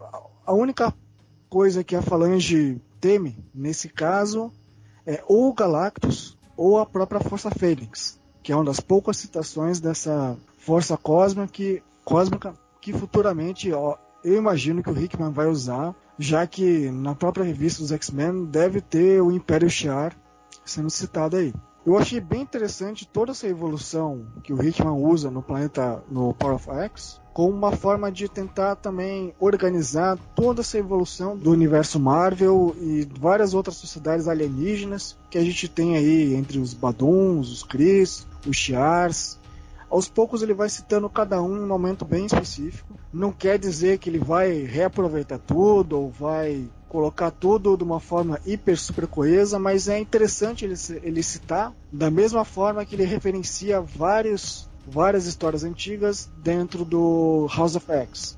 a 0.45 0.53
única 0.53 0.93
coisa 1.49 1.83
que 1.83 1.95
a 1.95 2.01
Falange 2.01 2.81
teme, 2.99 3.37
nesse 3.53 3.87
caso, 3.89 4.51
é 5.05 5.23
ou 5.27 5.49
o 5.49 5.53
Galactus 5.53 6.37
ou 6.57 6.77
a 6.77 6.85
própria 6.85 7.21
Força 7.21 7.49
Fênix 7.49 8.19
que 8.49 8.51
é 8.51 8.55
uma 8.55 8.65
das 8.65 8.79
poucas 8.79 9.17
citações 9.17 9.79
dessa 9.79 10.35
força 10.57 10.97
cósmica 10.97 11.47
que, 11.47 11.83
cósmica 12.03 12.53
que 12.81 12.93
futuramente 12.93 13.71
ó, 13.71 13.95
eu 14.23 14.37
imagino 14.37 14.81
que 14.81 14.89
o 14.89 14.99
Hickman 14.99 15.31
vai 15.31 15.47
usar, 15.47 15.93
já 16.19 16.45
que 16.45 16.91
na 16.91 17.15
própria 17.15 17.45
revista 17.45 17.81
dos 17.81 17.93
X-Men 17.93 18.45
deve 18.45 18.81
ter 18.81 19.21
o 19.21 19.31
Império 19.31 19.69
Shi'ar 19.69 20.13
sendo 20.65 20.89
citado 20.89 21.37
aí. 21.37 21.53
Eu 21.85 21.97
achei 21.97 22.19
bem 22.19 22.41
interessante 22.41 23.07
toda 23.07 23.31
essa 23.31 23.47
evolução 23.47 24.27
que 24.43 24.53
o 24.53 24.61
Hickman 24.61 25.01
usa 25.01 25.31
no 25.31 25.41
planeta, 25.41 26.03
no 26.11 26.33
Power 26.33 26.55
of 26.55 26.69
X, 26.69 27.21
como 27.33 27.55
uma 27.55 27.71
forma 27.71 28.11
de 28.11 28.27
tentar 28.27 28.75
também 28.75 29.33
organizar 29.39 30.17
toda 30.35 30.59
essa 30.59 30.77
evolução 30.77 31.37
do 31.37 31.51
universo 31.51 31.97
Marvel 31.97 32.75
e 32.81 33.07
várias 33.17 33.53
outras 33.53 33.77
sociedades 33.77 34.27
alienígenas 34.27 35.17
que 35.29 35.37
a 35.37 35.43
gente 35.43 35.69
tem 35.69 35.95
aí 35.95 36.35
entre 36.35 36.59
os 36.59 36.73
Baduns, 36.73 37.49
os 37.49 37.63
Kree, 37.63 38.03
os 38.03 38.57
Shi'ars. 38.57 39.38
Aos 39.89 40.07
poucos 40.07 40.43
ele 40.43 40.53
vai 40.53 40.69
citando 40.69 41.09
cada 41.09 41.41
um 41.41 41.57
em 41.57 41.61
um 41.61 41.67
momento 41.67 42.05
bem 42.05 42.25
específico. 42.25 42.93
Não 43.11 43.31
quer 43.31 43.57
dizer 43.57 43.97
que 43.97 44.09
ele 44.09 44.19
vai 44.19 44.61
reaproveitar 44.63 45.39
tudo 45.39 45.99
ou 45.99 46.11
vai 46.11 46.69
colocar 46.87 47.31
tudo 47.31 47.75
de 47.75 47.83
uma 47.83 47.99
forma 47.99 48.39
hiper 48.45 48.77
super 48.77 49.07
coesa, 49.07 49.57
mas 49.57 49.87
é 49.87 49.97
interessante 49.99 50.65
ele, 50.65 50.75
ele 51.03 51.23
citar 51.23 51.73
da 51.91 52.09
mesma 52.09 52.45
forma 52.45 52.85
que 52.85 52.95
ele 52.95 53.03
referencia 53.03 53.81
vários, 53.81 54.67
várias 54.87 55.25
histórias 55.25 55.63
antigas 55.63 56.29
dentro 56.37 56.85
do 56.85 57.47
House 57.55 57.75
of 57.75 57.91
X, 57.91 58.37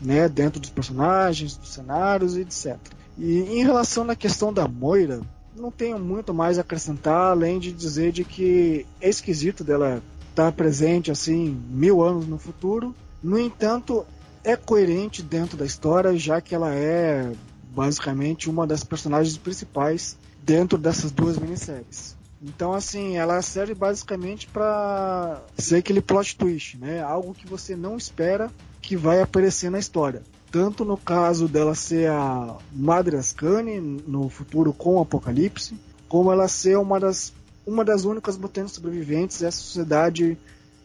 né, 0.00 0.28
dentro 0.28 0.60
dos 0.60 0.70
personagens, 0.70 1.56
dos 1.56 1.72
cenários 1.72 2.36
e 2.36 2.40
etc. 2.40 2.76
E 3.18 3.40
em 3.40 3.62
relação 3.62 4.08
à 4.10 4.16
questão 4.16 4.52
da 4.52 4.66
Moira, 4.66 5.20
não 5.54 5.70
tenho 5.70 5.98
muito 5.98 6.32
mais 6.32 6.58
a 6.58 6.62
acrescentar 6.62 7.32
além 7.32 7.58
de 7.58 7.72
dizer 7.72 8.10
de 8.10 8.24
que 8.24 8.86
é 9.00 9.08
esquisito 9.08 9.62
dela 9.62 10.02
estar 10.32 10.50
presente 10.52 11.10
assim 11.10 11.62
mil 11.70 12.02
anos 12.02 12.26
no 12.26 12.38
futuro. 12.38 12.94
No 13.22 13.38
entanto, 13.38 14.04
é 14.42 14.56
coerente 14.56 15.22
dentro 15.22 15.56
da 15.56 15.64
história, 15.64 16.16
já 16.16 16.40
que 16.40 16.54
ela 16.54 16.74
é 16.74 17.32
basicamente 17.74 18.50
uma 18.50 18.66
das 18.66 18.82
personagens 18.82 19.36
principais 19.36 20.16
dentro 20.42 20.76
dessas 20.76 21.12
duas 21.12 21.38
minisséries. 21.38 22.16
Então, 22.42 22.72
assim, 22.72 23.16
ela 23.16 23.40
serve 23.40 23.72
basicamente 23.72 24.48
para 24.48 25.40
ser 25.56 25.76
aquele 25.76 26.00
plot 26.00 26.36
twist, 26.36 26.76
né? 26.76 27.00
Algo 27.00 27.32
que 27.32 27.46
você 27.46 27.76
não 27.76 27.96
espera 27.96 28.50
que 28.80 28.96
vai 28.96 29.22
aparecer 29.22 29.70
na 29.70 29.78
história. 29.78 30.22
Tanto 30.50 30.84
no 30.84 30.96
caso 30.96 31.46
dela 31.46 31.74
ser 31.74 32.10
a 32.10 32.56
Madre 32.72 33.16
Ascani 33.16 33.80
no 33.80 34.28
futuro 34.28 34.72
com 34.72 34.96
o 34.96 35.00
Apocalipse, 35.00 35.76
como 36.08 36.32
ela 36.32 36.48
ser 36.48 36.76
uma 36.76 36.98
das, 36.98 37.32
uma 37.66 37.84
das 37.84 38.04
únicas 38.04 38.36
mutantes 38.36 38.74
sobreviventes 38.74 39.40
dessa 39.40 39.58
sociedade 39.58 40.38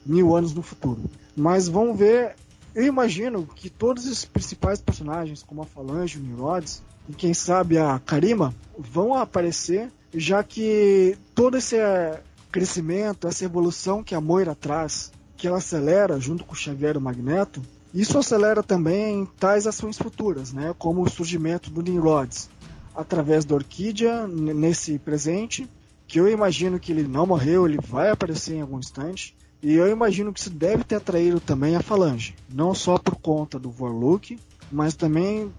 mil 0.06 0.36
anos 0.36 0.54
no 0.54 0.62
futuro. 0.62 1.02
Mas 1.36 1.68
vamos 1.68 1.98
ver 1.98 2.36
eu 2.78 2.84
imagino 2.84 3.48
que 3.56 3.72
todos 3.72 4.06
os 4.06 4.24
principais 4.24 4.80
personagens, 4.80 5.42
como 5.42 5.64
a 5.64 5.66
Falange, 5.66 6.20
o 6.20 6.22
Nirods 6.22 6.84
e 7.10 7.14
quem 7.14 7.34
sabe 7.34 7.76
a 7.80 7.98
Karima, 7.98 8.54
vão 8.78 9.16
aparecer, 9.16 9.92
já 10.14 10.44
que 10.44 11.18
todo 11.34 11.58
esse 11.58 11.76
eh, 11.76 12.22
crescimento, 12.52 13.28
essa 13.28 13.44
evolução 13.44 14.04
que 14.04 14.14
a 14.14 14.22
Moira 14.22 14.54
traz, 14.54 15.12
que 15.36 15.48
ela 15.48 15.58
acelera 15.58 16.20
junto 16.20 16.44
com 16.44 16.54
o 16.54 16.56
Xavier 16.56 16.94
e 16.94 16.98
o 17.00 17.02
Magneto, 17.02 17.64
isso 17.92 18.16
acelera 18.20 18.62
também 18.62 19.28
tais 19.40 19.66
ações 19.66 19.98
futuras, 19.98 20.54
né, 20.54 20.76
como 20.78 21.02
o 21.02 21.10
surgimento 21.10 21.72
do 21.72 21.82
Nimrods 21.82 22.48
através 22.96 23.44
da 23.44 23.56
Orquídea 23.56 24.28
nesse 24.28 25.00
presente, 25.00 25.68
que 26.08 26.20
eu 26.20 26.30
imagino 26.30 26.80
que 26.80 26.92
ele 26.92 27.04
não 27.04 27.28
morreu, 27.28 27.68
ele 27.68 27.80
vai 27.82 28.10
aparecer 28.10 28.56
em 28.56 28.62
algum 28.62 28.80
instante. 28.80 29.36
E 29.62 29.74
eu 29.74 29.88
imagino 29.90 30.32
que 30.32 30.40
isso 30.40 30.50
deve 30.50 30.84
ter 30.84 30.96
atraído 30.96 31.40
também 31.40 31.76
a 31.76 31.82
Falange, 31.82 32.36
não 32.48 32.74
só 32.74 32.98
por 32.98 33.16
conta 33.16 33.60
do 33.60 33.74
Warlock, 33.78 34.40
mas 34.72 34.96
também 34.96 35.52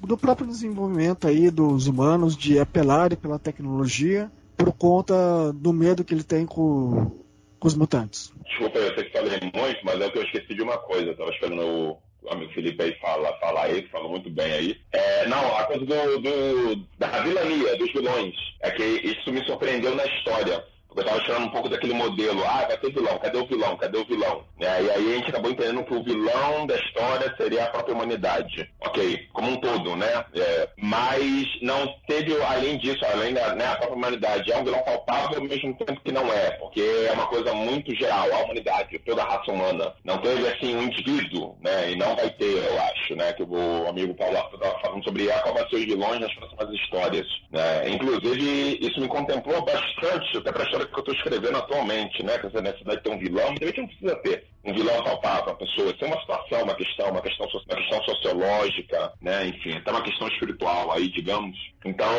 do 0.00 0.16
próprio 0.16 0.46
desenvolvimento 0.46 1.26
aí 1.26 1.50
dos 1.50 1.86
humanos 1.86 2.36
de 2.36 2.58
apelarem 2.58 3.16
pela 3.16 3.38
tecnologia 3.38 4.30
por 4.56 4.72
conta 4.72 5.52
do 5.52 5.72
medo 5.72 6.04
que 6.04 6.12
ele 6.12 6.24
tem 6.24 6.44
com, 6.44 7.12
com 7.58 7.68
os 7.68 7.74
mutantes. 7.74 8.32
Desculpa, 8.44 8.78
eu 8.78 8.94
sei 8.94 9.04
que 9.04 9.12
falei 9.12 9.40
muito, 9.40 9.84
mas 9.84 10.00
é 10.00 10.10
que 10.10 10.18
eu 10.18 10.22
esqueci 10.24 10.54
de 10.54 10.62
uma 10.62 10.76
coisa. 10.78 11.10
Eu 11.10 11.16
tava 11.16 11.30
esperando 11.30 11.62
o 11.62 11.98
amigo 12.30 12.52
Felipe 12.52 12.82
aí 12.82 12.92
falar, 12.94 13.32
falar 13.34 13.64
aí, 13.64 13.82
falou 13.88 14.10
muito 14.10 14.30
bem 14.30 14.52
aí. 14.52 14.80
É, 14.92 15.26
não, 15.26 15.56
a 15.56 15.64
coisa 15.64 15.84
do, 15.84 16.18
do, 16.18 16.76
da 16.98 17.08
vilania, 17.22 17.76
dos 17.76 17.92
vilões, 17.92 18.34
é 18.60 18.70
que 18.70 18.82
isso 18.82 19.32
me 19.32 19.44
surpreendeu 19.44 19.94
na 19.94 20.04
história 20.04 20.64
eu 20.96 21.02
estava 21.02 21.20
tirando 21.20 21.44
um 21.44 21.50
pouco 21.50 21.68
daquele 21.68 21.94
modelo, 21.94 22.42
ah, 22.44 22.66
vai 22.66 22.78
ter 22.78 22.92
vilão, 22.92 23.18
cadê 23.18 23.38
o 23.38 23.46
vilão, 23.46 23.76
cadê 23.76 23.98
o 23.98 24.04
vilão? 24.04 24.44
É, 24.60 24.82
e 24.82 24.90
aí 24.90 25.12
a 25.12 25.16
gente 25.16 25.30
acabou 25.30 25.50
entendendo 25.50 25.84
que 25.84 25.94
o 25.94 26.02
vilão 26.02 26.66
da 26.66 26.76
história 26.76 27.34
seria 27.36 27.64
a 27.64 27.68
própria 27.68 27.94
humanidade, 27.94 28.68
ok, 28.80 29.28
como 29.32 29.50
um 29.50 29.56
todo, 29.60 29.96
né? 29.96 30.24
É, 30.34 30.68
mas 30.76 31.46
não 31.62 31.86
teve, 32.06 32.40
além 32.42 32.78
disso, 32.78 33.04
além 33.12 33.34
da 33.34 33.54
né, 33.54 33.66
a 33.66 33.76
própria 33.76 33.96
humanidade, 33.96 34.52
é 34.52 34.58
um 34.58 34.64
vilão 34.64 34.82
palpável 34.82 35.38
ao 35.38 35.44
mesmo 35.44 35.74
tempo 35.74 36.00
que 36.04 36.12
não 36.12 36.32
é, 36.32 36.50
porque 36.52 36.80
é 36.80 37.12
uma 37.12 37.26
coisa 37.26 37.54
muito 37.54 37.94
geral, 37.94 38.32
a 38.32 38.44
humanidade, 38.44 38.98
toda 39.00 39.22
a 39.22 39.36
raça 39.36 39.52
humana. 39.52 39.94
Não 40.04 40.18
teve, 40.18 40.46
assim, 40.48 40.74
um 40.74 40.82
indivíduo, 40.82 41.56
né? 41.60 41.92
E 41.92 41.96
não 41.96 42.14
vai 42.16 42.30
ter, 42.30 42.64
eu 42.64 42.80
acho, 42.82 43.14
né? 43.14 43.32
Que 43.32 43.42
o 43.42 43.88
amigo 43.88 44.14
Paulo 44.14 44.36
estava 44.36 44.78
falando 44.80 45.04
sobre 45.04 45.26
qual 45.26 45.54
vai 45.54 45.68
ser 45.68 45.76
os 45.76 45.84
vilões 45.84 46.20
nas 46.20 46.34
próximas 46.34 46.70
histórias. 46.74 47.26
Né? 47.50 47.90
Inclusive, 47.90 48.78
isso 48.80 49.00
me 49.00 49.08
contemplou 49.08 49.64
bastante, 49.64 50.38
até 50.38 50.50
a 50.50 50.52
história 50.78 50.86
que 50.86 50.94
eu 50.94 51.00
estou 51.00 51.14
escrevendo 51.14 51.58
atualmente, 51.58 52.22
né? 52.22 52.38
Quer 52.38 52.46
dizer, 52.48 52.58
a 52.58 52.62
necessidade 52.62 52.96
de 52.98 53.02
ter 53.02 53.10
um 53.10 53.18
vilão, 53.18 53.54
de 53.54 53.64
repente 53.64 53.80
não 53.80 53.86
precisa 53.88 54.16
ter 54.16 54.46
um 54.64 54.74
vilão 54.74 55.02
palpável 55.02 55.52
a 55.52 55.56
pessoa. 55.56 55.92
Tem 55.94 56.08
uma 56.08 56.20
situação, 56.20 56.62
uma 56.62 56.74
questão, 56.74 57.10
uma 57.10 57.22
questão, 57.22 57.46
uma 57.46 57.76
questão 57.76 58.02
sociológica, 58.04 59.12
né? 59.20 59.46
Enfim, 59.46 59.76
até 59.76 59.90
uma 59.90 60.02
questão 60.02 60.28
espiritual 60.28 60.92
aí, 60.92 61.08
digamos. 61.08 61.56
Então, 61.84 62.12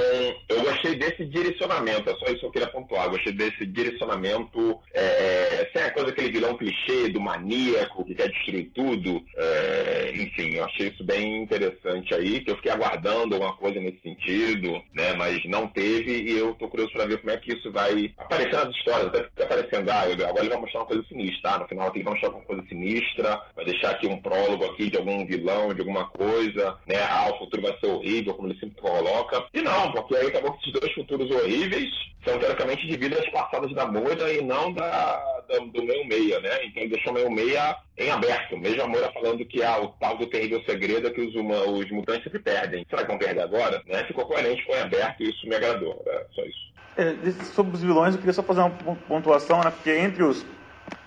eu 0.47 0.61
gostei 0.63 0.95
desse 0.95 1.25
direcionamento, 1.25 2.09
é 2.09 2.15
só 2.15 2.25
isso 2.25 2.39
que 2.39 2.45
eu 2.45 2.51
queria 2.51 2.67
pontuar. 2.69 3.05
Eu 3.05 3.11
gostei 3.11 3.33
desse 3.33 3.65
direcionamento, 3.65 4.79
é, 4.93 5.01
é, 5.01 5.69
sem 5.73 5.83
a 5.83 5.91
coisa 5.91 6.09
aquele 6.09 6.31
vilão 6.31 6.57
clichê 6.57 7.09
do 7.09 7.19
maníaco 7.19 8.05
que 8.05 8.15
quer 8.15 8.29
destruir 8.29 8.71
tudo. 8.73 9.21
É, 9.35 10.11
enfim, 10.15 10.55
eu 10.55 10.65
achei 10.65 10.87
isso 10.87 11.03
bem 11.03 11.43
interessante 11.43 12.13
aí, 12.13 12.41
que 12.41 12.51
eu 12.51 12.55
fiquei 12.55 12.71
aguardando 12.71 13.35
alguma 13.35 13.55
coisa 13.57 13.79
nesse 13.79 13.99
sentido, 14.01 14.81
né? 14.93 15.13
Mas 15.13 15.43
não 15.45 15.67
teve 15.67 16.21
e 16.23 16.37
eu 16.37 16.55
tô 16.55 16.67
curioso 16.67 16.93
para 16.93 17.05
ver 17.05 17.19
como 17.19 17.31
é 17.31 17.37
que 17.37 17.53
isso 17.53 17.71
vai 17.71 18.13
aparecer 18.17 18.53
nas 18.53 18.75
histórias, 18.75 19.07
até 19.07 19.43
aparecendo, 19.43 19.89
ah, 19.89 20.01
agora 20.01 20.39
ele 20.39 20.49
vai 20.49 20.59
mostrar 20.59 20.79
uma 20.81 20.87
coisa 20.87 21.03
sinistra, 21.07 21.51
tá? 21.51 21.59
No 21.59 21.67
final 21.67 21.91
ele 21.93 22.03
vai 22.03 22.13
mostrar 22.13 22.28
alguma 22.29 22.45
coisa 22.45 22.63
sinistra, 22.67 23.41
vai 23.55 23.65
deixar 23.65 23.91
aqui 23.91 24.07
um 24.07 24.21
prólogo 24.21 24.65
aqui 24.65 24.89
de 24.89 24.97
algum 24.97 25.25
vilão, 25.25 25.73
de 25.73 25.81
alguma 25.81 26.07
coisa, 26.09 26.77
né? 26.87 27.01
Ah, 27.09 27.31
o 27.31 27.37
futuro 27.39 27.61
vai 27.61 27.77
ser 27.79 27.87
horrível, 27.87 28.33
como 28.33 28.47
ele 28.47 28.59
sempre 28.59 28.81
coloca. 28.81 29.45
E 29.53 29.61
não, 29.61 29.91
porque 29.91 30.15
aí 30.15 30.27
acabou 30.27 30.53
que 30.53 30.69
esses 30.69 30.79
dois 30.79 30.93
futuros 30.93 31.29
horríveis 31.31 31.89
são 32.25 32.37
teoricamente 32.37 32.85
de 32.85 32.97
vidas 32.97 33.27
passadas 33.29 33.73
da 33.73 33.85
Moira 33.85 34.31
e 34.31 34.41
não 34.41 34.73
da, 34.73 35.41
da 35.47 35.59
do 35.59 35.83
meio 35.83 36.07
meia, 36.07 36.39
né? 36.39 36.65
Então 36.65 36.83
ele 36.83 36.93
deixou 36.93 37.13
meio 37.13 37.31
meia 37.31 37.77
em 37.97 38.09
aberto. 38.09 38.57
Mesmo 38.57 38.83
a 38.83 38.87
Moira 38.87 39.11
falando 39.11 39.45
que 39.45 39.63
há 39.63 39.79
o 39.79 39.89
tal 39.99 40.17
do 40.17 40.27
terrível 40.27 40.61
segredo 40.63 41.11
que 41.11 41.21
os, 41.21 41.35
uma, 41.35 41.61
os 41.63 41.89
mutantes 41.91 42.23
sempre 42.23 42.39
perdem. 42.39 42.85
Será 42.89 43.03
que 43.03 43.07
vão 43.07 43.17
perder 43.17 43.41
agora? 43.41 43.81
Né? 43.87 44.03
Ficou 44.05 44.25
coerente, 44.25 44.65
foi 44.65 44.79
aberto 44.79 45.21
e 45.21 45.29
isso 45.29 45.47
me 45.47 45.55
agradou. 45.55 46.03
Era 46.05 46.27
só 46.33 46.43
isso. 46.43 46.69
É, 46.97 47.31
sobre 47.53 47.75
os 47.75 47.81
vilões, 47.81 48.13
eu 48.13 48.19
queria 48.19 48.33
só 48.33 48.43
fazer 48.43 48.61
uma 48.61 48.95
pontuação, 49.07 49.61
né? 49.61 49.71
Porque 49.71 49.91
entre 49.91 50.21
os, 50.21 50.45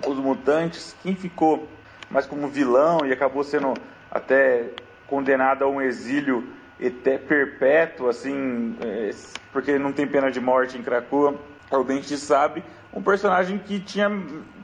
os 0.07 0.17
mutantes, 0.19 0.97
quem 1.03 1.15
ficou 1.15 1.69
mais 2.11 2.27
como 2.27 2.49
vilão 2.49 3.07
e 3.07 3.13
acabou 3.13 3.43
sendo 3.43 3.75
até 4.11 4.71
condenado 5.07 5.65
a 5.65 5.69
um 5.69 5.81
exílio 5.81 6.47
até 6.85 7.17
perpétuo, 7.17 8.09
assim, 8.09 8.77
é, 8.81 9.11
porque 9.53 9.79
não 9.79 9.93
tem 9.93 10.07
pena 10.07 10.31
de 10.31 10.41
morte 10.41 10.77
em 10.77 10.83
Krakoa, 10.83 11.35
o 11.71 11.85
Dente 11.85 12.17
Sabe, 12.17 12.63
um 12.93 13.03
personagem 13.03 13.59
que 13.59 13.81
tinha, 13.81 14.11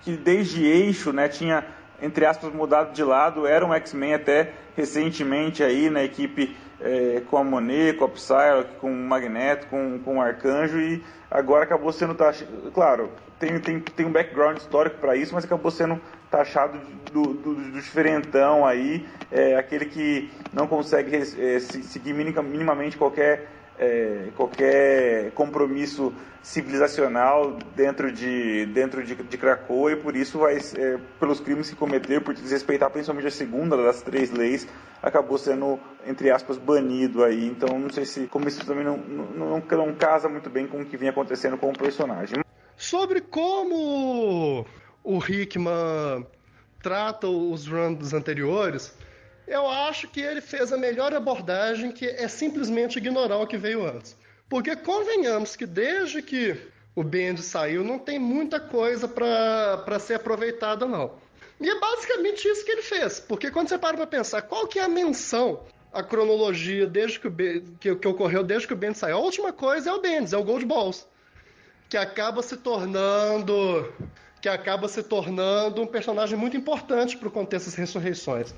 que 0.02 0.16
desde 0.16 0.66
eixo, 0.66 1.12
né, 1.12 1.28
tinha, 1.28 1.64
entre 2.02 2.26
aspas, 2.26 2.52
mudado 2.52 2.92
de 2.92 3.02
lado, 3.02 3.46
era 3.46 3.64
um 3.64 3.72
X-Men 3.72 4.14
até 4.14 4.52
recentemente 4.76 5.62
aí 5.62 5.88
na 5.88 6.02
equipe 6.02 6.56
é, 6.80 7.22
com 7.28 7.38
a 7.38 7.44
Monet, 7.44 7.96
com 7.96 8.04
a 8.04 8.08
Psylocke, 8.08 8.76
com 8.80 8.92
o 8.92 8.96
Magneto, 8.96 9.66
com, 9.68 9.98
com 10.00 10.18
o 10.18 10.20
Arcanjo 10.20 10.78
e 10.78 11.02
agora 11.30 11.64
acabou 11.64 11.92
sendo 11.92 12.14
taxado. 12.14 12.70
Claro, 12.72 13.10
tem, 13.38 13.58
tem, 13.60 13.80
tem 13.80 14.06
um 14.06 14.12
background 14.12 14.58
histórico 14.58 14.98
para 14.98 15.16
isso, 15.16 15.34
mas 15.34 15.44
acabou 15.44 15.70
sendo 15.70 16.00
taxado 16.30 16.78
do, 17.12 17.34
do, 17.34 17.54
do 17.54 17.72
diferentão 17.72 18.66
aí, 18.66 19.06
é, 19.30 19.56
aquele 19.56 19.86
que 19.86 20.30
não 20.52 20.66
consegue 20.66 21.16
é, 21.16 21.60
seguir 21.60 22.12
minimamente 22.12 22.96
qualquer 22.96 23.48
é, 23.78 24.30
qualquer 24.36 25.30
compromisso 25.32 26.12
civilizacional 26.42 27.58
dentro 27.76 28.10
de 28.10 28.66
dentro 28.66 29.04
de, 29.04 29.14
de 29.14 29.38
e 29.90 29.96
por 29.96 30.16
isso 30.16 30.38
vai 30.38 30.56
é, 30.56 30.98
pelos 31.20 31.38
crimes 31.38 31.70
que 31.70 31.76
cometeu 31.76 32.20
por 32.20 32.34
desrespeitar 32.34 32.90
principalmente 32.90 33.28
a 33.28 33.30
segunda 33.30 33.76
das 33.76 34.02
três 34.02 34.32
leis 34.32 34.66
acabou 35.00 35.38
sendo 35.38 35.78
entre 36.04 36.30
aspas 36.30 36.58
banido 36.58 37.22
aí. 37.22 37.46
Então 37.46 37.78
não 37.78 37.90
sei 37.90 38.04
se 38.04 38.26
como 38.26 38.48
isso 38.48 38.66
também 38.66 38.84
não, 38.84 38.96
não, 38.96 39.60
não, 39.60 39.62
não 39.70 39.94
casa 39.94 40.28
muito 40.28 40.50
bem 40.50 40.66
com 40.66 40.80
o 40.80 40.84
que 40.84 40.96
vinha 40.96 41.12
acontecendo 41.12 41.56
com 41.56 41.70
o 41.70 41.72
personagem 41.72 42.42
sobre 42.78 43.20
como 43.20 44.64
o 45.04 45.18
Hickman 45.18 46.26
trata 46.80 47.26
os 47.26 47.66
runs 47.66 48.14
anteriores 48.14 48.94
eu 49.48 49.66
acho 49.66 50.08
que 50.08 50.20
ele 50.20 50.42
fez 50.42 50.72
a 50.72 50.76
melhor 50.76 51.14
abordagem, 51.14 51.90
que 51.90 52.06
é 52.06 52.28
simplesmente 52.28 52.98
ignorar 52.98 53.38
o 53.38 53.46
que 53.46 53.56
veio 53.56 53.86
antes. 53.86 54.14
Porque 54.48 54.76
convenhamos 54.76 55.56
que 55.56 55.66
desde 55.66 56.20
que 56.20 56.56
o 56.94 57.02
Bendy 57.02 57.42
saiu, 57.42 57.82
não 57.82 57.98
tem 57.98 58.18
muita 58.18 58.60
coisa 58.60 59.08
para 59.08 59.98
ser 59.98 60.14
aproveitada, 60.14 60.86
não. 60.86 61.14
E 61.58 61.68
é 61.68 61.80
basicamente 61.80 62.46
isso 62.46 62.64
que 62.64 62.70
ele 62.70 62.82
fez. 62.82 63.20
Porque 63.20 63.50
quando 63.50 63.68
você 63.68 63.78
para 63.78 63.96
para 63.96 64.06
pensar, 64.06 64.42
qual 64.42 64.66
que 64.66 64.78
é 64.78 64.82
a 64.82 64.88
menção, 64.88 65.64
a 65.92 66.02
cronologia 66.02 66.86
desde 66.86 67.18
que, 67.18 67.28
o 67.28 67.32
que, 67.80 67.94
que 67.96 68.08
ocorreu 68.08 68.44
desde 68.44 68.66
que 68.66 68.74
o 68.74 68.76
Bendy 68.76 68.98
saiu? 68.98 69.16
A 69.16 69.20
última 69.20 69.52
coisa 69.52 69.90
é 69.90 69.92
o 69.92 70.00
Bendy, 70.00 70.34
é 70.34 70.38
o 70.38 70.44
Gold 70.44 70.66
Balls. 70.66 71.06
Que 71.88 71.96
acaba 71.96 72.42
se 72.42 72.56
tornando. 72.56 73.92
Que 74.40 74.48
acaba 74.48 74.88
se 74.88 75.02
tornando 75.02 75.82
um 75.82 75.86
personagem 75.86 76.38
muito 76.38 76.56
importante 76.56 77.16
para 77.16 77.28
o 77.28 77.30
contexto 77.30 77.66
das 77.66 77.74
ressurreições 77.74 78.54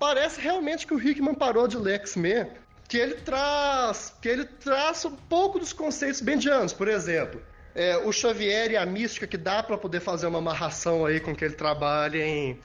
parece 0.00 0.40
realmente 0.40 0.86
que 0.86 0.94
o 0.94 1.00
Hickman 1.00 1.34
parou 1.34 1.68
de 1.68 1.76
ler 1.76 1.96
X-Men 1.96 2.50
que 2.88 2.96
ele 2.96 3.14
traz, 3.14 4.12
que 4.20 4.28
ele 4.28 4.44
traz 4.44 5.04
um 5.04 5.14
pouco 5.14 5.60
dos 5.60 5.72
conceitos 5.72 6.20
bendianos, 6.20 6.72
por 6.72 6.88
exemplo. 6.88 7.40
É, 7.72 7.96
o 7.98 8.10
Xavier 8.10 8.72
e 8.72 8.76
a 8.76 8.84
mística 8.84 9.28
que 9.28 9.36
dá 9.36 9.62
para 9.62 9.78
poder 9.78 10.00
fazer 10.00 10.26
uma 10.26 10.38
amarração 10.38 11.06
aí 11.06 11.20
com 11.20 11.36
que 11.36 11.44
ele 11.44 11.54
trabalha 11.54 12.18
em, 12.18 12.58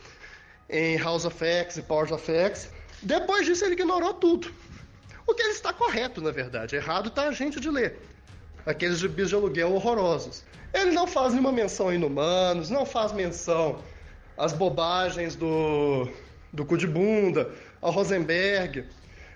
em 0.68 0.98
House 0.98 1.26
of 1.26 1.46
X 1.46 1.78
e 1.78 1.84
Powers 1.84 2.12
of 2.12 2.32
X. 2.32 2.72
Depois 3.04 3.46
disso 3.46 3.66
ele 3.66 3.74
ignorou 3.74 4.16
tudo. 4.16 4.52
O 5.28 5.36
que 5.36 5.44
ele 5.44 5.52
está 5.52 5.72
correto, 5.72 6.22
na 6.22 6.32
verdade. 6.32 6.76
Errado 6.76 7.10
está 7.10 7.28
a 7.28 7.32
gente 7.32 7.60
de 7.60 7.70
ler. 7.70 8.02
Aqueles 8.66 9.00
gibis 9.00 9.30
de 9.30 9.36
aluguel 9.36 9.74
horrorosos. 9.74 10.44
Ele 10.74 10.92
não 10.92 11.08
faz 11.08 11.34
nenhuma 11.34 11.52
menção 11.52 11.90
a 11.90 11.96
inumanos, 11.96 12.70
não 12.70 12.86
faz 12.86 13.14
menção 13.14 13.80
às 14.38 14.52
bobagens 14.52 15.36
do, 15.36 16.10
do 16.52 16.66
cu 16.66 16.78
de 16.78 16.88
bunda, 16.88 17.52
ao 17.82 17.92
Rosenberg. 17.92 18.86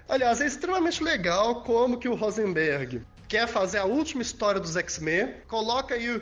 Aliás, 0.08 0.42
é 0.42 0.48
extremamente 0.48 1.04
legal 1.04 1.64
como 1.64 2.00
que 2.00 2.10
o 2.10 2.16
Rosenberg 2.16 3.02
quer 3.28 3.48
fazer 3.48 3.78
a 3.78 3.86
última 3.86 4.24
história 4.24 4.60
dos 4.60 4.76
X-Men, 4.76 5.36
coloca 5.48 5.94
aí 5.94 6.20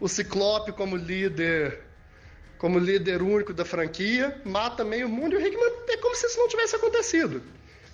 o, 0.00 0.08
Ciclope 0.08 0.72
como 0.72 0.96
líder 0.96 1.80
como 2.58 2.80
líder 2.80 3.22
único 3.22 3.54
da 3.54 3.64
franquia, 3.64 4.42
mata 4.44 4.84
meio 4.84 5.08
mundo 5.08 5.34
e 5.34 5.36
o 5.36 5.46
Hickman 5.46 5.72
é 5.88 5.96
como 5.98 6.16
se 6.16 6.26
isso 6.26 6.40
não 6.40 6.48
tivesse 6.48 6.74
acontecido. 6.74 7.40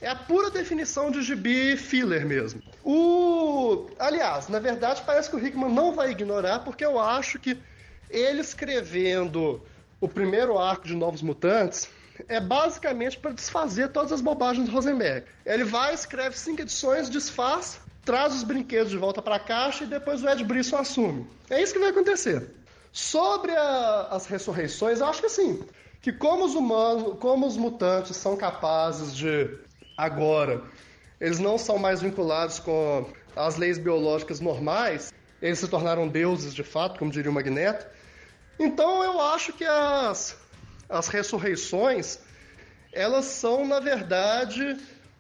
É 0.01 0.09
a 0.09 0.17
pura 0.17 0.51
definição 0.51 1.11
de 1.11 1.21
gibi 1.21 1.77
filler 1.77 2.25
mesmo. 2.25 2.63
O, 2.85 3.87
aliás, 3.99 4.49
na 4.49 4.59
verdade 4.59 5.03
parece 5.07 5.31
que 5.31 5.37
o 5.37 5.45
Hickman 5.45 5.71
não 5.71 5.95
vai 5.95 6.11
ignorar 6.11 6.61
porque 6.61 6.85
eu 6.85 7.01
acho 7.01 7.39
que 7.39 7.59
ele 8.11 8.43
escrevendo 8.43 9.63
o 10.01 10.07
primeiro 10.07 10.59
arco 10.59 10.87
de 10.87 10.95
Novos 10.95 11.23
Mutantes 11.23 11.89
é 12.29 12.39
basicamente 12.39 13.19
para 13.19 13.33
desfazer 13.33 13.89
todas 13.89 14.13
as 14.13 14.21
bobagens 14.21 14.69
do 14.69 14.73
Rosenberg. 14.73 15.27
Ele 15.45 15.65
vai, 15.65 15.95
escreve 15.95 16.39
cinco 16.39 16.61
edições, 16.61 17.09
desfaz, 17.09 17.81
traz 18.05 18.35
os 18.35 18.43
brinquedos 18.43 18.91
de 18.91 18.99
volta 18.99 19.23
para 19.23 19.37
a 19.37 19.41
caixa 19.41 19.85
e 19.85 19.87
depois 19.87 20.23
o 20.23 20.29
Ed 20.29 20.45
Brisson 20.45 20.77
assume. 20.77 21.27
É 21.49 21.63
isso 21.63 21.73
que 21.73 21.79
vai 21.79 21.89
acontecer. 21.89 22.51
Sobre 22.93 23.53
a, 23.53 24.09
as 24.11 24.27
ressurreições, 24.27 25.01
eu 25.01 25.07
acho 25.07 25.23
que 25.23 25.29
sim. 25.29 25.65
Que 26.01 26.13
como 26.13 26.45
os 26.45 26.55
humanos, 26.55 27.19
como 27.19 27.47
os 27.47 27.57
mutantes 27.57 28.17
são 28.17 28.37
capazes 28.37 29.17
de 29.17 29.49
agora, 29.97 30.63
eles 31.21 31.39
não 31.39 31.57
são 31.57 31.79
mais 31.79 32.03
vinculados 32.03 32.59
com 32.59 33.07
as 33.37 33.57
leis 33.57 33.79
biológicas 33.79 34.41
normais, 34.41 35.13
eles 35.41 35.59
se 35.59 35.69
tornaram 35.69 36.09
deuses 36.09 36.55
de 36.55 36.63
fato, 36.63 36.99
como 36.99 37.11
diria 37.11 37.31
o 37.31 37.35
Magneto. 37.35 37.87
Então 38.59 39.03
eu 39.03 39.21
acho 39.21 39.53
que 39.53 39.65
as, 39.65 40.37
as 40.89 41.09
ressurreições, 41.09 42.19
elas 42.93 43.27
são, 43.27 43.67
na 43.67 43.81
verdade, 43.81 44.77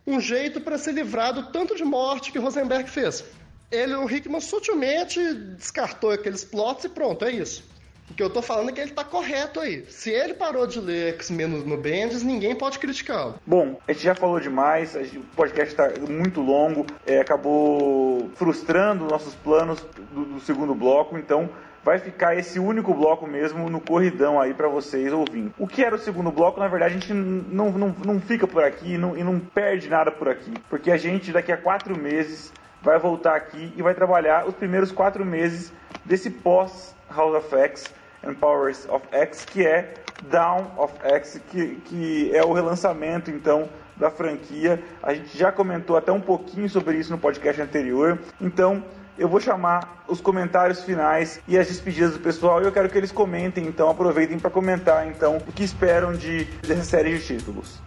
um 0.07 0.21
jeito 0.21 0.61
para 0.61 0.79
se 0.79 0.93
livrar 0.93 1.33
do 1.33 1.51
tanto 1.51 1.75
de 1.75 1.85
morte 1.85 2.31
que 2.31 2.39
Rosenberg 2.39 2.89
fez. 2.89 3.25
Ele, 3.71 3.95
o 3.95 4.09
Hickman 4.09 4.41
sutilmente 4.41 5.21
descartou 5.57 6.11
aqueles 6.11 6.45
plots 6.45 6.85
e 6.85 6.89
pronto, 6.89 7.25
é 7.25 7.33
isso. 7.33 7.65
O 8.11 8.15
que 8.15 8.23
eu 8.23 8.31
tô 8.31 8.43
falando 8.43 8.69
é 8.69 8.73
que 8.73 8.81
ele 8.81 8.93
tá 8.93 9.03
correto 9.03 9.61
aí. 9.61 9.85
Se 9.89 10.11
ele 10.11 10.35
parou 10.35 10.67
de 10.67 10.79
ler 10.79 11.15
X-Men 11.15 11.49
no, 11.49 11.77
Bendis, 11.77 12.23
ninguém 12.23 12.55
pode 12.55 12.79
criticá-lo. 12.79 13.37
Bom, 13.47 13.81
a 13.89 13.93
gente 13.93 14.05
já 14.05 14.15
falou 14.15 14.39
demais, 14.39 14.95
o 14.95 15.21
podcast 15.35 15.75
tá 15.75 15.91
muito 16.09 16.41
longo, 16.41 16.87
é, 17.07 17.21
acabou 17.21 18.31
frustrando 18.35 19.07
nossos 19.07 19.35
planos 19.35 19.81
do, 20.13 20.25
do 20.25 20.41
segundo 20.41 20.75
bloco, 20.75 21.19
então 21.19 21.49
vai 21.83 21.99
ficar 21.99 22.37
esse 22.37 22.59
único 22.59 22.95
bloco 22.95 23.27
mesmo 23.27 23.69
no 23.69 23.81
corridão 23.81 24.41
aí 24.41 24.55
para 24.55 24.69
vocês 24.69 25.13
ouvindo. 25.13 25.53
O 25.59 25.67
que 25.67 25.85
era 25.85 25.95
o 25.95 25.99
segundo 25.99 26.31
bloco, 26.31 26.59
na 26.59 26.69
verdade, 26.69 26.95
a 26.95 26.99
gente 26.99 27.13
não, 27.13 27.71
não, 27.73 27.97
não 28.05 28.21
fica 28.21 28.47
por 28.47 28.63
aqui 28.63 28.97
não, 28.97 29.17
e 29.17 29.23
não 29.23 29.39
perde 29.39 29.89
nada 29.89 30.11
por 30.11 30.29
aqui, 30.29 30.53
porque 30.71 30.91
a 30.91 30.97
gente 30.97 31.33
daqui 31.33 31.53
a 31.53 31.57
quatro 31.57 31.99
meses 31.99 32.53
vai 32.81 32.99
voltar 32.99 33.35
aqui 33.35 33.73
e 33.77 33.83
vai 33.83 33.95
trabalhar 33.95 34.47
os 34.47 34.55
primeiros 34.55 34.93
quatro 34.93 35.25
meses 35.25 35.73
desse 36.05 36.31
pós 36.31 36.94
House 37.09 37.37
of 37.37 37.55
X 37.55 37.85
and 38.23 38.35
Powers 38.35 38.87
of 38.89 39.07
X, 39.13 39.45
que 39.45 39.67
é 39.67 39.95
Down 40.31 40.71
of 40.77 40.95
X, 41.03 41.41
que, 41.51 41.77
que 41.85 42.35
é 42.35 42.45
o 42.45 42.53
relançamento 42.53 43.31
então 43.31 43.69
da 43.97 44.11
franquia. 44.11 44.83
A 45.03 45.15
gente 45.15 45.37
já 45.37 45.53
comentou 45.53 45.97
até 45.97 46.11
um 46.11 46.21
pouquinho 46.21 46.69
sobre 46.69 46.97
isso 46.99 47.11
no 47.11 47.19
podcast 47.19 47.61
anterior. 47.61 48.19
Então, 48.41 48.83
eu 49.17 49.29
vou 49.29 49.41
chamar 49.41 50.05
os 50.09 50.21
comentários 50.21 50.83
finais 50.83 51.41
e 51.47 51.57
as 51.57 51.69
despedidas 51.69 52.15
do 52.15 52.21
pessoal 52.21 52.61
e 52.61 52.65
eu 52.65 52.73
quero 52.73 52.89
que 52.89 52.99
eles 52.99 53.13
comentem, 53.13 53.67
então 53.67 53.89
aproveitem 53.89 54.39
para 54.39 54.51
comentar 54.51 55.07
então 55.07 55.37
o 55.37 55.53
que 55.53 55.63
esperam 55.63 56.13
de 56.13 56.45
dessa 56.67 56.83
série 56.83 57.17
de 57.17 57.25
títulos. 57.25 57.81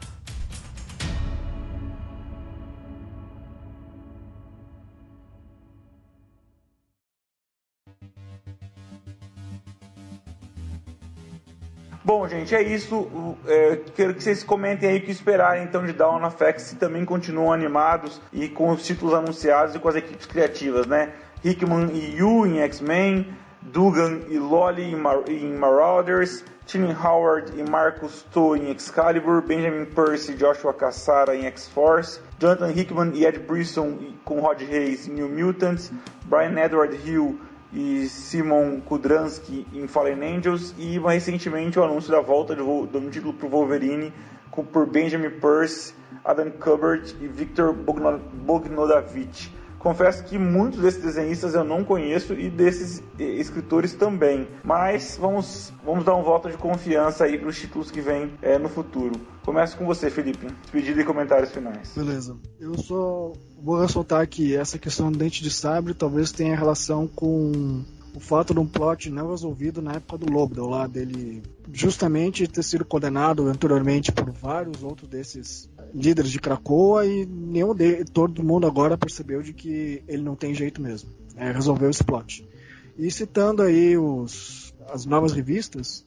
Bom, 12.08 12.26
gente, 12.26 12.56
é 12.56 12.62
isso. 12.62 13.36
É, 13.46 13.82
quero 13.94 14.14
que 14.14 14.24
vocês 14.24 14.42
comentem 14.42 14.90
aí 14.90 15.00
o 15.00 15.02
que 15.02 15.12
esperarem 15.12 15.66
então 15.66 15.86
de 15.86 15.92
Dawn 15.92 16.26
of 16.26 16.42
X, 16.42 16.62
se 16.62 16.78
também 16.78 17.04
continuam 17.04 17.52
animados 17.52 18.22
e 18.32 18.48
com 18.48 18.70
os 18.70 18.86
títulos 18.86 19.14
anunciados 19.14 19.76
e 19.76 19.80
com 19.80 19.90
as 19.90 19.96
equipes 19.98 20.26
criativas, 20.26 20.88
né? 20.88 21.12
Hickman 21.44 21.90
e 21.92 22.16
Yu 22.16 22.46
em 22.46 22.62
X-Men, 22.62 23.28
Dugan 23.62 24.22
e 24.30 24.40
Lolly 24.40 24.84
em, 24.84 24.96
Mar 24.96 25.18
em 25.28 25.54
Marauders, 25.54 26.46
Tim 26.66 26.94
Howard 26.94 27.52
e 27.60 27.70
Marcus 27.70 28.26
To 28.32 28.56
em 28.56 28.72
Excalibur, 28.72 29.42
Benjamin 29.42 29.84
Percy 29.84 30.32
e 30.32 30.36
Joshua 30.36 30.74
Cassara 30.74 31.36
em 31.36 31.46
X-Force, 31.48 32.22
Jonathan 32.40 32.72
Hickman 32.72 33.12
e 33.16 33.26
Ed 33.26 33.40
Brisson 33.40 33.98
com 34.24 34.40
Rod 34.40 34.62
Hayes 34.62 35.10
em 35.10 35.12
New 35.12 35.28
Mutants, 35.28 35.92
Brian 36.24 36.58
Edward 36.58 36.98
Hill 37.06 37.38
e 37.74 38.08
Simon 38.08 38.80
Kudransky 38.82 39.68
em 39.74 39.88
Fallen 39.88 40.38
Angels 40.38 40.74
e 40.78 41.00
mais 41.00 41.26
recentemente 41.26 41.78
o 41.78 41.84
anúncio 41.84 42.12
da 42.12 42.22
volta 42.22 42.56
do, 42.56 42.86
do 42.86 43.10
título 43.10 43.34
para 43.34 43.48
o 43.48 43.50
Wolverine 43.50 44.14
com, 44.50 44.64
por 44.64 44.86
Benjamin 44.86 45.30
Percy, 45.30 45.94
Adam 46.24 46.50
Kubert 46.52 47.16
e 47.22 47.28
Victor 47.28 47.74
Bogdanovich. 47.74 49.57
Confesso 49.80 50.24
que 50.24 50.38
muitos 50.38 50.82
desses 50.82 51.02
desenhistas 51.02 51.54
eu 51.54 51.64
não 51.64 51.84
conheço 51.84 52.34
e 52.34 52.50
desses 52.50 53.02
escritores 53.20 53.94
também. 53.94 54.48
Mas 54.64 55.18
vamos, 55.20 55.72
vamos 55.84 56.04
dar 56.04 56.16
um 56.16 56.24
voto 56.24 56.50
de 56.50 56.58
confiança 56.58 57.26
aí 57.26 57.38
para 57.38 57.48
os 57.48 57.60
títulos 57.60 57.92
que 57.92 58.02
vêm 58.02 58.32
é, 58.42 58.58
no 58.58 58.70
futuro. 58.70 59.20
Começo 59.44 59.78
com 59.78 59.86
você, 59.86 60.10
Felipe. 60.10 60.48
Despedida 60.62 61.02
e 61.02 61.06
comentários 61.06 61.52
finais. 61.52 61.94
Beleza. 61.96 62.36
Eu 62.60 62.78
só 62.78 63.32
vou 63.62 63.80
ressaltar 63.80 64.28
que 64.28 64.56
essa 64.56 64.78
questão 64.78 65.12
do 65.12 65.18
dente 65.18 65.42
de 65.42 65.50
sabre 65.50 65.94
talvez 65.94 66.32
tenha 66.32 66.56
relação 66.56 67.08
com 67.08 67.84
o 68.18 68.20
fato 68.20 68.52
de 68.52 68.60
um 68.60 68.66
plot 68.66 69.12
não 69.12 69.30
resolvido 69.30 69.80
na 69.80 69.94
época 69.94 70.18
do 70.18 70.34
Lobo, 70.34 70.68
lá 70.68 70.88
dele 70.88 71.44
justamente 71.72 72.48
ter 72.48 72.64
sido 72.64 72.84
condenado 72.84 73.48
anteriormente 73.48 74.12
por 74.12 74.32
vários 74.32 74.82
outros 74.82 75.08
desses 75.08 75.70
líderes 75.94 76.32
de 76.32 76.40
Cracoa 76.40 77.06
e 77.06 77.26
nenhum 77.26 77.74
de, 77.74 78.06
todo 78.06 78.44
mundo 78.44 78.68
agora 78.68 78.98
percebeu 78.98 79.42
de 79.42 79.54
que 79.54 80.04
ele 80.08 80.24
não 80.24 80.36
tem 80.36 80.54
jeito 80.54 80.82
mesmo. 80.82 81.10
É, 81.36 81.52
resolveu 81.52 81.90
esse 81.90 82.04
plot. 82.04 82.48
E 82.98 83.12
citando 83.12 83.62
aí 83.62 83.98
os, 83.98 84.74
as 84.90 85.06
novas 85.06 85.32
revistas, 85.32 86.04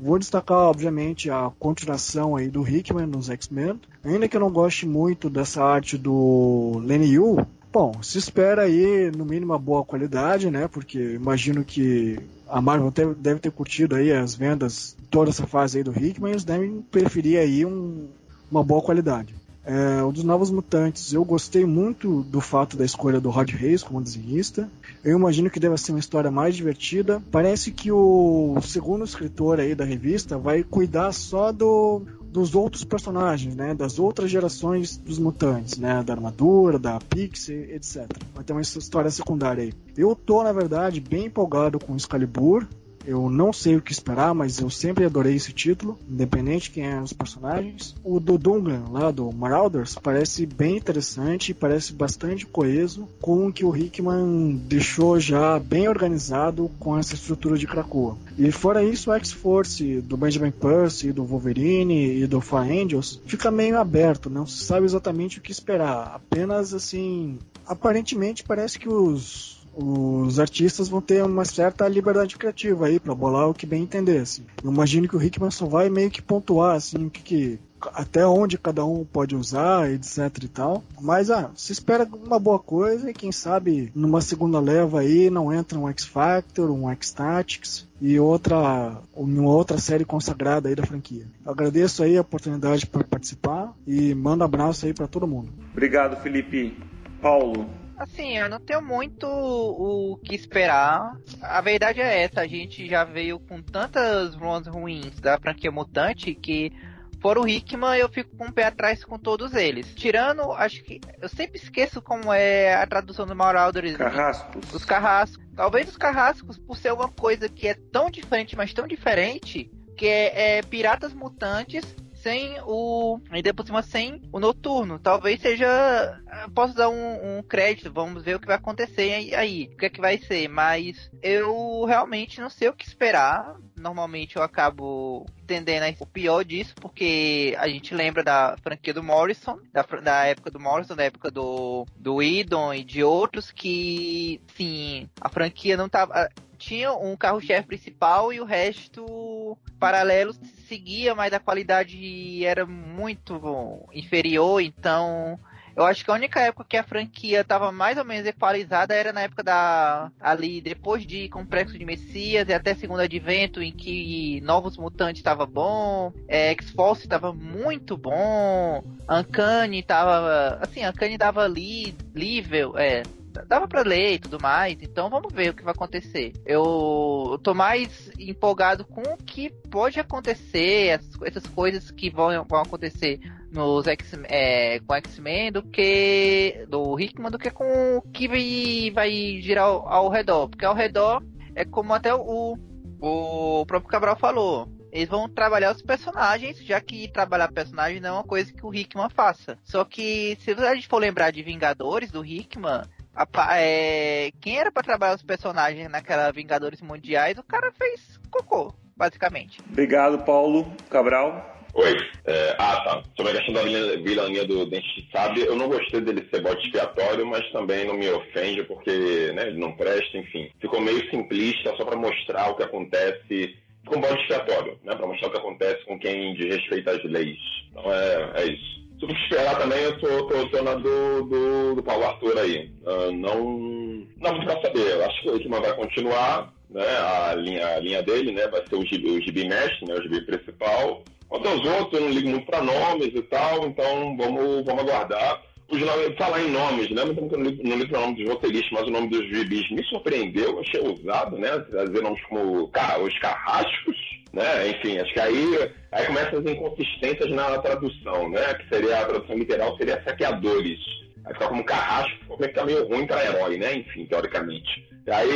vou 0.00 0.18
destacar 0.18 0.58
obviamente 0.58 1.30
a 1.30 1.50
continuação 1.58 2.34
aí 2.34 2.48
do 2.48 2.66
Hickman 2.66 3.06
nos 3.06 3.30
X-Men. 3.30 3.80
Ainda 4.04 4.28
que 4.28 4.36
eu 4.36 4.40
não 4.40 4.50
goste 4.50 4.86
muito 4.86 5.30
dessa 5.30 5.62
arte 5.62 5.96
do 5.96 6.80
Lenny 6.84 7.14
Yu, 7.14 7.46
bom, 7.72 7.92
se 8.02 8.18
espera 8.18 8.62
aí 8.62 9.10
no 9.16 9.24
mínimo 9.24 9.52
uma 9.52 9.58
boa 9.58 9.84
qualidade, 9.84 10.50
né? 10.50 10.66
Porque 10.66 11.14
imagino 11.14 11.64
que 11.64 12.18
a 12.48 12.60
Marvel 12.60 12.90
deve 13.16 13.40
ter 13.40 13.52
curtido 13.52 13.94
aí 13.94 14.12
as 14.12 14.34
vendas 14.34 14.96
toda 15.10 15.30
essa 15.30 15.46
fase 15.46 15.78
aí 15.78 15.84
do 15.84 15.96
Hickman 15.96 16.32
eles 16.32 16.44
devem 16.44 16.82
preferir 16.82 17.38
aí 17.38 17.64
um, 17.64 18.08
uma 18.52 18.62
boa 18.62 18.82
qualidade. 18.82 19.34
É, 19.64 20.02
o 20.02 20.10
dos 20.10 20.24
Novos 20.24 20.50
Mutantes, 20.50 21.12
eu 21.12 21.24
gostei 21.24 21.64
muito 21.64 22.22
do 22.24 22.40
fato 22.40 22.76
da 22.76 22.84
escolha 22.84 23.20
do 23.20 23.30
Rod 23.30 23.50
Reis 23.50 23.82
como 23.82 24.02
desenhista. 24.02 24.68
Eu 25.04 25.16
imagino 25.16 25.48
que 25.48 25.60
deve 25.60 25.76
ser 25.78 25.92
uma 25.92 26.00
história 26.00 26.30
mais 26.30 26.56
divertida. 26.56 27.22
Parece 27.30 27.70
que 27.70 27.90
o 27.90 28.56
segundo 28.62 29.04
escritor 29.04 29.60
aí 29.60 29.74
da 29.74 29.84
revista 29.84 30.36
vai 30.36 30.64
cuidar 30.64 31.12
só 31.12 31.52
do, 31.52 32.02
dos 32.20 32.56
outros 32.56 32.82
personagens, 32.82 33.54
né? 33.54 33.72
Das 33.72 34.00
outras 34.00 34.30
gerações 34.30 34.96
dos 34.96 35.18
mutantes, 35.18 35.78
né? 35.78 36.02
Da 36.02 36.12
armadura, 36.12 36.76
da 36.76 36.98
Pixie, 36.98 37.54
etc. 37.72 38.08
Vai 38.34 38.42
ter 38.42 38.52
uma 38.52 38.62
história 38.62 39.10
secundária 39.12 39.62
aí. 39.62 39.72
Eu 39.96 40.16
tô, 40.16 40.42
na 40.42 40.52
verdade, 40.52 41.00
bem 41.00 41.26
empolgado 41.26 41.78
com 41.78 41.94
Excalibur. 41.94 42.66
Eu 43.06 43.28
não 43.30 43.52
sei 43.52 43.76
o 43.76 43.82
que 43.82 43.92
esperar, 43.92 44.34
mas 44.34 44.58
eu 44.58 44.70
sempre 44.70 45.04
adorei 45.04 45.34
esse 45.34 45.52
título, 45.52 45.98
independente 46.08 46.64
de 46.64 46.70
quem 46.70 46.86
eram 46.86 47.02
os 47.02 47.12
personagens. 47.12 47.94
O 48.04 48.20
do 48.20 48.38
Dungan, 48.38 48.84
lá 48.90 49.10
do 49.10 49.32
Marauders, 49.32 49.96
parece 50.00 50.46
bem 50.46 50.76
interessante, 50.76 51.54
parece 51.54 51.92
bastante 51.92 52.46
coeso 52.46 53.08
com 53.20 53.46
o 53.46 53.52
que 53.52 53.64
o 53.64 53.76
Hickman 53.76 54.60
deixou 54.66 55.18
já 55.18 55.58
bem 55.58 55.88
organizado 55.88 56.70
com 56.78 56.96
essa 56.98 57.14
estrutura 57.14 57.56
de 57.56 57.66
Krakoa. 57.66 58.16
E 58.38 58.50
fora 58.50 58.84
isso, 58.84 59.10
o 59.10 59.14
X-Force 59.14 60.00
do 60.00 60.16
Benjamin 60.16 60.50
Percy, 60.50 61.12
do 61.12 61.24
Wolverine 61.24 62.22
e 62.22 62.26
do 62.26 62.40
Fire 62.40 62.82
Angels 62.82 63.20
fica 63.26 63.50
meio 63.50 63.78
aberto, 63.78 64.30
não 64.30 64.46
se 64.46 64.64
sabe 64.64 64.84
exatamente 64.84 65.38
o 65.38 65.42
que 65.42 65.52
esperar. 65.52 66.12
Apenas 66.14 66.72
assim, 66.74 67.38
aparentemente 67.66 68.44
parece 68.44 68.78
que 68.78 68.88
os 68.88 69.51
os 69.74 70.38
artistas 70.38 70.88
vão 70.88 71.00
ter 71.00 71.24
uma 71.24 71.44
certa 71.44 71.88
liberdade 71.88 72.36
criativa 72.36 72.86
aí 72.86 73.00
para 73.00 73.14
bolar 73.14 73.48
o 73.48 73.54
que 73.54 73.66
bem 73.66 73.82
entender. 73.82 74.18
Assim. 74.18 74.44
Eu 74.62 74.70
imagino 74.70 75.08
que 75.08 75.16
o 75.16 75.22
Hickman 75.22 75.50
só 75.50 75.66
vai 75.66 75.88
meio 75.88 76.10
que 76.10 76.22
pontuar 76.22 76.76
assim 76.76 77.08
que, 77.08 77.22
que 77.22 77.58
até 77.92 78.26
onde 78.26 78.58
cada 78.58 78.84
um 78.84 79.04
pode 79.04 79.34
usar, 79.34 79.90
etc 79.90 80.18
e 80.42 80.48
tal. 80.48 80.84
Mas 81.00 81.30
ah, 81.30 81.50
se 81.56 81.72
espera 81.72 82.08
uma 82.24 82.38
boa 82.38 82.58
coisa 82.58 83.10
e 83.10 83.14
quem 83.14 83.32
sabe 83.32 83.90
numa 83.94 84.20
segunda 84.20 84.60
leva 84.60 85.00
aí 85.00 85.30
não 85.30 85.52
entra 85.52 85.78
um 85.78 85.88
X 85.88 86.04
Factor, 86.04 86.70
um 86.70 86.90
X 86.90 87.12
Tactics 87.12 87.88
e 88.00 88.18
outra 88.18 89.00
uma 89.14 89.50
outra 89.50 89.78
série 89.78 90.04
consagrada 90.04 90.68
aí 90.68 90.74
da 90.74 90.86
franquia. 90.86 91.26
Eu 91.44 91.52
agradeço 91.52 92.02
aí 92.02 92.16
a 92.16 92.20
oportunidade 92.22 92.86
para 92.86 93.04
participar 93.04 93.72
e 93.86 94.14
mando 94.14 94.44
abraço 94.44 94.86
aí 94.86 94.92
para 94.92 95.06
todo 95.06 95.26
mundo. 95.26 95.48
Obrigado, 95.72 96.20
Felipe. 96.22 96.76
Paulo, 97.20 97.66
Assim, 98.02 98.36
eu 98.36 98.48
não 98.48 98.58
tenho 98.58 98.82
muito 98.82 99.28
o 99.28 100.18
que 100.24 100.34
esperar. 100.34 101.16
A 101.40 101.60
verdade 101.60 102.00
é 102.00 102.24
essa, 102.24 102.40
a 102.40 102.46
gente 102.48 102.88
já 102.88 103.04
veio 103.04 103.38
com 103.38 103.62
tantas 103.62 104.34
runs 104.34 104.66
ruins 104.66 105.20
da 105.20 105.38
franquia 105.38 105.70
Mutante 105.70 106.34
que 106.34 106.72
por 107.20 107.38
o 107.38 107.46
Hickman, 107.46 107.96
eu 107.96 108.08
fico 108.08 108.36
com 108.36 108.46
o 108.46 108.52
pé 108.52 108.64
atrás 108.64 109.04
com 109.04 109.16
todos 109.16 109.54
eles. 109.54 109.94
Tirando, 109.94 110.50
acho 110.52 110.82
que. 110.82 111.00
Eu 111.20 111.28
sempre 111.28 111.56
esqueço 111.56 112.02
como 112.02 112.32
é 112.32 112.74
a 112.74 112.84
tradução 112.84 113.24
do 113.24 113.36
Marauders. 113.36 113.96
Carrascos. 113.96 114.74
Os 114.74 114.84
carrascos. 114.84 115.46
Talvez 115.54 115.88
os 115.88 115.96
carrascos, 115.96 116.58
por 116.58 116.76
ser 116.76 116.92
uma 116.92 117.08
coisa 117.08 117.48
que 117.48 117.68
é 117.68 117.74
tão 117.74 118.10
diferente, 118.10 118.56
mas 118.56 118.74
tão 118.74 118.88
diferente, 118.88 119.70
que 119.96 120.08
é, 120.08 120.56
é 120.58 120.62
Piratas 120.62 121.14
Mutantes 121.14 121.94
sem 122.22 122.56
o. 122.62 123.20
Ainda 123.30 123.52
por 123.52 123.66
cima 123.66 123.82
sem 123.82 124.22
o 124.32 124.38
noturno. 124.38 124.98
Talvez 124.98 125.40
seja. 125.40 126.20
Posso 126.54 126.74
dar 126.74 126.88
um, 126.88 127.38
um, 127.38 127.42
crédito, 127.42 127.92
vamos 127.92 128.22
ver 128.22 128.36
o 128.36 128.40
que 128.40 128.46
vai 128.46 128.56
acontecer 128.56 129.34
aí. 129.34 129.68
O 129.72 129.76
que 129.76 129.86
é 129.86 129.90
que 129.90 130.00
vai 130.00 130.18
ser. 130.18 130.48
Mas 130.48 131.10
eu 131.22 131.84
realmente 131.84 132.40
não 132.40 132.48
sei 132.48 132.68
o 132.68 132.72
que 132.72 132.86
esperar. 132.86 133.56
Normalmente 133.76 134.36
eu 134.36 134.42
acabo 134.42 135.26
entendendo 135.54 135.96
o 136.00 136.06
pior 136.06 136.44
disso, 136.44 136.74
porque 136.76 137.54
a 137.58 137.68
gente 137.68 137.94
lembra 137.94 138.22
da 138.22 138.56
franquia 138.62 138.94
do 138.94 139.02
Morrison, 139.02 139.58
da, 139.72 139.82
da 139.82 140.24
época 140.26 140.50
do 140.50 140.60
Morrison, 140.60 140.94
da 140.94 141.04
época 141.04 141.30
do, 141.30 141.86
do 141.96 142.22
Idon 142.22 142.74
e 142.74 142.84
de 142.84 143.02
outros 143.02 143.50
que, 143.50 144.40
sim, 144.56 145.08
a 145.20 145.28
franquia 145.28 145.76
não 145.76 145.88
tava 145.88 146.28
tinha 146.62 146.92
um 146.92 147.16
carro-chefe 147.16 147.66
principal 147.66 148.32
e 148.32 148.40
o 148.40 148.44
resto 148.44 149.58
paralelo 149.80 150.32
seguia, 150.68 151.12
mas 151.12 151.32
a 151.32 151.40
qualidade 151.40 152.44
era 152.44 152.64
muito 152.64 153.84
inferior, 153.92 154.60
então 154.60 155.40
eu 155.74 155.84
acho 155.84 156.04
que 156.04 156.10
a 156.10 156.14
única 156.14 156.40
época 156.40 156.66
que 156.68 156.76
a 156.76 156.82
franquia 156.82 157.40
estava 157.40 157.72
mais 157.72 157.96
ou 157.96 158.04
menos 158.04 158.26
equalizada 158.26 158.94
era 158.94 159.12
na 159.12 159.22
época 159.22 159.42
da. 159.42 160.10
ali, 160.20 160.60
depois 160.60 161.06
de 161.06 161.28
Complexo 161.28 161.78
de 161.78 161.84
Messias 161.84 162.48
e 162.48 162.52
até 162.52 162.74
Segundo 162.74 163.00
Advento, 163.00 163.62
em 163.62 163.72
que 163.72 164.40
Novos 164.42 164.76
Mutantes 164.76 165.20
estava 165.20 165.46
bom, 165.46 166.12
é, 166.28 166.50
X-Force 166.50 167.02
estava 167.02 167.32
muito 167.32 167.96
bom, 167.96 168.84
Uncanny 169.08 169.80
estava. 169.80 170.58
assim, 170.60 170.86
Uncanny 170.86 171.16
dava 171.16 171.42
ali, 171.44 171.94
nível, 172.14 172.76
é, 172.76 173.02
dava 173.48 173.66
para 173.66 173.82
ler 173.82 174.14
e 174.14 174.18
tudo 174.18 174.40
mais, 174.40 174.76
então 174.80 175.08
vamos 175.08 175.32
ver 175.32 175.50
o 175.50 175.54
que 175.54 175.64
vai 175.64 175.72
acontecer. 175.72 176.32
Eu 176.44 177.40
tô 177.42 177.54
mais 177.54 178.10
empolgado 178.18 178.84
com 178.84 179.02
o 179.02 179.16
que 179.16 179.50
pode 179.70 179.98
acontecer, 179.98 181.00
essas 181.24 181.46
coisas 181.46 181.90
que 181.90 182.10
vão, 182.10 182.44
vão 182.44 182.60
acontecer 182.60 183.20
nos 183.52 183.86
X, 183.86 184.12
é, 184.24 184.80
com 184.80 184.94
X-Men 184.94 185.52
do 185.52 185.62
que 185.62 186.64
do 186.68 186.98
Hickman 186.98 187.30
do 187.30 187.38
que 187.38 187.50
com 187.50 187.98
o 187.98 188.02
que 188.02 188.26
vai, 188.26 188.90
vai 188.92 189.40
girar 189.40 189.64
ao, 189.64 189.88
ao 189.88 190.08
redor, 190.08 190.48
porque 190.48 190.64
ao 190.64 190.74
redor 190.74 191.22
é 191.54 191.64
como 191.64 191.92
até 191.92 192.14
o, 192.14 192.56
o 193.00 193.66
próprio 193.66 193.90
Cabral 193.90 194.16
falou, 194.16 194.68
eles 194.90 195.08
vão 195.08 195.28
trabalhar 195.28 195.74
os 195.74 195.82
personagens, 195.82 196.62
já 196.64 196.80
que 196.80 197.10
trabalhar 197.10 197.50
personagem 197.50 198.00
não 198.00 198.08
é 198.08 198.12
uma 198.12 198.24
coisa 198.24 198.52
que 198.52 198.64
o 198.64 198.74
Hickman 198.74 199.08
faça. 199.10 199.58
Só 199.62 199.84
que 199.84 200.36
se 200.40 200.52
a 200.52 200.74
gente 200.74 200.88
for 200.88 200.98
lembrar 200.98 201.30
de 201.30 201.42
Vingadores 201.42 202.10
do 202.10 202.24
Hickman, 202.24 202.82
a, 203.14 203.26
é, 203.58 204.30
quem 204.40 204.58
era 204.58 204.70
para 204.70 204.82
trabalhar 204.82 205.16
os 205.16 205.22
personagens 205.22 205.90
naquela 205.90 206.30
Vingadores 206.30 206.80
Mundiais, 206.80 207.38
o 207.38 207.42
cara 207.42 207.72
fez 207.72 208.18
cocô, 208.30 208.72
basicamente. 208.96 209.60
Obrigado, 209.70 210.24
Paulo 210.24 210.70
Cabral. 210.90 211.51
Oi. 211.74 211.96
É, 212.26 212.56
ah, 212.58 212.80
tá. 212.84 213.02
Sobre 213.16 213.32
a 213.32 213.36
questão 213.36 213.54
da 213.54 213.62
vilania 214.02 214.44
do 214.46 214.66
Dente 214.66 215.08
Sabe, 215.10 215.40
eu 215.40 215.56
não 215.56 215.68
gostei 215.68 216.00
dele 216.00 216.26
ser 216.32 216.42
bode 216.42 216.64
expiatório, 216.64 217.26
mas 217.26 217.50
também 217.50 217.86
não 217.86 217.94
me 217.94 218.08
ofende 218.10 218.62
porque 218.64 218.90
né, 219.32 219.48
ele 219.48 219.58
não 219.58 219.72
presta, 219.72 220.18
enfim. 220.18 220.50
Ficou 220.60 220.80
meio 220.80 221.08
simplista 221.10 221.74
só 221.76 221.84
para 221.84 221.96
mostrar 221.96 222.50
o 222.50 222.56
que 222.56 222.62
acontece 222.62 223.56
com 223.86 224.00
bode 224.00 224.20
expiatório, 224.20 224.78
né? 224.84 224.94
Para 224.94 225.06
mostrar 225.06 225.28
o 225.28 225.30
que 225.32 225.38
acontece 225.38 225.84
com 225.84 225.98
quem 225.98 226.34
desrespeita 226.34 226.92
as 226.92 227.04
leis. 227.04 227.38
Então 227.70 227.92
é, 227.92 228.32
é 228.36 228.46
isso 228.46 228.82
tu 229.02 229.12
esperar 229.12 229.58
também, 229.58 229.80
eu 229.80 229.98
tô, 229.98 230.26
tô, 230.28 230.48
tô 230.48 230.62
na 230.62 230.74
do, 230.74 231.24
do, 231.24 231.74
do 231.74 231.82
Paulo 231.82 232.04
Arthur 232.04 232.38
aí. 232.38 232.70
Uh, 232.86 233.10
não, 233.10 234.06
não 234.16 234.44
pra 234.44 234.62
saber. 234.62 234.92
Eu 234.92 235.04
acho 235.04 235.22
que 235.22 235.28
o 235.28 235.36
Hickman 235.36 235.60
vai 235.60 235.74
continuar, 235.74 236.52
né? 236.70 236.86
A 236.86 237.34
linha, 237.34 237.66
a 237.66 237.80
linha 237.80 238.02
dele, 238.02 238.30
né? 238.30 238.46
Vai 238.46 238.64
ser 238.64 238.76
o 238.76 238.86
gibi, 238.86 239.10
o 239.10 239.20
gibi 239.20 239.48
mestre, 239.48 239.86
né? 239.86 239.94
O 239.94 240.02
gibi 240.02 240.20
principal. 240.20 241.02
Quanto 241.32 241.48
aos 241.48 241.64
outros, 241.64 241.94
eu 241.94 242.00
não 242.02 242.10
ligo 242.10 242.28
muito 242.28 242.44
para 242.44 242.60
nomes 242.62 243.08
e 243.14 243.22
tal, 243.22 243.66
então 243.66 244.14
vamos, 244.18 244.66
vamos 244.66 244.82
aguardar. 244.82 245.42
Os 245.70 245.80
nomes, 245.80 246.14
falar 246.18 246.42
em 246.42 246.50
nomes, 246.50 246.90
né? 246.90 247.02
Mas 247.06 247.16
eu 247.16 247.38
não 247.38 247.76
ligo, 247.78 247.88
para 247.88 248.00
o 248.00 248.02
nome 248.02 248.16
dos 248.16 248.28
roteiristas, 248.28 248.70
mas 248.70 248.86
o 248.86 248.90
nome 248.90 249.08
dos 249.08 249.26
gibis 249.28 249.70
me 249.70 249.82
surpreendeu, 249.84 250.60
achei 250.60 250.82
ousado, 250.82 251.38
né? 251.38 251.58
Trazer 251.70 252.02
nomes 252.02 252.22
como 252.24 252.64
os 252.66 253.18
Carrascos, 253.18 253.96
né? 254.30 254.68
Enfim, 254.68 254.98
acho 254.98 255.14
que 255.14 255.20
aí, 255.20 255.72
aí 255.92 256.04
começam 256.04 256.38
as 256.38 256.44
inconsistências 256.44 257.30
na 257.30 257.58
tradução, 257.60 258.28
né? 258.28 258.52
Que 258.52 258.68
seria 258.68 259.00
a 259.00 259.06
tradução 259.06 259.38
literal 259.38 259.74
seria 259.78 260.02
saqueadores. 260.04 260.80
Aí 261.24 261.32
fica 261.32 261.48
como 261.48 261.64
carrasco, 261.64 262.26
como 262.28 262.44
é 262.44 262.48
que 262.48 262.54
tá 262.54 262.66
meio 262.66 262.86
ruim 262.86 263.06
para 263.06 263.24
herói, 263.24 263.56
né? 263.56 263.76
Enfim, 263.76 264.04
teoricamente. 264.04 264.86
Aí 265.10 265.30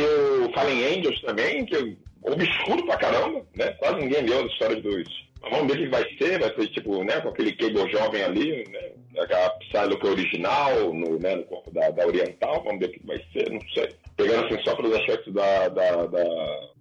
o 0.45 0.53
Fallen 0.53 0.99
Angels 0.99 1.19
também, 1.21 1.65
que 1.65 1.75
é 1.75 2.31
obscuro 2.31 2.85
pra 2.85 2.97
caramba, 2.97 3.43
né? 3.55 3.71
Quase 3.79 3.95
ninguém 3.95 4.21
leu 4.21 4.45
as 4.45 4.51
histórias 4.51 4.83
dos. 4.83 5.26
Vamos 5.41 5.67
ver 5.67 5.73
o 5.73 5.83
que 5.83 5.89
vai 5.89 6.17
ser, 6.17 6.39
vai 6.39 6.53
ser 6.53 6.67
tipo, 6.69 7.03
né, 7.03 7.19
com 7.21 7.29
aquele 7.29 7.53
Cable 7.53 7.91
jovem 7.91 8.23
ali, 8.23 8.67
né? 8.69 8.91
Aquela 9.21 9.49
Psylocke 9.51 10.07
original, 10.07 10.93
no, 10.93 11.19
né, 11.19 11.35
no 11.35 11.43
corpo 11.43 11.71
da, 11.71 11.89
da 11.89 12.05
Oriental, 12.05 12.63
vamos 12.63 12.79
ver 12.79 12.87
o 12.87 12.91
que 12.91 13.07
vai 13.07 13.21
ser, 13.33 13.51
não 13.51 13.61
sei. 13.73 13.89
Pegando 14.15 14.45
assim 14.45 14.63
só 14.63 14.75
pelos 14.75 14.95
aspectos 14.95 15.33
da, 15.33 15.69
da, 15.69 16.05
da, 16.05 16.23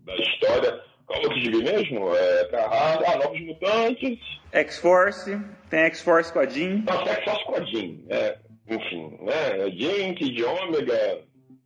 da 0.04 0.16
história, 0.16 0.80
qual 1.06 1.22
outro 1.22 1.38
gibi 1.40 1.62
mesmo? 1.62 2.14
É, 2.14 2.44
Carrara, 2.46 3.04
ah, 3.06 3.16
Novos 3.18 3.40
Mutantes. 3.40 4.18
X-Force, 4.52 5.38
tem 5.70 5.80
X-Force 5.80 6.32
com 6.32 6.40
a 6.40 6.46
Jean. 6.46 6.82
Não, 6.86 7.06
X-Force 7.06 7.44
com 7.44 7.54
a 7.54 7.64
Jean. 7.64 7.94
É, 8.10 8.38
enfim, 8.68 9.16
né? 9.20 9.70
Jean, 9.70 10.14
Kid 10.14 10.42
Ômega, 10.42 11.20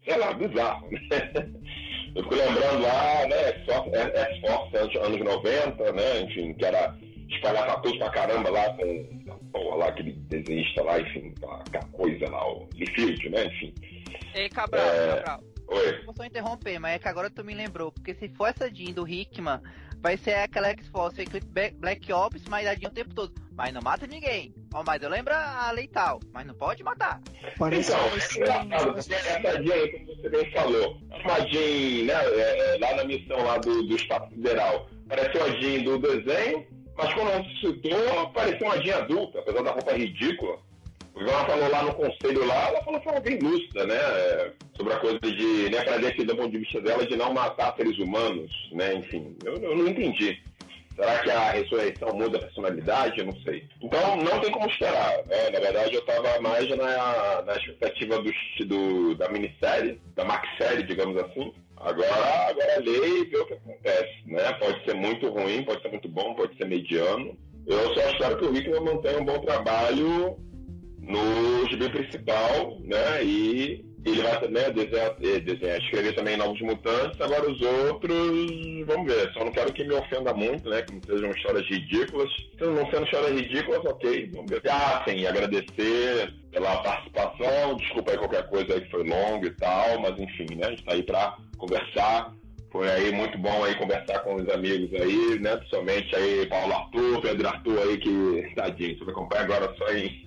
sei 0.05 0.19
lá, 0.19 0.33
bizarro, 0.35 0.91
né? 0.91 1.51
Eu 2.15 2.23
fico 2.25 2.35
lembrando 2.35 2.83
lá, 2.83 3.27
né, 3.27 3.49
X-Force, 3.49 4.99
anos 4.99 5.21
90, 5.21 5.93
né, 5.93 6.21
enfim, 6.23 6.55
que 6.55 6.65
era 6.65 6.97
espalhar 7.29 7.67
tatuos 7.67 7.97
pra 7.99 8.11
caramba 8.11 8.51
lá 8.51 8.75
com 8.75 9.41
porra, 9.53 9.77
lá, 9.77 9.89
aquele 9.89 10.13
desenhista 10.13 10.83
lá, 10.83 11.01
enfim, 11.01 11.33
aquela 11.67 11.85
coisa 11.93 12.29
lá, 12.29 12.53
o 12.53 12.69
Liefeld, 12.75 13.29
né, 13.31 13.45
enfim. 13.47 13.75
Ei, 14.35 14.49
Cabral, 14.49 14.85
é... 14.85 15.17
Cabral. 15.17 15.41
Oi. 15.69 16.03
Vou 16.05 16.15
só 16.17 16.25
interromper, 16.25 16.81
mas 16.81 16.95
é 16.95 16.99
que 16.99 17.09
agora 17.09 17.31
tu 17.31 17.45
me 17.45 17.55
lembrou, 17.55 17.93
porque 17.93 18.15
se 18.15 18.29
for 18.31 18.49
essa 18.49 18.69
Jean 18.69 18.93
do 18.93 19.07
Hickman, 19.07 19.61
vai 20.01 20.17
ser 20.17 20.35
aquela 20.35 20.69
X-Force 20.71 21.25
Black 21.79 22.13
Ops, 22.13 22.45
mas 22.49 22.67
a 22.67 22.75
Jean 22.75 22.89
o 22.89 22.93
tempo 22.93 23.15
todo. 23.15 23.33
Mas 23.57 23.73
não 23.75 23.83
mata 23.83 24.07
ninguém. 24.07 24.55
Oh, 24.73 24.83
mas 24.87 25.03
eu 25.03 25.11
lembro 25.11 25.35
a 25.35 25.71
lei 25.73 25.87
tal, 25.89 26.21
mas 26.33 26.47
não 26.47 26.55
pode 26.55 26.83
matar. 26.83 27.21
Parece 27.59 27.93
então, 27.93 28.11
que 28.11 28.51
é 28.51 28.63
engraçado, 28.63 28.99
essa 28.99 29.63
Jean 29.63 29.75
aí, 29.75 29.89
como 29.91 30.07
você 30.07 30.29
bem 30.29 30.53
falou, 30.53 30.97
uma 31.11 31.41
Jean, 31.49 32.05
né, 32.05 32.15
é, 32.15 32.75
é, 32.75 32.79
lá 32.79 32.97
na 32.97 33.05
missão 33.05 33.45
lá 33.45 33.59
do, 33.59 33.83
do 33.83 33.97
Estado 33.97 34.31
Federal, 34.31 34.89
pareceu 35.09 35.45
a 35.45 35.51
Jean 35.61 35.83
do 35.83 35.99
desenho, 35.99 36.67
mas 36.97 37.13
quando 37.13 37.31
ela 37.31 37.45
citou, 37.61 38.31
parecia 38.33 38.67
uma 38.67 38.83
Jean 38.83 38.97
adulta, 38.99 39.41
apesar 39.41 39.63
da 39.63 39.73
roupa 39.73 39.93
ridícula. 39.93 40.59
Ivana 41.17 41.45
falou 41.45 41.71
lá 41.71 41.83
no 41.83 41.95
conselho 41.95 42.47
lá, 42.47 42.69
ela 42.69 42.83
falou 42.83 43.01
foi 43.03 43.21
bem 43.21 43.39
lúcida, 43.39 43.87
né? 43.87 43.99
Sobre 44.77 44.93
a 44.95 44.99
coisa 44.99 45.19
de, 45.21 45.71
né, 45.71 45.83
pra 45.83 46.01
gente, 46.01 46.25
do 46.25 46.37
ponto 46.37 46.51
de 46.51 46.59
vista 46.59 46.81
dela, 46.81 47.07
de 47.07 47.17
não 47.17 47.33
matar 47.33 47.75
seres 47.77 47.99
humanos, 47.99 48.51
né? 48.73 48.95
Enfim, 48.95 49.37
eu, 49.45 49.55
eu 49.57 49.77
não 49.77 49.89
entendi. 49.89 50.39
Será 50.95 51.19
que 51.21 51.31
a 51.31 51.51
ressurreição 51.53 52.15
muda 52.15 52.37
a 52.37 52.41
personalidade? 52.43 53.21
Eu 53.21 53.27
não 53.27 53.37
sei. 53.41 53.67
Então 53.81 54.17
não 54.17 54.41
tem 54.41 54.53
como 54.53 54.69
esperar. 54.69 55.25
Né? 55.27 55.51
Na 55.51 55.61
verdade, 55.61 55.95
eu 55.95 56.01
estava 56.01 56.41
mais 56.41 56.69
na, 56.69 57.43
na 57.43 57.53
expectativa 57.55 58.21
do, 58.21 58.67
do, 58.67 59.15
da 59.15 59.29
minissérie, 59.31 60.01
da 60.15 60.25
maxsérie, 60.25 60.87
digamos 60.87 61.17
assim. 61.17 61.55
Agora, 61.79 62.49
agora 62.49 62.81
lê 62.81 63.21
e 63.21 63.25
vê 63.25 63.39
o 63.39 63.47
que 63.47 63.55
acontece. 63.55 64.15
Né? 64.27 64.53
Pode 64.59 64.85
ser 64.85 64.95
muito 64.95 65.29
ruim, 65.31 65.65
pode 65.65 65.81
ser 65.81 65.89
muito 65.89 66.09
bom, 66.09 66.35
pode 66.35 66.55
ser 66.59 66.67
mediano. 66.67 67.35
Eu 67.67 67.95
só 67.95 68.01
espero 68.11 68.37
que 68.37 68.45
o 68.45 68.55
Hickman 68.55 68.81
mantenha 68.81 69.21
um 69.21 69.25
bom 69.25 69.39
trabalho 69.41 70.37
no 71.11 71.69
gibi 71.69 71.89
principal, 71.89 72.79
né? 72.85 73.25
E 73.25 73.91
ele 74.05 74.23
vai 74.23 74.41
também 74.41 74.73
desenhar, 74.73 75.15
eh, 75.23 75.41
desenhar, 75.41 75.79
escrever 75.79 76.15
também 76.15 76.37
novos 76.37 76.61
mutantes, 76.63 77.21
agora 77.21 77.51
os 77.51 77.61
outros, 77.61 78.17
vamos 78.87 79.13
ver. 79.13 79.31
Só 79.33 79.45
não 79.45 79.53
quero 79.53 79.73
que 79.73 79.85
me 79.85 79.95
ofenda 79.95 80.33
muito, 80.33 80.69
né? 80.69 80.83
Que 80.83 80.95
não 80.95 81.03
sejam 81.03 81.31
histórias 81.31 81.67
ridículas. 81.69 82.31
Se 82.59 82.65
não 82.65 82.91
sendo 82.91 83.05
histórias 83.05 83.41
ridículas, 83.41 83.85
ok, 83.85 84.31
vamos 84.33 84.51
ver. 84.51 84.63
Ah, 84.71 85.05
sim, 85.07 85.27
agradecer 85.27 86.33
pela 86.51 86.83
participação, 86.83 87.77
desculpa 87.77 88.13
aí 88.13 88.19
qualquer 88.19 88.49
coisa 88.49 88.75
aí 88.75 88.81
que 88.81 88.91
foi 88.91 89.05
longo 89.05 89.47
e 89.47 89.51
tal, 89.51 90.01
mas 90.01 90.19
enfim, 90.19 90.47
né? 90.57 90.69
A 90.69 90.71
gente 90.71 90.85
tá 90.85 90.93
aí 90.93 91.03
pra 91.03 91.37
conversar. 91.59 92.35
Foi 92.73 92.89
aí 92.89 93.11
muito 93.11 93.37
bom 93.37 93.65
aí 93.65 93.75
conversar 93.75 94.21
com 94.21 94.37
os 94.37 94.49
amigos 94.49 94.95
aí, 94.99 95.41
né? 95.41 95.57
Principalmente 95.57 96.15
aí 96.15 96.47
Paulo 96.47 96.73
Arthur, 96.73 97.21
Pedro 97.21 97.49
Arthur 97.49 97.79
aí, 97.81 97.99
que 97.99 98.53
tadinho, 98.55 98.97
você 98.97 99.11
acompanha 99.11 99.43
agora 99.43 99.75
só 99.77 99.93
em 99.93 100.25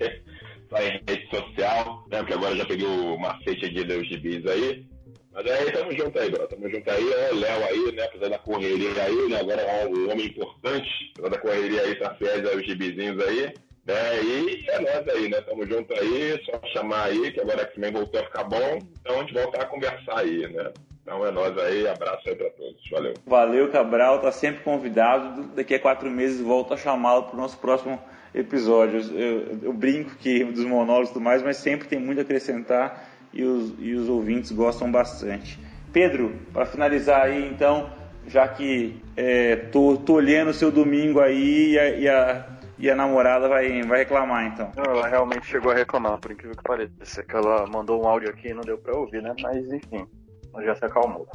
só 0.73 0.81
em 0.81 1.01
rede 1.07 1.29
social, 1.29 2.03
né? 2.09 2.17
Porque 2.19 2.33
agora 2.33 2.55
já 2.55 2.65
peguei 2.65 2.87
o 2.87 3.17
macete 3.17 3.69
de 3.69 3.83
ler 3.83 4.01
os 4.01 4.07
gibis 4.07 4.45
aí. 4.47 4.85
Mas 5.31 5.45
aí 5.45 5.71
tamo 5.71 5.91
junto 5.91 6.19
aí, 6.19 6.29
bro. 6.29 6.47
Tamo 6.47 6.69
junto 6.69 6.89
aí, 6.89 7.11
é 7.11 7.31
o 7.31 7.35
Léo 7.35 7.65
aí, 7.65 7.91
né? 7.95 8.03
Apesar 8.03 8.29
da 8.29 8.39
correria 8.39 9.03
aí, 9.03 9.29
né? 9.29 9.39
Agora 9.39 9.61
é 9.61 9.87
um 9.87 10.11
homem 10.11 10.25
importante. 10.27 10.89
Apesar 11.13 11.29
da 11.29 11.39
correria 11.39 11.81
aí, 11.81 11.95
tá 11.95 12.15
fiéis 12.15 12.45
aos 12.45 12.65
gibizinhos 12.65 13.23
aí. 13.23 13.53
Né? 13.85 14.23
E 14.23 14.65
é 14.69 14.79
nós 14.79 15.07
aí, 15.09 15.29
né? 15.29 15.41
Tamo 15.41 15.65
junto 15.65 15.93
aí, 15.93 16.39
só 16.45 16.59
chamar 16.73 17.05
aí, 17.05 17.31
que 17.31 17.41
agora 17.41 17.65
que 17.65 17.75
também 17.75 17.91
voltou 17.91 18.21
a 18.21 18.25
ficar 18.25 18.43
bom. 18.43 18.79
Então 19.01 19.17
a 19.17 19.19
gente 19.21 19.33
voltar 19.33 19.61
a 19.63 19.65
conversar 19.65 20.19
aí, 20.19 20.47
né? 20.53 20.71
Então 21.01 21.25
é 21.25 21.31
nós 21.31 21.57
aí, 21.57 21.85
abraço 21.85 22.29
aí 22.29 22.35
pra 22.35 22.49
todos. 22.51 22.89
Valeu. 22.89 23.13
Valeu, 23.25 23.71
Cabral, 23.71 24.21
tá 24.21 24.31
sempre 24.31 24.63
convidado. 24.63 25.47
Daqui 25.53 25.75
a 25.75 25.79
quatro 25.79 26.09
meses 26.09 26.39
volto 26.39 26.73
a 26.73 26.77
chamá-lo 26.77 27.23
pro 27.23 27.35
nosso 27.35 27.57
próximo 27.57 27.99
episódios. 28.33 29.11
Eu, 29.11 29.59
eu, 29.61 29.73
brinco 29.73 30.15
que 30.15 30.43
dos 30.43 30.65
monólogos 30.65 31.09
e 31.09 31.13
tudo 31.13 31.23
mais, 31.23 31.43
mas 31.43 31.57
sempre 31.57 31.87
tem 31.87 31.99
muito 31.99 32.19
a 32.19 32.21
acrescentar 32.21 33.09
e 33.31 33.43
os, 33.43 33.73
e 33.79 33.93
os 33.93 34.09
ouvintes 34.09 34.51
gostam 34.51 34.91
bastante. 34.91 35.59
Pedro, 35.91 36.33
para 36.51 36.65
finalizar 36.65 37.21
aí, 37.21 37.47
então, 37.47 37.91
já 38.27 38.47
que 38.47 38.99
é, 39.15 39.55
tô, 39.55 39.97
tô 39.97 40.13
olhando 40.13 40.49
o 40.49 40.53
seu 40.53 40.71
domingo 40.71 41.19
aí 41.19 41.71
e 41.71 41.79
a, 41.79 41.89
e 41.89 42.09
a, 42.09 42.47
e 42.79 42.89
a 42.89 42.95
namorada 42.95 43.47
vai, 43.47 43.81
vai 43.83 43.99
reclamar, 43.99 44.47
então. 44.47 44.71
Ela 44.75 45.07
realmente 45.07 45.45
chegou 45.45 45.71
a 45.71 45.75
reclamar, 45.75 46.17
por 46.17 46.31
incrível 46.31 46.57
que 46.57 46.63
pareça. 46.63 47.23
Que 47.23 47.35
ela 47.35 47.67
mandou 47.67 48.03
um 48.03 48.07
áudio 48.07 48.29
aqui 48.29 48.49
e 48.49 48.53
não 48.53 48.61
deu 48.61 48.77
para 48.77 48.95
ouvir, 48.95 49.21
né? 49.21 49.33
Mas 49.41 49.71
enfim, 49.71 50.07
já 50.61 50.75
se 50.75 50.85
acalmou. 50.85 51.27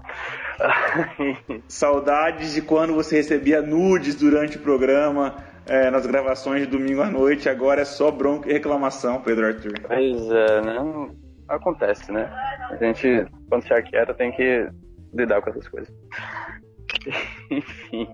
Saudades 1.66 2.54
de 2.54 2.62
quando 2.62 2.94
você 2.94 3.16
recebia 3.16 3.62
nudes 3.62 4.14
durante 4.14 4.56
o 4.56 4.60
programa, 4.60 5.36
é, 5.68 5.90
nas 5.90 6.06
gravações 6.06 6.62
de 6.62 6.66
domingo 6.66 7.02
à 7.02 7.10
noite, 7.10 7.48
agora 7.48 7.82
é 7.82 7.84
só 7.84 8.10
bronca 8.10 8.48
e 8.48 8.52
reclamação, 8.52 9.20
Pedro 9.20 9.46
Arthur. 9.46 9.74
Pois 9.86 10.30
é, 10.30 10.60
né? 10.62 11.10
Acontece, 11.48 12.10
né? 12.10 12.30
A 12.70 12.76
gente, 12.76 13.26
quando 13.48 13.66
se 13.66 13.72
aquieta, 13.72 14.14
tem 14.14 14.32
que 14.32 14.68
lidar 15.14 15.40
com 15.42 15.50
essas 15.50 15.68
coisas. 15.68 15.92
Enfim. 17.50 18.08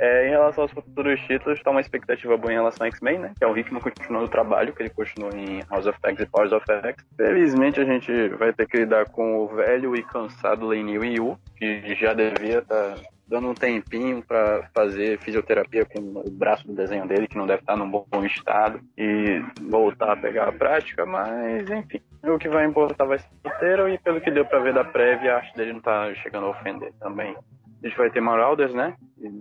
É, 0.00 0.26
em 0.26 0.30
relação 0.30 0.64
aos 0.64 0.72
futuros 0.72 1.20
títulos, 1.20 1.58
está 1.58 1.70
uma 1.70 1.80
expectativa 1.80 2.36
boa 2.36 2.52
em 2.52 2.56
relação 2.56 2.84
a 2.84 2.88
X-Men, 2.88 3.18
né? 3.20 3.32
Que 3.38 3.44
é 3.44 3.46
o 3.46 3.56
Hickman 3.56 3.80
continuando 3.80 4.26
o 4.26 4.28
trabalho 4.28 4.72
que 4.72 4.82
ele 4.82 4.90
continuou 4.90 5.32
em 5.32 5.62
House 5.70 5.86
of 5.86 5.98
X 6.04 6.20
e 6.20 6.26
Powers 6.26 6.52
of 6.52 6.64
X. 6.68 7.04
Felizmente 7.16 7.80
a 7.80 7.84
gente 7.84 8.28
vai 8.30 8.52
ter 8.52 8.66
que 8.66 8.78
lidar 8.78 9.08
com 9.10 9.38
o 9.38 9.48
velho 9.48 9.94
e 9.94 10.02
cansado 10.02 10.66
Lane 10.66 10.94
Yu, 10.94 11.38
que 11.56 11.94
já 11.94 12.14
devia 12.14 12.58
estar 12.58 12.94
tá 12.94 13.00
dando 13.32 13.48
um 13.48 13.54
tempinho 13.54 14.22
para 14.22 14.68
fazer 14.74 15.18
fisioterapia 15.20 15.86
com 15.86 16.00
o 16.00 16.30
braço 16.30 16.66
do 16.66 16.74
desenho 16.74 17.08
dele, 17.08 17.26
que 17.26 17.38
não 17.38 17.46
deve 17.46 17.62
estar 17.62 17.74
num 17.74 17.90
bom 17.90 18.06
estado, 18.26 18.78
e 18.96 19.42
voltar 19.70 20.12
a 20.12 20.16
pegar 20.16 20.48
a 20.48 20.52
prática, 20.52 21.06
mas 21.06 21.68
enfim. 21.70 21.98
O 22.24 22.38
que 22.38 22.48
vai 22.48 22.66
importar 22.66 23.06
vai 23.06 23.18
ser 23.18 23.28
o 23.42 23.48
roteiro, 23.48 23.88
e 23.88 23.96
pelo 23.98 24.20
que 24.20 24.30
deu 24.30 24.44
para 24.44 24.60
ver 24.60 24.74
da 24.74 24.84
prévia, 24.84 25.32
a 25.32 25.36
arte 25.38 25.56
dele 25.56 25.72
não 25.72 25.80
tá 25.80 26.14
chegando 26.16 26.44
a 26.44 26.50
ofender 26.50 26.92
também. 27.00 27.34
A 27.82 27.88
gente 27.88 27.96
vai 27.96 28.10
ter 28.10 28.20
Marauders, 28.20 28.74
né? 28.74 28.94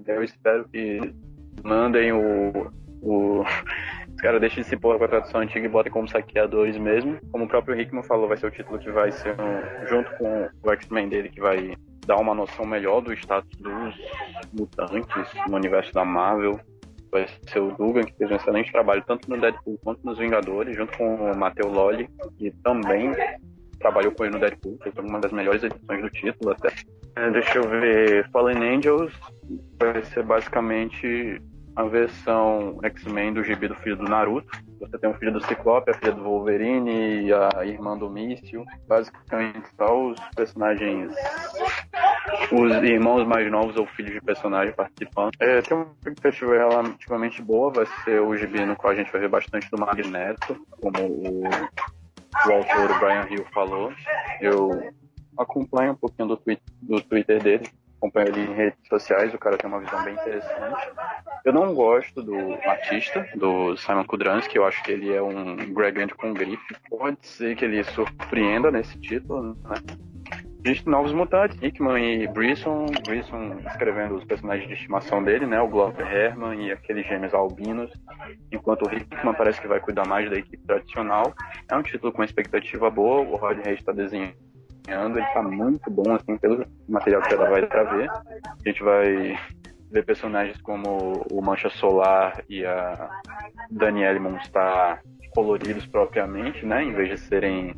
Eu 0.07 0.23
espero 0.23 0.67
que 0.69 1.13
mandem 1.61 2.13
o. 2.13 2.71
o... 3.01 3.43
Os 4.07 4.21
caras 4.21 4.39
deixem 4.39 4.61
de 4.61 4.69
se 4.69 4.77
pôr 4.77 4.97
com 4.99 5.05
a 5.05 5.07
tradução 5.07 5.41
antiga 5.41 5.65
e 5.65 5.69
botem 5.69 5.91
como 5.91 6.07
saqueadores 6.07 6.77
mesmo. 6.77 7.19
Como 7.31 7.45
o 7.45 7.47
próprio 7.47 7.79
Hickman 7.79 8.03
falou, 8.03 8.27
vai 8.27 8.37
ser 8.37 8.45
o 8.45 8.51
título 8.51 8.77
que 8.77 8.91
vai 8.91 9.11
ser 9.11 9.35
um, 9.39 9.87
junto 9.87 10.11
com 10.17 10.49
o 10.63 10.71
X-Men 10.71 11.09
dele, 11.09 11.29
que 11.29 11.41
vai 11.41 11.75
dar 12.11 12.17
uma 12.17 12.35
noção 12.35 12.65
melhor 12.65 12.99
do 12.99 13.13
status 13.13 13.57
dos 13.57 13.95
mutantes 14.51 15.31
no 15.47 15.55
universo 15.55 15.93
da 15.93 16.03
Marvel. 16.03 16.59
Vai 17.09 17.25
ser 17.47 17.59
o 17.59 17.71
Dugan, 17.71 18.03
que 18.03 18.13
fez 18.17 18.29
um 18.29 18.35
excelente 18.35 18.71
trabalho 18.71 19.01
tanto 19.07 19.29
no 19.29 19.39
Deadpool 19.39 19.79
quanto 19.81 20.05
nos 20.05 20.17
Vingadores, 20.17 20.75
junto 20.75 20.97
com 20.97 21.15
o 21.15 21.37
Matteo 21.37 21.69
Lolli, 21.69 22.09
que 22.37 22.51
também 22.63 23.13
trabalhou 23.79 24.11
com 24.11 24.25
ele 24.25 24.33
no 24.33 24.39
Deadpool, 24.39 24.77
fez 24.83 24.93
uma 24.97 25.19
das 25.19 25.31
melhores 25.31 25.63
edições 25.63 26.01
do 26.01 26.09
título 26.09 26.51
até. 26.51 26.69
É, 27.15 27.29
deixa 27.31 27.59
eu 27.59 27.67
ver, 27.67 28.29
Fallen 28.31 28.75
Angels 28.75 29.13
vai 29.79 30.03
ser 30.03 30.23
basicamente 30.23 31.41
a 31.75 31.83
versão 31.83 32.79
X-Men 32.83 33.33
do 33.33 33.43
gibi 33.43 33.67
do 33.67 33.75
filho 33.75 33.97
do 33.97 34.03
Naruto. 34.03 34.49
Você 34.79 34.97
tem 34.97 35.09
o 35.09 35.13
filho 35.13 35.31
do 35.31 35.45
Ciclope, 35.45 35.91
a 35.91 35.93
filha 35.93 36.11
do 36.11 36.23
Wolverine 36.23 37.31
a 37.33 37.65
irmã 37.65 37.97
do 37.97 38.09
Míssil. 38.09 38.65
Basicamente 38.87 39.67
só 39.77 40.09
os 40.09 40.19
personagens, 40.35 41.13
os 42.51 42.71
irmãos 42.83 43.25
mais 43.25 43.49
novos 43.49 43.75
ou 43.77 43.85
filhos 43.87 44.13
de 44.13 44.21
personagem 44.21 44.73
participando. 44.73 45.31
É, 45.39 45.61
tem 45.61 45.77
uma 45.77 45.87
expectativa 45.97 46.53
relativamente 46.53 47.41
boa, 47.41 47.71
vai 47.71 47.85
ser 48.03 48.19
o 48.21 48.35
gibi 48.35 48.65
no 48.65 48.75
qual 48.75 48.93
a 48.93 48.95
gente 48.95 49.11
vai 49.11 49.21
ver 49.21 49.29
bastante 49.29 49.69
do 49.69 49.79
Magneto, 49.79 50.65
como 50.81 50.99
o, 50.99 51.43
o 51.43 52.51
autor 52.51 52.99
Brian 52.99 53.27
Hill 53.29 53.45
falou. 53.53 53.93
Eu 54.41 54.91
acompanho 55.37 55.93
um 55.93 55.95
pouquinho 55.95 56.27
do, 56.27 56.41
do 56.81 57.01
Twitter 57.01 57.41
dele 57.41 57.69
acompanho 58.01 58.29
ele 58.29 58.41
em 58.41 58.53
redes 58.53 58.79
sociais, 58.89 59.33
o 59.33 59.37
cara 59.37 59.57
tem 59.57 59.69
uma 59.69 59.79
visão 59.79 60.03
bem 60.03 60.15
interessante. 60.15 60.91
Eu 61.45 61.53
não 61.53 61.73
gosto 61.73 62.23
do 62.23 62.53
artista, 62.67 63.27
do 63.35 63.77
Simon 63.77 64.03
Kudransky, 64.05 64.57
eu 64.57 64.65
acho 64.65 64.83
que 64.83 64.91
ele 64.91 65.13
é 65.13 65.21
um 65.21 65.55
Greg 65.73 66.13
com 66.15 66.33
grife. 66.33 66.75
Pode 66.89 67.17
ser 67.21 67.55
que 67.55 67.65
ele 67.65 67.83
surpreenda 67.83 68.71
nesse 68.71 68.99
título, 68.99 69.43
né? 69.43 69.75
Existe 70.63 70.87
novos 70.87 71.11
mutantes, 71.11 71.57
Hickman 71.59 72.21
e 72.21 72.27
Brisson, 72.27 72.85
Brisson 73.07 73.57
escrevendo 73.65 74.15
os 74.15 74.23
personagens 74.23 74.67
de 74.67 74.75
estimação 74.75 75.23
dele, 75.23 75.47
né, 75.47 75.59
o 75.59 75.67
Glover 75.67 76.05
Herman 76.05 76.67
e 76.67 76.71
aqueles 76.71 77.03
gêmeos 77.07 77.33
albinos, 77.33 77.91
enquanto 78.51 78.83
o 78.83 78.93
Hickman 78.93 79.33
parece 79.33 79.59
que 79.59 79.67
vai 79.67 79.79
cuidar 79.79 80.07
mais 80.07 80.29
da 80.29 80.37
equipe 80.37 80.63
tradicional. 80.67 81.33
É 81.67 81.75
um 81.75 81.81
título 81.81 82.13
com 82.13 82.23
expectativa 82.23 82.91
boa, 82.91 83.21
o 83.21 83.37
Rod 83.37 83.57
Reis 83.65 83.79
está 83.79 83.91
desenhando 83.91 84.35
ele 84.87 85.25
tá 85.33 85.41
muito 85.41 85.89
bom, 85.89 86.13
assim, 86.13 86.37
pelo 86.37 86.65
material 86.87 87.21
que 87.21 87.33
ela 87.33 87.49
vai 87.49 87.65
trazer. 87.67 88.09
A 88.09 88.69
gente 88.69 88.83
vai 88.83 89.37
ver 89.91 90.05
personagens 90.05 90.59
como 90.61 91.25
o 91.31 91.41
Mancha 91.41 91.69
Solar 91.69 92.43
e 92.49 92.65
a 92.65 93.09
Danielle 93.69 94.19
Monstar 94.19 95.01
coloridos 95.35 95.85
propriamente, 95.85 96.65
né, 96.65 96.83
em 96.83 96.93
vez 96.93 97.09
de 97.09 97.17
serem 97.17 97.73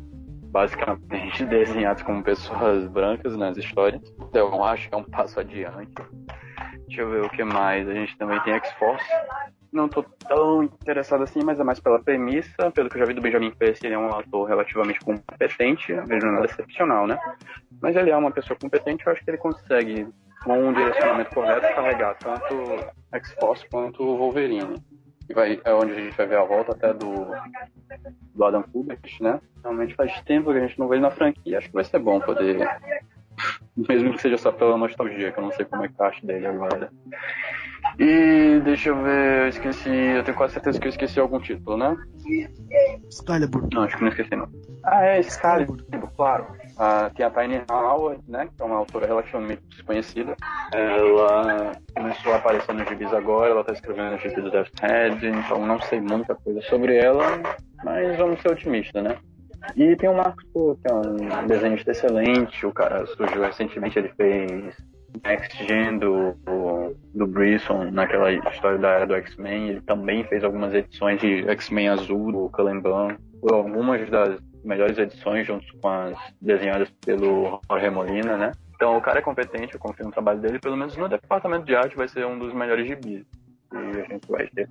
basicamente 0.54 1.44
desenhados 1.46 2.02
como 2.02 2.22
pessoas 2.22 2.86
brancas 2.88 3.36
nas 3.36 3.56
histórias. 3.56 4.02
Então, 4.20 4.54
eu 4.54 4.64
acho 4.64 4.88
que 4.88 4.94
é 4.94 4.98
um 4.98 5.04
passo 5.04 5.40
adiante. 5.40 5.92
Deixa 6.86 7.02
eu 7.02 7.10
ver 7.10 7.24
o 7.24 7.30
que 7.30 7.42
mais. 7.42 7.88
A 7.88 7.94
gente 7.94 8.16
também 8.16 8.40
tem 8.40 8.54
X-Force, 8.54 9.04
não 9.74 9.88
tô 9.88 10.02
tão 10.02 10.62
interessado 10.62 11.24
assim, 11.24 11.42
mas 11.42 11.58
é 11.58 11.64
mais 11.64 11.80
pela 11.80 11.98
premissa. 11.98 12.70
Pelo 12.70 12.88
que 12.88 12.96
eu 12.96 13.00
já 13.00 13.06
vi 13.06 13.14
do 13.14 13.20
Benjamin 13.20 13.50
Percy, 13.50 13.86
ele 13.86 13.94
é 13.94 13.98
um 13.98 14.08
ator 14.08 14.48
relativamente 14.48 15.00
competente, 15.00 15.92
vejo 16.06 16.26
nada 16.26 16.46
excepcional, 16.46 17.06
né? 17.06 17.18
Mas 17.82 17.96
ele 17.96 18.10
é 18.10 18.16
uma 18.16 18.30
pessoa 18.30 18.58
competente, 18.58 19.04
eu 19.04 19.12
acho 19.12 19.24
que 19.24 19.30
ele 19.30 19.38
consegue, 19.38 20.06
com 20.44 20.58
um 20.58 20.72
direcionamento 20.72 21.34
correto, 21.34 21.74
carregar 21.74 22.14
tanto 22.14 22.54
X-Force 23.12 23.68
quanto 23.68 24.02
o 24.02 24.16
Wolverine. 24.16 24.80
E 25.28 25.34
vai, 25.34 25.60
é 25.64 25.72
onde 25.72 25.92
a 25.92 25.96
gente 25.96 26.16
vai 26.16 26.26
ver 26.26 26.38
a 26.38 26.44
volta 26.44 26.72
até 26.72 26.92
do, 26.92 27.26
do 28.34 28.44
Adam 28.44 28.62
Kubert, 28.62 29.00
né? 29.20 29.40
Realmente 29.62 29.94
faz 29.94 30.20
tempo 30.22 30.52
que 30.52 30.58
a 30.58 30.66
gente 30.66 30.78
não 30.78 30.86
vê 30.86 30.96
ele 30.96 31.02
na 31.02 31.10
franquia, 31.10 31.58
acho 31.58 31.68
que 31.68 31.74
vai 31.74 31.84
ser 31.84 31.98
bom 31.98 32.20
poder 32.20 32.58
mesmo 33.76 34.14
que 34.14 34.22
seja 34.22 34.38
só 34.38 34.52
pela 34.52 34.76
nostalgia, 34.76 35.32
que 35.32 35.38
eu 35.38 35.44
não 35.44 35.52
sei 35.52 35.64
como 35.64 35.84
é 35.84 35.88
que 35.88 35.94
tá 35.94 36.04
a 36.04 36.06
arte 36.08 36.24
dele 36.26 36.46
agora. 36.46 36.90
E 37.98 38.60
deixa 38.64 38.88
eu 38.88 39.02
ver, 39.02 39.42
eu 39.42 39.48
esqueci, 39.48 39.90
eu 39.90 40.24
tenho 40.24 40.36
quase 40.36 40.54
certeza 40.54 40.80
que 40.80 40.86
eu 40.86 40.90
esqueci 40.90 41.20
algum 41.20 41.38
título, 41.38 41.76
né? 41.76 41.96
Excalibur. 43.08 43.68
Não, 43.72 43.82
acho 43.82 43.96
que 43.96 44.02
não 44.02 44.08
esqueci 44.08 44.34
não. 44.34 44.48
Ah, 44.82 45.04
é, 45.04 45.20
Excalibur, 45.20 45.84
claro. 46.16 46.46
Ah, 46.76 47.10
tem 47.14 47.24
a 47.24 47.30
Tiny 47.30 47.62
Howard, 47.70 48.20
né, 48.26 48.48
que 48.54 48.60
é 48.60 48.64
uma 48.64 48.78
autora 48.78 49.06
relativamente 49.06 49.62
desconhecida. 49.68 50.36
Ela 50.72 51.76
começou 51.94 52.32
a 52.32 52.36
aparecer 52.36 52.74
nos 52.74 52.88
gibis 52.88 53.12
agora, 53.12 53.50
ela 53.50 53.64
tá 53.64 53.72
escrevendo 53.72 54.16
o 54.16 54.18
gibi 54.18 54.40
do 54.40 54.50
Death 54.50 54.70
Head, 54.80 55.26
então 55.26 55.64
não 55.64 55.80
sei 55.82 56.00
muita 56.00 56.34
coisa 56.34 56.60
sobre 56.62 56.96
ela, 56.96 57.24
mas 57.84 58.16
vamos 58.16 58.40
ser 58.40 58.48
otimistas, 58.48 59.02
né? 59.02 59.16
E 59.76 59.96
tem 59.96 60.08
o 60.08 60.14
Marcos 60.14 60.44
Pô, 60.52 60.76
que 60.80 60.90
é 60.90 60.94
um 60.94 61.46
desenhista 61.46 61.90
excelente, 61.90 62.66
o 62.66 62.72
cara 62.72 63.06
surgiu 63.06 63.42
recentemente, 63.42 63.98
ele 63.98 64.08
fez 64.16 64.76
Next 65.22 65.64
Gen 65.66 65.98
do, 65.98 66.34
do, 67.14 67.26
Brisson, 67.26 67.90
naquela 67.90 68.32
história 68.32 68.78
da 68.78 68.90
era 68.90 69.06
do 69.06 69.14
X-Men, 69.14 69.68
ele 69.68 69.80
também 69.82 70.24
fez 70.24 70.42
algumas 70.42 70.74
edições 70.74 71.20
de 71.20 71.48
X-Men 71.50 71.88
Azul, 71.88 72.32
do 72.32 72.50
Bunn, 72.80 73.16
algumas 73.50 74.08
das 74.10 74.40
melhores 74.64 74.98
edições 74.98 75.46
junto 75.46 75.66
com 75.78 75.88
as 75.88 76.16
desenhadas 76.40 76.90
pelo 77.04 77.60
Jorge 77.70 77.90
Molina, 77.90 78.36
né? 78.36 78.52
Então 78.74 78.96
o 78.96 79.00
cara 79.00 79.18
é 79.18 79.22
competente, 79.22 79.74
eu 79.74 79.80
confio 79.80 80.06
no 80.06 80.12
trabalho 80.12 80.40
dele, 80.40 80.58
pelo 80.58 80.76
menos 80.76 80.96
no 80.96 81.08
departamento 81.08 81.64
de 81.64 81.76
arte 81.76 81.96
vai 81.96 82.08
ser 82.08 82.26
um 82.26 82.38
dos 82.38 82.52
melhores 82.52 82.86
gibis 82.86 83.24
que 83.70 84.00
a 84.00 84.04
gente 84.04 84.28
vai 84.28 84.46
ter. 84.48 84.68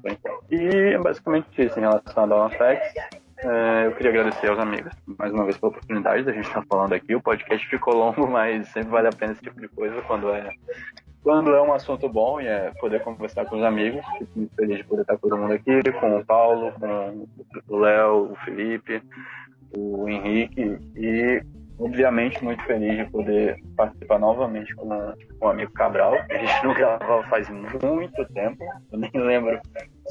E 0.49 0.93
é 0.93 0.97
basicamente 0.97 1.47
isso 1.61 1.77
em 1.77 1.81
relação 1.81 2.23
a 2.23 2.27
Dawn 2.27 2.47
Effects. 2.47 3.22
É, 3.43 3.87
eu 3.87 3.91
queria 3.91 4.11
agradecer 4.11 4.47
aos 4.47 4.57
amigos 4.57 4.93
mais 5.19 5.33
uma 5.33 5.43
vez 5.43 5.57
pela 5.57 5.71
oportunidade 5.71 6.23
da 6.23 6.31
gente 6.31 6.47
estar 6.47 6.63
falando 6.65 6.93
aqui. 6.93 7.13
O 7.13 7.21
podcast 7.21 7.67
ficou 7.67 7.93
longo, 7.93 8.25
mas 8.29 8.69
sempre 8.69 8.89
vale 8.89 9.09
a 9.09 9.11
pena 9.11 9.33
esse 9.33 9.41
tipo 9.41 9.59
de 9.59 9.67
coisa 9.67 10.01
quando 10.03 10.29
é 10.29 10.49
quando 11.21 11.53
é 11.55 11.61
um 11.61 11.73
assunto 11.73 12.09
bom 12.09 12.41
e 12.41 12.47
é 12.47 12.71
poder 12.79 13.01
conversar 13.01 13.45
com 13.45 13.57
os 13.57 13.63
amigos. 13.63 14.05
Fico 14.17 14.31
muito 14.35 14.55
feliz 14.55 14.77
de 14.77 14.83
poder 14.83 15.01
estar 15.01 15.17
com 15.17 15.29
todo 15.29 15.37
mundo 15.37 15.53
aqui, 15.53 15.81
com 15.99 16.17
o 16.17 16.25
Paulo, 16.25 16.73
com 16.73 17.27
o 17.67 17.77
Léo, 17.77 18.31
o 18.31 18.35
Felipe, 18.43 19.01
o 19.75 20.07
Henrique 20.07 20.77
e 20.95 21.41
obviamente 21.79 22.43
muito 22.43 22.63
feliz 22.63 22.97
de 22.97 23.11
poder 23.11 23.57
participar 23.75 24.19
novamente 24.19 24.73
com, 24.75 24.87
com 25.39 25.47
o 25.47 25.49
amigo 25.49 25.71
Cabral. 25.73 26.13
A 26.29 26.37
gente 26.37 26.65
não 26.65 26.73
gravava 26.73 27.23
faz 27.23 27.49
muito 27.49 28.25
tempo, 28.33 28.63
eu 28.91 28.99
nem 28.99 29.11
lembro 29.13 29.59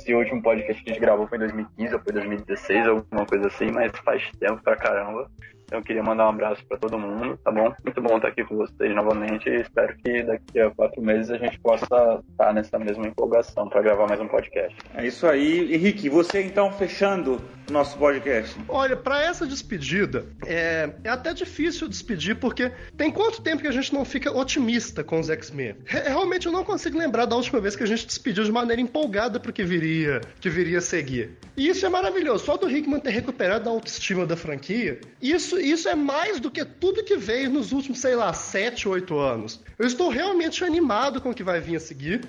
se 0.03 0.13
o 0.15 0.19
último 0.19 0.43
podcast 0.43 0.83
que 0.83 0.91
a 0.91 0.95
gente 0.95 1.03
gravou 1.03 1.27
foi 1.29 1.39
em 1.39 1.41
2015 1.41 1.95
ou 1.95 2.01
foi 2.01 2.13
2016, 2.13 2.89
alguma 2.89 3.27
coisa 3.27 3.47
assim, 3.47 3.71
mas 3.71 3.93
faz 4.05 4.31
tempo 4.39 4.63
pra 4.63 4.77
caramba. 4.77 5.31
Então 5.73 5.81
eu 5.81 5.85
queria 5.85 6.03
mandar 6.03 6.27
um 6.27 6.29
abraço 6.29 6.63
para 6.67 6.77
todo 6.77 6.99
mundo, 6.99 7.39
tá 7.43 7.51
bom? 7.51 7.73
Muito 7.83 8.03
bom 8.03 8.17
estar 8.17 8.29
aqui 8.29 8.45
com 8.45 8.59
vocês 8.59 8.95
novamente 8.95 9.49
e 9.49 9.63
espero 9.63 9.97
que 9.97 10.23
daqui 10.23 10.61
a 10.61 10.71
quatro 10.71 11.01
meses 11.01 11.31
a 11.31 11.39
gente 11.39 11.59
possa 11.61 12.23
estar 12.31 12.53
nessa 12.53 12.79
mesma 12.79 13.09
empolgação 13.09 13.71
para 13.71 13.81
gravar 13.81 14.07
mais 14.07 14.21
um 14.21 14.29
podcast. 14.29 14.77
É 14.95 15.07
isso 15.07 15.27
aí. 15.27 15.75
Henrique, 15.75 16.11
você 16.11 16.43
então 16.43 16.71
fechando 16.71 17.41
o 17.71 17.73
nosso 17.73 17.97
podcast. 17.97 18.55
Olha, 18.69 18.95
para 18.97 19.23
essa 19.23 19.47
despedida, 19.47 20.27
é, 20.45 20.91
é 21.05 21.09
até 21.09 21.33
difícil 21.33 21.89
despedir 21.89 22.37
porque 22.37 22.71
tem 22.95 23.11
quanto 23.11 23.41
tempo 23.41 23.63
que 23.63 23.69
a 23.69 23.73
gente 23.73 23.95
não 23.95 24.05
fica 24.05 24.31
otimista 24.31 25.03
com 25.03 25.19
os 25.19 25.31
X-Men? 25.31 25.77
Realmente 25.87 26.47
eu 26.47 26.53
não 26.53 26.65
consigo 26.65 26.99
lembrar 26.99 27.25
da 27.25 27.35
última 27.35 27.61
vez 27.61 27.75
que 27.75 27.83
a 27.83 27.87
gente 27.87 28.07
despediu 28.07 28.45
de 28.45 28.53
maneira 28.53 28.83
empolgada 28.83 29.41
pro 29.41 29.53
que 29.53 29.65
viria, 29.65 30.21
que 30.39 30.51
viria 30.51 30.79
a 30.79 30.83
seguir. 30.83 31.31
E 31.57 31.69
isso 31.69 31.87
é 31.87 31.89
maravilhoso. 31.89 32.45
Só 32.45 32.59
do 32.59 32.71
Hickman 32.71 33.01
ter 33.01 33.11
recuperado 33.11 33.69
a 33.69 33.73
autoestima 33.73 34.27
da 34.27 34.37
franquia, 34.37 35.01
isso 35.21 35.62
isso 35.71 35.89
é 35.89 35.95
mais 35.95 36.41
do 36.41 36.51
que 36.51 36.65
tudo 36.65 37.05
que 37.05 37.17
veio 37.17 37.51
nos 37.51 37.73
últimos, 37.73 38.01
sei 38.01 38.15
lá, 38.15 38.33
7, 38.33 38.89
8 38.89 39.19
anos. 39.19 39.61
Eu 39.79 39.87
estou 39.87 40.09
realmente 40.09 40.65
animado 40.65 41.21
com 41.21 41.31
o 41.31 41.35
que 41.35 41.45
vai 41.45 41.61
vir 41.61 41.77
a 41.77 41.81
seguir. 41.81 42.23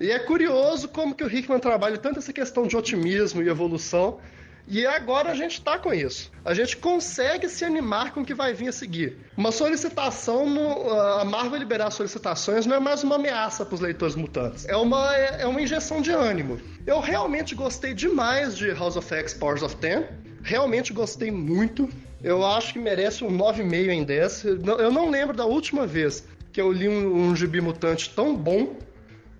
E 0.00 0.10
é 0.10 0.18
curioso 0.18 0.88
como 0.88 1.14
que 1.14 1.22
o 1.22 1.32
Hickman 1.32 1.60
trabalha 1.60 1.96
tanto 1.96 2.18
essa 2.18 2.32
questão 2.32 2.66
de 2.66 2.76
otimismo 2.76 3.42
e 3.42 3.48
evolução. 3.48 4.18
E 4.66 4.86
agora 4.86 5.30
a 5.30 5.34
gente 5.34 5.54
está 5.54 5.78
com 5.78 5.92
isso. 5.92 6.30
A 6.44 6.54
gente 6.54 6.76
consegue 6.76 7.48
se 7.48 7.64
animar 7.64 8.12
com 8.12 8.20
o 8.20 8.24
que 8.24 8.34
vai 8.34 8.54
vir 8.54 8.68
a 8.68 8.72
seguir. 8.72 9.18
Uma 9.36 9.50
solicitação, 9.50 10.48
no, 10.48 10.90
a 10.90 11.24
Marvel 11.24 11.58
liberar 11.58 11.90
solicitações 11.90 12.64
não 12.64 12.76
é 12.76 12.80
mais 12.80 13.02
uma 13.02 13.16
ameaça 13.16 13.66
para 13.66 13.74
os 13.74 13.80
leitores 13.80 14.14
mutantes. 14.14 14.66
É 14.68 14.76
uma, 14.76 15.14
é, 15.14 15.42
é 15.42 15.46
uma 15.46 15.60
injeção 15.60 16.00
de 16.00 16.10
ânimo. 16.10 16.60
Eu 16.86 17.00
realmente 17.00 17.54
gostei 17.54 17.92
demais 17.92 18.56
de 18.56 18.70
House 18.72 18.96
of 18.96 19.12
X 19.12 19.34
Powers 19.34 19.62
of 19.62 19.76
Ten. 19.76 20.04
Realmente 20.42 20.92
gostei 20.92 21.30
muito. 21.30 21.88
Eu 22.22 22.44
acho 22.46 22.74
que 22.74 22.78
merece 22.78 23.24
um 23.24 23.36
9,5 23.36 23.90
em 23.90 24.04
10. 24.04 24.44
Eu 24.44 24.92
não 24.92 25.10
lembro 25.10 25.36
da 25.36 25.44
última 25.44 25.86
vez 25.86 26.24
que 26.52 26.60
eu 26.60 26.70
li 26.70 26.88
um, 26.88 27.30
um 27.30 27.36
gibi 27.36 27.60
mutante 27.60 28.10
tão 28.10 28.36
bom. 28.36 28.76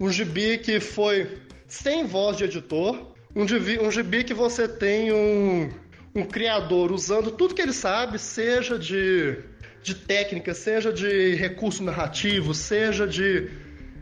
Um 0.01 0.11
gibi 0.11 0.59
que 0.59 0.81
foi 0.81 1.39
sem 1.69 2.05
voz 2.05 2.36
de 2.36 2.44
editor. 2.44 3.12
Um 3.36 3.47
gibi, 3.47 3.78
um 3.78 3.91
gibi 3.91 4.25
que 4.25 4.35
você 4.35 4.67
tem 4.67 5.12
um, 5.12 5.70
um 6.15 6.25
criador 6.25 6.91
usando 6.91 7.31
tudo 7.31 7.55
que 7.55 7.62
ele 7.62 7.73
sabe, 7.73 8.19
seja 8.19 8.78
de, 8.78 9.39
de 9.83 9.94
técnica, 9.94 10.52
seja 10.52 10.93
de 10.93 11.35
recurso 11.36 11.85
narrativo, 11.85 12.52
seja 12.52 13.07
de, 13.07 13.49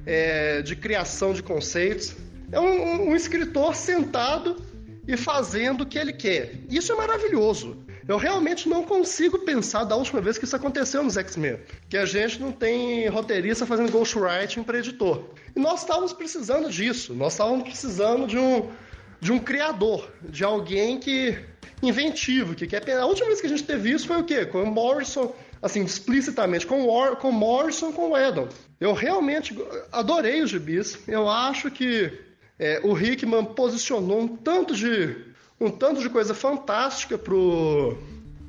é, 0.06 0.62
de 0.62 0.74
criação 0.74 1.34
de 1.34 1.42
conceitos. 1.42 2.16
É 2.50 2.58
um, 2.58 3.10
um 3.10 3.14
escritor 3.14 3.76
sentado 3.76 4.56
e 5.06 5.16
fazendo 5.18 5.82
o 5.82 5.86
que 5.86 5.98
ele 5.98 6.14
quer. 6.14 6.54
Isso 6.70 6.92
é 6.92 6.96
maravilhoso. 6.96 7.76
Eu 8.06 8.16
realmente 8.16 8.68
não 8.68 8.84
consigo 8.84 9.40
pensar 9.40 9.84
da 9.84 9.96
última 9.96 10.20
vez 10.20 10.38
que 10.38 10.44
isso 10.44 10.56
aconteceu 10.56 11.02
nos 11.02 11.16
X-Men. 11.16 11.58
Que 11.88 11.96
a 11.96 12.04
gente 12.04 12.40
não 12.40 12.52
tem 12.52 13.08
roteirista 13.08 13.66
fazendo 13.66 13.92
ghostwriting 13.92 14.62
para 14.62 14.78
editor. 14.78 15.24
E 15.54 15.60
nós 15.60 15.80
estávamos 15.80 16.12
precisando 16.12 16.70
disso. 16.70 17.14
Nós 17.14 17.34
estávamos 17.34 17.64
precisando 17.64 18.26
de 18.26 18.38
um, 18.38 18.68
de 19.20 19.32
um 19.32 19.38
criador, 19.38 20.10
de 20.22 20.44
alguém 20.44 20.98
que 20.98 21.38
inventivo, 21.82 22.54
que 22.54 22.66
quer. 22.66 22.88
A 22.98 23.06
última 23.06 23.28
vez 23.28 23.40
que 23.40 23.46
a 23.46 23.50
gente 23.50 23.64
teve 23.64 23.90
isso 23.90 24.06
foi 24.06 24.18
o 24.18 24.24
quê? 24.24 24.44
Com 24.44 24.62
o 24.62 24.66
Morrison, 24.66 25.34
assim, 25.62 25.82
explicitamente, 25.82 26.66
com 26.66 26.86
o 26.86 27.16
com 27.16 27.32
Morrison, 27.32 27.92
com 27.92 28.10
o 28.10 28.18
Edon. 28.18 28.48
Eu 28.80 28.92
realmente 28.92 29.56
adorei 29.92 30.42
os 30.42 30.50
gibis. 30.50 30.98
Eu 31.06 31.28
acho 31.28 31.70
que 31.70 32.12
é, 32.58 32.80
o 32.84 32.98
Hickman 32.98 33.44
posicionou 33.44 34.20
um 34.20 34.28
tanto 34.28 34.74
de 34.74 35.29
um 35.60 35.70
tanto 35.70 36.00
de 36.00 36.08
coisa 36.08 36.34
fantástica 36.34 37.18
pro, 37.18 37.98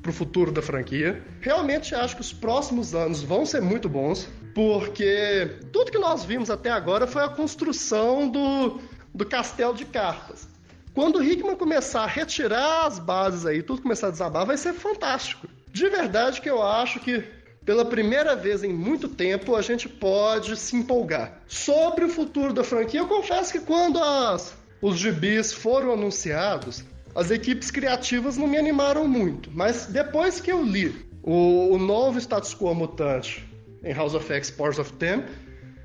pro 0.00 0.12
futuro 0.12 0.50
da 0.50 0.62
franquia. 0.62 1.22
Realmente 1.40 1.94
acho 1.94 2.16
que 2.16 2.22
os 2.22 2.32
próximos 2.32 2.94
anos 2.94 3.22
vão 3.22 3.44
ser 3.44 3.60
muito 3.60 3.88
bons, 3.88 4.28
porque 4.54 5.58
tudo 5.70 5.92
que 5.92 5.98
nós 5.98 6.24
vimos 6.24 6.50
até 6.50 6.70
agora 6.70 7.06
foi 7.06 7.22
a 7.22 7.28
construção 7.28 8.28
do, 8.28 8.80
do 9.14 9.26
castelo 9.26 9.74
de 9.74 9.84
cartas. 9.84 10.48
Quando 10.94 11.16
o 11.16 11.24
Hickman 11.24 11.56
começar 11.56 12.02
a 12.02 12.06
retirar 12.06 12.86
as 12.86 12.98
bases 12.98 13.46
aí, 13.46 13.62
tudo 13.62 13.82
começar 13.82 14.08
a 14.08 14.10
desabar, 14.10 14.46
vai 14.46 14.56
ser 14.56 14.72
fantástico. 14.72 15.46
De 15.70 15.88
verdade 15.88 16.40
que 16.40 16.50
eu 16.50 16.62
acho 16.62 17.00
que 17.00 17.24
pela 17.64 17.84
primeira 17.84 18.34
vez 18.34 18.64
em 18.64 18.72
muito 18.72 19.08
tempo, 19.08 19.54
a 19.54 19.62
gente 19.62 19.88
pode 19.88 20.56
se 20.56 20.76
empolgar. 20.76 21.40
Sobre 21.46 22.04
o 22.04 22.08
futuro 22.08 22.52
da 22.52 22.64
franquia, 22.64 23.00
eu 23.00 23.06
confesso 23.06 23.52
que 23.52 23.60
quando 23.60 24.02
as, 24.02 24.54
os 24.80 24.98
gibis 24.98 25.52
foram 25.52 25.92
anunciados, 25.92 26.84
as 27.14 27.30
equipes 27.30 27.70
criativas 27.70 28.36
não 28.36 28.46
me 28.46 28.56
animaram 28.56 29.06
muito. 29.06 29.50
Mas 29.52 29.86
depois 29.86 30.40
que 30.40 30.50
eu 30.50 30.62
li 30.62 30.94
o, 31.22 31.74
o 31.74 31.78
novo 31.78 32.18
status 32.18 32.54
quo 32.54 32.74
mutante 32.74 33.44
em 33.84 33.92
House 33.92 34.14
of 34.14 34.32
X 34.32 34.50
Powers 34.50 34.78
of 34.78 34.92
Ten, 34.94 35.24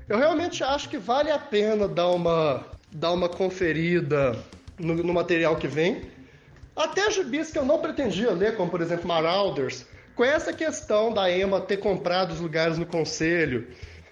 eu 0.08 0.16
realmente 0.16 0.64
acho 0.64 0.88
que 0.88 0.96
vale 0.96 1.30
a 1.30 1.38
pena 1.38 1.86
dar 1.86 2.08
uma, 2.08 2.64
dar 2.90 3.12
uma 3.12 3.28
conferida 3.28 4.38
no, 4.78 4.94
no 4.94 5.12
material 5.12 5.56
que 5.56 5.68
vem. 5.68 6.02
Até 6.74 7.10
gibis 7.10 7.50
que 7.50 7.58
eu 7.58 7.64
não 7.64 7.78
pretendia 7.78 8.30
ler, 8.30 8.56
como 8.56 8.70
por 8.70 8.80
exemplo 8.80 9.06
Marauders, 9.06 9.84
com 10.14 10.24
essa 10.24 10.52
questão 10.52 11.12
da 11.12 11.30
Emma 11.30 11.60
ter 11.60 11.78
comprado 11.78 12.32
os 12.32 12.40
lugares 12.40 12.78
no 12.78 12.86
conselho 12.86 13.68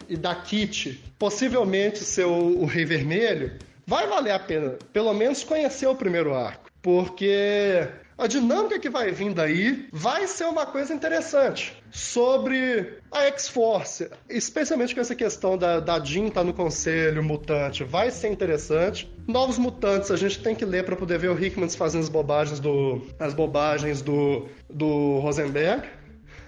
e 0.09 0.17
da 0.17 0.35
Kit 0.35 1.03
possivelmente 1.19 2.01
ser 2.01 2.27
o, 2.27 2.61
o 2.61 2.67
Rei 2.67 2.85
Vermelho, 2.85 3.59
vai 3.86 4.07
valer 4.07 4.33
a 4.33 4.39
pena 4.39 4.77
pelo 4.93 5.15
menos 5.15 5.43
conhecer 5.43 5.86
o 5.86 5.95
primeiro 5.95 6.35
arco 6.35 6.66
porque 6.87 7.89
a 8.17 8.29
dinâmica 8.29 8.79
que 8.79 8.89
vai 8.89 9.11
vir 9.11 9.35
daí 9.35 9.89
vai 9.93 10.29
ser 10.29 10.45
uma 10.45 10.65
coisa 10.65 10.95
interessante 10.95 11.77
sobre 11.91 13.01
a 13.11 13.25
X-Force, 13.25 14.09
especialmente 14.31 14.95
com 14.95 15.01
essa 15.01 15.17
questão 15.17 15.59
da, 15.59 15.81
da 15.81 15.99
Jean 15.99 16.29
estar 16.29 16.43
tá 16.43 16.47
no 16.47 16.55
conselho 16.55 17.25
mutante, 17.25 17.83
vai 17.83 18.13
ser 18.13 18.29
interessante. 18.29 19.13
Novos 19.27 19.59
mutantes 19.59 20.13
a 20.13 20.17
gente 20.17 20.41
tem 20.41 20.55
que 20.55 20.65
ler 20.65 20.85
para 20.85 20.95
poder 20.95 21.19
ver 21.19 21.29
o 21.29 21.45
Hickman 21.45 21.69
fazendo 21.71 22.03
as 22.03 22.09
bobagens 22.09 22.61
do 22.61 23.03
as 23.19 23.35
bobagens 23.35 24.01
do, 24.01 24.47
do 24.71 25.19
Rosenberg. 25.19 25.89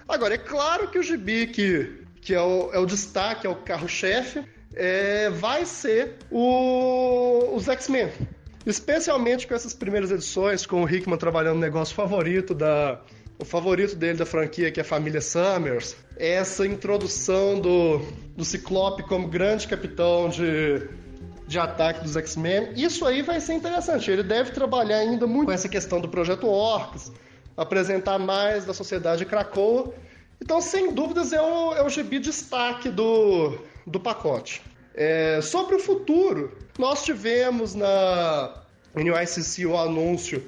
Agora, 0.07 0.35
é 0.35 0.37
claro 0.37 0.89
que 0.89 0.99
o 0.99 1.03
Gibi, 1.03 1.47
que, 1.47 2.05
que 2.21 2.33
é, 2.33 2.41
o, 2.41 2.71
é 2.71 2.79
o 2.79 2.85
destaque, 2.85 3.45
é 3.45 3.49
o 3.49 3.55
carro-chefe, 3.55 4.41
é, 4.73 5.29
vai 5.31 5.65
ser 5.65 6.15
o, 6.31 7.53
os 7.53 7.67
X-Men 7.67 8.09
Especialmente 8.69 9.47
com 9.47 9.55
essas 9.55 9.73
primeiras 9.73 10.11
edições, 10.11 10.63
com 10.63 10.83
o 10.83 10.89
Hickman 10.89 11.17
trabalhando 11.17 11.55
no 11.55 11.61
negócio 11.61 11.95
favorito 11.95 12.53
da. 12.53 13.01
O 13.39 13.45
favorito 13.45 13.95
dele 13.95 14.17
da 14.17 14.25
franquia, 14.25 14.69
que 14.69 14.79
é 14.79 14.83
a 14.83 14.85
família 14.85 15.21
Summers. 15.21 15.95
Essa 16.17 16.67
introdução 16.67 17.59
do, 17.59 17.99
do 18.35 18.43
Ciclope 18.43 19.01
como 19.03 19.27
grande 19.29 19.65
capitão 19.65 20.27
de, 20.27 20.87
de 21.47 21.57
ataque 21.57 22.03
dos 22.03 22.17
X-Men. 22.17 22.73
Isso 22.75 23.05
aí 23.05 23.21
vai 23.21 23.39
ser 23.39 23.53
interessante. 23.53 24.11
Ele 24.11 24.23
deve 24.23 24.51
trabalhar 24.51 24.97
ainda 24.97 25.25
muito 25.25 25.47
com 25.47 25.53
essa 25.53 25.69
questão 25.69 26.01
do 26.01 26.09
projeto 26.09 26.47
Orcs, 26.47 27.13
apresentar 27.55 28.19
mais 28.19 28.65
da 28.65 28.73
sociedade 28.73 29.25
Krakoa. 29.25 29.93
Então, 30.41 30.59
sem 30.61 30.93
dúvidas, 30.93 31.31
é 31.31 31.41
o, 31.41 31.73
é 31.73 31.81
o 31.81 31.89
gibi 31.89 32.19
destaque 32.19 32.89
do, 32.89 33.57
do 33.87 34.01
pacote. 34.01 34.61
É, 34.93 35.39
sobre 35.41 35.75
o 35.75 35.79
futuro, 35.79 36.57
nós 36.77 37.05
tivemos 37.05 37.73
na 37.73 38.58
NYCC 38.95 39.65
o 39.65 39.77
anúncio 39.77 40.43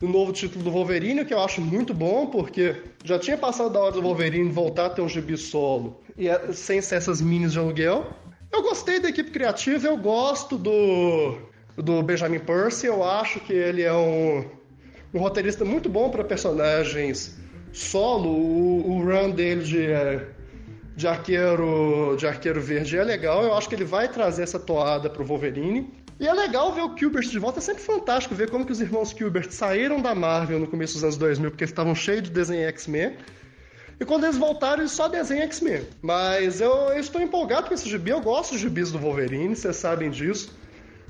do 0.00 0.08
novo 0.08 0.32
título 0.32 0.64
do 0.64 0.70
Wolverine, 0.70 1.24
que 1.24 1.32
eu 1.32 1.40
acho 1.40 1.60
muito 1.60 1.94
bom, 1.94 2.26
porque 2.26 2.76
já 3.04 3.18
tinha 3.18 3.38
passado 3.38 3.70
da 3.70 3.80
hora 3.80 3.92
do 3.92 4.02
Wolverine 4.02 4.50
voltar 4.50 4.86
a 4.86 4.90
ter 4.90 5.02
um 5.02 5.08
gibi 5.08 5.36
solo 5.36 6.00
e 6.16 6.28
é, 6.28 6.52
sem 6.52 6.80
ser 6.80 6.96
essas 6.96 7.20
minis 7.20 7.52
de 7.52 7.58
aluguel. 7.58 8.06
Eu 8.52 8.62
gostei 8.62 9.00
da 9.00 9.08
equipe 9.08 9.30
criativa, 9.30 9.86
eu 9.86 9.96
gosto 9.96 10.56
do, 10.56 11.38
do 11.76 12.02
Benjamin 12.02 12.38
Percy, 12.38 12.86
eu 12.86 13.02
acho 13.02 13.40
que 13.40 13.52
ele 13.52 13.82
é 13.82 13.92
um, 13.92 14.44
um 15.12 15.18
roteirista 15.18 15.64
muito 15.64 15.88
bom 15.88 16.10
para 16.10 16.22
personagens 16.22 17.36
solo. 17.72 18.28
O, 18.28 18.90
o 18.90 19.04
run 19.04 19.30
dele 19.30 19.64
de, 19.64 19.86
de, 20.96 21.08
arqueiro, 21.08 22.16
de 22.16 22.26
arqueiro 22.26 22.60
verde 22.60 22.96
é 22.96 23.02
legal, 23.02 23.42
eu 23.42 23.54
acho 23.54 23.68
que 23.68 23.74
ele 23.74 23.84
vai 23.84 24.08
trazer 24.08 24.42
essa 24.42 24.58
toada 24.58 25.10
pro 25.10 25.24
Wolverine. 25.24 26.03
E 26.18 26.28
é 26.28 26.32
legal 26.32 26.72
ver 26.72 26.82
o 26.82 26.96
Gilbert 26.96 27.28
de 27.28 27.38
volta, 27.38 27.58
é 27.58 27.62
sempre 27.62 27.82
fantástico 27.82 28.34
ver 28.34 28.50
como 28.50 28.64
que 28.64 28.72
os 28.72 28.80
irmãos 28.80 29.10
Gilbert 29.10 29.50
saíram 29.50 30.00
da 30.00 30.14
Marvel 30.14 30.60
no 30.60 30.66
começo 30.66 30.94
dos 30.94 31.02
anos 31.02 31.16
2000, 31.16 31.50
porque 31.50 31.64
eles 31.64 31.72
estavam 31.72 31.94
cheios 31.94 32.22
de 32.22 32.30
desenho 32.30 32.68
X-Men, 32.68 33.16
e 33.98 34.04
quando 34.04 34.24
eles 34.24 34.36
voltaram, 34.36 34.80
eles 34.80 34.92
só 34.92 35.08
desenham 35.08 35.44
X-Men. 35.44 35.82
Mas 36.02 36.60
eu, 36.60 36.72
eu, 36.72 36.98
estou 36.98 37.20
empolgado 37.20 37.68
com 37.68 37.74
esse 37.74 37.88
gibi. 37.88 38.10
Eu 38.10 38.20
gosto 38.20 38.52
dos 38.52 38.60
gibis 38.60 38.90
do 38.90 38.98
Wolverine, 38.98 39.54
vocês 39.54 39.76
sabem 39.76 40.10
disso. 40.10 40.52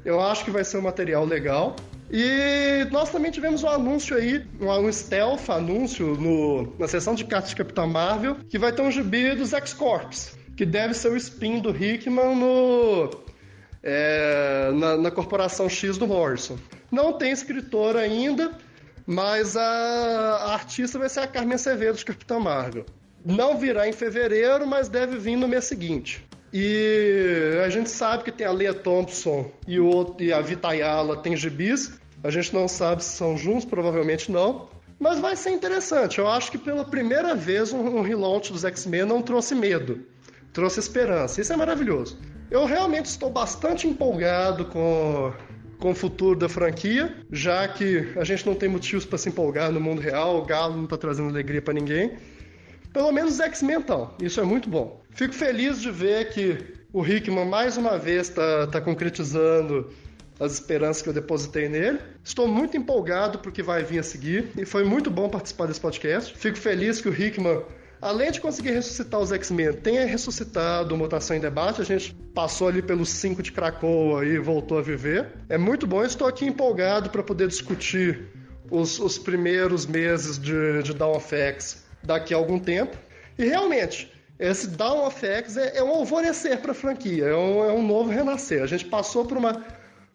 Eu 0.04 0.20
acho 0.20 0.44
que 0.44 0.50
vai 0.50 0.64
ser 0.64 0.78
um 0.78 0.82
material 0.82 1.24
legal. 1.24 1.76
E 2.10 2.86
nós 2.90 3.10
também 3.10 3.30
tivemos 3.30 3.62
um 3.62 3.68
anúncio 3.68 4.16
aí, 4.16 4.44
um 4.60 4.92
stealth 4.92 5.48
anúncio 5.48 6.14
no, 6.14 6.74
na 6.78 6.86
sessão 6.86 7.14
de 7.14 7.24
cartas 7.24 7.50
de 7.50 7.56
Capitão 7.56 7.88
Marvel, 7.88 8.36
que 8.48 8.58
vai 8.58 8.70
ter 8.70 8.82
um 8.82 8.90
gibi 8.90 9.34
dos 9.34 9.54
X-Corps, 9.54 10.36
que 10.54 10.66
deve 10.66 10.92
ser 10.92 11.10
o 11.10 11.16
spin 11.16 11.60
do 11.60 11.70
Hickman 11.70 12.36
no, 12.36 13.10
é, 13.84 14.70
na, 14.72 14.96
na 14.96 15.10
Corporação 15.10 15.68
X 15.68 15.98
do 15.98 16.06
Morrison. 16.06 16.58
Não 16.90 17.12
tem 17.12 17.30
escritor 17.30 17.96
ainda, 17.96 18.50
mas 19.06 19.56
a, 19.56 19.62
a 19.62 20.54
artista 20.54 20.98
vai 20.98 21.10
ser 21.10 21.20
a 21.20 21.26
Carmen 21.26 21.54
Acevedo 21.54 21.98
de 21.98 22.04
Capitão 22.04 22.40
Marvel. 22.40 22.86
Não 23.24 23.58
virá 23.58 23.86
em 23.86 23.92
fevereiro, 23.92 24.66
mas 24.66 24.88
deve 24.88 25.18
vir 25.18 25.36
no 25.36 25.46
mês 25.46 25.66
seguinte. 25.66 26.24
E 26.52 27.60
a 27.64 27.68
gente 27.68 27.90
sabe 27.90 28.24
que 28.24 28.32
tem 28.32 28.46
a 28.46 28.52
Leah 28.52 28.74
Thompson 28.74 29.50
e, 29.66 29.78
o, 29.78 30.14
e 30.18 30.32
a 30.32 30.40
Vitayala 30.40 31.16
tem 31.16 31.36
gibis. 31.36 31.92
A 32.22 32.30
gente 32.30 32.54
não 32.54 32.68
sabe 32.68 33.04
se 33.04 33.16
são 33.16 33.36
juntos, 33.36 33.64
provavelmente 33.64 34.30
não. 34.30 34.68
Mas 34.98 35.18
vai 35.18 35.36
ser 35.36 35.50
interessante. 35.50 36.18
Eu 36.18 36.28
acho 36.28 36.50
que 36.50 36.56
pela 36.56 36.84
primeira 36.84 37.34
vez 37.34 37.72
um, 37.72 37.98
um 37.98 38.02
relaunch 38.02 38.52
dos 38.52 38.64
X-Men 38.64 39.04
não 39.04 39.20
trouxe 39.20 39.54
medo. 39.54 40.06
Trouxe 40.52 40.78
esperança. 40.78 41.40
Isso 41.40 41.52
é 41.52 41.56
maravilhoso. 41.56 42.16
Eu 42.50 42.64
realmente 42.66 43.06
estou 43.06 43.30
bastante 43.30 43.86
empolgado 43.86 44.66
com 44.66 45.32
com 45.84 45.90
o 45.90 45.94
futuro 45.94 46.38
da 46.38 46.48
franquia, 46.48 47.14
já 47.30 47.68
que 47.68 48.08
a 48.16 48.24
gente 48.24 48.46
não 48.46 48.54
tem 48.54 48.70
motivos 48.70 49.04
para 49.04 49.18
se 49.18 49.28
empolgar 49.28 49.70
no 49.70 49.78
mundo 49.78 50.00
real, 50.00 50.38
o 50.38 50.46
Galo 50.46 50.76
não 50.76 50.84
está 50.84 50.96
trazendo 50.96 51.28
alegria 51.28 51.60
para 51.60 51.74
ninguém. 51.74 52.16
Pelo 52.90 53.12
menos 53.12 53.38
X-Men 53.38 53.80
estão, 53.80 54.14
isso 54.22 54.40
é 54.40 54.44
muito 54.44 54.66
bom. 54.66 55.02
Fico 55.10 55.34
feliz 55.34 55.82
de 55.82 55.90
ver 55.90 56.30
que 56.30 56.56
o 56.90 57.04
Hickman 57.04 57.44
mais 57.44 57.76
uma 57.76 57.98
vez 57.98 58.28
está 58.28 58.66
tá 58.68 58.80
concretizando 58.80 59.90
as 60.40 60.54
esperanças 60.54 61.02
que 61.02 61.08
eu 61.08 61.12
depositei 61.12 61.68
nele. 61.68 61.98
Estou 62.22 62.48
muito 62.48 62.76
empolgado 62.76 63.40
porque 63.40 63.62
vai 63.62 63.82
vir 63.82 63.98
a 63.98 64.02
seguir 64.02 64.52
e 64.56 64.64
foi 64.64 64.84
muito 64.84 65.10
bom 65.10 65.28
participar 65.28 65.66
desse 65.66 65.80
podcast. 65.80 66.34
Fico 66.34 66.56
feliz 66.56 67.00
que 67.00 67.08
o 67.08 67.12
Hickman 67.12 67.62
além 68.04 68.30
de 68.30 68.38
conseguir 68.38 68.72
ressuscitar 68.72 69.18
os 69.18 69.32
X-Men, 69.32 69.72
tenha 69.72 70.04
ressuscitado 70.04 70.94
Mutação 70.94 71.34
em 71.34 71.40
Debate. 71.40 71.80
A 71.80 71.84
gente 71.84 72.14
passou 72.34 72.68
ali 72.68 72.82
pelos 72.82 73.08
cinco 73.08 73.42
de 73.42 73.50
Krakoa 73.50 74.26
e 74.26 74.38
voltou 74.38 74.78
a 74.78 74.82
viver. 74.82 75.32
É 75.48 75.56
muito 75.56 75.86
bom, 75.86 76.04
estou 76.04 76.28
aqui 76.28 76.44
empolgado 76.44 77.08
para 77.08 77.22
poder 77.22 77.48
discutir 77.48 78.28
os, 78.70 78.98
os, 78.98 79.16
primeiros 79.16 79.86
meses 79.86 80.38
de, 80.38 80.82
de 80.82 80.92
Dawn 80.92 81.16
of 81.16 81.34
X 81.34 81.82
daqui 82.02 82.34
a 82.34 82.36
algum 82.36 82.58
tempo. 82.58 82.94
E 83.38 83.46
realmente, 83.46 84.12
esse 84.38 84.68
Dawn 84.68 85.06
of 85.06 85.24
X 85.26 85.56
é, 85.56 85.78
é 85.78 85.82
um 85.82 85.88
alvorecer 85.88 86.60
para 86.60 86.72
a 86.72 86.74
franquia, 86.74 87.24
é 87.24 87.34
um, 87.34 87.64
é 87.64 87.72
um 87.72 87.82
novo 87.82 88.10
renascer. 88.10 88.62
A 88.62 88.66
gente 88.66 88.84
passou 88.84 89.24
por 89.24 89.38
uma 89.38 89.64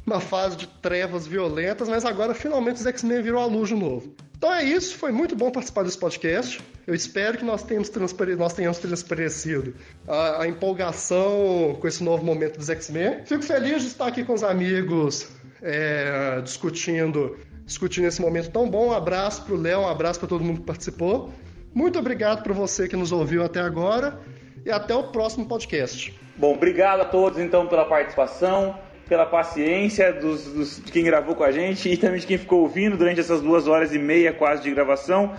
uma 0.05 0.19
fase 0.19 0.57
de 0.57 0.67
trevas 0.67 1.27
violentas, 1.27 1.87
mas 1.87 2.05
agora 2.05 2.33
finalmente 2.33 2.77
os 2.77 2.85
X-Men 2.85 3.21
viram 3.21 3.39
a 3.39 3.45
luz 3.45 3.69
de 3.69 3.75
novo. 3.75 4.13
Então 4.37 4.53
é 4.53 4.63
isso, 4.63 4.97
foi 4.97 5.11
muito 5.11 5.35
bom 5.35 5.51
participar 5.51 5.83
desse 5.83 5.97
podcast. 5.97 6.61
Eu 6.87 6.95
espero 6.95 7.37
que 7.37 7.43
nós 7.43 7.61
tenhamos, 7.61 7.89
transpare... 7.89 8.35
nós 8.37 8.53
tenhamos 8.53 8.77
transparecido 8.77 9.75
a, 10.07 10.43
a, 10.43 10.47
empolgação 10.47 11.77
com 11.79 11.87
esse 11.87 12.01
novo 12.01 12.25
momento 12.25 12.57
dos 12.57 12.69
X-Men. 12.69 13.25
Fico 13.25 13.43
feliz 13.43 13.81
de 13.81 13.89
estar 13.89 14.07
aqui 14.07 14.23
com 14.23 14.33
os 14.33 14.41
amigos 14.41 15.29
é, 15.61 16.39
discutindo, 16.41 17.37
discutindo 17.65 18.07
esse 18.07 18.21
momento 18.21 18.49
tão 18.49 18.69
bom. 18.69 18.87
Um 18.87 18.93
abraço 18.93 19.43
para 19.43 19.53
o 19.53 19.57
Léo, 19.57 19.81
um 19.81 19.87
abraço 19.89 20.19
para 20.19 20.29
todo 20.29 20.43
mundo 20.43 20.61
que 20.61 20.65
participou. 20.65 21.31
Muito 21.73 21.99
obrigado 21.99 22.41
para 22.41 22.53
você 22.53 22.87
que 22.87 22.95
nos 22.95 23.11
ouviu 23.11 23.43
até 23.43 23.59
agora 23.59 24.19
e 24.65 24.71
até 24.71 24.95
o 24.95 25.03
próximo 25.03 25.47
podcast. 25.47 26.17
Bom, 26.37 26.53
obrigado 26.53 27.01
a 27.01 27.05
todos 27.05 27.37
então 27.37 27.67
pela 27.67 27.83
participação 27.83 28.73
pela 29.09 29.25
paciência 29.25 30.13
dos, 30.13 30.45
dos, 30.45 30.81
de 30.85 30.91
quem 30.91 31.03
gravou 31.03 31.33
com 31.33 31.43
a 31.43 31.51
gente 31.51 31.89
e 31.89 31.97
também 31.97 32.19
de 32.19 32.27
quem 32.27 32.37
ficou 32.37 32.61
ouvindo 32.61 32.95
durante 32.95 33.19
essas 33.19 33.41
duas 33.41 33.67
horas 33.67 33.91
e 33.91 33.97
meia 33.97 34.31
quase 34.31 34.61
de 34.61 34.69
gravação. 34.69 35.35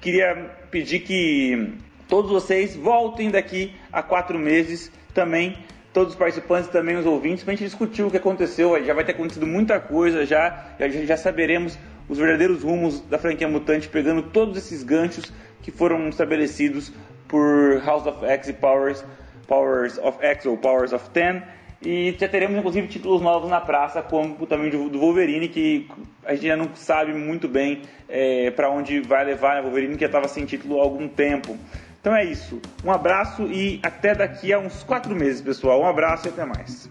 Queria 0.00 0.34
pedir 0.70 1.00
que 1.00 1.74
todos 2.08 2.30
vocês 2.30 2.74
voltem 2.74 3.30
daqui 3.30 3.72
a 3.92 4.02
quatro 4.02 4.38
meses 4.38 4.90
também, 5.12 5.58
todos 5.92 6.14
os 6.14 6.18
participantes 6.18 6.70
também 6.70 6.96
os 6.96 7.04
ouvintes, 7.04 7.44
para 7.44 7.52
a 7.52 7.56
gente 7.56 7.66
discutir 7.66 8.02
o 8.02 8.10
que 8.10 8.16
aconteceu. 8.16 8.82
Já 8.82 8.94
vai 8.94 9.04
ter 9.04 9.12
acontecido 9.12 9.46
muita 9.46 9.78
coisa, 9.78 10.24
já, 10.24 10.74
já, 10.80 10.88
já 10.88 11.16
saberemos 11.18 11.78
os 12.08 12.16
verdadeiros 12.16 12.62
rumos 12.62 13.02
da 13.02 13.18
franquia 13.18 13.46
Mutante, 13.46 13.88
pegando 13.90 14.22
todos 14.22 14.56
esses 14.56 14.82
ganchos 14.82 15.30
que 15.60 15.70
foram 15.70 16.08
estabelecidos 16.08 16.90
por 17.28 17.82
House 17.84 18.06
of 18.06 18.24
X 18.24 18.48
e 18.48 18.52
Powers, 18.54 19.04
Powers 19.46 19.98
of 19.98 20.16
X 20.24 20.46
ou 20.46 20.56
Powers 20.56 20.94
of 20.94 21.10
Ten 21.10 21.42
e 21.84 22.16
já 22.18 22.28
teremos, 22.28 22.56
inclusive, 22.56 22.86
títulos 22.88 23.20
novos 23.20 23.50
na 23.50 23.60
praça, 23.60 24.02
como 24.02 24.46
também 24.46 24.70
do 24.70 24.98
Wolverine, 24.98 25.48
que 25.48 25.88
a 26.24 26.34
gente 26.34 26.46
já 26.46 26.56
não 26.56 26.74
sabe 26.74 27.12
muito 27.12 27.48
bem 27.48 27.82
é, 28.08 28.50
para 28.50 28.70
onde 28.70 29.00
vai 29.00 29.24
levar 29.24 29.56
né, 29.56 29.62
Wolverine, 29.62 29.94
que 29.94 30.00
já 30.00 30.06
estava 30.06 30.28
sem 30.28 30.44
título 30.44 30.80
há 30.80 30.82
algum 30.82 31.08
tempo. 31.08 31.56
Então 32.00 32.14
é 32.14 32.24
isso. 32.24 32.60
Um 32.84 32.90
abraço 32.90 33.44
e 33.44 33.80
até 33.82 34.14
daqui 34.14 34.52
a 34.52 34.58
uns 34.58 34.82
quatro 34.82 35.14
meses, 35.14 35.40
pessoal. 35.40 35.80
Um 35.80 35.86
abraço 35.86 36.26
e 36.26 36.30
até 36.30 36.44
mais. 36.44 36.90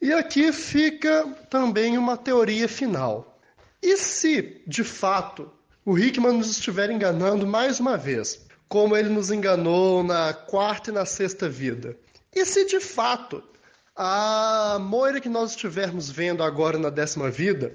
E 0.00 0.12
aqui 0.14 0.50
fica 0.50 1.26
também 1.50 1.98
uma 1.98 2.16
teoria 2.16 2.66
final. 2.66 3.38
E 3.82 3.98
se, 3.98 4.62
de 4.66 4.82
fato, 4.82 5.50
o 5.84 5.98
Hickman 5.98 6.38
nos 6.38 6.50
estiver 6.50 6.90
enganando 6.90 7.46
mais 7.46 7.80
uma 7.80 7.98
vez, 7.98 8.46
como 8.66 8.96
ele 8.96 9.10
nos 9.10 9.30
enganou 9.30 10.02
na 10.02 10.32
quarta 10.32 10.90
e 10.90 10.94
na 10.94 11.04
sexta 11.04 11.48
vida? 11.48 11.98
E 12.34 12.46
se, 12.46 12.64
de 12.64 12.80
fato, 12.80 13.42
a 13.94 14.78
Moira 14.80 15.20
que 15.20 15.28
nós 15.28 15.50
estivermos 15.50 16.10
vendo 16.10 16.42
agora 16.42 16.78
na 16.78 16.88
décima 16.88 17.30
vida 17.30 17.74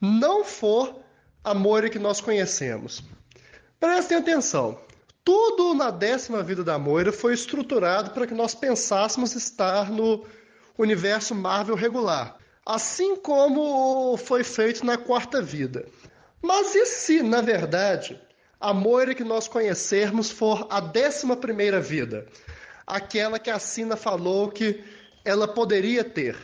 não 0.00 0.44
for 0.44 1.00
a 1.44 1.54
Moira 1.54 1.88
que 1.88 1.98
nós 1.98 2.20
conhecemos? 2.20 3.02
Prestem 3.78 4.16
atenção. 4.16 4.80
Tudo 5.24 5.72
na 5.74 5.90
décima 5.90 6.42
vida 6.42 6.64
da 6.64 6.78
Moira 6.78 7.12
foi 7.12 7.32
estruturado 7.32 8.10
para 8.10 8.26
que 8.26 8.34
nós 8.34 8.54
pensássemos 8.54 9.34
estar 9.36 9.90
no 9.90 10.24
universo 10.78 11.34
Marvel 11.34 11.74
regular, 11.74 12.36
assim 12.64 13.16
como 13.16 14.16
foi 14.16 14.42
feito 14.42 14.84
na 14.84 14.96
Quarta 14.96 15.40
Vida. 15.40 15.86
Mas 16.42 16.74
e 16.74 16.86
se, 16.86 17.22
na 17.22 17.40
verdade, 17.40 18.20
a 18.60 18.72
Moira 18.72 19.14
que 19.14 19.24
nós 19.24 19.48
conhecermos 19.48 20.30
for 20.30 20.66
a 20.70 20.80
décima 20.80 21.36
primeira 21.36 21.80
vida? 21.80 22.26
Aquela 22.86 23.38
que 23.38 23.50
a 23.50 23.58
Sina 23.58 23.96
falou 23.96 24.50
que 24.50 24.82
ela 25.24 25.48
poderia 25.48 26.04
ter. 26.04 26.36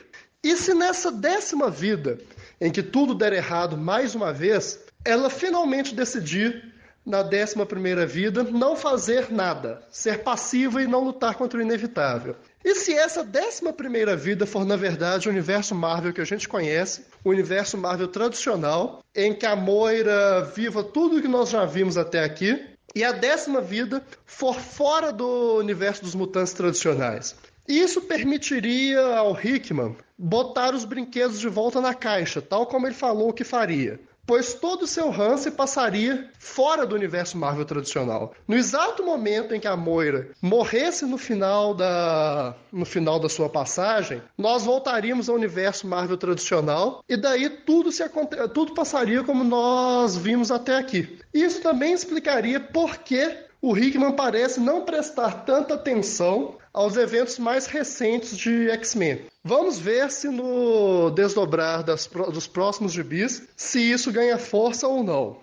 E 0.42 0.57
se 0.57 0.73
nessa 0.73 1.12
décima 1.12 1.70
vida, 1.70 2.18
em 2.60 2.70
que 2.70 2.83
tudo 2.83 3.15
der 3.15 3.33
errado 3.33 3.76
mais 3.76 4.15
uma 4.15 4.33
vez, 4.33 4.81
ela 5.05 5.28
finalmente 5.28 5.94
decidir 5.94 6.70
na 7.05 7.23
décima 7.23 7.65
primeira 7.65 8.07
vida, 8.07 8.43
não 8.45 8.77
fazer 8.77 9.31
nada, 9.31 9.83
ser 9.91 10.23
passiva 10.23 10.83
e 10.83 10.87
não 10.87 11.03
lutar 11.03 11.35
contra 11.35 11.59
o 11.59 11.62
inevitável. 11.62 12.37
E 12.65 12.75
se 12.75 12.93
essa 12.93 13.25
décima 13.25 13.73
primeira 13.73 14.15
vida 14.15 14.47
for, 14.47 14.67
na 14.67 14.77
verdade, 14.77 15.29
o 15.29 15.31
universo 15.31 15.75
Marvel 15.75 16.12
que 16.12 16.20
a 16.20 16.27
gente 16.27 16.49
conhece, 16.49 17.07
o 17.25 17.31
universo 17.31 17.79
Marvel 17.79 18.09
tradicional, 18.09 19.03
em 19.15 19.33
que 19.33 19.47
a 19.47 19.57
Moira 19.57 20.43
viva 20.55 20.85
tudo 20.85 21.23
que 21.23 21.29
nós 21.29 21.51
já 21.51 21.65
vimos 21.65 21.97
até 21.97 22.23
aqui, 22.23 22.62
e 22.95 23.03
a 23.03 23.12
décima 23.12 23.61
vida 23.61 24.05
for 24.27 24.59
fora 24.59 25.12
do 25.12 25.57
universo 25.57 26.03
dos 26.03 26.15
mutantes 26.15 26.53
tradicionais. 26.53 27.35
Isso 27.67 28.03
permitiria 28.03 29.01
ao 29.01 29.39
Hickman 29.41 29.97
botar 30.19 30.75
os 30.75 30.85
brinquedos 30.85 31.39
de 31.39 31.49
volta 31.49 31.81
na 31.81 31.95
caixa, 31.95 32.43
tal 32.43 32.67
como 32.67 32.87
ele 32.87 32.95
falou 32.95 33.33
que 33.33 33.45
faria 33.45 34.01
pois 34.31 34.55
todo 34.55 34.83
o 34.83 34.86
seu 34.86 35.10
Hansen 35.10 35.50
passaria 35.50 36.31
fora 36.39 36.86
do 36.86 36.94
universo 36.94 37.36
Marvel 37.36 37.65
tradicional. 37.65 38.33
No 38.47 38.55
exato 38.55 39.05
momento 39.05 39.52
em 39.52 39.59
que 39.59 39.67
a 39.67 39.76
Moira 39.76 40.31
morresse 40.41 41.05
no 41.05 41.18
final 41.18 41.75
da, 41.75 42.55
no 42.70 42.84
final 42.84 43.18
da 43.18 43.28
sua 43.28 43.49
passagem, 43.49 44.23
nós 44.39 44.65
voltaríamos 44.65 45.28
ao 45.28 45.34
universo 45.34 45.84
Marvel 45.84 46.17
tradicional 46.17 47.02
e 47.09 47.17
daí 47.17 47.50
tudo, 47.50 47.91
se, 47.91 48.09
tudo 48.55 48.73
passaria 48.73 49.25
como 49.25 49.42
nós 49.42 50.17
vimos 50.17 50.52
até 50.52 50.76
aqui. 50.76 51.18
Isso 51.34 51.60
também 51.60 51.92
explicaria 51.92 52.60
por 52.60 52.99
que 52.99 53.36
o 53.60 53.76
Hickman 53.76 54.12
parece 54.12 54.60
não 54.60 54.84
prestar 54.84 55.44
tanta 55.44 55.75
atenção 55.75 56.57
aos 56.73 56.97
eventos 56.97 57.39
mais 57.39 57.67
recentes 57.67 58.37
de 58.37 58.71
X-Men. 58.71 59.23
Vamos 59.43 59.79
ver 59.79 60.11
se 60.11 60.29
no 60.29 61.11
desdobrar 61.11 61.83
das, 61.83 62.07
dos 62.07 62.47
próximos 62.47 62.93
gibis 62.93 63.49
se 63.57 63.81
isso 63.81 64.13
ganha 64.13 64.39
força 64.39 64.87
ou 64.87 65.03
não. 65.03 65.39